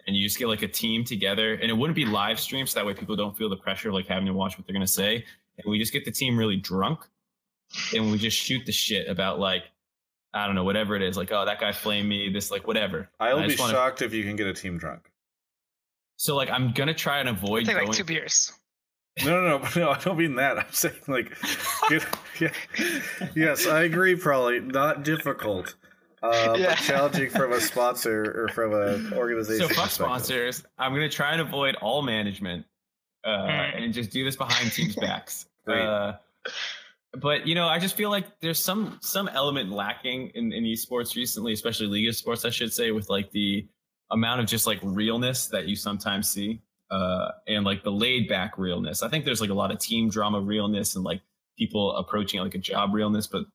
and 0.07 0.17
you 0.17 0.25
just 0.25 0.39
get 0.39 0.49
like 0.49 0.63
a 0.63 0.69
team 0.69 1.05
together 1.05 1.55
and 1.55 1.71
it 1.71 1.75
wouldn't 1.75 1.97
be 1.97 2.05
live 2.05 2.41
stream 2.41 2.67
so 2.67 2.79
that 2.79 2.87
way 2.87 2.95
people 2.95 3.17
don't 3.17 3.37
feel 3.37 3.49
the 3.49 3.57
pressure 3.57 3.89
of 3.89 3.95
like 3.95 4.07
having 4.07 4.27
to 4.27 4.33
watch 4.33 4.59
what 4.59 4.67
they're 4.67 4.75
going 4.75 4.87
to 4.87 4.93
say 4.93 5.25
and 5.59 5.71
we 5.71 5.79
just 5.79 5.93
get 5.93 6.05
the 6.05 6.11
team 6.11 6.37
really 6.37 6.57
drunk 6.57 7.01
and 7.94 8.11
we 8.11 8.19
just 8.19 8.36
shoot 8.36 8.65
the 8.66 8.73
shit 8.73 9.09
about 9.09 9.39
like 9.39 9.65
i 10.35 10.47
don't 10.47 10.55
know 10.55 10.65
whatever 10.65 10.97
it 10.97 11.03
is 11.03 11.16
like 11.16 11.31
oh 11.32 11.44
that 11.44 11.61
guy 11.61 11.73
flamed 11.73 12.09
me 12.09 12.28
this 12.28 12.51
like 12.51 12.66
whatever 12.66 13.09
i'll 13.20 13.47
be 13.47 13.57
wanna... 13.57 13.73
shocked 13.73 14.03
if 14.03 14.12
you 14.12 14.24
can 14.24 14.36
get 14.36 14.47
a 14.47 14.55
team 14.55 14.78
drunk 14.78 15.11
so 16.16 16.36
like 16.36 16.51
i'm 16.51 16.73
gonna 16.73 16.94
try 16.94 17.19
and 17.19 17.28
avoid 17.28 17.65
take 17.65 17.77
going... 17.77 17.89
like 17.89 17.97
two 17.97 18.05
beers 18.05 18.53
no, 19.24 19.43
no, 19.43 19.59
no, 19.59 19.69
no. 19.77 19.90
I 19.90 19.99
don't 19.99 20.16
mean 20.16 20.36
that. 20.36 20.59
I'm 20.59 20.73
saying 20.73 20.94
like, 21.07 21.36
get, 21.89 22.05
yeah, 22.40 22.53
yes, 23.35 23.66
I 23.66 23.82
agree. 23.82 24.16
Probably 24.16 24.61
not 24.61 25.05
difficult, 25.05 25.74
uh, 26.23 26.55
yeah. 26.57 26.70
but 26.70 26.78
challenging 26.78 27.31
from 27.31 27.53
a 27.53 27.61
sponsor 27.61 28.43
or 28.43 28.49
from 28.49 28.73
an 28.73 29.12
organization. 29.12 29.69
So 29.69 29.74
fuck 29.74 29.90
sponsors. 29.90 30.65
I'm 30.78 30.93
gonna 30.93 31.09
try 31.09 31.32
and 31.32 31.40
avoid 31.40 31.74
all 31.77 32.03
management 32.03 32.65
uh, 33.24 33.28
mm. 33.28 33.82
and 33.85 33.93
just 33.93 34.11
do 34.11 34.24
this 34.24 34.36
behind 34.36 34.73
teams' 34.73 34.97
backs. 34.97 35.47
Uh, 35.66 36.15
but 37.20 37.47
you 37.47 37.55
know, 37.55 37.66
I 37.66 37.78
just 37.78 37.97
feel 37.97 38.10
like 38.10 38.40
there's 38.40 38.59
some 38.59 38.98
some 39.02 39.28
element 39.28 39.70
lacking 39.70 40.28
in, 40.34 40.52
in 40.52 40.64
esports 40.64 41.14
recently, 41.16 41.52
especially 41.52 41.86
League 41.86 42.09
of 42.09 42.16
Sports, 42.16 42.44
I 42.44 42.51
should 42.51 42.72
say, 42.72 42.90
with 42.90 43.10
like 43.10 43.30
the 43.32 43.66
amount 44.10 44.40
of 44.40 44.47
just 44.47 44.66
like 44.66 44.78
realness 44.82 45.47
that 45.47 45.66
you 45.66 45.76
sometimes 45.76 46.30
see. 46.30 46.60
Uh, 46.90 47.30
and 47.48 47.64
like 47.64 47.82
the 47.82 47.90
laid 47.90 48.28
back 48.28 48.59
realness. 48.59 49.02
I 49.02 49.09
think 49.09 49.24
there's 49.24 49.40
like 49.40 49.48
a 49.48 49.55
lot 49.55 49.70
of 49.70 49.78
team 49.78 50.10
drama 50.10 50.39
realness 50.39 50.94
and 50.94 51.02
like 51.02 51.22
people 51.56 51.97
approaching 51.97 52.40
like 52.40 52.55
a 52.55 52.59
job 52.59 52.93
realness, 52.93 53.26
but 53.26 53.47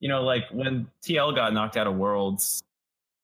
you 0.00 0.08
know, 0.08 0.22
like 0.22 0.44
when 0.50 0.88
TL 1.02 1.34
got 1.34 1.54
knocked 1.54 1.76
out 1.76 1.86
of 1.86 1.94
Worlds 1.94 2.60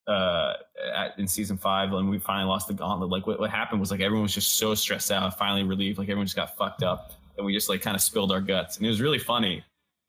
uh, 0.06 0.54
at, 0.94 1.18
in 1.18 1.26
season 1.26 1.58
five, 1.58 1.92
and 1.92 2.08
we 2.08 2.18
finally 2.18 2.48
lost 2.48 2.68
the 2.68 2.72
gauntlet, 2.72 3.10
like 3.10 3.26
what, 3.26 3.40
what 3.40 3.50
happened 3.50 3.80
was 3.80 3.90
like 3.90 4.00
everyone 4.00 4.22
was 4.22 4.32
just 4.32 4.54
so 4.58 4.74
stressed 4.74 5.10
out, 5.10 5.36
finally 5.36 5.64
relieved, 5.64 5.98
like 5.98 6.08
everyone 6.08 6.24
just 6.24 6.36
got 6.36 6.56
fucked 6.56 6.82
up, 6.84 7.12
and 7.36 7.44
we 7.44 7.52
just 7.52 7.68
like 7.68 7.82
kind 7.82 7.96
of 7.96 8.00
spilled 8.00 8.30
our 8.30 8.40
guts, 8.40 8.76
and 8.76 8.86
it 8.86 8.88
was 8.88 9.00
really 9.00 9.18
funny. 9.18 9.62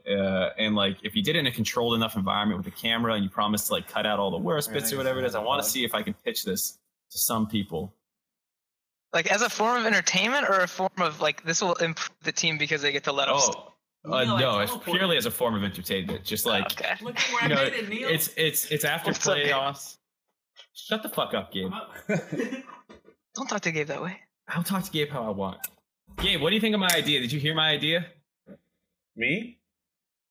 Uh, 0.10 0.50
and 0.58 0.76
like 0.76 0.98
if 1.04 1.16
you 1.16 1.22
did 1.22 1.36
it 1.36 1.40
in 1.40 1.48
a 1.48 1.52
controlled 1.52 1.94
enough 1.94 2.16
environment 2.16 2.58
with 2.58 2.68
a 2.68 2.76
camera 2.76 3.14
and 3.14 3.24
you 3.24 3.30
promise 3.30 3.68
to 3.68 3.74
like 3.74 3.88
cut 3.88 4.06
out 4.06 4.20
all 4.20 4.32
the 4.32 4.38
worst 4.38 4.74
bits 4.74 4.92
or 4.92 4.98
whatever 4.98 5.20
it 5.20 5.26
is, 5.26 5.36
I 5.36 5.40
want 5.40 5.64
to 5.64 5.70
see 5.70 5.84
if 5.84 5.94
I 5.94 6.02
can 6.02 6.16
pitch 6.26 6.44
this 6.44 6.80
to 7.12 7.18
some 7.18 7.48
people. 7.48 7.94
Like 9.14 9.32
as 9.32 9.42
a 9.42 9.50
form 9.50 9.82
of 9.82 9.86
entertainment 9.86 10.50
or 10.50 10.62
a 10.62 10.68
form 10.68 10.90
of 10.98 11.22
like 11.22 11.44
this 11.44 11.62
will 11.62 11.76
improve 11.76 12.12
the 12.24 12.32
team 12.32 12.58
because 12.58 12.82
they 12.82 12.92
get 12.92 13.04
to 13.04 13.12
let 13.12 13.30
us. 13.30 13.50
Oh, 14.06 14.14
uh, 14.14 14.24
no, 14.24 14.60
it's 14.60 14.76
purely 14.84 15.18
as 15.18 15.26
a 15.26 15.32
form 15.32 15.56
of 15.56 15.64
entertainment. 15.64 16.24
Just 16.24 16.46
like 16.46 16.72
okay. 16.72 16.96
you 17.44 17.50
know, 17.50 17.62
it's 17.62 18.30
it's 18.38 18.72
it's 18.72 18.86
after 18.86 19.12
What's 19.12 19.26
playoffs. 19.26 19.98
Shut 20.74 21.04
the 21.04 21.10
fuck 21.10 21.34
up, 21.34 21.52
Gabe. 21.52 21.72
Don't 23.36 23.48
talk 23.48 23.62
to 23.62 23.72
Gabe 23.72 23.88
that 23.88 24.02
way. 24.02 24.20
I'll 24.48 24.64
talk 24.64 24.84
to 24.84 24.92
Gabe 24.92 25.10
how 25.10 25.24
I 25.24 25.30
want. 25.30 25.60
Gabe, 26.18 26.42
what 26.42 26.50
do 26.50 26.56
you 26.56 26.62
think 26.62 26.74
of 26.74 26.80
my 26.80 26.90
idea? 26.94 27.20
Did 27.20 27.32
you 27.32 27.40
hear 27.40 27.54
my 27.54 27.70
idea? 27.70 28.08
Me? 29.16 29.59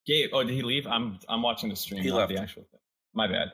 Gabe. 0.08 0.30
Oh, 0.32 0.42
did 0.42 0.54
he 0.54 0.62
leave? 0.62 0.86
I'm 0.86 1.18
I'm 1.28 1.42
watching 1.42 1.68
the 1.68 1.76
stream. 1.76 2.02
He 2.02 2.10
left 2.10 2.30
the 2.30 2.40
actual 2.40 2.62
thing. 2.62 2.80
My 3.14 3.28
bad. 3.28 3.52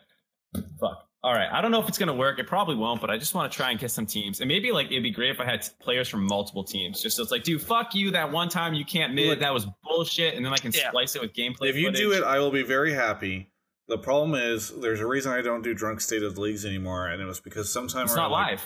Fuck. 0.80 1.08
All 1.24 1.32
right. 1.32 1.48
I 1.50 1.60
don't 1.60 1.72
know 1.72 1.80
if 1.80 1.88
it's 1.88 1.98
gonna 1.98 2.14
work. 2.14 2.38
It 2.38 2.46
probably 2.46 2.76
won't, 2.76 3.00
but 3.00 3.10
I 3.10 3.18
just 3.18 3.34
want 3.34 3.50
to 3.50 3.56
try 3.56 3.70
and 3.70 3.80
get 3.80 3.90
some 3.90 4.06
teams. 4.06 4.40
And 4.40 4.46
maybe 4.46 4.70
like 4.70 4.86
it'd 4.86 5.02
be 5.02 5.10
great 5.10 5.30
if 5.30 5.40
I 5.40 5.44
had 5.44 5.68
players 5.80 6.08
from 6.08 6.24
multiple 6.24 6.62
teams. 6.62 7.02
Just 7.02 7.16
so 7.16 7.22
it's 7.22 7.32
like, 7.32 7.42
dude, 7.42 7.60
fuck 7.60 7.94
you. 7.94 8.12
That 8.12 8.30
one 8.30 8.48
time 8.48 8.72
you 8.72 8.84
can't 8.84 9.14
mid. 9.14 9.40
That 9.40 9.52
was 9.52 9.66
bullshit. 9.82 10.34
And 10.34 10.46
then 10.46 10.52
I 10.52 10.58
can 10.58 10.70
yeah. 10.72 10.90
splice 10.90 11.16
it 11.16 11.22
with 11.22 11.32
gameplay. 11.32 11.70
If 11.70 11.76
you 11.76 11.86
footage. 11.86 12.00
do 12.00 12.12
it, 12.12 12.22
I 12.22 12.38
will 12.38 12.52
be 12.52 12.62
very 12.62 12.92
happy. 12.92 13.50
The 13.88 13.98
problem 13.98 14.40
is 14.40 14.70
there's 14.80 15.00
a 15.00 15.06
reason 15.06 15.32
I 15.32 15.42
don't 15.42 15.62
do 15.62 15.74
drunk 15.74 16.00
state 16.00 16.22
of 16.22 16.36
the 16.36 16.40
leagues 16.40 16.64
anymore, 16.64 17.08
and 17.08 17.20
it 17.20 17.26
was 17.26 17.40
because 17.40 17.70
sometimes 17.70 18.12
it's 18.12 18.16
not 18.16 18.30
live. 18.30 18.64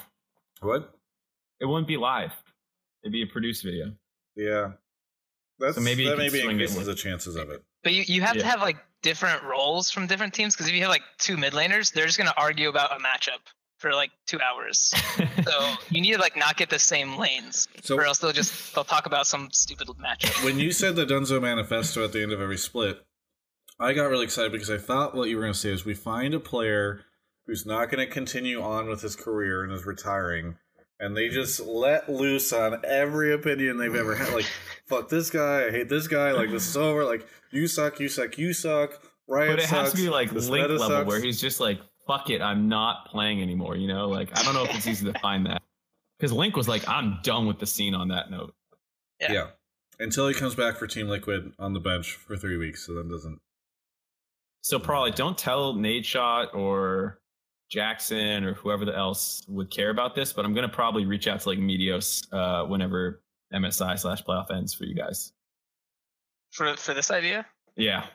What? 0.60 0.94
It 1.60 1.64
wouldn't 1.64 1.88
be 1.88 1.96
live. 1.96 2.32
It'd 3.02 3.12
be 3.12 3.22
a 3.22 3.26
produced 3.26 3.64
video. 3.64 3.94
Yeah. 4.36 4.72
That's 5.58 5.74
so 5.74 5.80
maybe 5.80 6.04
that 6.06 6.18
maybe 6.18 6.40
increases 6.40 6.86
the 6.86 6.94
chances 6.94 7.34
of 7.34 7.50
it. 7.50 7.64
But 7.88 7.94
you, 7.94 8.04
you 8.06 8.20
have 8.20 8.36
yeah. 8.36 8.42
to 8.42 8.48
have 8.48 8.60
like 8.60 8.76
different 9.00 9.44
roles 9.44 9.90
from 9.90 10.06
different 10.06 10.34
teams 10.34 10.54
because 10.54 10.68
if 10.68 10.74
you 10.74 10.82
have 10.82 10.90
like 10.90 11.04
two 11.16 11.38
mid 11.38 11.54
laners, 11.54 11.90
they're 11.90 12.04
just 12.04 12.18
gonna 12.18 12.34
argue 12.36 12.68
about 12.68 12.92
a 12.92 13.02
matchup 13.02 13.38
for 13.78 13.94
like 13.94 14.10
two 14.26 14.38
hours. 14.42 14.92
so 15.42 15.74
you 15.88 16.02
need 16.02 16.12
to 16.12 16.18
like 16.18 16.36
not 16.36 16.58
get 16.58 16.68
the 16.68 16.78
same 16.78 17.16
lanes, 17.16 17.66
so, 17.80 17.96
or 17.96 18.04
else 18.04 18.18
they'll 18.18 18.30
just 18.30 18.74
they'll 18.74 18.84
talk 18.84 19.06
about 19.06 19.26
some 19.26 19.48
stupid 19.52 19.88
matchup. 19.88 20.44
When 20.44 20.58
you 20.58 20.70
said 20.70 20.96
the 20.96 21.06
Dunzo 21.06 21.40
Manifesto 21.40 22.04
at 22.04 22.12
the 22.12 22.22
end 22.22 22.30
of 22.30 22.42
every 22.42 22.58
split, 22.58 23.02
I 23.80 23.94
got 23.94 24.10
really 24.10 24.24
excited 24.24 24.52
because 24.52 24.68
I 24.68 24.76
thought 24.76 25.14
what 25.14 25.30
you 25.30 25.36
were 25.38 25.42
gonna 25.44 25.54
say 25.54 25.70
is 25.70 25.86
we 25.86 25.94
find 25.94 26.34
a 26.34 26.40
player 26.40 27.06
who's 27.46 27.64
not 27.64 27.88
gonna 27.88 28.06
continue 28.06 28.60
on 28.60 28.86
with 28.86 29.00
his 29.00 29.16
career 29.16 29.64
and 29.64 29.72
is 29.72 29.86
retiring 29.86 30.56
and 31.00 31.16
they 31.16 31.28
just 31.28 31.60
let 31.60 32.08
loose 32.08 32.52
on 32.52 32.80
every 32.84 33.32
opinion 33.32 33.76
they've 33.78 33.94
ever 33.94 34.14
had. 34.14 34.32
Like, 34.34 34.50
fuck 34.88 35.08
this 35.08 35.30
guy, 35.30 35.66
I 35.66 35.70
hate 35.70 35.88
this 35.88 36.08
guy, 36.08 36.32
like 36.32 36.50
this 36.50 36.66
is 36.66 36.76
over, 36.88 37.04
like 37.04 37.26
you 37.50 37.66
suck, 37.66 38.00
you 38.00 38.08
suck, 38.08 38.38
you 38.38 38.52
suck. 38.52 39.00
Riot 39.28 39.52
but 39.52 39.58
it 39.58 39.68
sucks, 39.68 39.90
has 39.90 39.92
to 39.92 39.96
be 39.98 40.08
like 40.08 40.32
Link 40.32 40.50
level 40.50 40.78
sucks. 40.78 41.06
where 41.06 41.20
he's 41.20 41.40
just 41.40 41.60
like, 41.60 41.80
fuck 42.06 42.30
it, 42.30 42.40
I'm 42.40 42.68
not 42.68 43.06
playing 43.06 43.42
anymore. 43.42 43.76
You 43.76 43.88
know, 43.88 44.08
like 44.08 44.36
I 44.36 44.42
don't 44.42 44.54
know 44.54 44.64
if 44.64 44.74
it's 44.74 44.86
easy 44.86 45.10
to 45.12 45.18
find 45.20 45.46
that 45.46 45.62
because 46.18 46.32
Link 46.32 46.56
was 46.56 46.68
like, 46.68 46.88
I'm 46.88 47.18
done 47.22 47.46
with 47.46 47.58
the 47.58 47.66
scene 47.66 47.94
on 47.94 48.08
that 48.08 48.30
note. 48.30 48.54
Yeah. 49.20 49.32
yeah. 49.32 49.46
Until 50.00 50.28
he 50.28 50.34
comes 50.34 50.54
back 50.54 50.76
for 50.76 50.86
Team 50.86 51.08
Liquid 51.08 51.52
on 51.58 51.72
the 51.72 51.80
bench 51.80 52.12
for 52.12 52.36
three 52.36 52.56
weeks, 52.56 52.86
so 52.86 52.94
then 52.94 53.08
doesn't. 53.08 53.40
So 54.62 54.78
probably 54.78 55.10
don't 55.10 55.36
tell 55.36 55.74
Nadeshot 55.74 56.54
or 56.54 57.20
Jackson 57.68 58.44
or 58.44 58.54
whoever 58.54 58.84
the 58.84 58.96
else 58.96 59.42
would 59.48 59.70
care 59.70 59.90
about 59.90 60.14
this, 60.14 60.32
but 60.32 60.44
I'm 60.44 60.54
gonna 60.54 60.68
probably 60.68 61.04
reach 61.04 61.26
out 61.26 61.40
to 61.40 61.48
like 61.48 61.58
Meteos 61.58 62.32
uh, 62.32 62.66
whenever 62.66 63.22
MSI 63.52 63.98
slash 63.98 64.22
playoff 64.22 64.50
ends 64.50 64.74
for 64.74 64.84
you 64.84 64.94
guys. 64.94 65.32
For 66.50 66.76
for 66.76 66.94
this 66.94 67.10
idea? 67.10 67.46
Yeah. 67.76 68.06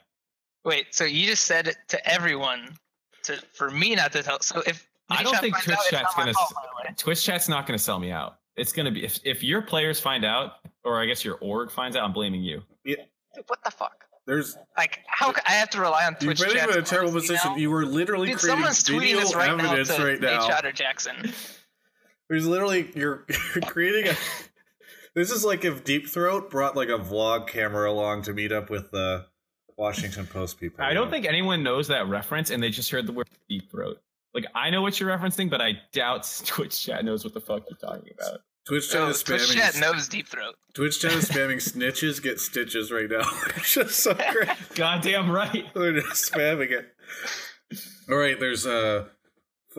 Wait, 0.66 0.94
so 0.96 1.04
you 1.04 1.28
just 1.28 1.46
said 1.46 1.68
it 1.68 1.78
to 1.90 2.10
everyone 2.10 2.76
to 3.24 3.38
for 3.54 3.70
me 3.70 3.96
not 3.96 4.12
to 4.14 4.24
tell. 4.24 4.40
So 4.42 4.62
if 4.66 4.88
I 5.10 5.24
don't 5.24 5.38
think 5.40 5.62
Twitch 5.62 5.78
out, 5.78 5.84
chat's 5.90 6.16
gonna 6.16 6.34
fault, 6.34 6.54
Twitch 6.98 7.24
chat's 7.24 7.50
not 7.50 7.68
gonna 7.68 7.78
sell 7.80 8.00
me 8.00 8.12
out. 8.12 8.38
It's 8.56 8.72
gonna 8.72 8.92
be 8.92 9.04
if 9.04 9.20
if 9.24 9.44
your 9.44 9.62
players 9.62 10.00
find 10.00 10.24
out, 10.26 10.54
or 10.84 11.02
I 11.02 11.06
guess 11.06 11.24
your 11.24 11.36
org 11.36 11.72
finds 11.72 11.98
out, 11.98 12.04
I'm 12.04 12.14
blaming 12.14 12.44
you. 12.44 12.62
Yeah. 12.86 12.96
what 13.48 13.64
the 13.64 13.72
fuck? 13.72 14.06
There's 14.26 14.58
like 14.78 15.00
how 15.08 15.34
I 15.46 15.52
have 15.52 15.70
to 15.72 15.82
rely 15.82 16.06
on 16.06 16.16
Twitch. 16.16 16.40
You're 16.40 16.50
putting 16.50 16.64
in 16.64 16.78
a 16.80 16.82
terrible 16.82 17.12
position. 17.12 17.58
You 17.58 17.70
were 17.72 17.86
literally 17.86 18.30
Dude, 18.30 18.40
creating 18.40 18.64
video 18.88 19.20
this 19.20 19.36
right 19.36 19.50
evidence 19.50 19.90
now 19.90 19.98
to 19.98 20.06
right 20.06 20.22
now. 20.22 20.72
Jackson. 20.72 21.34
There's 22.30 22.48
literally 22.48 22.90
you're, 22.96 23.26
you're 23.28 23.62
creating 23.66 24.12
a. 24.12 24.16
This 25.16 25.30
is 25.30 25.46
like 25.46 25.64
if 25.64 25.84
Deep 25.84 26.08
Throat 26.08 26.50
brought 26.50 26.76
like 26.76 26.90
a 26.90 26.98
vlog 26.98 27.48
camera 27.48 27.90
along 27.90 28.24
to 28.24 28.34
meet 28.34 28.52
up 28.52 28.70
with 28.70 28.92
the 28.92 29.28
Washington 29.78 30.28
Post 30.28 30.60
people. 30.60 30.84
I 30.84 30.94
don't 30.94 31.10
think 31.10 31.26
anyone 31.26 31.64
knows 31.64 31.88
that 31.88 32.08
reference, 32.08 32.50
and 32.50 32.62
they 32.62 32.70
just 32.70 32.92
heard 32.92 33.08
the 33.08 33.12
word 33.12 33.28
Deep 33.50 33.70
Throat. 33.70 34.00
Like 34.34 34.46
I 34.56 34.70
know 34.70 34.82
what 34.82 35.00
you're 35.00 35.16
referencing, 35.16 35.50
but 35.50 35.62
I 35.62 35.74
doubt 35.92 36.24
Twitch 36.46 36.84
chat 36.84 37.06
knows 37.06 37.24
what 37.24 37.34
the 37.34 37.42
fuck 37.42 37.64
you're 37.70 37.78
talking 37.78 38.12
about. 38.20 38.40
Twitch 38.66 38.90
chat 38.90 39.02
oh, 39.02 39.10
is 39.10 39.24
spamming. 39.24 39.46
Twitch 39.46 39.56
chat 39.56 39.80
knows 39.80 40.08
Deep 40.08 40.28
Throat. 40.28 40.56
Twitch 40.74 41.00
chat 41.00 41.14
is 41.14 41.30
spamming 41.30 41.58
snitches 41.58 42.24
get 42.24 42.40
stitches 42.40 42.92
right 42.92 43.10
now. 43.10 43.30
it's 43.56 43.74
just 43.74 44.00
so 44.00 44.14
great. 44.14 44.50
Goddamn 44.76 45.30
right. 45.30 45.66
They're 45.74 46.00
just 46.00 46.32
spamming 46.32 46.72
it. 46.72 46.88
All 48.10 48.18
right, 48.18 48.40
there's 48.40 48.66
uh, 48.66 49.08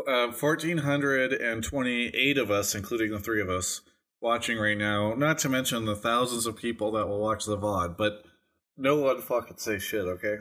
uh 0.07 0.29
1428 0.29 2.39
of 2.39 2.51
us, 2.51 2.75
including 2.75 3.13
the 3.13 3.21
three 3.21 3.41
of 3.41 3.49
us, 3.49 3.81
watching 4.25 4.59
right 4.59 4.77
now. 4.77 5.15
Not 5.15 5.39
to 5.41 5.49
mention 5.51 5.85
the 5.85 5.95
thousands 5.95 6.47
of 6.47 6.57
people 6.57 6.91
that 6.93 7.07
will 7.07 7.21
watch 7.21 7.45
the 7.45 7.59
VOD, 7.59 7.97
but 7.97 8.25
no 8.77 8.97
one 8.97 9.21
fucking 9.21 9.59
say 9.59 9.79
shit, 9.79 10.07
okay? 10.07 10.39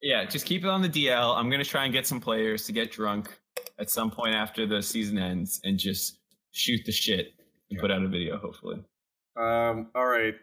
Yeah, 0.00 0.24
just 0.24 0.46
keep 0.46 0.64
it 0.64 0.68
on 0.68 0.80
the 0.80 0.88
DL. 0.88 1.36
I'm 1.36 1.50
gonna 1.50 1.64
try 1.64 1.84
and 1.84 1.92
get 1.92 2.06
some 2.06 2.20
players 2.20 2.64
to 2.66 2.72
get 2.72 2.92
drunk 2.92 3.36
at 3.78 3.90
some 3.90 4.10
point 4.10 4.34
after 4.34 4.64
the 4.66 4.80
season 4.80 5.18
ends 5.18 5.60
and 5.64 5.78
just 5.78 6.20
shoot 6.52 6.80
the 6.86 6.92
shit 6.92 7.34
and 7.70 7.76
yeah. 7.76 7.80
put 7.80 7.90
out 7.90 8.02
a 8.02 8.08
video, 8.08 8.38
hopefully. 8.38 8.76
Um. 9.36 9.88
All 9.94 10.06
right. 10.06 10.34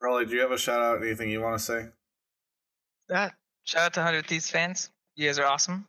Prolly. 0.00 0.26
Do 0.26 0.34
you 0.34 0.40
have 0.40 0.50
a 0.50 0.58
shout 0.58 0.80
out? 0.80 1.02
Anything 1.02 1.30
you 1.30 1.40
want 1.40 1.58
to 1.58 1.64
say? 1.64 1.86
That 3.08 3.34
shout 3.62 3.82
out 3.82 3.94
to 3.94 4.02
Hundred 4.02 4.26
Thieves 4.26 4.50
fans. 4.50 4.90
You 5.14 5.28
guys 5.28 5.38
are 5.38 5.46
awesome. 5.46 5.86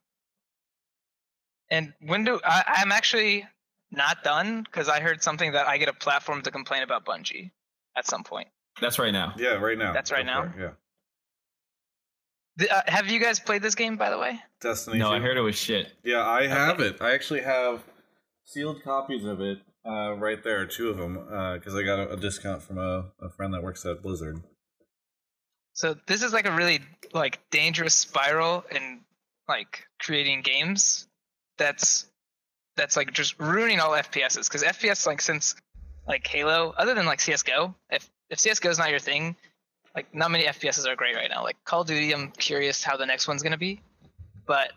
And 1.72 1.94
when 2.00 2.24
do 2.24 2.40
I, 2.46 2.64
I'm 2.68 2.92
actually 2.92 3.48
not 3.96 4.24
done 4.24 4.64
because 4.64 4.90
I 4.90 5.00
heard 5.00 5.22
something 5.24 5.54
that 5.54 5.68
I 5.68 5.78
get 5.78 5.90
a 5.90 5.94
platform 5.94 6.42
to 6.44 6.52
complain 6.52 6.84
about 6.84 7.06
Bungie 7.06 7.52
at 7.96 8.06
some 8.06 8.24
point. 8.24 8.48
That's 8.82 9.00
right 9.00 9.12
now. 9.12 9.34
Yeah, 9.38 9.54
right 9.54 9.78
now. 9.78 9.94
That's 9.94 10.12
right 10.12 10.26
now. 10.26 10.54
yeah. 10.58 10.72
The, 12.58 12.74
uh, 12.74 12.82
have 12.88 13.08
you 13.08 13.20
guys 13.20 13.40
played 13.40 13.62
this 13.62 13.76
game, 13.76 13.98
by 13.98 14.10
the 14.10 14.18
way? 14.18 14.40
Destiny. 14.62 15.00
No, 15.00 15.12
I 15.12 15.20
heard 15.20 15.38
it 15.38 15.42
was 15.42 15.58
shit. 15.58 15.92
Yeah, 16.04 16.26
I 16.26 16.48
have 16.48 16.80
okay. 16.80 16.90
it. 16.90 17.02
I 17.02 17.14
actually 17.14 17.42
have 17.42 17.84
sealed 18.46 18.82
copies 18.84 19.26
of 19.26 19.42
it 19.42 19.60
uh, 19.86 20.14
right 20.14 20.42
there, 20.44 20.66
two 20.66 20.90
of 20.90 20.98
them, 20.98 21.16
because 21.56 21.76
uh, 21.76 21.80
I 21.80 21.84
got 21.84 22.00
a, 22.00 22.14
a, 22.14 22.18
discount 22.18 22.64
from 22.64 22.78
a, 22.78 23.12
a 23.22 23.30
friend 23.30 23.54
that 23.54 23.62
works 23.62 23.86
at 23.86 24.02
Blizzard. 24.02 24.42
So 25.74 25.96
this 26.08 26.24
is 26.24 26.32
like 26.32 26.48
a 26.48 26.52
really 26.52 26.80
like 27.14 27.40
dangerous 27.52 27.94
spiral 27.94 28.64
in 28.72 29.02
like 29.50 29.86
creating 30.00 30.42
games. 30.42 31.08
That's 31.58 32.08
that's 32.76 32.98
like 32.98 33.14
just 33.14 33.40
ruining 33.40 33.80
all 33.80 33.92
FPSs 33.92 34.48
because 34.48 34.64
FPS 34.64 35.06
like 35.06 35.22
since 35.22 35.56
like 36.08 36.26
Halo, 36.28 36.74
other 36.78 36.94
than 36.94 37.06
like 37.06 37.20
CS:GO, 37.20 37.74
if 37.90 38.10
if 38.30 38.40
CS:GO 38.40 38.70
is 38.70 38.78
not 38.78 38.90
your 38.90 39.00
thing, 39.00 39.36
like 39.96 40.14
not 40.14 40.32
many 40.32 40.46
FPSs 40.46 40.86
are 40.86 40.96
great 40.96 41.16
right 41.16 41.30
now. 41.30 41.44
Like 41.44 41.58
Call 41.64 41.82
of 41.82 41.88
Duty, 41.88 42.14
I'm 42.14 42.32
curious 42.32 42.84
how 42.84 42.98
the 42.98 43.06
next 43.06 43.28
one's 43.28 43.44
gonna 43.44 43.58
be, 43.58 43.82
but 44.46 44.72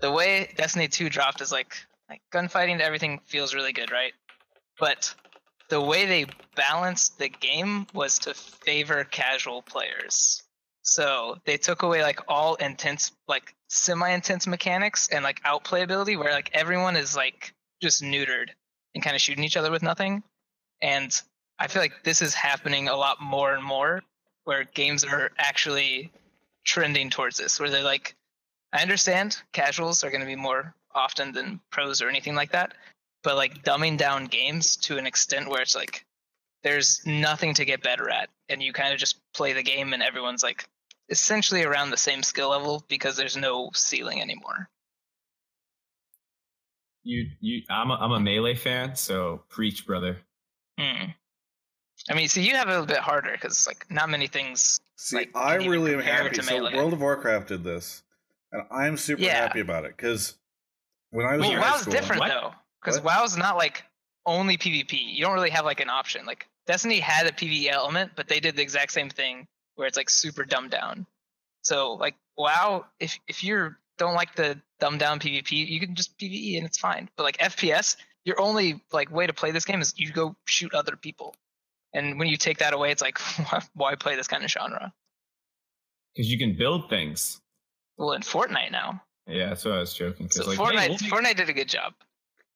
the 0.00 0.10
way 0.10 0.52
Destiny 0.56 0.88
2 0.88 1.08
dropped 1.08 1.40
is 1.40 1.52
like 1.52 1.74
like 2.08 2.22
gunfighting 2.32 2.80
everything 2.80 3.20
feels 3.24 3.54
really 3.54 3.72
good, 3.72 3.90
right? 3.90 4.12
But 4.78 5.14
the 5.68 5.80
way 5.80 6.06
they 6.06 6.26
balanced 6.56 7.18
the 7.18 7.28
game 7.28 7.86
was 7.94 8.18
to 8.20 8.34
favor 8.34 9.04
casual 9.04 9.62
players. 9.62 10.42
So 10.82 11.38
they 11.46 11.56
took 11.56 11.82
away 11.82 12.02
like 12.02 12.20
all 12.28 12.56
intense, 12.56 13.12
like 13.26 13.54
semi-intense 13.74 14.46
mechanics 14.46 15.08
and 15.08 15.24
like 15.24 15.42
outplayability, 15.42 16.18
where 16.18 16.32
like 16.32 16.50
everyone 16.54 16.96
is 16.96 17.16
like 17.16 17.52
just 17.82 18.02
neutered 18.02 18.50
and 18.94 19.02
kind 19.02 19.16
of 19.16 19.20
shooting 19.20 19.44
each 19.44 19.56
other 19.56 19.70
with 19.70 19.82
nothing. 19.82 20.22
And 20.80 21.20
I 21.58 21.66
feel 21.66 21.82
like 21.82 22.04
this 22.04 22.22
is 22.22 22.34
happening 22.34 22.88
a 22.88 22.96
lot 22.96 23.20
more 23.20 23.54
and 23.54 23.64
more, 23.64 24.02
where 24.44 24.64
games 24.64 25.04
are 25.04 25.30
actually 25.38 26.12
trending 26.64 27.10
towards 27.10 27.36
this, 27.36 27.58
where 27.58 27.70
they're 27.70 27.82
like, 27.82 28.14
I 28.72 28.82
understand 28.82 29.36
casuals 29.52 30.04
are 30.04 30.10
going 30.10 30.20
to 30.20 30.26
be 30.26 30.36
more 30.36 30.74
often 30.94 31.32
than 31.32 31.60
pros 31.70 32.00
or 32.00 32.08
anything 32.08 32.34
like 32.34 32.52
that, 32.52 32.74
but 33.22 33.36
like 33.36 33.64
dumbing 33.64 33.98
down 33.98 34.26
games 34.26 34.76
to 34.76 34.98
an 34.98 35.06
extent 35.06 35.48
where 35.48 35.62
it's 35.62 35.74
like 35.74 36.04
there's 36.62 37.04
nothing 37.04 37.54
to 37.54 37.64
get 37.64 37.82
better 37.82 38.08
at 38.08 38.30
and 38.48 38.62
you 38.62 38.72
kind 38.72 38.92
of 38.92 38.98
just 38.98 39.18
play 39.34 39.52
the 39.52 39.62
game 39.62 39.92
and 39.92 40.02
everyone's 40.02 40.42
like 40.42 40.64
essentially 41.08 41.62
around 41.64 41.90
the 41.90 41.96
same 41.96 42.22
skill 42.22 42.50
level 42.50 42.84
because 42.88 43.16
there's 43.16 43.36
no 43.36 43.70
ceiling 43.74 44.20
anymore 44.20 44.68
you 47.02 47.26
you 47.40 47.62
i'm 47.70 47.90
a, 47.90 47.94
I'm 47.94 48.12
a 48.12 48.20
melee 48.20 48.54
fan 48.54 48.96
so 48.96 49.42
preach 49.48 49.86
brother 49.86 50.18
hmm. 50.78 51.10
i 52.10 52.14
mean 52.14 52.28
see 52.28 52.46
you 52.46 52.54
have 52.54 52.68
it 52.68 52.70
a 52.70 52.80
little 52.80 52.86
bit 52.86 52.98
harder 52.98 53.32
because 53.32 53.66
like 53.66 53.86
not 53.90 54.08
many 54.08 54.26
things 54.26 54.80
see 54.96 55.16
like, 55.16 55.36
i 55.36 55.56
really 55.56 55.92
am 55.92 56.00
happy 56.00 56.40
so 56.40 56.62
world 56.62 56.92
of 56.92 57.00
warcraft 57.00 57.48
did 57.48 57.64
this 57.64 58.02
and 58.52 58.62
i'm 58.70 58.96
super 58.96 59.22
yeah. 59.22 59.34
happy 59.34 59.60
about 59.60 59.84
it 59.84 59.94
because 59.96 60.36
when 61.10 61.26
i 61.26 61.36
was 61.36 61.40
well, 61.40 61.52
in 61.52 61.60
WoW's 61.60 61.80
school, 61.80 61.92
different 61.92 62.20
what? 62.20 62.28
though 62.28 62.52
because 62.82 63.00
WoW's 63.00 63.36
not 63.36 63.56
like 63.56 63.84
only 64.26 64.56
PvP. 64.56 64.92
You 64.92 65.24
don't 65.24 65.34
really 65.34 65.50
have 65.50 65.64
like 65.64 65.80
an 65.80 65.90
option. 65.90 66.26
Like 66.26 66.48
Destiny 66.66 67.00
had 67.00 67.26
a 67.26 67.32
PvE 67.32 67.70
element, 67.70 68.12
but 68.16 68.28
they 68.28 68.40
did 68.40 68.56
the 68.56 68.62
exact 68.62 68.92
same 68.92 69.10
thing 69.10 69.46
where 69.76 69.86
it's 69.86 69.96
like 69.96 70.10
super 70.10 70.44
dumbed 70.44 70.70
down. 70.70 71.06
So 71.62 71.94
like 71.94 72.14
WoW, 72.36 72.84
if 73.00 73.18
if 73.28 73.42
you 73.42 73.74
don't 73.98 74.14
like 74.14 74.34
the 74.34 74.60
dumbed 74.80 75.00
down 75.00 75.20
PvP, 75.20 75.52
you 75.52 75.80
can 75.80 75.94
just 75.94 76.18
PvE 76.18 76.56
and 76.56 76.66
it's 76.66 76.78
fine. 76.78 77.08
But 77.16 77.24
like 77.24 77.38
FPS, 77.38 77.96
your 78.24 78.40
only 78.40 78.82
like 78.92 79.10
way 79.10 79.26
to 79.26 79.32
play 79.32 79.50
this 79.50 79.64
game 79.64 79.80
is 79.80 79.94
you 79.96 80.12
go 80.12 80.36
shoot 80.46 80.74
other 80.74 80.96
people. 80.96 81.34
And 81.92 82.18
when 82.18 82.28
you 82.28 82.36
take 82.36 82.58
that 82.58 82.74
away, 82.74 82.90
it's 82.90 83.02
like 83.02 83.18
why 83.74 83.94
play 83.94 84.16
this 84.16 84.28
kind 84.28 84.44
of 84.44 84.50
genre? 84.50 84.92
Because 86.14 86.30
you 86.30 86.38
can 86.38 86.56
build 86.56 86.88
things. 86.88 87.40
Well, 87.96 88.12
in 88.12 88.22
Fortnite 88.22 88.72
now. 88.72 89.02
Yeah, 89.26 89.50
that's 89.50 89.64
what 89.64 89.74
I 89.74 89.78
was 89.78 89.94
joking. 89.94 90.28
So 90.28 90.46
like, 90.46 90.58
Fortnite, 90.58 90.78
hey, 90.78 90.88
we'll 90.88 90.98
Fortnite 90.98 91.36
did 91.36 91.48
a 91.48 91.52
good 91.52 91.68
job. 91.68 91.94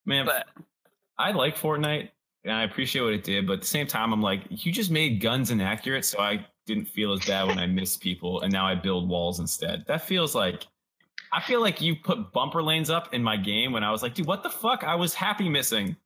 Man, 0.05 0.26
but 0.26 0.47
I 1.18 1.32
like 1.32 1.56
Fortnite 1.56 2.10
and 2.44 2.52
I 2.52 2.64
appreciate 2.64 3.02
what 3.02 3.12
it 3.12 3.24
did, 3.24 3.47
but 3.47 3.55
at 3.55 3.60
the 3.60 3.66
same 3.66 3.86
time, 3.86 4.12
I'm 4.12 4.22
like, 4.22 4.42
you 4.48 4.72
just 4.72 4.90
made 4.90 5.20
guns 5.20 5.50
inaccurate, 5.50 6.05
so 6.05 6.20
I 6.20 6.47
didn't 6.68 6.84
feel 6.84 7.12
as 7.12 7.24
bad 7.24 7.48
when 7.48 7.58
I 7.58 7.66
missed 7.66 8.00
people, 8.00 8.42
and 8.42 8.52
now 8.52 8.66
I 8.66 8.76
build 8.76 9.08
walls 9.08 9.40
instead. 9.40 9.84
That 9.88 10.02
feels 10.02 10.34
like 10.34 10.66
I 11.32 11.40
feel 11.40 11.60
like 11.60 11.80
you 11.80 11.97
put 11.97 12.32
bumper 12.32 12.62
lanes 12.62 12.90
up 12.90 13.12
in 13.12 13.24
my 13.24 13.36
game 13.36 13.72
when 13.72 13.82
I 13.82 13.90
was 13.90 14.02
like, 14.02 14.14
dude, 14.14 14.26
what 14.26 14.42
the 14.42 14.50
fuck? 14.50 14.84
I 14.84 14.94
was 14.94 15.14
happy 15.14 15.48
missing. 15.48 15.97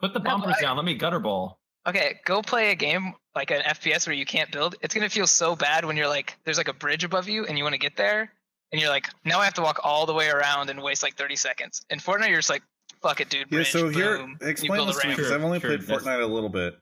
Put 0.00 0.12
the 0.12 0.20
bumpers 0.20 0.56
no, 0.60 0.68
down. 0.68 0.76
Let 0.76 0.84
me 0.84 0.94
gutter 0.94 1.18
ball. 1.18 1.58
Okay, 1.86 2.20
go 2.26 2.42
play 2.42 2.70
a 2.70 2.74
game 2.74 3.14
like 3.34 3.50
an 3.50 3.62
FPS 3.62 4.06
where 4.06 4.14
you 4.14 4.26
can't 4.26 4.50
build. 4.52 4.74
It's 4.82 4.94
gonna 4.94 5.08
feel 5.08 5.26
so 5.26 5.56
bad 5.56 5.84
when 5.84 5.96
you're 5.96 6.08
like, 6.08 6.36
there's 6.44 6.58
like 6.58 6.68
a 6.68 6.74
bridge 6.74 7.04
above 7.04 7.28
you 7.28 7.46
and 7.46 7.56
you 7.56 7.64
want 7.64 7.74
to 7.74 7.78
get 7.78 7.96
there, 7.96 8.32
and 8.72 8.80
you're 8.80 8.90
like, 8.90 9.06
now 9.24 9.38
I 9.38 9.44
have 9.44 9.54
to 9.54 9.62
walk 9.62 9.80
all 9.84 10.04
the 10.04 10.14
way 10.14 10.28
around 10.28 10.68
and 10.68 10.82
waste 10.82 11.02
like 11.02 11.16
30 11.16 11.36
seconds. 11.36 11.82
In 11.90 11.98
Fortnite, 11.98 12.28
you're 12.28 12.38
just 12.38 12.50
like, 12.50 12.62
fuck 13.00 13.20
it, 13.20 13.30
dude. 13.30 13.48
Bridge, 13.48 13.72
yeah, 13.74 13.80
so 13.80 13.88
here, 13.88 14.18
boom, 14.18 14.36
explain 14.42 14.86
this 14.86 14.98
to 14.98 15.08
me 15.08 15.14
because 15.14 15.30
I've 15.30 15.44
only 15.44 15.60
sure, 15.60 15.78
played 15.78 15.88
Fortnite 15.88 16.22
a 16.22 16.26
little 16.26 16.48
bit, 16.48 16.76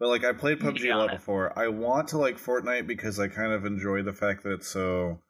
but 0.00 0.08
like 0.08 0.24
I 0.24 0.32
played 0.32 0.58
PUBG 0.58 0.92
a 0.92 0.96
lot 0.96 1.10
before. 1.10 1.56
I 1.56 1.68
want 1.68 2.08
to 2.08 2.18
like 2.18 2.38
Fortnite 2.38 2.86
because 2.86 3.20
I 3.20 3.28
kind 3.28 3.52
of 3.52 3.66
enjoy 3.66 4.02
the 4.02 4.14
fact 4.14 4.42
that 4.42 4.52
it's 4.52 4.68
so 4.68 5.20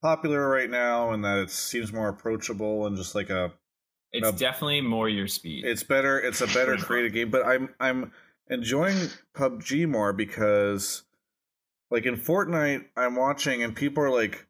popular 0.00 0.48
right 0.48 0.70
now 0.70 1.10
and 1.10 1.24
that 1.24 1.38
it 1.40 1.50
seems 1.50 1.92
more 1.92 2.08
approachable 2.08 2.86
and 2.86 2.96
just 2.96 3.16
like 3.16 3.28
a. 3.28 3.52
It's 4.12 4.28
a, 4.28 4.32
definitely 4.32 4.80
more 4.80 5.08
your 5.08 5.26
speed. 5.26 5.64
It's 5.64 5.82
better. 5.82 6.20
It's 6.20 6.40
a 6.40 6.46
better 6.46 6.76
creative 6.76 7.12
game, 7.12 7.30
but 7.30 7.44
I'm 7.44 7.74
I'm 7.80 8.12
enjoying 8.48 9.08
PUBG 9.34 9.88
more 9.88 10.12
because, 10.12 11.02
like 11.90 12.06
in 12.06 12.16
Fortnite, 12.16 12.84
I'm 12.96 13.16
watching 13.16 13.62
and 13.62 13.74
people 13.74 14.04
are 14.04 14.10
like 14.10 14.46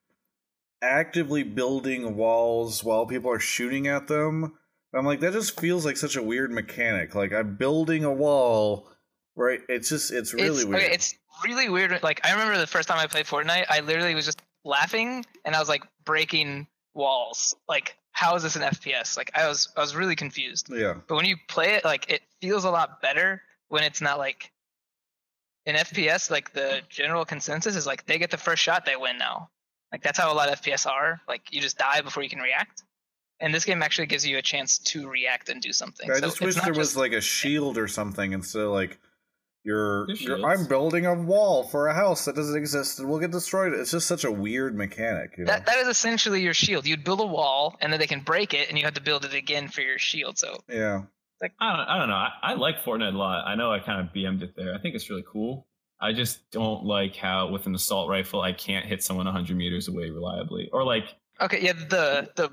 actively 0.82 1.44
building 1.44 2.16
walls 2.16 2.84
while 2.84 3.06
people 3.06 3.30
are 3.30 3.38
shooting 3.38 3.86
at 3.86 4.08
them 4.08 4.52
I'm 4.94 5.06
like, 5.06 5.20
that 5.20 5.32
just 5.32 5.58
feels 5.58 5.86
like 5.86 5.96
such 5.96 6.16
a 6.16 6.22
weird 6.22 6.50
mechanic. 6.50 7.14
Like 7.14 7.32
I'm 7.32 7.56
building 7.56 8.04
a 8.04 8.12
wall, 8.12 8.88
right? 9.36 9.60
It's 9.68 9.88
just, 9.88 10.12
it's 10.12 10.34
really 10.34 10.48
it's, 10.48 10.64
weird. 10.64 10.82
Okay, 10.82 10.92
it's 10.92 11.14
really 11.44 11.68
weird. 11.68 12.02
Like 12.02 12.20
I 12.24 12.32
remember 12.32 12.58
the 12.58 12.66
first 12.66 12.88
time 12.88 12.98
I 12.98 13.06
played 13.06 13.26
Fortnite, 13.26 13.66
I 13.68 13.80
literally 13.80 14.14
was 14.14 14.24
just 14.24 14.42
laughing 14.64 15.24
and 15.44 15.54
I 15.54 15.58
was 15.58 15.68
like 15.68 15.82
breaking 16.04 16.66
walls. 16.94 17.54
Like, 17.68 17.96
how 18.12 18.34
is 18.36 18.42
this 18.42 18.56
an 18.56 18.62
FPS? 18.62 19.16
Like 19.16 19.30
I 19.34 19.48
was, 19.48 19.68
I 19.76 19.80
was 19.80 19.96
really 19.96 20.16
confused. 20.16 20.68
Yeah. 20.70 20.94
But 21.06 21.16
when 21.16 21.24
you 21.24 21.36
play 21.48 21.74
it, 21.74 21.84
like 21.84 22.10
it 22.10 22.22
feels 22.40 22.64
a 22.64 22.70
lot 22.70 23.00
better 23.00 23.42
when 23.68 23.84
it's 23.84 24.00
not 24.00 24.18
like 24.18 24.52
in 25.66 25.76
FPS, 25.76 26.30
like 26.30 26.52
the 26.52 26.82
general 26.88 27.24
consensus 27.24 27.76
is 27.76 27.86
like 27.86 28.06
they 28.06 28.18
get 28.18 28.30
the 28.30 28.36
first 28.36 28.62
shot, 28.62 28.84
they 28.84 28.96
win 28.96 29.18
now. 29.18 29.50
Like 29.92 30.02
that's 30.02 30.18
how 30.18 30.32
a 30.32 30.34
lot 30.34 30.50
of 30.50 30.60
FPS 30.60 30.86
are. 30.86 31.20
Like 31.28 31.52
you 31.52 31.60
just 31.60 31.78
die 31.78 32.00
before 32.00 32.22
you 32.22 32.28
can 32.28 32.40
react. 32.40 32.82
And 33.40 33.52
this 33.52 33.64
game 33.64 33.82
actually 33.82 34.06
gives 34.06 34.26
you 34.26 34.38
a 34.38 34.42
chance 34.42 34.78
to 34.78 35.08
react 35.08 35.48
and 35.48 35.60
do 35.60 35.72
something. 35.72 36.10
I 36.10 36.14
so 36.14 36.20
just 36.20 36.40
wish 36.40 36.54
there 36.56 36.72
was 36.72 36.96
like 36.96 37.12
a 37.12 37.20
shield 37.20 37.76
or 37.76 37.88
something 37.88 38.32
instead 38.32 38.62
of 38.62 38.70
like 38.70 38.98
you're, 39.64 40.10
you're, 40.10 40.44
I'm 40.44 40.66
building 40.66 41.06
a 41.06 41.14
wall 41.14 41.62
for 41.62 41.86
a 41.86 41.94
house 41.94 42.24
that 42.24 42.34
doesn't 42.34 42.56
exist 42.56 42.98
and 42.98 43.08
will 43.08 43.20
get 43.20 43.30
destroyed. 43.30 43.72
It's 43.72 43.92
just 43.92 44.08
such 44.08 44.24
a 44.24 44.30
weird 44.30 44.76
mechanic. 44.76 45.34
You 45.38 45.44
know? 45.44 45.52
That 45.52 45.66
that 45.66 45.78
is 45.78 45.88
essentially 45.88 46.42
your 46.42 46.54
shield. 46.54 46.84
You'd 46.84 47.04
build 47.04 47.20
a 47.20 47.26
wall 47.26 47.76
and 47.80 47.92
then 47.92 48.00
they 48.00 48.08
can 48.08 48.20
break 48.20 48.54
it 48.54 48.68
and 48.68 48.76
you 48.76 48.84
have 48.84 48.94
to 48.94 49.02
build 49.02 49.24
it 49.24 49.34
again 49.34 49.68
for 49.68 49.80
your 49.80 49.98
shield. 49.98 50.36
So 50.38 50.58
yeah, 50.68 51.02
like 51.40 51.52
I 51.60 51.76
don't 51.76 51.86
I 51.86 51.98
don't 51.98 52.08
know. 52.08 52.14
I, 52.14 52.30
I 52.42 52.54
like 52.54 52.82
Fortnite 52.82 53.14
a 53.14 53.16
lot. 53.16 53.46
I 53.46 53.54
know 53.54 53.72
I 53.72 53.78
kind 53.78 54.00
of 54.00 54.12
BM'd 54.12 54.42
it 54.42 54.56
there. 54.56 54.74
I 54.74 54.78
think 54.78 54.96
it's 54.96 55.08
really 55.08 55.24
cool. 55.30 55.66
I 56.00 56.12
just 56.12 56.50
don't 56.50 56.84
like 56.84 57.14
how 57.14 57.48
with 57.50 57.66
an 57.66 57.74
assault 57.76 58.10
rifle 58.10 58.40
I 58.40 58.52
can't 58.52 58.84
hit 58.84 59.04
someone 59.04 59.26
100 59.26 59.56
meters 59.56 59.86
away 59.86 60.10
reliably 60.10 60.68
or 60.72 60.84
like 60.84 61.04
okay 61.40 61.62
yeah 61.62 61.74
the 61.74 62.28
the 62.34 62.50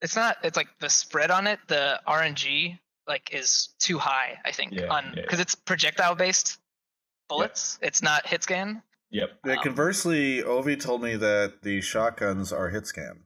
it's 0.00 0.14
not 0.14 0.36
it's 0.44 0.56
like 0.56 0.68
the 0.78 0.88
spread 0.88 1.32
on 1.32 1.48
it 1.48 1.58
the 1.66 2.00
RNG 2.06 2.78
like 3.08 3.30
is 3.32 3.70
too 3.78 3.98
high. 3.98 4.38
I 4.44 4.52
think 4.52 4.72
Yeah, 4.74 4.86
on 4.88 5.12
yeah. 5.16 5.22
because 5.22 5.40
it's 5.40 5.54
projectile 5.54 6.14
based 6.14 6.58
bullets. 7.28 7.78
It's 7.82 8.02
not 8.02 8.26
hit 8.26 8.42
scan. 8.42 8.82
Yep. 9.10 9.30
Yeah, 9.46 9.52
Um, 9.54 9.58
conversely, 9.62 10.42
Ovi 10.42 10.78
told 10.78 11.02
me 11.02 11.16
that 11.16 11.62
the 11.62 11.80
shotguns 11.80 12.52
are 12.52 12.68
hit 12.68 12.86
scan. 12.86 13.24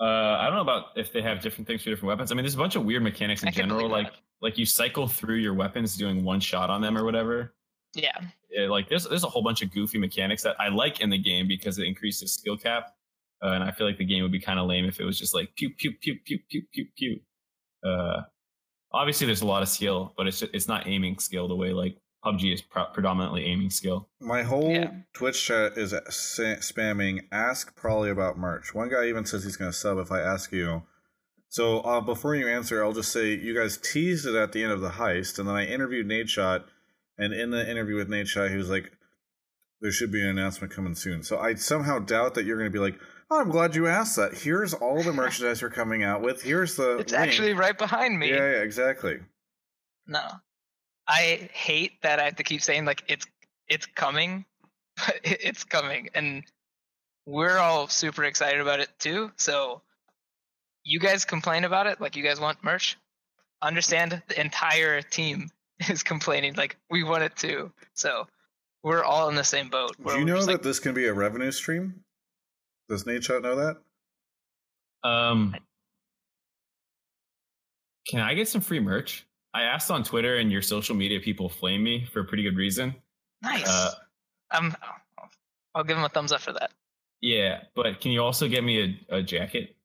Uh, 0.00 0.04
I 0.38 0.44
don't 0.44 0.54
know 0.54 0.60
about 0.60 0.86
if 0.96 1.12
they 1.12 1.22
have 1.22 1.40
different 1.40 1.66
things 1.66 1.82
for 1.82 1.90
different 1.90 2.08
weapons. 2.08 2.30
I 2.30 2.34
mean, 2.36 2.44
there's 2.44 2.54
a 2.54 2.58
bunch 2.58 2.76
of 2.76 2.84
weird 2.84 3.02
mechanics 3.02 3.42
in 3.42 3.52
general. 3.52 3.88
believe 3.88 3.90
Like, 3.90 4.12
like 4.40 4.58
you 4.58 4.64
cycle 4.64 5.08
through 5.08 5.36
your 5.36 5.54
weapons 5.54 5.96
doing 5.96 6.22
one 6.22 6.38
shot 6.38 6.70
on 6.70 6.80
them 6.80 6.96
or 6.96 7.04
whatever. 7.04 7.54
Yeah. 7.94 8.16
Yeah, 8.50 8.68
like 8.68 8.88
there's 8.88 9.08
there's 9.08 9.24
a 9.24 9.28
whole 9.28 9.42
bunch 9.42 9.60
of 9.62 9.72
goofy 9.72 9.98
mechanics 9.98 10.42
that 10.44 10.56
I 10.60 10.68
like 10.68 11.00
in 11.00 11.10
the 11.10 11.18
game 11.18 11.48
because 11.48 11.78
it 11.78 11.86
increases 11.86 12.32
skill 12.32 12.56
cap. 12.56 12.94
Uh, 13.42 13.48
and 13.50 13.64
I 13.64 13.70
feel 13.72 13.86
like 13.86 13.98
the 13.98 14.04
game 14.04 14.22
would 14.22 14.32
be 14.32 14.40
kind 14.40 14.58
of 14.58 14.66
lame 14.66 14.84
if 14.84 15.00
it 15.00 15.04
was 15.04 15.18
just 15.18 15.34
like 15.34 15.54
pew 15.56 15.70
pew 15.70 15.92
pew 16.00 16.16
pew 16.24 16.38
pew 16.48 16.62
pew 16.72 16.86
pew. 16.96 17.20
Uh, 17.84 18.22
obviously 18.92 19.26
there's 19.26 19.42
a 19.42 19.46
lot 19.46 19.62
of 19.62 19.68
skill, 19.68 20.12
but 20.16 20.26
it's 20.26 20.42
it's 20.42 20.68
not 20.68 20.86
aiming 20.86 21.18
skill 21.18 21.48
the 21.48 21.56
way 21.56 21.72
like 21.72 21.96
PUBG 22.24 22.52
is 22.52 22.62
pro- 22.62 22.86
predominantly 22.86 23.44
aiming 23.44 23.70
skill. 23.70 24.08
My 24.20 24.42
whole 24.42 24.70
Twitch 25.14 25.44
chat 25.44 25.76
is 25.76 25.90
sa- 25.90 26.60
spamming 26.60 27.20
ask 27.30 27.74
Prolly 27.76 28.10
about 28.10 28.38
merch. 28.38 28.74
One 28.74 28.88
guy 28.88 29.06
even 29.06 29.24
says 29.24 29.44
he's 29.44 29.56
going 29.56 29.70
to 29.70 29.76
sub 29.76 29.98
if 29.98 30.10
I 30.10 30.20
ask 30.20 30.52
you. 30.52 30.82
So 31.48 31.80
uh, 31.80 32.00
before 32.00 32.34
you 32.34 32.46
answer, 32.46 32.84
I'll 32.84 32.92
just 32.92 33.12
say 33.12 33.34
you 33.34 33.54
guys 33.54 33.78
teased 33.78 34.26
it 34.26 34.34
at 34.34 34.52
the 34.52 34.62
end 34.62 34.72
of 34.72 34.80
the 34.80 34.90
heist, 34.90 35.38
and 35.38 35.48
then 35.48 35.56
I 35.56 35.64
interviewed 35.64 36.06
Nadeshot, 36.06 36.64
and 37.16 37.32
in 37.32 37.50
the 37.50 37.68
interview 37.68 37.96
with 37.96 38.08
Nadeshot, 38.08 38.50
he 38.50 38.56
was 38.56 38.68
like, 38.68 38.92
"There 39.80 39.90
should 39.90 40.12
be 40.12 40.20
an 40.20 40.28
announcement 40.28 40.74
coming 40.74 40.94
soon." 40.94 41.22
So 41.22 41.38
I 41.38 41.54
somehow 41.54 42.00
doubt 42.00 42.34
that 42.34 42.44
you're 42.44 42.58
going 42.58 42.70
to 42.70 42.78
be 42.78 42.82
like, 42.82 42.98
"Oh, 43.30 43.40
I'm 43.40 43.50
glad 43.50 43.74
you 43.74 43.86
asked 43.86 44.16
that. 44.16 44.34
Here's 44.34 44.74
all 44.74 45.02
the 45.02 45.12
merchandise 45.12 45.62
we're 45.62 45.70
coming 45.70 46.02
out 46.02 46.22
with. 46.22 46.42
Here's 46.42 46.76
the." 46.76 46.98
It's 46.98 47.12
link." 47.12 47.24
actually 47.24 47.54
right 47.54 47.76
behind 47.76 48.18
me. 48.18 48.30
Yeah, 48.30 48.36
yeah, 48.36 48.62
exactly. 48.62 49.20
No. 50.06 50.22
I 51.08 51.48
hate 51.52 52.02
that 52.02 52.20
I 52.20 52.24
have 52.24 52.36
to 52.36 52.44
keep 52.44 52.60
saying 52.60 52.84
like 52.84 53.02
it's 53.08 53.26
it's 53.66 53.86
coming, 53.86 54.44
but 54.96 55.18
it's 55.22 55.64
coming, 55.64 56.10
and 56.14 56.44
we're 57.26 57.58
all 57.58 57.88
super 57.88 58.24
excited 58.24 58.60
about 58.60 58.80
it 58.80 58.90
too. 58.98 59.32
So 59.36 59.82
you 60.84 61.00
guys 61.00 61.24
complain 61.24 61.64
about 61.64 61.86
it, 61.86 62.00
like 62.00 62.16
you 62.16 62.22
guys 62.22 62.40
want 62.40 62.62
merch. 62.62 62.98
Understand 63.60 64.22
the 64.28 64.40
entire 64.40 65.02
team 65.02 65.50
is 65.88 66.02
complaining, 66.02 66.54
like 66.54 66.76
we 66.90 67.04
want 67.04 67.22
it 67.22 67.36
too. 67.36 67.72
So 67.94 68.26
we're 68.82 69.04
all 69.04 69.28
in 69.28 69.34
the 69.34 69.44
same 69.44 69.68
boat. 69.68 69.96
Do 70.04 70.18
you 70.18 70.24
know 70.24 70.40
that 70.40 70.52
like, 70.52 70.62
this 70.62 70.78
can 70.78 70.94
be 70.94 71.06
a 71.06 71.12
revenue 71.12 71.50
stream? 71.50 72.04
Does 72.88 73.04
Nadeshot 73.04 73.42
know 73.42 73.56
that? 73.56 73.76
Um, 75.08 75.54
can 78.08 78.20
I 78.20 78.34
get 78.34 78.48
some 78.48 78.60
free 78.60 78.80
merch? 78.80 79.26
I 79.54 79.62
asked 79.62 79.90
on 79.90 80.04
Twitter, 80.04 80.36
and 80.36 80.50
your 80.50 80.62
social 80.62 80.94
media 80.94 81.20
people 81.20 81.48
flame 81.48 81.82
me 81.82 82.06
for 82.12 82.20
a 82.20 82.24
pretty 82.24 82.42
good 82.42 82.56
reason. 82.56 82.94
nice. 83.42 83.66
Uh, 83.68 83.90
I'm. 84.50 84.74
I'll 85.74 85.84
give 85.84 85.96
him 85.96 86.04
a 86.04 86.08
thumbs 86.08 86.32
up 86.32 86.40
for 86.40 86.52
that. 86.52 86.70
yeah, 87.20 87.62
but 87.74 88.00
can 88.00 88.10
you 88.10 88.22
also 88.22 88.48
get 88.48 88.64
me 88.64 88.98
a, 89.10 89.16
a 89.18 89.22
jacket? 89.22 89.76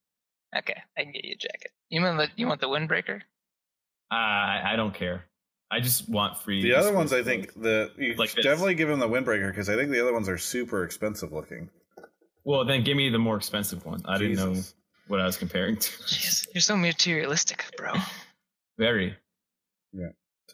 Okay, 0.58 0.82
I 0.98 1.04
can 1.04 1.12
get 1.12 1.26
you 1.26 1.34
a 1.34 1.38
jacket. 1.38 1.72
You 1.90 2.02
want 2.02 2.18
the 2.18 2.30
you 2.36 2.48
want 2.48 2.62
the 2.62 2.68
windbreaker? 2.68 3.22
I 4.10 4.62
I 4.66 4.76
don't 4.76 4.94
care. 4.94 5.26
I 5.70 5.80
just 5.80 6.08
want 6.08 6.38
free. 6.38 6.62
The 6.62 6.76
other 6.76 6.94
ones, 6.94 7.12
I 7.14 7.24
think, 7.24 7.54
the 7.60 7.92
you 7.98 8.14
Like 8.16 8.36
definitely 8.36 8.76
give 8.76 8.90
him 8.90 9.00
the 9.00 9.08
windbreaker 9.10 9.50
because 9.50 9.70
I 9.70 9.76
think 9.76 9.92
the 9.92 10.02
other 10.02 10.14
ones 10.14 10.30
are 10.30 10.38
super 10.38 10.84
expensive 10.84 11.32
looking. 11.34 11.70
Well, 12.46 12.66
then 12.66 12.84
give 12.84 12.98
me 12.98 13.10
the 13.10 13.20
more 13.20 13.38
expensive 13.38 13.86
one. 13.86 14.02
I 14.06 14.18
didn't 14.18 14.36
know 14.36 14.62
what 15.08 15.20
I 15.20 15.26
was 15.26 15.38
comparing 15.38 15.78
to. 15.78 15.92
Jeez, 16.04 16.48
you're 16.54 16.62
so 16.62 16.76
materialistic, 16.76 17.66
bro. 17.78 17.94
Very. 18.78 19.16
Yeah. 19.94 20.10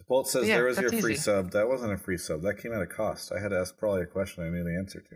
Bolt 0.08 0.28
says 0.30 0.48
Yeah, 0.48 0.56
there 0.56 0.66
was 0.66 0.80
your 0.80 0.92
free 0.92 1.14
easy. 1.14 1.22
sub. 1.22 1.52
That 1.52 1.68
wasn't 1.68 1.94
a 1.94 1.98
free 1.98 2.18
sub. 2.18 2.42
That 2.44 2.56
came 2.62 2.74
at 2.74 2.82
a 2.82 2.88
cost. 2.88 3.32
I 3.32 3.40
had 3.42 3.50
to 3.50 3.60
ask 3.60 3.78
Prolly 3.78 4.02
a 4.02 4.06
question 4.06 4.44
I 4.44 4.50
knew 4.50 4.64
the 4.64 4.76
answer 4.78 5.02
to. 5.02 5.16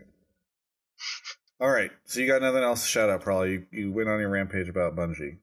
All 1.60 1.70
right. 1.70 1.90
So 2.04 2.20
you 2.20 2.26
got 2.26 2.42
nothing 2.42 2.62
else 2.62 2.82
to 2.82 2.88
shout 2.88 3.08
out, 3.08 3.22
Prolly. 3.22 3.52
You, 3.52 3.66
you 3.72 3.92
went 3.92 4.08
on 4.08 4.20
your 4.20 4.28
rampage 4.28 4.68
about 4.68 4.94
Bungie. 4.94 5.38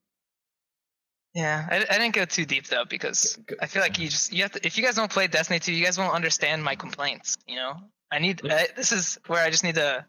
Yeah, 1.33 1.65
I, 1.69 1.77
I 1.77 1.97
didn't 1.97 2.13
go 2.13 2.25
too 2.25 2.45
deep 2.45 2.67
though 2.67 2.83
because 2.83 3.39
I 3.61 3.65
feel 3.67 3.81
like 3.81 3.97
you 3.99 4.09
just 4.09 4.33
you 4.33 4.41
have 4.41 4.51
to. 4.51 4.65
If 4.65 4.77
you 4.77 4.83
guys 4.83 4.95
don't 4.95 5.11
play 5.11 5.27
Destiny 5.27 5.59
2, 5.59 5.71
you 5.71 5.83
guys 5.85 5.97
won't 5.97 6.13
understand 6.13 6.61
my 6.61 6.75
complaints. 6.75 7.37
You 7.47 7.55
know, 7.55 7.73
I 8.11 8.19
need. 8.19 8.41
I, 8.43 8.67
this 8.75 8.91
is 8.91 9.17
where 9.27 9.41
I 9.43 9.49
just 9.49 9.63
need 9.63 9.75
to. 9.75 10.05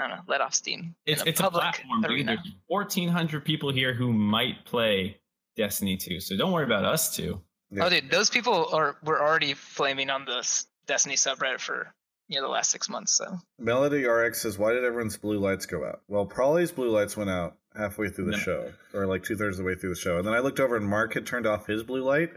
I 0.00 0.08
don't 0.08 0.16
know, 0.16 0.22
let 0.26 0.40
off 0.40 0.54
steam. 0.54 0.94
in 1.06 1.12
It's 1.14 1.22
it's 1.26 1.40
a 1.40 1.42
public 1.44 1.62
platform, 1.62 2.02
dude. 2.02 2.10
arena. 2.10 2.36
There's 2.36 2.54
1,400 2.68 3.44
people 3.44 3.72
here 3.72 3.92
who 3.94 4.12
might 4.12 4.64
play 4.64 5.18
Destiny 5.56 5.96
2, 5.96 6.20
so 6.20 6.36
don't 6.36 6.52
worry 6.52 6.64
about 6.64 6.84
us 6.84 7.14
two. 7.14 7.40
Yeah. 7.70 7.84
Oh, 7.84 7.90
dude, 7.90 8.10
those 8.10 8.30
people 8.30 8.68
are 8.72 8.96
were 9.04 9.20
already 9.20 9.54
flaming 9.54 10.10
on 10.10 10.24
the 10.24 10.44
Destiny 10.86 11.14
subreddit 11.16 11.60
for 11.60 11.92
you 12.28 12.40
know 12.40 12.46
the 12.46 12.52
last 12.52 12.70
six 12.70 12.88
months. 12.88 13.12
So 13.12 13.38
Melody 13.58 14.04
RX 14.06 14.40
says, 14.42 14.58
Why 14.58 14.72
did 14.72 14.84
everyone's 14.84 15.16
blue 15.16 15.38
lights 15.38 15.66
go 15.66 15.84
out? 15.86 16.00
Well, 16.08 16.26
Prolly's 16.26 16.72
blue 16.72 16.90
lights 16.90 17.16
went 17.16 17.30
out 17.30 17.56
halfway 17.76 18.08
through 18.08 18.26
the 18.26 18.32
No. 18.32 18.38
show, 18.38 18.72
or 18.94 19.06
like 19.06 19.22
two 19.22 19.36
thirds 19.36 19.58
of 19.58 19.64
the 19.64 19.68
way 19.68 19.76
through 19.76 19.90
the 19.94 20.00
show. 20.00 20.18
And 20.18 20.26
then 20.26 20.34
I 20.34 20.38
looked 20.40 20.58
over 20.60 20.76
and 20.76 20.86
Mark 20.86 21.14
had 21.14 21.26
turned 21.26 21.46
off 21.46 21.66
his 21.66 21.82
blue 21.82 22.02
light. 22.02 22.30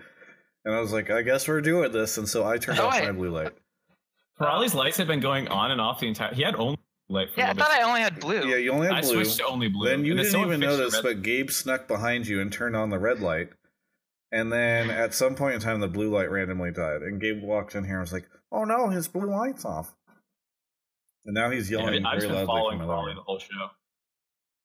And 0.65 0.73
I 0.75 0.79
was 0.79 0.93
like, 0.93 1.09
I 1.09 1.21
guess 1.23 1.47
we're 1.47 1.61
doing 1.61 1.91
this. 1.91 2.17
And 2.17 2.27
so 2.29 2.45
I 2.45 2.57
turned 2.57 2.79
Oh, 2.79 2.87
off 2.87 2.93
wait. 2.93 3.05
my 3.05 3.11
blue 3.11 3.31
light. 3.31 3.51
Farley's 4.37 4.73
lights 4.73 4.97
had 4.97 5.07
been 5.07 5.19
going 5.19 5.47
on 5.47 5.71
and 5.71 5.79
off 5.81 5.99
the 5.99 6.07
entire. 6.07 6.33
He 6.33 6.41
had 6.43 6.55
only 6.55 6.77
light. 7.13 7.29
For 7.33 7.39
a 7.39 7.43
yeah, 7.43 7.49
I 7.51 7.53
thought. 7.53 7.71
I 7.71 7.81
only 7.83 8.01
had 8.01 8.19
blue. 8.19 8.47
Yeah, 8.47 8.57
you 8.57 8.71
only 8.71 8.87
had 8.87 8.95
I 8.97 9.01
blue. 9.01 9.23
switched 9.23 9.37
to 9.37 9.45
only 9.45 9.69
blue. 9.69 9.87
Then 9.87 10.03
you 10.05 10.13
and 10.13 10.21
didn't 10.21 10.41
even 10.41 10.59
notice, 10.59 10.99
but 11.01 11.21
Gabe 11.21 11.49
snuck 11.49 11.87
behind 11.87 12.27
you 12.27 12.41
and 12.41 12.51
turned 12.51 12.75
on 12.75 12.89
the 12.89 12.99
red 12.99 13.19
light. 13.21 13.49
And 14.31 14.51
then 14.51 14.89
at 14.89 15.13
some 15.13 15.35
point 15.35 15.55
in 15.55 15.61
time, 15.61 15.79
the 15.79 15.87
blue 15.87 16.09
light 16.09 16.31
randomly 16.31 16.71
died. 16.71 17.03
And 17.03 17.21
Gabe 17.21 17.41
walked 17.43 17.75
in 17.75 17.83
here 17.83 17.93
and 17.95 18.01
was 18.01 18.11
like, 18.13 18.27
"Oh 18.51 18.63
no, 18.63 18.89
his 18.89 19.07
blue 19.07 19.29
light's 19.29 19.63
off." 19.63 19.93
And 21.25 21.33
now 21.35 21.49
he's 21.51 21.69
yelling 21.71 21.93
Yeah, 21.93 21.99
yelling 22.01 22.05
I've 22.05 22.19
very 22.19 22.27
been 22.27 22.35
loudly 22.35 22.47
following 22.47 22.77
from 22.79 22.87
the 22.87 22.93
Farley 22.93 23.13
the 23.13 23.21
whole 23.21 23.39
show. 23.39 23.69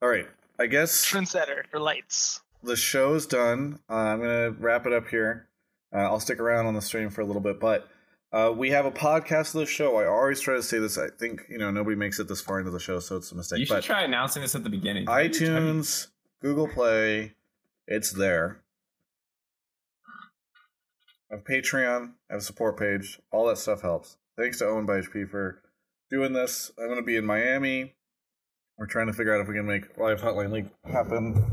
All 0.02 0.08
right, 0.08 0.26
I 0.58 0.66
guess 0.66 1.06
Trendsetter 1.06 1.66
for 1.70 1.78
lights. 1.80 2.40
the 2.62 2.76
show's 2.76 3.26
done. 3.26 3.78
Uh, 3.90 3.94
I'm 3.94 4.20
gonna 4.20 4.50
wrap 4.52 4.86
it 4.86 4.92
up 4.92 5.08
here. 5.08 5.48
Uh, 5.94 5.98
I'll 5.98 6.20
stick 6.20 6.40
around 6.40 6.66
on 6.66 6.74
the 6.74 6.82
stream 6.82 7.10
for 7.10 7.20
a 7.20 7.24
little 7.24 7.40
bit, 7.42 7.60
but 7.60 7.88
uh, 8.32 8.52
we 8.54 8.70
have 8.70 8.84
a 8.84 8.90
podcast 8.90 9.54
of 9.54 9.60
the 9.60 9.66
show. 9.66 9.96
I 9.96 10.06
always 10.06 10.40
try 10.40 10.54
to 10.54 10.62
say 10.62 10.78
this. 10.78 10.98
I 10.98 11.08
think 11.18 11.42
you 11.48 11.58
know 11.58 11.70
nobody 11.70 11.96
makes 11.96 12.18
it 12.18 12.28
this 12.28 12.40
far 12.40 12.58
into 12.58 12.70
the 12.70 12.80
show, 12.80 13.00
so 13.00 13.16
it's 13.16 13.32
a 13.32 13.34
mistake. 13.34 13.60
You 13.60 13.66
should 13.66 13.74
but 13.74 13.84
try 13.84 14.02
announcing 14.02 14.42
this 14.42 14.54
at 14.54 14.64
the 14.64 14.70
beginning. 14.70 15.06
iTunes, 15.06 16.08
Google 16.42 16.68
Play, 16.68 17.34
it's 17.86 18.12
there. 18.12 18.60
I 21.30 21.36
have 21.36 21.44
Patreon, 21.44 22.12
I 22.30 22.34
have 22.34 22.40
a 22.40 22.44
support 22.44 22.78
page. 22.78 23.20
All 23.30 23.46
that 23.48 23.58
stuff 23.58 23.82
helps. 23.82 24.16
Thanks 24.36 24.58
to 24.58 24.66
Omen 24.66 24.86
by 24.86 25.00
HP 25.00 25.28
for 25.30 25.62
doing 26.10 26.32
this. 26.32 26.70
I'm 26.78 26.86
going 26.86 26.96
to 26.98 27.02
be 27.02 27.16
in 27.16 27.26
Miami. 27.26 27.94
We're 28.78 28.86
trying 28.86 29.08
to 29.08 29.12
figure 29.12 29.34
out 29.34 29.40
if 29.40 29.48
we 29.48 29.54
can 29.54 29.66
make 29.66 29.98
Live 29.98 30.20
Hotline 30.20 30.52
League 30.52 30.70
happen. 30.84 31.44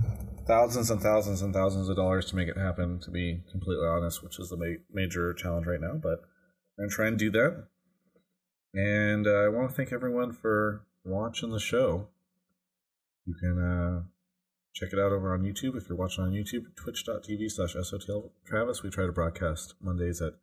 Thousands 0.47 0.91
and 0.91 1.01
thousands 1.01 1.41
and 1.41 1.53
thousands 1.53 1.89
of 1.89 1.95
dollars 1.95 2.27
to 2.27 2.35
make 2.35 2.47
it 2.47 2.57
happen, 2.57 2.99
to 2.99 3.09
be 3.09 3.41
completely 3.51 3.87
honest, 3.87 4.23
which 4.23 4.39
is 4.39 4.49
the 4.49 4.57
ma- 4.57 4.81
major 4.93 5.33
challenge 5.33 5.65
right 5.65 5.81
now. 5.81 5.95
But 5.95 6.21
I'm 6.77 6.83
going 6.83 6.89
to 6.89 6.95
try 6.95 7.07
and 7.07 7.17
do 7.17 7.31
that. 7.31 7.67
And 8.73 9.27
uh, 9.27 9.45
I 9.45 9.47
want 9.47 9.69
to 9.69 9.75
thank 9.75 9.93
everyone 9.93 10.33
for 10.33 10.85
watching 11.05 11.51
the 11.51 11.59
show. 11.59 12.07
You 13.25 13.33
can 13.35 13.57
uh, 13.57 14.03
check 14.73 14.89
it 14.91 14.99
out 14.99 15.13
over 15.13 15.33
on 15.33 15.41
YouTube 15.41 15.77
if 15.77 15.87
you're 15.87 15.97
watching 15.97 16.25
on 16.25 16.31
YouTube, 16.31 16.75
twitch.tv 16.75 17.49
slash 17.49 17.75
SOTL 17.75 18.31
Travis. 18.45 18.83
We 18.83 18.89
try 18.89 19.05
to 19.05 19.11
broadcast 19.13 19.75
Mondays 19.81 20.21
at 20.21 20.33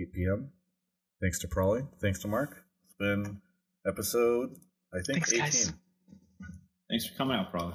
8 0.00 0.12
p.m. 0.14 0.50
Thanks 1.20 1.38
to 1.40 1.48
Prolly. 1.48 1.82
Thanks 2.00 2.20
to 2.20 2.28
Mark. 2.28 2.64
It's 2.86 2.94
been 2.98 3.40
episode, 3.86 4.56
I 4.92 4.98
think, 5.06 5.26
Thanks, 5.26 5.32
guys. 5.32 5.68
18. 5.68 5.78
Thanks 6.90 7.06
for 7.06 7.14
coming 7.16 7.36
out, 7.36 7.52
Farley. 7.52 7.74